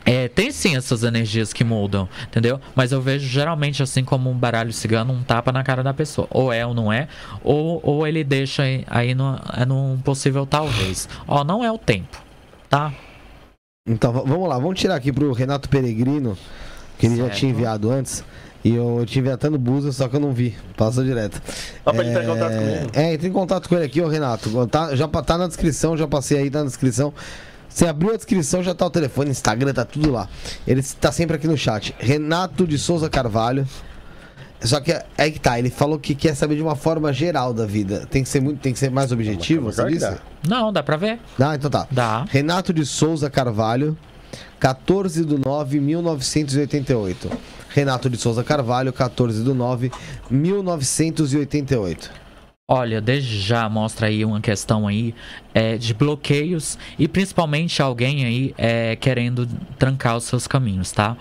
É, 0.08 0.26
tem 0.26 0.50
sim 0.50 0.74
essas 0.74 1.02
energias 1.02 1.52
que 1.52 1.62
mudam, 1.62 2.08
entendeu? 2.26 2.58
Mas 2.74 2.92
eu 2.92 3.02
vejo 3.02 3.28
geralmente 3.28 3.82
assim 3.82 4.02
como 4.02 4.30
um 4.30 4.34
baralho 4.34 4.72
cigano, 4.72 5.12
um 5.12 5.22
tapa 5.22 5.52
na 5.52 5.62
cara 5.62 5.82
da 5.82 5.92
pessoa. 5.92 6.26
Ou 6.30 6.50
é 6.50 6.64
ou 6.64 6.72
não 6.72 6.90
é, 6.90 7.08
ou, 7.44 7.78
ou 7.84 8.06
ele 8.06 8.24
deixa 8.24 8.62
aí, 8.62 8.86
aí 8.88 9.14
no, 9.14 9.38
é 9.54 9.66
num 9.66 9.98
possível 9.98 10.46
talvez. 10.46 11.06
Ó, 11.26 11.44
não 11.44 11.62
é 11.62 11.70
o 11.70 11.76
tempo, 11.76 12.16
tá? 12.70 12.90
Então, 13.86 14.10
vamos 14.10 14.48
lá. 14.48 14.58
Vamos 14.58 14.80
tirar 14.80 14.94
aqui 14.94 15.12
pro 15.12 15.30
Renato 15.32 15.68
Peregrino, 15.68 16.38
que 16.98 17.04
ele 17.04 17.16
já 17.16 17.24
Certo. 17.24 17.36
tinha 17.36 17.50
enviado 17.50 17.90
antes. 17.90 18.24
E 18.64 18.74
eu, 18.74 19.04
tinha 19.06 19.38
no 19.50 19.58
Busa, 19.58 19.92
só 19.92 20.08
que 20.08 20.16
eu 20.16 20.20
não 20.20 20.32
vi. 20.32 20.56
Passou 20.74 21.04
direto. 21.04 21.40
Dá 21.84 21.92
pra 21.92 22.04
entrar 22.04 22.24
em 22.24 22.26
contato 22.26 22.54
comigo? 22.54 22.90
É, 22.94 23.12
entre 23.12 23.28
em 23.28 23.32
contato 23.32 23.68
com 23.68 23.74
ele 23.76 23.84
aqui, 23.84 24.00
ô 24.00 24.08
Renato. 24.08 24.66
Tá, 24.68 24.96
já 24.96 25.06
tá 25.06 25.36
na 25.36 25.46
descrição, 25.46 25.98
já 25.98 26.08
passei 26.08 26.38
aí, 26.38 26.50
tá 26.50 26.60
na 26.60 26.66
descrição. 26.66 27.12
Você 27.78 27.86
abriu 27.86 28.12
a 28.12 28.16
descrição, 28.16 28.60
já 28.60 28.74
tá 28.74 28.84
o 28.84 28.90
telefone, 28.90 29.30
Instagram, 29.30 29.72
tá 29.72 29.84
tudo 29.84 30.10
lá. 30.10 30.28
Ele 30.66 30.82
tá 30.82 31.12
sempre 31.12 31.36
aqui 31.36 31.46
no 31.46 31.56
chat. 31.56 31.94
Renato 31.96 32.66
de 32.66 32.76
Souza 32.76 33.08
Carvalho. 33.08 33.68
Só 34.60 34.80
que 34.80 34.90
é 34.90 35.06
aí 35.16 35.30
que 35.30 35.38
tá, 35.38 35.60
ele 35.60 35.70
falou 35.70 35.96
que 35.96 36.12
quer 36.12 36.34
saber 36.34 36.56
de 36.56 36.62
uma 36.62 36.74
forma 36.74 37.12
geral 37.12 37.54
da 37.54 37.64
vida. 37.64 38.04
Tem 38.10 38.24
que 38.24 38.28
ser 38.28 38.40
muito, 38.40 38.58
tem 38.58 38.72
que 38.72 38.80
ser 38.80 38.90
mais 38.90 39.12
objetivo, 39.12 39.66
você 39.66 39.86
disse? 39.86 40.00
dá. 40.00 40.18
Não, 40.48 40.72
dá 40.72 40.82
pra 40.82 40.96
ver. 40.96 41.20
Dá, 41.38 41.54
então 41.54 41.70
tá. 41.70 41.86
Dá. 41.88 42.24
Renato 42.28 42.72
de 42.72 42.84
Souza 42.84 43.30
Carvalho, 43.30 43.96
14 44.58 45.24
de 45.24 45.38
9 45.38 45.78
1988. 45.78 47.30
Renato 47.68 48.10
de 48.10 48.16
Souza 48.16 48.42
Carvalho, 48.42 48.92
14 48.92 49.44
de 49.44 49.52
9 49.52 49.92
1988. 50.28 52.10
Olha, 52.70 53.00
desde 53.00 53.40
já 53.40 53.66
mostra 53.66 54.08
aí 54.08 54.22
uma 54.26 54.42
questão 54.42 54.86
aí 54.86 55.14
é, 55.54 55.78
de 55.78 55.94
bloqueios 55.94 56.78
e 56.98 57.08
principalmente 57.08 57.80
alguém 57.80 58.26
aí 58.26 58.54
é, 58.58 58.94
querendo 58.94 59.48
trancar 59.78 60.18
os 60.18 60.24
seus 60.24 60.46
caminhos, 60.46 60.92
tá? 60.92 61.16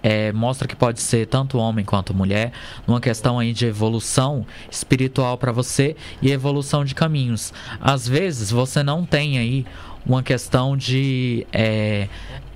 É, 0.00 0.30
mostra 0.30 0.68
que 0.68 0.76
pode 0.76 1.00
ser 1.00 1.26
tanto 1.26 1.58
homem 1.58 1.84
quanto 1.84 2.14
mulher, 2.14 2.52
numa 2.86 3.00
questão 3.00 3.40
aí 3.40 3.52
de 3.52 3.66
evolução 3.66 4.46
espiritual 4.70 5.36
para 5.36 5.50
você 5.50 5.96
e 6.22 6.30
evolução 6.30 6.84
de 6.84 6.94
caminhos. 6.94 7.52
Às 7.80 8.06
vezes 8.06 8.52
você 8.52 8.80
não 8.84 9.04
tem 9.04 9.38
aí 9.38 9.66
uma 10.06 10.22
questão 10.22 10.76
de 10.76 11.44
é, 11.52 12.06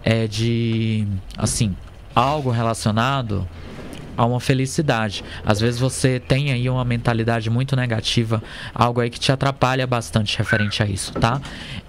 é 0.05 0.29
de 0.29 1.05
assim 1.37 1.77
algo 2.15 2.51
relacionado 2.51 3.45
a 4.17 4.25
uma 4.25 4.41
felicidade. 4.41 5.25
Às 5.45 5.61
vezes 5.61 5.79
você 5.79 6.21
tem 6.21 6.53
aí 6.53 6.69
uma 6.69 6.85
mentalidade 6.85 7.51
muito 7.51 7.77
negativa, 7.77 8.43
algo 8.75 9.01
aí 9.01 9.11
que 9.11 9.21
te 9.21 9.31
atrapalha 9.31 9.87
bastante 9.87 10.39
referente 10.39 10.83
a 10.83 10.87
isso, 10.87 11.13
tá? 11.15 11.41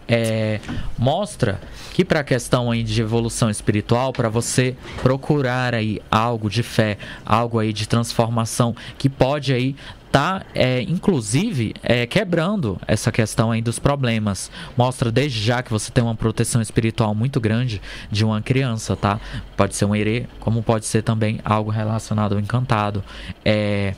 É, 0.10 0.62
mostra 0.98 1.60
que 1.94 2.06
para 2.06 2.22
a 2.22 2.24
questão 2.24 2.72
aí 2.72 2.82
de 2.82 3.02
evolução 3.02 3.50
espiritual, 3.50 4.14
para 4.14 4.30
você 4.30 4.76
procurar 5.02 5.74
aí 5.74 6.00
algo 6.10 6.50
de 6.50 6.64
fé, 6.64 6.98
algo 7.26 7.60
aí 7.60 7.74
de 7.74 7.88
transformação 7.88 8.76
que 8.98 9.10
pode 9.10 9.52
aí 9.52 9.76
tá 10.12 10.44
é, 10.54 10.82
inclusive 10.82 11.74
é, 11.84 12.06
quebrando 12.06 12.80
essa 12.88 13.12
questão 13.12 13.52
aí 13.52 13.62
dos 13.62 13.80
problemas. 13.80 14.52
Mostra 14.76 15.12
desde 15.12 15.40
já 15.40 15.62
que 15.64 15.72
você 15.72 15.92
tem 15.92 16.04
uma 16.04 16.16
proteção 16.16 16.62
espiritual 16.62 17.14
muito 17.14 17.40
grande 17.40 17.82
de 18.12 18.26
uma 18.26 18.42
criança 18.42 18.96
tá? 18.96 19.20
Pode 19.56 19.76
ser 19.76 19.86
um 19.86 19.96
herê 19.96 20.26
como 20.40 20.62
pode 20.64 20.86
ser 20.86 21.02
também 21.02 21.40
algo 21.44 21.72
relacionado 21.72 22.34
ao 22.34 22.40
encantado. 22.40 23.04
É, 23.44 23.94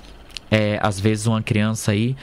é 0.52 0.80
às 0.82 1.00
vezes 1.00 1.28
uma 1.28 1.42
criança 1.42 1.92
aí 1.92 2.16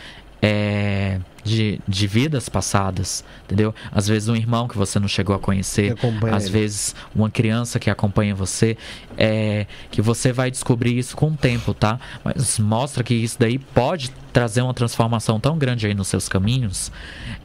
é, 0.42 1.18
de, 1.47 1.81
de 1.86 2.07
vidas 2.07 2.49
passadas, 2.49 3.25
entendeu? 3.44 3.75
Às 3.92 4.08
vezes 4.08 4.28
um 4.28 4.36
irmão 4.36 4.66
que 4.68 4.76
você 4.76 4.99
não 4.99 5.08
chegou 5.08 5.34
a 5.34 5.39
conhecer, 5.39 5.94
às 6.33 6.44
ele. 6.44 6.52
vezes 6.52 6.94
uma 7.15 7.31
criança 7.31 7.78
que 7.78 7.89
acompanha 7.89 8.34
você, 8.34 8.76
é, 9.16 9.66
que 9.91 10.02
você 10.02 10.33
vai 10.33 10.50
descobrir 10.50 10.99
isso 10.99 11.16
com 11.16 11.28
o 11.28 11.36
tempo, 11.36 11.73
tá? 11.73 11.99
Mas 12.25 12.58
mostra 12.58 13.02
que 13.05 13.15
isso 13.15 13.36
daí 13.39 13.58
pode 13.58 14.10
trazer 14.33 14.60
uma 14.60 14.75
transformação 14.75 15.41
tão 15.41 15.57
grande 15.57 15.86
aí 15.86 15.94
nos 15.94 16.08
seus 16.08 16.28
caminhos, 16.28 16.92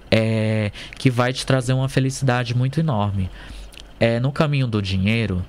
é, 0.09 0.71
que 0.97 1.09
vai 1.09 1.31
te 1.31 1.45
trazer 1.45 1.73
uma 1.73 1.87
felicidade 1.87 2.55
muito 2.55 2.79
enorme. 2.79 3.29
É, 3.99 4.19
no 4.19 4.31
caminho 4.31 4.67
do 4.67 4.81
dinheiro, 4.81 5.45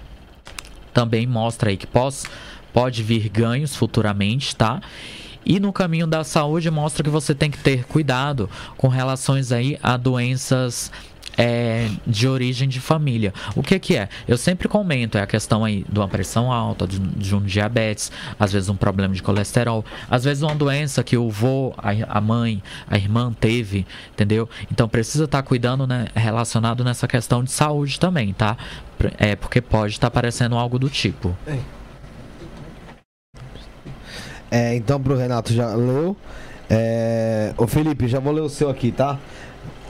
também 0.93 1.27
mostra 1.27 1.71
aí 1.71 1.77
que 1.77 1.87
pós, 1.87 2.27
pode 2.73 3.03
vir 3.03 3.29
ganhos 3.29 3.75
futuramente, 3.75 4.55
tá? 4.55 4.81
E 5.45 5.59
no 5.59 5.73
caminho 5.73 6.07
da 6.07 6.25
saúde 6.25 6.71
mostra 6.71 7.03
que 7.03 7.11
você 7.11 7.35
tem 7.35 7.51
que 7.51 7.59
ter 7.59 7.85
cuidado 7.85 8.49
com 8.77 8.89
relações 8.89 9.53
aí 9.53 9.79
a 9.83 9.97
doenças 9.97 10.91
é, 11.37 11.89
de 12.07 12.29
origem 12.29 12.69
de 12.69 12.81
família. 12.81 13.33
O 13.55 13.63
que 13.63 13.79
que 13.79 13.97
é? 13.97 14.09
Eu 14.27 14.37
sempre 14.37 14.69
comento, 14.69 15.19
é 15.19 15.23
a 15.23 15.27
questão 15.27 15.65
aí 15.65 15.85
de 15.89 15.99
uma 15.99 16.09
pressão 16.09 16.53
alta, 16.53 16.87
de, 16.87 16.99
de 16.99 17.35
um 17.35 17.41
diabetes, 17.41 18.11
às 18.39 18.53
vezes 18.53 18.69
um 18.69 18.77
problema 18.77 19.15
de 19.15 19.23
colesterol, 19.23 19.85
às 20.11 20.25
vezes 20.25 20.43
uma 20.43 20.55
doença 20.55 21.03
que 21.03 21.17
o 21.17 21.31
vô, 21.31 21.75
a, 21.79 22.19
a 22.19 22.21
mãe, 22.21 22.63
a 22.89 22.97
irmã 22.97 23.33
teve, 23.39 23.87
entendeu? 24.13 24.49
Então 24.71 24.89
precisa 24.89 25.25
estar 25.25 25.43
cuidando, 25.43 25.87
né, 25.87 26.07
relacionado 26.15 26.85
nessa 26.85 27.09
questão 27.09 27.43
de 27.43 27.51
saúde 27.51 27.99
também, 27.99 28.33
tá? 28.33 28.57
É, 29.19 29.35
porque 29.35 29.61
pode 29.61 29.95
estar 29.95 30.07
aparecendo 30.07 30.57
algo 30.57 30.79
do 30.79 30.89
tipo. 30.89 31.37
É, 31.47 31.59
então 34.77 35.01
pro 35.01 35.17
Renato 35.17 35.53
já 35.53 35.75
leu. 35.75 36.17
É, 36.69 37.53
ô 37.57 37.67
Felipe, 37.67 38.07
já 38.09 38.19
vou 38.21 38.33
ler 38.33 38.41
o 38.43 38.49
seu 38.49 38.69
aqui, 38.71 38.91
tá? 38.93 39.19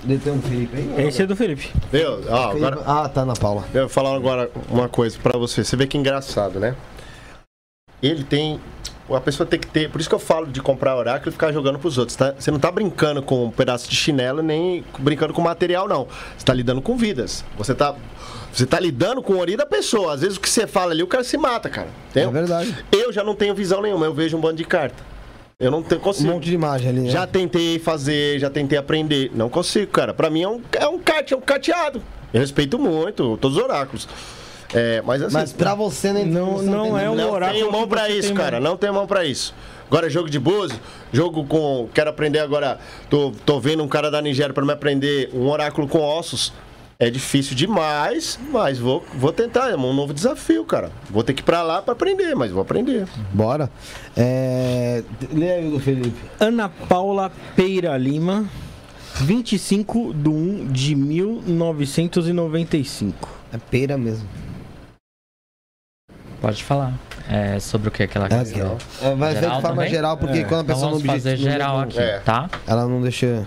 Tem 0.05 0.33
um 0.33 0.43
Felipe 0.43 0.77
aí? 0.77 1.07
Esse 1.07 1.23
é 1.23 1.27
do 1.27 1.37
Felipe. 1.37 1.71
Viu? 1.93 2.21
Ó, 2.29 2.51
agora, 2.51 2.81
Ah, 2.85 3.09
tá 3.09 3.25
na 3.25 3.35
Paula. 3.35 3.65
eu 3.73 3.83
vou 3.83 3.89
falar 3.89 4.15
agora 4.17 4.51
uma 4.69 4.89
coisa 4.89 5.17
pra 5.23 5.39
você. 5.39 5.63
Você 5.63 5.77
vê 5.77 5.87
que 5.87 5.97
engraçado, 5.97 6.59
né? 6.59 6.75
Ele 8.03 8.25
tem. 8.25 8.61
A 9.09 9.21
pessoa 9.21 9.47
tem 9.47 9.61
que 9.61 9.67
ter. 9.67 9.91
Por 9.91 10.01
isso 10.01 10.09
que 10.09 10.15
eu 10.15 10.19
falo 10.19 10.47
de 10.47 10.61
comprar 10.61 10.97
oráculo 10.97 11.29
e 11.29 11.33
ficar 11.33 11.53
jogando 11.53 11.79
pros 11.79 11.99
outros, 11.99 12.17
tá? 12.17 12.35
Você 12.37 12.51
não 12.51 12.59
tá 12.59 12.71
brincando 12.71 13.23
com 13.23 13.45
um 13.47 13.51
pedaço 13.51 13.89
de 13.89 13.95
chinelo 13.95 14.43
nem 14.43 14.83
brincando 14.99 15.33
com 15.33 15.41
material, 15.43 15.87
não. 15.87 16.09
Você 16.37 16.45
tá 16.45 16.53
lidando 16.55 16.83
com 16.83 16.97
vidas. 16.97 17.45
Você 17.59 17.75
tá. 17.75 17.95
Você 18.53 18.67
tá 18.67 18.79
lidando 18.79 19.23
com 19.23 19.33
o 19.35 19.39
ori 19.39 19.57
da 19.57 19.65
pessoa. 19.65 20.13
Às 20.15 20.21
vezes 20.21 20.37
o 20.37 20.41
que 20.41 20.49
você 20.51 20.67
fala 20.67 20.93
ali, 20.93 21.03
o 21.03 21.07
cara 21.07 21.25
se 21.25 21.37
mata, 21.39 21.69
cara. 21.71 21.89
É 22.15 22.21
Entendeu? 22.21 22.31
verdade. 22.33 22.77
Eu 22.93 23.13
já 23.13 23.25
não 23.25 23.35
tenho 23.35 23.55
visão 23.55 23.81
nenhuma, 23.81 24.05
eu 24.07 24.13
vejo 24.15 24.37
um 24.37 24.41
bando 24.41 24.57
de 24.57 24.65
carta. 24.65 25.03
Eu 25.59 25.71
não 25.71 25.83
tenho, 25.83 26.01
Um 26.01 26.05
consigo. 26.05 26.29
monte 26.33 26.45
de 26.45 26.55
imagem 26.55 26.89
ali, 26.91 27.01
né? 27.01 27.11
Já 27.11 27.27
tentei 27.27 27.79
fazer, 27.79 28.39
já 28.41 28.51
tentei 28.51 28.77
aprender. 28.77 29.31
Não 29.35 29.49
consigo, 29.49 29.91
cara. 29.91 30.13
Pra 30.13 30.29
mim 30.29 30.43
é 30.43 30.49
um, 30.49 30.61
é 30.73 30.87
um 30.89 30.99
kart, 30.99 31.31
é 31.31 31.37
um 31.37 31.41
carteado. 31.41 32.03
Eu 32.35 32.41
respeito 32.41 32.79
muito 32.79 33.37
todos 33.39 33.57
os 33.57 33.63
oráculos. 33.63 34.09
É, 34.75 35.01
mas 35.03 35.23
assim. 35.23 35.35
Mas 35.35 35.53
pra 35.53 35.75
você 35.75 36.13
nem 36.13 36.25
Não- 36.27 36.57
você 36.57 36.65
não 36.69 36.99
é 36.99 37.09
um 37.09 37.15
nem- 37.15 37.25
não 37.27 37.33
oráculo 37.33 37.59
tenho 37.61 37.71
mão 37.73 37.87
pra 37.87 38.09
isso, 38.11 38.35
cara. 38.35 38.61
mão. 38.61 38.71
Não 38.71 38.77
tenho 38.77 38.93
mão 38.95 39.07
pra 39.07 39.25
isso. 39.25 39.55
Agora, 39.87 40.09
jogo 40.11 40.29
de 40.31 40.39
búzio, 40.39 40.79
jogo 41.13 41.45
com. 41.45 41.89
Quero 41.95 42.09
aprender 42.11 42.39
agora. 42.41 42.79
Tô, 43.11 43.31
tô 43.45 43.61
vendo 43.61 43.83
um 43.85 43.89
cara 43.89 44.11
da 44.11 44.21
Nigéria 44.23 44.53
pra 44.55 44.65
me 44.65 44.73
aprender 44.73 45.31
um 45.35 45.49
oráculo 45.49 45.87
com 45.87 46.01
ossos. 46.01 46.53
É 47.03 47.11
difícil 47.11 47.57
demais, 47.57 48.39
mas 48.53 48.79
vou, 48.79 49.05
vou 49.15 49.33
tentar. 49.33 49.71
É 49.71 49.75
um 49.77 49.93
novo 49.93 50.15
desafio, 50.15 50.65
cara. 50.65 50.93
Vou 51.11 51.25
ter 51.25 51.35
que 51.35 51.43
ir 51.43 51.45
pra 51.45 51.61
lá 51.61 51.83
pra 51.83 51.95
aprender, 51.95 52.33
mas 52.37 52.53
vou 52.53 52.63
aprender. 52.63 53.09
Bora. 53.33 53.69
É... 54.17 55.03
Lê 55.33 55.51
aí 55.53 55.67
o 55.67 55.73
do 55.73 55.81
Felipe. 55.81 56.15
Ana 56.39 56.69
Paula 56.69 57.33
Peira 57.57 57.99
Lima, 57.99 58.45
25 59.17 60.15
de 60.15 60.29
1 60.29 60.69
de 60.69 60.95
1995. 60.95 63.29
É 63.53 63.59
pera 63.59 63.99
mesmo. 63.99 64.29
Pode 66.41 66.63
falar. 66.63 66.95
É, 67.29 67.59
sobre 67.59 67.89
o 67.89 67.91
que 67.91 68.07
que 68.07 68.17
ela 68.17 68.27
É, 68.27 68.29
quer. 68.29 68.37
É, 69.03 69.15
Vai 69.17 69.35
ver 69.35 69.41
Geral 69.41 69.57
de 69.57 69.63
forma 69.63 69.77
também? 69.77 69.91
geral, 69.91 70.17
porque 70.19 70.39
É. 70.39 70.45
quando 70.45 70.61
a 70.61 70.63
Então 70.63 70.75
pessoa 70.75 70.91
vamos 70.91 71.03
não 71.05 71.13
fazer 71.15 71.37
geral 71.37 71.81
aqui, 71.81 71.99
É. 71.99 72.21
tá? 72.21 72.49
Ela 72.67 72.87
não 72.87 73.01
deixa. 73.01 73.45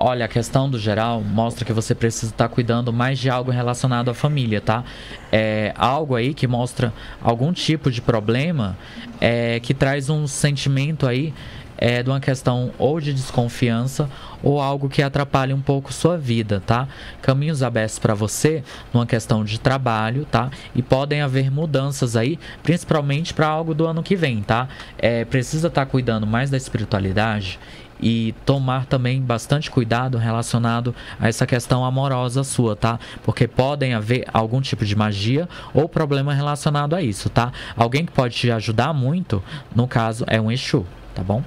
Olha, 0.00 0.26
a 0.26 0.28
questão 0.28 0.70
do 0.70 0.78
geral 0.78 1.20
mostra 1.22 1.64
que 1.64 1.72
você 1.72 1.92
precisa 1.92 2.30
estar 2.30 2.48
cuidando 2.48 2.92
mais 2.92 3.18
de 3.18 3.28
algo 3.28 3.50
relacionado 3.50 4.08
à 4.08 4.14
família, 4.14 4.60
tá? 4.60 4.84
É 5.32 5.74
algo 5.76 6.14
aí 6.14 6.34
que 6.34 6.46
mostra 6.46 6.92
algum 7.20 7.52
tipo 7.52 7.90
de 7.90 8.00
problema 8.00 8.78
é, 9.20 9.58
que 9.58 9.74
traz 9.74 10.08
um 10.08 10.28
sentimento 10.28 11.04
aí 11.04 11.34
é, 11.76 12.00
de 12.00 12.10
uma 12.10 12.20
questão 12.20 12.70
ou 12.78 13.00
de 13.00 13.12
desconfiança 13.12 14.08
ou 14.40 14.60
algo 14.60 14.88
que 14.88 15.02
atrapalha 15.02 15.52
um 15.52 15.60
pouco 15.60 15.92
sua 15.92 16.16
vida, 16.16 16.62
tá? 16.64 16.86
Caminhos 17.20 17.60
abertos 17.60 17.98
para 17.98 18.14
você 18.14 18.62
numa 18.94 19.04
questão 19.04 19.44
de 19.44 19.58
trabalho, 19.58 20.24
tá? 20.24 20.48
E 20.76 20.82
podem 20.82 21.22
haver 21.22 21.50
mudanças 21.50 22.14
aí, 22.14 22.38
principalmente 22.62 23.34
para 23.34 23.48
algo 23.48 23.74
do 23.74 23.84
ano 23.84 24.00
que 24.00 24.14
vem, 24.14 24.42
tá? 24.42 24.68
É, 24.96 25.24
precisa 25.24 25.66
estar 25.66 25.86
cuidando 25.86 26.24
mais 26.24 26.50
da 26.50 26.56
espiritualidade 26.56 27.58
e 28.00 28.34
tomar 28.44 28.86
também 28.86 29.20
bastante 29.20 29.70
cuidado 29.70 30.18
relacionado 30.18 30.94
a 31.18 31.28
essa 31.28 31.46
questão 31.46 31.84
amorosa 31.84 32.44
sua, 32.44 32.76
tá? 32.76 32.98
Porque 33.22 33.46
podem 33.46 33.94
haver 33.94 34.26
algum 34.32 34.60
tipo 34.60 34.84
de 34.84 34.94
magia 34.94 35.48
ou 35.74 35.88
problema 35.88 36.32
relacionado 36.34 36.94
a 36.94 37.02
isso, 37.02 37.28
tá? 37.28 37.52
Alguém 37.76 38.04
que 38.04 38.12
pode 38.12 38.34
te 38.34 38.50
ajudar 38.50 38.92
muito, 38.92 39.42
no 39.74 39.86
caso, 39.86 40.24
é 40.26 40.40
um 40.40 40.50
Exu, 40.50 40.86
tá 41.14 41.22
bom? 41.22 41.42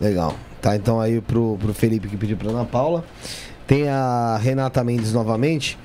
Legal. 0.00 0.34
Tá, 0.60 0.76
então 0.76 1.00
aí 1.00 1.20
pro, 1.20 1.56
pro 1.58 1.72
Felipe 1.72 2.08
que 2.08 2.16
pediu 2.16 2.36
pra 2.36 2.50
Ana 2.50 2.64
Paula. 2.64 3.04
Tem 3.66 3.88
a 3.88 4.36
Renata 4.36 4.82
Mendes 4.82 5.12
novamente. 5.12 5.78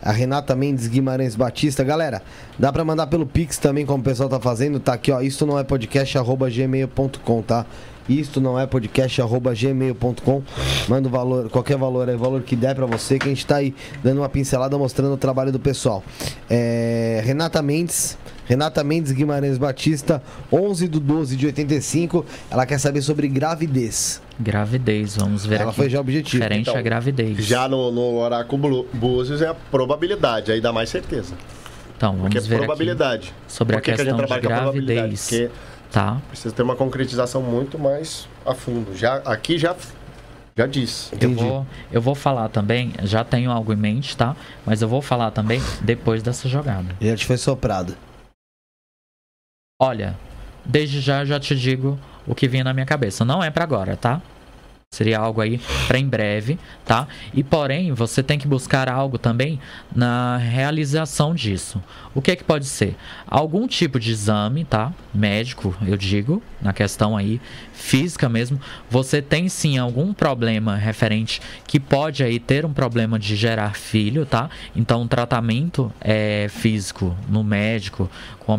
A 0.00 0.10
Renata 0.10 0.56
Mendes 0.56 0.88
Guimarães 0.88 1.36
Batista. 1.36 1.84
Galera, 1.84 2.22
dá 2.58 2.72
pra 2.72 2.82
mandar 2.82 3.08
pelo 3.08 3.26
Pix 3.26 3.58
também, 3.58 3.84
como 3.84 4.00
o 4.00 4.02
pessoal 4.02 4.26
tá 4.26 4.40
fazendo. 4.40 4.80
Tá 4.80 4.94
aqui, 4.94 5.12
ó. 5.12 5.20
Isto 5.20 5.44
não 5.44 5.58
é 5.58 5.62
podcast, 5.62 6.16
arroba 6.16 6.48
gmail.com, 6.48 7.42
tá? 7.42 7.66
Isto 8.08 8.40
não 8.40 8.58
é 8.58 8.66
podcast, 8.66 9.20
arroba 9.20 9.52
gmail.com. 9.54 10.42
Manda 10.88 11.08
o 11.08 11.10
valor, 11.10 11.48
qualquer 11.50 11.76
valor 11.76 12.08
aí, 12.08 12.14
o 12.14 12.18
valor 12.18 12.42
que 12.42 12.54
der 12.54 12.74
pra 12.74 12.86
você, 12.86 13.18
que 13.18 13.26
a 13.26 13.28
gente 13.28 13.44
tá 13.46 13.56
aí 13.56 13.74
dando 14.02 14.18
uma 14.18 14.28
pincelada 14.28 14.76
mostrando 14.78 15.14
o 15.14 15.16
trabalho 15.16 15.50
do 15.50 15.58
pessoal. 15.58 16.04
É, 16.48 17.20
Renata 17.24 17.60
Mendes. 17.62 18.16
Renata 18.48 18.84
Mendes 18.84 19.10
Guimarães 19.10 19.58
Batista, 19.58 20.22
11 20.52 20.86
do 20.86 21.00
12 21.00 21.34
de 21.34 21.46
85. 21.46 22.24
Ela 22.48 22.64
quer 22.64 22.78
saber 22.78 23.02
sobre 23.02 23.26
gravidez. 23.26 24.22
Gravidez, 24.38 25.16
vamos 25.16 25.44
ver 25.44 25.56
Ela 25.60 25.70
aqui. 25.70 25.76
foi 25.80 25.90
já 25.90 25.98
objetivo. 26.00 26.40
Referente 26.44 26.68
Então, 26.70 26.78
à 26.78 26.82
gravidez. 26.82 27.44
Já 27.44 27.66
no, 27.66 27.90
no 27.90 28.18
oráculo 28.18 28.86
Búzios 28.94 29.42
é 29.42 29.48
a 29.48 29.54
probabilidade, 29.54 30.52
aí 30.52 30.60
dá 30.60 30.72
mais 30.72 30.90
certeza. 30.90 31.34
Então, 31.96 32.12
vamos 32.12 32.22
Porque 32.34 32.38
é 32.38 32.40
ver 32.42 32.54
aqui 32.54 32.64
probabilidade. 32.66 33.34
sobre 33.48 33.74
a 33.74 33.78
Por 33.78 33.84
que 33.84 33.90
que 33.90 33.96
questão 33.96 34.16
de 34.16 34.26
trabalha 34.26 34.42
com 34.42 34.48
a 34.54 34.56
probabilidade? 34.58 34.96
gravidez, 35.00 35.22
Porque 35.28 35.50
tá? 35.90 36.20
precisa 36.28 36.54
ter 36.54 36.62
uma 36.62 36.76
concretização 36.76 37.42
muito 37.42 37.78
mais 37.78 38.28
a 38.44 38.54
fundo. 38.54 38.94
Já, 38.96 39.16
aqui 39.18 39.58
já, 39.58 39.74
já 40.56 40.66
diz. 40.66 41.10
Eu 41.12 41.16
Entendi. 41.16 41.44
vou, 41.44 41.66
eu 41.92 42.00
vou 42.00 42.14
falar 42.14 42.48
também, 42.48 42.92
já 43.02 43.24
tenho 43.24 43.50
algo 43.50 43.72
em 43.72 43.76
mente, 43.76 44.16
tá? 44.16 44.36
Mas 44.64 44.82
eu 44.82 44.88
vou 44.88 45.02
falar 45.02 45.30
também 45.30 45.60
depois 45.82 46.22
dessa 46.22 46.48
jogada. 46.48 46.94
Já 47.00 47.16
te 47.16 47.26
foi 47.26 47.36
soprado. 47.36 47.96
Olha, 49.80 50.16
desde 50.64 51.00
já 51.00 51.20
eu 51.20 51.26
já 51.26 51.38
te 51.38 51.54
digo 51.54 51.98
o 52.26 52.34
que 52.34 52.48
vinha 52.48 52.64
na 52.64 52.72
minha 52.72 52.86
cabeça. 52.86 53.24
Não 53.24 53.42
é 53.42 53.50
pra 53.50 53.64
agora, 53.64 53.96
tá? 53.96 54.22
Seria 54.96 55.18
algo 55.18 55.42
aí 55.42 55.60
pra 55.86 55.98
em 55.98 56.08
breve, 56.08 56.58
tá? 56.82 57.06
E 57.34 57.44
porém, 57.44 57.92
você 57.92 58.22
tem 58.22 58.38
que 58.38 58.48
buscar 58.48 58.88
algo 58.88 59.18
também 59.18 59.60
na 59.94 60.38
realização 60.38 61.34
disso. 61.34 61.82
O 62.14 62.22
que 62.22 62.30
é 62.30 62.36
que 62.36 62.42
pode 62.42 62.64
ser? 62.64 62.96
Algum 63.26 63.68
tipo 63.68 64.00
de 64.00 64.10
exame, 64.10 64.64
tá? 64.64 64.94
Médico, 65.12 65.76
eu 65.86 65.98
digo, 65.98 66.42
na 66.62 66.72
questão 66.72 67.14
aí 67.14 67.42
física 67.74 68.26
mesmo. 68.26 68.58
Você 68.88 69.20
tem 69.20 69.50
sim 69.50 69.76
algum 69.76 70.14
problema 70.14 70.76
referente 70.76 71.42
que 71.66 71.78
pode 71.78 72.24
aí 72.24 72.38
ter 72.38 72.64
um 72.64 72.72
problema 72.72 73.18
de 73.18 73.36
gerar 73.36 73.76
filho, 73.76 74.24
tá? 74.24 74.48
Então, 74.74 75.02
um 75.02 75.08
tratamento 75.08 75.92
é 76.00 76.46
físico 76.48 77.14
no 77.28 77.44
médico 77.44 78.10
com 78.38 78.58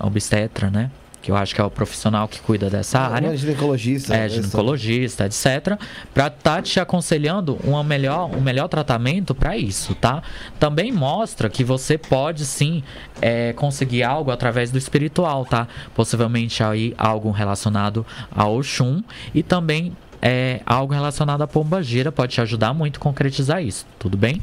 obstetra, 0.00 0.70
né? 0.70 0.90
Que 1.20 1.30
eu 1.30 1.36
acho 1.36 1.54
que 1.54 1.60
é 1.60 1.64
o 1.64 1.70
profissional 1.70 2.28
que 2.28 2.40
cuida 2.40 2.70
dessa 2.70 3.00
área 3.00 3.28
Não 3.28 3.34
é 3.34 3.36
ginecologista. 3.36 4.14
é, 4.14 4.20
né? 4.20 4.28
ginecologista, 4.28 5.26
etc, 5.26 5.78
para 6.14 6.28
estar 6.28 6.62
te 6.62 6.78
aconselhando 6.80 7.58
uma 7.64 7.82
melhor, 7.82 8.30
um 8.34 8.40
melhor 8.40 8.68
tratamento 8.68 9.34
para 9.34 9.56
isso, 9.56 9.94
tá? 9.94 10.22
Também 10.58 10.92
mostra 10.92 11.50
que 11.50 11.64
você 11.64 11.98
pode 11.98 12.46
sim 12.46 12.82
é, 13.20 13.52
conseguir 13.52 14.02
algo 14.02 14.30
através 14.30 14.70
do 14.70 14.78
espiritual, 14.78 15.44
tá? 15.44 15.66
Possivelmente 15.94 16.62
aí 16.62 16.94
algo 16.96 17.30
relacionado 17.30 18.06
ao 18.34 18.56
Oxum 18.56 19.02
e 19.34 19.42
também 19.42 19.96
é, 20.22 20.60
algo 20.66 20.92
relacionado 20.92 21.42
à 21.42 21.46
pomba 21.46 21.82
gira 21.82 22.10
pode 22.10 22.32
te 22.32 22.40
ajudar 22.40 22.72
muito 22.72 22.98
a 22.98 23.00
concretizar 23.00 23.62
isso, 23.62 23.86
tudo 23.98 24.16
bem? 24.16 24.40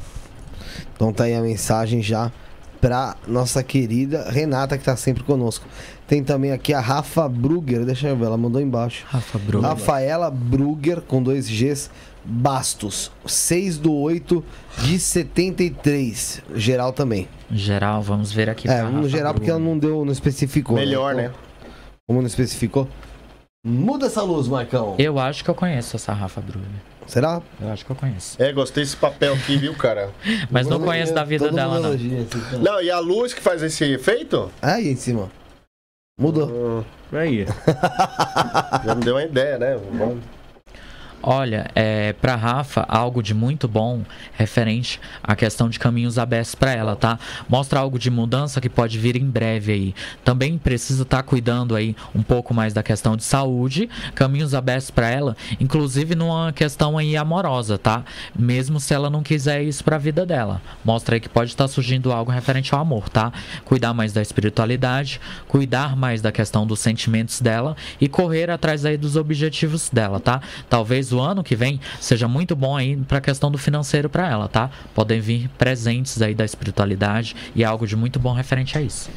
Então 0.95 1.11
tá 1.11 1.25
aí 1.25 1.33
a 1.33 1.41
mensagem 1.41 2.01
já 2.01 2.31
pra 2.79 3.15
nossa 3.27 3.63
querida 3.63 4.29
Renata, 4.29 4.77
que 4.77 4.83
tá 4.83 4.95
sempre 4.95 5.23
conosco. 5.23 5.65
Tem 6.07 6.23
também 6.23 6.51
aqui 6.51 6.73
a 6.73 6.79
Rafa 6.79 7.27
Brugger, 7.27 7.83
deixa 7.83 8.09
eu 8.09 8.15
ver, 8.15 8.25
ela 8.25 8.37
mandou 8.37 8.61
embaixo. 8.61 9.05
Rafa 9.07 9.39
Bruno. 9.39 9.67
Rafaela 9.67 10.29
Brugger, 10.29 11.01
com 11.01 11.21
dois 11.21 11.49
Gs, 11.49 11.89
Bastos, 12.23 13.11
6 13.25 13.77
do 13.79 13.93
8 13.93 14.43
de 14.83 14.99
73. 14.99 16.41
Geral 16.55 16.93
também. 16.93 17.27
Geral, 17.51 18.01
vamos 18.01 18.31
ver 18.31 18.49
aqui. 18.49 18.67
É, 18.67 18.83
no 18.83 19.07
geral, 19.09 19.33
porque 19.33 19.49
ela 19.49 19.59
não 19.59 19.77
deu, 19.77 20.05
não 20.05 20.11
especificou. 20.11 20.75
Melhor, 20.75 21.13
Então, 21.13 21.23
né? 21.23 21.31
Como 22.07 22.21
não 22.21 22.27
especificou. 22.27 22.87
Muda 23.65 24.05
essa 24.05 24.21
luz, 24.21 24.47
Marcão. 24.47 24.95
Eu 24.99 25.17
acho 25.17 25.43
que 25.43 25.49
eu 25.49 25.55
conheço 25.55 25.95
essa 25.95 26.13
Rafa 26.13 26.39
Bruno. 26.39 26.65
Será? 27.07 27.41
Eu 27.59 27.71
acho 27.71 27.83
que 27.85 27.91
eu 27.91 27.95
conheço. 27.95 28.41
É, 28.41 28.51
gostei 28.51 28.83
desse 28.83 28.95
papel 28.95 29.33
aqui, 29.33 29.57
viu, 29.57 29.73
cara? 29.75 30.11
Mas 30.51 30.67
não 30.67 30.79
conheço 30.79 31.13
da 31.13 31.23
vida 31.23 31.51
dela, 31.51 31.79
não. 31.79 31.97
cara. 32.27 32.57
Não, 32.59 32.81
e 32.81 32.89
a 32.91 32.99
luz 32.99 33.33
que 33.33 33.41
faz 33.41 33.63
esse 33.63 33.83
efeito? 33.83 34.51
Aí 34.61 34.87
em 34.89 34.95
cima. 34.95 35.31
Mudou. 36.17 36.47
Hum, 36.49 36.83
Aí. 37.11 37.45
já 38.85 38.95
me 38.95 39.03
deu 39.03 39.15
uma 39.15 39.23
ideia, 39.23 39.57
né? 39.57 39.75
Vamos- 39.75 40.23
Olha, 41.27 41.71
é, 41.73 42.13
pra 42.13 42.35
Rafa, 42.35 42.85
algo 42.87 43.23
de 43.23 43.33
muito 43.33 43.67
bom 43.67 44.03
referente 44.37 45.01
à 45.23 45.35
questão 45.35 45.67
de 45.67 45.79
caminhos 45.79 46.19
abertos 46.19 46.53
para 46.53 46.71
ela, 46.71 46.95
tá? 46.95 47.17
Mostra 47.49 47.79
algo 47.79 47.97
de 47.97 48.11
mudança 48.11 48.61
que 48.61 48.69
pode 48.69 48.99
vir 48.99 49.15
em 49.15 49.25
breve 49.25 49.71
aí. 49.71 49.95
Também 50.23 50.55
precisa 50.55 51.01
estar 51.01 51.23
cuidando 51.23 51.75
aí 51.75 51.95
um 52.13 52.21
pouco 52.21 52.53
mais 52.53 52.75
da 52.75 52.83
questão 52.83 53.17
de 53.17 53.23
saúde, 53.23 53.89
caminhos 54.13 54.53
abertos 54.53 54.91
para 54.91 55.09
ela, 55.09 55.35
inclusive 55.59 56.13
numa 56.13 56.53
questão 56.53 56.95
aí 56.95 57.17
amorosa, 57.17 57.79
tá? 57.79 58.03
Mesmo 58.37 58.79
se 58.79 58.93
ela 58.93 59.09
não 59.09 59.23
quiser 59.23 59.63
isso 59.63 59.83
pra 59.83 59.97
vida 59.97 60.27
dela. 60.27 60.61
Mostra 60.83 61.15
aí 61.15 61.19
que 61.19 61.27
pode 61.27 61.49
estar 61.49 61.67
surgindo 61.67 62.11
algo 62.11 62.31
referente 62.31 62.71
ao 62.75 62.81
amor, 62.81 63.09
tá? 63.09 63.33
Cuidar 63.63 63.95
mais 63.95 64.13
da 64.13 64.21
espiritualidade, 64.21 65.19
cuidar 65.47 65.95
mais 65.95 66.21
da 66.21 66.31
questão 66.31 66.67
dos 66.67 66.81
sentimentos 66.81 67.41
dela 67.41 67.75
e 67.99 68.07
correr 68.07 68.51
atrás 68.51 68.85
aí 68.85 68.95
dos 68.95 69.15
objetivos 69.15 69.89
dela, 69.89 70.19
tá? 70.19 70.39
Talvez 70.69 71.14
o 71.14 71.14
ano 71.19 71.43
que 71.43 71.55
vem 71.55 71.79
seja 71.99 72.27
muito 72.27 72.55
bom 72.55 72.75
aí 72.75 72.95
pra 72.97 73.21
questão 73.21 73.51
do 73.51 73.57
financeiro 73.57 74.09
pra 74.09 74.29
ela, 74.29 74.47
tá? 74.47 74.69
Podem 74.93 75.19
vir 75.19 75.49
presentes 75.57 76.21
aí 76.21 76.33
da 76.33 76.45
espiritualidade 76.45 77.35
e 77.55 77.63
algo 77.63 77.87
de 77.87 77.95
muito 77.95 78.19
bom 78.19 78.33
referente 78.33 78.77
a 78.77 78.81
isso. 78.81 79.09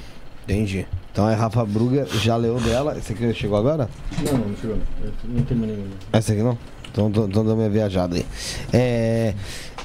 Entendi. 0.45 0.87
Então 1.13 1.29
é 1.29 1.35
Rafa 1.35 1.65
Brugger, 1.65 2.07
já 2.07 2.37
leu 2.37 2.59
dela. 2.61 2.97
Esse 2.97 3.13
aqui 3.13 3.35
chegou 3.35 3.59
agora? 3.59 3.91
Não, 4.25 4.39
não 4.39 4.57
chegou. 4.57 4.79
Não 5.25 5.43
terminei 5.43 5.77
ainda. 5.77 5.97
Essa 6.13 6.33
aqui 6.33 6.43
não? 6.43 6.57
Então 6.99 7.29
dando 7.29 7.55
minha 7.57 7.71
viajada 7.71 8.17
aí. 8.17 8.27
É. 8.73 9.35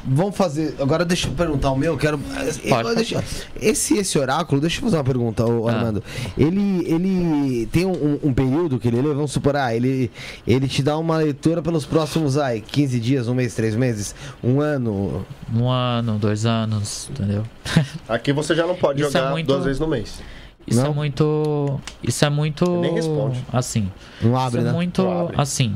Vamos 0.05 0.35
fazer. 0.35 0.75
Agora 0.81 1.05
deixa 1.05 1.27
eu 1.29 1.31
perguntar 1.31 1.71
o 1.71 1.77
meu. 1.77 1.93
eu 1.93 1.97
Quero. 1.97 2.19
Pode 2.67 2.95
deixa- 2.95 3.23
esse, 3.61 3.97
esse 3.97 4.19
oráculo, 4.19 4.59
deixa 4.59 4.79
eu 4.79 4.83
fazer 4.83 4.97
uma 4.97 5.03
pergunta, 5.03 5.45
ô, 5.45 5.69
Ah. 5.69 5.73
Armando. 5.75 6.03
Ele, 6.37 6.83
ele 6.85 7.65
tem 7.67 7.85
um, 7.85 8.19
um 8.21 8.33
período 8.33 8.77
que 8.79 8.89
ele 8.89 8.97
lê, 9.01 9.13
vamos 9.13 9.31
supor, 9.31 9.55
ah, 9.55 9.73
ele, 9.73 10.11
ele 10.45 10.67
te 10.67 10.83
dá 10.83 10.97
uma 10.97 11.15
leitura 11.17 11.61
pelos 11.61 11.85
próximos 11.85 12.37
ai, 12.37 12.59
15 12.59 12.99
dias, 12.99 13.29
um 13.29 13.33
mês, 13.33 13.55
três 13.55 13.75
meses, 13.77 14.13
um 14.43 14.59
ano. 14.59 15.25
Um 15.55 15.69
ano, 15.69 16.17
dois 16.19 16.45
anos, 16.45 17.07
entendeu? 17.09 17.43
Aqui 18.09 18.33
você 18.33 18.53
já 18.55 18.67
não 18.67 18.75
pode 18.75 19.01
Isso 19.01 19.15
é 19.15 19.19
jogar 19.21 19.31
muito- 19.31 19.47
duas 19.47 19.63
vezes 19.63 19.79
no 19.79 19.87
mês. 19.87 20.19
Isso 20.67 20.81
Não? 20.81 20.91
é 20.91 20.93
muito. 20.93 21.79
Isso 22.01 22.25
é 22.25 22.29
muito. 22.29 22.79
Nem 22.81 22.93
responde. 22.93 23.41
Assim. 23.53 23.89
Não 24.21 24.35
abre, 24.37 24.59
Isso 24.59 24.67
é 24.67 24.71
né? 24.71 24.75
muito 24.75 25.01
Não 25.03 25.21
abre. 25.21 25.35
assim. 25.37 25.75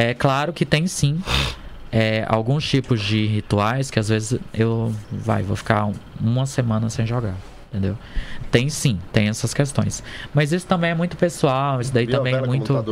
É 0.00 0.14
claro 0.14 0.52
que 0.52 0.64
tem 0.64 0.86
sim 0.86 1.20
é, 1.90 2.24
alguns 2.28 2.68
tipos 2.68 3.00
de 3.00 3.26
rituais 3.26 3.90
que 3.90 3.98
às 3.98 4.08
vezes 4.08 4.38
eu 4.54 4.94
vai, 5.10 5.42
vou 5.42 5.56
ficar 5.56 5.86
um- 5.86 5.94
uma 6.20 6.46
semana 6.46 6.88
sem 6.88 7.04
jogar. 7.04 7.34
Entendeu? 7.70 7.98
Tem 8.50 8.68
sim, 8.70 8.98
tem 9.12 9.28
essas 9.28 9.52
questões. 9.52 10.02
Mas 10.32 10.52
isso 10.52 10.66
também 10.66 10.90
é 10.90 10.94
muito 10.94 11.16
pessoal, 11.16 11.80
isso 11.80 11.92
daí 11.92 12.06
Viu 12.06 12.16
também 12.16 12.34
é 12.34 12.40
muito. 12.40 12.72
Tá? 12.72 12.82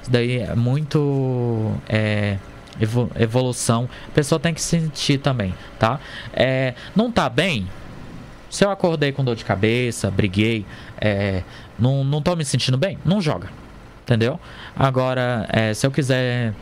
Isso 0.00 0.10
daí 0.10 0.38
é 0.38 0.54
muito 0.54 1.72
é, 1.88 2.38
evo- 2.80 3.10
evolução. 3.18 3.88
A 4.08 4.12
pessoa 4.12 4.38
tem 4.38 4.54
que 4.54 4.62
sentir 4.62 5.18
também, 5.18 5.52
tá? 5.78 5.98
É, 6.32 6.74
não 6.94 7.10
tá 7.10 7.28
bem? 7.28 7.66
Se 8.48 8.64
eu 8.64 8.70
acordei 8.70 9.10
com 9.12 9.24
dor 9.24 9.34
de 9.36 9.44
cabeça, 9.44 10.10
briguei, 10.10 10.64
é, 11.00 11.42
não, 11.78 12.04
não 12.04 12.22
tô 12.22 12.34
me 12.36 12.44
sentindo 12.44 12.78
bem, 12.78 12.98
não 13.04 13.20
joga. 13.20 13.48
Entendeu? 14.06 14.38
Agora, 14.76 15.48
é, 15.52 15.74
se 15.74 15.84
eu 15.84 15.90
quiser. 15.90 16.54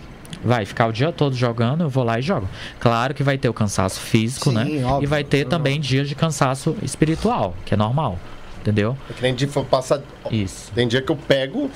Vai 0.43 0.67
ficar 0.67 0.89
o 0.89 0.93
dia 0.93 1.13
todo 1.13 1.35
jogando, 1.35 1.85
eu 1.85 1.89
vou 1.89 2.05
lá 2.05 2.19
e 2.19 2.23
jogo. 2.23 2.47
Claro 2.81 3.15
que 3.15 3.23
vai 3.23 3.39
ter 3.39 3.49
o 3.49 3.55
cansaço 3.55 4.01
físico, 4.01 4.51
Sim, 4.51 4.57
né? 4.57 4.85
óbvio, 4.85 5.05
e 5.05 5.07
vai 5.07 5.25
ter 5.25 5.47
também 5.47 5.81
dias 5.81 6.07
de 6.07 6.15
cansaço 6.15 6.77
espiritual, 6.83 7.55
que 7.65 7.73
é 7.73 7.77
normal. 7.77 8.19
Entendeu? 8.61 8.97
É 9.09 9.13
que 9.13 9.23
nem 9.23 9.35
de 9.35 9.47
passar. 9.47 10.01
Isso. 10.31 10.71
Tem 10.75 10.89
dia 10.89 11.01
que 11.01 11.11
eu 11.11 11.17
pego. 11.17 11.71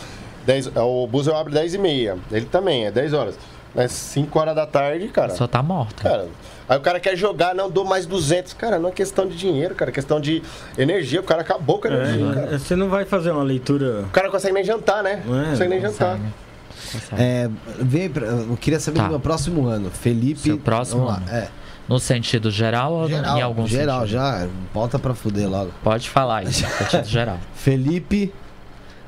10, 0.45 0.73
o 0.77 1.07
bus 1.07 1.27
eu 1.27 1.37
abro 1.37 1.53
10 1.53 1.75
e 1.75 1.79
meia. 1.79 2.19
Ele 2.31 2.47
também, 2.47 2.87
é 2.87 2.91
10 2.91 3.13
horas. 3.13 3.39
Mas 3.79 3.93
5 3.93 4.37
horas 4.39 4.57
da 4.57 4.67
tarde, 4.67 5.05
A 5.07 5.09
cara. 5.09 5.29
pessoa 5.29 5.47
tá 5.47 5.63
morta. 5.63 6.03
Cara, 6.03 6.27
aí 6.69 6.77
o 6.77 6.81
cara 6.81 6.99
quer 6.99 7.17
jogar, 7.17 7.55
não, 7.55 7.71
dou 7.71 7.85
mais 7.85 8.07
200. 8.07 8.53
Cara, 8.55 8.77
não 8.79 8.89
é 8.89 8.93
questão 8.93 9.27
de 9.29 9.37
dinheiro, 9.37 9.73
cara, 9.77 9.91
é 9.93 9.95
questão 9.95 10.21
de 10.21 10.43
energia. 10.77 11.21
O 11.21 11.23
cara 11.23 11.43
acabou 11.43 11.79
com 11.79 11.87
a 11.87 11.91
energia, 11.93 12.33
cara. 12.35 12.55
É, 12.57 12.59
você 12.59 12.75
não 12.75 12.89
vai 12.89 13.05
fazer 13.05 13.31
uma 13.31 13.45
leitura. 13.45 14.01
O 14.03 14.09
cara 14.11 14.27
não 14.27 14.33
consegue 14.33 14.53
nem 14.55 14.65
jantar, 14.65 15.03
né? 15.05 15.23
Não 15.25 15.41
É, 15.41 15.51
consegue 15.51 15.71
nem 15.71 15.81
jantar. 15.81 16.19
Consegue. 16.19 17.23
É, 17.23 17.49
vem 17.81 18.09
pra- 18.11 18.27
eu 18.27 18.57
queria 18.61 18.81
saber 18.81 18.99
Tá. 18.99 19.05
do 19.05 19.11
meu 19.11 19.21
próximo 19.21 19.67
ano. 19.67 19.91
Felipe. 19.91 20.41
Seu 20.41 20.59
próximo 20.59 21.05
vamos 21.07 21.21
lá, 21.27 21.31
ano. 21.31 21.45
É, 21.45 21.49
No 21.89 21.99
sentido 22.01 22.51
geral 22.51 22.93
ou 22.93 23.09
geral, 23.09 23.39
em 23.39 23.43
algum 23.43 23.67
geral 23.67 24.01
sentido? 24.01 24.13
já. 24.13 24.47
Bota 24.75 24.99
pra 24.99 25.15
fuder 25.15 25.49
logo. 25.49 25.71
Pode 25.85 26.11
falar 26.11 26.39
aí, 26.39 26.45
no 26.47 26.53
sentido 26.53 27.05
geral. 27.09 27.39
Felipe 27.55 28.33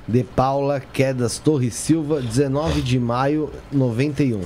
de 0.09 0.25
Paula 0.25 0.81
Quedas 0.81 1.39
Torres 1.39 1.75
Silva, 1.75 2.21
19 2.21 2.81
de 2.83 2.99
maio, 2.99 3.53
91. 3.71 4.41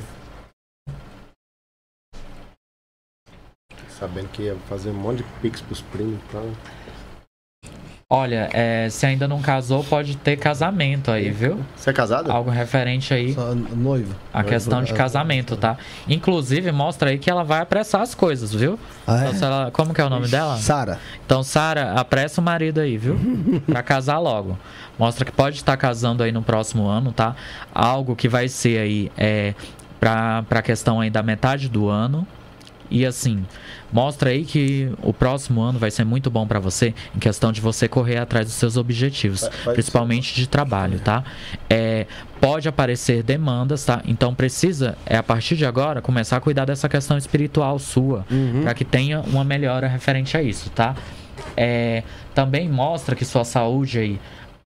Sabendo 3.98 4.28
que 4.32 4.42
ia 4.42 4.56
fazer 4.68 4.90
um 4.90 4.94
monte 4.94 5.18
de 5.18 5.24
pix 5.40 5.60
pros 5.60 5.80
primos 5.80 6.14
e 6.18 6.32
tal. 6.32 6.44
Olha, 8.10 8.48
é, 8.52 8.88
se 8.90 9.06
ainda 9.06 9.26
não 9.26 9.40
casou, 9.40 9.82
pode 9.82 10.16
ter 10.16 10.36
casamento 10.36 11.10
aí, 11.10 11.30
viu? 11.30 11.58
Você 11.74 11.90
é 11.90 11.92
casado? 11.92 12.30
Algo 12.30 12.50
referente 12.50 13.12
aí 13.14 13.32
Só 13.32 13.54
noivo. 13.54 14.14
à 14.32 14.44
questão 14.44 14.84
de 14.84 14.92
casamento, 14.92 15.56
tá? 15.56 15.76
Inclusive, 16.06 16.70
mostra 16.70 17.10
aí 17.10 17.18
que 17.18 17.30
ela 17.30 17.42
vai 17.42 17.60
apressar 17.60 18.02
as 18.02 18.14
coisas, 18.14 18.52
viu? 18.52 18.78
Ah, 19.06 19.16
Então, 19.16 19.28
é? 19.30 19.34
se 19.34 19.44
ela- 19.44 19.70
como 19.72 19.94
que 19.94 20.00
é 20.00 20.04
o 20.04 20.10
nome 20.10 20.28
dela? 20.28 20.56
Sara. 20.58 21.00
Então, 21.24 21.42
Sara, 21.42 21.92
apressa 21.98 22.40
o 22.40 22.44
marido 22.44 22.78
aí, 22.80 22.96
viu? 22.98 23.18
Pra 23.66 23.82
casar 23.82 24.18
logo. 24.18 24.56
Mostra 24.98 25.24
que 25.24 25.32
pode 25.32 25.56
estar 25.56 25.76
casando 25.76 26.22
aí 26.22 26.30
no 26.30 26.42
próximo 26.42 26.86
ano, 26.86 27.10
tá? 27.10 27.34
Algo 27.74 28.14
que 28.14 28.28
vai 28.28 28.48
ser 28.48 28.78
aí 28.78 29.10
é, 29.16 29.54
pra, 29.98 30.44
pra 30.48 30.62
questão 30.62 31.00
aí 31.00 31.10
da 31.10 31.22
metade 31.22 31.68
do 31.68 31.88
ano. 31.88 32.24
E 32.90 33.04
assim, 33.06 33.44
mostra 33.92 34.30
aí 34.30 34.44
que 34.44 34.92
o 35.02 35.12
próximo 35.12 35.60
ano 35.62 35.78
vai 35.78 35.90
ser 35.90 36.04
muito 36.04 36.30
bom 36.30 36.46
pra 36.46 36.58
você 36.60 36.94
em 37.14 37.18
questão 37.18 37.50
de 37.50 37.60
você 37.60 37.88
correr 37.88 38.18
atrás 38.18 38.46
dos 38.46 38.54
seus 38.54 38.76
objetivos, 38.76 39.40
Vai- 39.40 39.50
vai 39.64 39.74
principalmente 39.74 40.34
de 40.34 40.46
trabalho, 40.46 41.00
tá? 41.00 41.24
É, 41.68 42.06
pode 42.40 42.68
aparecer 42.68 43.22
demandas, 43.22 43.84
tá? 43.84 44.02
Então 44.04 44.34
precisa, 44.34 44.96
é 45.06 45.16
a 45.16 45.22
partir 45.22 45.56
de 45.56 45.64
agora, 45.66 46.02
começar 46.02 46.36
a 46.36 46.40
cuidar 46.40 46.64
dessa 46.66 46.88
questão 46.88 47.16
espiritual 47.16 47.78
sua, 47.78 48.24
pra 48.62 48.74
que 48.74 48.84
tenha 48.84 49.20
uma 49.22 49.44
melhora 49.44 49.88
referente 49.88 50.36
a 50.36 50.42
isso, 50.42 50.70
tá? 50.70 50.94
É, 51.56 52.02
também 52.34 52.68
mostra 52.68 53.16
que 53.16 53.24
sua 53.24 53.44
saúde 53.44 53.98
aí 53.98 54.20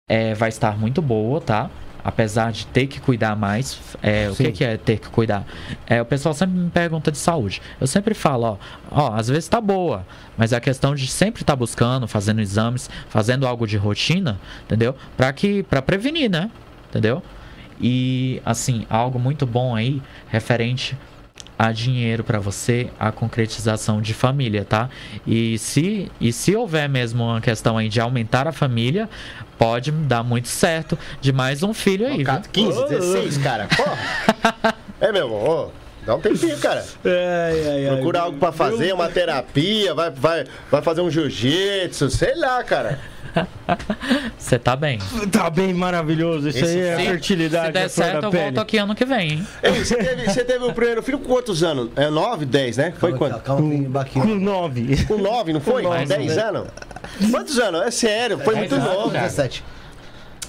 é, 0.09 0.35
vai 0.35 0.49
estar 0.49 0.77
muito 0.79 1.01
boa, 1.01 1.41
tá? 1.41 1.71
Apesar 2.09 2.53
de 2.53 2.67
ter 2.69 2.87
que 2.87 2.99
cuidar 3.03 3.37
mais. 3.37 3.79
É, 4.03 4.31
o 4.31 4.35
que, 4.35 4.51
que 4.51 4.65
é 4.65 4.79
ter 4.79 4.99
que 4.99 5.11
cuidar? 5.11 5.45
É, 5.87 6.01
o 6.01 6.07
pessoal 6.07 6.35
sempre 6.35 6.59
me 6.59 6.71
pergunta 6.71 7.13
de 7.13 7.19
saúde. 7.19 7.61
Eu 7.79 7.87
sempre 7.87 8.15
falo, 8.15 8.59
ó, 8.91 9.09
ó, 9.11 9.15
às 9.15 9.29
vezes 9.29 9.47
tá 9.47 9.61
boa, 9.61 10.07
mas 10.35 10.55
é 10.55 10.57
a 10.57 10.61
questão 10.61 10.95
de 10.95 11.07
sempre 11.07 11.43
estar 11.43 11.55
buscando, 11.55 12.09
fazendo 12.09 12.41
exames, 12.41 12.89
fazendo 13.11 13.47
algo 13.47 13.67
de 13.67 13.77
rotina, 13.77 14.41
entendeu? 14.65 14.97
Pra 15.19 15.31
que 15.35 15.63
para 15.65 15.83
prevenir, 15.83 16.31
né? 16.31 16.51
Entendeu? 16.89 17.23
E 17.79 18.41
assim, 18.43 18.87
algo 18.89 19.19
muito 19.19 19.45
bom 19.45 19.77
aí 19.77 20.01
referente 20.31 20.97
a 21.59 21.73
dinheiro 21.73 22.23
pra 22.23 22.39
você, 22.39 22.89
a 23.01 23.11
concretização 23.11 24.01
de 24.01 24.15
família, 24.15 24.65
tá? 24.65 24.89
E 25.27 25.59
se 25.59 26.11
e 26.21 26.33
se 26.33 26.55
houver 26.55 26.89
mesmo 26.89 27.25
uma 27.25 27.41
questão 27.41 27.77
aí 27.77 27.89
de 27.89 28.01
aumentar 28.01 28.47
a 28.47 28.53
família, 28.53 29.09
pode 29.59 29.91
dar 29.91 30.23
muito 30.23 30.49
certo 30.49 30.97
de 31.21 31.33
mais 31.33 31.63
um 31.63 31.75
filho 31.75 32.07
aí, 32.07 32.23
viu? 32.23 32.41
15, 32.53 32.89
16, 32.89 33.39
cara. 33.39 33.67
Porra. 33.67 34.75
É, 35.01 35.13
meu 35.13 35.33
ô, 35.33 35.71
dá 36.09 36.17
um 36.17 36.21
tempinho, 36.21 36.57
cara. 36.59 36.85
Ai, 37.05 37.69
ai, 37.69 37.87
ai. 37.87 37.97
Procura 37.97 38.21
algo 38.23 38.39
pra 38.39 38.51
fazer, 38.51 38.93
uma 38.95 39.09
terapia, 39.09 39.95
vai, 39.95 40.11
vai, 40.11 40.45
vai 40.71 40.83
fazer 40.83 41.03
um 41.03 41.11
jiu-jitsu, 41.11 42.11
sei 42.11 42.35
lá, 42.35 42.65
cara. 42.65 42.99
Você 44.39 44.59
tá 44.59 44.75
bem. 44.75 44.99
Tá 45.31 45.51
bem 45.51 45.75
maravilhoso. 45.75 46.49
Isso 46.49 46.59
Esse 46.59 46.79
aí 46.79 46.81
é 46.81 46.97
fertilidade. 46.97 47.67
Se 47.67 47.73
der 47.73 47.89
flor 47.91 48.05
certo, 48.07 48.25
eu 48.25 48.31
pele. 48.31 48.45
volto 48.45 48.61
aqui 48.61 48.79
ano 48.79 48.95
que 48.95 49.05
vem, 49.05 49.33
hein? 49.33 49.47
Ei, 49.63 49.85
você 49.85 49.97
teve, 49.97 50.25
você 50.25 50.45
teve 50.45 50.65
o 50.65 50.73
primeiro 50.73 51.03
filho 51.03 51.19
com 51.19 51.35
quantos 51.35 51.63
anos? 51.63 51.91
É 51.95 52.09
9, 52.09 52.47
10, 52.47 52.77
né? 52.79 52.95
Foi 52.99 53.13
Calma, 53.13 53.29
quanto? 53.29 53.43
Calma, 53.43 53.71
tem 53.71 53.83
baquinho. 53.83 54.25
Com 54.25 54.35
nove. 54.35 55.05
Com 55.05 55.19
9, 55.19 55.53
não 55.53 55.61
foi? 55.61 55.83
Com 55.83 55.91
nove, 55.91 56.07
10 56.07 56.37
né? 56.37 56.43
anos? 56.43 56.69
Quantos 57.31 57.59
anos? 57.59 57.83
É 57.83 57.91
sério, 57.91 58.39
foi 58.39 58.55
muito 58.57 58.77
novo. 58.77 59.11
cara. 59.11 59.27
17. 59.29 59.63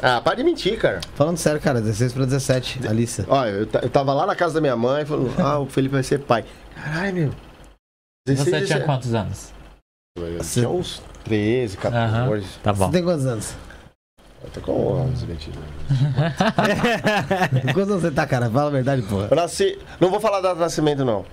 Ah, 0.01 0.21
para 0.21 0.35
de 0.35 0.43
mentir, 0.43 0.77
cara. 0.79 1.01
Falando 1.15 1.37
sério, 1.37 1.59
cara, 1.59 1.81
16 1.81 2.13
pra 2.13 2.25
17, 2.25 2.87
Alissa. 2.87 3.25
Olha, 3.27 3.49
eu, 3.49 3.67
eu 3.81 3.89
tava 3.89 4.13
lá 4.13 4.25
na 4.25 4.35
casa 4.35 4.55
da 4.55 4.61
minha 4.61 4.75
mãe 4.75 5.05
falando, 5.05 5.33
ah, 5.39 5.59
o 5.59 5.65
Felipe 5.65 5.93
vai 5.93 6.03
ser 6.03 6.19
pai. 6.19 6.45
Caralho, 6.75 7.15
meu. 7.15 7.29
Você 8.25 8.35
16, 8.35 8.45
tinha 8.45 8.59
17. 8.59 8.85
quantos 8.85 9.13
anos? 9.13 9.53
Eu 10.17 10.39
tinha 10.39 10.69
uns 10.69 11.01
13, 11.23 11.77
14. 11.77 12.15
Aham, 12.15 12.41
tá 12.63 12.73
bom. 12.73 12.85
Você 12.85 12.91
tem 12.91 13.03
quantos 13.03 13.25
anos? 13.25 13.53
Eu 14.41 14.49
tô 14.51 14.61
com 14.61 14.71
11, 15.11 15.25
mentira. 15.25 15.57
quantos 17.73 17.91
anos 17.91 18.01
você 18.01 18.11
tá, 18.11 18.25
cara? 18.25 18.49
Fala 18.49 18.67
a 18.67 18.71
verdade, 18.71 19.01
porra. 19.01 19.27
Eu 19.29 19.35
nasci. 19.35 19.77
Não 19.99 20.09
vou 20.09 20.19
falar 20.19 20.39
data 20.39 20.55
de 20.55 20.61
nascimento, 20.61 21.03
não. 21.03 21.25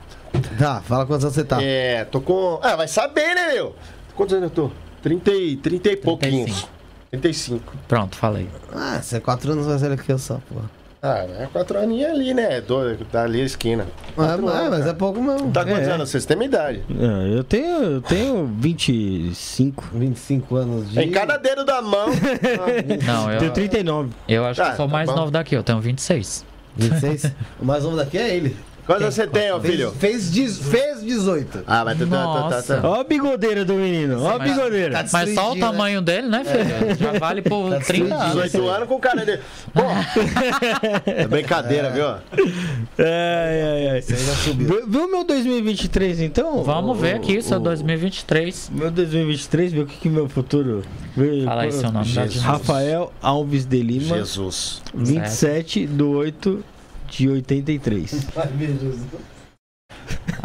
Tá, 0.59 0.81
fala 0.81 1.07
quantos 1.07 1.25
anos 1.25 1.35
você 1.35 1.45
tá. 1.45 1.63
É, 1.63 2.05
tô 2.05 2.21
com. 2.21 2.59
Ah, 2.63 2.75
vai 2.75 2.89
saber, 2.89 3.35
né, 3.35 3.55
meu? 3.55 3.75
Quantos 4.17 4.35
anos 4.35 4.51
eu 4.51 4.51
tô? 4.51 4.71
30 5.03 5.31
e, 5.31 5.57
30 5.57 5.91
e 5.91 5.97
pouquinhos. 5.97 6.67
35. 7.11 7.73
Pronto, 7.89 8.17
falei. 8.17 8.49
Ah, 8.75 9.01
você 9.03 9.17
é 9.17 9.21
4 9.21 9.53
anos 9.53 9.67
mais 9.67 9.81
velho 9.81 9.97
que 9.97 10.11
eu 10.13 10.19
só, 10.19 10.39
porra. 10.49 10.71
Ah, 11.03 11.19
é 11.39 11.47
quatro 11.53 11.79
aninhos 11.79 12.11
ali, 12.11 12.35
né? 12.35 12.61
Do, 12.61 12.97
tá 13.13 13.23
ali 13.23 13.41
a 13.41 13.45
esquina. 13.45 13.87
Ah, 14.09 14.13
Quatro 14.15 14.45
mas, 14.47 14.55
anos, 14.57 14.71
mas 14.71 14.79
cara. 14.81 14.91
é 14.91 14.95
pouco 14.95 15.23
mesmo. 15.23 15.53
Tá 15.53 15.65
quantos 15.65 15.87
É. 15.87 15.93
anos? 15.93 16.11
Vocês 16.11 16.25
têm 16.25 16.37
minha 16.37 16.49
idade. 16.49 16.83
É, 16.91 17.39
eu 17.39 17.45
tenho, 17.45 17.83
eu 17.83 18.01
tenho 18.01 18.47
25. 18.59 19.85
25 19.93 20.57
anos 20.57 20.91
de. 20.91 20.99
Em 21.01 21.11
cada 21.13 21.37
dedo 21.37 21.65
da 21.65 21.81
mão. 21.81 22.09
Não, 23.07 23.31
eu, 23.31 23.39
Tenho 23.39 23.53
39. 23.53 24.11
eu 24.29 24.45
acho 24.47 24.61
que 24.61 24.67
Ah, 24.67 24.73
eu 24.73 24.77
sou 24.77 24.87
tá 24.87 24.93
mais 24.93 25.09
bom. 25.09 25.15
novo 25.17 25.31
daqui, 25.31 25.55
eu 25.55 25.63
tenho 25.63 25.81
26. 25.81 26.45
26? 26.77 27.33
o 27.61 27.65
mais 27.65 27.85
novo 27.85 27.97
daqui 27.97 28.19
é 28.19 28.35
ele. 28.35 28.57
Quantos 28.87 29.15
você 29.15 29.27
tem, 29.27 29.51
ó, 29.51 29.59
Fez, 29.61 29.75
filho? 29.75 29.91
fez, 29.99 30.33
diz- 30.33 30.59
fez 30.59 31.03
18. 31.03 31.65
Ah, 31.67 31.85
mas 31.85 31.99
tu 31.99 32.07
tá, 32.07 32.25
tá, 32.25 32.63
tá, 32.63 32.81
tá. 32.81 32.89
Ó 32.89 33.01
a 33.01 33.05
bigodeira 33.05 33.65
do 33.65 33.75
menino, 33.75 34.23
ó 34.23 34.37
a 34.37 34.39
bigodeira. 34.39 35.03
Tá 35.03 35.09
Mas 35.13 35.35
só 35.35 35.51
o 35.51 35.55
né? 35.55 35.61
tamanho 35.61 36.01
dele, 36.01 36.29
né, 36.29 36.45
filho? 36.45 36.95
Já 36.97 37.19
vale 37.19 37.43
por 37.43 37.71
Tá 37.71 37.81
30 37.81 38.15
anos. 38.15 38.45
18 38.45 38.69
anos 38.69 38.89
com 38.89 38.95
o 38.95 39.01
cara 39.01 39.25
dele. 39.27 39.41
Pô! 39.75 39.81
É 41.07 41.27
brincadeira, 41.27 41.91
viu? 41.91 42.07
Ai, 42.07 43.63
ai, 43.63 43.89
ai. 43.91 44.03
Você 44.03 44.17
já 44.17 44.33
subiu. 44.35 44.67
Viu 44.69 44.87
viu 44.89 45.11
meu 45.11 45.25
2023 45.25 46.21
então? 46.21 46.63
Vamos 46.63 46.99
ver 46.99 47.15
aqui, 47.17 47.37
isso 47.39 47.53
é 47.53 47.57
O- 47.57 47.61
2023. 47.61 48.71
Meu 48.73 48.91
2023, 48.91 49.73
ver 49.73 49.81
o 49.81 49.87
que 49.87 49.97
que 49.97 50.09
meu 50.09 50.29
futuro. 50.29 50.83
vê- 51.17 51.45
Fala 51.45 51.63
aí 51.63 51.73
seu 51.73 51.91
nome. 51.91 52.05
Jesus. 52.07 52.43
Rafael 52.43 53.13
Alves 53.23 53.65
de 53.67 53.83
Lima, 53.83 54.17
Jesus. 54.19 54.83
27 54.95 55.87
de 55.87 56.03
8 56.03 56.65
de 57.09 57.29
83. 57.29 58.29
Ai, 58.37 58.49
meu 58.55 58.73
Deus. 58.75 58.97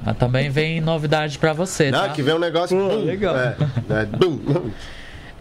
Ah, 0.06 0.14
também 0.14 0.50
vem 0.50 0.82
novidade 0.82 1.38
pra 1.38 1.54
você, 1.54 1.92
Não, 1.92 2.00
tá? 2.02 2.10
que 2.10 2.22
vem 2.24 2.34
um 2.34 2.40
negócio. 2.40 2.78
Pô, 2.78 2.88
bum, 2.90 3.04
legal. 3.04 3.38
É, 3.38 3.56
é, 3.90 4.06
bum. 4.06 4.72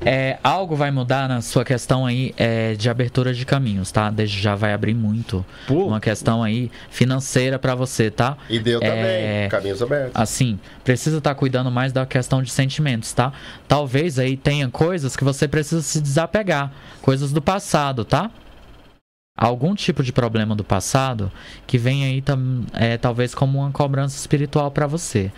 É, 0.02 0.38
algo 0.42 0.74
vai 0.74 0.90
mudar 0.90 1.28
na 1.28 1.42
sua 1.42 1.62
questão 1.64 2.06
aí 2.06 2.34
é, 2.38 2.74
de 2.74 2.88
abertura 2.88 3.34
de 3.34 3.44
caminhos, 3.44 3.92
tá? 3.92 4.10
Desde 4.10 4.40
já 4.40 4.54
vai 4.54 4.72
abrir 4.72 4.94
muito. 4.94 5.44
Pô. 5.66 5.86
Uma 5.86 6.00
questão 6.00 6.42
aí 6.42 6.70
financeira 6.90 7.58
pra 7.58 7.74
você, 7.74 8.10
tá? 8.10 8.36
E 8.48 8.58
deu 8.58 8.80
também. 8.80 8.94
É, 8.96 9.48
Caminhos 9.50 9.82
abertos. 9.82 10.12
Assim, 10.14 10.58
precisa 10.82 11.18
estar 11.18 11.34
cuidando 11.34 11.70
mais 11.70 11.92
da 11.92 12.06
questão 12.06 12.42
de 12.42 12.50
sentimentos, 12.50 13.12
tá? 13.12 13.32
Talvez 13.68 14.18
aí 14.18 14.36
tenha 14.38 14.68
coisas 14.70 15.16
que 15.16 15.24
você 15.24 15.46
precisa 15.46 15.82
se 15.82 16.00
desapegar, 16.00 16.72
coisas 17.02 17.30
do 17.30 17.42
passado, 17.42 18.02
tá? 18.04 18.30
Algum 19.40 19.74
tipo 19.74 20.02
de 20.02 20.12
problema 20.12 20.54
do 20.54 20.62
passado 20.62 21.32
que 21.66 21.78
vem 21.78 22.04
aí 22.04 22.22
é, 22.74 22.98
talvez 22.98 23.34
como 23.34 23.60
uma 23.60 23.70
cobrança 23.70 24.14
espiritual 24.18 24.70
para 24.70 24.86
você. 24.86 25.32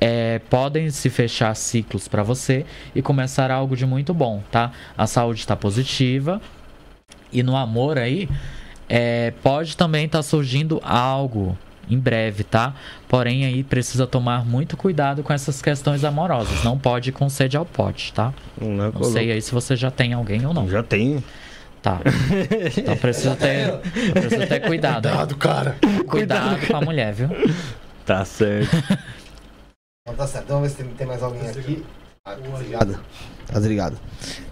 É, 0.00 0.38
podem 0.48 0.88
se 0.88 1.10
fechar 1.10 1.54
ciclos 1.54 2.08
para 2.08 2.22
você 2.22 2.64
e 2.94 3.02
começar 3.02 3.50
algo 3.50 3.76
de 3.76 3.84
muito 3.84 4.14
bom, 4.14 4.42
tá? 4.50 4.72
A 4.96 5.06
saúde 5.06 5.40
está 5.40 5.54
positiva 5.54 6.40
e 7.30 7.42
no 7.42 7.54
amor 7.54 7.98
aí 7.98 8.26
é, 8.88 9.32
pode 9.42 9.76
também 9.76 10.06
estar 10.06 10.22
surgindo 10.22 10.80
algo 10.82 11.56
em 11.90 11.98
breve, 11.98 12.44
tá? 12.44 12.74
Porém 13.06 13.44
aí 13.44 13.62
precisa 13.62 14.06
tomar 14.06 14.46
muito 14.46 14.78
cuidado 14.78 15.22
com 15.22 15.30
essas 15.30 15.60
questões 15.60 16.04
amorosas. 16.04 16.64
Não 16.64 16.78
pode 16.78 17.10
ir 17.10 17.12
com 17.12 17.28
sede 17.28 17.58
ao 17.58 17.66
pote, 17.66 18.14
tá? 18.14 18.32
Não, 18.58 18.90
Não 18.92 19.04
sei 19.04 19.30
aí 19.30 19.42
se 19.42 19.52
você 19.52 19.76
já 19.76 19.90
tem 19.90 20.14
alguém 20.14 20.46
ou 20.46 20.54
não. 20.54 20.66
Já 20.70 20.82
tem. 20.82 21.22
Tá. 21.82 22.00
Então 22.76 22.96
precisa 22.96 23.34
ter, 23.34 23.72
precisa 24.12 24.46
ter 24.46 24.60
cuidado. 24.60 25.06
aí. 25.06 25.12
Cuidado, 25.12 25.36
cara. 25.36 25.76
Cuidado 26.06 26.66
com 26.66 26.76
a 26.76 26.80
mulher, 26.80 27.12
viu? 27.12 27.28
Tá 28.06 28.24
certo. 28.24 28.70
Então 30.04 30.16
tá 30.16 30.26
certo. 30.26 30.48
Vamos 30.48 30.72
ver 30.72 30.84
se 30.84 30.90
tem, 30.94 31.06
mais 31.06 31.22
alguém 31.22 31.48
aqui. 31.48 31.84
Ah, 32.24 32.36
Obrigado. 32.52 32.98
Tá 33.46 33.54
desligado. 33.60 33.96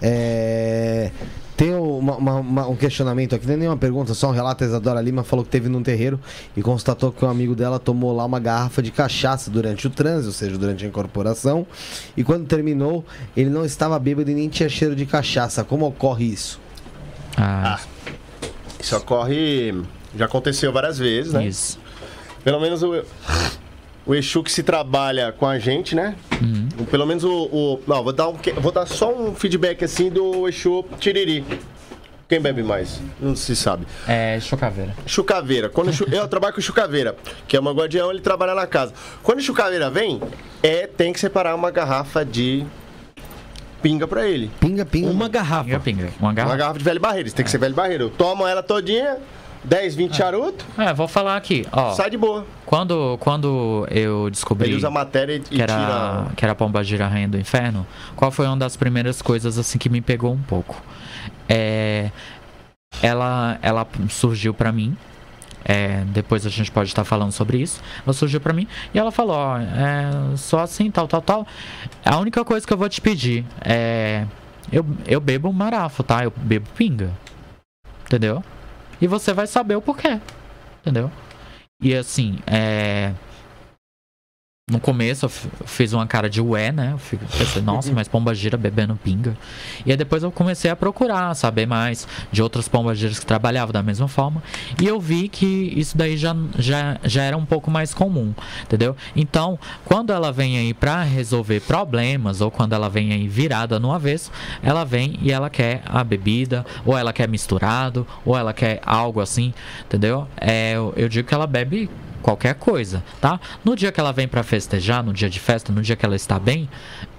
É, 0.01 1.11
Tem 1.57 1.75
uma- 1.75 2.17
uma- 2.17 2.35
uma- 2.37 2.69
um 2.69 2.77
questionamento 2.77 3.35
aqui, 3.35 3.47
não 3.47 3.55
é 3.55 3.57
nenhuma 3.57 3.77
pergunta, 3.77 4.15
só 4.15 4.29
um 4.29 4.33
relato. 4.33 4.63
A 4.63 4.67
Isadora 4.69 5.01
Lima 5.01 5.23
falou 5.25 5.45
que 5.45 5.51
teve 5.51 5.69
num 5.69 5.83
terreiro 5.83 6.19
e 6.57 6.63
constatou 6.63 7.11
que 7.13 7.23
um 7.25 7.29
amigo 7.29 7.55
dela 7.57 7.79
tomou 7.81 8.15
lá 8.17 8.25
uma 8.25 8.39
garrafa 8.41 8.81
de 8.81 8.91
cachaça 8.93 9.51
durante 9.51 9.87
o 9.89 9.91
transe, 9.91 10.27
ou 10.29 10.33
seja, 10.33 10.57
durante 10.57 10.85
a 10.85 10.89
incorporação. 10.89 11.67
E 12.17 12.23
quando 12.25 12.47
terminou, 12.47 13.05
ele 13.37 13.51
não 13.51 13.65
estava 13.65 13.99
bêbado 13.99 14.31
e 14.31 14.35
nem 14.35 14.49
tinha 14.49 14.69
cheiro 14.69 14.95
de 14.97 15.05
cachaça. 15.05 15.63
Como 15.65 15.85
ocorre 15.85 16.25
isso? 16.27 16.59
Ah, 17.37 17.79
Isso 18.79 18.97
ocorre. 18.97 19.75
Já 20.17 20.25
aconteceu 20.25 20.73
várias 20.73 20.99
vezes, 20.99 21.33
né? 21.33 21.47
isso. 21.47 21.79
Pelo 22.43 22.59
menos 22.61 22.83
o, 22.83 23.05
o 24.07 24.15
Exu 24.15 24.43
que 24.43 24.51
se 24.51 24.63
trabalha 24.63 25.31
com 25.33 25.47
a 25.47 25.59
gente, 25.59 25.95
né? 25.95 26.17
Uhum. 26.43 26.69
Pelo 26.87 27.07
menos 27.07 27.23
o. 27.23 27.31
o- 27.53 27.81
não, 27.87 28.03
vou 28.03 28.13
dar, 28.13 28.29
um, 28.29 28.37
vou 28.61 28.73
dar 28.73 28.87
só 28.87 29.13
um 29.15 29.35
feedback 29.35 29.85
assim 29.85 30.11
do 30.11 30.49
Exu 30.49 30.85
Tiriri. 30.99 31.45
Quem 32.29 32.41
bebe 32.41 32.63
mais? 32.63 33.01
Não 33.21 33.35
se 33.35 33.55
sabe. 33.57 33.87
É 34.07 34.39
chocaveira. 34.41 34.95
Chucaveira. 35.05 35.69
Quando 35.69 35.93
Chu- 35.93 36.07
eu 36.13 36.27
trabalho 36.29 36.55
com 36.55 36.61
Chucaveira, 36.61 37.17
que 37.49 37.57
é 37.57 37.61
uma 37.61 37.73
guardião, 37.73 38.09
ele 38.11 38.21
trabalha 38.21 38.55
na 38.55 38.67
casa. 38.69 38.95
Quando 39.23 39.41
Chucaveira 39.43 39.91
vem, 39.91 40.21
é, 40.63 40.87
tem 40.87 41.13
que 41.13 41.19
separar 41.19 41.55
uma 41.57 41.71
garrafa 41.73 42.25
de 42.25 42.65
pinga 43.83 44.07
pra 44.07 44.27
ele. 44.29 44.51
Pinga, 44.61 44.85
pinga. 44.85 45.09
Uma 45.09 45.27
Pinga, 45.27 45.29
garrafa. 45.29 45.81
pinga. 45.81 46.11
Uma 46.19 46.29
Uma 46.29 46.33
garrafa. 46.35 46.57
garrafa 46.57 46.79
de 46.79 46.85
velho 46.85 47.01
barreiro. 47.01 47.33
Tem 47.33 47.45
que 47.45 47.51
ser 47.51 47.59
velho 47.59 47.75
barreiro. 47.75 48.05
Eu 48.05 48.11
tomo 48.11 48.47
ela 48.47 48.63
todinha, 48.63 49.19
10, 49.65 49.95
20 49.95 50.17
charuto, 50.17 50.65
É, 50.79 50.93
vou 50.95 51.07
falar 51.07 51.37
aqui, 51.37 51.67
ó. 51.73 51.93
sai 51.93 52.09
de 52.11 52.17
boa. 52.17 52.47
Quando, 52.65 53.19
quando 53.19 53.87
eu 53.91 54.31
descobri 54.31 54.69
Ele 54.69 54.77
usa 54.77 54.89
a 54.89 54.91
matéria 54.91 55.35
e, 55.35 55.37
e 55.37 55.41
que 55.41 55.61
era, 55.63 55.75
tira. 55.75 56.33
que 56.37 56.45
era 56.45 56.53
a 56.53 56.55
Pomba 56.55 56.83
Gira 56.85 57.07
Rainha 57.07 57.29
do 57.29 57.39
Inferno, 57.39 57.87
qual 58.17 58.31
foi 58.31 58.47
uma 58.47 58.57
das 58.57 58.77
primeiras 58.77 59.21
coisas 59.21 59.59
assim 59.59 59.77
que 59.79 59.89
me 59.91 60.01
pegou 60.01 60.33
um 60.33 60.41
pouco? 60.43 60.81
É, 61.49 62.11
ela, 63.03 63.59
ela 63.63 63.87
surgiu 64.09 64.55
pra 64.55 64.71
mim. 64.73 64.97
É, 65.65 66.05
depois 66.07 66.47
a 66.47 66.51
gente 66.51 66.71
pode 66.71 66.89
estar 66.89 67.05
falando 67.05 67.33
sobre 67.33 67.59
isso. 67.59 67.81
Ela 68.05 68.13
surgiu 68.13 68.41
pra 68.41 68.53
mim 68.53 68.67
e 68.95 68.99
ela 68.99 69.11
falou: 69.11 69.37
Ó, 69.37 69.59
é, 69.59 70.37
só 70.37 70.61
assim, 70.61 70.91
tal, 70.91 71.07
tal, 71.07 71.23
tal. 71.23 71.47
A 72.05 72.19
única 72.19 72.45
coisa 72.45 72.67
que 72.67 72.73
eu 72.73 72.79
vou 72.79 72.89
te 72.89 73.01
pedir 73.01 73.45
é. 73.61 74.27
Eu, 74.73 74.87
eu 75.07 75.21
bebo 75.21 75.53
marafo, 75.53 76.03
tá? 76.03 76.25
Eu 76.25 76.33
bebo 76.37 76.69
pinga. 76.77 77.11
Entendeu? 78.05 78.43
E 79.01 79.07
você 79.07 79.33
vai 79.33 79.47
saber 79.47 79.75
o 79.77 79.83
porquê. 79.83 80.21
Entendeu? 80.81 81.11
E 81.83 81.95
assim, 81.95 82.39
é. 82.47 83.13
No 84.71 84.79
começo 84.79 85.27
eu 85.27 85.29
fiz 85.67 85.93
uma 85.93 86.07
cara 86.07 86.31
de 86.31 86.41
ué, 86.41 86.71
né? 86.71 86.91
Eu 86.93 86.99
fico- 86.99 87.25
pensei, 87.37 87.61
nossa, 87.61 87.93
mas 87.93 88.07
pomba 88.07 88.33
gira 88.35 88.57
bebendo 88.57 88.95
pinga. 89.03 89.37
E 89.85 89.91
aí 89.91 89.97
depois 89.97 90.23
eu 90.23 90.31
comecei 90.31 90.71
a 90.71 90.77
procurar, 90.77 91.35
saber 91.35 91.67
mais 91.67 92.07
de 92.31 92.41
outras 92.41 92.69
pombas 92.69 92.97
giras 92.97 93.19
que 93.19 93.27
trabalhavam 93.27 93.73
da 93.73 93.83
mesma 93.83 94.07
forma. 94.07 94.41
E 94.81 94.87
eu 94.87 95.01
vi 95.01 95.29
que 95.29 95.73
isso 95.77 95.99
daí 95.99 96.17
já, 96.17 96.37
já, 96.57 96.99
já 97.03 97.25
era 97.25 97.37
um 97.37 97.45
pouco 97.45 97.69
mais 97.69 97.93
comum, 97.93 98.33
entendeu? 98.63 98.97
Então, 99.17 99.59
quando 99.85 100.13
ela 100.13 100.31
vem 100.31 100.57
aí 100.57 100.73
pra 100.73 101.03
resolver 101.03 101.59
problemas, 101.63 102.41
ou 102.41 102.49
quando 102.49 102.73
ela 102.73 102.89
vem 102.89 103.13
aí 103.13 103.27
virada 103.27 103.81
no 103.81 103.93
avesso, 103.93 104.31
ela 104.63 104.85
vem 104.85 105.19
e 105.21 105.33
ela 105.33 105.51
quer 105.51 105.83
a 105.85 106.05
bebida, 106.05 106.65
ou 106.87 106.97
ela 106.97 107.13
quer 107.13 107.29
misturado, 107.29 108.07
ou 108.25 108.37
ela 108.39 108.53
quer 108.53 108.81
algo 108.87 109.21
assim, 109.21 109.53
entendeu? 109.85 110.29
É, 110.41 110.75
eu 110.97 111.09
digo 111.09 111.27
que 111.27 111.35
ela 111.35 111.47
bebe 111.49 111.91
qualquer 112.23 112.55
coisa, 112.55 113.03
tá? 113.21 113.39
No 113.65 113.75
dia 113.77 113.91
que 113.93 113.99
ela 114.01 114.13
vem 114.13 114.29
pra 114.29 114.43
festejar, 114.43 115.03
no 115.03 115.13
dia 115.13 115.29
de 115.31 115.41
festa, 115.41 115.73
no 115.73 115.83
dia 115.83 115.97
que 115.97 116.05
ela 116.05 116.17
está 116.17 116.39
bem, 116.39 116.69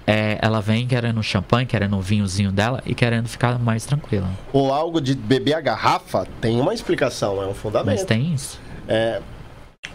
é, 0.06 0.38
ela 0.42 0.60
vem 0.60 0.86
querendo 0.86 1.18
um 1.18 1.22
champanhe, 1.22 1.66
querendo 1.66 1.96
um 1.96 2.00
vinhozinho 2.00 2.50
dela 2.52 2.82
e 2.86 2.94
querendo 2.94 3.28
ficar 3.28 3.58
mais 3.58 3.84
tranquila. 3.84 4.28
Ou 4.52 4.72
algo 4.72 5.00
de 5.00 5.14
beber 5.14 5.54
a 5.54 5.60
garrafa, 5.60 6.26
tem 6.40 6.60
uma 6.60 6.74
explicação, 6.74 7.40
é 7.42 7.44
um 7.44 7.48
Mas 7.48 7.56
fundamento. 7.58 8.06
tem 8.06 8.32
isso. 8.34 8.60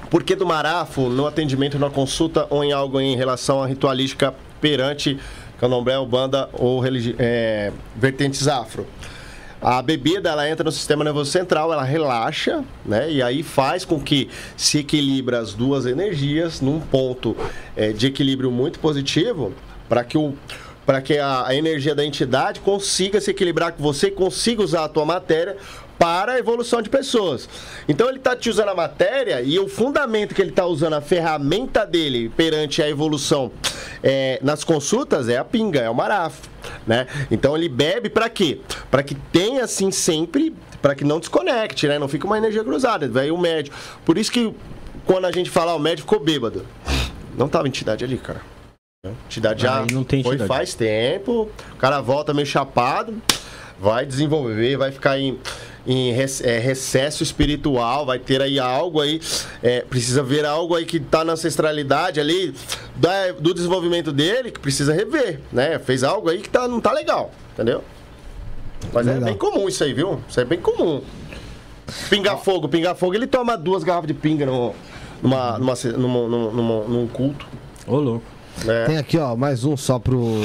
Por 0.09 0.23
que 0.23 0.35
do 0.35 0.45
marafo 0.45 1.09
no 1.09 1.25
atendimento, 1.27 1.77
na 1.77 1.89
consulta 1.89 2.47
ou 2.49 2.63
em 2.63 2.71
algo 2.71 2.99
em 2.99 3.15
relação 3.15 3.61
à 3.61 3.67
ritualística 3.67 4.33
perante 4.61 5.17
candomblé, 5.59 5.93
banda 6.05 6.49
ou 6.53 6.79
religi- 6.79 7.15
é, 7.19 7.71
vertentes 7.95 8.47
afro? 8.47 8.85
A 9.61 9.81
bebida 9.81 10.29
ela 10.29 10.47
entra 10.47 10.63
no 10.63 10.71
sistema 10.71 11.03
nervoso 11.03 11.31
central, 11.31 11.73
ela 11.73 11.83
relaxa, 11.83 12.63
né? 12.85 13.11
E 13.11 13.21
aí 13.23 13.41
faz 13.41 13.83
com 13.83 13.99
que 13.99 14.29
se 14.55 14.79
equilibre 14.79 15.35
as 15.35 15.53
duas 15.53 15.85
energias 15.85 16.61
num 16.61 16.79
ponto 16.79 17.35
é, 17.75 17.91
de 17.91 18.07
equilíbrio 18.07 18.51
muito 18.51 18.79
positivo 18.79 19.53
para 19.89 20.03
que 20.03 20.17
o 20.17 20.33
para 20.85 21.01
que 21.01 21.17
a, 21.17 21.45
a 21.47 21.53
energia 21.53 21.93
da 21.93 22.05
entidade 22.05 22.61
consiga 22.61 23.19
se 23.19 23.29
equilibrar 23.29 23.73
com 23.73 23.83
você 23.83 24.09
consiga 24.09 24.63
usar 24.63 24.85
a 24.85 24.87
tua 24.87 25.03
matéria 25.03 25.57
para 25.97 26.33
a 26.33 26.39
evolução 26.39 26.81
de 26.81 26.89
pessoas. 26.89 27.49
Então 27.87 28.07
ele 28.07 28.17
está 28.17 28.35
te 28.35 28.49
usando 28.49 28.69
a 28.69 28.75
matéria 28.75 29.41
e 29.41 29.57
o 29.59 29.67
fundamento 29.67 30.35
que 30.35 30.41
ele 30.41 30.51
está 30.51 30.65
usando, 30.65 30.93
a 30.93 31.01
ferramenta 31.01 31.85
dele 31.85 32.29
perante 32.29 32.81
a 32.81 32.89
evolução 32.89 33.51
é, 34.03 34.39
nas 34.43 34.63
consultas 34.63 35.27
é 35.29 35.37
a 35.37 35.43
pinga, 35.43 35.79
é 35.79 35.89
o 35.89 35.95
marafo, 35.95 36.49
né? 36.85 37.07
Então 37.31 37.55
ele 37.55 37.69
bebe 37.69 38.09
para 38.09 38.29
quê? 38.29 38.59
Para 38.91 39.01
que 39.03 39.15
tenha 39.15 39.63
assim 39.63 39.91
sempre, 39.91 40.53
para 40.81 40.93
que 40.95 41.03
não 41.03 41.19
desconecte, 41.19 41.87
né? 41.87 41.97
Não 41.97 42.07
fique 42.07 42.25
uma 42.25 42.37
energia 42.37 42.63
cruzada, 42.63 43.07
vai 43.09 43.31
o 43.31 43.37
médio. 43.37 43.73
Por 44.05 44.17
isso 44.17 44.31
que 44.31 44.53
quando 45.05 45.25
a 45.25 45.31
gente 45.31 45.49
fala, 45.49 45.71
"Ah, 45.71 45.75
o 45.75 45.79
médico 45.79 46.09
ficou 46.11 46.23
bêbado. 46.23 46.65
Não 47.37 47.47
tava 47.47 47.67
entidade 47.67 48.03
ali, 48.03 48.17
cara. 48.17 48.41
Entidade 49.25 49.61
já 49.61 49.85
não 49.91 50.03
tem 50.03 50.23
foi 50.23 50.35
entidade. 50.35 50.47
faz 50.47 50.73
tempo, 50.73 51.49
o 51.71 51.75
cara 51.77 52.01
volta 52.01 52.33
meio 52.33 52.47
chapado, 52.47 53.21
vai 53.79 54.05
desenvolver, 54.05 54.75
vai 54.75 54.91
ficar 54.91 55.19
em, 55.19 55.39
em 55.87 56.09
é, 56.11 56.59
recesso 56.59 57.23
espiritual, 57.23 58.05
vai 58.05 58.19
ter 58.19 58.41
aí 58.41 58.59
algo 58.59 58.99
aí, 58.99 59.21
é, 59.63 59.81
precisa 59.81 60.21
ver 60.21 60.43
algo 60.45 60.75
aí 60.75 60.85
que 60.85 60.99
tá 60.99 61.23
na 61.23 61.33
ancestralidade 61.33 62.19
ali, 62.19 62.53
da- 62.95 63.31
do 63.39 63.53
desenvolvimento 63.53 64.11
dele, 64.11 64.51
que 64.51 64.59
precisa 64.59 64.93
rever, 64.93 65.39
né? 65.51 65.79
Fez 65.79 66.03
algo 66.03 66.29
aí 66.29 66.39
que 66.41 66.49
tá, 66.49 66.67
não 66.67 66.81
tá 66.81 66.91
legal, 66.91 67.31
entendeu? 67.53 67.81
Mas 68.93 69.07
é 69.07 69.13
Legal. 69.13 69.25
bem 69.29 69.37
comum 69.37 69.67
isso 69.67 69.83
aí, 69.83 69.93
viu? 69.93 70.19
Isso 70.29 70.39
é 70.39 70.45
bem 70.45 70.59
comum. 70.59 71.01
Pingar 72.09 72.37
fogo, 72.37 72.67
pingar 72.67 72.95
fogo, 72.95 73.15
ele 73.15 73.25
toma 73.25 73.57
duas 73.57 73.83
garrafas 73.83 74.07
de 74.07 74.13
pinga 74.13 74.45
no, 74.45 74.73
numa, 75.23 75.57
numa, 75.57 75.73
numa- 75.97 76.27
numa- 76.27 76.51
numa- 76.51 76.83
num 76.87 77.07
culto. 77.07 77.47
Ô, 77.87 77.95
louco. 77.97 78.25
né? 78.65 78.85
Tem 78.85 78.97
aqui, 78.97 79.17
ó, 79.17 79.35
mais 79.35 79.63
um 79.63 79.77
só 79.77 79.97
pro, 79.97 80.41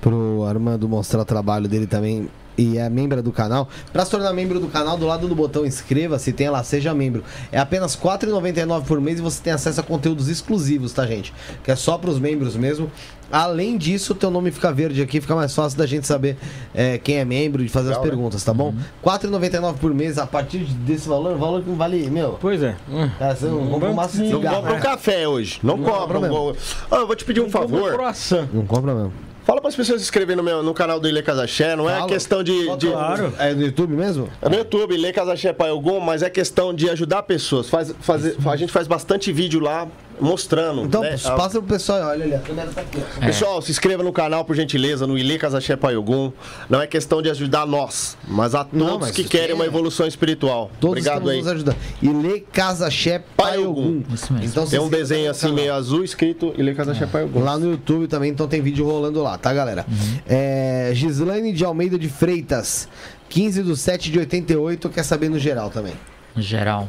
pro 0.00 0.44
Armando 0.44 0.88
mostrar 0.88 1.20
o 1.20 1.24
trabalho 1.24 1.68
dele 1.68 1.86
também. 1.86 2.28
E 2.58 2.78
é 2.78 2.88
membro 2.88 3.22
do 3.22 3.32
canal. 3.32 3.68
Pra 3.92 4.04
se 4.04 4.10
tornar 4.10 4.32
membro 4.32 4.58
do 4.58 4.68
canal, 4.68 4.96
do 4.96 5.06
lado 5.06 5.28
do 5.28 5.34
botão 5.34 5.66
inscreva-se, 5.66 6.32
tem 6.32 6.48
lá, 6.48 6.62
seja 6.64 6.94
membro. 6.94 7.22
É 7.52 7.58
apenas 7.58 7.94
R$ 7.94 8.00
4,99 8.08 8.84
por 8.84 9.00
mês 9.00 9.18
e 9.18 9.22
você 9.22 9.42
tem 9.42 9.52
acesso 9.52 9.80
a 9.80 9.82
conteúdos 9.82 10.28
exclusivos, 10.28 10.92
tá, 10.92 11.06
gente? 11.06 11.34
Que 11.62 11.70
é 11.70 11.76
só 11.76 11.98
pros 11.98 12.18
membros 12.18 12.56
mesmo. 12.56 12.90
Além 13.30 13.76
disso, 13.76 14.14
teu 14.14 14.30
nome 14.30 14.52
fica 14.52 14.72
verde 14.72 15.02
aqui, 15.02 15.20
fica 15.20 15.34
mais 15.34 15.52
fácil 15.52 15.76
da 15.76 15.84
gente 15.84 16.06
saber 16.06 16.36
é, 16.72 16.96
quem 16.96 17.16
é 17.16 17.24
membro 17.24 17.62
e 17.64 17.68
fazer 17.68 17.88
Legal, 17.88 18.00
as 18.00 18.04
né? 18.06 18.10
perguntas, 18.10 18.44
tá 18.44 18.54
bom? 18.54 18.70
R$ 18.70 18.76
4,99 19.04 19.74
por 19.74 19.92
mês, 19.92 20.16
a 20.16 20.26
partir 20.26 20.58
desse 20.58 21.08
valor, 21.08 21.36
valor 21.36 21.60
que 21.62 21.68
não 21.68 21.76
vale, 21.76 22.08
meu. 22.08 22.38
Pois 22.40 22.62
é. 22.62 22.76
Hum. 22.88 23.10
Cara, 23.18 23.34
você 23.34 23.46
não 23.46 23.66
compra 23.66 23.90
um 23.90 23.94
maço 23.94 24.16
de 24.16 24.30
Não 24.30 24.38
cigarro. 24.38 24.56
compra 24.56 24.74
um 24.74 24.80
café 24.80 25.26
hoje. 25.26 25.58
Não, 25.62 25.76
compra. 25.76 25.92
compra 25.92 26.20
Não 26.20 26.28
compra. 26.28 26.60
Ah, 26.88 26.96
eu 26.96 27.06
vou 27.06 27.16
te 27.16 27.24
pedir 27.24 27.40
um 27.40 27.50
favor. 27.50 27.92
Croissant. 27.92 28.48
Não 28.52 28.64
compra 28.64 28.94
mesmo. 28.94 29.12
Fala 29.46 29.60
para 29.60 29.68
as 29.68 29.76
pessoas 29.76 30.00
se 30.00 30.06
inscreverem 30.06 30.36
no, 30.36 30.42
meu, 30.42 30.60
no 30.60 30.74
canal 30.74 30.98
do 30.98 31.08
Ilê 31.08 31.22
Casaché. 31.22 31.76
Não 31.76 31.88
é 31.88 31.98
Fala. 31.98 32.08
questão 32.08 32.42
de. 32.42 32.76
de 32.76 32.88
Claro. 32.88 33.32
É 33.38 33.54
do 33.54 33.62
YouTube 33.62 33.94
mesmo? 33.94 34.28
é 34.42 34.48
no 34.48 34.56
YouTube, 34.56 34.92
Ilê 34.92 35.12
Casaché 35.12 35.52
Pai 35.52 35.70
Algum, 35.70 36.00
mas 36.00 36.24
é 36.24 36.28
questão 36.28 36.74
de 36.74 36.90
ajudar 36.90 37.22
pessoas. 37.22 37.70
Faz, 37.70 37.94
fazer, 38.00 38.36
a 38.44 38.56
gente 38.56 38.72
faz 38.72 38.88
bastante 38.88 39.32
vídeo 39.32 39.60
lá 39.60 39.86
mostrando. 40.20 40.82
Então, 40.82 41.00
né? 41.02 41.16
passa 41.36 41.58
pro 41.60 41.62
pessoal, 41.62 42.00
olha 42.08 42.24
ali, 42.24 42.34
a 42.34 42.38
câmera 42.40 42.70
tá 42.72 42.80
aqui. 42.80 42.98
ó. 43.16 43.24
Pessoal, 43.26 43.60
se 43.62 43.70
inscreva 43.70 44.02
no 44.02 44.12
canal, 44.12 44.44
por 44.44 44.54
gentileza, 44.56 45.06
no 45.06 45.16
Ile 45.18 45.38
Casaché 45.38 45.76
Paiogum. 45.76 46.32
Não 46.68 46.80
é 46.80 46.86
questão 46.86 47.20
de 47.22 47.30
ajudar 47.30 47.66
nós, 47.66 48.16
mas 48.26 48.54
a 48.54 48.64
todos 48.64 48.78
Não, 48.86 48.98
mas 48.98 49.10
que 49.10 49.24
querem 49.24 49.50
é- 49.50 49.54
uma 49.54 49.64
evolução 49.66 50.06
espiritual. 50.06 50.70
Todos 50.80 50.98
Obrigado 51.06 51.28
aí. 51.30 51.38
nos 51.38 51.46
ajudando. 51.46 51.76
E 52.02 52.08
lê 52.08 52.40
Casa 52.40 52.90
Xé 52.90 53.22
Paiogum. 53.36 54.02
Então, 54.42 54.66
Tem 54.66 54.80
um 54.80 54.84
se 54.84 54.90
desenho 54.90 55.30
assim 55.30 55.48
no 55.48 55.54
meio 55.54 55.72
azul 55.74 56.02
escrito 56.04 56.54
Ile 56.56 56.74
Casaché 56.74 57.06
Paiogum. 57.06 57.40
Lá 57.42 57.58
no 57.58 57.70
YouTube 57.72 58.06
também, 58.08 58.30
então 58.30 58.46
tem 58.48 58.60
vídeo 58.60 58.84
rolando 58.86 59.22
lá, 59.22 59.36
tá, 59.38 59.52
galera? 59.52 59.84
É, 60.26 60.90
Gislaine 60.94 61.52
de 61.52 61.64
Almeida 61.64 61.98
de 61.98 62.08
Freitas, 62.08 62.88
15 63.28 63.62
do 63.62 63.76
7 63.76 64.10
de 64.10 64.18
88, 64.18 64.88
quer 64.88 65.02
saber 65.02 65.28
no 65.28 65.38
geral 65.38 65.70
também. 65.70 65.94
em 66.36 66.42
geral. 66.42 66.88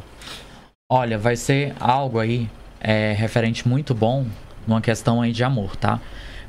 Olha, 0.90 1.18
vai 1.18 1.36
ser 1.36 1.74
algo 1.80 2.18
aí 2.18 2.48
é, 2.80 3.12
referente 3.12 3.66
muito 3.66 3.94
bom 3.94 4.26
numa 4.66 4.80
questão 4.80 5.22
aí 5.22 5.32
de 5.32 5.42
amor, 5.44 5.76
tá? 5.76 6.00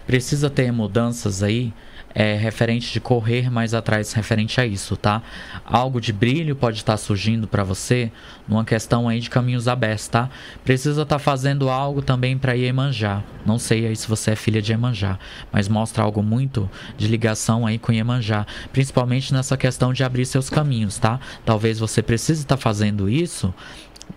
Precisa 0.05 0.49
ter 0.49 0.71
mudanças 0.71 1.43
aí 1.43 1.71
é, 2.13 2.35
referente 2.35 2.91
de 2.91 2.99
correr 2.99 3.51
mais 3.51 3.73
atrás 3.73 4.13
referente 4.13 4.59
a 4.59 4.65
isso, 4.65 4.97
tá? 4.97 5.21
Algo 5.63 6.01
de 6.01 6.11
brilho 6.11 6.55
pode 6.55 6.77
estar 6.77 6.97
surgindo 6.97 7.47
para 7.47 7.63
você 7.63 8.11
numa 8.47 8.65
questão 8.65 9.07
aí 9.07 9.19
de 9.19 9.29
caminhos 9.29 9.67
abertos, 9.67 10.07
tá? 10.07 10.29
Precisa 10.63 11.03
estar 11.03 11.19
fazendo 11.19 11.69
algo 11.69 12.01
também 12.01 12.37
para 12.37 12.53
Iemanjá. 12.53 13.23
Não 13.45 13.59
sei 13.59 13.85
aí 13.85 13.95
se 13.95 14.07
você 14.07 14.31
é 14.31 14.35
filha 14.35 14.61
de 14.61 14.71
Iemanjá, 14.71 15.19
mas 15.51 15.67
mostra 15.67 16.03
algo 16.03 16.23
muito 16.23 16.69
de 16.97 17.07
ligação 17.07 17.65
aí 17.65 17.77
com 17.77 17.91
Iemanjá, 17.91 18.45
principalmente 18.73 19.33
nessa 19.33 19.55
questão 19.55 19.93
de 19.93 20.03
abrir 20.03 20.25
seus 20.25 20.49
caminhos, 20.49 20.97
tá? 20.97 21.19
Talvez 21.45 21.79
você 21.79 22.01
precise 22.01 22.41
estar 22.41 22.57
fazendo 22.57 23.09
isso 23.09 23.53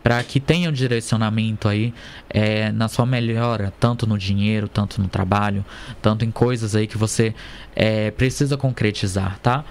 para 0.03 0.23
que 0.23 0.41
tenha 0.41 0.69
um 0.69 0.73
direcionamento 0.73 1.69
aí 1.69 1.93
é, 2.29 2.71
na 2.73 2.89
sua 2.89 3.07
melhora, 3.07 3.73
tanto 3.79 4.07
no 4.07 4.19
dinheiro, 4.19 4.69
tanto 4.69 5.01
no 5.01 5.09
trabalho, 5.09 5.65
tanto 6.01 6.25
em 6.25 6.31
coisas 6.31 6.75
aí 6.75 6.87
que 6.87 6.99
você 6.99 7.35
é, 7.75 8.11
precisa 8.11 8.57
concretizar, 8.57 9.39
tá? 9.41 9.65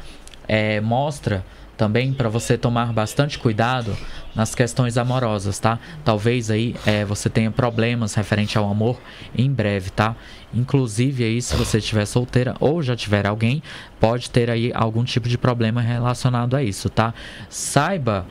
É, 0.47 0.81
mostra 0.81 1.45
também 1.81 2.13
para 2.13 2.29
você 2.29 2.59
tomar 2.59 2.93
bastante 2.93 3.39
cuidado 3.39 3.97
nas 4.35 4.53
questões 4.53 4.99
amorosas, 4.99 5.57
tá? 5.57 5.79
Talvez 6.05 6.51
aí 6.51 6.75
é, 6.85 7.03
você 7.03 7.27
tenha 7.27 7.49
problemas 7.49 8.13
referente 8.13 8.55
ao 8.55 8.69
amor 8.69 8.99
em 9.35 9.51
breve, 9.51 9.89
tá? 9.89 10.15
Inclusive 10.53 11.23
aí 11.23 11.41
se 11.41 11.55
você 11.55 11.79
estiver 11.79 12.05
solteira 12.05 12.55
ou 12.59 12.83
já 12.83 12.95
tiver 12.95 13.25
alguém, 13.25 13.63
pode 13.99 14.29
ter 14.29 14.49
aí 14.51 14.71
algum 14.75 15.03
tipo 15.03 15.27
de 15.27 15.39
problema 15.39 15.81
relacionado 15.81 16.55
a 16.55 16.61
isso, 16.61 16.87
tá? 16.87 17.15
Saiba 17.49 18.27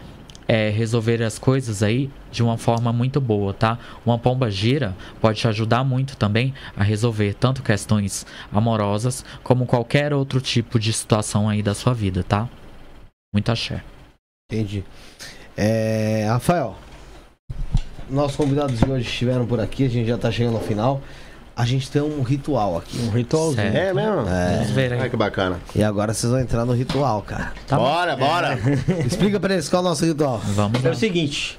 é, 0.50 0.68
resolver 0.68 1.22
as 1.22 1.38
coisas 1.38 1.80
aí 1.80 2.10
de 2.32 2.42
uma 2.42 2.58
forma 2.58 2.92
muito 2.92 3.20
boa, 3.20 3.54
tá? 3.54 3.78
Uma 4.04 4.18
pomba 4.18 4.50
gira 4.50 4.96
pode 5.20 5.38
te 5.38 5.46
ajudar 5.46 5.84
muito 5.84 6.16
também 6.16 6.52
a 6.76 6.82
resolver 6.82 7.34
tanto 7.34 7.62
questões 7.62 8.26
amorosas 8.52 9.24
como 9.44 9.64
qualquer 9.64 10.12
outro 10.12 10.40
tipo 10.40 10.76
de 10.76 10.92
situação 10.92 11.48
aí 11.48 11.62
da 11.62 11.72
sua 11.72 11.94
vida, 11.94 12.24
tá? 12.24 12.48
Muito 13.32 13.52
axé. 13.52 13.84
Entendi. 14.50 14.82
É, 15.56 16.26
Rafael, 16.28 16.76
nossos 18.10 18.36
convidados 18.36 18.80
de 18.80 18.90
hoje 18.90 19.06
estiveram 19.06 19.46
por 19.46 19.60
aqui, 19.60 19.84
a 19.84 19.88
gente 19.88 20.08
já 20.08 20.18
tá 20.18 20.32
chegando 20.32 20.56
ao 20.56 20.62
final. 20.62 21.00
A 21.60 21.64
gente 21.66 21.90
tem 21.90 22.00
um 22.00 22.22
ritual 22.22 22.78
aqui. 22.78 22.98
Um 23.02 23.10
ritualzinho. 23.10 23.70
Certo. 23.70 23.76
É 23.76 23.92
mesmo? 23.92 24.24
Vamos 24.24 24.70
ver 24.70 24.92
aí. 24.94 25.00
Ai, 25.00 25.10
que 25.10 25.16
bacana. 25.16 25.58
E 25.74 25.82
agora 25.82 26.14
vocês 26.14 26.30
vão 26.30 26.40
entrar 26.40 26.64
no 26.64 26.72
ritual, 26.72 27.20
cara. 27.22 27.52
Tá 27.66 27.76
bom. 27.76 27.82
bora, 27.84 28.16
bora. 28.16 28.58
Explica 29.06 29.39
pra 29.39 29.52
eles 29.52 29.68
qual 29.68 29.82
é 29.82 29.86
o 29.86 29.89
nosso 29.90 30.05
ritual. 30.06 30.39
Vamos 30.55 30.82
É 30.82 30.89
lá. 30.89 30.94
o 30.94 30.97
seguinte, 30.97 31.58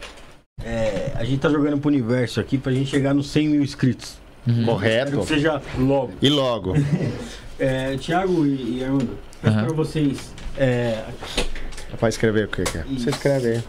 é, 0.64 1.12
a 1.16 1.24
gente 1.24 1.40
tá 1.40 1.50
jogando 1.50 1.78
pro 1.78 1.90
universo 1.90 2.40
aqui 2.40 2.58
pra 2.58 2.72
gente 2.72 2.90
chegar 2.90 3.14
nos 3.14 3.30
100 3.30 3.48
mil 3.48 3.62
inscritos. 3.64 4.16
Uhum. 4.48 4.66
Correto. 4.66 5.20
que 5.20 5.26
seja 5.28 5.62
logo. 5.78 6.14
E 6.22 6.30
logo. 6.30 6.74
É, 7.64 7.96
Thiago 7.96 8.44
e, 8.44 8.80
e 8.80 8.84
Armando, 8.84 9.20
peço 9.40 9.56
Aham. 9.56 9.66
pra 9.68 9.76
vocês, 9.76 10.34
é, 10.58 11.04
Vai 12.00 12.10
escrever 12.10 12.46
o 12.46 12.48
que 12.48 12.64
que 12.64 12.76
é? 12.80 12.84
Você 12.98 13.12
escreve 13.12 13.48
aí. 13.52 13.64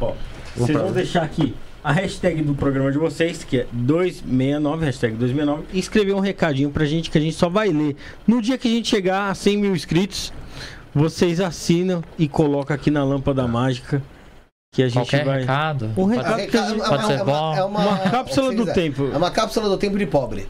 ó, 0.00 0.12
vocês 0.56 0.78
vão 0.78 0.92
deixar 0.92 1.22
aqui 1.24 1.54
a 1.86 1.92
hashtag 1.92 2.42
do 2.42 2.52
programa 2.52 2.90
de 2.90 2.98
vocês, 2.98 3.44
que 3.44 3.60
é 3.60 3.66
269, 3.70 4.84
hashtag 4.86 5.14
269, 5.14 5.68
e 5.72 5.78
escrever 5.78 6.14
um 6.14 6.20
recadinho 6.20 6.68
pra 6.68 6.84
gente 6.84 7.08
que 7.10 7.16
a 7.16 7.20
gente 7.20 7.36
só 7.36 7.48
vai 7.48 7.68
ler. 7.68 7.94
No 8.26 8.42
dia 8.42 8.58
que 8.58 8.66
a 8.66 8.70
gente 8.72 8.88
chegar 8.88 9.30
a 9.30 9.34
100 9.36 9.56
mil 9.56 9.72
inscritos, 9.76 10.32
vocês 10.92 11.40
assinam 11.40 12.02
e 12.18 12.26
colocam 12.26 12.74
aqui 12.74 12.90
na 12.90 13.04
lâmpada 13.04 13.46
mágica 13.46 14.02
que 14.74 14.82
a 14.82 14.88
gente 14.88 14.94
Qualquer 15.04 15.24
vai... 15.24 15.40
recado? 15.42 15.86
Um 15.96 16.08
Pode- 16.08 16.16
recado. 16.16 16.46
que 16.48 16.56
a 16.58 16.68
gente- 16.70 16.88
Pode 16.88 17.06
ser 17.06 17.24
bom. 17.24 17.66
Uma 17.68 17.98
cápsula 18.10 18.46
o 18.48 18.50
que 18.50 18.56
do 18.56 18.64
você 18.64 18.70
quiser. 18.72 18.82
tempo. 18.82 19.10
É 19.14 19.16
uma 19.16 19.30
cápsula 19.30 19.68
do 19.68 19.76
tempo 19.78 19.96
de 19.96 20.06
pobre, 20.06 20.48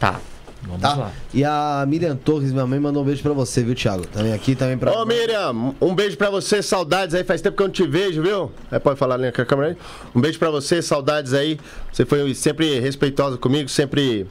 Tá. 0.00 0.18
Vamos 0.64 0.80
tá? 0.80 0.94
lá. 0.94 1.12
E 1.34 1.44
a 1.44 1.84
Miriam 1.88 2.16
Torres, 2.16 2.52
minha 2.52 2.66
mãe, 2.66 2.78
mandou 2.78 3.02
um 3.02 3.06
beijo 3.06 3.22
pra 3.22 3.32
você, 3.32 3.62
viu, 3.62 3.74
Thiago? 3.74 4.06
Também 4.06 4.32
aqui, 4.32 4.54
também 4.54 4.78
pra... 4.78 4.92
Ô 4.92 5.04
Miriam, 5.04 5.74
um 5.80 5.94
beijo 5.94 6.16
pra 6.16 6.30
você, 6.30 6.62
saudades 6.62 7.14
aí, 7.14 7.24
faz 7.24 7.40
tempo 7.42 7.56
que 7.56 7.62
eu 7.62 7.66
não 7.66 7.72
te 7.72 7.86
vejo, 7.86 8.22
viu? 8.22 8.50
É, 8.70 8.78
pode 8.78 8.98
falar 8.98 9.16
ali 9.16 9.32
com 9.32 9.42
a 9.42 9.44
câmera 9.44 9.68
aí? 9.70 9.76
Um 10.14 10.20
beijo 10.20 10.38
pra 10.38 10.50
você, 10.50 10.80
saudades 10.80 11.34
aí. 11.34 11.58
Você 11.92 12.04
foi 12.06 12.32
sempre 12.34 12.78
respeitosa 12.80 13.36
comigo, 13.36 13.68
sempre. 13.68 14.26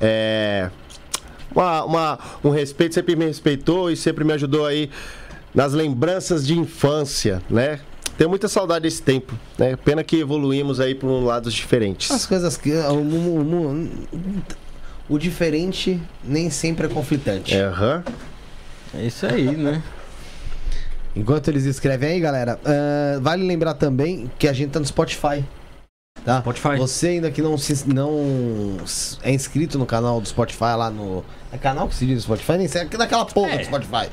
É. 0.00 0.70
Uma, 1.54 1.84
uma- 1.84 2.18
um 2.44 2.50
respeito, 2.50 2.94
sempre 2.94 3.14
me 3.16 3.26
respeitou 3.26 3.90
e 3.90 3.96
sempre 3.96 4.24
me 4.24 4.32
ajudou 4.32 4.66
aí 4.66 4.90
nas 5.54 5.72
lembranças 5.72 6.46
de 6.46 6.58
infância, 6.58 7.42
né? 7.48 7.80
Tenho 8.16 8.28
muita 8.30 8.48
saudade 8.48 8.82
desse 8.82 9.00
tempo, 9.02 9.32
né? 9.56 9.76
Pena 9.76 10.02
que 10.02 10.16
evoluímos 10.18 10.80
aí 10.80 10.94
por 10.94 11.08
um 11.08 11.24
lados 11.24 11.54
diferentes. 11.54 12.10
As 12.10 12.26
coisas 12.26 12.56
que... 12.56 12.72
O, 12.72 12.94
o- 12.94 13.40
o- 13.40 13.88
o 15.08 15.18
diferente 15.18 16.00
nem 16.22 16.50
sempre 16.50 16.86
é 16.86 16.88
conflitante. 16.88 17.54
É, 17.54 17.62
aham. 17.64 18.04
É 18.94 19.04
isso 19.04 19.26
aí, 19.26 19.56
né? 19.56 19.82
Enquanto 21.14 21.48
eles 21.48 21.64
escrevem 21.64 22.10
aí, 22.10 22.20
galera, 22.20 22.58
ah, 22.64 23.18
vale 23.20 23.44
lembrar 23.44 23.74
também 23.74 24.30
que 24.38 24.46
a 24.46 24.52
gente 24.52 24.70
tá 24.70 24.78
no 24.78 24.86
Spotify. 24.86 25.44
Tá? 26.24 26.40
Spotify. 26.40 26.76
Você 26.76 27.08
ainda 27.08 27.30
que 27.30 27.40
não, 27.40 27.56
se, 27.56 27.88
não 27.88 28.76
é 29.22 29.32
inscrito 29.32 29.78
no 29.78 29.86
canal 29.86 30.20
do 30.20 30.28
Spotify 30.28 30.74
lá 30.76 30.90
no. 30.90 31.24
É 31.52 31.56
canal 31.56 31.88
que 31.88 31.94
se 31.94 32.04
diz 32.06 32.16
no 32.16 32.20
Spotify? 32.22 32.58
Nem 32.58 32.68
sei, 32.68 32.82
é 32.82 32.84
daquela 32.84 33.24
porra 33.24 33.56
do 33.56 33.64
Spotify. 33.64 34.08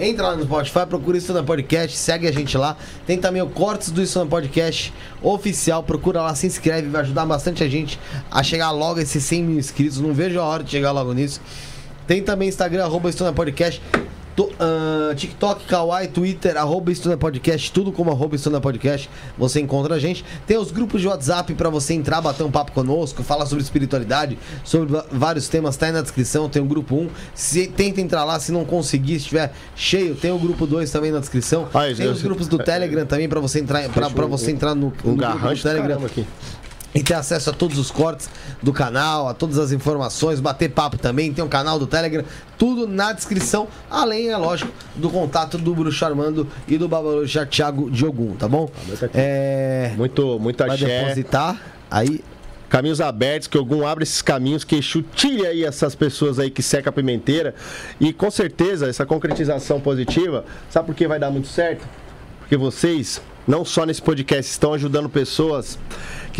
Entra 0.00 0.28
lá 0.28 0.36
no 0.36 0.44
Spotify, 0.44 0.86
procura 0.88 1.18
Isso 1.18 1.30
na 1.34 1.42
Podcast, 1.42 1.94
segue 1.94 2.26
a 2.26 2.32
gente 2.32 2.56
lá. 2.56 2.74
Tem 3.06 3.18
também 3.18 3.42
o 3.42 3.46
Cortes 3.46 3.90
do 3.90 4.00
Isso 4.00 4.18
na 4.18 4.24
Podcast 4.24 4.94
oficial. 5.20 5.82
Procura 5.82 6.22
lá, 6.22 6.34
se 6.34 6.46
inscreve, 6.46 6.88
vai 6.88 7.02
ajudar 7.02 7.26
bastante 7.26 7.62
a 7.62 7.68
gente 7.68 8.00
a 8.30 8.42
chegar 8.42 8.70
logo 8.70 8.98
a 8.98 9.02
esses 9.02 9.22
100 9.22 9.42
mil 9.44 9.58
inscritos. 9.58 10.00
Não 10.00 10.14
vejo 10.14 10.40
a 10.40 10.44
hora 10.44 10.64
de 10.64 10.70
chegar 10.70 10.90
logo 10.92 11.12
nisso. 11.12 11.38
Tem 12.06 12.22
também 12.22 12.48
Instagram, 12.48 12.84
arroba 12.84 13.10
Estuna 13.10 13.30
Podcast. 13.30 13.82
Ah, 14.58 15.12
TikTok, 15.14 15.64
Kawaii, 15.64 16.08
Twitter, 16.08 16.56
arroba 16.56 16.92
Estuna 16.92 17.16
Podcast, 17.16 17.70
tudo 17.72 17.90
como 17.92 18.10
arroba 18.10 18.36
Estuna 18.36 18.60
Podcast, 18.60 19.10
você 19.36 19.60
encontra 19.60 19.96
a 19.96 19.98
gente. 19.98 20.24
Tem 20.46 20.56
os 20.56 20.70
grupos 20.70 21.00
de 21.00 21.08
WhatsApp 21.08 21.52
pra 21.54 21.68
você 21.68 21.94
entrar, 21.94 22.20
bater 22.20 22.44
um 22.44 22.50
papo 22.50 22.72
conosco, 22.72 23.22
falar 23.22 23.46
sobre 23.46 23.62
espiritualidade, 23.64 24.38
sobre 24.64 25.02
vários 25.10 25.48
temas, 25.48 25.76
tá 25.76 25.86
aí 25.86 25.92
na 25.92 26.00
descrição, 26.02 26.48
tem 26.48 26.62
o 26.62 26.64
grupo 26.64 26.94
1. 26.96 27.08
Se, 27.34 27.66
tenta 27.66 28.00
entrar 28.00 28.24
lá, 28.24 28.38
se 28.38 28.52
não 28.52 28.64
conseguir, 28.64 29.14
se 29.14 29.24
estiver 29.24 29.52
cheio, 29.74 30.14
tem 30.14 30.30
o 30.30 30.38
grupo 30.38 30.66
2 30.66 30.90
também 30.90 31.10
na 31.10 31.18
descrição. 31.18 31.68
Isso, 31.88 31.96
tem 31.96 32.06
eu- 32.06 32.12
os 32.12 32.22
grupos 32.22 32.46
do 32.46 32.58
Telegram 32.58 33.04
também 33.04 33.28
pra 33.28 33.40
você 33.40 33.58
entrar, 33.60 33.88
pra, 33.88 34.08
pra 34.10 34.26
você 34.26 34.50
entrar 34.50 34.74
no, 34.74 34.92
Um 35.04 35.10
no 35.10 35.16
garrancho 35.16 35.62
do 35.62 35.68
Telegram 35.68 36.04
aqui. 36.06 36.26
E 36.94 37.02
ter 37.02 37.14
acesso 37.14 37.50
a 37.50 37.52
todos 37.52 37.78
os 37.78 37.90
cortes 37.90 38.28
do 38.62 38.72
canal, 38.72 39.28
a 39.28 39.34
todas 39.34 39.58
as 39.58 39.72
informações, 39.72 40.40
bater 40.40 40.70
papo 40.70 40.98
também, 40.98 41.32
tem 41.32 41.44
um 41.44 41.48
canal 41.48 41.78
do 41.78 41.86
Telegram, 41.86 42.24
tudo 42.58 42.86
na 42.86 43.12
descrição, 43.12 43.68
além, 43.88 44.28
é 44.28 44.36
lógico, 44.36 44.72
do 44.96 45.08
contato 45.08 45.56
do 45.56 45.74
Bruxo 45.74 46.04
Armando 46.04 46.46
e 46.66 46.76
do 46.76 46.88
Babaluxa 46.88 47.46
Thiago 47.46 47.90
Diogum, 47.90 48.34
tá 48.36 48.48
bom? 48.48 48.68
mas 48.88 49.02
aqui. 49.02 49.14
É. 49.16 49.92
Muito, 49.96 50.38
muito 50.38 50.58
Vai 50.58 50.74
axé. 50.74 51.02
depositar, 51.02 51.60
aí. 51.90 52.22
Caminhos 52.68 53.00
abertos, 53.00 53.48
que 53.48 53.58
algum 53.58 53.84
abre 53.84 54.04
esses 54.04 54.22
caminhos, 54.22 54.62
que 54.62 54.80
tire 55.12 55.44
aí 55.44 55.64
essas 55.64 55.96
pessoas 55.96 56.38
aí 56.38 56.48
que 56.50 56.62
seca 56.62 56.90
a 56.90 56.92
pimenteira. 56.92 57.52
E 58.00 58.12
com 58.12 58.30
certeza, 58.30 58.88
essa 58.88 59.04
concretização 59.04 59.80
positiva, 59.80 60.44
sabe 60.70 60.86
por 60.86 60.94
que 60.94 61.08
vai 61.08 61.18
dar 61.18 61.32
muito 61.32 61.48
certo? 61.48 61.84
Porque 62.38 62.56
vocês, 62.56 63.20
não 63.46 63.64
só 63.64 63.84
nesse 63.84 64.00
podcast, 64.00 64.48
estão 64.48 64.72
ajudando 64.72 65.08
pessoas 65.08 65.80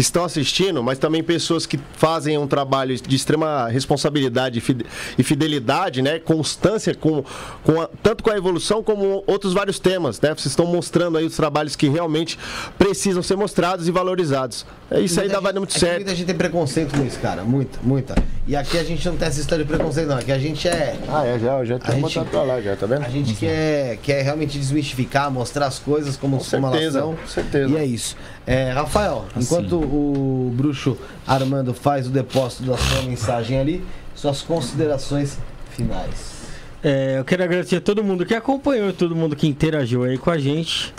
que 0.00 0.06
estão 0.06 0.24
assistindo, 0.24 0.82
mas 0.82 0.98
também 0.98 1.22
pessoas 1.22 1.66
que 1.66 1.78
fazem 1.92 2.38
um 2.38 2.46
trabalho 2.46 2.96
de 2.96 3.14
extrema 3.14 3.68
responsabilidade 3.68 4.56
e 4.58 4.60
fide- 4.62 4.86
fidelidade, 5.22 6.00
né? 6.00 6.18
Constância, 6.18 6.94
com, 6.94 7.22
com 7.62 7.80
a- 7.82 7.88
tanto 8.02 8.24
com 8.24 8.30
a 8.30 8.36
evolução 8.36 8.82
como 8.82 9.22
outros 9.26 9.52
vários 9.52 9.78
temas, 9.78 10.18
né? 10.20 10.30
Vocês 10.30 10.46
estão 10.46 10.64
mostrando 10.66 11.18
aí 11.18 11.24
os 11.26 11.36
trabalhos 11.36 11.76
que 11.76 11.86
realmente 11.88 12.38
precisam 12.78 13.22
ser 13.22 13.36
mostrados 13.36 13.88
e 13.88 13.90
valorizados. 13.90 14.64
É 14.90 15.00
isso 15.00 15.20
aí 15.20 15.26
Muita 15.26 15.34
dá, 15.36 15.40
vai 15.40 15.52
gente- 15.52 15.58
muito 15.60 15.76
é 15.76 15.78
certo. 15.78 15.96
Muita 15.96 16.14
gente 16.14 16.26
tem 16.26 16.34
preconceito 16.34 16.96
com 16.98 17.04
isso, 17.06 17.18
cara. 17.20 17.42
Muita, 17.44 17.78
muita. 17.82 18.14
E 18.46 18.56
aqui 18.56 18.78
a 18.78 18.82
gente 18.84 19.06
não 19.08 19.16
tem 19.16 19.28
essa 19.28 19.40
história 19.40 19.64
de 19.64 19.70
preconceito, 19.70 20.08
não. 20.08 20.16
Aqui 20.16 20.32
a 20.32 20.38
gente 20.38 20.66
é. 20.66 20.96
Ah, 21.08 21.24
é, 21.26 21.38
já, 21.38 21.64
já 21.64 21.78
A 21.82 21.90
gente- 21.92 22.00
botando 22.00 22.28
pra 22.30 22.42
lá, 22.42 22.60
já, 22.60 22.74
tá 22.74 22.86
vendo? 22.86 23.04
A 23.04 23.08
gente 23.08 23.34
quer, 23.34 23.98
quer 23.98 24.22
realmente 24.22 24.58
desmistificar, 24.58 25.30
mostrar 25.30 25.66
as 25.66 25.78
coisas 25.78 26.16
como, 26.16 26.38
Com 26.38 26.44
como 26.44 26.66
elas 26.66 26.78
certeza, 26.78 27.00
são. 27.00 27.14
com 27.14 27.26
certeza. 27.26 27.70
E 27.70 27.76
é 27.76 27.84
isso. 27.84 28.16
É, 28.46 28.70
Rafael, 28.72 29.26
Assim. 29.34 29.44
enquanto 29.44 29.76
o 29.76 30.52
bruxo 30.54 30.96
Armando 31.26 31.72
faz 31.74 32.06
o 32.06 32.10
depósito 32.10 32.64
da 32.64 32.76
sua 32.76 33.02
mensagem 33.02 33.58
ali, 33.58 33.84
suas 34.14 34.42
considerações 34.42 35.38
finais. 35.70 36.40
É, 36.82 37.18
eu 37.18 37.24
quero 37.24 37.44
agradecer 37.44 37.76
a 37.76 37.80
todo 37.80 38.02
mundo 38.02 38.24
que 38.24 38.34
acompanhou, 38.34 38.92
todo 38.92 39.14
mundo 39.14 39.36
que 39.36 39.46
interagiu 39.46 40.04
aí 40.04 40.16
com 40.16 40.30
a 40.30 40.38
gente. 40.38 40.94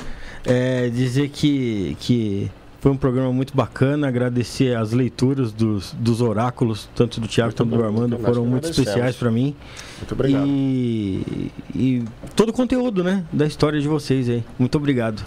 É, 0.46 0.90
dizer 0.90 1.30
que, 1.30 1.96
que 2.00 2.50
foi 2.80 2.92
um 2.92 2.98
programa 2.98 3.32
muito 3.32 3.56
bacana. 3.56 4.08
Agradecer 4.08 4.76
as 4.76 4.92
leituras 4.92 5.52
dos, 5.52 5.94
dos 5.94 6.22
oráculos, 6.22 6.90
tanto 6.96 7.22
do 7.22 7.28
Tiago 7.28 7.54
quanto 7.56 7.70
do 7.76 7.84
Armando, 7.84 8.18
foram 8.18 8.46
muito 8.46 8.70
especiais 8.70 9.16
para 9.16 9.30
mim. 9.30 9.56
Muito 9.98 10.14
obrigado. 10.14 10.48
E, 10.48 11.52
e 11.76 12.04
todo 12.36 12.50
o 12.50 12.54
conteúdo, 12.54 13.04
né? 13.04 13.24
Da 13.32 13.46
história 13.46 13.80
de 13.80 13.88
vocês 13.88 14.30
aí. 14.30 14.44
Muito 14.58 14.78
obrigado. 14.78 15.24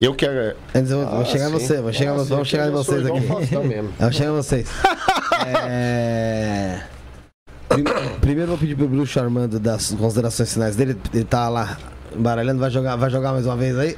Eu 0.00 0.14
quero. 0.14 0.54
Antes 0.74 0.90
eu 0.90 0.98
vou, 1.00 1.06
vou 1.08 1.20
Ah, 1.22 1.24
chegar 1.24 1.44
em 1.46 1.48
sim. 1.48 1.52
você, 1.58 1.80
vou 1.80 1.92
chegar, 1.92 2.12
Nossa, 2.12 2.24
vamos 2.28 2.48
chegar 2.48 2.68
em 2.68 2.70
vocês 2.70 3.06
aqui. 3.06 3.20
Vamos 3.20 3.48
chegar 4.16 4.30
em 4.30 4.34
vocês. 4.36 4.68
É... 5.46 6.80
Prim- 7.68 7.84
Primeiro 8.20 8.42
eu 8.42 8.46
vou 8.48 8.58
pedir 8.58 8.76
pro 8.76 8.86
bruxo 8.88 9.18
Armando 9.18 9.58
das 9.58 9.92
considerações 9.92 10.52
finais 10.52 10.76
dele. 10.76 10.98
Ele 11.14 11.24
tá 11.24 11.48
lá 11.48 11.78
embaralhando, 12.14 12.60
vai 12.60 12.70
jogar, 12.70 12.96
vai 12.96 13.08
jogar 13.08 13.32
mais 13.32 13.46
uma 13.46 13.56
vez 13.56 13.78
aí? 13.78 13.96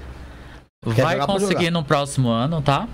Quer 0.94 1.02
Vai 1.02 1.26
conseguir 1.26 1.70
no 1.72 1.82
próximo 1.82 2.28
ano, 2.28 2.62
tá? 2.62 2.86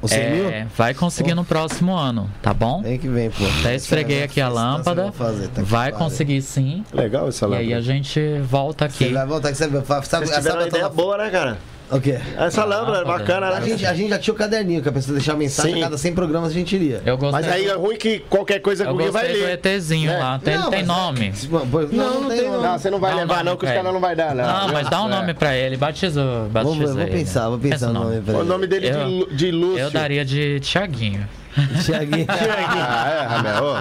O 0.00 0.06
100 0.06 0.30
mil? 0.30 0.48
É, 0.48 0.64
vai 0.76 0.94
conseguir 0.94 1.34
no 1.34 1.44
próximo 1.44 1.96
ano, 1.96 2.30
tá 2.40 2.54
bom? 2.54 2.82
Vem 2.82 3.00
que 3.00 3.08
vem, 3.08 3.30
pô. 3.30 3.42
Até 3.58 3.74
esfreguei 3.74 4.22
aqui 4.22 4.40
a 4.40 4.48
você 4.48 4.54
lâmpada. 4.54 5.10
fazer, 5.10 5.48
tá 5.48 5.60
Vai 5.64 5.90
conseguir 5.90 6.40
sim. 6.40 6.84
Legal 6.94 7.26
essa 7.26 7.46
E 7.46 7.48
lâmpada. 7.48 7.66
aí 7.68 7.74
a 7.74 7.80
gente 7.80 8.38
volta 8.48 8.88
Você 8.88 9.04
aqui. 9.06 9.12
vai 9.12 9.26
voltar 9.26 9.48
que 9.50 9.56
você 9.56 9.64
sabe, 9.84 10.06
sabe, 10.06 10.26
tiveram 10.36 10.58
uma 10.60 10.68
ideia 10.68 10.88
boa, 10.88 11.18
né, 11.18 11.30
cara? 11.30 11.58
O 11.90 11.98
quê? 12.00 12.18
Essa 12.36 12.64
lâmpada 12.64 12.98
é 12.98 13.04
bacana, 13.04 13.46
A 13.46 13.60
né? 13.60 13.66
gente, 13.66 13.86
a 13.86 13.94
gente 13.94 14.10
já 14.10 14.18
tinha 14.18 14.34
o 14.34 14.36
caderninho, 14.36 14.82
que 14.82 14.88
a 14.88 14.92
pessoa 14.92 15.16
deixar 15.16 15.34
mensagem, 15.34 15.74
Sim. 15.74 15.80
a 15.80 15.84
cada 15.84 15.96
100 15.96 16.14
programas 16.14 16.50
a 16.50 16.52
gente 16.52 16.74
iria. 16.76 17.00
Eu 17.06 17.16
gostei, 17.16 17.40
Mas 17.42 17.50
aí 17.50 17.66
é 17.66 17.74
ruim 17.74 17.96
que 17.96 18.18
qualquer 18.28 18.58
coisa 18.60 18.84
que 18.84 18.90
eu 18.90 18.94
o 18.94 18.98
vai 18.98 19.10
gostei 19.10 19.32
do 19.40 19.46
ler. 19.46 19.52
ETzinho 19.64 20.10
né? 20.10 20.18
lá. 20.18 20.38
Tem, 20.38 20.58
Não, 20.58 20.68
tem 20.70 20.84
mas 20.84 20.96
é- 20.96 21.00
nome. 21.00 21.32
Pois- 21.70 21.90
Não, 21.90 22.20
não, 22.20 22.28
tem 22.28 22.42
nome. 22.50 22.62
Não, 22.62 22.78
você 22.78 22.90
não 22.90 22.98
vai 23.00 23.10
Dá 23.10 23.16
um 23.16 23.20
levar, 23.20 23.34
nome 23.36 23.50
não, 23.50 23.56
que 23.56 23.64
os 23.64 23.70
pra 23.70 23.76
caras 23.78 23.84
ele. 23.86 23.92
não 23.94 24.00
vai 24.00 24.16
dar, 24.16 24.34
não. 24.34 24.44
Não, 24.44 24.68
mas 24.74 24.88
dá 24.90 25.02
um 25.02 25.06
É. 25.06 25.10
nome 25.10 25.34
pra 25.34 25.56
ele. 25.56 25.76
Batiza 25.78 26.22
ver, 26.52 26.62
vou 26.62 27.00
ele. 27.00 27.10
pensar, 27.10 27.48
vou 27.48 27.58
Pensa 27.58 27.74
pensar 27.74 27.86
no 27.88 28.04
nome 28.04 28.20
pra 28.20 28.34
O 28.34 28.40
ele. 28.40 28.48
nome 28.48 28.66
dele 28.66 28.90
de, 28.90 28.96
Eu- 28.98 29.08
Lu- 29.08 29.28
de 29.34 29.50
Lúcio. 29.50 29.78
Eu 29.78 29.90
daria 29.90 30.24
de 30.24 30.60
Tiaguinho. 30.60 31.26
Tiaguinho. 31.86 32.26
Ah, 32.78 33.08
é, 33.10 33.26
Ramel. 33.26 33.64
Ô, 33.64 33.76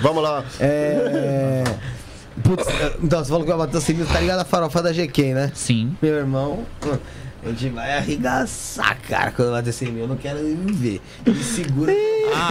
Vamos 0.00 0.22
lá. 0.22 0.42
É. 0.60 1.62
Putz, 2.42 2.66
então 3.02 3.22
você 3.22 3.28
falou 3.30 3.44
que 3.44 3.48
vai 3.50 3.58
bater 3.58 3.76
o 3.76 3.80
100 3.80 3.94
mil, 3.96 4.06
tá 4.06 4.18
ligado 4.20 4.40
a 4.40 4.44
farofa 4.44 4.82
da 4.82 4.92
GK, 4.92 5.32
né? 5.34 5.52
Sim. 5.54 5.96
Meu 6.02 6.14
irmão, 6.16 6.64
hum, 6.84 6.96
a 7.44 7.48
gente 7.50 7.68
vai 7.70 7.96
arregaçar, 7.96 8.96
cara, 9.08 9.30
quando 9.30 9.52
bater 9.52 9.72
100 9.72 9.92
mil. 9.92 10.02
Eu 10.04 10.08
não 10.08 10.16
quero 10.16 10.42
nem 10.42 10.66
ver. 10.66 11.00
Me 11.26 11.34
segura. 11.42 11.92
Ah, 12.36 12.50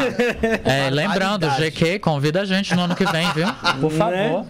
é, 0.64 0.90
lembrando, 0.90 1.46
GQ, 1.50 2.00
convida 2.00 2.42
a 2.42 2.46
gente 2.46 2.74
no 2.74 2.84
ano 2.84 2.96
que 2.96 3.04
vem, 3.06 3.30
viu? 3.34 3.48
Por 3.82 3.92
favor. 3.92 4.46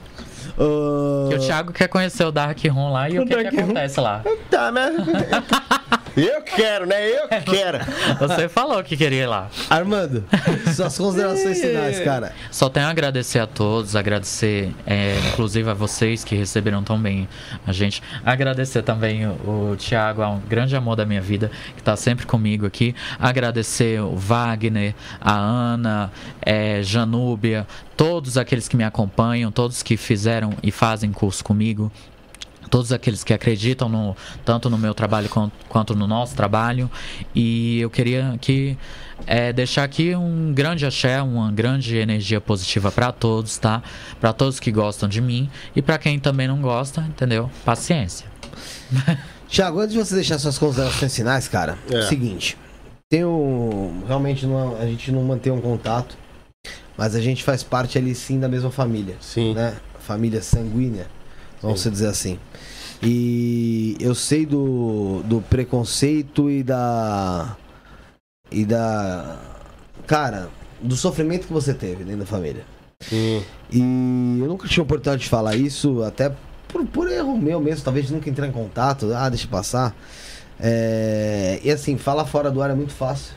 Ô, 0.58 1.30
Que 1.30 1.36
o 1.36 1.40
Thiago 1.40 1.74
quer 1.74 1.88
conhecer 1.88 2.24
o 2.24 2.32
Dark 2.32 2.60
Room 2.66 2.92
lá 2.92 3.10
e 3.10 3.18
o, 3.18 3.24
O 3.24 3.26
que, 3.26 3.36
que 3.46 3.60
acontece 3.60 4.00
lá. 4.00 4.22
Tá, 4.52 4.72
mas. 4.72 4.94
Eu 6.16 6.42
quero, 6.42 6.86
né? 6.86 7.10
Eu 7.10 7.28
quero. 7.28 7.80
Você 8.20 8.48
falou 8.48 8.84
que 8.84 8.96
queria 8.96 9.24
ir 9.24 9.26
lá. 9.26 9.50
Armando, 9.70 10.24
suas 10.76 10.98
considerações 10.98 11.60
finais, 11.60 12.00
cara. 12.02 12.34
Só 12.52 12.70
tenho 12.70 12.86
a 12.86 12.90
agradecer 12.90 13.40
a 13.40 13.48
todos, 13.48 13.96
agradecer, 13.96 14.74
é, 14.86 15.18
inclusive 15.30 15.70
a 15.70 15.74
vocês 15.74 16.24
que 16.24 16.36
receberam 16.36 16.84
tão 16.84 17.02
bem 17.02 17.28
a 17.66 17.72
gente. 17.72 18.02
Agradecer 18.24 18.84
também 18.84 19.26
o, 19.26 19.72
o 19.72 19.76
Thiago, 19.78 20.22
é 20.22 20.28
um 20.28 20.40
grande 20.40 20.76
amor 20.76 20.96
da 20.96 21.06
minha 21.06 21.22
vida, 21.22 21.50
que 21.74 21.82
está 21.82 21.96
sempre 21.96 22.26
comigo 22.26 22.66
aqui. 22.66 22.96
Agradecer 23.20 24.00
o 24.02 24.16
Wagner, 24.16 24.94
a 25.20 25.36
Ana, 25.36 26.12
é, 26.42 26.82
Janúbia, 26.84 27.66
todos 27.98 28.38
aqueles 28.38 28.68
que 28.68 28.78
me 28.78 28.84
acompanham, 28.84 29.52
todos 29.52 29.82
que 29.82 29.98
fizeram 29.98 30.54
e 30.62 30.72
fazem 30.72 31.12
curso 31.12 31.44
comigo. 31.44 31.92
Todos 32.74 32.92
aqueles 32.92 33.24
que 33.24 33.32
acreditam 33.32 33.88
no, 33.88 34.18
tanto 34.44 34.68
no 34.68 34.80
meu 34.80 34.96
trabalho 34.96 35.30
quan- 35.30 35.52
quanto 35.70 35.94
no 35.96 36.08
nosso 36.08 36.36
trabalho. 36.36 36.90
E 37.36 37.80
eu 37.80 37.88
queria 37.88 38.32
aqui 38.32 38.76
é, 39.28 39.54
deixar 39.54 39.84
aqui 39.84 40.16
um 40.16 40.52
grande 40.52 40.84
axé, 40.84 41.22
uma 41.22 41.52
grande 41.52 41.96
energia 41.98 42.42
positiva 42.42 42.92
para 42.92 43.12
todos, 43.12 43.60
tá? 43.60 43.84
Para 44.20 44.34
todos 44.34 44.60
que 44.60 44.72
gostam 44.72 45.08
de 45.08 45.22
mim 45.22 45.48
e 45.76 45.84
para 45.84 46.00
quem 46.00 46.18
também 46.18 46.48
não 46.48 46.60
gosta, 46.64 47.02
entendeu? 47.02 47.48
Paciência. 47.64 48.26
Tiago, 49.48 49.80
antes 49.80 49.94
de 49.94 50.00
você 50.00 50.16
deixar 50.16 50.40
suas 50.40 50.58
considerações 50.58 51.16
finais, 51.16 51.48
cara, 51.48 51.78
É. 51.92 52.02
seguinte. 52.08 52.58
Tem 53.08 53.24
um. 53.24 54.02
Realmente 54.08 54.48
não, 54.48 54.76
a 54.82 54.86
gente 54.88 55.12
não 55.12 55.22
mantém 55.24 55.54
um 55.54 55.62
contato, 55.62 56.18
mas 56.98 57.14
a 57.14 57.22
gente 57.22 57.44
faz 57.44 57.62
parte 57.62 58.00
ali 58.00 58.16
sim 58.16 58.40
da 58.40 58.48
mesma 58.48 58.72
família. 58.72 59.16
Sim. 59.22 59.54
né? 59.54 59.76
Família 60.00 60.42
sanguínea, 60.42 61.06
vamos 61.64 61.82
se 61.82 61.90
dizer 61.90 62.08
assim. 62.08 62.38
E 63.02 63.98
eu 64.00 64.14
sei 64.14 64.46
do, 64.46 65.22
do 65.26 65.42
preconceito 65.42 66.50
e 66.50 66.62
da. 66.64 67.56
E 68.52 68.64
da. 68.66 69.40
Cara, 70.06 70.50
do 70.82 70.96
sofrimento 70.96 71.48
que 71.48 71.54
você 71.54 71.74
teve 71.74 72.04
dentro 72.04 72.20
da 72.22 72.26
família. 72.26 72.64
Sim. 73.02 73.44
E 73.72 73.80
eu 73.80 74.48
nunca 74.48 74.68
tinha 74.68 74.84
oportunidade 74.84 75.24
de 75.24 75.30
falar 75.30 75.56
isso, 75.56 76.04
até 76.04 76.32
por, 76.68 76.86
por 76.86 77.12
erro 77.12 77.38
meu 77.38 77.60
mesmo, 77.60 77.84
talvez 77.84 78.10
nunca 78.10 78.30
entrar 78.30 78.48
em 78.48 78.52
contato, 78.52 79.12
ah, 79.14 79.28
deixa 79.28 79.48
passar. 79.48 79.94
É, 80.60 81.60
e 81.64 81.70
assim, 81.72 81.98
falar 81.98 82.26
fora 82.26 82.50
do 82.50 82.62
ar 82.62 82.70
é 82.70 82.76
muito 82.76 82.94
fácil, 82.94 83.34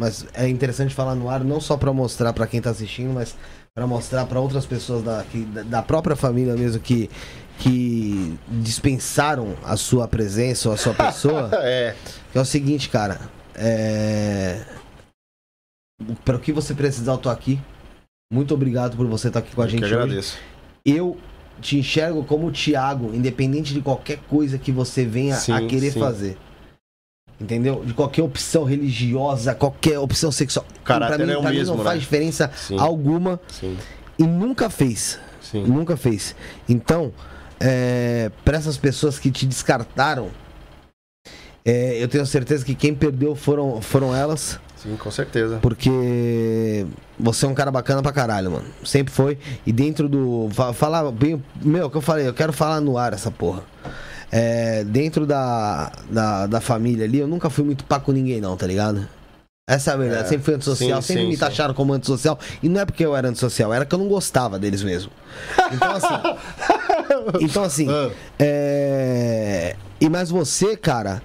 mas 0.00 0.26
é 0.34 0.48
interessante 0.48 0.92
falar 0.94 1.14
no 1.14 1.28
ar 1.30 1.44
não 1.44 1.60
só 1.60 1.76
pra 1.76 1.92
mostrar 1.92 2.32
pra 2.32 2.46
quem 2.48 2.60
tá 2.60 2.70
assistindo, 2.70 3.12
mas 3.12 3.36
pra 3.74 3.86
mostrar 3.86 4.24
pra 4.26 4.40
outras 4.40 4.66
pessoas 4.66 5.04
da, 5.04 5.22
que- 5.30 5.44
da 5.44 5.82
própria 5.82 6.16
família 6.16 6.54
mesmo 6.56 6.80
que, 6.80 7.08
que 7.58 8.36
dispensaram 8.48 9.54
a 9.64 9.76
sua 9.76 10.06
presença 10.08 10.68
ou 10.68 10.74
a 10.74 10.78
sua 10.78 10.94
pessoa. 10.94 11.50
É. 11.62 11.94
É 12.34 12.40
o 12.40 12.44
seguinte, 12.44 12.88
cara. 12.88 13.20
É. 13.54 14.60
Para 16.24 16.36
o 16.36 16.40
que 16.40 16.52
você 16.52 16.74
precisar, 16.74 17.12
eu 17.12 17.18
tô 17.18 17.30
aqui. 17.30 17.60
Muito 18.32 18.52
obrigado 18.52 18.96
por 18.96 19.06
você 19.06 19.28
estar 19.28 19.38
aqui 19.40 19.54
com 19.54 19.62
a 19.62 19.66
Eu 19.66 19.70
gente 19.70 19.80
que 19.80 19.84
hoje. 19.86 19.94
agradeço. 19.94 20.38
Eu 20.84 21.16
te 21.60 21.78
enxergo 21.78 22.24
como 22.24 22.48
o 22.48 22.52
Thiago, 22.52 23.14
independente 23.14 23.72
de 23.72 23.80
qualquer 23.80 24.18
coisa 24.28 24.58
que 24.58 24.72
você 24.72 25.04
venha 25.04 25.36
a 25.36 25.38
Sim, 25.38 25.66
querer 25.68 25.92
sim. 25.92 26.00
fazer. 26.00 26.36
Entendeu? 27.40 27.84
De 27.84 27.94
qualquer 27.94 28.22
opção 28.22 28.64
religiosa, 28.64 29.54
qualquer 29.54 29.98
opção 29.98 30.30
sexual. 30.32 30.66
Caráter 30.84 31.16
pra 31.16 31.26
mim, 31.26 31.32
é 31.32 31.36
o 31.38 31.40
pra 31.42 31.50
mim 31.50 31.56
mesmo, 31.58 31.76
não 31.76 31.84
né? 31.84 31.90
faz 31.90 32.00
diferença 32.00 32.50
Sim. 32.56 32.78
alguma 32.78 33.40
e 34.18 34.22
nunca 34.24 34.68
fez. 34.68 35.18
Nunca 35.52 35.96
fez. 35.96 36.34
Então, 36.68 37.12
é, 37.64 38.30
para 38.44 38.58
essas 38.58 38.76
pessoas 38.76 39.18
que 39.18 39.30
te 39.30 39.46
descartaram, 39.46 40.28
é, 41.64 42.02
eu 42.02 42.08
tenho 42.08 42.26
certeza 42.26 42.62
que 42.64 42.74
quem 42.74 42.94
perdeu 42.94 43.34
foram, 43.34 43.80
foram 43.80 44.14
elas. 44.14 44.60
Sim, 44.76 44.96
com 44.96 45.10
certeza. 45.10 45.58
Porque 45.62 46.86
você 47.18 47.46
é 47.46 47.48
um 47.48 47.54
cara 47.54 47.70
bacana 47.70 48.02
pra 48.02 48.12
caralho, 48.12 48.50
mano. 48.50 48.66
Sempre 48.84 49.14
foi. 49.14 49.38
E 49.64 49.72
dentro 49.72 50.06
do. 50.10 50.50
fa- 50.52 50.74
Falar 50.74 51.10
bem. 51.10 51.42
Meu, 51.62 51.86
o 51.86 51.90
que 51.90 51.96
eu 51.96 52.02
falei, 52.02 52.28
eu 52.28 52.34
quero 52.34 52.52
falar 52.52 52.82
no 52.82 52.98
ar 52.98 53.14
essa 53.14 53.30
porra. 53.30 53.62
É, 54.30 54.84
dentro 54.84 55.24
da, 55.26 55.90
da, 56.10 56.46
da 56.46 56.60
família 56.60 57.06
ali, 57.06 57.18
eu 57.18 57.26
nunca 57.26 57.48
fui 57.48 57.64
muito 57.64 57.82
pá 57.84 57.98
com 57.98 58.12
ninguém, 58.12 58.40
não, 58.42 58.56
tá 58.58 58.66
ligado? 58.66 59.08
Essa 59.66 59.92
é 59.92 59.94
a 59.94 59.96
verdade. 59.96 60.24
É, 60.24 60.28
sempre 60.28 60.44
fui 60.44 60.54
antissocial, 60.54 61.00
sim, 61.00 61.08
sempre 61.08 61.22
sim, 61.22 61.28
me 61.28 61.34
sim. 61.34 61.40
taxaram 61.40 61.72
como 61.72 61.94
antissocial. 61.94 62.38
E 62.62 62.68
não 62.68 62.82
é 62.82 62.84
porque 62.84 63.04
eu 63.04 63.16
era 63.16 63.28
antissocial, 63.28 63.72
era 63.72 63.86
que 63.86 63.94
eu 63.94 63.98
não 63.98 64.08
gostava 64.08 64.58
deles 64.58 64.82
mesmo. 64.82 65.10
Então, 65.72 65.90
assim. 65.90 66.38
então, 67.40 67.62
assim. 67.62 67.86
Ah, 67.90 68.10
É... 68.38 69.76
E 69.98 70.08
mais 70.10 70.28
você, 70.28 70.76
cara, 70.76 71.22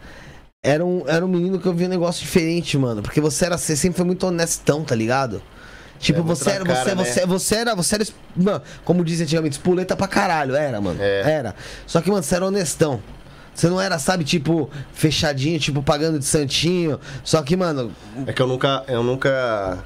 era 0.64 0.86
um, 0.86 1.04
era 1.06 1.26
um 1.26 1.28
menino 1.28 1.60
que 1.60 1.68
eu 1.68 1.74
vi 1.74 1.84
um 1.84 1.90
negócio 1.90 2.22
diferente, 2.22 2.78
mano. 2.78 3.02
Porque 3.02 3.20
você 3.20 3.46
era 3.46 3.58
você 3.58 3.76
sempre 3.76 3.98
foi 3.98 4.06
muito 4.06 4.26
honestão, 4.26 4.86
tá 4.86 4.96
ligado? 4.96 5.42
Tipo, 6.00 6.20
É, 6.20 6.24
você, 6.24 6.52
era, 6.52 6.60
outra 6.60 6.76
você, 6.76 6.84
cara, 6.84 6.96
né? 6.96 7.04
você, 7.04 7.26
você 7.26 7.56
era. 7.56 7.76
Você 7.76 7.96
era. 7.96 8.06
Mano, 8.38 8.62
como 8.86 9.04
dizem 9.04 9.26
antigamente, 9.26 9.58
espoleta 9.58 9.98
pra 9.98 10.08
caralho. 10.08 10.56
Era, 10.56 10.80
mano. 10.80 10.98
É. 11.02 11.30
Era. 11.30 11.56
Só 11.86 12.00
que, 12.00 12.10
mano, 12.10 12.24
você 12.24 12.36
era 12.36 12.46
honestão. 12.46 13.02
Você 13.60 13.68
não 13.68 13.82
era, 13.82 14.00
sabe, 14.00 14.24
tipo, 14.24 14.70
fechadinho, 14.94 15.60
tipo, 15.60 15.84
pagando 15.84 16.18
de 16.18 16.24
santinho. 16.24 16.98
Só 17.26 17.42
que, 17.42 17.58
mano, 17.58 17.92
É 18.26 18.32
que 18.32 18.42
eu 18.42 18.48
nunca. 18.48 18.86
Eu 18.88 19.04
nunca. 19.04 19.80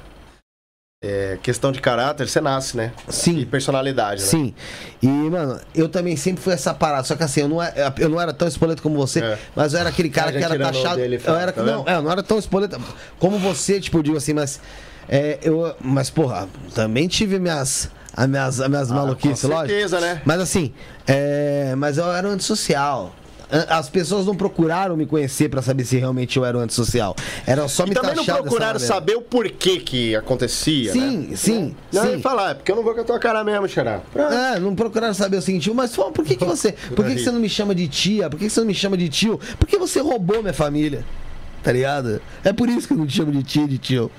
É, 1.02 1.36
questão 1.42 1.72
de 1.72 1.80
caráter, 1.80 2.28
você 2.28 2.40
nasce, 2.40 2.76
né? 2.76 2.92
E 3.08 3.12
sim. 3.12 3.44
personalidade, 3.44 4.22
né? 4.22 4.26
Sim. 4.28 4.54
E, 5.02 5.06
mano, 5.08 5.60
eu 5.74 5.88
também 5.88 6.16
sempre 6.16 6.40
fui 6.42 6.52
essa 6.54 6.72
parada. 6.72 7.02
Só 7.02 7.16
que 7.16 7.24
assim, 7.24 7.40
eu 7.40 7.48
não 7.48 7.60
era, 7.60 7.92
eu 7.98 8.08
não 8.08 8.20
era 8.20 8.32
tão 8.32 8.46
espoleta 8.46 8.80
como 8.80 8.96
você, 8.96 9.20
É. 9.20 9.38
mas 9.56 9.74
eu 9.74 9.80
era 9.80 9.88
aquele 9.90 10.08
cara 10.08 10.32
já 10.32 10.38
que 10.38 10.44
era 10.44 10.58
taxado. 10.58 10.96
dele, 10.96 11.20
eu 11.22 11.34
era, 11.34 11.52
tá 11.52 11.62
não, 11.64 11.84
é, 11.86 11.96
eu 11.96 12.02
não 12.02 12.10
era 12.12 12.22
tão 12.22 12.38
espoleta 12.38 12.78
como 13.18 13.38
você, 13.40 13.80
tipo, 13.80 13.98
eu 13.98 14.02
digo 14.04 14.16
assim, 14.16 14.32
mas. 14.32 14.60
É, 15.08 15.40
eu, 15.42 15.74
mas, 15.80 16.08
porra, 16.10 16.48
também 16.74 17.06
tive 17.08 17.38
minhas, 17.40 17.90
as 18.16 18.26
minhas, 18.28 18.60
as 18.60 18.68
minhas 18.68 18.90
Ah, 18.90 18.94
maluquices, 18.94 19.42
com 19.42 19.48
lógico. 19.48 19.68
certeza, 19.68 20.00
né? 20.00 20.22
Mas 20.24 20.40
assim, 20.40 20.72
é, 21.08 21.74
mas 21.76 21.98
eu 21.98 22.10
era 22.12 22.26
um 22.26 22.30
antissocial. 22.30 23.12
As 23.68 23.88
pessoas 23.88 24.26
não 24.26 24.34
procuraram 24.34 24.96
me 24.96 25.06
conhecer 25.06 25.48
pra 25.48 25.62
saber 25.62 25.84
se 25.84 25.96
realmente 25.96 26.36
eu 26.36 26.44
era 26.44 26.56
um 26.58 26.60
antissocial. 26.60 27.14
Era 27.46 27.66
só 27.68 27.84
E 27.84 27.90
me 27.90 27.94
também 27.94 28.14
não 28.14 28.24
procuraram 28.24 28.78
saber 28.80 29.16
o 29.16 29.22
porquê 29.22 29.78
que 29.78 30.16
acontecia, 30.16 30.92
Sim, 30.92 31.28
né? 31.28 31.36
sim, 31.36 31.76
Não, 31.92 32.02
sim. 32.04 32.20
falar, 32.20 32.50
é 32.50 32.54
porque 32.54 32.72
eu 32.72 32.76
não 32.76 32.82
vou 32.82 32.94
com 32.94 33.00
a 33.00 33.04
tua 33.04 33.18
cara 33.18 33.44
mesmo, 33.44 33.68
Xará. 33.68 34.00
É, 34.14 34.58
não 34.58 34.74
procuraram 34.74 35.14
saber 35.14 35.36
o 35.36 35.42
seguinte, 35.42 35.70
mas 35.72 35.94
pô, 35.94 36.10
por 36.10 36.24
que, 36.24 36.36
que 36.36 36.44
você. 36.44 36.72
Por 36.94 37.04
que, 37.06 37.14
que 37.14 37.20
você 37.22 37.30
não 37.30 37.40
me 37.40 37.48
chama 37.48 37.74
de 37.74 37.88
tia? 37.88 38.28
Por 38.30 38.38
que, 38.38 38.46
que 38.46 38.50
você 38.52 38.60
não 38.60 38.66
me 38.66 38.74
chama 38.74 38.96
de 38.96 39.08
tio? 39.08 39.38
Porque 39.58 39.76
você 39.78 40.00
roubou 40.00 40.40
minha 40.42 40.52
família. 40.54 41.04
Tá 41.62 41.72
ligado? 41.72 42.20
É 42.44 42.52
por 42.52 42.68
isso 42.68 42.86
que 42.86 42.92
eu 42.92 42.98
não 42.98 43.06
te 43.06 43.16
chamo 43.16 43.32
de 43.32 43.42
tia 43.42 43.62
e 43.64 43.68
de 43.68 43.78
tio. 43.78 44.10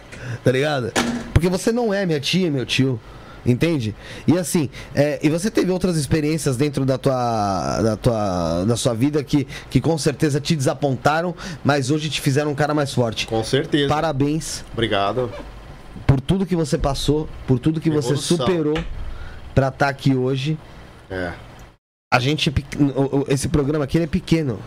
Tá 0.43 0.51
ligado? 0.51 0.91
Porque 1.33 1.47
você 1.47 1.72
não 1.72 1.93
é 1.93 2.05
minha 2.05 2.19
tia, 2.19 2.49
meu 2.49 2.65
tio. 2.65 2.99
Entende? 3.45 3.93
E 4.25 4.38
assim, 4.38 4.69
é, 4.95 5.19
e 5.22 5.30
você 5.30 5.51
teve 5.51 5.72
outras 5.72 5.98
experiências 5.98 6.57
dentro 6.57 6.83
da 6.83 6.98
tua, 6.98 7.82
da 7.82 7.95
tua, 7.95 8.65
da 8.65 8.75
sua 8.75 8.93
vida 8.93 9.24
que, 9.24 9.45
que 9.69 9.80
com 9.80 9.98
certeza 9.98 10.41
te 10.41 10.56
desapontaram, 10.56 11.35
mas 11.64 11.91
hoje 11.91 12.09
te 12.09 12.19
fizeram 12.19 12.51
um 12.51 12.56
cara 12.56 12.74
mais 12.74 12.93
forte. 12.93 13.27
Com 13.27 13.43
certeza. 13.43 13.88
Parabéns 13.88 14.65
Obrigado. 14.74 15.32
por 16.07 16.19
tudo 16.19 16.45
que 16.45 16.56
você 16.56 16.77
passou, 16.77 17.30
por 17.45 17.59
tudo 17.59 17.80
que 17.80 17.90
você 17.90 18.14
Evolução. 18.14 18.38
superou 18.38 18.77
pra 19.53 19.67
estar 19.67 19.90
aqui 19.90 20.15
hoje. 20.15 20.57
É. 21.09 21.32
A 22.11 22.19
gente. 22.19 22.49
é 22.49 23.33
Esse 23.33 23.48
programa 23.48 23.83
aqui 23.83 23.99
é 23.99 24.07
pequeno. 24.07 24.59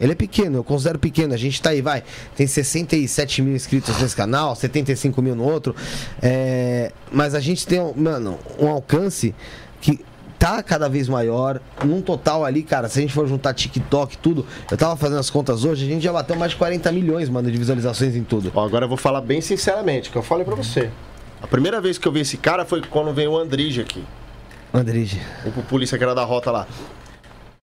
Ele 0.00 0.12
é 0.12 0.14
pequeno, 0.14 0.58
eu 0.58 0.64
considero 0.64 0.98
pequeno. 0.98 1.32
A 1.32 1.36
gente 1.36 1.60
tá 1.60 1.70
aí, 1.70 1.80
vai. 1.80 2.02
Tem 2.36 2.46
67 2.46 3.40
mil 3.42 3.54
inscritos 3.56 3.98
nesse 4.00 4.14
canal, 4.14 4.54
75 4.54 5.22
mil 5.22 5.34
no 5.34 5.44
outro. 5.44 5.74
É, 6.22 6.92
mas 7.10 7.34
a 7.34 7.40
gente 7.40 7.66
tem, 7.66 7.80
um- 7.80 7.94
mano, 7.96 8.38
um 8.58 8.68
alcance 8.68 9.34
que 9.80 10.04
tá 10.38 10.62
cada 10.62 10.88
vez 10.88 11.08
maior. 11.08 11.60
Num 11.84 12.02
total 12.02 12.44
ali, 12.44 12.62
cara, 12.62 12.88
se 12.88 12.98
a 12.98 13.02
gente 13.02 13.14
for 13.14 13.26
juntar 13.26 13.54
TikTok 13.54 14.18
tudo, 14.18 14.44
eu 14.70 14.76
tava 14.76 14.96
fazendo 14.96 15.18
as 15.18 15.30
contas 15.30 15.64
hoje, 15.64 15.86
a 15.86 15.88
gente 15.88 16.02
já 16.02 16.12
bateu 16.12 16.36
mais 16.36 16.52
de 16.52 16.58
40 16.58 16.92
milhões, 16.92 17.28
mano, 17.30 17.50
de 17.50 17.56
visualizações 17.56 18.14
em 18.14 18.22
tudo. 18.22 18.52
Ó, 18.54 18.64
agora 18.64 18.84
eu 18.84 18.88
vou 18.88 18.98
falar 18.98 19.22
bem 19.22 19.40
sinceramente, 19.40 20.10
que 20.10 20.16
eu 20.16 20.22
falei 20.22 20.44
pra 20.44 20.54
você. 20.54 20.90
A 21.40 21.46
primeira 21.46 21.80
vez 21.80 21.96
que 21.96 22.06
eu 22.06 22.12
vi 22.12 22.20
esse 22.20 22.36
cara 22.36 22.64
foi 22.64 22.82
quando 22.82 23.14
veio 23.14 23.30
o 23.32 23.38
Andrige 23.38 23.80
aqui. 23.80 24.04
Andrige. 24.74 25.20
O 25.56 25.62
polícia 25.62 25.96
que 25.96 26.04
era 26.04 26.14
da 26.14 26.24
rota 26.24 26.50
lá. 26.50 26.66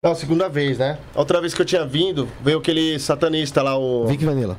Não, 0.03 0.13
segunda 0.13 0.49
vez, 0.49 0.79
né? 0.79 0.97
A 1.15 1.19
outra 1.19 1.39
vez 1.39 1.53
que 1.53 1.61
eu 1.61 1.65
tinha 1.65 1.85
vindo, 1.85 2.27
veio 2.41 2.57
aquele 2.57 2.99
satanista 2.99 3.61
lá, 3.63 3.77
o, 3.77 4.05
Vic 4.05 4.25
Vanilla. 4.25 4.57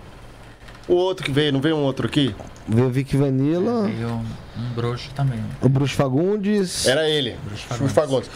o 0.89 0.95
outro 0.95 1.23
que 1.23 1.31
veio, 1.31 1.53
não 1.53 1.61
veio 1.61 1.77
um 1.77 1.83
outro 1.83 2.07
aqui? 2.07 2.35
Veio 2.67 2.87
o 2.87 2.91
Vic 2.91 3.15
Vanilla, 3.15 3.83
Veio 3.83 4.09
um, 4.09 4.25
um 4.57 4.73
broxo 4.75 5.11
também. 5.15 5.39
o 5.61 5.69
Bruxo 5.69 5.95
Fagundes. 5.97 6.87
Era 6.87 7.07
ele, 7.07 7.37
Bruxo 7.45 7.67
Bruxo 7.77 7.95
Fagundes. 7.95 8.31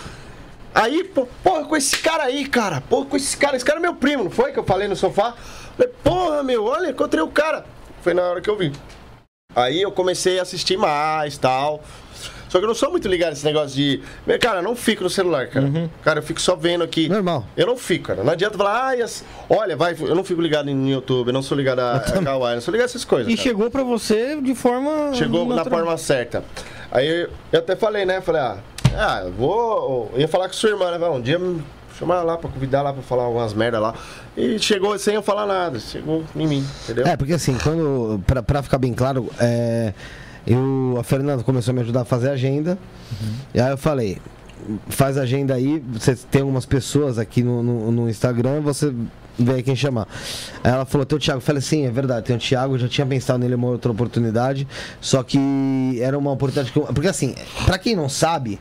Aí, 0.75 1.03
pô, 1.03 1.27
porra, 1.43 1.65
com 1.65 1.75
esse 1.75 1.97
cara 1.97 2.25
aí, 2.25 2.47
cara, 2.47 2.83
porra, 2.83 3.07
com 3.07 3.17
esse 3.17 3.35
cara, 3.39 3.57
esse 3.57 3.65
cara 3.65 3.79
é 3.79 3.83
meu 3.83 3.95
primo, 3.95 4.25
não 4.25 4.31
foi 4.31 4.53
que 4.53 4.59
eu 4.59 4.65
falei 4.65 4.87
no 4.87 4.95
sofá? 4.95 5.35
Falei, 5.79 5.91
porra, 6.05 6.43
meu, 6.43 6.67
olha, 6.67 6.91
encontrei 6.91 7.23
o 7.23 7.29
cara. 7.29 7.65
Foi 8.03 8.13
na 8.13 8.23
hora 8.23 8.43
que 8.43 8.51
eu 8.51 8.57
vi. 8.59 8.71
Aí 9.57 9.81
eu 9.81 9.91
comecei 9.91 10.39
a 10.39 10.43
assistir 10.43 10.77
mais, 10.77 11.39
tal. 11.39 11.83
Só 12.49 12.59
que 12.59 12.65
eu 12.65 12.69
não 12.69 12.75
sou 12.75 12.91
muito 12.91 13.07
ligado 13.09 13.31
nesse 13.31 13.45
negócio 13.45 13.77
de. 13.77 14.01
Cara, 14.41 14.59
eu 14.59 14.63
não 14.63 14.75
fico 14.75 15.05
no 15.05 15.11
celular, 15.11 15.49
cara. 15.49 15.91
Cara, 16.03 16.19
eu 16.21 16.23
fico 16.23 16.41
só 16.41 16.57
vendo 16.57 16.83
aqui. 16.83 17.09
Normal. 17.09 17.45
Eu 17.57 17.67
não 17.67 17.77
fico, 17.77 18.09
cara. 18.09 18.25
Não 18.25 18.33
adianta 18.33 18.57
falar, 18.57 18.89
ah, 18.89 18.93
yes. 18.93 19.25
olha, 19.49 19.77
vai. 19.77 19.95
Eu 19.99 20.15
não 20.15 20.25
fico 20.25 20.41
ligado 20.41 20.73
no 20.73 20.89
YouTube, 20.89 21.29
eu 21.29 21.33
não 21.33 21.43
sou 21.43 21.57
ligado 21.57 21.81
a, 21.81 21.97
a 21.97 22.01
Kawaii, 22.01 22.53
eu 22.53 22.57
não 22.57 22.63
sou 22.63 22.73
ligado 22.73 22.87
a 22.87 22.91
essas 22.91 23.05
coisas. 23.05 23.33
E 23.33 23.37
cara. 23.37 23.49
chegou 23.49 23.71
pra 23.71 23.83
você 23.83 24.41
de 24.41 24.55
forma. 24.55 25.15
Chegou 25.15 25.47
na 25.47 25.65
forma 25.65 25.97
certa. 25.99 26.43
Aí 26.91 27.29
eu 27.53 27.59
até 27.59 27.77
falei, 27.77 28.07
né? 28.07 28.21
Falei, 28.21 28.41
ah, 28.41 28.59
ah, 28.97 29.23
eu 29.25 29.33
vou. 29.33 30.11
Eu 30.15 30.21
ia 30.21 30.29
falar 30.29 30.49
com 30.49 30.55
sua 30.55 30.71
irmã, 30.71 30.91
né? 30.91 30.99
vai, 30.99 31.11
Um 31.11 31.21
dia 31.21 31.39
me 31.39 31.63
chamar 31.99 32.23
lá 32.23 32.39
pra 32.39 32.49
convidar 32.49 32.83
lá 32.83 32.93
pra 32.93 33.03
falar 33.03 33.25
algumas 33.25 33.53
merda 33.53 33.79
lá. 33.79 33.95
E 34.37 34.59
chegou 34.59 34.97
sem 34.99 35.15
eu 35.15 35.23
falar 35.23 35.47
nada. 35.47 35.79
Chegou 35.81 36.25
em 36.35 36.47
mim, 36.47 36.67
entendeu? 36.85 37.07
É, 37.07 37.17
porque 37.17 37.33
assim, 37.33 37.57
quando. 37.59 38.23
Pra, 38.27 38.43
pra 38.43 38.63
ficar 38.63 38.79
bem 38.79 38.95
claro, 38.95 39.29
é, 39.39 39.93
eu, 40.49 40.97
a 40.99 41.05
Fernanda 41.05 41.43
começou 41.43 41.73
a 41.73 41.75
me 41.75 41.83
ajudar 41.83 42.01
a 42.01 42.05
fazer 42.07 42.31
agenda. 42.31 42.79
E 43.55 43.61
aí 43.61 43.71
eu 43.71 43.77
falei, 43.77 44.17
faz 44.89 45.19
agenda 45.19 45.55
aí, 45.55 45.83
você 45.93 46.15
tem 46.17 46.41
algumas 46.41 46.65
pessoas 46.65 47.19
aqui 47.19 47.43
no, 47.43 47.63
no, 47.63 47.93
no 47.93 48.09
Instagram, 48.09 48.63
você 48.63 48.95
vê 49.39 49.63
quem 49.63 49.77
chamar. 49.77 50.09
Aí 50.65 50.73
ela 50.73 50.87
falou, 50.87 51.05
tem 51.05 51.17
o 51.17 51.21
Thiago. 51.21 51.39
Eu 51.39 51.43
falei, 51.43 51.61
sim, 51.61 51.85
é 51.85 51.91
verdade, 51.91 52.25
tem 52.25 52.37
o 52.37 52.39
Thiago, 52.39 52.75
eu 52.75 52.79
já 52.79 52.89
tinha 52.89 53.07
pensado 53.07 53.39
nele 53.39 53.55
uma 53.57 53.69
outra 53.69 53.93
oportunidade. 53.93 54.67
Só 55.03 55.23
que 55.23 55.99
era 56.01 56.17
uma 56.17 56.33
oportunidade 56.33 56.73
que 56.73 56.79
eu, 56.79 56.85
Porque 56.87 57.09
assim, 57.09 57.35
pra 57.67 57.79
quem 57.79 57.95
não 57.95 58.09
sabe, 58.09 58.59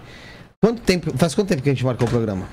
quanto 0.59 0.81
tempo. 0.81 1.17
Faz 1.17 1.33
quanto 1.33 1.47
tempo 1.47 1.61
que 1.61 1.69
a 1.69 1.73
gente 1.73 1.85
marcou 1.85 2.05
o 2.05 2.11
programa? 2.11 2.45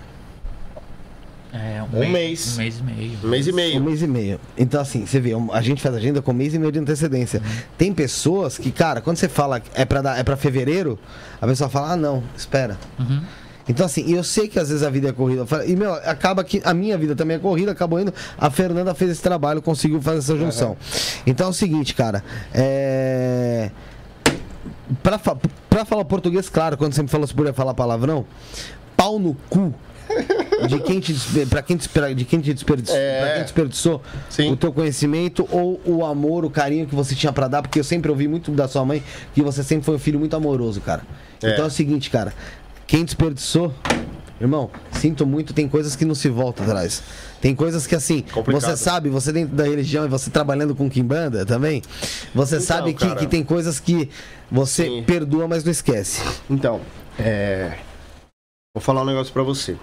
É, 1.54 1.80
um, 1.82 2.00
Um 2.00 2.08
mês, 2.10 2.56
mês. 2.56 2.56
Um 2.56 2.58
mês 2.58 2.78
e 2.78 2.82
meio. 2.82 3.18
Um 3.22 3.28
mês 3.28 3.46
e 3.46 3.52
Um 3.52 3.54
meio. 3.54 3.80
mês 3.80 4.02
e 4.02 4.06
meio. 4.08 4.40
Então, 4.58 4.80
assim, 4.80 5.06
você 5.06 5.20
vê, 5.20 5.30
a 5.52 5.60
gente 5.62 5.80
faz 5.80 5.94
agenda 5.94 6.20
com 6.20 6.32
um 6.32 6.34
mês 6.34 6.52
e 6.52 6.58
meio 6.58 6.72
de 6.72 6.80
antecedência. 6.80 7.40
Tem 7.78 7.92
pessoas 7.94 8.58
que, 8.58 8.72
cara, 8.72 9.00
quando 9.00 9.18
você 9.18 9.28
fala 9.28 9.60
que 9.60 9.70
é 9.72 9.84
pra, 9.84 10.02
dar, 10.02 10.18
é 10.18 10.24
pra 10.24 10.36
fevereiro, 10.36 10.98
a 11.40 11.46
pessoa 11.46 11.70
fala, 11.70 11.92
ah, 11.92 11.96
não, 11.96 12.24
espera. 12.36 12.76
Uhum. 12.98 13.22
Então, 13.68 13.86
assim, 13.86 14.12
eu 14.12 14.24
sei 14.24 14.48
que 14.48 14.58
às 14.58 14.68
vezes 14.68 14.82
a 14.82 14.90
vida 14.90 15.08
é 15.08 15.12
corrida. 15.12 15.46
E, 15.64 15.76
meu, 15.76 15.94
acaba 15.94 16.42
que 16.42 16.60
a 16.64 16.74
minha 16.74 16.98
vida 16.98 17.14
também 17.14 17.36
é 17.36 17.40
corrida, 17.40 17.70
acabou 17.72 18.00
indo. 18.00 18.12
A 18.36 18.50
Fernanda 18.50 18.92
fez 18.94 19.12
esse 19.12 19.22
trabalho, 19.22 19.62
conseguiu 19.62 20.02
fazer 20.02 20.18
essa 20.18 20.36
junção. 20.36 20.76
Então 21.24 21.46
é 21.46 21.50
o 21.50 21.52
seguinte, 21.54 21.94
cara. 21.94 22.22
É. 22.52 23.70
Pra, 25.02 25.18
fa- 25.18 25.36
pra 25.70 25.84
falar 25.84 26.04
português, 26.04 26.48
claro, 26.48 26.76
quando 26.76 26.92
você 26.94 27.02
me 27.02 27.08
falou 27.08 27.26
se 27.26 27.32
podia 27.34 27.52
falar 27.54 27.72
palavrão, 27.74 28.26
pau 28.96 29.18
no 29.18 29.34
cu. 29.48 29.72
De 30.68 30.78
quem 30.80 31.00
te, 31.00 31.14
pra 31.48 31.62
quem 31.62 31.76
te, 31.76 31.88
pra- 31.88 32.12
de 32.12 32.24
quem 32.24 32.40
te 32.40 32.54
desperdiçou, 32.54 32.96
É. 32.96 33.20
pra 33.20 33.34
quem 33.34 33.42
desperdiçou 33.42 34.02
Sim. 34.30 34.52
o 34.52 34.56
teu 34.56 34.72
conhecimento 34.72 35.46
ou 35.50 35.80
o 35.84 36.04
amor, 36.04 36.44
o 36.44 36.50
carinho 36.50 36.86
que 36.86 36.94
você 36.94 37.14
tinha 37.14 37.32
pra 37.32 37.48
dar, 37.48 37.62
porque 37.62 37.78
eu 37.80 37.84
sempre 37.84 38.10
ouvi 38.10 38.26
muito 38.28 38.50
da 38.52 38.66
sua 38.68 38.84
mãe 38.84 39.02
que 39.34 39.42
você 39.42 39.62
sempre 39.62 39.84
foi 39.84 39.96
um 39.96 39.98
filho 39.98 40.18
muito 40.18 40.34
amoroso, 40.36 40.80
cara. 40.80 41.02
É. 41.42 41.52
Então 41.52 41.64
é 41.64 41.68
o 41.68 41.70
seguinte, 41.70 42.08
cara, 42.10 42.32
quem 42.86 43.04
desperdiçou, 43.04 43.74
irmão, 44.40 44.70
sinto 44.92 45.26
muito, 45.26 45.52
tem 45.52 45.68
coisas 45.68 45.94
que 45.96 46.04
não 46.04 46.14
se 46.14 46.28
volta 46.28 46.62
atrás. 46.62 47.02
Tem 47.40 47.54
coisas 47.54 47.86
que 47.86 47.94
assim, 47.94 48.22
Complicado. 48.32 48.62
você 48.70 48.76
sabe, 48.76 49.10
você 49.10 49.32
dentro 49.32 49.54
da 49.54 49.64
religião 49.64 50.04
e 50.06 50.08
você 50.08 50.30
trabalhando 50.30 50.74
com 50.74 50.88
Kimbanda 50.88 51.44
também, 51.44 51.82
você 52.34 52.56
Então, 52.56 52.66
sabe 52.66 52.94
que, 52.94 53.14
que 53.16 53.26
tem 53.26 53.44
coisas 53.44 53.78
que 53.80 54.08
você 54.50 54.84
Sim. 54.86 55.02
perdoa, 55.04 55.46
mas 55.46 55.62
não 55.64 55.70
esquece. 55.72 56.22
Então, 56.48 56.80
é. 57.18 57.72
Vou 58.74 58.80
falar 58.82 59.02
um 59.02 59.06
negócio 59.06 59.32
pra 59.32 59.42
você. 59.42 59.76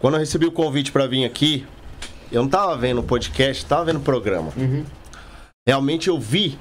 Quando 0.00 0.14
eu 0.14 0.20
recebi 0.20 0.46
o 0.46 0.52
convite 0.52 0.92
pra 0.92 1.06
vir 1.06 1.24
aqui, 1.24 1.66
eu 2.30 2.42
não 2.42 2.48
tava 2.48 2.76
vendo 2.76 3.00
o 3.00 3.02
podcast, 3.02 3.64
tava 3.64 3.84
vendo 3.86 3.96
o 3.98 4.02
programa. 4.02 4.52
Realmente 5.66 6.08
eu 6.08 6.18
vi 6.18 6.58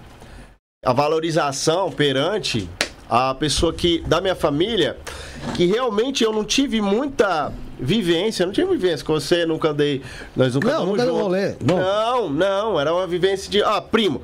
a 0.86 0.94
valorização 0.94 1.92
perante 1.92 2.70
a 3.10 3.34
pessoa 3.36 3.74
que 3.74 4.00
da 4.08 4.22
minha 4.22 4.36
família 4.36 4.98
que 5.56 5.66
realmente 5.66 6.24
eu 6.24 6.32
não 6.32 6.44
tive 6.44 6.82
muita 6.82 7.52
vivência, 7.80 8.44
eu 8.44 8.48
não 8.48 8.54
tive 8.54 8.72
vivência 8.72 9.06
com 9.06 9.14
você, 9.14 9.46
nunca 9.46 9.70
andei, 9.70 10.02
nós 10.36 10.54
nunca 10.56 10.72
Não, 10.72 10.86
nunca 10.86 11.06
junto. 11.06 11.18
rolê, 11.18 11.56
não. 11.62 11.78
Não, 11.78 12.30
não, 12.30 12.80
era 12.80 12.94
uma 12.94 13.06
vivência 13.06 13.52
de, 13.52 13.62
ah, 13.62 13.82
primo. 13.82 14.22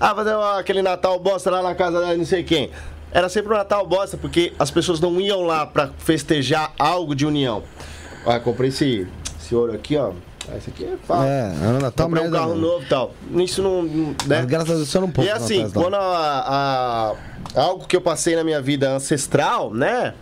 Ah, 0.00 0.14
fazer 0.14 0.34
aquele 0.58 0.80
Natal 0.80 1.18
bosta 1.18 1.50
lá 1.50 1.62
na 1.62 1.74
casa 1.74 2.00
da 2.00 2.16
não 2.16 2.24
sei 2.24 2.42
quem. 2.42 2.70
Era 3.12 3.28
sempre 3.28 3.52
um 3.52 3.56
Natal 3.56 3.86
bosta, 3.86 4.16
porque 4.16 4.52
as 4.58 4.70
pessoas 4.70 5.00
não 5.00 5.20
iam 5.20 5.42
lá 5.42 5.66
pra 5.66 5.90
festejar 5.98 6.72
algo 6.78 7.14
de 7.14 7.26
união. 7.26 7.62
Ah, 8.26 8.40
comprei 8.40 8.68
esse, 8.70 9.06
esse 9.40 9.54
ouro 9.54 9.72
aqui, 9.72 9.96
ó. 9.96 10.12
Ah, 10.50 10.56
Esse 10.58 10.68
aqui 10.70 10.84
é 10.84 10.96
fácil. 11.06 11.24
É, 11.24 11.40
ano 11.66 11.80
Natal 11.80 12.06
Comprei 12.06 12.22
um 12.22 12.30
merda 12.30 12.38
carro 12.38 12.54
mesmo. 12.54 12.66
novo 12.66 12.84
e 12.84 12.88
tal. 12.88 13.14
Isso 13.36 13.62
não. 13.62 13.82
né? 13.82 14.14
Mas 14.26 14.44
graças 14.46 14.70
a 14.70 14.74
Deus 14.74 14.88
só 14.88 15.00
não 15.00 15.10
pouco. 15.10 15.28
E 15.28 15.32
assim, 15.32 15.56
atrás, 15.64 15.72
não. 15.72 15.82
quando 15.82 15.94
a, 15.94 17.14
a- 17.54 17.60
algo 17.62 17.86
que 17.86 17.96
eu 17.96 18.00
passei 18.02 18.36
na 18.36 18.44
minha 18.44 18.60
vida 18.60 18.90
ancestral, 18.90 19.72
né? 19.72 20.12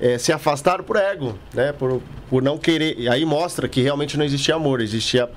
é, 0.00 0.16
se 0.18 0.32
afastaram 0.32 0.82
por 0.82 0.96
ego, 0.96 1.38
né? 1.54 1.72
Por, 1.72 2.00
por 2.28 2.42
não 2.42 2.56
querer. 2.58 2.98
E 2.98 3.08
aí 3.08 3.24
mostra 3.24 3.68
que 3.68 3.80
realmente 3.82 4.16
não 4.16 4.24
existia 4.24 4.54
amor, 4.56 4.80
existia 4.80 5.28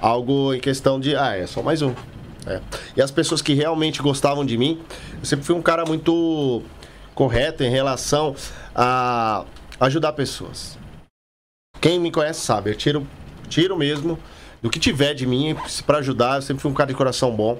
algo 0.00 0.52
em 0.52 0.60
questão 0.60 0.98
de. 1.00 1.14
Ah, 1.16 1.36
é 1.36 1.46
só 1.46 1.62
mais 1.62 1.80
um. 1.82 1.94
É. 2.46 2.60
E 2.96 3.00
as 3.02 3.10
pessoas 3.10 3.40
que 3.42 3.54
realmente 3.54 4.00
gostavam 4.02 4.44
de 4.44 4.56
mim, 4.58 4.80
eu 5.18 5.24
sempre 5.24 5.44
fui 5.46 5.54
um 5.54 5.62
cara 5.62 5.84
muito 5.86 6.62
correto 7.14 7.62
em 7.62 7.70
relação 7.70 8.34
a 8.74 9.44
ajudar 9.80 10.12
pessoas. 10.14 10.77
Quem 11.80 11.98
me 11.98 12.10
conhece 12.10 12.40
sabe, 12.40 12.70
eu 12.70 12.74
tiro, 12.74 13.06
tiro 13.48 13.76
mesmo 13.76 14.18
do 14.60 14.68
que 14.68 14.78
tiver 14.78 15.14
de 15.14 15.26
mim 15.26 15.56
pra 15.86 15.98
ajudar. 15.98 16.36
Eu 16.36 16.42
sempre 16.42 16.62
fui 16.62 16.70
um 16.70 16.74
cara 16.74 16.88
de 16.88 16.94
coração 16.94 17.34
bom. 17.34 17.58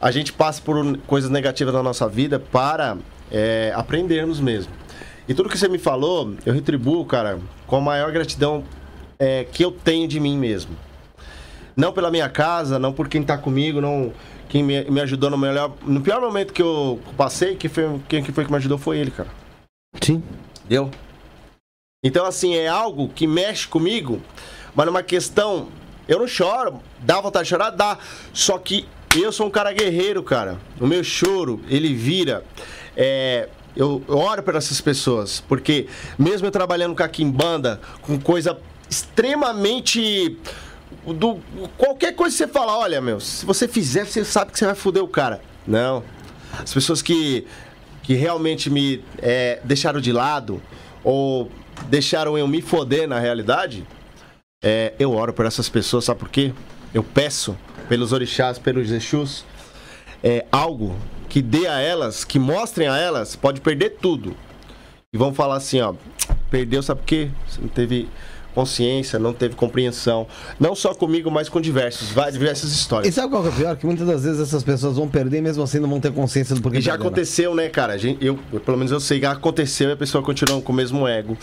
A 0.00 0.10
gente 0.10 0.32
passa 0.32 0.60
por 0.62 0.98
coisas 1.06 1.30
negativas 1.30 1.74
na 1.74 1.82
nossa 1.82 2.08
vida 2.08 2.38
para 2.38 2.96
é, 3.30 3.72
aprendermos 3.76 4.40
mesmo. 4.40 4.72
E 5.28 5.34
tudo 5.34 5.48
que 5.48 5.58
você 5.58 5.68
me 5.68 5.78
falou, 5.78 6.34
eu 6.44 6.52
retribuo, 6.52 7.04
cara, 7.04 7.38
com 7.66 7.76
a 7.76 7.80
maior 7.80 8.10
gratidão 8.10 8.64
é, 9.18 9.44
que 9.44 9.64
eu 9.64 9.70
tenho 9.70 10.08
de 10.08 10.18
mim 10.18 10.36
mesmo. 10.36 10.74
Não 11.76 11.92
pela 11.92 12.10
minha 12.10 12.28
casa, 12.28 12.78
não 12.78 12.92
por 12.92 13.08
quem 13.08 13.22
tá 13.22 13.38
comigo, 13.38 13.80
não 13.80 14.12
quem 14.48 14.62
me, 14.62 14.82
me 14.90 15.00
ajudou 15.00 15.30
no 15.30 15.38
melhor, 15.38 15.72
no 15.86 16.00
pior 16.00 16.20
momento 16.20 16.52
que 16.52 16.60
eu 16.60 16.98
passei, 17.16 17.54
que 17.54 17.68
foi 17.68 18.00
quem 18.08 18.22
que 18.24 18.32
foi 18.32 18.44
que 18.44 18.50
me 18.50 18.56
ajudou 18.56 18.76
foi 18.76 18.98
ele, 18.98 19.12
cara. 19.12 19.28
Sim. 20.00 20.22
Entendeu? 20.64 20.90
Então, 22.02 22.24
assim, 22.24 22.54
é 22.56 22.66
algo 22.66 23.10
que 23.10 23.26
mexe 23.26 23.68
comigo, 23.68 24.22
Mas 24.74 24.86
numa 24.86 25.02
questão, 25.02 25.68
eu 26.08 26.18
não 26.18 26.26
choro. 26.26 26.80
Dá 27.00 27.20
vontade 27.20 27.44
de 27.44 27.50
chorar? 27.50 27.68
Dá. 27.68 27.98
Só 28.32 28.56
que 28.56 28.88
eu 29.14 29.30
sou 29.30 29.48
um 29.48 29.50
cara 29.50 29.70
guerreiro, 29.70 30.22
cara. 30.22 30.58
O 30.80 30.86
meu 30.86 31.04
choro, 31.04 31.60
ele 31.68 31.92
vira. 31.92 32.42
É, 32.96 33.50
eu 33.76 34.02
oro 34.08 34.42
por 34.42 34.54
essas 34.54 34.80
pessoas, 34.80 35.42
porque 35.46 35.88
mesmo 36.18 36.46
eu 36.46 36.50
trabalhando 36.50 36.96
com 36.96 37.02
a 37.02 37.08
Kimbanda, 37.08 37.78
com 38.00 38.18
coisa 38.18 38.56
extremamente. 38.88 40.38
Do, 41.04 41.38
qualquer 41.76 42.14
coisa 42.14 42.34
que 42.34 42.44
você 42.44 42.48
fala, 42.48 42.78
olha, 42.78 42.98
meu, 43.02 43.20
se 43.20 43.44
você 43.44 43.68
fizer, 43.68 44.06
você 44.06 44.24
sabe 44.24 44.52
que 44.52 44.58
você 44.58 44.64
vai 44.64 44.74
foder 44.74 45.04
o 45.04 45.08
cara. 45.08 45.42
Não. 45.66 46.02
As 46.58 46.72
pessoas 46.72 47.02
que, 47.02 47.46
que 48.02 48.14
realmente 48.14 48.70
me 48.70 49.04
é, 49.18 49.60
deixaram 49.64 50.00
de 50.00 50.12
lado, 50.12 50.62
ou 51.04 51.50
deixaram 51.88 52.36
eu 52.36 52.46
me 52.46 52.60
foder 52.60 53.08
na 53.08 53.18
realidade, 53.18 53.86
é, 54.62 54.92
eu 54.98 55.12
oro 55.12 55.32
por 55.32 55.46
essas 55.46 55.68
pessoas, 55.68 56.04
sabe 56.04 56.20
por 56.20 56.28
quê? 56.28 56.52
Eu 56.92 57.02
peço 57.02 57.56
pelos 57.88 58.12
orixás, 58.12 58.58
pelos 58.58 58.90
exus, 58.90 59.44
é, 60.22 60.44
algo 60.52 60.94
que 61.28 61.40
dê 61.40 61.66
a 61.66 61.78
elas, 61.78 62.24
que 62.24 62.38
mostrem 62.38 62.88
a 62.88 62.98
elas, 62.98 63.36
pode 63.36 63.60
perder 63.60 63.96
tudo. 64.00 64.36
E 65.12 65.18
vão 65.18 65.32
falar 65.32 65.56
assim, 65.56 65.80
ó, 65.80 65.94
perdeu, 66.50 66.82
sabe 66.82 67.00
por 67.00 67.06
quê? 67.06 67.30
Você 67.48 67.60
não 67.60 67.68
teve 67.68 68.08
consciência, 68.54 69.18
não 69.18 69.32
teve 69.32 69.54
compreensão. 69.54 70.26
Não 70.58 70.74
só 70.74 70.94
comigo, 70.94 71.30
mas 71.30 71.48
com 71.48 71.60
diversos, 71.60 72.10
várias, 72.10 72.34
diversas 72.34 72.70
histórias. 72.72 73.12
E 73.12 73.14
sabe 73.14 73.30
qual 73.30 73.44
é 73.44 73.48
o 73.48 73.52
pior? 73.52 73.76
Que 73.76 73.86
muitas 73.86 74.06
das 74.06 74.24
vezes 74.24 74.40
essas 74.40 74.62
pessoas 74.62 74.96
vão 74.96 75.08
perder 75.08 75.38
e 75.38 75.42
mesmo 75.42 75.62
assim 75.62 75.78
não 75.78 75.88
vão 75.88 76.00
ter 76.00 76.12
consciência 76.12 76.54
do 76.54 76.60
porquê 76.60 76.78
E 76.78 76.80
já 76.80 76.94
aconteceu, 76.94 77.54
né, 77.54 77.68
cara? 77.68 77.96
Eu, 78.20 78.38
eu, 78.52 78.60
pelo 78.60 78.76
menos 78.76 78.92
eu 78.92 79.00
sei 79.00 79.20
que 79.20 79.26
aconteceu 79.26 79.88
e 79.88 79.92
a 79.92 79.96
pessoa 79.96 80.22
continua 80.22 80.60
com 80.60 80.72
o 80.72 80.74
mesmo 80.74 81.06
ego, 81.06 81.36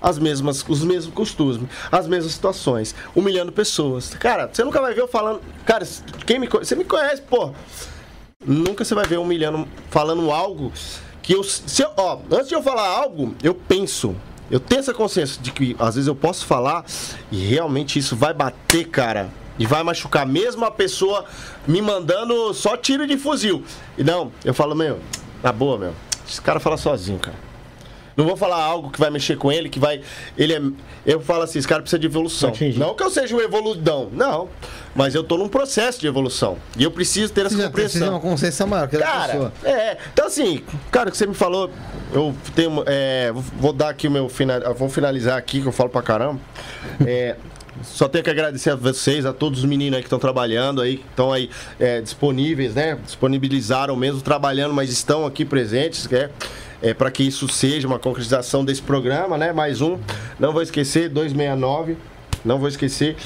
as 0.00 0.18
mesmas, 0.18 0.64
os 0.68 0.82
mesmos 0.84 1.14
costumes, 1.14 1.60
as 1.90 2.06
mesmas 2.06 2.32
situações, 2.32 2.94
humilhando 3.14 3.52
pessoas. 3.52 4.10
Cara, 4.10 4.48
você 4.52 4.64
nunca 4.64 4.80
vai 4.80 4.94
ver 4.94 5.02
eu 5.02 5.08
falando. 5.08 5.40
Cara, 5.64 5.86
quem 6.26 6.38
me 6.38 6.46
conhece, 6.46 6.68
você 6.68 6.76
me 6.76 6.84
conhece, 6.84 7.22
pô. 7.22 7.52
Nunca 8.46 8.84
você 8.84 8.94
vai 8.94 9.06
ver 9.06 9.18
humilhando, 9.18 9.66
falando 9.90 10.30
algo 10.30 10.70
que 11.22 11.32
eu. 11.32 11.42
Se 11.42 11.82
eu 11.82 11.90
ó, 11.96 12.18
antes 12.30 12.48
de 12.48 12.54
eu 12.54 12.62
falar 12.62 12.86
algo, 12.86 13.34
eu 13.42 13.54
penso. 13.54 14.14
Eu 14.50 14.60
tenho 14.60 14.80
essa 14.80 14.92
consciência 14.92 15.40
de 15.40 15.50
que 15.50 15.74
às 15.78 15.94
vezes 15.94 16.08
eu 16.08 16.14
posso 16.14 16.44
falar 16.46 16.84
e 17.30 17.38
realmente 17.38 17.98
isso 17.98 18.14
vai 18.14 18.34
bater, 18.34 18.86
cara. 18.88 19.30
E 19.58 19.66
vai 19.66 19.82
machucar 19.82 20.26
mesmo 20.26 20.64
a 20.64 20.70
pessoa 20.70 21.24
me 21.66 21.80
mandando 21.80 22.52
só 22.52 22.76
tiro 22.76 23.06
de 23.06 23.16
fuzil. 23.16 23.64
E 23.96 24.02
não, 24.02 24.32
eu 24.44 24.52
falo, 24.52 24.74
meu, 24.74 24.98
na 25.42 25.52
boa, 25.52 25.78
meu. 25.78 25.94
Esse 26.28 26.40
cara 26.40 26.58
fala 26.58 26.76
sozinho, 26.76 27.18
cara. 27.18 27.36
Não 28.16 28.24
vou 28.24 28.36
falar 28.36 28.62
algo 28.62 28.90
que 28.90 28.98
vai 29.00 29.10
mexer 29.10 29.36
com 29.36 29.50
ele, 29.50 29.68
que 29.68 29.78
vai. 29.78 30.00
Ele 30.38 30.52
é. 30.54 30.62
Eu 31.04 31.20
falo 31.20 31.42
assim, 31.42 31.58
esse 31.58 31.66
cara 31.68 31.82
precisa 31.82 31.98
de 31.98 32.06
evolução. 32.06 32.50
Entendi. 32.50 32.78
Não 32.78 32.94
que 32.94 33.02
eu 33.02 33.10
seja 33.10 33.34
um 33.34 33.40
evoludão, 33.40 34.08
não. 34.12 34.48
Mas 34.94 35.14
eu 35.14 35.24
tô 35.24 35.36
num 35.36 35.48
processo 35.48 36.00
de 36.00 36.06
evolução. 36.06 36.56
E 36.78 36.84
eu 36.84 36.90
preciso 36.90 37.32
ter 37.32 37.46
essa 37.46 37.56
Você 37.56 37.62
já 37.62 37.70
precisa 37.70 38.04
de 38.04 38.10
compreensão. 38.10 38.14
uma 38.14 38.20
consciência 38.20 38.66
maior 38.66 38.88
que 38.88 38.96
Cara, 38.98 39.32
pessoa. 39.32 39.52
é. 39.64 39.98
Então 40.12 40.26
assim, 40.26 40.62
cara, 40.90 41.08
o 41.08 41.12
que 41.12 41.18
você 41.18 41.26
me 41.26 41.34
falou, 41.34 41.68
eu 42.12 42.34
tenho. 42.54 42.82
é, 42.86 43.32
vou- 43.32 43.72
dar 43.72 43.88
aqui 43.88 44.06
o 44.06 44.10
meu 44.10 44.28
final. 44.28 44.60
Vou 44.74 44.88
finalizar 44.88 45.36
aqui, 45.36 45.60
que 45.60 45.66
eu 45.66 45.72
falo 45.72 45.90
pra 45.90 46.00
caramba. 46.02 46.38
É. 47.04 47.34
Só 47.82 48.06
tenho 48.08 48.22
que 48.22 48.30
agradecer 48.30 48.70
a 48.70 48.76
vocês, 48.76 49.26
a 49.26 49.32
todos 49.32 49.58
os 49.58 49.64
meninos 49.64 49.96
aí 49.96 50.02
que 50.02 50.06
estão 50.06 50.18
trabalhando 50.20 50.80
aí, 50.80 50.98
que 50.98 51.04
estão 51.10 51.32
aí 51.32 51.50
é, 51.80 52.00
disponíveis, 52.00 52.72
né? 52.72 52.96
Disponibilizaram 53.04 53.96
mesmo 53.96 54.20
trabalhando, 54.20 54.72
mas 54.72 54.90
estão 54.90 55.26
aqui 55.26 55.44
presentes, 55.44 56.10
é, 56.12 56.30
é 56.84 56.92
para 56.92 57.10
que 57.10 57.22
isso 57.22 57.48
seja 57.48 57.88
uma 57.88 57.98
concretização 57.98 58.62
desse 58.62 58.82
programa, 58.82 59.38
né? 59.38 59.52
Mais 59.54 59.80
um. 59.80 59.98
Não 60.38 60.52
vou 60.52 60.60
esquecer, 60.60 61.08
269. 61.08 61.96
Não 62.44 62.58
vou 62.58 62.68
esquecer. 62.68 63.16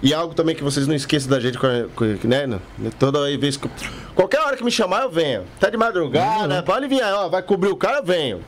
E 0.00 0.14
algo 0.14 0.34
também 0.34 0.54
que 0.54 0.62
vocês 0.62 0.86
não 0.86 0.94
esqueçam 0.94 1.28
da 1.28 1.40
gente, 1.40 1.58
né? 2.22 2.46
né, 2.46 2.60
Toda 2.96 3.18
vez 3.36 3.56
que. 3.56 3.68
Qualquer 4.14 4.40
hora 4.40 4.56
que 4.56 4.62
me 4.62 4.70
chamar, 4.70 5.02
eu 5.02 5.10
venho. 5.10 5.42
Tá 5.58 5.68
de 5.68 5.76
madrugada, 5.76 6.62
pode 6.62 6.86
vir 6.86 7.02
aí, 7.02 7.12
ó, 7.12 7.28
vai 7.28 7.42
cobrir 7.42 7.70
o 7.70 7.76
cara, 7.76 7.98
eu 7.98 8.04
venho. 8.04 8.40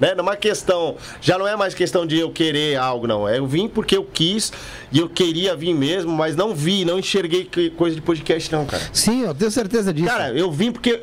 Né? 0.00 0.12
Numa 0.16 0.34
questão. 0.34 0.96
Já 1.20 1.38
não 1.38 1.46
é 1.46 1.54
mais 1.54 1.72
questão 1.72 2.04
de 2.04 2.18
eu 2.18 2.30
querer 2.32 2.76
algo, 2.76 3.06
não. 3.06 3.28
É 3.28 3.38
eu 3.38 3.46
vim 3.46 3.68
porque 3.68 3.96
eu 3.96 4.02
quis 4.04 4.52
e 4.90 4.98
eu 4.98 5.08
queria 5.08 5.54
vir 5.54 5.72
mesmo, 5.72 6.10
mas 6.10 6.34
não 6.34 6.52
vi, 6.52 6.84
não 6.84 6.98
enxerguei 6.98 7.44
que- 7.44 7.70
coisa 7.70 7.94
de 7.94 8.02
podcast, 8.02 8.50
não, 8.52 8.66
cara. 8.66 8.82
Sim, 8.92 9.22
eu 9.22 9.32
tenho 9.34 9.52
certeza 9.52 9.94
disso. 9.94 10.08
Cara, 10.08 10.32
eu 10.32 10.50
vim 10.50 10.72
porque 10.72 11.00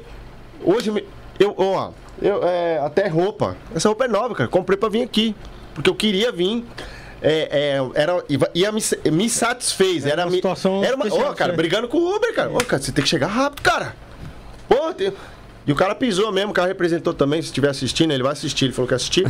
hoje 0.61 0.91
eu, 1.39 1.55
ó, 1.57 1.91
eu 2.23 2.43
é, 2.43 2.79
até 2.79 3.07
roupa. 3.07 3.55
Essa 3.75 3.89
roupa 3.89 4.05
é 4.05 4.07
nova, 4.07 4.33
cara. 4.33 4.49
Comprei 4.49 4.77
pra 4.77 4.89
vir 4.89 5.03
aqui, 5.03 5.35
porque 5.75 5.89
eu 5.89 5.95
queria 5.95 6.31
vir. 6.31 6.63
É, 7.21 7.77
é, 7.77 8.01
era, 8.01 8.23
ia 8.53 8.71
me, 8.71 8.81
me 9.11 9.29
satisfez. 9.29 10.05
Era, 10.05 10.23
uma 10.23 10.31
me- 10.31 10.35
situação 10.37 10.83
Era 10.83 10.95
uma, 10.95 11.05
ó, 11.09 11.33
cara, 11.33 11.53
brigando 11.53 11.87
com 11.87 11.97
o 11.97 12.15
Uber, 12.15 12.33
cara. 12.33 12.49
Ô, 12.51 12.57
cara, 12.57 12.81
você 12.81 12.91
tem 12.91 13.01
que 13.03 13.09
chegar 13.09 13.27
rápido, 13.27 13.61
cara. 13.61 13.95
Pô, 14.67 14.93
tem- 14.93 15.13
E 15.65 15.71
o 15.71 15.75
cara 15.75 15.95
pisou 15.95 16.29
mesmo, 16.33 16.51
o 16.51 16.53
cara 16.53 16.67
representou 16.67 17.13
também, 17.13 17.41
se 17.41 17.45
estiver 17.47 17.69
assistindo, 17.69 18.11
ele 18.11 18.21
vai 18.23 18.33
assistir, 18.33 18.65
ele 18.65 18.73
falou 18.73 18.85
que 18.89 18.93
ia 18.93 18.97
assistir. 18.97 19.25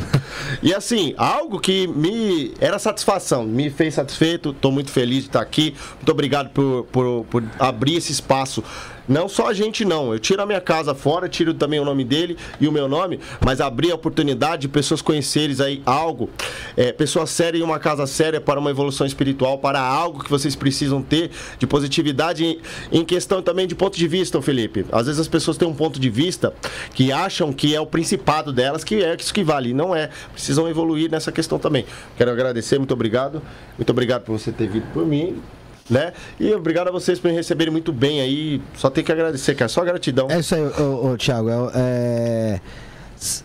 e 0.64 0.74
assim, 0.74 1.14
algo 1.16 1.60
que 1.60 1.86
me 1.86 2.56
era 2.60 2.80
satisfação, 2.80 3.44
me 3.44 3.70
fez 3.70 3.94
satisfeito, 3.94 4.52
tô 4.54 4.72
muito 4.72 4.90
feliz 4.90 5.20
de 5.24 5.30
estar 5.30 5.42
aqui. 5.42 5.76
Muito 5.98 6.12
obrigado 6.12 6.50
por, 6.50 6.86
por, 6.92 7.26
por 7.26 7.44
abrir 7.60 7.98
esse 7.98 8.12
espaço. 8.12 8.64
Não 9.08 9.28
só 9.28 9.48
a 9.48 9.54
gente 9.54 9.84
não, 9.84 10.14
eu 10.14 10.20
tiro 10.20 10.42
a 10.42 10.46
minha 10.46 10.62
casa 10.62 10.96
fora, 10.96 11.28
tiro 11.28 11.54
também 11.54 11.80
o 11.80 11.86
nome 11.86 12.04
dele 12.04 12.38
e 12.60 12.68
o 12.68 12.72
meu 12.72 12.88
nome, 12.88 13.20
mas 13.44 13.60
abrir 13.60 13.92
a 13.92 13.96
oportunidade 13.96 14.64
de 14.64 14.68
pessoas 14.68 15.02
conhecerem 15.02 15.56
aí 15.60 15.82
algo, 15.86 16.30
é, 16.78 16.92
pessoas 16.92 17.30
sérias 17.30 17.62
em 17.62 17.66
uma 17.66 17.80
casa 17.80 18.08
séria 18.08 18.40
para 18.40 18.60
uma 18.60 18.70
evolução 18.70 19.06
espiritual, 19.06 19.58
para 19.58 19.80
algo 19.80 20.24
que 20.24 20.30
vocês 20.30 20.56
precisam 20.56 21.02
ter 21.02 21.32
de 21.60 21.68
positividade 21.68 22.60
em, 22.92 23.04
questão 23.04 23.42
também 23.42 23.68
de 23.68 23.76
ponto 23.76 23.98
de 23.98 24.08
vista, 24.08 24.42
Felipe. 24.42 24.86
Às 24.92 25.08
vezes 25.08 25.20
as 25.20 25.28
pessoas 25.28 25.58
têm 25.58 25.68
um 25.68 25.74
ponto 25.74 26.00
de 26.00 26.10
vista 26.10 26.54
que 26.94 27.12
acham 27.12 27.52
que 27.52 27.76
é 27.76 27.82
o 27.82 27.86
principado 27.86 28.54
delas, 28.54 28.84
que 28.84 29.04
é 29.04 29.16
isso 29.16 29.34
que 29.34 29.44
vale. 29.44 29.74
Não 29.74 29.96
é. 29.96 30.10
Precisam 30.32 30.68
evoluir 30.70 31.12
nessa 31.12 31.32
questão 31.32 31.60
também. 31.60 31.86
Quero 32.18 32.32
agradecer, 32.32 32.78
muito 32.78 32.94
obrigado. 32.94 33.42
Muito 33.78 33.90
obrigado 33.90 34.24
por 34.24 34.40
você 34.40 34.52
ter 34.52 34.68
vindo 34.68 34.86
por 34.94 35.06
mim. 35.06 35.42
Né? 35.90 36.14
E 36.40 36.54
obrigado 36.54 36.88
a 36.88 36.92
vocês 36.92 37.20
por 37.20 37.30
me 37.30 37.36
receberem 37.36 37.72
muito 37.72 37.92
bem 37.92 38.22
aí. 38.22 38.62
Só 38.76 38.90
tenho 38.90 39.06
que 39.06 39.12
agradecer, 39.12 39.54
cara. 39.56 39.68
Só 39.68 39.84
gratidão. 39.84 40.28
É 40.30 40.40
isso 40.40 40.56
aí, 40.56 40.62
ô, 40.62 41.12
ô, 41.12 41.18
Thiago. 41.18 41.50
é- 41.50 41.72
é, 41.76 42.60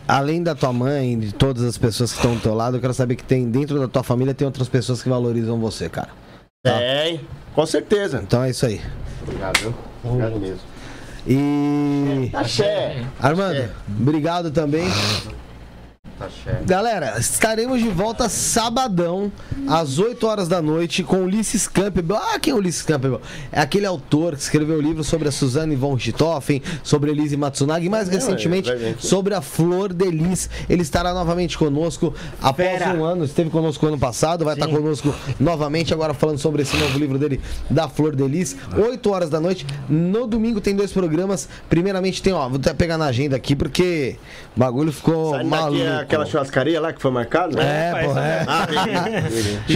Além 0.09 0.43
da 0.43 0.55
tua 0.57 0.73
mãe, 0.73 1.19
de 1.19 1.33
todas 1.33 1.63
as 1.63 1.79
pessoas 1.79 2.11
que 2.13 2.19
estão 2.19 2.35
do 2.35 2.41
teu 2.41 2.55
lado, 2.55 2.77
eu 2.77 2.81
quero 2.81 2.93
saber 2.95 3.15
que 3.15 3.23
tem 3.23 3.49
dentro 3.49 3.79
da 3.79 3.87
tua 3.87 4.03
família 4.03 4.35
tem 4.35 4.45
outras 4.47 4.69
pessoas 4.69 5.03
que 5.03 5.09
valorizam 5.09 5.59
você, 5.61 5.89
cara. 5.89 6.09
Tem, 6.65 7.21
com 7.55 7.65
certeza. 7.65 8.21
Então 8.23 8.43
é 8.43 8.51
isso 8.51 8.67
aí. 8.67 8.81
Obrigado, 9.23 9.59
viu? 9.61 9.75
Obrigado 10.03 10.41
mesmo. 10.41 10.61
E. 11.27 12.31
Axé. 12.35 13.05
Armando, 13.21 13.69
obrigado 14.01 14.51
também. 14.51 14.85
Galera, 16.65 17.19
estaremos 17.19 17.81
de 17.81 17.89
volta 17.89 18.29
sabadão, 18.29 19.31
às 19.69 19.99
8 19.99 20.27
horas 20.27 20.49
da 20.49 20.61
noite, 20.61 21.03
com 21.03 21.25
Ulisses 21.25 21.69
Campbell. 21.69 22.17
Ah, 22.17 22.39
quem 22.39 22.53
é 22.53 22.57
Ulisses 22.57 22.83
Campbell? 22.83 23.21
É 23.53 23.61
aquele 23.61 23.87
autor 23.87 24.35
que 24.35 24.43
escreveu 24.43 24.79
o 24.79 24.81
livro 24.81 25.05
sobre 25.05 25.29
a 25.29 25.33
Suzane 25.33 25.77
von 25.77 25.95
Richthofen, 25.95 26.63
sobre 26.83 27.11
Elise 27.11 27.37
Matsunaga 27.37 27.85
e 27.85 27.89
mais 27.89 28.09
recentemente 28.09 28.69
vai 28.69 28.79
vir 28.79 28.89
aqui. 28.91 29.07
sobre 29.07 29.35
a 29.35 29.41
Flor 29.41 29.93
de 29.93 30.11
Lis. 30.11 30.51
Ele 30.69 30.83
estará 30.83 31.15
novamente 31.15 31.57
conosco 31.57 32.15
após 32.43 32.79
Fera. 32.79 32.95
um 32.95 33.05
ano. 33.05 33.25
Esteve 33.25 33.51
conosco 33.51 33.87
ano 33.87 33.99
passado, 33.99 34.45
vai 34.45 34.55
estar 34.55 34.69
conosco 34.69 35.15
novamente 35.39 35.95
agora 35.95 36.15
falando 36.15 36.39
sobre 36.39 36.63
esse 36.63 36.77
novo 36.77 36.99
livro 36.99 37.19
dele, 37.19 37.41
da 37.71 37.89
Flor 37.89 38.17
de 38.17 38.27
Lis. 38.27 38.57
8 38.77 39.11
horas 39.11 39.31
da 39.31 39.41
noite. 39.41 39.67
No 39.89 40.27
domingo 40.27 40.61
tem 40.61 40.75
dois 40.75 40.93
programas. 40.93 41.49
Primeiramente 41.69 42.23
tem, 42.23 42.33
ó, 42.33 42.49
vou 42.49 42.59
até 42.59 42.75
pegar 42.75 42.99
na 42.99 43.07
agenda 43.07 43.37
aqui 43.37 43.55
porque 43.55 44.17
o 44.57 44.59
bagulho 44.59 44.93
ficou 44.93 45.33
Saindo 45.33 45.49
maluco. 45.49 46.08
Aquela 46.09 46.27
churrascaria 46.27 46.81
lá 46.81 46.93
que 46.93 47.01
foi 47.01 47.11
marcado? 47.11 47.57
né? 47.57 47.91
É, 47.91 48.05
pô, 48.05 48.19
é. 48.19 48.45
Ah. 48.47 48.67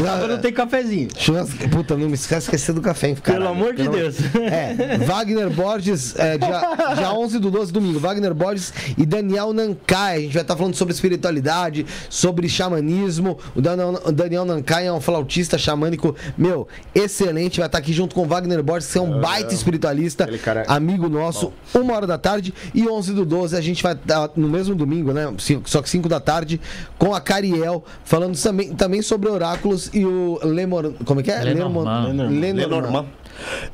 Sábado 0.04 0.28
não 0.32 0.38
tem 0.38 0.52
cafezinho. 0.52 1.08
Churrasco- 1.16 1.68
Puta, 1.68 1.96
não 1.96 2.08
me 2.08 2.14
esquece 2.14 2.46
esquecer 2.46 2.72
do 2.72 2.80
café, 2.80 3.08
hein. 3.08 3.16
Pelo 3.22 3.48
amor 3.48 3.74
de 3.74 3.86
Deus. 3.88 4.16
É, 4.42 4.98
Wagner 4.98 5.48
Borges, 5.50 6.14
é, 6.18 6.36
dia, 6.36 6.60
dia 6.96 7.12
11 7.14 7.38
do 7.38 7.50
12, 7.50 7.72
domingo. 7.72 7.98
Wagner 7.98 8.34
Borges 8.34 8.72
e 8.98 9.06
Daniel 9.06 9.52
Nankai. 9.52 10.16
A 10.16 10.20
gente 10.20 10.32
vai 10.34 10.42
estar 10.42 10.56
falando 10.56 10.74
sobre 10.74 10.92
espiritualidade, 10.94 11.86
sobre 12.10 12.48
xamanismo. 12.48 13.38
O 13.54 13.60
Daniel, 13.60 14.00
o 14.04 14.12
Daniel 14.12 14.44
Nankai 14.44 14.86
é 14.86 14.92
um 14.92 15.00
flautista 15.00 15.56
xamânico, 15.58 16.14
meu, 16.36 16.66
excelente. 16.94 17.58
Vai 17.60 17.66
estar 17.66 17.78
aqui 17.78 17.92
junto 17.92 18.14
com 18.14 18.22
o 18.22 18.26
Wagner 18.26 18.62
Borges, 18.62 18.90
que 18.90 18.98
é 18.98 19.00
um 19.00 19.20
baita 19.20 19.54
espiritualista, 19.54 20.26
cara- 20.42 20.64
amigo 20.68 21.08
nosso. 21.08 21.52
Uma 21.74 21.94
hora 21.94 22.06
da 22.06 22.18
tarde. 22.18 22.52
E 22.74 22.88
11 22.88 23.12
do 23.12 23.24
12, 23.24 23.56
a 23.56 23.60
gente 23.60 23.82
vai 23.82 23.92
estar 23.94 24.30
no 24.36 24.48
mesmo 24.48 24.74
domingo, 24.74 25.12
né? 25.12 25.32
Cinco- 25.38 25.68
Só 25.68 25.80
que 25.82 25.88
5 25.88 26.08
da 26.08 26.20
tarde, 26.22 26.60
com 26.98 27.14
a 27.14 27.20
Cariel, 27.20 27.84
falando 28.04 28.40
também, 28.40 28.72
também 28.74 29.02
sobre 29.02 29.28
oráculos 29.28 29.90
e 29.92 30.06
o 30.06 30.38
Lemor. 30.42 30.94
Como 31.04 31.20
é 31.20 31.22
que 31.22 31.30
é? 31.30 31.42
Lenormand. 31.42 32.08
Lenormand. 32.08 32.40
Lenormand. 32.40 33.06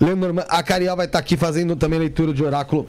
Lenormand. 0.01 0.44
A 0.49 0.62
Cariel 0.62 0.97
vai 0.97 1.07
estar 1.07 1.18
aqui 1.18 1.36
fazendo 1.36 1.77
também 1.77 1.99
leitura 1.99 2.33
de 2.33 2.43
oráculo 2.43 2.86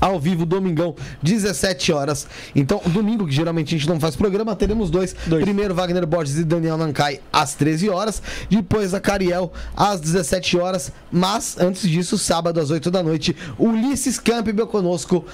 ao 0.00 0.18
vivo, 0.18 0.44
domingão, 0.44 0.94
17 1.22 1.92
horas. 1.92 2.26
Então, 2.54 2.80
domingo, 2.86 3.26
que 3.26 3.32
geralmente 3.32 3.74
a 3.74 3.78
gente 3.78 3.88
não 3.88 4.00
faz 4.00 4.16
programa, 4.16 4.54
teremos 4.54 4.90
dois. 4.90 5.14
Dois. 5.26 5.42
Primeiro, 5.42 5.74
Wagner 5.74 6.06
Borges 6.06 6.38
e 6.38 6.44
Daniel 6.44 6.76
Nancai, 6.76 7.20
às 7.32 7.54
13 7.54 7.88
horas. 7.88 8.22
Depois, 8.50 8.94
a 8.94 9.00
Cariel, 9.00 9.52
às 9.76 10.00
17 10.00 10.58
horas. 10.58 10.92
Mas, 11.10 11.56
antes 11.58 11.88
disso, 11.88 12.18
sábado, 12.18 12.60
às 12.60 12.70
8 12.70 12.90
da 12.90 13.02
noite, 13.02 13.36
Ulisses 13.58 14.18
Campbell 14.18 14.66
conosco 14.66 15.24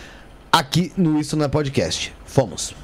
aqui 0.50 0.92
no 0.96 1.18
Isso 1.18 1.36
Não 1.36 1.44
é 1.44 1.48
Podcast. 1.48 2.14
Fomos. 2.24 2.81